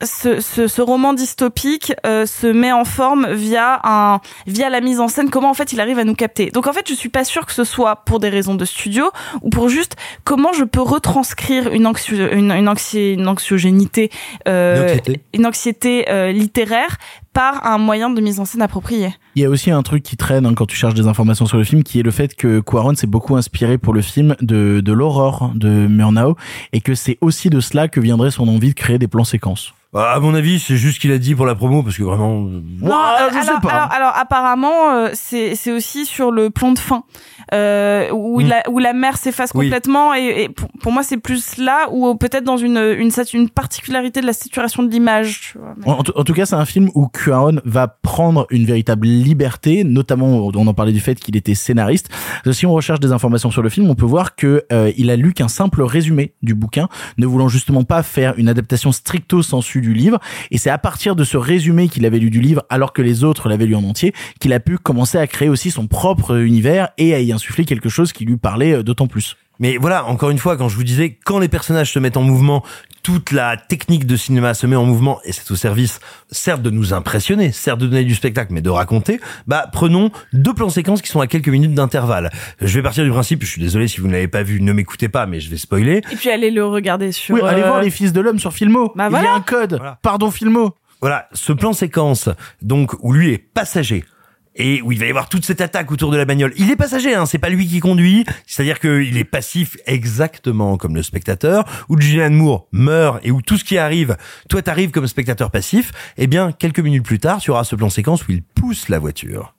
ce, 0.02 0.40
ce, 0.40 0.66
ce, 0.66 0.82
roman 0.82 1.12
dystopique 1.12 1.92
euh, 2.04 2.26
se 2.26 2.48
met 2.48 2.72
en 2.72 2.84
forme 2.84 3.32
via 3.32 3.80
un 3.84 4.20
via 4.48 4.68
la 4.68 4.80
mise 4.80 4.98
en 4.98 5.06
scène. 5.06 5.30
Comment 5.30 5.50
en 5.50 5.54
fait 5.54 5.72
il 5.72 5.80
arrive 5.80 5.98
à 6.00 6.04
nous 6.04 6.16
capter. 6.16 6.50
Donc 6.50 6.66
en 6.66 6.72
fait, 6.72 6.88
je 6.88 6.94
suis 6.94 7.08
pas 7.08 7.24
sûre 7.24 7.46
que 7.46 7.52
ce 7.52 7.62
soit 7.62 7.96
pour 8.04 8.18
des 8.18 8.28
raisons 8.28 8.56
de 8.56 8.64
studio 8.64 9.10
ou 9.42 9.50
pour 9.50 9.68
juste 9.68 9.94
comment 10.24 10.52
je 10.52 10.64
peux 10.64 10.80
retranscrire 10.80 11.72
une 11.72 11.86
anxio, 11.86 12.16
une, 12.16 12.50
une, 12.50 12.68
anxi, 12.68 13.12
une 13.12 13.28
anxiogénité, 13.28 14.10
une 14.46 14.80
anxiété, 14.82 15.20
une 15.34 15.46
anxiété 15.46 16.32
littéraire 16.32 16.96
par 17.32 17.66
un 17.66 17.78
moyen 17.78 18.10
de 18.10 18.20
mise 18.20 18.40
en 18.40 18.44
scène 18.44 18.62
approprié. 18.62 19.14
Il 19.34 19.42
y 19.42 19.44
a 19.44 19.50
aussi 19.50 19.70
un 19.70 19.82
truc 19.82 20.02
qui 20.02 20.16
traîne 20.16 20.46
hein, 20.46 20.54
quand 20.54 20.66
tu 20.66 20.76
cherches 20.76 20.94
des 20.94 21.06
informations 21.06 21.46
sur 21.46 21.56
le 21.58 21.64
film, 21.64 21.82
qui 21.82 22.00
est 22.00 22.02
le 22.02 22.10
fait 22.10 22.34
que 22.34 22.60
Quaron 22.60 22.94
s'est 22.94 23.06
beaucoup 23.06 23.36
inspiré 23.36 23.78
pour 23.78 23.94
le 23.94 24.02
film 24.02 24.36
de, 24.40 24.80
de 24.80 24.92
l'aurore 24.92 25.52
de 25.54 25.68
Murnau, 25.68 26.36
et 26.72 26.80
que 26.80 26.94
c'est 26.94 27.18
aussi 27.20 27.50
de 27.50 27.60
cela 27.60 27.88
que 27.88 28.00
viendrait 28.00 28.30
son 28.30 28.48
envie 28.48 28.70
de 28.70 28.74
créer 28.74 28.98
des 28.98 29.08
plans 29.08 29.24
séquences. 29.24 29.74
À 29.94 30.18
mon 30.20 30.34
avis, 30.34 30.58
c'est 30.58 30.76
juste 30.76 31.02
qu'il 31.02 31.12
a 31.12 31.18
dit 31.18 31.34
pour 31.34 31.44
la 31.44 31.54
promo, 31.54 31.82
parce 31.82 31.98
que 31.98 32.02
vraiment. 32.02 32.40
Non, 32.40 32.62
euh, 32.82 33.28
je 33.30 33.36
alors, 33.36 33.44
sais 33.44 33.60
pas. 33.60 33.68
Alors, 33.68 33.92
alors 33.92 34.12
apparemment, 34.16 34.90
euh, 34.94 35.10
c'est 35.12 35.54
c'est 35.54 35.70
aussi 35.70 36.06
sur 36.06 36.30
le 36.30 36.48
plan 36.48 36.72
de 36.72 36.78
fin 36.78 37.04
euh, 37.52 38.08
où 38.10 38.40
mm. 38.40 38.46
la 38.46 38.70
où 38.70 38.78
la 38.78 38.94
mer 38.94 39.18
s'efface 39.18 39.50
Oui. 39.54 39.66
complètement 39.66 40.14
et, 40.14 40.44
et 40.44 40.48
pour, 40.48 40.70
pour 40.80 40.92
moi 40.92 41.02
c'est 41.02 41.18
plus 41.18 41.58
là 41.58 41.88
ou 41.90 42.14
peut-être 42.14 42.44
dans 42.44 42.56
une 42.56 42.78
une 42.78 43.10
une 43.34 43.50
particularité 43.50 44.22
de 44.22 44.26
la 44.26 44.32
saturation 44.32 44.82
de 44.82 44.90
l'image. 44.90 45.58
En, 45.84 45.98
en 45.98 46.24
tout 46.24 46.32
cas, 46.32 46.46
c'est 46.46 46.54
un 46.54 46.64
film 46.64 46.88
où 46.94 47.08
Cuaron 47.22 47.60
va 47.64 47.86
prendre 47.86 48.48
une 48.50 48.64
véritable 48.64 49.06
liberté, 49.06 49.84
notamment 49.84 50.50
on 50.52 50.66
en 50.66 50.74
parlait 50.74 50.92
du 50.92 50.98
fait 50.98 51.14
qu'il 51.14 51.36
était 51.36 51.54
scénariste. 51.54 52.08
Si 52.50 52.66
on 52.66 52.72
recherche 52.72 52.98
des 52.98 53.12
informations 53.12 53.52
sur 53.52 53.62
le 53.62 53.68
film, 53.68 53.88
on 53.88 53.94
peut 53.94 54.04
voir 54.04 54.34
que 54.34 54.64
euh, 54.72 54.90
il 54.96 55.08
a 55.08 55.14
lu 55.14 55.32
qu'un 55.32 55.46
simple 55.46 55.82
résumé 55.82 56.34
du 56.42 56.56
bouquin, 56.56 56.88
ne 57.18 57.26
voulant 57.26 57.48
justement 57.48 57.84
pas 57.84 58.02
faire 58.02 58.34
une 58.38 58.48
adaptation 58.48 58.90
stricto 58.90 59.40
sensu 59.42 59.80
du 59.80 59.94
livre. 59.94 60.18
Et 60.50 60.58
c'est 60.58 60.70
à 60.70 60.78
partir 60.78 61.14
de 61.14 61.22
ce 61.22 61.36
résumé 61.36 61.88
qu'il 61.88 62.04
avait 62.06 62.18
lu 62.18 62.30
du 62.30 62.40
livre, 62.40 62.64
alors 62.70 62.92
que 62.92 63.02
les 63.02 63.22
autres 63.22 63.48
l'avaient 63.48 63.66
lu 63.66 63.76
en 63.76 63.84
entier, 63.84 64.12
qu'il 64.40 64.52
a 64.52 64.58
pu 64.58 64.76
commencer 64.76 65.18
à 65.18 65.28
créer 65.28 65.48
aussi 65.48 65.70
son 65.70 65.86
propre 65.86 66.42
univers 66.42 66.88
et 66.98 67.14
à 67.14 67.20
y 67.20 67.30
insuffler 67.30 67.64
quelque 67.64 67.88
chose 67.88 68.12
qui 68.12 68.24
lui 68.24 68.36
parlait 68.36 68.72
euh, 68.72 68.82
d'autant 68.82 69.06
plus. 69.06 69.36
Mais 69.62 69.76
voilà, 69.76 70.06
encore 70.06 70.30
une 70.30 70.38
fois, 70.38 70.56
quand 70.56 70.68
je 70.68 70.74
vous 70.74 70.82
disais, 70.82 71.16
quand 71.24 71.38
les 71.38 71.46
personnages 71.46 71.92
se 71.92 72.00
mettent 72.00 72.16
en 72.16 72.22
mouvement, 72.22 72.64
toute 73.04 73.30
la 73.30 73.56
technique 73.56 74.06
de 74.06 74.16
cinéma 74.16 74.54
se 74.54 74.66
met 74.66 74.74
en 74.74 74.84
mouvement, 74.84 75.20
et 75.24 75.30
c'est 75.30 75.48
au 75.52 75.54
service, 75.54 76.00
certes 76.32 76.62
de 76.62 76.70
nous 76.70 76.92
impressionner, 76.92 77.52
certes 77.52 77.78
de 77.78 77.86
donner 77.86 78.02
du 78.02 78.16
spectacle, 78.16 78.52
mais 78.52 78.60
de 78.60 78.70
raconter, 78.70 79.20
bah 79.46 79.68
prenons 79.72 80.10
deux 80.32 80.52
plans 80.52 80.68
séquences 80.68 81.00
qui 81.00 81.10
sont 81.10 81.20
à 81.20 81.28
quelques 81.28 81.48
minutes 81.48 81.74
d'intervalle. 81.74 82.30
Je 82.60 82.74
vais 82.74 82.82
partir 82.82 83.04
du 83.04 83.10
principe, 83.10 83.44
je 83.44 83.50
suis 83.50 83.60
désolé 83.60 83.86
si 83.86 84.00
vous 84.00 84.08
ne 84.08 84.12
l'avez 84.12 84.26
pas 84.26 84.42
vu, 84.42 84.60
ne 84.60 84.72
m'écoutez 84.72 85.08
pas, 85.08 85.26
mais 85.26 85.38
je 85.38 85.48
vais 85.48 85.58
spoiler. 85.58 85.98
Et 86.10 86.16
puis 86.16 86.30
allez 86.30 86.50
le 86.50 86.66
regarder 86.66 87.12
sur. 87.12 87.36
Oui, 87.36 87.40
allez 87.42 87.62
euh, 87.62 87.68
voir 87.68 87.82
les 87.82 87.90
fils 87.90 88.12
de 88.12 88.20
l'homme 88.20 88.40
sur 88.40 88.52
Filmo. 88.52 88.92
Bah 88.96 89.10
Il 89.12 89.22
y 89.22 89.26
a 89.26 89.32
un 89.32 89.42
code. 89.42 89.76
Voilà. 89.76 90.00
Pardon 90.02 90.32
Filmo. 90.32 90.74
Voilà, 91.00 91.28
ce 91.32 91.52
plan 91.52 91.72
séquence, 91.72 92.28
donc, 92.62 92.92
où 93.00 93.12
lui 93.12 93.32
est 93.32 93.38
passager, 93.38 94.04
et 94.54 94.82
où 94.82 94.92
il 94.92 94.98
va 94.98 95.06
y 95.06 95.10
avoir 95.10 95.28
toute 95.28 95.44
cette 95.44 95.60
attaque 95.60 95.90
autour 95.92 96.10
de 96.10 96.16
la 96.16 96.24
bagnole. 96.24 96.52
Il 96.56 96.70
est 96.70 96.76
passager, 96.76 97.14
hein, 97.14 97.26
c'est 97.26 97.38
pas 97.38 97.48
lui 97.48 97.66
qui 97.66 97.80
conduit, 97.80 98.24
c'est-à-dire 98.46 98.80
qu'il 98.80 99.16
est 99.16 99.24
passif 99.24 99.76
exactement 99.86 100.76
comme 100.76 100.94
le 100.94 101.02
spectateur, 101.02 101.64
où 101.88 102.00
Julianne 102.00 102.34
Moore 102.34 102.66
meurt 102.72 103.20
et 103.24 103.30
où 103.30 103.42
tout 103.42 103.56
ce 103.56 103.64
qui 103.64 103.78
arrive, 103.78 104.16
toi 104.48 104.62
t'arrives 104.62 104.90
comme 104.90 105.06
spectateur 105.06 105.50
passif, 105.50 105.92
eh 106.18 106.26
bien, 106.26 106.52
quelques 106.52 106.80
minutes 106.80 107.04
plus 107.04 107.18
tard, 107.18 107.40
tu 107.40 107.50
auras 107.50 107.64
ce 107.64 107.76
plan 107.76 107.88
séquence 107.88 108.26
où 108.26 108.32
il 108.32 108.42
pousse 108.42 108.88
la 108.88 108.98
voiture, 108.98 109.54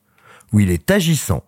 où 0.51 0.59
il 0.59 0.69
est 0.69 0.91
agissant, 0.91 1.43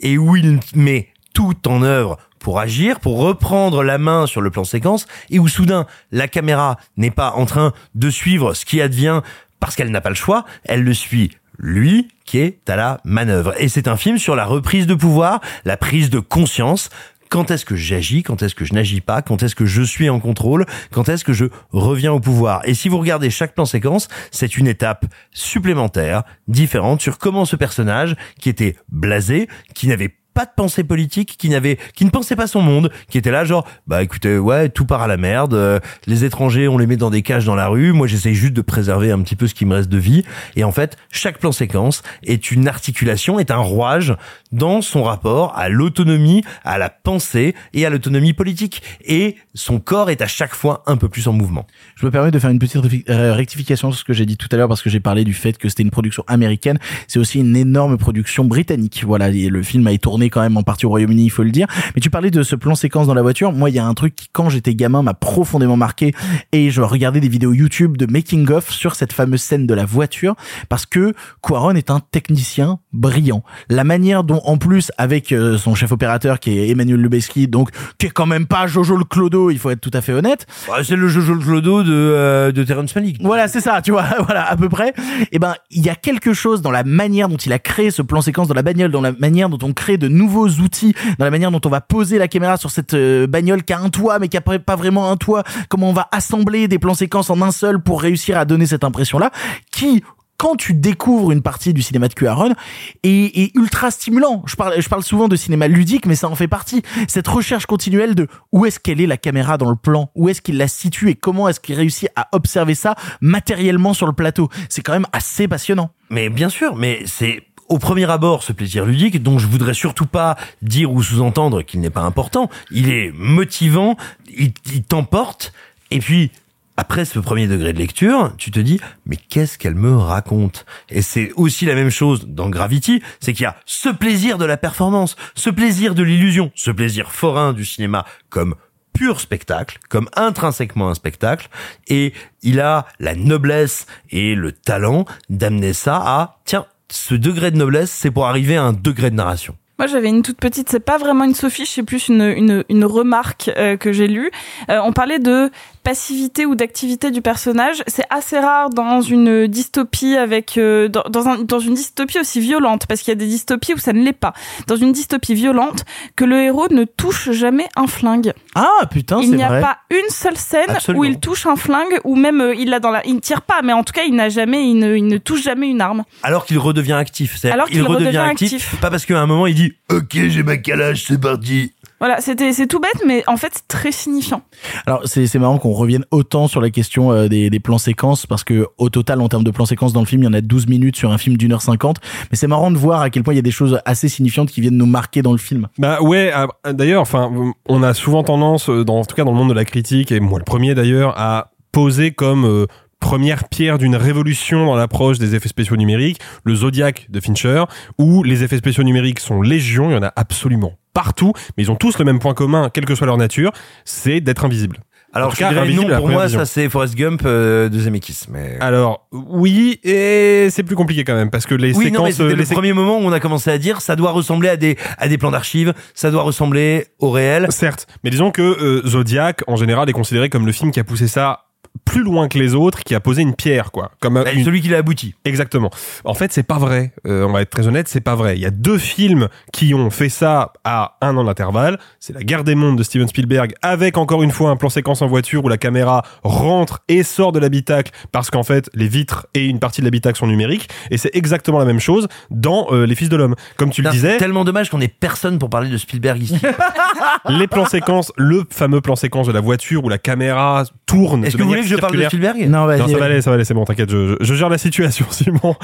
et 0.00 0.18
où 0.18 0.36
il 0.36 0.60
met 0.74 1.08
tout 1.32 1.56
en 1.68 1.82
œuvre 1.82 2.18
pour 2.38 2.58
agir, 2.58 3.00
pour 3.00 3.18
reprendre 3.18 3.82
la 3.82 3.98
main 3.98 4.26
sur 4.26 4.40
le 4.40 4.50
plan 4.50 4.64
séquence, 4.64 5.06
et 5.30 5.38
où 5.38 5.48
soudain, 5.48 5.86
la 6.10 6.28
caméra 6.28 6.78
n'est 6.96 7.10
pas 7.10 7.32
en 7.32 7.46
train 7.46 7.72
de 7.94 8.10
suivre 8.10 8.54
ce 8.54 8.64
qui 8.64 8.80
advient 8.80 9.20
parce 9.60 9.76
qu'elle 9.76 9.90
n'a 9.90 10.00
pas 10.00 10.08
le 10.08 10.14
choix, 10.14 10.46
elle 10.64 10.82
le 10.82 10.94
suit 10.94 11.30
lui 11.58 12.08
qui 12.30 12.38
est 12.38 12.70
à 12.70 12.76
la 12.76 13.00
manœuvre. 13.02 13.54
Et 13.58 13.68
c'est 13.68 13.88
un 13.88 13.96
film 13.96 14.16
sur 14.16 14.36
la 14.36 14.44
reprise 14.44 14.86
de 14.86 14.94
pouvoir, 14.94 15.40
la 15.64 15.76
prise 15.76 16.10
de 16.10 16.20
conscience 16.20 16.88
quand 17.28 17.50
est-ce 17.50 17.64
que 17.64 17.74
j'agis, 17.74 18.22
quand 18.22 18.42
est-ce 18.42 18.54
que 18.54 18.64
je 18.64 18.72
n'agis 18.72 19.00
pas, 19.00 19.20
quand 19.20 19.42
est-ce 19.42 19.56
que 19.56 19.66
je 19.66 19.82
suis 19.82 20.08
en 20.08 20.20
contrôle, 20.20 20.64
quand 20.92 21.08
est-ce 21.08 21.24
que 21.24 21.32
je 21.32 21.46
reviens 21.70 22.12
au 22.12 22.20
pouvoir. 22.20 22.60
Et 22.64 22.74
si 22.74 22.88
vous 22.88 22.98
regardez 22.98 23.30
chaque 23.30 23.54
plan 23.54 23.64
séquence, 23.64 24.08
c'est 24.30 24.56
une 24.56 24.66
étape 24.68 25.06
supplémentaire, 25.32 26.22
différente 26.46 27.00
sur 27.00 27.18
comment 27.18 27.44
ce 27.44 27.56
personnage, 27.56 28.16
qui 28.40 28.48
était 28.48 28.76
blasé, 28.90 29.48
qui 29.74 29.86
n'avait 29.86 30.14
pas 30.34 30.44
de 30.44 30.50
pensée 30.54 30.84
politique, 30.84 31.36
qui 31.38 31.48
n'avait, 31.48 31.78
qui 31.94 32.04
ne 32.04 32.10
pensait 32.10 32.36
pas 32.36 32.46
son 32.46 32.62
monde, 32.62 32.90
qui 33.08 33.18
était 33.18 33.30
là 33.30 33.44
genre, 33.44 33.66
bah 33.86 34.02
écoutez, 34.02 34.38
ouais, 34.38 34.68
tout 34.68 34.86
part 34.86 35.02
à 35.02 35.06
la 35.06 35.16
merde, 35.16 35.54
euh, 35.54 35.78
les 36.06 36.24
étrangers, 36.24 36.68
on 36.68 36.78
les 36.78 36.86
met 36.86 36.96
dans 36.96 37.10
des 37.10 37.22
cages 37.22 37.44
dans 37.44 37.54
la 37.54 37.68
rue, 37.68 37.92
moi 37.92 38.06
j'essaye 38.06 38.34
juste 38.34 38.54
de 38.54 38.60
préserver 38.60 39.10
un 39.12 39.20
petit 39.22 39.36
peu 39.36 39.46
ce 39.46 39.54
qui 39.54 39.64
me 39.64 39.74
reste 39.74 39.88
de 39.88 39.98
vie, 39.98 40.24
et 40.56 40.64
en 40.64 40.72
fait, 40.72 40.96
chaque 41.10 41.38
plan 41.38 41.52
séquence 41.52 42.02
est 42.22 42.50
une 42.50 42.68
articulation, 42.68 43.38
est 43.38 43.50
un 43.50 43.56
rouage 43.56 44.14
dans 44.52 44.82
son 44.82 45.02
rapport 45.02 45.56
à 45.56 45.68
l'autonomie, 45.68 46.42
à 46.64 46.78
la 46.78 46.90
pensée 46.90 47.54
et 47.72 47.86
à 47.86 47.90
l'autonomie 47.90 48.32
politique, 48.32 48.82
et 49.04 49.36
son 49.54 49.78
corps 49.78 50.10
est 50.10 50.22
à 50.22 50.26
chaque 50.26 50.54
fois 50.54 50.82
un 50.86 50.96
peu 50.96 51.08
plus 51.08 51.28
en 51.28 51.32
mouvement. 51.32 51.66
Je 51.96 52.06
me 52.06 52.10
permets 52.10 52.30
de 52.30 52.38
faire 52.38 52.50
une 52.50 52.58
petite 52.58 52.76
euh, 53.08 53.34
rectification 53.34 53.92
sur 53.92 54.00
ce 54.00 54.04
que 54.04 54.12
j'ai 54.12 54.26
dit 54.26 54.36
tout 54.36 54.48
à 54.52 54.56
l'heure 54.56 54.68
parce 54.68 54.82
que 54.82 54.90
j'ai 54.90 55.00
parlé 55.00 55.24
du 55.24 55.34
fait 55.34 55.56
que 55.58 55.68
c'était 55.68 55.82
une 55.82 55.90
production 55.90 56.24
américaine. 56.26 56.78
C'est 57.08 57.18
aussi 57.18 57.40
une 57.40 57.56
énorme 57.56 57.98
production 57.98 58.44
britannique. 58.44 59.04
Voilà, 59.06 59.28
et 59.28 59.48
le 59.48 59.62
film 59.62 59.86
a 59.86 59.92
été 59.92 60.00
tourné 60.00 60.29
quand 60.30 60.40
même 60.40 60.56
en 60.56 60.62
partie 60.62 60.86
au 60.86 60.90
Royaume-Uni, 60.90 61.24
il 61.24 61.30
faut 61.30 61.42
le 61.42 61.50
dire. 61.50 61.66
Mais 61.94 62.00
tu 62.00 62.10
parlais 62.10 62.30
de 62.30 62.42
ce 62.42 62.56
plan 62.56 62.74
séquence 62.74 63.06
dans 63.06 63.14
la 63.14 63.22
voiture. 63.22 63.52
Moi, 63.52 63.70
il 63.70 63.76
y 63.76 63.78
a 63.78 63.86
un 63.86 63.94
truc 63.94 64.14
qui, 64.14 64.28
quand 64.32 64.48
j'étais 64.48 64.74
gamin, 64.74 65.02
m'a 65.02 65.14
profondément 65.14 65.76
marqué 65.76 66.14
et 66.52 66.70
je 66.70 66.80
regardais 66.80 67.20
des 67.20 67.28
vidéos 67.28 67.52
YouTube 67.52 67.96
de 67.96 68.06
making 68.10 68.50
of 68.50 68.70
sur 68.70 68.94
cette 68.94 69.12
fameuse 69.12 69.42
scène 69.42 69.66
de 69.66 69.74
la 69.74 69.84
voiture 69.84 70.34
parce 70.68 70.86
que 70.86 71.14
Quaron 71.42 71.74
est 71.74 71.90
un 71.90 72.00
technicien 72.00 72.78
brillant. 72.92 73.42
La 73.68 73.84
manière 73.84 74.24
dont, 74.24 74.40
en 74.44 74.56
plus, 74.56 74.92
avec 74.98 75.32
euh, 75.32 75.58
son 75.58 75.74
chef 75.74 75.92
opérateur 75.92 76.40
qui 76.40 76.58
est 76.58 76.68
Emmanuel 76.68 77.00
Lubezki, 77.00 77.48
donc 77.48 77.70
qui 77.98 78.06
est 78.06 78.10
quand 78.10 78.26
même 78.26 78.46
pas 78.46 78.66
Jojo 78.66 78.96
le 78.96 79.04
Clodo, 79.04 79.50
il 79.50 79.58
faut 79.58 79.70
être 79.70 79.80
tout 79.80 79.90
à 79.92 80.00
fait 80.00 80.12
honnête. 80.12 80.46
Ouais, 80.70 80.84
c'est 80.84 80.96
le 80.96 81.08
Jojo 81.08 81.34
le 81.34 81.40
Clodo 81.40 81.82
de, 81.82 81.92
euh, 81.92 82.52
de 82.52 82.64
Terrence 82.64 82.94
Malick. 82.94 83.22
Voilà, 83.22 83.48
c'est 83.48 83.60
ça, 83.60 83.82
tu 83.82 83.90
vois, 83.90 84.04
voilà, 84.24 84.48
à 84.48 84.56
peu 84.56 84.68
près. 84.68 84.92
Et 85.32 85.38
ben, 85.38 85.54
il 85.70 85.84
y 85.84 85.88
a 85.88 85.94
quelque 85.94 86.32
chose 86.32 86.62
dans 86.62 86.70
la 86.70 86.84
manière 86.84 87.28
dont 87.28 87.36
il 87.36 87.52
a 87.52 87.58
créé 87.58 87.90
ce 87.90 88.02
plan 88.02 88.20
séquence 88.20 88.48
dans 88.48 88.54
la 88.54 88.62
bagnole, 88.62 88.90
dans 88.90 89.00
la 89.00 89.12
manière 89.12 89.48
dont 89.48 89.58
on 89.66 89.72
crée 89.72 89.98
de 89.98 90.08
nouveaux 90.10 90.48
outils, 90.48 90.94
dans 91.18 91.24
la 91.24 91.30
manière 91.30 91.50
dont 91.50 91.60
on 91.64 91.70
va 91.70 91.80
poser 91.80 92.18
la 92.18 92.28
caméra 92.28 92.56
sur 92.56 92.70
cette 92.70 92.94
euh, 92.94 93.26
bagnole 93.26 93.62
qui 93.62 93.72
a 93.72 93.80
un 93.80 93.90
toit 93.90 94.18
mais 94.18 94.28
qui 94.28 94.36
a 94.36 94.40
pas 94.40 94.76
vraiment 94.76 95.10
un 95.10 95.16
toit, 95.16 95.44
comment 95.68 95.88
on 95.88 95.92
va 95.92 96.08
assembler 96.12 96.68
des 96.68 96.78
plans 96.78 96.94
séquences 96.94 97.30
en 97.30 97.40
un 97.42 97.50
seul 97.50 97.80
pour 97.82 98.02
réussir 98.02 98.38
à 98.38 98.44
donner 98.44 98.66
cette 98.66 98.84
impression-là, 98.84 99.30
qui 99.70 100.02
quand 100.40 100.56
tu 100.56 100.72
découvres 100.72 101.32
une 101.32 101.42
partie 101.42 101.74
du 101.74 101.82
cinéma 101.82 102.08
de 102.08 102.14
Cuaron 102.14 102.54
est, 103.02 103.38
est 103.38 103.54
ultra 103.54 103.90
stimulant. 103.90 104.42
Je 104.46 104.56
parle, 104.56 104.80
je 104.80 104.88
parle 104.88 105.02
souvent 105.02 105.28
de 105.28 105.36
cinéma 105.36 105.68
ludique, 105.68 106.06
mais 106.06 106.14
ça 106.14 106.30
en 106.30 106.34
fait 106.34 106.48
partie. 106.48 106.80
Cette 107.08 107.28
recherche 107.28 107.66
continuelle 107.66 108.14
de 108.14 108.26
où 108.50 108.64
est-ce 108.64 108.80
qu'elle 108.80 109.02
est 109.02 109.06
la 109.06 109.18
caméra 109.18 109.58
dans 109.58 109.68
le 109.68 109.76
plan, 109.76 110.10
où 110.14 110.30
est-ce 110.30 110.40
qu'il 110.40 110.56
la 110.56 110.66
situe 110.66 111.10
et 111.10 111.14
comment 111.14 111.46
est-ce 111.46 111.60
qu'il 111.60 111.74
réussit 111.74 112.08
à 112.16 112.28
observer 112.32 112.74
ça 112.74 112.94
matériellement 113.20 113.92
sur 113.92 114.06
le 114.06 114.14
plateau? 114.14 114.48
C'est 114.70 114.80
quand 114.80 114.94
même 114.94 115.06
assez 115.12 115.46
passionnant. 115.46 115.90
Mais 116.08 116.30
bien 116.30 116.48
sûr, 116.48 116.74
mais 116.74 117.02
c'est 117.04 117.42
au 117.70 117.78
premier 117.78 118.10
abord 118.10 118.42
ce 118.42 118.52
plaisir 118.52 118.84
ludique 118.84 119.22
dont 119.22 119.38
je 119.38 119.46
voudrais 119.46 119.74
surtout 119.74 120.04
pas 120.04 120.36
dire 120.60 120.92
ou 120.92 121.02
sous-entendre 121.02 121.62
qu'il 121.62 121.80
n'est 121.80 121.88
pas 121.88 122.02
important. 122.02 122.50
Il 122.70 122.90
est 122.90 123.12
motivant, 123.14 123.96
il, 124.28 124.52
il 124.66 124.82
t'emporte, 124.82 125.54
et 125.90 126.00
puis 126.00 126.32
après 126.76 127.04
ce 127.04 127.18
premier 127.18 127.46
degré 127.46 127.72
de 127.72 127.78
lecture, 127.78 128.32
tu 128.38 128.50
te 128.50 128.58
dis 128.58 128.80
mais 129.06 129.16
qu'est-ce 129.16 129.56
qu'elle 129.56 129.76
me 129.76 129.96
raconte? 129.96 130.66
Et 130.88 131.00
c'est 131.00 131.30
aussi 131.36 131.64
la 131.64 131.74
même 131.74 131.90
chose 131.90 132.26
dans 132.26 132.50
Gravity, 132.50 133.02
c'est 133.20 133.32
qu'il 133.32 133.44
y 133.44 133.46
a 133.46 133.56
ce 133.66 133.88
plaisir 133.88 134.36
de 134.36 134.44
la 134.44 134.56
performance, 134.56 135.14
ce 135.34 135.48
plaisir 135.48 135.94
de 135.94 136.02
l'illusion, 136.02 136.50
ce 136.56 136.72
plaisir 136.72 137.12
forain 137.12 137.52
du 137.52 137.64
cinéma 137.64 138.04
comme 138.30 138.56
pur 138.92 139.20
spectacle, 139.20 139.78
comme 139.88 140.08
intrinsèquement 140.16 140.88
un 140.88 140.94
spectacle, 140.94 141.48
et 141.86 142.12
il 142.42 142.60
a 142.60 142.86
la 142.98 143.14
noblesse 143.14 143.86
et 144.10 144.34
le 144.34 144.50
talent 144.50 145.04
d'amener 145.28 145.72
ça 145.72 145.96
à 145.96 146.40
tiens, 146.44 146.66
ce 146.90 147.14
degré 147.14 147.50
de 147.50 147.56
noblesse, 147.56 147.90
c'est 147.90 148.10
pour 148.10 148.26
arriver 148.26 148.56
à 148.56 148.64
un 148.64 148.72
degré 148.72 149.10
de 149.10 149.16
narration. 149.16 149.56
Moi, 149.80 149.86
j'avais 149.86 150.10
une 150.10 150.20
toute 150.20 150.36
petite, 150.36 150.68
c'est 150.68 150.78
pas 150.78 150.98
vraiment 150.98 151.24
une 151.24 151.34
sophiche, 151.34 151.70
c'est 151.70 151.82
plus 151.82 152.08
une, 152.08 152.20
une, 152.20 152.64
une 152.68 152.84
remarque 152.84 153.50
euh, 153.56 153.78
que 153.78 153.92
j'ai 153.92 154.08
lue. 154.08 154.30
Euh, 154.68 154.78
on 154.84 154.92
parlait 154.92 155.18
de 155.18 155.50
passivité 155.82 156.46
ou 156.46 156.54
d'activité 156.54 157.10
du 157.10 157.22
personnage. 157.22 157.82
C'est 157.86 158.04
assez 158.10 158.38
rare 158.38 158.70
dans 158.70 159.00
une 159.00 159.46
dystopie 159.46 160.16
avec 160.16 160.56
euh, 160.58 160.88
dans, 160.88 161.02
dans, 161.10 161.28
un, 161.28 161.38
dans 161.42 161.58
une 161.58 161.74
dystopie 161.74 162.18
aussi 162.18 162.40
violente, 162.40 162.86
parce 162.86 163.00
qu'il 163.00 163.10
y 163.10 163.12
a 163.12 163.16
des 163.16 163.26
dystopies 163.26 163.74
où 163.74 163.78
ça 163.78 163.92
ne 163.92 164.02
l'est 164.02 164.12
pas. 164.12 164.32
Dans 164.66 164.76
une 164.76 164.92
dystopie 164.92 165.34
violente, 165.34 165.84
que 166.16 166.24
le 166.24 166.42
héros 166.42 166.68
ne 166.70 166.84
touche 166.84 167.30
jamais 167.30 167.66
un 167.76 167.86
flingue. 167.86 168.32
Ah 168.54 168.86
putain, 168.90 169.20
Il 169.22 169.30
c'est 169.30 169.36
n'y 169.36 169.42
a 169.42 169.48
vrai. 169.48 169.60
pas 169.60 169.78
une 169.90 170.08
seule 170.10 170.36
scène 170.36 170.70
Absolument. 170.70 171.00
où 171.00 171.04
il 171.04 171.18
touche 171.18 171.46
un 171.46 171.56
flingue, 171.56 172.00
ou 172.04 172.16
même 172.16 172.40
euh, 172.40 172.54
il 172.54 172.70
l'a 172.70 172.80
dans 172.80 172.90
la, 172.90 173.04
il 173.06 173.14
ne 173.14 173.20
tire 173.20 173.42
pas, 173.42 173.62
mais 173.62 173.72
en 173.72 173.82
tout 173.84 173.92
cas 173.92 174.02
il 174.06 174.14
n'a 174.14 174.28
jamais, 174.28 174.68
il 174.68 174.74
ne, 174.78 174.96
il 174.96 175.06
ne 175.06 175.18
touche 175.18 175.42
jamais 175.42 175.68
une 175.68 175.80
arme. 175.80 176.04
Alors 176.22 176.44
qu'il 176.46 176.58
redevient 176.58 176.92
actif. 176.92 177.44
Alors 177.44 177.66
qu'il 177.66 177.76
qu'il 177.78 177.86
redevient 177.86 178.18
actif. 178.18 178.76
Pas 178.80 178.90
parce 178.90 179.06
qu'à 179.06 179.20
un 179.20 179.26
moment 179.26 179.46
il 179.46 179.54
dit 179.54 179.72
ok 179.90 180.10
j'ai 180.28 180.42
ma 180.42 180.56
calage, 180.56 181.04
c'est 181.06 181.20
parti. 181.20 181.72
Voilà, 182.00 182.20
c'était, 182.20 182.52
c'est 182.52 182.66
tout 182.66 182.80
bête, 182.80 183.02
mais 183.06 183.22
en 183.26 183.36
fait 183.36 183.52
c'est 183.52 183.68
très 183.68 183.92
signifiant. 183.92 184.42
Alors 184.86 185.02
c'est 185.04 185.26
c'est 185.26 185.38
marrant 185.38 185.58
qu'on 185.58 185.72
revienne 185.72 186.04
autant 186.10 186.48
sur 186.48 186.60
la 186.60 186.70
question 186.70 187.12
euh, 187.12 187.28
des, 187.28 187.50
des 187.50 187.60
plans 187.60 187.78
séquences 187.78 188.26
parce 188.26 188.44
que 188.44 188.66
au 188.78 188.88
total 188.88 189.20
en 189.20 189.28
termes 189.28 189.44
de 189.44 189.50
plans 189.50 189.66
séquences 189.66 189.92
dans 189.92 190.00
le 190.00 190.06
film 190.06 190.22
il 190.22 190.24
y 190.24 190.28
en 190.28 190.32
a 190.32 190.40
12 190.40 190.66
minutes 190.66 190.96
sur 190.96 191.12
un 191.12 191.18
film 191.18 191.36
d'une 191.36 191.52
heure 191.52 191.62
cinquante 191.62 191.98
mais 192.30 192.36
c'est 192.36 192.46
marrant 192.46 192.70
de 192.70 192.78
voir 192.78 193.02
à 193.02 193.10
quel 193.10 193.22
point 193.22 193.34
il 193.34 193.36
y 193.36 193.40
a 193.40 193.42
des 193.42 193.50
choses 193.50 193.80
assez 193.84 194.08
signifiantes 194.08 194.50
qui 194.50 194.60
viennent 194.60 194.76
nous 194.76 194.86
marquer 194.86 195.22
dans 195.22 195.32
le 195.32 195.38
film. 195.38 195.68
Bah 195.78 196.00
ouais, 196.00 196.32
ah, 196.34 196.72
d'ailleurs, 196.72 197.02
enfin, 197.02 197.30
on 197.68 197.82
a 197.82 197.94
souvent 197.94 198.22
tendance, 198.22 198.68
euh, 198.68 198.84
dans, 198.84 199.00
en 199.00 199.04
tout 199.04 199.16
cas 199.16 199.24
dans 199.24 199.32
le 199.32 199.36
monde 199.36 199.50
de 199.50 199.54
la 199.54 199.64
critique, 199.64 200.12
et 200.12 200.20
moi 200.20 200.38
le 200.38 200.44
premier 200.44 200.74
d'ailleurs, 200.74 201.14
à 201.16 201.52
poser 201.72 202.12
comme 202.12 202.44
euh, 202.44 202.66
première 203.00 203.48
pierre 203.48 203.78
d'une 203.78 203.96
révolution 203.96 204.66
dans 204.66 204.76
l'approche 204.76 205.18
des 205.18 205.34
effets 205.34 205.48
spéciaux 205.48 205.76
numériques, 205.76 206.20
le 206.44 206.54
Zodiac 206.54 207.06
de 207.10 207.18
Fincher, 207.20 207.64
où 207.98 208.22
les 208.22 208.44
effets 208.44 208.58
spéciaux 208.58 208.84
numériques 208.84 209.20
sont 209.20 209.42
légion, 209.42 209.90
il 209.90 209.94
y 209.94 209.96
en 209.96 210.02
a 210.02 210.12
absolument 210.16 210.74
partout, 210.92 211.32
mais 211.56 211.64
ils 211.64 211.70
ont 211.70 211.76
tous 211.76 211.98
le 211.98 212.04
même 212.04 212.18
point 212.18 212.34
commun, 212.34 212.70
quelle 212.72 212.84
que 212.84 212.94
soit 212.94 213.06
leur 213.06 213.16
nature, 213.16 213.52
c'est 213.84 214.20
d'être 214.20 214.44
invisibles. 214.44 214.78
Alors 215.12 215.32
je 215.32 215.38
dirais 215.38 215.58
invisible 215.58 215.90
non 215.90 215.96
pour 215.96 216.08
moi 216.08 216.26
vision. 216.26 216.38
ça 216.38 216.46
c'est 216.46 216.68
Forrest 216.68 216.94
Gump 216.94 217.22
euh, 217.24 217.68
de 217.68 217.76
Zemeckis. 217.80 218.26
Mais 218.28 218.56
Alors 218.60 219.08
oui, 219.10 219.80
et 219.82 220.46
c'est 220.50 220.62
plus 220.62 220.76
compliqué 220.76 221.02
quand 221.02 221.16
même 221.16 221.30
parce 221.30 221.46
que 221.46 221.56
les 221.56 221.76
oui 221.76 221.86
séquences, 221.86 222.10
c'était 222.12 222.28
les 222.28 222.34
le 222.36 222.44
sé- 222.44 222.54
premier 222.54 222.72
moment 222.72 222.96
où 222.98 223.00
on 223.02 223.10
a 223.10 223.18
commencé 223.18 223.50
à 223.50 223.58
dire 223.58 223.80
ça 223.80 223.96
doit 223.96 224.12
ressembler 224.12 224.48
à 224.50 224.56
des 224.56 224.76
à 224.98 225.08
des 225.08 225.18
plans 225.18 225.32
d'archives, 225.32 225.74
ça 225.94 226.12
doit 226.12 226.22
ressembler 226.22 226.86
au 227.00 227.10
réel. 227.10 227.46
Certes, 227.50 227.88
mais 228.04 228.10
disons 228.10 228.30
que 228.30 228.40
euh, 228.42 228.86
Zodiac, 228.86 229.42
en 229.48 229.56
général, 229.56 229.88
est 229.90 229.92
considéré 229.94 230.28
comme 230.28 230.46
le 230.46 230.52
film 230.52 230.70
qui 230.70 230.78
a 230.78 230.84
poussé 230.84 231.08
ça 231.08 231.46
plus 231.84 232.02
loin 232.02 232.28
que 232.28 232.38
les 232.38 232.54
autres, 232.54 232.80
qui 232.84 232.94
a 232.94 233.00
posé 233.00 233.22
une 233.22 233.34
pierre, 233.34 233.72
quoi. 233.72 233.90
Comme 234.00 234.14
Bah, 234.22 234.32
une- 234.32 234.44
Celui 234.44 234.60
qui 234.60 234.68
l'a 234.68 234.78
abouti. 234.78 235.14
Exactement. 235.24 235.70
En 236.04 236.14
fait, 236.14 236.32
c'est 236.32 236.42
pas 236.44 236.58
vrai. 236.58 236.92
Euh, 237.06 237.24
on 237.26 237.32
va 237.32 237.42
être 237.42 237.50
très 237.50 237.66
honnête, 237.66 237.88
c'est 237.88 238.00
pas 238.00 238.14
vrai. 238.14 238.36
Il 238.36 238.40
y 238.42 238.46
a 238.46 238.50
deux 238.50 238.78
films 238.78 239.28
qui 239.52 239.74
ont 239.74 239.90
fait 239.90 240.08
ça 240.08 240.52
à 240.64 240.96
un 241.00 241.16
an 241.16 241.24
d'intervalle. 241.24 241.78
C'est 241.98 242.12
La 242.12 242.22
Guerre 242.22 242.44
des 242.44 242.54
Mondes 242.54 242.76
de 242.78 242.82
Steven 242.82 243.08
Spielberg, 243.08 243.54
avec 243.62 243.98
encore 243.98 244.22
une 244.22 244.30
fois 244.30 244.50
un 244.50 244.56
plan 244.56 244.68
séquence 244.68 245.02
en 245.02 245.06
voiture 245.08 245.44
où 245.44 245.48
la 245.48 245.58
caméra 245.58 246.02
rentre 246.22 246.80
et 246.88 247.02
sort 247.02 247.32
de 247.32 247.38
l'habitacle 247.38 247.92
parce 248.12 248.30
qu'en 248.30 248.42
fait 248.42 248.68
les 248.74 248.88
vitres 248.88 249.26
et 249.34 249.46
une 249.46 249.58
partie 249.58 249.80
de 249.80 249.86
l'habitacle 249.86 250.18
sont 250.18 250.26
numériques. 250.26 250.68
Et 250.90 250.96
c'est 250.98 251.10
exactement 251.14 251.58
la 251.58 251.64
même 251.64 251.80
chose 251.80 252.08
dans 252.30 252.66
euh, 252.72 252.86
Les 252.86 252.94
Fils 252.94 253.08
de 253.08 253.16
l'homme. 253.16 253.34
Comme 253.56 253.70
tu 253.70 253.82
le 253.82 253.90
disais, 253.90 254.16
tellement 254.16 254.44
dommage 254.44 254.70
qu'on 254.70 254.80
ait 254.80 254.88
personne 254.88 255.38
pour 255.38 255.50
parler 255.50 255.68
de 255.70 255.76
Spielberg 255.76 256.22
ici. 256.22 256.38
les 257.28 257.46
plans 257.46 257.66
séquences, 257.66 258.12
le 258.16 258.44
fameux 258.50 258.80
plan 258.80 258.96
séquence 258.96 259.26
de 259.26 259.32
la 259.32 259.40
voiture 259.40 259.84
où 259.84 259.88
la 259.88 259.98
caméra 259.98 260.64
tourne. 260.90 261.24
Est-ce 261.24 261.36
que 261.36 261.42
vous 261.42 261.48
voulez 261.48 261.60
que 261.62 261.66
je 261.68 261.76
parle 261.76 261.96
de. 261.96 262.04
Spielberg 262.04 262.46
Non, 262.48 262.66
vas-y. 262.66 262.80
Non, 262.80 262.88
ça 262.88 262.98
va 262.98 263.04
aller, 263.04 263.22
ça 263.22 263.30
va 263.30 263.34
aller, 263.36 263.44
c'est 263.44 263.54
bon, 263.54 263.64
t'inquiète, 263.64 263.90
je, 263.90 264.08
je, 264.08 264.14
je 264.20 264.34
gère 264.34 264.48
la 264.48 264.58
situation, 264.58 265.06
Simon. 265.10 265.54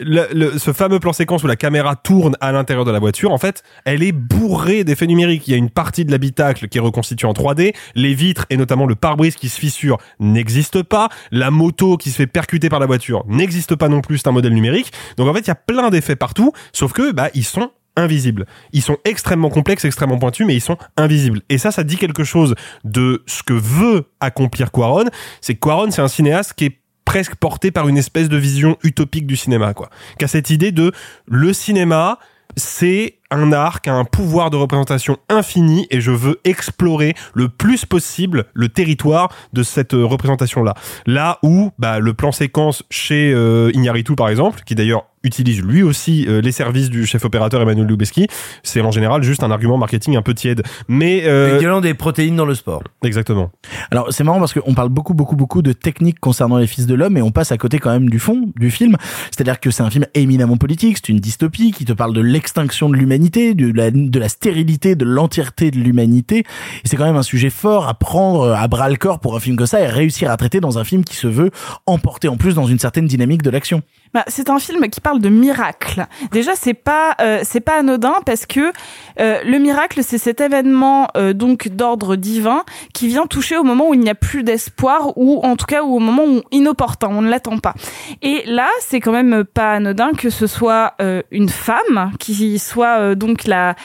Le, 0.00 0.26
le- 0.32 0.58
ce 0.58 0.72
fameux 0.72 0.98
plan 1.00 1.12
séquence 1.12 1.42
où 1.42 1.46
la 1.46 1.56
caméra 1.56 1.96
tourne 1.96 2.36
à 2.40 2.52
l'intérieur 2.52 2.84
de 2.84 2.90
la 2.90 2.98
voiture, 2.98 3.32
en 3.32 3.38
fait, 3.38 3.62
elle 3.84 4.02
est 4.02 4.12
bourrée 4.12 4.84
d'effets 4.84 5.06
numériques. 5.06 5.46
Il 5.48 5.50
y 5.50 5.54
a 5.54 5.56
une 5.58 5.70
partie 5.70 6.04
de 6.04 6.10
l'habitacle 6.10 6.68
qui 6.68 6.78
est 6.78 6.80
reconstituée 6.80 7.26
en 7.28 7.32
3D, 7.32 7.74
les 7.94 8.14
vitres 8.14 8.46
et 8.50 8.56
notamment 8.56 8.86
le 8.86 8.94
pare-brise 8.94 9.36
qui 9.36 9.48
se 9.48 9.58
fissure 9.60 9.98
n'existe 10.18 10.82
pas, 10.82 11.08
la 11.30 11.50
moto 11.50 11.96
qui 11.96 12.10
se 12.10 12.16
fait 12.16 12.26
percuter 12.26 12.68
par 12.68 12.80
la 12.80 12.86
voiture 12.86 13.24
n'existe 13.28 13.74
pas 13.76 13.88
non 13.88 14.00
plus, 14.00 14.18
c'est 14.18 14.28
un 14.28 14.32
modèle 14.32 14.54
numérique. 14.54 14.92
Donc 15.16 15.28
en 15.28 15.34
fait, 15.34 15.40
il 15.40 15.48
y 15.48 15.50
a 15.50 15.54
plein 15.56 15.90
d'effets 15.90 16.16
partout, 16.16 16.52
sauf 16.72 16.92
que 16.92 17.12
bah 17.12 17.28
ils 17.34 17.44
sont 17.44 17.70
invisibles. 17.96 18.46
Ils 18.72 18.82
sont 18.82 18.96
extrêmement 19.04 19.50
complexes, 19.50 19.84
extrêmement 19.84 20.18
pointus, 20.18 20.46
mais 20.46 20.54
ils 20.54 20.60
sont 20.60 20.76
invisibles. 20.96 21.42
Et 21.48 21.58
ça, 21.58 21.70
ça 21.70 21.84
dit 21.84 21.96
quelque 21.96 22.24
chose 22.24 22.54
de 22.84 23.22
ce 23.26 23.42
que 23.42 23.52
veut 23.52 24.06
accomplir 24.20 24.72
Quaron. 24.72 25.06
C'est 25.40 25.54
que 25.54 25.60
Quaron, 25.60 25.90
c'est 25.90 26.02
un 26.02 26.08
cinéaste 26.08 26.54
qui 26.54 26.66
est 26.66 26.80
presque 27.04 27.34
porté 27.34 27.70
par 27.70 27.88
une 27.88 27.96
espèce 27.98 28.28
de 28.28 28.36
vision 28.36 28.76
utopique 28.84 29.26
du 29.26 29.36
cinéma, 29.36 29.74
quoi. 29.74 29.90
Qui 30.18 30.24
a 30.24 30.28
cette 30.28 30.50
idée 30.50 30.70
de 30.70 30.92
le 31.26 31.52
cinéma, 31.52 32.18
c'est 32.56 33.18
un 33.30 33.52
art 33.52 33.80
qui 33.80 33.90
a 33.90 33.94
un 33.94 34.04
pouvoir 34.04 34.50
de 34.50 34.56
représentation 34.56 35.18
infini 35.28 35.86
et 35.90 36.00
je 36.00 36.10
veux 36.10 36.40
explorer 36.44 37.14
le 37.34 37.48
plus 37.48 37.84
possible 37.84 38.46
le 38.54 38.68
territoire 38.68 39.32
de 39.52 39.62
cette 39.62 39.94
euh, 39.94 40.04
représentation-là. 40.04 40.74
Là 41.06 41.38
où 41.42 41.70
bah, 41.78 41.98
le 42.00 42.14
plan 42.14 42.32
séquence 42.32 42.82
chez 42.90 43.32
euh, 43.32 43.70
par 44.16 44.28
exemple, 44.28 44.62
qui 44.64 44.74
d'ailleurs 44.74 45.06
utilise 45.22 45.62
lui 45.62 45.82
aussi 45.82 46.26
euh, 46.28 46.40
les 46.40 46.52
services 46.52 46.88
du 46.88 47.06
chef 47.06 47.24
opérateur 47.24 47.60
Emmanuel 47.60 47.86
Lubezki, 47.86 48.26
c'est 48.62 48.80
en 48.80 48.90
général 48.90 49.22
juste 49.22 49.42
un 49.42 49.50
argument 49.50 49.76
marketing 49.76 50.16
un 50.16 50.22
peu 50.22 50.34
tiède. 50.34 50.62
Mais 50.88 51.22
euh, 51.24 51.80
des 51.80 51.94
protéines 51.94 52.36
dans 52.36 52.46
le 52.46 52.54
sport. 52.54 52.82
Exactement. 53.02 53.50
Alors 53.90 54.12
c'est 54.12 54.24
marrant 54.24 54.38
parce 54.38 54.54
qu'on 54.54 54.74
parle 54.74 54.88
beaucoup 54.88 55.14
beaucoup 55.14 55.36
beaucoup 55.36 55.62
de 55.62 55.72
techniques 55.72 56.20
concernant 56.20 56.58
les 56.58 56.66
fils 56.66 56.86
de 56.86 56.94
l'homme 56.94 57.16
et 57.16 57.22
on 57.22 57.30
passe 57.30 57.52
à 57.52 57.58
côté 57.58 57.78
quand 57.78 57.90
même 57.90 58.08
du 58.08 58.18
fond 58.18 58.50
du 58.56 58.70
film. 58.70 58.96
C'est-à-dire 59.30 59.60
que 59.60 59.70
c'est 59.70 59.82
un 59.82 59.90
film 59.90 60.06
éminemment 60.14 60.56
politique, 60.56 60.98
c'est 60.98 61.10
une 61.10 61.20
dystopie 61.20 61.72
qui 61.72 61.84
te 61.84 61.92
parle 61.92 62.14
de 62.14 62.20
l'extinction 62.20 62.88
de 62.88 62.96
l'humanité, 62.96 63.54
de 63.54 63.72
la, 63.72 63.90
de 63.90 64.18
la 64.18 64.28
stérilité, 64.28 64.94
de 64.94 65.04
l'entièreté 65.04 65.70
de 65.70 65.78
l'humanité. 65.78 66.38
Et 66.38 66.88
c'est 66.88 66.96
quand 66.96 67.04
même 67.04 67.16
un 67.16 67.22
sujet 67.22 67.50
fort 67.50 67.88
à 67.88 67.94
prendre 67.94 68.52
à 68.52 68.66
bras 68.68 68.88
le 68.88 68.96
corps 68.96 69.20
pour 69.20 69.36
un 69.36 69.40
film 69.40 69.56
comme 69.56 69.66
ça 69.66 69.80
et 69.80 69.86
réussir 69.86 70.30
à 70.30 70.36
traiter 70.36 70.60
dans 70.60 70.78
un 70.78 70.84
film 70.84 71.04
qui 71.04 71.16
se 71.16 71.26
veut 71.26 71.50
emporter 71.86 72.28
en 72.28 72.36
plus 72.36 72.54
dans 72.54 72.66
une 72.66 72.78
certaine 72.78 73.06
dynamique 73.06 73.42
de 73.42 73.50
l'action. 73.50 73.82
Bah, 74.12 74.24
c'est 74.26 74.50
un 74.50 74.58
film 74.58 74.88
qui 74.88 75.00
parle 75.00 75.20
de 75.20 75.28
miracle. 75.28 76.06
Déjà, 76.32 76.52
c'est 76.56 76.74
pas 76.74 77.14
euh, 77.20 77.40
c'est 77.44 77.60
pas 77.60 77.78
anodin 77.78 78.14
parce 78.26 78.44
que 78.44 78.72
euh, 79.20 79.40
le 79.44 79.58
miracle, 79.58 80.00
c'est 80.02 80.18
cet 80.18 80.40
événement 80.40 81.08
euh, 81.16 81.32
donc 81.32 81.68
d'ordre 81.68 82.16
divin 82.16 82.64
qui 82.92 83.06
vient 83.06 83.26
toucher 83.26 83.56
au 83.56 83.62
moment 83.62 83.88
où 83.88 83.94
il 83.94 84.00
n'y 84.00 84.10
a 84.10 84.16
plus 84.16 84.42
d'espoir 84.42 85.16
ou 85.16 85.40
en 85.44 85.54
tout 85.54 85.66
cas 85.66 85.82
au 85.82 86.00
moment 86.00 86.24
où 86.24 86.42
inopportun, 86.50 87.08
on 87.10 87.22
ne 87.22 87.30
l'attend 87.30 87.58
pas. 87.58 87.74
Et 88.22 88.42
là, 88.46 88.68
c'est 88.80 89.00
quand 89.00 89.12
même 89.12 89.44
pas 89.44 89.74
anodin 89.74 90.10
que 90.12 90.30
ce 90.30 90.46
soit 90.46 90.94
euh, 91.00 91.22
une 91.30 91.48
femme 91.48 92.12
qui 92.18 92.58
soit 92.58 92.98
euh, 92.98 93.14
donc 93.14 93.44
la 93.44 93.76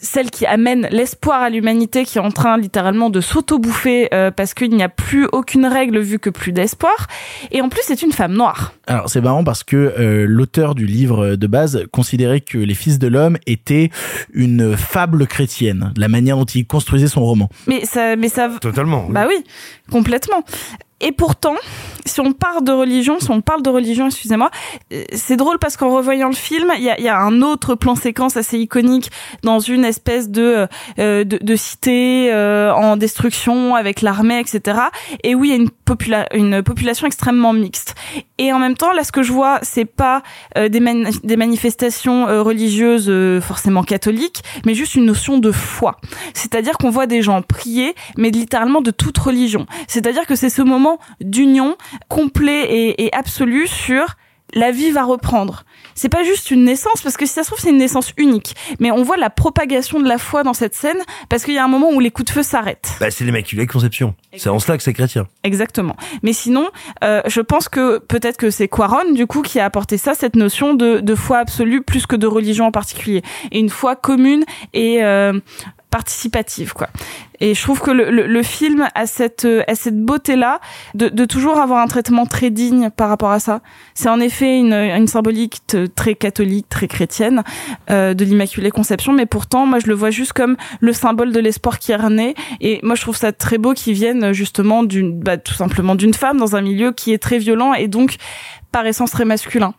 celle 0.00 0.30
qui 0.30 0.46
amène 0.46 0.88
l'espoir 0.90 1.42
à 1.42 1.50
l'humanité 1.50 2.04
qui 2.04 2.18
est 2.18 2.20
en 2.20 2.30
train 2.30 2.56
littéralement 2.56 3.10
de 3.10 3.20
s'auto-bouffer 3.20 4.08
euh, 4.14 4.30
parce 4.30 4.54
qu'il 4.54 4.70
n'y 4.70 4.82
a 4.82 4.88
plus 4.88 5.26
aucune 5.32 5.66
règle 5.66 6.00
vu 6.00 6.18
que 6.18 6.30
plus 6.30 6.52
d'espoir. 6.52 7.06
Et 7.50 7.60
en 7.60 7.68
plus, 7.68 7.82
c'est 7.84 8.02
une 8.02 8.12
femme 8.12 8.32
noire. 8.32 8.72
Alors 8.86 9.08
c'est 9.10 9.20
marrant 9.20 9.44
parce 9.44 9.62
que 9.62 9.76
euh, 9.76 10.26
l'auteur 10.26 10.74
du 10.74 10.86
livre 10.86 11.36
de 11.36 11.46
base 11.46 11.84
considérait 11.92 12.40
que 12.40 12.58
les 12.58 12.74
fils 12.74 12.98
de 12.98 13.08
l'homme 13.08 13.36
étaient 13.46 13.90
une 14.32 14.76
fable 14.76 15.26
chrétienne, 15.26 15.92
la 15.96 16.08
manière 16.08 16.36
dont 16.36 16.44
il 16.44 16.66
construisait 16.66 17.08
son 17.08 17.22
roman. 17.22 17.48
Mais 17.66 17.84
ça, 17.84 18.16
mais 18.16 18.28
ça. 18.28 18.50
Totalement. 18.60 19.06
Bah 19.10 19.26
oui, 19.28 19.44
complètement. 19.90 20.44
Et 21.00 21.12
pourtant, 21.12 21.54
si 22.04 22.20
on 22.20 22.32
parle 22.32 22.64
de 22.64 22.72
religion, 22.72 23.18
si 23.20 23.30
on 23.30 23.40
parle 23.40 23.62
de 23.62 23.70
religion, 23.70 24.06
excusez-moi, 24.06 24.50
euh, 24.92 25.04
c'est 25.14 25.36
drôle 25.36 25.58
parce 25.58 25.76
qu'en 25.76 25.90
revoyant 25.90 26.28
le 26.28 26.34
film, 26.34 26.72
il 26.76 26.82
y 26.82 27.08
a, 27.08 27.20
un 27.20 27.42
autre 27.42 27.74
plan 27.74 27.94
séquence 27.94 28.36
assez 28.36 28.58
iconique 28.58 29.10
dans 29.42 29.58
une 29.60 29.84
espèce 29.84 30.30
de 30.30 30.66
euh, 30.98 31.24
de, 31.24 31.38
de 31.38 31.56
cité 31.56 32.32
euh, 32.32 32.72
en 32.74 32.96
destruction 32.96 33.74
avec 33.74 34.02
l'armée, 34.02 34.40
etc. 34.40 34.78
Et 35.22 35.34
oui, 35.34 35.48
il 35.48 35.50
y 35.50 35.54
a 35.54 35.56
une, 35.56 35.70
popula 35.70 36.26
une 36.34 36.62
population 36.62 37.06
extrêmement 37.06 37.52
mixte. 37.52 37.94
Et 38.40 38.54
en 38.54 38.58
même 38.58 38.74
temps, 38.74 38.92
là, 38.94 39.04
ce 39.04 39.12
que 39.12 39.22
je 39.22 39.32
vois, 39.34 39.58
c'est 39.60 39.84
pas 39.84 40.22
euh, 40.56 40.70
des, 40.70 40.80
des 41.24 41.36
manifestations 41.36 42.26
euh, 42.26 42.42
religieuses 42.42 43.10
euh, 43.10 43.38
forcément 43.38 43.82
catholiques, 43.82 44.42
mais 44.64 44.72
juste 44.72 44.94
une 44.94 45.04
notion 45.04 45.36
de 45.36 45.52
foi. 45.52 45.98
C'est-à-dire 46.32 46.78
qu'on 46.78 46.88
voit 46.88 47.06
des 47.06 47.20
gens 47.20 47.42
prier, 47.42 47.94
mais 48.16 48.30
littéralement 48.30 48.80
de 48.80 48.90
toute 48.90 49.18
religion. 49.18 49.66
C'est-à-dire 49.88 50.26
que 50.26 50.36
c'est 50.36 50.48
ce 50.48 50.62
moment 50.62 50.89
d'union 51.20 51.76
complet 52.08 52.64
et, 52.64 53.04
et 53.04 53.14
absolu 53.14 53.66
sur 53.66 54.16
la 54.54 54.70
vie 54.70 54.90
va 54.90 55.04
reprendre. 55.04 55.64
C'est 55.94 56.08
pas 56.08 56.22
juste 56.22 56.50
une 56.50 56.64
naissance, 56.64 57.02
parce 57.02 57.16
que 57.16 57.26
si 57.26 57.32
ça 57.32 57.42
se 57.42 57.48
trouve, 57.48 57.60
c'est 57.60 57.70
une 57.70 57.78
naissance 57.78 58.12
unique. 58.16 58.54
Mais 58.78 58.90
on 58.90 59.02
voit 59.02 59.16
la 59.16 59.30
propagation 59.30 60.00
de 60.00 60.08
la 60.08 60.18
foi 60.18 60.42
dans 60.42 60.54
cette 60.54 60.74
scène, 60.74 60.98
parce 61.28 61.44
qu'il 61.44 61.54
y 61.54 61.58
a 61.58 61.64
un 61.64 61.68
moment 61.68 61.90
où 61.90 62.00
les 62.00 62.10
coups 62.10 62.26
de 62.26 62.32
feu 62.32 62.42
s'arrêtent. 62.42 62.90
Bah, 63.00 63.10
c'est 63.10 63.24
l'Immaculée 63.24 63.66
Conception. 63.66 64.14
C'est 64.36 64.48
en 64.48 64.58
cela 64.58 64.76
que 64.76 64.82
c'est 64.82 64.92
chrétien. 64.92 65.26
Exactement. 65.44 65.96
Mais 66.22 66.32
sinon, 66.32 66.68
euh, 67.04 67.22
je 67.26 67.40
pense 67.40 67.68
que 67.68 67.98
peut-être 67.98 68.36
que 68.36 68.50
c'est 68.50 68.68
Quaron, 68.68 69.12
du 69.12 69.26
coup, 69.26 69.42
qui 69.42 69.60
a 69.60 69.64
apporté 69.64 69.98
ça, 69.98 70.14
cette 70.14 70.36
notion 70.36 70.74
de, 70.74 71.00
de 71.00 71.14
foi 71.14 71.38
absolue, 71.38 71.82
plus 71.82 72.06
que 72.06 72.16
de 72.16 72.26
religion 72.26 72.66
en 72.66 72.72
particulier. 72.72 73.22
Et 73.52 73.58
une 73.58 73.70
foi 73.70 73.96
commune 73.96 74.44
et 74.72 75.02
euh, 75.04 75.38
participative, 75.90 76.72
quoi. 76.72 76.88
Et 77.40 77.54
je 77.54 77.62
trouve 77.62 77.80
que 77.80 77.90
le, 77.90 78.10
le, 78.10 78.26
le 78.26 78.42
film 78.42 78.88
a 78.94 79.06
cette, 79.06 79.46
euh, 79.46 79.62
a 79.66 79.74
cette 79.74 79.98
beauté-là 79.98 80.60
de, 80.94 81.08
de 81.08 81.24
toujours 81.24 81.58
avoir 81.58 81.80
un 81.80 81.86
traitement 81.86 82.26
très 82.26 82.50
digne 82.50 82.90
par 82.90 83.08
rapport 83.08 83.30
à 83.30 83.40
ça. 83.40 83.60
C'est 83.94 84.10
en 84.10 84.20
effet 84.20 84.58
une, 84.58 84.74
une 84.74 85.06
symbolique 85.06 85.62
très 85.96 86.14
catholique, 86.14 86.68
très 86.68 86.86
chrétienne 86.86 87.42
euh, 87.90 88.12
de 88.12 88.24
l'Immaculée 88.24 88.70
Conception, 88.70 89.12
mais 89.12 89.26
pourtant, 89.26 89.64
moi, 89.66 89.78
je 89.78 89.86
le 89.86 89.94
vois 89.94 90.10
juste 90.10 90.34
comme 90.34 90.56
le 90.80 90.92
symbole 90.92 91.32
de 91.32 91.40
l'espoir 91.40 91.78
qui 91.78 91.92
est 91.92 91.96
rené. 91.96 92.34
Et 92.60 92.78
moi, 92.82 92.94
je 92.94 93.00
trouve 93.02 93.16
ça 93.16 93.32
très 93.32 93.58
beau 93.58 93.72
qu'il 93.72 93.94
vienne 93.94 94.32
justement 94.32 94.82
d'une, 94.82 95.18
bah, 95.18 95.38
tout 95.38 95.54
simplement 95.54 95.94
d'une 95.94 96.14
femme 96.14 96.36
dans 96.36 96.56
un 96.56 96.60
milieu 96.60 96.92
qui 96.92 97.12
est 97.12 97.18
très 97.18 97.38
violent 97.38 97.72
et 97.72 97.88
donc 97.88 98.16
par 98.70 98.86
essence 98.86 99.10
très 99.10 99.24
masculin. 99.24 99.74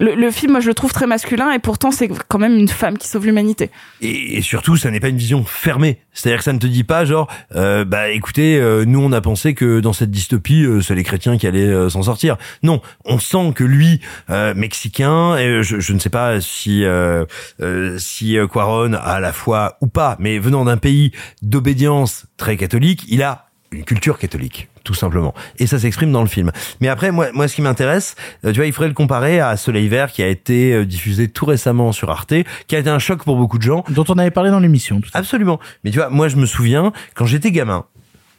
Le, 0.00 0.14
le 0.14 0.30
film, 0.30 0.52
moi, 0.52 0.60
je 0.60 0.68
le 0.68 0.74
trouve 0.74 0.92
très 0.92 1.06
masculin 1.06 1.52
et 1.52 1.58
pourtant, 1.58 1.90
c'est 1.90 2.08
quand 2.28 2.38
même 2.38 2.56
une 2.56 2.68
femme 2.68 2.98
qui 2.98 3.08
sauve 3.08 3.26
l'humanité. 3.26 3.70
Et, 4.00 4.38
et 4.38 4.42
surtout, 4.42 4.76
ça 4.76 4.90
n'est 4.90 5.00
pas 5.00 5.08
une 5.08 5.16
vision 5.16 5.44
fermée. 5.44 5.98
C'est-à-dire 6.12 6.38
que 6.38 6.44
ça 6.44 6.52
ne 6.52 6.58
te 6.58 6.66
dit 6.66 6.84
pas 6.84 7.04
genre, 7.04 7.28
euh, 7.56 7.84
bah 7.84 8.10
écoutez, 8.10 8.56
euh, 8.56 8.84
nous 8.84 9.00
on 9.00 9.10
a 9.12 9.20
pensé 9.20 9.54
que 9.54 9.80
dans 9.80 9.92
cette 9.92 10.10
dystopie, 10.10 10.64
euh, 10.64 10.80
c'est 10.80 10.94
les 10.94 11.02
chrétiens 11.02 11.38
qui 11.38 11.46
allaient 11.46 11.66
euh, 11.66 11.88
s'en 11.90 12.02
sortir. 12.04 12.36
Non, 12.62 12.80
on 13.04 13.18
sent 13.18 13.52
que 13.54 13.64
lui, 13.64 14.00
euh, 14.30 14.54
mexicain, 14.54 15.36
et 15.36 15.62
je, 15.62 15.80
je 15.80 15.92
ne 15.92 15.98
sais 15.98 16.10
pas 16.10 16.40
si 16.40 16.84
euh, 16.84 17.24
euh, 17.60 17.98
si 17.98 18.38
euh, 18.38 18.46
Quaron 18.46 18.92
a 18.92 19.18
la 19.18 19.32
foi 19.32 19.76
ou 19.80 19.88
pas, 19.88 20.16
mais 20.20 20.38
venant 20.38 20.64
d'un 20.64 20.76
pays 20.76 21.10
d'obédience 21.42 22.26
très 22.36 22.56
catholique, 22.56 23.04
il 23.08 23.22
a 23.22 23.43
une 23.74 23.84
culture 23.84 24.18
catholique 24.18 24.68
tout 24.84 24.94
simplement. 24.94 25.32
Et 25.58 25.66
ça 25.66 25.78
s'exprime 25.78 26.12
dans 26.12 26.20
le 26.20 26.28
film. 26.28 26.52
Mais 26.82 26.88
après, 26.88 27.10
moi, 27.10 27.28
moi, 27.32 27.48
ce 27.48 27.54
qui 27.54 27.62
m'intéresse, 27.62 28.16
euh, 28.44 28.52
tu 28.52 28.56
vois, 28.56 28.66
il 28.66 28.72
faudrait 28.74 28.88
le 28.88 28.94
comparer 28.94 29.40
à 29.40 29.56
Soleil 29.56 29.88
Vert 29.88 30.12
qui 30.12 30.22
a 30.22 30.28
été 30.28 30.74
euh, 30.74 30.84
diffusé 30.84 31.28
tout 31.28 31.46
récemment 31.46 31.90
sur 31.92 32.10
Arte, 32.10 32.34
qui 32.66 32.76
a 32.76 32.78
été 32.78 32.90
un 32.90 32.98
choc 32.98 33.24
pour 33.24 33.36
beaucoup 33.36 33.56
de 33.56 33.62
gens. 33.62 33.82
Dont 33.88 34.04
on 34.08 34.18
avait 34.18 34.30
parlé 34.30 34.50
dans 34.50 34.60
l'émission. 34.60 35.00
Absolument. 35.14 35.58
Mais 35.84 35.90
tu 35.90 35.98
vois, 35.98 36.10
moi, 36.10 36.28
je 36.28 36.36
me 36.36 36.44
souviens 36.44 36.92
quand 37.14 37.24
j'étais 37.24 37.50
gamin. 37.50 37.86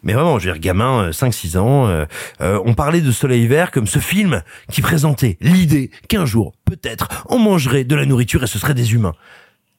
Mais 0.06 0.14
vraiment, 0.14 0.38
je 0.40 0.48
veux 0.48 0.54
dire, 0.54 0.62
gamin, 0.62 1.06
euh, 1.06 1.12
5-6 1.12 1.58
ans, 1.58 1.88
euh, 1.88 2.06
euh, 2.40 2.62
on 2.64 2.76
parlait 2.76 3.02
de 3.02 3.12
Soleil 3.12 3.48
Vert 3.48 3.72
comme 3.72 3.88
ce 3.88 4.00
film 4.00 4.44
qui 4.72 4.82
présentait 4.82 5.38
l'idée 5.42 5.90
qu'un 6.08 6.26
jour, 6.26 6.54
peut-être, 6.64 7.26
on 7.28 7.40
mangerait 7.40 7.84
de 7.84 7.96
la 7.96 8.06
nourriture 8.06 8.44
et 8.44 8.48
ce 8.48 8.60
seraient 8.60 8.76
des 8.76 8.94
humains 8.94 9.16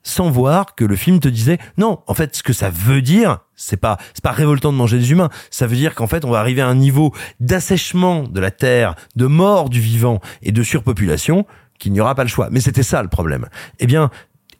sans 0.06 0.30
voir 0.30 0.74
que 0.76 0.84
le 0.84 0.96
film 0.96 1.18
te 1.20 1.28
disait 1.28 1.58
non 1.76 2.00
en 2.06 2.14
fait 2.14 2.36
ce 2.36 2.42
que 2.42 2.52
ça 2.52 2.70
veut 2.70 3.02
dire 3.02 3.40
c'est 3.56 3.76
pas 3.76 3.98
c'est 4.14 4.22
pas 4.22 4.30
révoltant 4.30 4.72
de 4.72 4.76
manger 4.76 4.98
des 4.98 5.10
humains. 5.10 5.30
Ça 5.50 5.66
veut 5.66 5.76
dire 5.76 5.94
qu'en 5.94 6.06
fait 6.06 6.24
on 6.24 6.30
va 6.30 6.38
arriver 6.38 6.62
à 6.62 6.68
un 6.68 6.74
niveau 6.74 7.12
d'assèchement 7.40 8.22
de 8.22 8.40
la 8.40 8.50
terre 8.50 8.94
de 9.16 9.26
mort 9.26 9.68
du 9.68 9.80
vivant 9.80 10.20
et 10.42 10.52
de 10.52 10.62
surpopulation 10.62 11.44
qu'il 11.78 11.92
n'y 11.92 12.00
aura 12.00 12.14
pas 12.14 12.22
le 12.22 12.28
choix. 12.28 12.48
Mais 12.50 12.60
c'était 12.60 12.84
ça 12.84 13.02
le 13.02 13.08
problème. 13.08 13.48
Eh 13.80 13.86
bien 13.86 14.10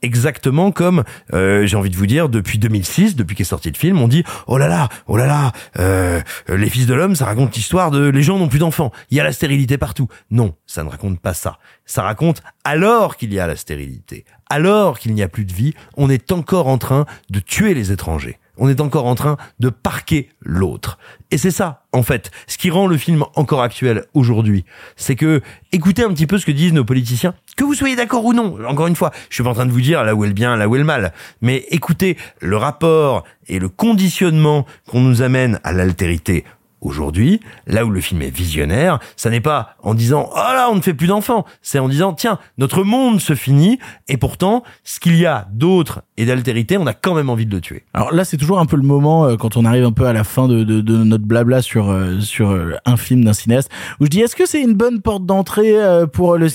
exactement 0.03 0.73
comme 0.73 1.05
euh, 1.33 1.65
j'ai 1.65 1.77
envie 1.77 1.91
de 1.91 1.97
vous 1.97 2.07
dire 2.07 2.29
depuis 2.29 2.59
2006 2.59 3.17
depuis 3.17 3.35
qu'est 3.35 3.45
sorti 3.45 3.71
le 3.71 3.77
film 3.77 3.99
on 3.99 4.09
dit 4.09 4.25
oh 4.47 4.59
là 4.59 4.69
là 4.69 4.91
oh 5.07 5.17
là 5.17 5.27
là 5.27 5.53
euh, 5.79 6.21
les 6.49 6.69
fils 6.69 6.87
de 6.87 6.93
l'homme 6.93 7.17
ça 7.17 7.25
raconte 7.25 7.57
l'histoire 7.57 7.91
de 7.91 8.07
les 8.09 8.23
gens 8.23 8.39
n'ont 8.39 8.49
plus 8.49 8.59
d'enfants. 8.59 8.91
Il 9.11 9.17
y 9.17 9.21
a 9.21 9.25
la 9.25 9.33
stérilité 9.33 9.79
partout. 9.79 10.09
Non 10.31 10.55
ça 10.67 10.83
ne 10.83 10.89
raconte 10.89 11.21
pas 11.21 11.35
ça. 11.35 11.59
Ça 11.85 12.03
raconte 12.03 12.43
alors 12.65 13.17
qu'il 13.17 13.33
y 13.33 13.39
a 13.39 13.47
la 13.47 13.55
stérilité 13.57 14.25
alors 14.51 14.99
qu'il 14.99 15.15
n'y 15.15 15.23
a 15.23 15.29
plus 15.29 15.45
de 15.45 15.53
vie 15.53 15.75
on 15.97 16.11
est 16.11 16.33
encore 16.33 16.67
en 16.69 16.79
train 16.79 17.07
de 17.31 17.41
tuer 17.41 17.75
les 17.75 17.93
étrangers 17.93 18.39
on 18.59 18.69
est 18.69 18.81
encore 18.81 19.07
en 19.07 19.15
train 19.15 19.37
de 19.61 19.69
parquer 19.69 20.31
l'autre. 20.41 20.99
Et 21.31 21.39
c'est 21.39 21.51
ça, 21.51 21.83
en 21.93 22.03
fait, 22.03 22.31
ce 22.47 22.59
qui 22.59 22.71
rend 22.71 22.87
le 22.87 22.97
film 22.97 23.25
encore 23.35 23.63
actuel 23.63 24.05
aujourd'hui. 24.15 24.65
C'est 24.97 25.17
que, 25.17 25.43
écoutez 25.73 26.05
un 26.05 26.13
petit 26.13 26.27
peu 26.27 26.39
ce 26.39 26.47
que 26.47 26.53
disent 26.53 26.73
nos 26.73 26.85
politiciens, 26.85 27.35
que 27.57 27.65
vous 27.65 27.75
soyez 27.75 27.97
d'accord 27.97 28.25
ou 28.25 28.33
non. 28.33 28.59
Encore 28.67 28.87
une 28.87 28.97
fois, 28.97 29.13
je 29.29 29.35
suis 29.35 29.45
pas 29.45 29.51
en 29.51 29.55
train 29.55 29.67
de 29.67 29.73
vous 29.73 29.81
dire 29.81 30.05
là 30.05 30.15
où 30.15 30.25
est 30.25 30.29
le 30.29 30.35
bien, 30.35 30.57
là 30.57 30.69
où 30.69 30.77
est 30.77 30.81
le 30.81 30.85
mal. 30.85 31.13
Mais 31.43 31.67
écoutez 31.71 32.17
le 32.41 32.57
rapport 32.57 33.25
et 33.49 33.59
le 33.59 33.69
conditionnement 33.69 34.67
qu'on 34.89 35.01
nous 35.01 35.23
amène 35.23 35.61
à 35.65 35.73
l'altérité 35.73 36.45
aujourd'hui, 36.87 37.41
là 37.67 37.85
où 37.85 37.91
le 37.91 38.01
film 38.01 38.23
est 38.23 38.35
visionnaire, 38.35 38.99
ça 39.17 39.29
n'est 39.31 39.41
pas 39.41 39.77
en 39.83 39.95
disant 39.95 40.29
oh 40.33 40.37
là 40.37 40.69
on 40.71 40.77
ne 40.77 40.81
fait 40.81 40.95
plus 40.95 41.07
d'enfants, 41.09 41.45
c'est 41.63 41.79
en 41.79 41.89
disant 41.89 42.13
tiens 42.13 42.39
notre 42.59 42.85
monde 42.85 43.21
se 43.21 43.35
finit 43.35 43.79
et 44.09 44.17
pourtant 44.17 44.63
ce 44.85 45.01
qu'il 45.01 45.17
y 45.17 45.27
a 45.27 45.47
d'autre 45.53 46.03
et 46.17 46.25
d'altérité, 46.25 46.79
on 46.79 46.87
a 46.87 46.95
quand 46.95 47.15
même 47.15 47.29
envie 47.29 47.45
de 47.47 47.55
le 47.55 47.61
tuer. 47.61 47.85
Alors 47.93 48.13
là, 48.15 48.25
c'est 48.25 48.39
toujours 48.39 48.59
un 48.59 48.65
peu 48.67 48.77
le 48.77 48.83
moment 48.83 49.27
euh, 49.27 49.37
quand 49.37 49.57
on 49.59 49.65
arrive 49.67 49.85
un 49.85 49.93
peu 49.93 50.07
à 50.07 50.13
la 50.15 50.25
fin 50.25 50.49
de, 50.49 50.65
de, 50.65 50.81
de 50.81 50.97
notre 51.05 51.25
blabla 51.25 51.61
sur 51.61 51.91
euh, 51.91 52.21
sur 52.21 52.51
euh, 52.53 52.73
un 52.87 52.97
film 52.97 53.25
d'un 53.25 53.35
cinéaste 53.35 53.71
où 54.01 54.05
je 54.07 54.11
dis 54.11 54.21
est-ce 54.21 54.35
que 54.37 54.47
c'est 54.47 54.63
une 54.63 54.75
bonne 54.75 55.03
porte 55.03 55.27
d'entrée 55.27 55.75
euh, 55.77 56.07
pour 56.07 56.37
le 56.39 56.47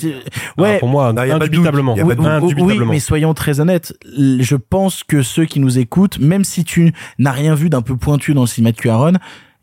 ouais 0.57 0.75
Ah, 0.75 0.79
pour 0.79 0.89
moi, 0.89 1.13
Non, 1.13 1.23
y 1.23 1.31
a 1.31 1.37
pas 1.37 1.47
de 1.47 1.51
doute. 1.51 1.65
indubitablement. 1.67 1.95
Y 1.95 2.01
a 2.01 2.05
pas 2.05 2.15
de 2.15 2.21
oui, 2.21 2.25
doute. 2.25 2.41
oui, 2.41 2.51
Indubitablement. 2.53 2.91
mais 2.91 2.99
soyons 2.99 3.33
très 3.33 3.59
honnêtes, 3.59 3.93
je 4.17 4.55
pense 4.55 5.03
que 5.03 5.21
ceux 5.21 5.45
qui 5.45 5.59
nous 5.59 5.77
écoutent, 5.77 6.17
même 6.19 6.43
si 6.43 6.63
tu 6.63 6.93
n'as 7.19 7.31
rien 7.31 7.53
vu 7.53 7.69
d'un 7.69 7.81
peu 7.81 7.95
pointu 7.97 8.33
dans 8.33 8.41
le 8.41 8.47
cinéma 8.47 8.71
de 8.71 8.77
Cuaron, 8.77 9.13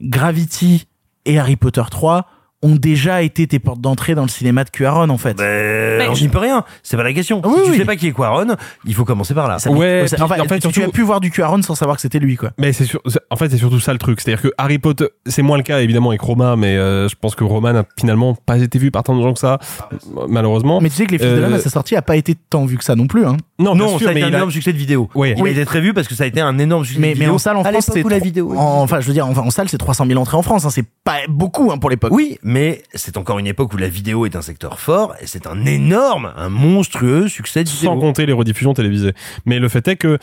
Gravity 0.01 0.87
et 1.25 1.39
Harry 1.39 1.57
Potter 1.57 1.83
3 1.91 2.27
ont 2.62 2.74
déjà 2.74 3.22
été 3.22 3.47
tes 3.47 3.59
portes 3.60 3.80
d'entrée 3.80 4.14
dans 4.16 4.22
le 4.22 4.28
cinéma 4.28 4.64
de 4.64 4.70
Cuaron 4.70 5.09
en 5.10 5.18
fait. 5.18 5.35
Ben, 5.36 6.09
on 6.10 6.14
n'y 6.14 6.28
peut 6.28 6.39
rien. 6.39 6.64
C'est 6.82 6.97
pas 6.97 7.05
la 7.05 7.12
question. 7.12 7.40
Oui, 7.44 7.52
si 7.59 7.64
tu 7.64 7.70
oui. 7.70 7.76
sais 7.78 7.85
pas 7.85 7.94
qui 7.97 8.09
est 8.09 8.12
Quaron, 8.12 8.56
il 8.85 8.94
faut 8.94 9.05
commencer 9.05 9.32
par 9.35 9.47
là. 9.47 9.59
Ça- 9.60 9.70
Ouais, 9.70 10.05
ça- 10.09 10.16
puis, 10.16 10.24
enfin, 10.24 10.40
en 10.40 10.44
fait, 10.48 10.59
tu, 10.60 10.82
as 10.82 10.89
pu 10.89 11.02
voir 11.02 11.20
du 11.20 11.30
Cuaron 11.30 11.62
sans 11.62 11.74
savoir 11.76 11.97
que 11.97 12.02
c'était 12.02 12.18
lui 12.18 12.36
quoi. 12.36 12.51
Mais 12.59 12.72
c'est 12.72 12.85
sûr, 12.85 13.01
c'est- 13.06 13.20
en 13.30 13.36
fait, 13.36 13.48
c'est 13.51 13.59
surtout 13.59 13.78
ça 13.80 13.93
le 13.93 13.98
truc. 13.98 14.20
C'est-à-dire 14.20 14.43
que 14.43 14.48
Harry 14.59 14.78
Potter, 14.78 15.06
c'est 15.26 15.43
moins 15.43 15.56
le 15.56 15.62
cas 15.62 15.80
évidemment 15.80 16.09
avec 16.10 16.20
Romain, 16.20 16.56
mais 16.56 16.76
euh, 16.76 17.09
je 17.09 17.14
pense 17.20 17.35
que 17.36 17.44
Roman 17.44 17.72
n'a 17.72 17.85
finalement 17.98 18.35
pas 18.35 18.59
été 18.59 18.78
vu 18.78 18.90
par 18.90 19.02
tant 19.05 19.16
de 19.16 19.22
gens 19.22 19.32
que 19.35 19.39
ça, 19.39 19.59
malheureusement. 20.28 20.80
Mais 20.80 20.89
tu 20.90 20.97
sais 20.97 21.06
que 21.06 21.12
les 21.12 21.18
Fils 21.18 21.28
de 21.28 21.40
l'homme 21.40 21.52
Euh, 21.52 21.56
à 21.56 21.60
sa 21.60 21.70
sortie 21.70 21.97
a 21.97 22.02
pas 22.02 22.16
été 22.16 22.35
tant 22.51 22.64
vu 22.64 22.76
que 22.76 22.85
ça 22.85 22.94
non 22.97 23.06
plus 23.06 23.24
hein. 23.26 23.36
Non, 23.59 23.74
Non, 23.74 23.89
sûr, 23.98 24.06
ça 24.06 24.10
a 24.10 24.14
mais 24.14 24.20
été 24.20 24.28
un 24.28 24.32
a- 24.32 24.36
énorme 24.36 24.51
succès 24.51 24.72
de 24.72 24.78
vidéo. 24.78 25.09
Ouais. 25.14 25.35
Il 25.36 25.43
Oui. 25.43 25.51
a 25.51 25.52
été 25.52 25.64
très 25.64 25.80
vu 25.80 25.93
parce 25.94 26.06
que 26.09 26.14
ça 26.14 26.24
a 26.24 26.26
été 26.26 26.40
un 26.40 26.59
énorme 26.59 26.85
succès 26.85 27.01
Mais, 27.01 27.09
de 27.14 27.18
mais 27.18 27.24
vidéo. 27.24 27.35
en 27.35 27.39
salle 27.39 27.56
en 27.56 27.64
France 27.64 27.90
c'est 27.93 28.02
la 28.09 28.18
vidéo. 28.18 28.52
en- 28.56 28.82
enfin 28.82 29.01
je 29.01 29.06
veux 29.06 29.12
dire 29.12 29.26
en 29.26 29.51
salle 29.51 29.68
c'est 29.68 29.78
300 29.78 30.06
000 30.06 30.20
entrées 30.20 30.36
en 30.36 30.43
France 30.43 30.64
hein, 30.64 30.70
c'est 30.70 30.85
pas 31.05 31.18
beaucoup 31.28 31.70
hein, 31.72 31.78
pour 31.78 31.90
l'époque. 31.90 32.12
Oui, 32.12 32.39
mais 32.49 32.83
c'est 32.95 33.19
encore 33.19 33.39
une 33.39 33.47
époque 33.47 33.75
où 33.75 33.77
la 33.77 33.91
vidéo 33.91 34.25
est 34.25 34.35
un 34.35 34.41
secteur 34.41 34.81
fort 34.81 35.15
et 35.20 35.27
c'est 35.27 35.47
un 35.47 35.66
énorme, 35.66 36.33
un 36.35 36.49
monstrueux 36.49 37.29
succès 37.29 37.62
de 37.62 37.69
vidéo. 37.69 37.91
sans 37.91 37.99
compter 37.99 38.25
les 38.25 38.33
rediffusions 38.33 38.73
télévisées. 38.73 39.12
Mais 39.45 39.59
le 39.59 39.69
fait 39.69 39.87
est 39.87 39.97
que 39.97 40.16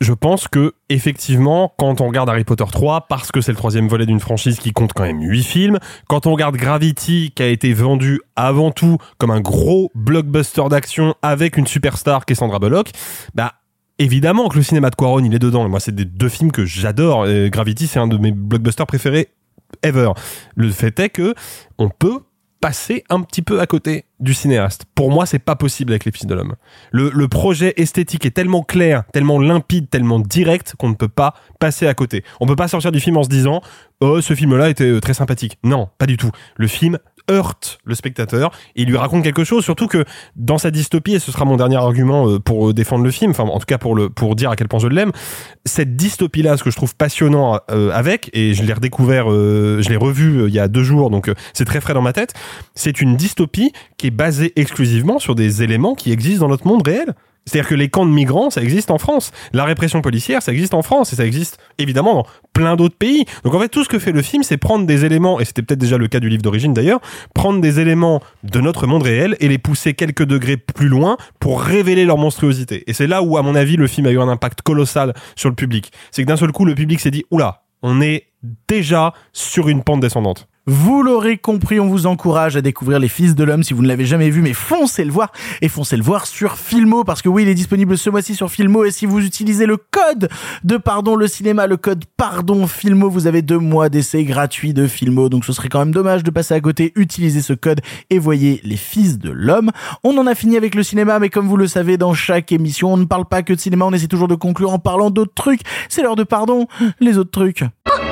je 0.00 0.12
pense 0.12 0.46
que 0.46 0.74
effectivement, 0.88 1.74
quand 1.76 2.00
on 2.00 2.06
regarde 2.06 2.28
Harry 2.28 2.44
Potter 2.44 2.64
3, 2.70 3.08
parce 3.08 3.32
que 3.32 3.40
c'est 3.40 3.50
le 3.50 3.56
troisième 3.56 3.88
volet 3.88 4.06
d'une 4.06 4.20
franchise 4.20 4.60
qui 4.60 4.72
compte 4.72 4.92
quand 4.92 5.02
même 5.02 5.20
8 5.20 5.42
films, 5.42 5.78
quand 6.06 6.28
on 6.28 6.32
regarde 6.32 6.54
Gravity, 6.54 7.32
qui 7.34 7.42
a 7.42 7.48
été 7.48 7.72
vendu 7.72 8.20
avant 8.36 8.70
tout 8.70 8.98
comme 9.18 9.32
un 9.32 9.40
gros 9.40 9.90
blockbuster 9.96 10.68
d'action 10.70 11.16
avec 11.22 11.56
une 11.56 11.66
superstar 11.66 12.24
qui 12.24 12.34
est 12.34 12.36
Sandra 12.36 12.60
Bullock, 12.60 12.90
bah 13.34 13.54
évidemment 13.98 14.48
que 14.48 14.58
le 14.58 14.62
cinéma 14.62 14.90
de 14.90 14.94
Quaron 14.94 15.24
il 15.24 15.34
est 15.34 15.40
dedans. 15.40 15.68
Moi, 15.68 15.80
c'est 15.80 15.94
des 15.94 16.04
deux 16.04 16.28
films 16.28 16.52
que 16.52 16.64
j'adore. 16.64 17.26
Gravity, 17.48 17.88
c'est 17.88 17.98
un 17.98 18.06
de 18.06 18.16
mes 18.16 18.30
blockbusters 18.30 18.86
préférés 18.86 19.30
ever. 19.82 20.12
Le 20.56 20.70
fait 20.70 20.98
est 21.00 21.10
que 21.10 21.34
on 21.78 21.88
peut 21.88 22.20
passer 22.64 23.04
un 23.10 23.20
petit 23.20 23.42
peu 23.42 23.60
à 23.60 23.66
côté 23.66 24.06
du 24.20 24.32
cinéaste. 24.32 24.86
Pour 24.94 25.10
moi, 25.10 25.26
c'est 25.26 25.38
pas 25.38 25.54
possible 25.54 25.92
avec 25.92 26.06
les 26.06 26.12
Fils 26.12 26.24
de 26.26 26.34
l'homme. 26.34 26.54
Le, 26.92 27.28
projet 27.28 27.74
esthétique 27.76 28.24
est 28.24 28.30
tellement 28.30 28.62
clair, 28.62 29.04
tellement 29.12 29.38
limpide, 29.38 29.90
tellement 29.90 30.18
direct 30.18 30.74
qu'on 30.78 30.88
ne 30.88 30.94
peut 30.94 31.08
pas 31.08 31.34
passer 31.60 31.86
à 31.86 31.92
côté. 31.92 32.24
On 32.40 32.46
peut 32.46 32.56
pas 32.56 32.66
sortir 32.66 32.90
du 32.90 33.00
film 33.00 33.18
en 33.18 33.22
se 33.22 33.28
disant 33.28 33.60
"Oh, 34.00 34.22
ce 34.22 34.34
film-là 34.34 34.70
était 34.70 34.84
euh, 34.84 35.00
très 35.00 35.12
sympathique." 35.12 35.58
Non, 35.62 35.90
pas 35.98 36.06
du 36.06 36.16
tout. 36.16 36.30
Le 36.56 36.66
film 36.66 36.98
heurte 37.30 37.78
le 37.84 37.94
spectateur 37.94 38.50
et 38.76 38.82
il 38.82 38.88
lui 38.88 38.96
raconte 38.96 39.24
quelque 39.24 39.44
chose 39.44 39.64
surtout 39.64 39.86
que 39.86 40.04
dans 40.36 40.58
sa 40.58 40.70
dystopie 40.70 41.14
et 41.14 41.18
ce 41.18 41.32
sera 41.32 41.44
mon 41.44 41.56
dernier 41.56 41.76
argument 41.76 42.28
euh, 42.28 42.38
pour 42.38 42.70
euh, 42.70 42.74
défendre 42.74 43.04
le 43.04 43.10
film 43.10 43.30
enfin 43.30 43.44
en 43.44 43.58
tout 43.58 43.66
cas 43.66 43.78
pour 43.78 43.94
le 43.94 44.10
pour 44.10 44.36
dire 44.36 44.50
à 44.50 44.56
quel 44.56 44.68
point 44.68 44.78
je 44.78 44.88
l'aime 44.88 45.12
cette 45.64 45.96
dystopie 45.96 46.42
là 46.42 46.56
ce 46.56 46.64
que 46.64 46.70
je 46.70 46.76
trouve 46.76 46.94
passionnant 46.94 47.60
euh, 47.70 47.90
avec 47.92 48.30
et 48.32 48.54
je 48.54 48.62
l'ai 48.62 48.72
redécouvert 48.72 49.30
je 49.30 49.88
l'ai 49.88 49.96
revu 49.96 50.48
il 50.48 50.54
y 50.54 50.58
a 50.58 50.68
deux 50.68 50.82
jours 50.82 51.10
donc 51.10 51.30
c'est 51.52 51.64
très 51.64 51.80
frais 51.80 51.94
dans 51.94 52.02
ma 52.02 52.12
tête 52.12 52.34
c'est 52.74 53.00
une 53.00 53.16
dystopie 53.16 53.72
qui 53.96 54.08
est 54.08 54.10
basée 54.10 54.52
exclusivement 54.56 55.18
sur 55.18 55.34
des 55.34 55.62
éléments 55.62 55.94
qui 55.94 56.12
existent 56.12 56.44
dans 56.44 56.50
notre 56.50 56.66
monde 56.66 56.86
réel 56.86 57.14
c'est-à-dire 57.46 57.68
que 57.68 57.74
les 57.74 57.88
camps 57.88 58.06
de 58.06 58.10
migrants, 58.10 58.50
ça 58.50 58.62
existe 58.62 58.90
en 58.90 58.98
France. 58.98 59.30
La 59.52 59.64
répression 59.64 60.00
policière, 60.00 60.42
ça 60.42 60.52
existe 60.52 60.74
en 60.74 60.82
France. 60.82 61.12
Et 61.12 61.16
ça 61.16 61.26
existe 61.26 61.58
évidemment 61.78 62.14
dans 62.14 62.26
plein 62.52 62.76
d'autres 62.76 62.96
pays. 62.96 63.26
Donc 63.44 63.54
en 63.54 63.60
fait, 63.60 63.68
tout 63.68 63.84
ce 63.84 63.88
que 63.88 63.98
fait 63.98 64.12
le 64.12 64.22
film, 64.22 64.42
c'est 64.42 64.56
prendre 64.56 64.86
des 64.86 65.04
éléments, 65.04 65.40
et 65.40 65.44
c'était 65.44 65.62
peut-être 65.62 65.80
déjà 65.80 65.98
le 65.98 66.08
cas 66.08 66.20
du 66.20 66.28
livre 66.28 66.42
d'origine 66.42 66.72
d'ailleurs, 66.72 67.00
prendre 67.34 67.60
des 67.60 67.80
éléments 67.80 68.22
de 68.44 68.60
notre 68.60 68.86
monde 68.86 69.02
réel 69.02 69.36
et 69.40 69.48
les 69.48 69.58
pousser 69.58 69.94
quelques 69.94 70.24
degrés 70.24 70.56
plus 70.56 70.88
loin 70.88 71.16
pour 71.38 71.60
révéler 71.60 72.04
leur 72.04 72.18
monstruosité. 72.18 72.84
Et 72.86 72.92
c'est 72.92 73.06
là 73.06 73.22
où, 73.22 73.36
à 73.36 73.42
mon 73.42 73.54
avis, 73.54 73.76
le 73.76 73.86
film 73.86 74.06
a 74.06 74.10
eu 74.10 74.20
un 74.20 74.28
impact 74.28 74.62
colossal 74.62 75.12
sur 75.36 75.48
le 75.50 75.54
public. 75.54 75.92
C'est 76.10 76.22
que 76.22 76.28
d'un 76.28 76.36
seul 76.36 76.52
coup, 76.52 76.64
le 76.64 76.74
public 76.74 77.00
s'est 77.00 77.10
dit, 77.10 77.24
oula, 77.30 77.62
on 77.82 78.00
est 78.00 78.28
déjà 78.68 79.12
sur 79.32 79.68
une 79.68 79.82
pente 79.82 80.00
descendante. 80.00 80.48
Vous 80.66 81.02
l'aurez 81.02 81.36
compris, 81.36 81.78
on 81.78 81.88
vous 81.88 82.06
encourage 82.06 82.56
à 82.56 82.62
découvrir 82.62 82.98
Les 82.98 83.08
Fils 83.08 83.34
de 83.34 83.44
l'Homme 83.44 83.62
si 83.62 83.74
vous 83.74 83.82
ne 83.82 83.86
l'avez 83.86 84.06
jamais 84.06 84.30
vu, 84.30 84.40
mais 84.40 84.54
foncez 84.54 85.04
le 85.04 85.12
voir 85.12 85.30
et 85.60 85.68
foncez 85.68 85.94
le 85.98 86.02
voir 86.02 86.26
sur 86.26 86.56
Filmo 86.56 87.04
parce 87.04 87.20
que 87.20 87.28
oui, 87.28 87.42
il 87.42 87.50
est 87.50 87.54
disponible 87.54 87.98
ce 87.98 88.08
mois-ci 88.08 88.34
sur 88.34 88.50
Filmo 88.50 88.86
et 88.86 88.90
si 88.90 89.04
vous 89.04 89.22
utilisez 89.22 89.66
le 89.66 89.76
code 89.76 90.30
de 90.62 90.78
pardon 90.78 91.16
le 91.16 91.28
cinéma, 91.28 91.66
le 91.66 91.76
code 91.76 92.06
pardon 92.16 92.66
Filmo, 92.66 93.10
vous 93.10 93.26
avez 93.26 93.42
deux 93.42 93.58
mois 93.58 93.90
d'essai 93.90 94.24
gratuit 94.24 94.72
de 94.72 94.86
Filmo. 94.86 95.28
Donc 95.28 95.44
ce 95.44 95.52
serait 95.52 95.68
quand 95.68 95.80
même 95.80 95.92
dommage 95.92 96.22
de 96.22 96.30
passer 96.30 96.54
à 96.54 96.60
côté. 96.62 96.94
Utilisez 96.96 97.42
ce 97.42 97.52
code 97.52 97.82
et 98.08 98.18
voyez 98.18 98.62
Les 98.64 98.78
Fils 98.78 99.18
de 99.18 99.28
l'Homme. 99.28 99.70
On 100.02 100.16
en 100.16 100.26
a 100.26 100.34
fini 100.34 100.56
avec 100.56 100.74
le 100.74 100.82
cinéma, 100.82 101.18
mais 101.18 101.28
comme 101.28 101.46
vous 101.46 101.58
le 101.58 101.66
savez, 101.66 101.98
dans 101.98 102.14
chaque 102.14 102.52
émission, 102.52 102.90
on 102.90 102.96
ne 102.96 103.04
parle 103.04 103.26
pas 103.26 103.42
que 103.42 103.52
de 103.52 103.60
cinéma, 103.60 103.84
on 103.84 103.92
essaie 103.92 104.08
toujours 104.08 104.28
de 104.28 104.34
conclure 104.34 104.72
en 104.72 104.78
parlant 104.78 105.10
d'autres 105.10 105.34
trucs. 105.34 105.60
C'est 105.90 106.00
l'heure 106.00 106.16
de 106.16 106.24
pardon, 106.24 106.68
les 107.00 107.18
autres 107.18 107.32
trucs. 107.32 107.64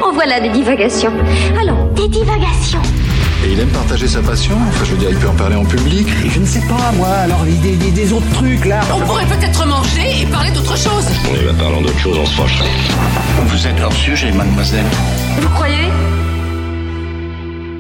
En 0.05 0.13
voilà 0.13 0.41
des 0.41 0.49
divagations. 0.51 1.13
Allons, 1.61 1.87
des 1.95 2.09
divagations. 2.09 2.81
Et 3.45 3.53
il 3.53 3.61
aime 3.61 3.69
partager 3.69 4.07
sa 4.07 4.21
passion 4.21 4.57
Enfin, 4.69 4.85
je 4.85 4.93
veux 4.93 4.99
dire, 4.99 5.11
il 5.11 5.17
peut 5.17 5.29
en 5.29 5.35
parler 5.35 5.57
en 5.57 5.65
public. 5.65 6.07
Je 6.29 6.39
ne 6.39 6.47
sais 6.47 6.61
pas, 6.69 6.93
moi, 6.97 7.09
alors 7.09 7.41
des, 7.45 7.77
des, 7.77 7.91
des 7.91 8.13
autres 8.13 8.31
trucs 8.33 8.65
là. 8.65 8.81
On 8.95 9.01
pourrait 9.01 9.27
peut-être 9.27 9.67
manger 9.67 10.23
et 10.23 10.27
parler 10.27 10.51
d'autre 10.53 10.77
chose. 10.77 11.07
On 11.31 11.35
y 11.41 11.45
va 11.45 11.53
parlant 11.53 11.81
d'autre 11.81 11.99
chose, 11.99 12.19
on 12.21 12.27
se 12.27 12.35
fâcherait. 12.35 12.69
Vous 13.47 13.67
êtes 13.67 13.81
hors 13.81 13.93
sujet, 13.93 14.31
mademoiselle. 14.33 14.85
Vous 15.41 15.49
croyez? 15.51 15.89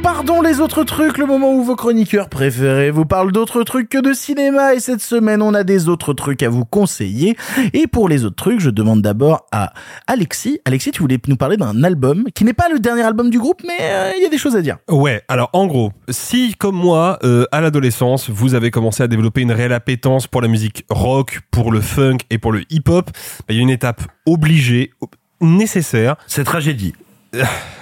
Pardon 0.02 0.42
les 0.42 0.60
autres 0.60 0.82
trucs, 0.84 1.16
le 1.16 1.26
moment 1.26 1.55
où 1.55 1.62
vos 1.62 1.76
chroniqueurs 1.76 2.28
préférés 2.28 2.90
vous 2.90 3.05
parlent 3.05 3.31
d'autres 3.32 3.62
trucs 3.62 3.89
que 3.89 3.98
de 3.98 4.12
cinéma 4.12 4.74
et 4.74 4.81
cette 4.81 5.00
semaine 5.00 5.40
on 5.42 5.55
a 5.55 5.62
des 5.64 5.89
autres 5.89 6.12
trucs 6.12 6.42
à 6.42 6.48
vous 6.48 6.64
conseiller 6.64 7.36
et 7.72 7.86
pour 7.86 8.08
les 8.08 8.24
autres 8.24 8.36
trucs 8.36 8.60
je 8.60 8.68
demande 8.70 9.00
d'abord 9.00 9.47
à 9.52 9.72
Alexis. 10.08 10.60
Alexis 10.64 10.90
tu 10.90 11.02
voulais 11.02 11.18
nous 11.28 11.36
parler 11.36 11.56
d'un 11.56 11.82
album 11.84 12.24
qui 12.34 12.44
n'est 12.44 12.52
pas 12.52 12.68
le 12.68 12.78
dernier 12.81 13.02
album 13.02 13.31
du 13.31 13.39
groupe 13.39 13.62
mais 13.64 13.76
euh, 13.81 14.12
il 14.16 14.22
y 14.22 14.26
a 14.26 14.28
des 14.28 14.39
choses 14.39 14.56
à 14.56 14.60
dire. 14.62 14.78
Ouais, 14.90 15.22
alors 15.28 15.50
en 15.52 15.66
gros, 15.66 15.92
si 16.08 16.55
comme 16.58 16.76
moi, 16.76 17.18
euh, 17.22 17.44
à 17.52 17.60
l'adolescence, 17.60 18.28
vous 18.28 18.55
avez 18.55 18.70
commencé 18.72 19.02
à 19.05 19.08
développer 19.08 19.40
une 19.40 19.52
réelle 19.52 19.72
appétence 19.72 20.26
pour 20.26 20.42
la 20.42 20.48
musique 20.48 20.84
rock, 20.90 21.40
pour 21.52 21.70
le 21.72 21.81
funk 21.81 22.18
et 22.31 22.39
pour 22.39 22.50
le 22.52 22.62
hip-hop, 22.70 23.10
bah, 23.12 23.44
il 23.50 23.56
y 23.56 23.58
a 23.60 23.62
une 23.62 23.70
étape 23.70 24.02
obligée, 24.26 24.90
ob- 25.00 25.10
nécessaire. 25.40 26.16
C'est 26.26 26.44
tragédie. 26.44 26.92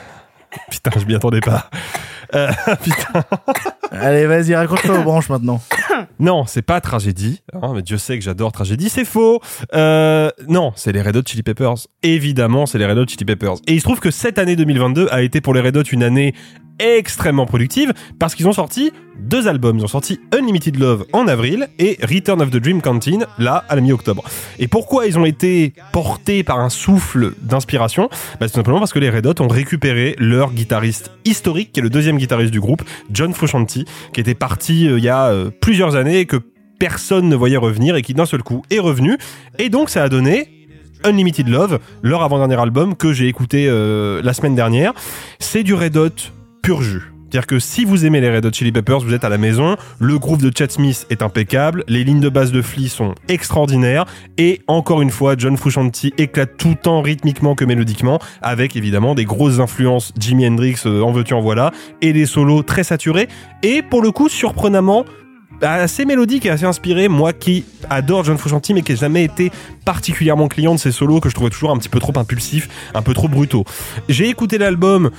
Putain, 0.70 0.90
je 0.98 1.04
m'y 1.06 1.14
attendais 1.14 1.40
pas. 1.40 1.70
Euh, 2.34 2.50
putain. 2.82 3.24
Allez 3.92 4.26
vas-y 4.26 4.54
raccroche-toi 4.54 5.00
aux 5.00 5.02
branches 5.04 5.28
maintenant. 5.28 5.60
Non, 6.18 6.44
c'est 6.46 6.62
pas 6.62 6.80
tragédie. 6.82 7.42
hein, 7.54 7.72
mais 7.74 7.82
Dieu 7.82 7.96
sait 7.96 8.18
que 8.18 8.24
j'adore 8.24 8.52
tragédie. 8.52 8.88
C'est 8.90 9.04
faux. 9.06 9.40
Euh, 9.74 10.30
non, 10.48 10.72
c'est 10.76 10.92
les 10.92 11.00
Red 11.02 11.16
Hot 11.16 11.22
Chili 11.26 11.42
Peppers. 11.42 11.74
Évidemment, 12.02 12.66
c'est 12.66 12.76
les 12.78 12.84
Red 12.86 12.98
Hot 12.98 13.06
Chili 13.08 13.24
Peppers. 13.24 13.54
Et 13.66 13.72
il 13.74 13.80
se 13.80 13.84
trouve 13.84 14.00
que 14.00 14.10
cette 14.10 14.38
année 14.38 14.54
2022 14.56 15.08
a 15.10 15.22
été 15.22 15.40
pour 15.40 15.54
les 15.54 15.60
Red 15.60 15.76
Hot 15.78 15.82
une 15.92 16.02
année 16.02 16.34
extrêmement 16.80 17.46
productive 17.46 17.92
parce 18.18 18.34
qu'ils 18.34 18.48
ont 18.48 18.52
sorti 18.52 18.92
deux 19.18 19.48
albums. 19.48 19.78
Ils 19.78 19.84
ont 19.84 19.88
sorti 19.88 20.20
Unlimited 20.32 20.78
Love 20.78 21.04
en 21.12 21.28
avril 21.28 21.68
et 21.78 21.98
Return 22.02 22.40
of 22.40 22.50
the 22.50 22.56
Dream 22.56 22.80
Canteen 22.80 23.26
là 23.38 23.64
à 23.68 23.74
la 23.74 23.80
mi-octobre. 23.80 24.24
Et 24.58 24.68
pourquoi 24.68 25.06
ils 25.06 25.18
ont 25.18 25.24
été 25.24 25.72
portés 25.92 26.42
par 26.42 26.58
un 26.58 26.70
souffle 26.70 27.34
d'inspiration? 27.40 28.08
Bah, 28.40 28.48
C'est 28.48 28.54
simplement 28.54 28.78
parce 28.78 28.92
que 28.92 28.98
les 28.98 29.10
Red 29.10 29.26
Hot 29.26 29.40
ont 29.40 29.48
récupéré 29.48 30.16
leur 30.18 30.52
guitariste 30.52 31.10
historique, 31.24 31.72
qui 31.72 31.80
est 31.80 31.82
le 31.82 31.90
deuxième 31.90 32.18
guitariste 32.18 32.52
du 32.52 32.60
groupe, 32.60 32.82
John 33.10 33.34
Frusciante, 33.34 33.78
qui 34.12 34.20
était 34.20 34.34
parti 34.34 34.88
euh, 34.88 34.98
il 34.98 35.04
y 35.04 35.08
a 35.08 35.26
euh, 35.26 35.50
plusieurs 35.50 35.96
années 35.96 36.20
et 36.20 36.26
que 36.26 36.36
personne 36.78 37.28
ne 37.28 37.36
voyait 37.36 37.56
revenir 37.58 37.96
et 37.96 38.02
qui 38.02 38.14
d'un 38.14 38.26
seul 38.26 38.42
coup 38.42 38.62
est 38.70 38.78
revenu. 38.78 39.18
Et 39.58 39.68
donc 39.68 39.90
ça 39.90 40.02
a 40.02 40.08
donné 40.08 40.48
Unlimited 41.04 41.48
Love, 41.48 41.78
leur 42.02 42.22
avant-dernier 42.22 42.58
album 42.60 42.94
que 42.94 43.12
j'ai 43.12 43.28
écouté 43.28 43.66
euh, 43.68 44.20
la 44.22 44.32
semaine 44.32 44.54
dernière. 44.54 44.92
C'est 45.38 45.62
du 45.62 45.74
Red 45.74 45.96
Hot 45.96 46.32
pur 46.62 46.82
jus. 46.82 47.12
C'est-à-dire 47.30 47.46
que 47.46 47.60
si 47.60 47.84
vous 47.84 48.06
aimez 48.06 48.20
les 48.20 48.28
Red 48.28 48.44
Hot 48.44 48.52
Chili 48.52 48.72
Peppers, 48.72 48.98
vous 48.98 49.14
êtes 49.14 49.22
à 49.22 49.28
la 49.28 49.38
maison. 49.38 49.76
Le 50.00 50.18
groove 50.18 50.42
de 50.42 50.50
Chad 50.56 50.72
Smith 50.72 51.06
est 51.10 51.22
impeccable. 51.22 51.84
Les 51.86 52.02
lignes 52.02 52.18
de 52.18 52.28
basse 52.28 52.50
de 52.50 52.60
Flea 52.60 52.88
sont 52.88 53.14
extraordinaires. 53.28 54.04
Et 54.36 54.62
encore 54.66 55.00
une 55.00 55.10
fois, 55.10 55.36
John 55.38 55.56
Frusciante 55.56 56.06
éclate 56.18 56.56
tout 56.56 56.74
tant 56.82 57.02
rythmiquement 57.02 57.54
que 57.54 57.64
mélodiquement, 57.64 58.18
avec 58.42 58.74
évidemment 58.74 59.14
des 59.14 59.26
grosses 59.26 59.60
influences 59.60 60.12
Jimi 60.18 60.44
Hendrix, 60.48 60.80
euh, 60.86 61.02
en 61.02 61.12
veux-tu 61.12 61.34
en 61.34 61.40
voilà, 61.40 61.70
et 62.00 62.12
des 62.12 62.26
solos 62.26 62.64
très 62.64 62.82
saturés. 62.82 63.28
Et 63.62 63.82
pour 63.82 64.02
le 64.02 64.10
coup, 64.10 64.28
surprenamment, 64.28 65.04
assez 65.62 66.04
mélodique 66.04 66.46
et 66.46 66.50
assez 66.50 66.64
inspiré, 66.64 67.08
moi 67.08 67.32
qui 67.32 67.64
adore 67.88 68.24
John 68.24 68.38
Frusciante 68.38 68.70
mais 68.70 68.82
qui 68.82 68.92
n'ai 68.92 68.98
jamais 68.98 69.24
été 69.24 69.50
particulièrement 69.84 70.48
client 70.48 70.74
de 70.74 70.80
ses 70.80 70.92
solos 70.92 71.20
que 71.20 71.28
je 71.28 71.34
trouvais 71.34 71.50
toujours 71.50 71.70
un 71.70 71.76
petit 71.76 71.88
peu 71.88 72.00
trop 72.00 72.12
impulsifs, 72.16 72.68
un 72.94 73.02
peu 73.02 73.14
trop 73.14 73.28
brutaux. 73.28 73.64
J'ai 74.08 74.28
écouté 74.28 74.58
l'album 74.58 75.10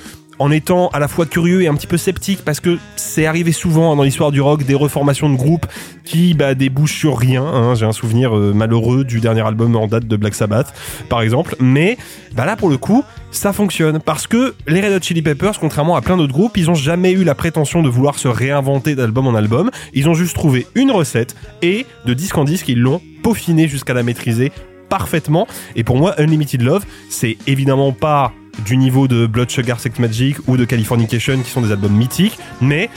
en 0.42 0.50
étant 0.50 0.90
à 0.90 0.98
la 0.98 1.08
fois 1.08 1.28
curieux 1.28 1.62
et 1.62 1.68
un 1.68 1.76
petit 1.76 1.86
peu 1.86 1.98
sceptique 1.98 2.40
parce 2.44 2.60
que 2.60 2.80
c'est 2.96 3.28
arrivé 3.28 3.52
souvent 3.52 3.96
dans 3.96 4.02
l'histoire 4.02 4.32
du 4.32 4.42
rock 4.42 4.64
des 4.64 4.74
reformations 4.74 5.30
de 5.30 5.36
groupes 5.36 5.68
qui 6.04 6.34
bah, 6.34 6.56
débouchent 6.56 6.98
sur 6.98 7.16
rien. 7.18 7.44
hein. 7.44 7.76
J'ai 7.76 7.86
un 7.86 7.92
souvenir 7.92 8.36
euh, 8.36 8.52
malheureux 8.52 9.04
du 9.04 9.20
dernier 9.20 9.46
album 9.46 9.76
en 9.76 9.86
date 9.86 10.08
de 10.08 10.16
Black 10.16 10.34
Sabbath, 10.34 10.74
par 11.10 11.22
exemple. 11.22 11.56
Mais 11.60 11.96
bah, 12.34 12.46
là, 12.48 12.56
pour 12.56 12.70
le 12.70 12.78
coup, 12.78 13.04
ça 13.30 13.54
fonctionne 13.54 14.00
parce 14.00 14.26
que 14.26 14.56
les 14.68 14.82
Red 14.82 14.94
Hot 14.94 15.04
Chili 15.04 15.22
Peppers, 15.22 15.60
contrairement 15.60 15.96
à 15.96 16.02
plein 16.02 16.18
d'autres 16.18 16.34
groupes, 16.34 16.58
ils 16.58 16.72
ont 16.72 16.76
jamais 16.76 17.12
eu 17.12 17.24
la 17.24 17.36
prétention 17.36 17.84
de 17.84 17.90
vouloir 17.90 18.18
se 18.18 18.28
réinventer 18.28 18.96
d'album 18.96 19.28
en 19.28 19.36
album. 19.36 19.70
Ils 19.94 20.10
ont 20.10 20.16
juste 20.16 20.34
trouvé 20.34 20.66
une 20.74 20.90
recette 20.90 21.36
et 21.62 21.86
de 22.06 22.16
disque 22.16 22.38
en 22.40 22.46
disque, 22.46 22.68
ils 22.68 22.80
l'ont 22.80 23.00
peaufiné 23.22 23.68
jusqu'à 23.68 23.94
la 23.94 24.02
maîtriser 24.02 24.52
parfaitement. 24.90 25.48
Et 25.76 25.84
pour 25.84 25.98
moi, 25.98 26.16
Unlimited 26.18 26.64
Love, 26.64 26.84
c'est 27.10 27.38
évidemment 27.46 27.92
pas 27.92 28.34
du 28.66 28.78
niveau 28.78 29.08
de 29.08 29.26
Blood 29.26 29.50
Sugar 29.50 29.80
Sex 29.80 30.00
Magic 30.00 30.38
ou 30.48 30.58
de 30.58 30.66
Californication 30.66 31.38
qui 31.42 31.50
sont 31.50 31.62
des 31.62 31.72
albums 31.72 31.96
mythiques, 31.96 32.38
mais 32.62 32.90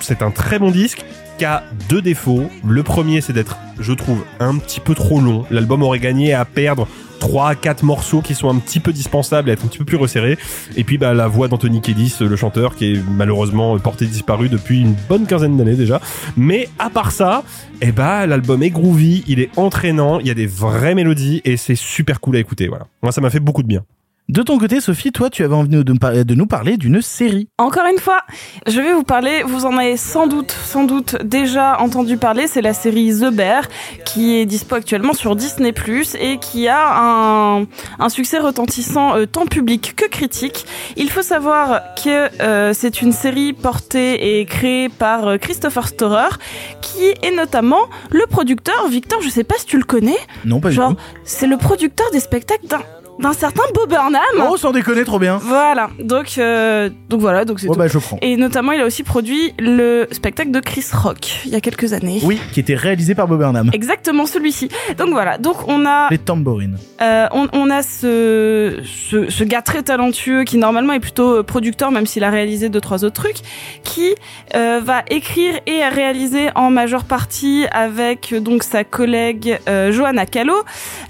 c'est 0.00 0.22
un, 0.22 0.30
très 0.30 0.58
bon 0.58 0.70
disque 0.70 1.04
qui 1.38 1.44
a 1.44 1.64
deux 1.88 2.02
défauts. 2.02 2.48
Le 2.66 2.82
premier, 2.82 3.20
c'est 3.20 3.32
d'être, 3.32 3.56
je 3.78 3.92
trouve, 3.92 4.24
un 4.40 4.58
petit 4.58 4.80
peu 4.80 4.94
trop 4.94 5.20
long. 5.20 5.44
L'album 5.50 5.82
aurait 5.82 5.98
gagné 5.98 6.34
à 6.34 6.44
perdre 6.44 6.86
3 7.20 7.50
à 7.50 7.54
4 7.54 7.84
morceaux 7.84 8.20
qui 8.20 8.34
sont 8.34 8.48
un 8.48 8.58
petit 8.58 8.80
peu 8.80 8.92
dispensables 8.92 9.48
et 9.48 9.52
être 9.52 9.64
un 9.64 9.68
petit 9.68 9.78
peu 9.78 9.84
plus 9.84 9.96
resserrés. 9.96 10.38
Et 10.76 10.82
puis 10.82 10.98
bah, 10.98 11.14
la 11.14 11.28
voix 11.28 11.46
d'Anthony 11.46 11.80
Kiedis, 11.80 12.16
le 12.20 12.34
chanteur, 12.34 12.74
qui 12.74 12.94
est 12.94 13.00
malheureusement 13.10 13.78
porté 13.78 14.06
disparu 14.06 14.48
depuis 14.48 14.80
une 14.80 14.94
bonne 15.08 15.26
quinzaine 15.26 15.56
d'années 15.56 15.76
déjà. 15.76 16.00
Mais 16.36 16.68
à 16.80 16.90
part 16.90 17.12
ça, 17.12 17.44
eh 17.80 17.92
bah, 17.92 18.26
l'album 18.26 18.62
est 18.62 18.70
groovy, 18.70 19.22
il 19.28 19.38
est 19.38 19.50
entraînant, 19.56 20.18
il 20.18 20.26
y 20.26 20.30
a 20.30 20.34
des 20.34 20.46
vraies 20.46 20.96
mélodies 20.96 21.40
et 21.44 21.56
c'est 21.56 21.76
super 21.76 22.20
cool 22.20 22.36
à 22.36 22.40
écouter. 22.40 22.66
Voilà. 22.66 22.86
Moi, 23.02 23.12
ça 23.12 23.20
m'a 23.20 23.30
fait 23.30 23.40
beaucoup 23.40 23.62
de 23.62 23.68
bien. 23.68 23.84
De 24.28 24.42
ton 24.42 24.56
côté, 24.56 24.80
Sophie, 24.80 25.12
toi, 25.12 25.28
tu 25.28 25.44
avais 25.44 25.54
envie 25.54 25.68
de, 25.68 26.34
nous 26.34 26.46
parler 26.46 26.76
d'une 26.76 27.02
série. 27.02 27.48
Encore 27.58 27.84
une 27.92 27.98
fois, 27.98 28.20
je 28.66 28.80
vais 28.80 28.94
vous 28.94 29.02
parler, 29.02 29.42
vous 29.42 29.66
en 29.66 29.76
avez 29.76 29.96
sans 29.96 30.26
doute, 30.26 30.52
sans 30.52 30.84
doute 30.84 31.16
déjà 31.22 31.78
entendu 31.80 32.16
parler, 32.16 32.46
c'est 32.46 32.62
la 32.62 32.72
série 32.72 33.12
The 33.12 33.30
Bear, 33.30 33.64
qui 34.06 34.36
est 34.36 34.46
dispo 34.46 34.76
actuellement 34.76 35.12
sur 35.12 35.36
Disney+, 35.36 35.74
et 36.18 36.38
qui 36.38 36.68
a 36.68 37.02
un, 37.02 37.66
un 37.98 38.08
succès 38.08 38.38
retentissant 38.38 39.16
euh, 39.16 39.26
tant 39.26 39.44
public 39.46 39.94
que 39.96 40.06
critique. 40.06 40.66
Il 40.96 41.10
faut 41.10 41.22
savoir 41.22 41.82
que 42.02 42.30
euh, 42.42 42.72
c'est 42.72 43.02
une 43.02 43.12
série 43.12 43.52
portée 43.52 44.38
et 44.38 44.46
créée 44.46 44.88
par 44.88 45.26
euh, 45.26 45.36
Christopher 45.36 45.88
Storer, 45.88 46.38
qui 46.80 47.04
est 47.22 47.34
notamment 47.36 47.88
le 48.10 48.24
producteur, 48.26 48.88
Victor, 48.88 49.20
je 49.20 49.28
sais 49.28 49.44
pas 49.44 49.56
si 49.58 49.66
tu 49.66 49.76
le 49.76 49.84
connais, 49.84 50.18
Non, 50.44 50.60
pas 50.60 50.70
genre, 50.70 50.90
du 50.90 50.96
tout. 50.96 51.02
c'est 51.24 51.46
le 51.48 51.56
producteur 51.58 52.10
des 52.12 52.20
spectacles 52.20 52.66
d'un 52.68 52.80
d'un 53.18 53.32
certain 53.32 53.62
Bob 53.74 53.88
Burnham. 53.90 54.22
Oh, 54.48 54.56
sans 54.56 54.72
déconner, 54.72 55.04
trop 55.04 55.18
bien. 55.18 55.38
Voilà, 55.38 55.90
donc 55.98 56.12
donc 56.38 56.92
donc 57.08 57.20
voilà, 57.20 57.44
donc 57.44 57.60
c'est 57.60 57.68
Oh, 57.68 57.72
tout. 57.74 57.78
bah, 57.78 57.88
je 57.88 57.98
prends. 57.98 58.18
Et 58.22 58.36
notamment, 58.36 58.72
il 58.72 58.80
a 58.80 58.86
aussi 58.86 59.02
produit 59.02 59.52
le 59.58 60.06
spectacle 60.10 60.50
de 60.50 60.60
Chris 60.60 60.84
Rock 60.92 61.40
il 61.44 61.50
y 61.50 61.54
a 61.54 61.60
quelques 61.60 61.92
années. 61.92 62.20
Oui, 62.22 62.38
qui 62.52 62.60
était 62.60 62.74
réalisé 62.74 63.14
par 63.14 63.28
Bob 63.28 63.38
Burnham. 63.38 63.70
Exactement 63.72 64.26
celui-ci. 64.26 64.68
Donc 64.98 65.10
voilà, 65.10 65.38
donc 65.38 65.68
on 65.68 65.84
a 65.86 66.08
Les 66.10 66.18
tambourines. 66.18 66.78
euh, 67.02 67.26
on, 67.32 67.48
on 67.52 67.70
a 67.70 67.82
ce, 67.82 68.80
ce 68.84 69.28
ce 69.30 69.44
gars 69.44 69.62
très 69.62 69.82
talentueux 69.82 70.44
qui 70.44 70.56
normalement 70.58 70.92
est 70.92 71.00
plutôt 71.00 71.38
euh, 71.38 71.42
producteur 71.42 71.90
même 71.90 72.06
s'il 72.06 72.24
a 72.24 72.30
réalisé 72.30 72.68
deux 72.68 72.80
trois 72.80 73.04
autres 73.04 73.20
trucs 73.22 73.38
qui 73.84 74.14
euh, 74.54 74.80
va 74.82 75.02
écrire 75.08 75.54
et 75.66 75.86
réaliser 75.88 76.48
en 76.54 76.70
majeure 76.70 77.04
partie 77.04 77.66
avec 77.72 78.32
euh, 78.32 78.40
donc 78.40 78.62
sa 78.62 78.84
collègue 78.84 79.58
euh, 79.68 79.92
Johanna 79.92 80.26
Callo 80.26 80.54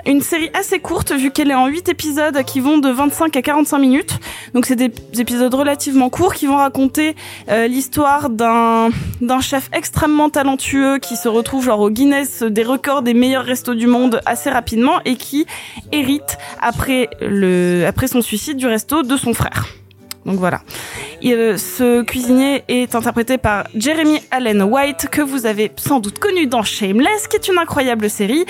une 0.06 0.20
série 0.20 0.50
assez 0.54 0.78
courte 0.80 1.12
vu 1.12 1.30
qu'elle 1.30 1.50
est 1.50 1.54
en 1.54 1.66
8 1.66 1.88
épisodes 1.92 2.42
qui 2.44 2.58
vont 2.60 2.78
de 2.78 2.88
25 2.88 3.36
à 3.36 3.42
45 3.42 3.78
minutes. 3.78 4.18
Donc 4.54 4.66
c'est 4.66 4.76
des 4.76 4.90
épisodes 5.20 5.54
relativement 5.54 6.08
courts 6.08 6.34
qui 6.34 6.46
vont 6.46 6.56
raconter 6.56 7.14
euh, 7.50 7.66
l'histoire 7.68 8.30
d'un 8.30 8.88
d'un 9.20 9.40
chef 9.40 9.68
extrêmement 9.72 10.30
talentueux 10.30 10.98
qui 10.98 11.16
se 11.16 11.28
retrouve 11.28 11.64
genre 11.66 11.80
au 11.80 11.90
Guinness 11.90 12.42
des 12.42 12.64
records 12.64 13.02
des 13.02 13.14
meilleurs 13.14 13.44
restos 13.44 13.74
du 13.74 13.86
monde 13.86 14.20
assez 14.24 14.50
rapidement 14.50 15.00
et 15.04 15.16
qui 15.16 15.46
hérite 15.92 16.38
après 16.60 17.10
le 17.20 17.84
après 17.86 18.08
son 18.08 18.22
suicide 18.22 18.56
du 18.56 18.66
resto 18.66 19.02
de 19.02 19.16
son 19.16 19.34
frère. 19.34 19.81
Donc 20.24 20.36
voilà. 20.36 20.60
Euh, 21.24 21.56
ce 21.56 22.02
cuisinier 22.02 22.64
est 22.68 22.94
interprété 22.94 23.38
par 23.38 23.64
Jeremy 23.74 24.20
Allen 24.30 24.62
White, 24.62 25.08
que 25.10 25.20
vous 25.20 25.46
avez 25.46 25.70
sans 25.76 26.00
doute 26.00 26.18
connu 26.18 26.46
dans 26.46 26.62
Shameless, 26.62 27.28
qui 27.28 27.36
est 27.36 27.48
une 27.48 27.58
incroyable 27.58 28.10
série. 28.10 28.44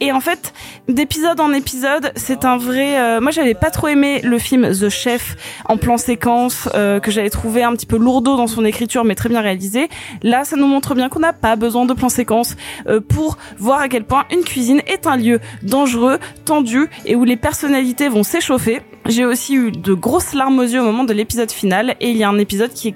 Et 0.00 0.12
en 0.12 0.20
fait, 0.20 0.52
d'épisode 0.88 1.40
en 1.40 1.52
épisode, 1.52 2.12
c'est 2.16 2.44
un 2.44 2.56
vrai... 2.56 2.98
euh, 2.98 3.20
moi, 3.20 3.30
j'avais 3.30 3.54
pas 3.54 3.70
trop 3.70 3.88
aimé 3.88 4.20
le 4.22 4.38
film 4.38 4.70
The 4.70 4.88
Chef 4.88 5.36
en 5.66 5.76
plan 5.76 5.96
séquence, 5.96 6.68
euh, 6.74 7.00
que 7.00 7.10
j'avais 7.10 7.30
trouvé 7.30 7.62
un 7.62 7.72
petit 7.72 7.86
peu 7.86 7.96
lourdeau 7.96 8.36
dans 8.36 8.46
son 8.46 8.64
écriture, 8.64 9.04
mais 9.04 9.14
très 9.14 9.28
bien 9.28 9.40
réalisé. 9.40 9.88
Là, 10.22 10.44
ça 10.44 10.56
nous 10.56 10.66
montre 10.66 10.94
bien 10.94 11.08
qu'on 11.08 11.20
n'a 11.20 11.32
pas 11.32 11.56
besoin 11.56 11.84
de 11.84 11.94
plan 11.94 12.08
séquence 12.08 12.56
euh, 12.86 13.00
pour 13.00 13.38
voir 13.58 13.80
à 13.80 13.88
quel 13.88 14.04
point 14.04 14.24
une 14.30 14.44
cuisine 14.44 14.82
est 14.86 15.06
un 15.06 15.16
lieu 15.16 15.40
dangereux, 15.62 16.18
tendu, 16.44 16.88
et 17.06 17.16
où 17.16 17.24
les 17.24 17.36
personnalités 17.36 18.08
vont 18.08 18.22
s'échauffer. 18.22 18.82
J'ai 19.06 19.26
aussi 19.26 19.54
eu 19.54 19.70
de 19.70 19.92
grosses 19.92 20.32
larmes 20.32 20.58
aux 20.58 20.62
yeux 20.62 20.80
au 20.80 20.84
moment 20.84 21.04
de 21.04 21.12
l'épisode 21.12 21.50
final, 21.50 21.94
et 22.00 22.10
il 22.10 22.16
y 22.16 22.24
a 22.24 22.28
un 22.28 22.38
épisode 22.38 22.72
qui 22.72 22.88
est 22.88 22.94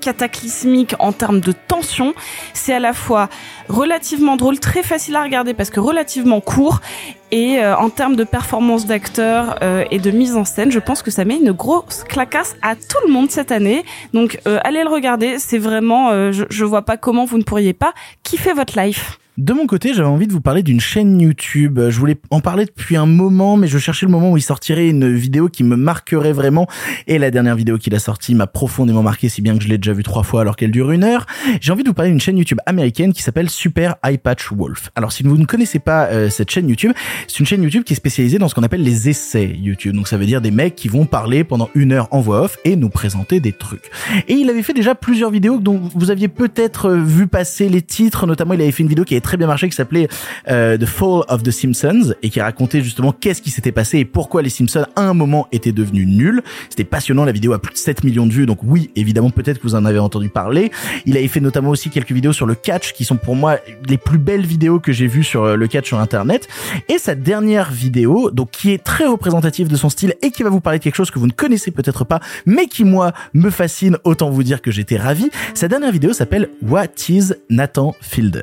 cataclysmique 0.00 0.94
en 0.98 1.12
termes 1.12 1.40
de 1.40 1.52
tension. 1.52 2.12
C'est 2.52 2.74
à 2.74 2.80
la 2.80 2.92
fois 2.92 3.30
relativement 3.68 4.36
drôle, 4.36 4.58
très 4.58 4.82
facile 4.82 5.16
à 5.16 5.22
regarder 5.22 5.54
parce 5.54 5.70
que 5.70 5.80
relativement 5.80 6.40
court, 6.40 6.80
et 7.30 7.60
euh, 7.60 7.76
en 7.76 7.88
termes 7.88 8.16
de 8.16 8.24
performance 8.24 8.84
d'acteur 8.84 9.56
euh, 9.62 9.84
et 9.90 9.98
de 9.98 10.10
mise 10.10 10.36
en 10.36 10.44
scène, 10.44 10.70
je 10.70 10.80
pense 10.80 11.02
que 11.02 11.10
ça 11.10 11.24
met 11.24 11.36
une 11.36 11.52
grosse 11.52 12.04
clacasse 12.04 12.56
à 12.60 12.74
tout 12.74 12.98
le 13.06 13.12
monde 13.12 13.30
cette 13.30 13.50
année. 13.50 13.84
Donc 14.12 14.40
euh, 14.46 14.58
allez 14.64 14.82
le 14.82 14.90
regarder, 14.90 15.38
c'est 15.38 15.58
vraiment, 15.58 16.10
euh, 16.10 16.32
je, 16.32 16.44
je 16.50 16.64
vois 16.64 16.82
pas 16.82 16.96
comment 16.96 17.24
vous 17.24 17.38
ne 17.38 17.44
pourriez 17.44 17.72
pas 17.72 17.94
kiffer 18.24 18.52
votre 18.52 18.78
life. 18.78 19.18
De 19.36 19.52
mon 19.52 19.66
côté, 19.66 19.94
j'avais 19.94 20.08
envie 20.08 20.28
de 20.28 20.32
vous 20.32 20.40
parler 20.40 20.62
d'une 20.62 20.78
chaîne 20.78 21.20
YouTube. 21.20 21.80
Je 21.88 21.98
voulais 21.98 22.16
en 22.30 22.38
parler 22.38 22.66
depuis 22.66 22.94
un 22.94 23.06
moment, 23.06 23.56
mais 23.56 23.66
je 23.66 23.78
cherchais 23.78 24.06
le 24.06 24.12
moment 24.12 24.30
où 24.30 24.36
il 24.36 24.42
sortirait 24.42 24.88
une 24.88 25.12
vidéo 25.12 25.48
qui 25.48 25.64
me 25.64 25.74
marquerait 25.74 26.32
vraiment. 26.32 26.68
Et 27.08 27.18
la 27.18 27.32
dernière 27.32 27.56
vidéo 27.56 27.76
qu'il 27.76 27.96
a 27.96 27.98
sortie 27.98 28.36
m'a 28.36 28.46
profondément 28.46 29.02
marqué, 29.02 29.28
si 29.28 29.42
bien 29.42 29.58
que 29.58 29.64
je 29.64 29.68
l'ai 29.68 29.76
déjà 29.76 29.92
vue 29.92 30.04
trois 30.04 30.22
fois 30.22 30.42
alors 30.42 30.54
qu'elle 30.54 30.70
dure 30.70 30.92
une 30.92 31.02
heure. 31.02 31.26
J'ai 31.60 31.72
envie 31.72 31.82
de 31.82 31.88
vous 31.88 31.94
parler 31.94 32.12
d'une 32.12 32.20
chaîne 32.20 32.38
YouTube 32.38 32.60
américaine 32.64 33.12
qui 33.12 33.24
s'appelle 33.24 33.50
Super 33.50 33.96
Eye 34.04 34.18
Patch 34.18 34.52
Wolf. 34.52 34.90
Alors, 34.94 35.10
si 35.10 35.24
vous 35.24 35.36
ne 35.36 35.46
connaissez 35.46 35.80
pas 35.80 36.04
euh, 36.06 36.30
cette 36.30 36.52
chaîne 36.52 36.68
YouTube, 36.68 36.92
c'est 37.26 37.40
une 37.40 37.46
chaîne 37.46 37.64
YouTube 37.64 37.82
qui 37.82 37.94
est 37.94 37.96
spécialisée 37.96 38.38
dans 38.38 38.46
ce 38.46 38.54
qu'on 38.54 38.62
appelle 38.62 38.84
les 38.84 39.08
essais 39.08 39.46
YouTube. 39.48 39.96
Donc, 39.96 40.06
ça 40.06 40.16
veut 40.16 40.26
dire 40.26 40.42
des 40.42 40.52
mecs 40.52 40.76
qui 40.76 40.86
vont 40.86 41.06
parler 41.06 41.42
pendant 41.42 41.70
une 41.74 41.90
heure 41.90 42.06
en 42.12 42.20
voix 42.20 42.42
off 42.42 42.56
et 42.64 42.76
nous 42.76 42.88
présenter 42.88 43.40
des 43.40 43.52
trucs. 43.52 43.90
Et 44.28 44.34
il 44.34 44.48
avait 44.48 44.62
fait 44.62 44.74
déjà 44.74 44.94
plusieurs 44.94 45.32
vidéos 45.32 45.58
dont 45.58 45.90
vous 45.92 46.12
aviez 46.12 46.28
peut-être 46.28 46.90
euh, 46.90 47.00
vu 47.00 47.26
passer 47.26 47.68
les 47.68 47.82
titres. 47.82 48.28
Notamment, 48.28 48.54
il 48.54 48.60
avait 48.60 48.70
fait 48.70 48.84
une 48.84 48.88
vidéo 48.88 49.04
qui 49.04 49.14
avait 49.14 49.23
très 49.24 49.36
bien 49.36 49.48
marché 49.48 49.68
qui 49.68 49.74
s'appelait 49.74 50.08
euh, 50.48 50.78
The 50.78 50.86
Fall 50.86 51.22
of 51.28 51.42
the 51.42 51.50
Simpsons 51.50 52.14
et 52.22 52.30
qui 52.30 52.40
racontait 52.40 52.82
justement 52.82 53.12
qu'est-ce 53.12 53.42
qui 53.42 53.50
s'était 53.50 53.72
passé 53.72 53.98
et 53.98 54.04
pourquoi 54.04 54.42
les 54.42 54.50
Simpsons 54.50 54.86
à 54.94 55.02
un 55.02 55.14
moment 55.14 55.48
étaient 55.50 55.72
devenus 55.72 56.06
nuls. 56.06 56.42
C'était 56.68 56.84
passionnant, 56.84 57.24
la 57.24 57.32
vidéo 57.32 57.52
a 57.52 57.58
plus 57.58 57.72
de 57.72 57.78
7 57.78 58.04
millions 58.04 58.26
de 58.26 58.32
vues, 58.32 58.46
donc 58.46 58.60
oui, 58.62 58.90
évidemment, 58.94 59.30
peut-être 59.30 59.58
que 59.58 59.64
vous 59.64 59.74
en 59.74 59.84
avez 59.84 59.98
entendu 59.98 60.28
parler. 60.28 60.70
Il 61.06 61.16
avait 61.16 61.28
fait 61.28 61.40
notamment 61.40 61.70
aussi 61.70 61.90
quelques 61.90 62.12
vidéos 62.12 62.32
sur 62.32 62.46
le 62.46 62.54
catch 62.54 62.92
qui 62.92 63.04
sont 63.04 63.16
pour 63.16 63.34
moi 63.34 63.58
les 63.88 63.98
plus 63.98 64.18
belles 64.18 64.46
vidéos 64.46 64.78
que 64.78 64.92
j'ai 64.92 65.06
vues 65.06 65.24
sur 65.24 65.44
euh, 65.44 65.56
le 65.56 65.66
catch 65.66 65.88
sur 65.88 65.98
internet. 65.98 66.46
Et 66.88 66.98
sa 66.98 67.14
dernière 67.14 67.72
vidéo, 67.72 68.30
donc 68.30 68.50
qui 68.50 68.72
est 68.72 68.82
très 68.82 69.06
représentative 69.06 69.68
de 69.68 69.76
son 69.76 69.88
style 69.88 70.14
et 70.22 70.30
qui 70.30 70.42
va 70.42 70.50
vous 70.50 70.60
parler 70.60 70.78
de 70.78 70.84
quelque 70.84 70.96
chose 70.96 71.10
que 71.10 71.18
vous 71.18 71.26
ne 71.26 71.32
connaissez 71.32 71.70
peut-être 71.70 72.04
pas, 72.04 72.20
mais 72.46 72.66
qui 72.66 72.84
moi 72.84 73.12
me 73.32 73.50
fascine, 73.50 73.96
autant 74.04 74.30
vous 74.30 74.42
dire 74.42 74.60
que 74.60 74.70
j'étais 74.70 74.96
ravi. 74.96 75.30
Sa 75.54 75.68
dernière 75.68 75.92
vidéo 75.92 76.12
s'appelle 76.12 76.50
What 76.62 77.08
is 77.08 77.32
Nathan 77.48 77.94
Fielder? 78.00 78.42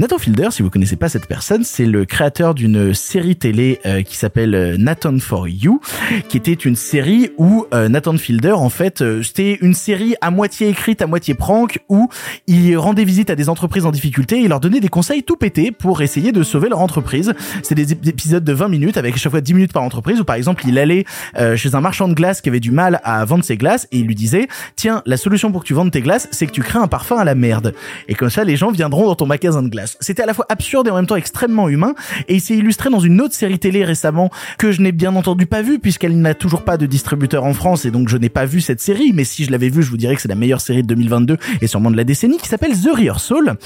Nathan 0.00 0.18
Fielder, 0.18 0.48
si 0.52 0.62
vous 0.62 0.70
connaissez 0.70 0.94
pas 0.94 1.08
cette 1.08 1.26
personne, 1.26 1.64
c'est 1.64 1.84
le 1.84 2.04
créateur 2.04 2.54
d'une 2.54 2.94
série 2.94 3.34
télé 3.34 3.80
euh, 3.84 4.02
qui 4.02 4.16
s'appelle 4.16 4.54
euh, 4.54 4.76
Nathan 4.78 5.18
for 5.18 5.48
You, 5.48 5.80
qui 6.28 6.36
était 6.36 6.52
une 6.52 6.76
série 6.76 7.30
où 7.36 7.66
euh, 7.74 7.88
Nathan 7.88 8.16
Fielder, 8.16 8.52
en 8.52 8.68
fait, 8.68 9.02
euh, 9.02 9.24
c'était 9.24 9.58
une 9.60 9.74
série 9.74 10.14
à 10.20 10.30
moitié 10.30 10.68
écrite, 10.68 11.02
à 11.02 11.08
moitié 11.08 11.34
prank, 11.34 11.80
où 11.88 12.08
il 12.46 12.76
rendait 12.78 13.02
visite 13.02 13.28
à 13.30 13.34
des 13.34 13.48
entreprises 13.48 13.86
en 13.86 13.90
difficulté 13.90 14.40
et 14.44 14.46
leur 14.46 14.60
donnait 14.60 14.78
des 14.78 14.88
conseils 14.88 15.24
tout 15.24 15.34
pétés 15.34 15.72
pour 15.72 16.00
essayer 16.00 16.30
de 16.30 16.44
sauver 16.44 16.68
leur 16.68 16.78
entreprise. 16.78 17.34
C'est 17.64 17.74
des 17.74 17.92
ép- 17.94 18.08
épisodes 18.08 18.44
de 18.44 18.52
20 18.52 18.68
minutes 18.68 18.98
avec 18.98 19.16
chaque 19.16 19.32
fois 19.32 19.40
10 19.40 19.52
minutes 19.54 19.72
par 19.72 19.82
entreprise 19.82 20.20
où 20.20 20.24
par 20.24 20.36
exemple 20.36 20.62
il 20.68 20.78
allait 20.78 21.06
euh, 21.40 21.56
chez 21.56 21.74
un 21.74 21.80
marchand 21.80 22.06
de 22.06 22.14
glace 22.14 22.40
qui 22.40 22.48
avait 22.48 22.60
du 22.60 22.70
mal 22.70 23.00
à 23.02 23.24
vendre 23.24 23.42
ses 23.42 23.56
glaces 23.56 23.88
et 23.90 23.98
il 23.98 24.06
lui 24.06 24.14
disait 24.14 24.46
tiens 24.76 25.02
la 25.06 25.16
solution 25.16 25.50
pour 25.50 25.62
que 25.62 25.66
tu 25.66 25.74
vendes 25.74 25.90
tes 25.90 26.02
glaces 26.02 26.28
c'est 26.30 26.46
que 26.46 26.52
tu 26.52 26.62
crées 26.62 26.78
un 26.78 26.86
parfum 26.86 27.16
à 27.16 27.24
la 27.24 27.34
merde 27.34 27.74
et 28.06 28.14
comme 28.14 28.30
ça 28.30 28.44
les 28.44 28.54
gens 28.54 28.70
viendront 28.70 29.06
dans 29.06 29.16
ton 29.16 29.26
magasin 29.26 29.60
de 29.64 29.68
glace. 29.68 29.87
C'était 30.00 30.22
à 30.22 30.26
la 30.26 30.34
fois 30.34 30.46
absurde 30.48 30.88
et 30.88 30.90
en 30.90 30.96
même 30.96 31.06
temps 31.06 31.16
extrêmement 31.16 31.68
humain. 31.68 31.94
Et 32.28 32.36
il 32.36 32.40
s'est 32.40 32.56
illustré 32.56 32.90
dans 32.90 33.00
une 33.00 33.20
autre 33.20 33.34
série 33.34 33.58
télé 33.58 33.84
récemment 33.84 34.30
que 34.58 34.72
je 34.72 34.80
n'ai 34.82 34.92
bien 34.92 35.14
entendu 35.14 35.46
pas 35.46 35.62
vue 35.62 35.78
puisqu'elle 35.78 36.20
n'a 36.20 36.34
toujours 36.34 36.64
pas 36.64 36.76
de 36.76 36.86
distributeur 36.86 37.44
en 37.44 37.54
France 37.54 37.84
et 37.84 37.90
donc 37.90 38.08
je 38.08 38.16
n'ai 38.16 38.28
pas 38.28 38.46
vu 38.46 38.60
cette 38.60 38.80
série. 38.80 39.12
Mais 39.14 39.24
si 39.24 39.44
je 39.44 39.50
l'avais 39.50 39.68
vue 39.68 39.82
je 39.82 39.90
vous 39.90 39.96
dirais 39.96 40.14
que 40.14 40.22
c'est 40.22 40.28
la 40.28 40.34
meilleure 40.34 40.60
série 40.60 40.82
de 40.82 40.88
2022 40.88 41.36
et 41.60 41.66
sûrement 41.66 41.90
de 41.90 41.96
la 41.96 42.04
décennie 42.04 42.38
qui 42.38 42.48
s'appelle 42.48 42.72
The 42.72 42.90
Rehearsal 42.94 43.56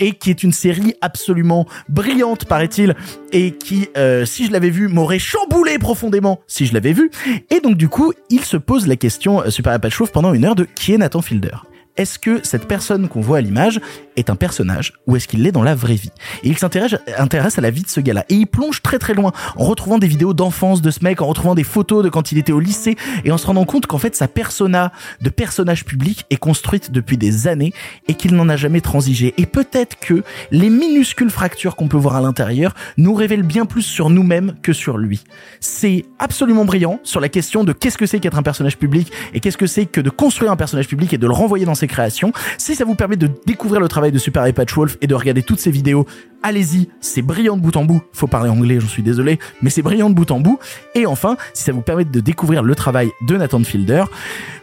et 0.00 0.12
qui 0.12 0.30
est 0.30 0.42
une 0.42 0.52
série 0.52 0.94
absolument 1.00 1.66
brillante 1.88 2.44
paraît-il 2.44 2.94
et 3.32 3.52
qui 3.52 3.88
euh, 3.96 4.24
si 4.24 4.46
je 4.46 4.52
l'avais 4.52 4.70
vue 4.70 4.88
m'aurait 4.88 5.18
chamboulé 5.18 5.78
profondément 5.78 6.40
si 6.46 6.66
je 6.66 6.74
l'avais 6.74 6.92
vue. 6.92 7.10
Et 7.50 7.60
donc 7.60 7.76
du 7.76 7.88
coup 7.88 8.12
il 8.30 8.44
se 8.44 8.56
pose 8.56 8.86
la 8.86 8.96
question 8.96 9.42
euh, 9.42 9.50
Super 9.50 9.72
Apache 9.72 9.94
Chauve 9.94 10.10
pendant 10.10 10.32
une 10.32 10.44
heure 10.44 10.54
de 10.54 10.66
qui 10.74 10.92
est 10.92 10.98
Nathan 10.98 11.22
Fielder? 11.22 11.67
Est-ce 11.98 12.18
que 12.18 12.40
cette 12.44 12.66
personne 12.66 13.08
qu'on 13.08 13.20
voit 13.20 13.38
à 13.38 13.40
l'image 13.40 13.80
est 14.16 14.30
un 14.30 14.36
personnage 14.36 14.94
ou 15.06 15.16
est-ce 15.16 15.28
qu'il 15.28 15.42
l'est 15.42 15.52
dans 15.52 15.62
la 15.62 15.74
vraie 15.74 15.94
vie? 15.94 16.12
Et 16.42 16.48
il 16.48 16.56
s'intéresse 16.56 16.96
intéresse 17.18 17.58
à 17.58 17.60
la 17.60 17.70
vie 17.70 17.82
de 17.82 17.88
ce 17.88 18.00
gars-là. 18.00 18.24
Et 18.28 18.34
il 18.34 18.46
plonge 18.46 18.82
très 18.82 18.98
très 18.98 19.14
loin 19.14 19.32
en 19.56 19.64
retrouvant 19.64 19.98
des 19.98 20.06
vidéos 20.06 20.32
d'enfance 20.32 20.80
de 20.80 20.90
ce 20.90 21.02
mec, 21.02 21.20
en 21.20 21.26
retrouvant 21.26 21.54
des 21.54 21.64
photos 21.64 22.04
de 22.04 22.08
quand 22.08 22.32
il 22.32 22.38
était 22.38 22.52
au 22.52 22.60
lycée 22.60 22.96
et 23.24 23.32
en 23.32 23.38
se 23.38 23.46
rendant 23.46 23.64
compte 23.64 23.86
qu'en 23.86 23.98
fait 23.98 24.14
sa 24.14 24.28
persona 24.28 24.92
de 25.20 25.28
personnage 25.28 25.84
public 25.84 26.24
est 26.30 26.36
construite 26.36 26.92
depuis 26.92 27.16
des 27.16 27.48
années 27.48 27.72
et 28.06 28.14
qu'il 28.14 28.34
n'en 28.34 28.48
a 28.48 28.56
jamais 28.56 28.80
transigé. 28.80 29.34
Et 29.36 29.46
peut-être 29.46 29.98
que 29.98 30.22
les 30.52 30.70
minuscules 30.70 31.30
fractures 31.30 31.74
qu'on 31.74 31.88
peut 31.88 31.96
voir 31.96 32.16
à 32.16 32.20
l'intérieur 32.20 32.74
nous 32.96 33.14
révèlent 33.14 33.42
bien 33.42 33.66
plus 33.66 33.82
sur 33.82 34.08
nous-mêmes 34.08 34.54
que 34.62 34.72
sur 34.72 34.98
lui. 34.98 35.24
C'est 35.58 36.04
absolument 36.20 36.64
brillant 36.64 37.00
sur 37.02 37.20
la 37.20 37.28
question 37.28 37.64
de 37.64 37.72
qu'est-ce 37.72 37.98
que 37.98 38.06
c'est 38.06 38.20
qu'être 38.20 38.38
un 38.38 38.42
personnage 38.42 38.78
public 38.78 39.10
et 39.34 39.40
qu'est-ce 39.40 39.58
que 39.58 39.66
c'est 39.66 39.86
que 39.86 40.00
de 40.00 40.10
construire 40.10 40.52
un 40.52 40.56
personnage 40.56 40.86
public 40.86 41.12
et 41.12 41.18
de 41.18 41.26
le 41.26 41.32
renvoyer 41.32 41.64
dans 41.64 41.74
ses 41.74 41.87
créations. 41.88 42.32
Si 42.56 42.74
ça 42.74 42.84
vous 42.84 42.94
permet 42.94 43.16
de 43.16 43.28
découvrir 43.46 43.80
le 43.80 43.88
travail 43.88 44.12
de 44.12 44.18
Super 44.18 44.46
et 44.46 44.52
Patchwolf 44.52 44.96
et 45.00 45.06
de 45.06 45.14
regarder 45.14 45.42
toutes 45.42 45.60
ces 45.60 45.70
vidéos, 45.70 46.06
allez-y, 46.42 46.88
c'est 47.00 47.22
brillant 47.22 47.56
de 47.56 47.62
bout 47.62 47.76
en 47.76 47.84
bout. 47.84 48.02
Faut 48.12 48.26
parler 48.26 48.50
anglais, 48.50 48.78
j'en 48.80 48.88
suis 48.88 49.02
désolé, 49.02 49.38
mais 49.62 49.70
c'est 49.70 49.82
brillant 49.82 50.10
de 50.10 50.14
bout 50.14 50.30
en 50.30 50.40
bout. 50.40 50.58
Et 50.94 51.06
enfin, 51.06 51.36
si 51.54 51.64
ça 51.64 51.72
vous 51.72 51.82
permet 51.82 52.04
de 52.04 52.20
découvrir 52.20 52.62
le 52.62 52.74
travail 52.74 53.10
de 53.26 53.36
Nathan 53.36 53.62
Fielder, 53.64 54.04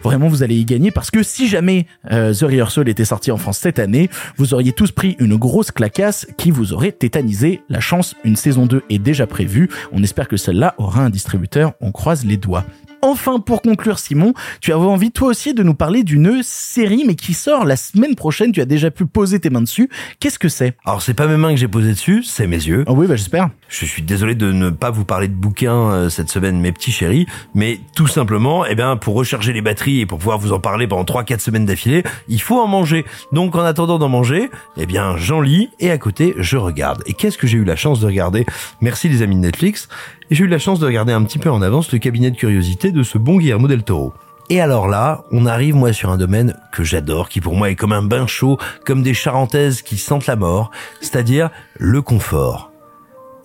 vraiment 0.03 0.27
vous 0.27 0.43
allez 0.43 0.55
y 0.55 0.65
gagner 0.65 0.91
parce 0.91 1.11
que 1.11 1.23
si 1.23 1.47
jamais 1.47 1.87
euh, 2.11 2.33
The 2.33 2.43
Rehearsal 2.43 2.87
était 2.89 3.05
sorti 3.05 3.31
en 3.31 3.37
France 3.37 3.59
cette 3.59 3.79
année, 3.79 4.09
vous 4.37 4.53
auriez 4.53 4.71
tous 4.71 4.91
pris 4.91 5.15
une 5.19 5.35
grosse 5.35 5.71
clacasse 5.71 6.27
qui 6.37 6.51
vous 6.51 6.73
aurait 6.73 6.91
tétanisé. 6.91 7.61
La 7.69 7.79
chance, 7.79 8.15
une 8.23 8.35
saison 8.35 8.65
2 8.65 8.83
est 8.89 8.99
déjà 8.99 9.27
prévue. 9.27 9.69
On 9.91 10.03
espère 10.03 10.27
que 10.27 10.37
celle-là 10.37 10.75
aura 10.77 11.01
un 11.01 11.09
distributeur. 11.09 11.73
On 11.81 11.91
croise 11.91 12.25
les 12.25 12.37
doigts. 12.37 12.65
Enfin, 13.05 13.39
pour 13.39 13.61
conclure, 13.61 13.99
Simon, 13.99 14.33
tu 14.61 14.73
avais 14.73 14.83
envie 14.83 15.11
toi 15.11 15.27
aussi 15.27 15.53
de 15.53 15.61
nous 15.61 15.75
parler 15.75 16.01
d'une 16.01 16.41
série, 16.41 17.03
mais 17.05 17.13
qui 17.13 17.35
sort 17.35 17.63
la 17.63 17.75
semaine 17.75 18.15
prochaine. 18.15 18.51
Tu 18.51 18.61
as 18.61 18.65
déjà 18.65 18.89
pu 18.89 19.05
poser 19.05 19.39
tes 19.39 19.51
mains 19.51 19.61
dessus. 19.61 19.91
Qu'est-ce 20.19 20.39
que 20.39 20.49
c'est? 20.49 20.75
Alors, 20.85 21.03
c'est 21.03 21.13
pas 21.13 21.27
mes 21.27 21.37
mains 21.37 21.51
que 21.51 21.57
j'ai 21.57 21.67
posées 21.67 21.91
dessus, 21.91 22.23
c'est 22.23 22.47
mes 22.47 22.55
yeux. 22.55 22.83
Ah 22.87 22.93
oui, 22.93 23.05
bah 23.05 23.15
j'espère. 23.15 23.51
Je 23.67 23.85
suis 23.85 24.01
désolé 24.01 24.35
de 24.35 24.51
ne 24.51 24.69
pas 24.69 24.91
vous 24.91 25.05
parler 25.05 25.27
de 25.27 25.33
bouquins 25.33 25.91
euh, 25.91 26.09
cette 26.09 26.29
semaine, 26.29 26.59
mes 26.59 26.71
petits 26.71 26.91
chéris, 26.91 27.25
mais 27.53 27.79
tout 27.95 28.07
simplement, 28.07 28.65
eh 28.65 28.75
bien, 28.75 28.95
pour 28.95 29.15
recharger 29.15 29.53
les 29.53 29.61
batteries 29.61 30.01
et 30.01 30.05
pour 30.05 30.19
pouvoir 30.19 30.37
vous 30.37 30.53
en 30.53 30.59
parler 30.59 30.87
pendant 30.87 31.03
3-4 31.03 31.39
semaines 31.39 31.65
d'affilée, 31.65 32.03
il 32.27 32.41
faut 32.41 32.59
en 32.59 32.67
manger. 32.67 33.05
Donc, 33.31 33.55
en 33.55 33.63
attendant 33.63 33.97
d'en 33.97 34.09
manger, 34.09 34.49
eh 34.77 34.85
bien, 34.85 35.17
j'en 35.17 35.41
lis 35.41 35.69
et 35.79 35.91
à 35.91 35.97
côté, 35.97 36.35
je 36.37 36.57
regarde. 36.57 37.01
Et 37.05 37.13
qu'est-ce 37.13 37.37
que 37.37 37.47
j'ai 37.47 37.57
eu 37.57 37.63
la 37.63 37.75
chance 37.75 37.99
de 37.99 38.05
regarder? 38.05 38.45
Merci 38.81 39.09
les 39.09 39.21
amis 39.21 39.35
de 39.35 39.41
Netflix. 39.41 39.89
Et 40.29 40.35
j'ai 40.35 40.43
eu 40.43 40.47
la 40.47 40.59
chance 40.59 40.79
de 40.79 40.85
regarder 40.85 41.13
un 41.13 41.23
petit 41.23 41.39
peu 41.39 41.49
en 41.49 41.61
avance 41.61 41.91
le 41.91 41.99
cabinet 41.99 42.31
de 42.31 42.37
curiosité 42.37 42.91
de 42.91 43.03
ce 43.03 43.17
bon 43.17 43.37
Guillermo 43.37 43.67
del 43.67 43.83
Toro. 43.83 44.13
Et 44.49 44.61
alors 44.61 44.87
là, 44.87 45.23
on 45.31 45.47
arrive 45.47 45.75
moi 45.75 45.91
sur 45.91 46.11
un 46.11 46.17
domaine 46.17 46.55
que 46.71 46.83
j'adore, 46.83 47.29
qui 47.29 47.41
pour 47.41 47.55
moi 47.55 47.71
est 47.71 47.75
comme 47.75 47.93
un 47.93 48.03
bain 48.03 48.27
chaud, 48.27 48.59
comme 48.85 49.01
des 49.01 49.15
charentaises 49.15 49.81
qui 49.81 49.97
sentent 49.97 50.27
la 50.27 50.35
mort, 50.35 50.69
c'est-à-dire 51.01 51.49
le 51.79 52.03
confort. 52.03 52.71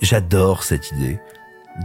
J'adore 0.00 0.62
cette 0.62 0.92
idée 0.92 1.20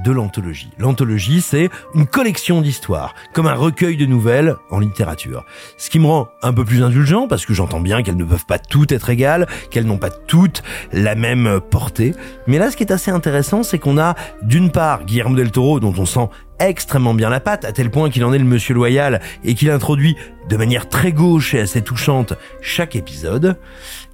de 0.04 0.12
l'anthologie. 0.12 0.72
L'anthologie, 0.78 1.42
c'est 1.42 1.70
une 1.94 2.08
collection 2.08 2.62
d'histoires, 2.62 3.14
comme 3.34 3.48
un 3.48 3.54
recueil 3.54 3.98
de 3.98 4.06
nouvelles 4.06 4.56
en 4.72 4.80
littérature. 4.80 5.46
Ce 5.78 5.90
qui 5.90 6.00
me 6.00 6.08
rend 6.08 6.28
un 6.42 6.54
peu 6.54 6.66
plus 6.66 6.84
indulgent, 6.84 7.28
parce 7.28 7.46
que 7.46 7.54
j'entends 7.54 7.80
bien 7.80 8.02
qu'elles 8.04 8.18
ne 8.18 8.26
peuvent 8.26 8.46
pas 8.46 8.60
toutes 8.60 8.92
être 8.92 9.10
égales, 9.10 9.48
qu'elles 9.70 9.86
n'ont 9.86 9.98
pas 9.98 10.10
toutes 10.10 10.64
la 10.92 11.16
même 11.16 11.60
portée. 11.70 12.14
Mais 12.48 12.58
là, 12.58 12.72
ce 12.72 12.78
qui 12.78 12.84
est 12.84 12.92
assez 12.92 13.12
intéressant, 13.12 13.64
c'est 13.64 13.80
qu'on 13.80 13.98
a 13.98 14.16
d'une 14.42 14.72
part 14.72 15.06
Guillermo 15.06 15.36
del 15.36 15.52
Toro, 15.52 15.80
dont 15.80 15.94
on 15.98 16.06
sent 16.06 16.30
extrêmement 16.60 17.14
bien 17.14 17.30
la 17.30 17.40
patte, 17.40 17.66
à 17.66 17.72
tel 17.72 17.92
point 17.92 18.10
qu'il 18.10 18.24
en 18.26 18.34
est 18.34 18.40
le 18.40 18.46
monsieur 18.46 18.74
loyal 18.74 19.22
et 19.44 19.56
qu'il 19.56 19.70
introduit 19.70 20.16
de 20.50 20.58
manière 20.58 20.90
très 20.90 21.12
gauche 21.12 21.54
et 21.54 21.60
assez 21.60 21.82
touchante 21.82 22.34
chaque 22.62 22.96
épisode. 22.96 23.60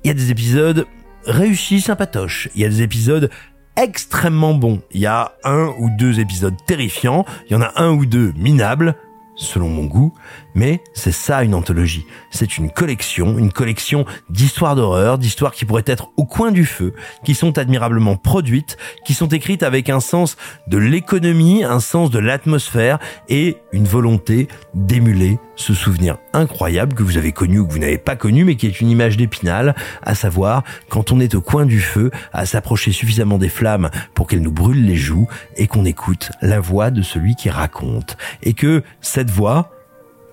Il 0.03 0.07
y 0.07 0.11
a 0.11 0.15
des 0.15 0.31
épisodes 0.31 0.85
réussis, 1.25 1.81
sympatoches. 1.81 2.49
Il 2.55 2.61
y 2.61 2.65
a 2.65 2.69
des 2.69 2.81
épisodes 2.81 3.29
extrêmement 3.77 4.53
bons. 4.53 4.81
Il 4.91 5.01
y 5.01 5.05
a 5.05 5.33
un 5.43 5.73
ou 5.79 5.89
deux 5.97 6.19
épisodes 6.19 6.55
terrifiants, 6.65 7.25
il 7.47 7.53
y 7.53 7.55
en 7.55 7.61
a 7.61 7.71
un 7.75 7.91
ou 7.91 8.05
deux 8.05 8.33
minables, 8.35 8.95
selon 9.35 9.69
mon 9.69 9.85
goût, 9.85 10.13
mais 10.55 10.83
c'est 10.93 11.11
ça 11.11 11.43
une 11.43 11.55
anthologie. 11.55 12.05
C'est 12.29 12.57
une 12.57 12.69
collection, 12.69 13.37
une 13.37 13.51
collection 13.51 14.05
d'histoires 14.29 14.75
d'horreur, 14.75 15.17
d'histoires 15.17 15.53
qui 15.53 15.65
pourraient 15.65 15.83
être 15.87 16.11
au 16.17 16.25
coin 16.25 16.51
du 16.51 16.65
feu, 16.65 16.93
qui 17.23 17.33
sont 17.33 17.57
admirablement 17.57 18.17
produites, 18.17 18.77
qui 19.05 19.13
sont 19.13 19.27
écrites 19.27 19.63
avec 19.63 19.89
un 19.89 19.99
sens 19.99 20.37
de 20.67 20.77
l'économie, 20.77 21.63
un 21.63 21.79
sens 21.79 22.11
de 22.11 22.19
l'atmosphère 22.19 22.99
et 23.29 23.57
une 23.71 23.85
volonté 23.85 24.47
d'émuler 24.73 25.39
ce 25.61 25.73
souvenir 25.73 26.17
incroyable 26.33 26.93
que 26.93 27.03
vous 27.03 27.17
avez 27.17 27.31
connu 27.31 27.59
ou 27.59 27.67
que 27.67 27.71
vous 27.71 27.79
n'avez 27.79 27.97
pas 27.97 28.15
connu, 28.15 28.43
mais 28.43 28.55
qui 28.55 28.67
est 28.67 28.81
une 28.81 28.89
image 28.89 29.15
d'épinal, 29.15 29.75
à 30.01 30.15
savoir 30.15 30.63
quand 30.89 31.11
on 31.11 31.19
est 31.19 31.35
au 31.35 31.41
coin 31.41 31.65
du 31.65 31.79
feu, 31.79 32.11
à 32.33 32.45
s'approcher 32.45 32.91
suffisamment 32.91 33.37
des 33.37 33.49
flammes 33.49 33.89
pour 34.13 34.27
qu'elles 34.27 34.41
nous 34.41 34.51
brûlent 34.51 34.85
les 34.85 34.95
joues 34.95 35.27
et 35.55 35.67
qu'on 35.67 35.85
écoute 35.85 36.31
la 36.41 36.59
voix 36.59 36.91
de 36.91 37.01
celui 37.01 37.35
qui 37.35 37.49
raconte. 37.49 38.17
Et 38.43 38.53
que 38.53 38.83
cette 38.99 39.29
voix, 39.29 39.71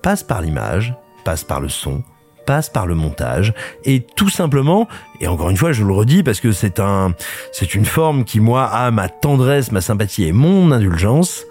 passe 0.01 0.23
par 0.23 0.41
l'image, 0.41 0.95
passe 1.23 1.43
par 1.43 1.61
le 1.61 1.69
son, 1.69 2.03
passe 2.45 2.69
par 2.69 2.87
le 2.87 2.95
montage 2.95 3.53
et 3.85 4.01
tout 4.15 4.29
simplement 4.29 4.87
et 5.21 5.27
encore 5.27 5.51
une 5.51 5.57
fois 5.57 5.71
je 5.71 5.83
le 5.83 5.93
redis 5.93 6.23
parce 6.23 6.39
que 6.39 6.51
c'est 6.51 6.79
un 6.79 7.13
c'est 7.51 7.75
une 7.75 7.85
forme 7.85 8.23
qui 8.23 8.39
moi 8.39 8.65
a 8.65 8.89
ma 8.89 9.07
tendresse, 9.07 9.71
ma 9.71 9.81
sympathie 9.81 10.25
et 10.25 10.31
mon 10.31 10.71
indulgence 10.71 11.45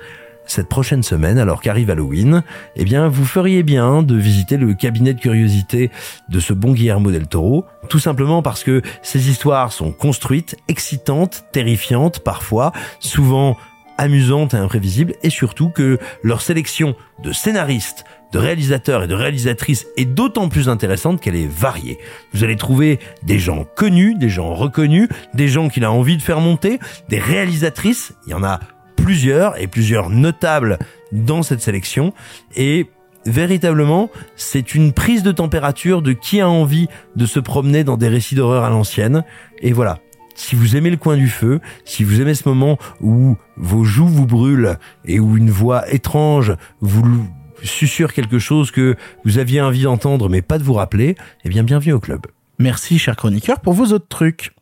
cette 0.48 0.68
prochaine 0.68 1.04
semaine, 1.04 1.38
alors 1.38 1.60
qu'arrive 1.60 1.90
Halloween, 1.90 2.42
eh 2.74 2.84
bien, 2.84 3.08
vous 3.08 3.24
feriez 3.24 3.62
bien 3.62 4.02
de 4.02 4.16
visiter 4.16 4.56
le 4.56 4.74
cabinet 4.74 5.14
de 5.14 5.20
curiosité 5.20 5.90
de 6.28 6.40
ce 6.40 6.52
bon 6.52 6.72
Guillermo 6.72 7.12
del 7.12 7.28
Toro, 7.28 7.66
tout 7.88 8.00
simplement 8.00 8.42
parce 8.42 8.64
que 8.64 8.82
ces 9.02 9.30
histoires 9.30 9.72
sont 9.72 9.92
construites, 9.92 10.56
excitantes, 10.66 11.44
terrifiantes 11.52 12.20
parfois, 12.20 12.72
souvent 12.98 13.56
amusantes 13.98 14.54
et 14.54 14.56
imprévisibles, 14.56 15.14
et 15.22 15.30
surtout 15.30 15.68
que 15.68 15.98
leur 16.22 16.40
sélection 16.40 16.96
de 17.22 17.32
scénaristes, 17.32 18.04
de 18.32 18.38
réalisateurs 18.38 19.02
et 19.02 19.06
de 19.06 19.14
réalisatrices 19.14 19.86
est 19.96 20.04
d'autant 20.04 20.48
plus 20.48 20.68
intéressante 20.68 21.20
qu'elle 21.20 21.36
est 21.36 21.50
variée. 21.50 21.98
Vous 22.32 22.44
allez 22.44 22.56
trouver 22.56 23.00
des 23.22 23.38
gens 23.38 23.66
connus, 23.76 24.14
des 24.14 24.28
gens 24.28 24.54
reconnus, 24.54 25.08
des 25.34 25.48
gens 25.48 25.68
qu'il 25.68 25.84
a 25.84 25.92
envie 25.92 26.16
de 26.16 26.22
faire 26.22 26.40
monter, 26.40 26.78
des 27.08 27.18
réalisatrices, 27.18 28.12
il 28.26 28.30
y 28.30 28.34
en 28.34 28.44
a 28.44 28.60
plusieurs 29.02 29.60
et 29.60 29.66
plusieurs 29.66 30.10
notables 30.10 30.78
dans 31.12 31.42
cette 31.42 31.60
sélection 31.60 32.12
et 32.56 32.88
véritablement, 33.26 34.10
c'est 34.36 34.74
une 34.74 34.92
prise 34.92 35.22
de 35.22 35.32
température 35.32 36.02
de 36.02 36.12
qui 36.12 36.40
a 36.40 36.48
envie 36.48 36.88
de 37.16 37.26
se 37.26 37.40
promener 37.40 37.84
dans 37.84 37.96
des 37.96 38.08
récits 38.08 38.34
d'horreur 38.34 38.64
à 38.64 38.70
l'ancienne. 38.70 39.24
Et 39.60 39.72
voilà. 39.72 39.98
Si 40.34 40.54
vous 40.54 40.76
aimez 40.76 40.90
le 40.90 40.96
coin 40.96 41.16
du 41.16 41.28
feu, 41.28 41.60
si 41.84 42.04
vous 42.04 42.20
aimez 42.20 42.34
ce 42.34 42.48
moment 42.48 42.78
où 43.00 43.36
vos 43.56 43.82
joues 43.82 44.06
vous 44.06 44.26
brûlent 44.26 44.78
et 45.04 45.18
où 45.18 45.36
une 45.36 45.50
voix 45.50 45.92
étrange 45.92 46.54
vous 46.80 47.26
susurre 47.62 48.12
quelque 48.12 48.38
chose 48.38 48.70
que 48.70 48.94
vous 49.24 49.38
aviez 49.38 49.60
envie 49.60 49.82
d'entendre 49.82 50.28
mais 50.28 50.42
pas 50.42 50.58
de 50.58 50.62
vous 50.62 50.74
rappeler, 50.74 51.16
eh 51.44 51.48
bien 51.48 51.64
bienvenue 51.64 51.92
au 51.92 51.98
club. 51.98 52.26
Merci 52.60 52.98
cher 52.98 53.16
chroniqueur 53.16 53.60
pour 53.60 53.72
vos 53.72 53.86
autres 53.86 54.06
trucs. 54.08 54.52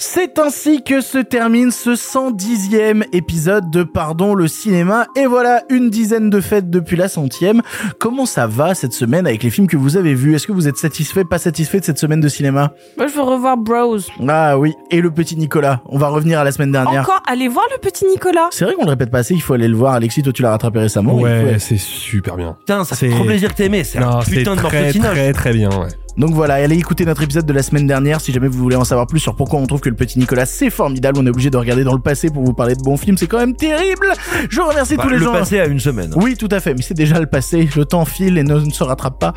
C'est 0.00 0.38
ainsi 0.38 0.84
que 0.84 1.00
se 1.00 1.18
termine 1.18 1.72
ce 1.72 1.90
110e 1.90 3.04
épisode 3.12 3.68
de 3.70 3.82
Pardon 3.82 4.34
le 4.34 4.46
cinéma. 4.46 5.06
Et 5.16 5.26
voilà, 5.26 5.64
une 5.70 5.90
dizaine 5.90 6.30
de 6.30 6.40
fêtes 6.40 6.70
depuis 6.70 6.96
la 6.96 7.08
centième. 7.08 7.62
Comment 7.98 8.24
ça 8.24 8.46
va 8.46 8.74
cette 8.74 8.92
semaine 8.92 9.26
avec 9.26 9.42
les 9.42 9.50
films 9.50 9.66
que 9.66 9.76
vous 9.76 9.96
avez 9.96 10.14
vus? 10.14 10.36
Est-ce 10.36 10.46
que 10.46 10.52
vous 10.52 10.68
êtes 10.68 10.76
satisfait, 10.76 11.24
pas 11.24 11.38
satisfait 11.38 11.80
de 11.80 11.84
cette 11.84 11.98
semaine 11.98 12.20
de 12.20 12.28
cinéma? 12.28 12.72
Moi, 12.96 13.08
je 13.08 13.14
veux 13.14 13.22
revoir 13.22 13.56
Bros. 13.56 13.98
Ah 14.28 14.56
oui, 14.56 14.72
et 14.92 15.00
le 15.00 15.10
petit 15.10 15.36
Nicolas. 15.36 15.80
On 15.86 15.98
va 15.98 16.08
revenir 16.08 16.38
à 16.38 16.44
la 16.44 16.52
semaine 16.52 16.70
dernière. 16.70 17.02
Encore, 17.02 17.22
allez 17.26 17.48
voir 17.48 17.64
le 17.72 17.78
petit 17.78 18.06
Nicolas. 18.06 18.48
C'est 18.50 18.64
vrai 18.64 18.74
qu'on 18.74 18.84
le 18.84 18.90
répète 18.90 19.10
pas 19.10 19.18
assez, 19.18 19.34
il 19.34 19.42
faut 19.42 19.54
aller 19.54 19.68
le 19.68 19.76
voir. 19.76 19.94
Alexis, 19.94 20.22
toi 20.22 20.32
tu 20.32 20.42
l'as 20.42 20.50
rattrapé 20.50 20.78
récemment. 20.78 21.14
Ouais, 21.14 21.56
c'est 21.58 21.78
super 21.78 22.36
bien. 22.36 22.56
Putain, 22.60 22.84
ça 22.84 22.94
fait 22.94 23.10
trop 23.10 23.24
plaisir 23.24 23.48
de 23.48 23.54
t'aimer. 23.54 23.82
C'est 23.82 23.98
un 23.98 24.20
putain 24.20 24.54
de 24.54 24.60
très, 24.60 24.92
très, 24.92 25.32
très 25.32 25.52
bien, 25.52 25.70
ouais. 25.70 25.88
Donc 26.18 26.32
voilà, 26.32 26.54
allez 26.54 26.76
écouter 26.76 27.04
notre 27.04 27.22
épisode 27.22 27.46
de 27.46 27.52
la 27.52 27.62
semaine 27.62 27.86
dernière 27.86 28.20
si 28.20 28.32
jamais 28.32 28.48
vous 28.48 28.58
voulez 28.58 28.74
en 28.76 28.84
savoir 28.84 29.06
plus 29.06 29.20
sur 29.20 29.36
pourquoi 29.36 29.60
on 29.60 29.66
trouve 29.66 29.80
que 29.80 29.88
le 29.88 29.94
petit 29.94 30.18
Nicolas 30.18 30.46
c'est 30.46 30.68
formidable. 30.70 31.18
On 31.20 31.26
est 31.26 31.30
obligé 31.30 31.48
de 31.50 31.56
regarder 31.56 31.84
dans 31.84 31.92
le 31.94 32.00
passé 32.00 32.28
pour 32.30 32.44
vous 32.44 32.52
parler 32.54 32.74
de 32.74 32.82
bons 32.82 32.96
films, 32.96 33.16
c'est 33.16 33.26
quand 33.28 33.38
même 33.38 33.54
terrible. 33.54 34.06
Je 34.50 34.60
remercie 34.60 34.96
Bah, 34.96 35.04
tous 35.04 35.10
les 35.10 35.18
le 35.18 35.24
gens. 35.24 35.32
passé 35.32 35.60
à 35.60 35.66
une 35.66 35.78
semaine. 35.80 36.12
Oui, 36.16 36.36
tout 36.36 36.48
à 36.50 36.58
fait, 36.60 36.74
mais 36.74 36.82
c'est 36.82 36.94
déjà 36.94 37.20
le 37.20 37.26
passé. 37.26 37.68
Le 37.76 37.84
temps 37.84 38.04
file 38.04 38.36
et 38.38 38.42
ne, 38.42 38.58
ne 38.58 38.70
se 38.70 38.82
rattrape 38.82 39.18
pas. 39.20 39.32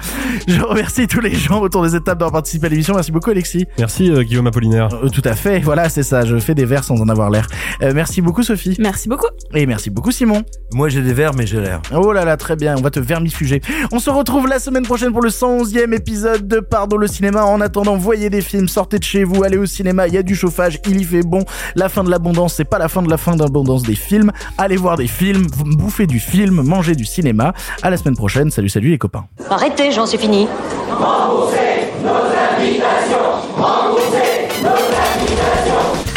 Je 0.47 0.59
remercie 0.61 1.07
tous 1.07 1.19
les 1.21 1.35
gens 1.35 1.61
autour 1.61 1.83
des 1.83 1.95
étapes 1.95 2.17
d'avoir 2.17 2.31
participé 2.31 2.65
à 2.65 2.69
l'émission. 2.69 2.95
Merci 2.95 3.11
beaucoup, 3.11 3.29
Alexis. 3.29 3.67
Merci 3.77 4.09
euh, 4.09 4.23
Guillaume 4.23 4.47
Apollinaire. 4.47 4.89
Euh, 5.03 5.09
tout 5.09 5.21
à 5.23 5.33
fait, 5.35 5.59
voilà, 5.59 5.87
c'est 5.89 6.03
ça. 6.03 6.25
Je 6.25 6.37
fais 6.37 6.55
des 6.55 6.65
vers 6.65 6.83
sans 6.83 6.99
en 6.99 7.09
avoir 7.09 7.29
l'air. 7.29 7.47
Euh, 7.83 7.91
merci 7.93 8.21
beaucoup, 8.21 8.41
Sophie. 8.43 8.75
Merci 8.79 9.07
beaucoup. 9.07 9.27
Et 9.53 9.65
merci 9.67 9.91
beaucoup, 9.91 10.11
Simon. 10.11 10.41
Moi 10.73 10.89
j'ai 10.89 11.01
des 11.01 11.13
verres 11.13 11.35
mais 11.35 11.45
j'ai 11.45 11.59
l'air. 11.61 11.81
Oh 11.95 12.11
là 12.11 12.25
là, 12.25 12.37
très 12.37 12.55
bien, 12.55 12.75
on 12.77 12.81
va 12.81 12.89
te 12.89 12.99
vermifuger. 12.99 13.61
On 13.91 13.99
se 13.99 14.09
retrouve 14.09 14.47
la 14.47 14.57
semaine 14.59 14.83
prochaine 14.83 15.11
pour 15.11 15.21
le 15.21 15.29
111e 15.29 15.93
épisode 15.93 16.47
de 16.47 16.59
pardon 16.71 16.97
le 16.97 17.05
cinéma. 17.05 17.45
En 17.45 17.61
attendant, 17.61 17.97
voyez 17.97 18.31
des 18.31 18.41
films, 18.41 18.67
sortez 18.67 18.97
de 18.97 19.03
chez 19.03 19.23
vous, 19.23 19.43
allez 19.43 19.57
au 19.57 19.67
cinéma, 19.67 20.07
il 20.07 20.15
y 20.15 20.17
a 20.17 20.23
du 20.23 20.33
chauffage, 20.33 20.79
il 20.87 20.99
y 20.99 21.03
fait 21.03 21.21
bon. 21.21 21.45
La 21.75 21.89
fin 21.89 22.03
de 22.03 22.09
l'abondance, 22.09 22.55
c'est 22.55 22.65
pas 22.65 22.79
la 22.79 22.87
fin 22.87 23.03
de 23.03 23.09
la 23.09 23.17
fin 23.17 23.35
d'abondance 23.35 23.83
des 23.83 23.95
films. 23.95 24.31
Allez 24.57 24.77
voir 24.77 24.97
des 24.97 25.07
films, 25.07 25.45
bouffer 25.77 26.07
du 26.07 26.19
film, 26.19 26.63
manger 26.63 26.95
du 26.95 27.05
cinéma. 27.05 27.53
À 27.83 27.89
la 27.91 27.97
semaine 27.97 28.15
prochaine. 28.15 28.49
Salut, 28.49 28.69
salut 28.69 28.89
les 28.89 28.97
copains. 28.97 29.25
Arrêtez, 29.49 29.91
j'en 29.91 30.07
suis 30.07 30.17
fini. 30.17 30.47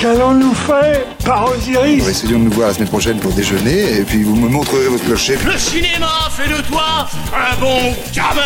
Qu'allons-nous 0.04 0.52
faire 0.52 1.00
par 1.24 1.50
Osiris 1.50 2.06
Essayons 2.06 2.38
de 2.38 2.44
nous 2.44 2.50
voir 2.50 2.68
la 2.68 2.74
semaine 2.74 2.90
prochaine 2.90 3.18
pour 3.20 3.32
déjeuner, 3.32 4.00
et 4.00 4.02
puis 4.02 4.22
vous 4.22 4.36
me 4.36 4.50
montrerez 4.50 4.88
votre 4.88 5.02
clocher. 5.02 5.38
Le 5.46 5.56
cinéma 5.56 6.28
fait 6.30 6.46
de 6.46 6.60
toi 6.60 7.08
un 7.34 7.56
bon 7.58 7.80
gamin 8.12 8.42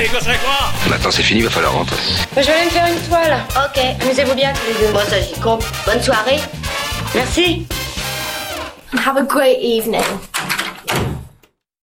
Et 0.00 0.06
que 0.06 0.18
c'est 0.20 0.38
quoi 0.38 0.70
Maintenant 0.88 1.10
c'est 1.10 1.24
fini, 1.24 1.40
il 1.40 1.46
va 1.46 1.50
falloir 1.50 1.72
rentrer. 1.72 1.96
Je 2.36 2.42
vais 2.42 2.52
aller 2.52 2.66
me 2.66 2.70
faire 2.70 2.86
une 2.86 3.08
toile. 3.08 3.36
Ok, 3.56 3.82
amusez-vous 4.00 4.34
bien 4.36 4.52
tous 4.52 4.80
les 4.80 4.86
deux. 4.86 4.92
Bon, 4.92 5.00
ça 5.08 5.20
j'y 5.20 5.40
compte. 5.40 5.64
Bonne 5.86 6.00
soirée. 6.00 6.38
Merci. 7.16 7.66
Have 9.04 9.16
a 9.16 9.22
great 9.22 9.58
evening. 9.60 10.04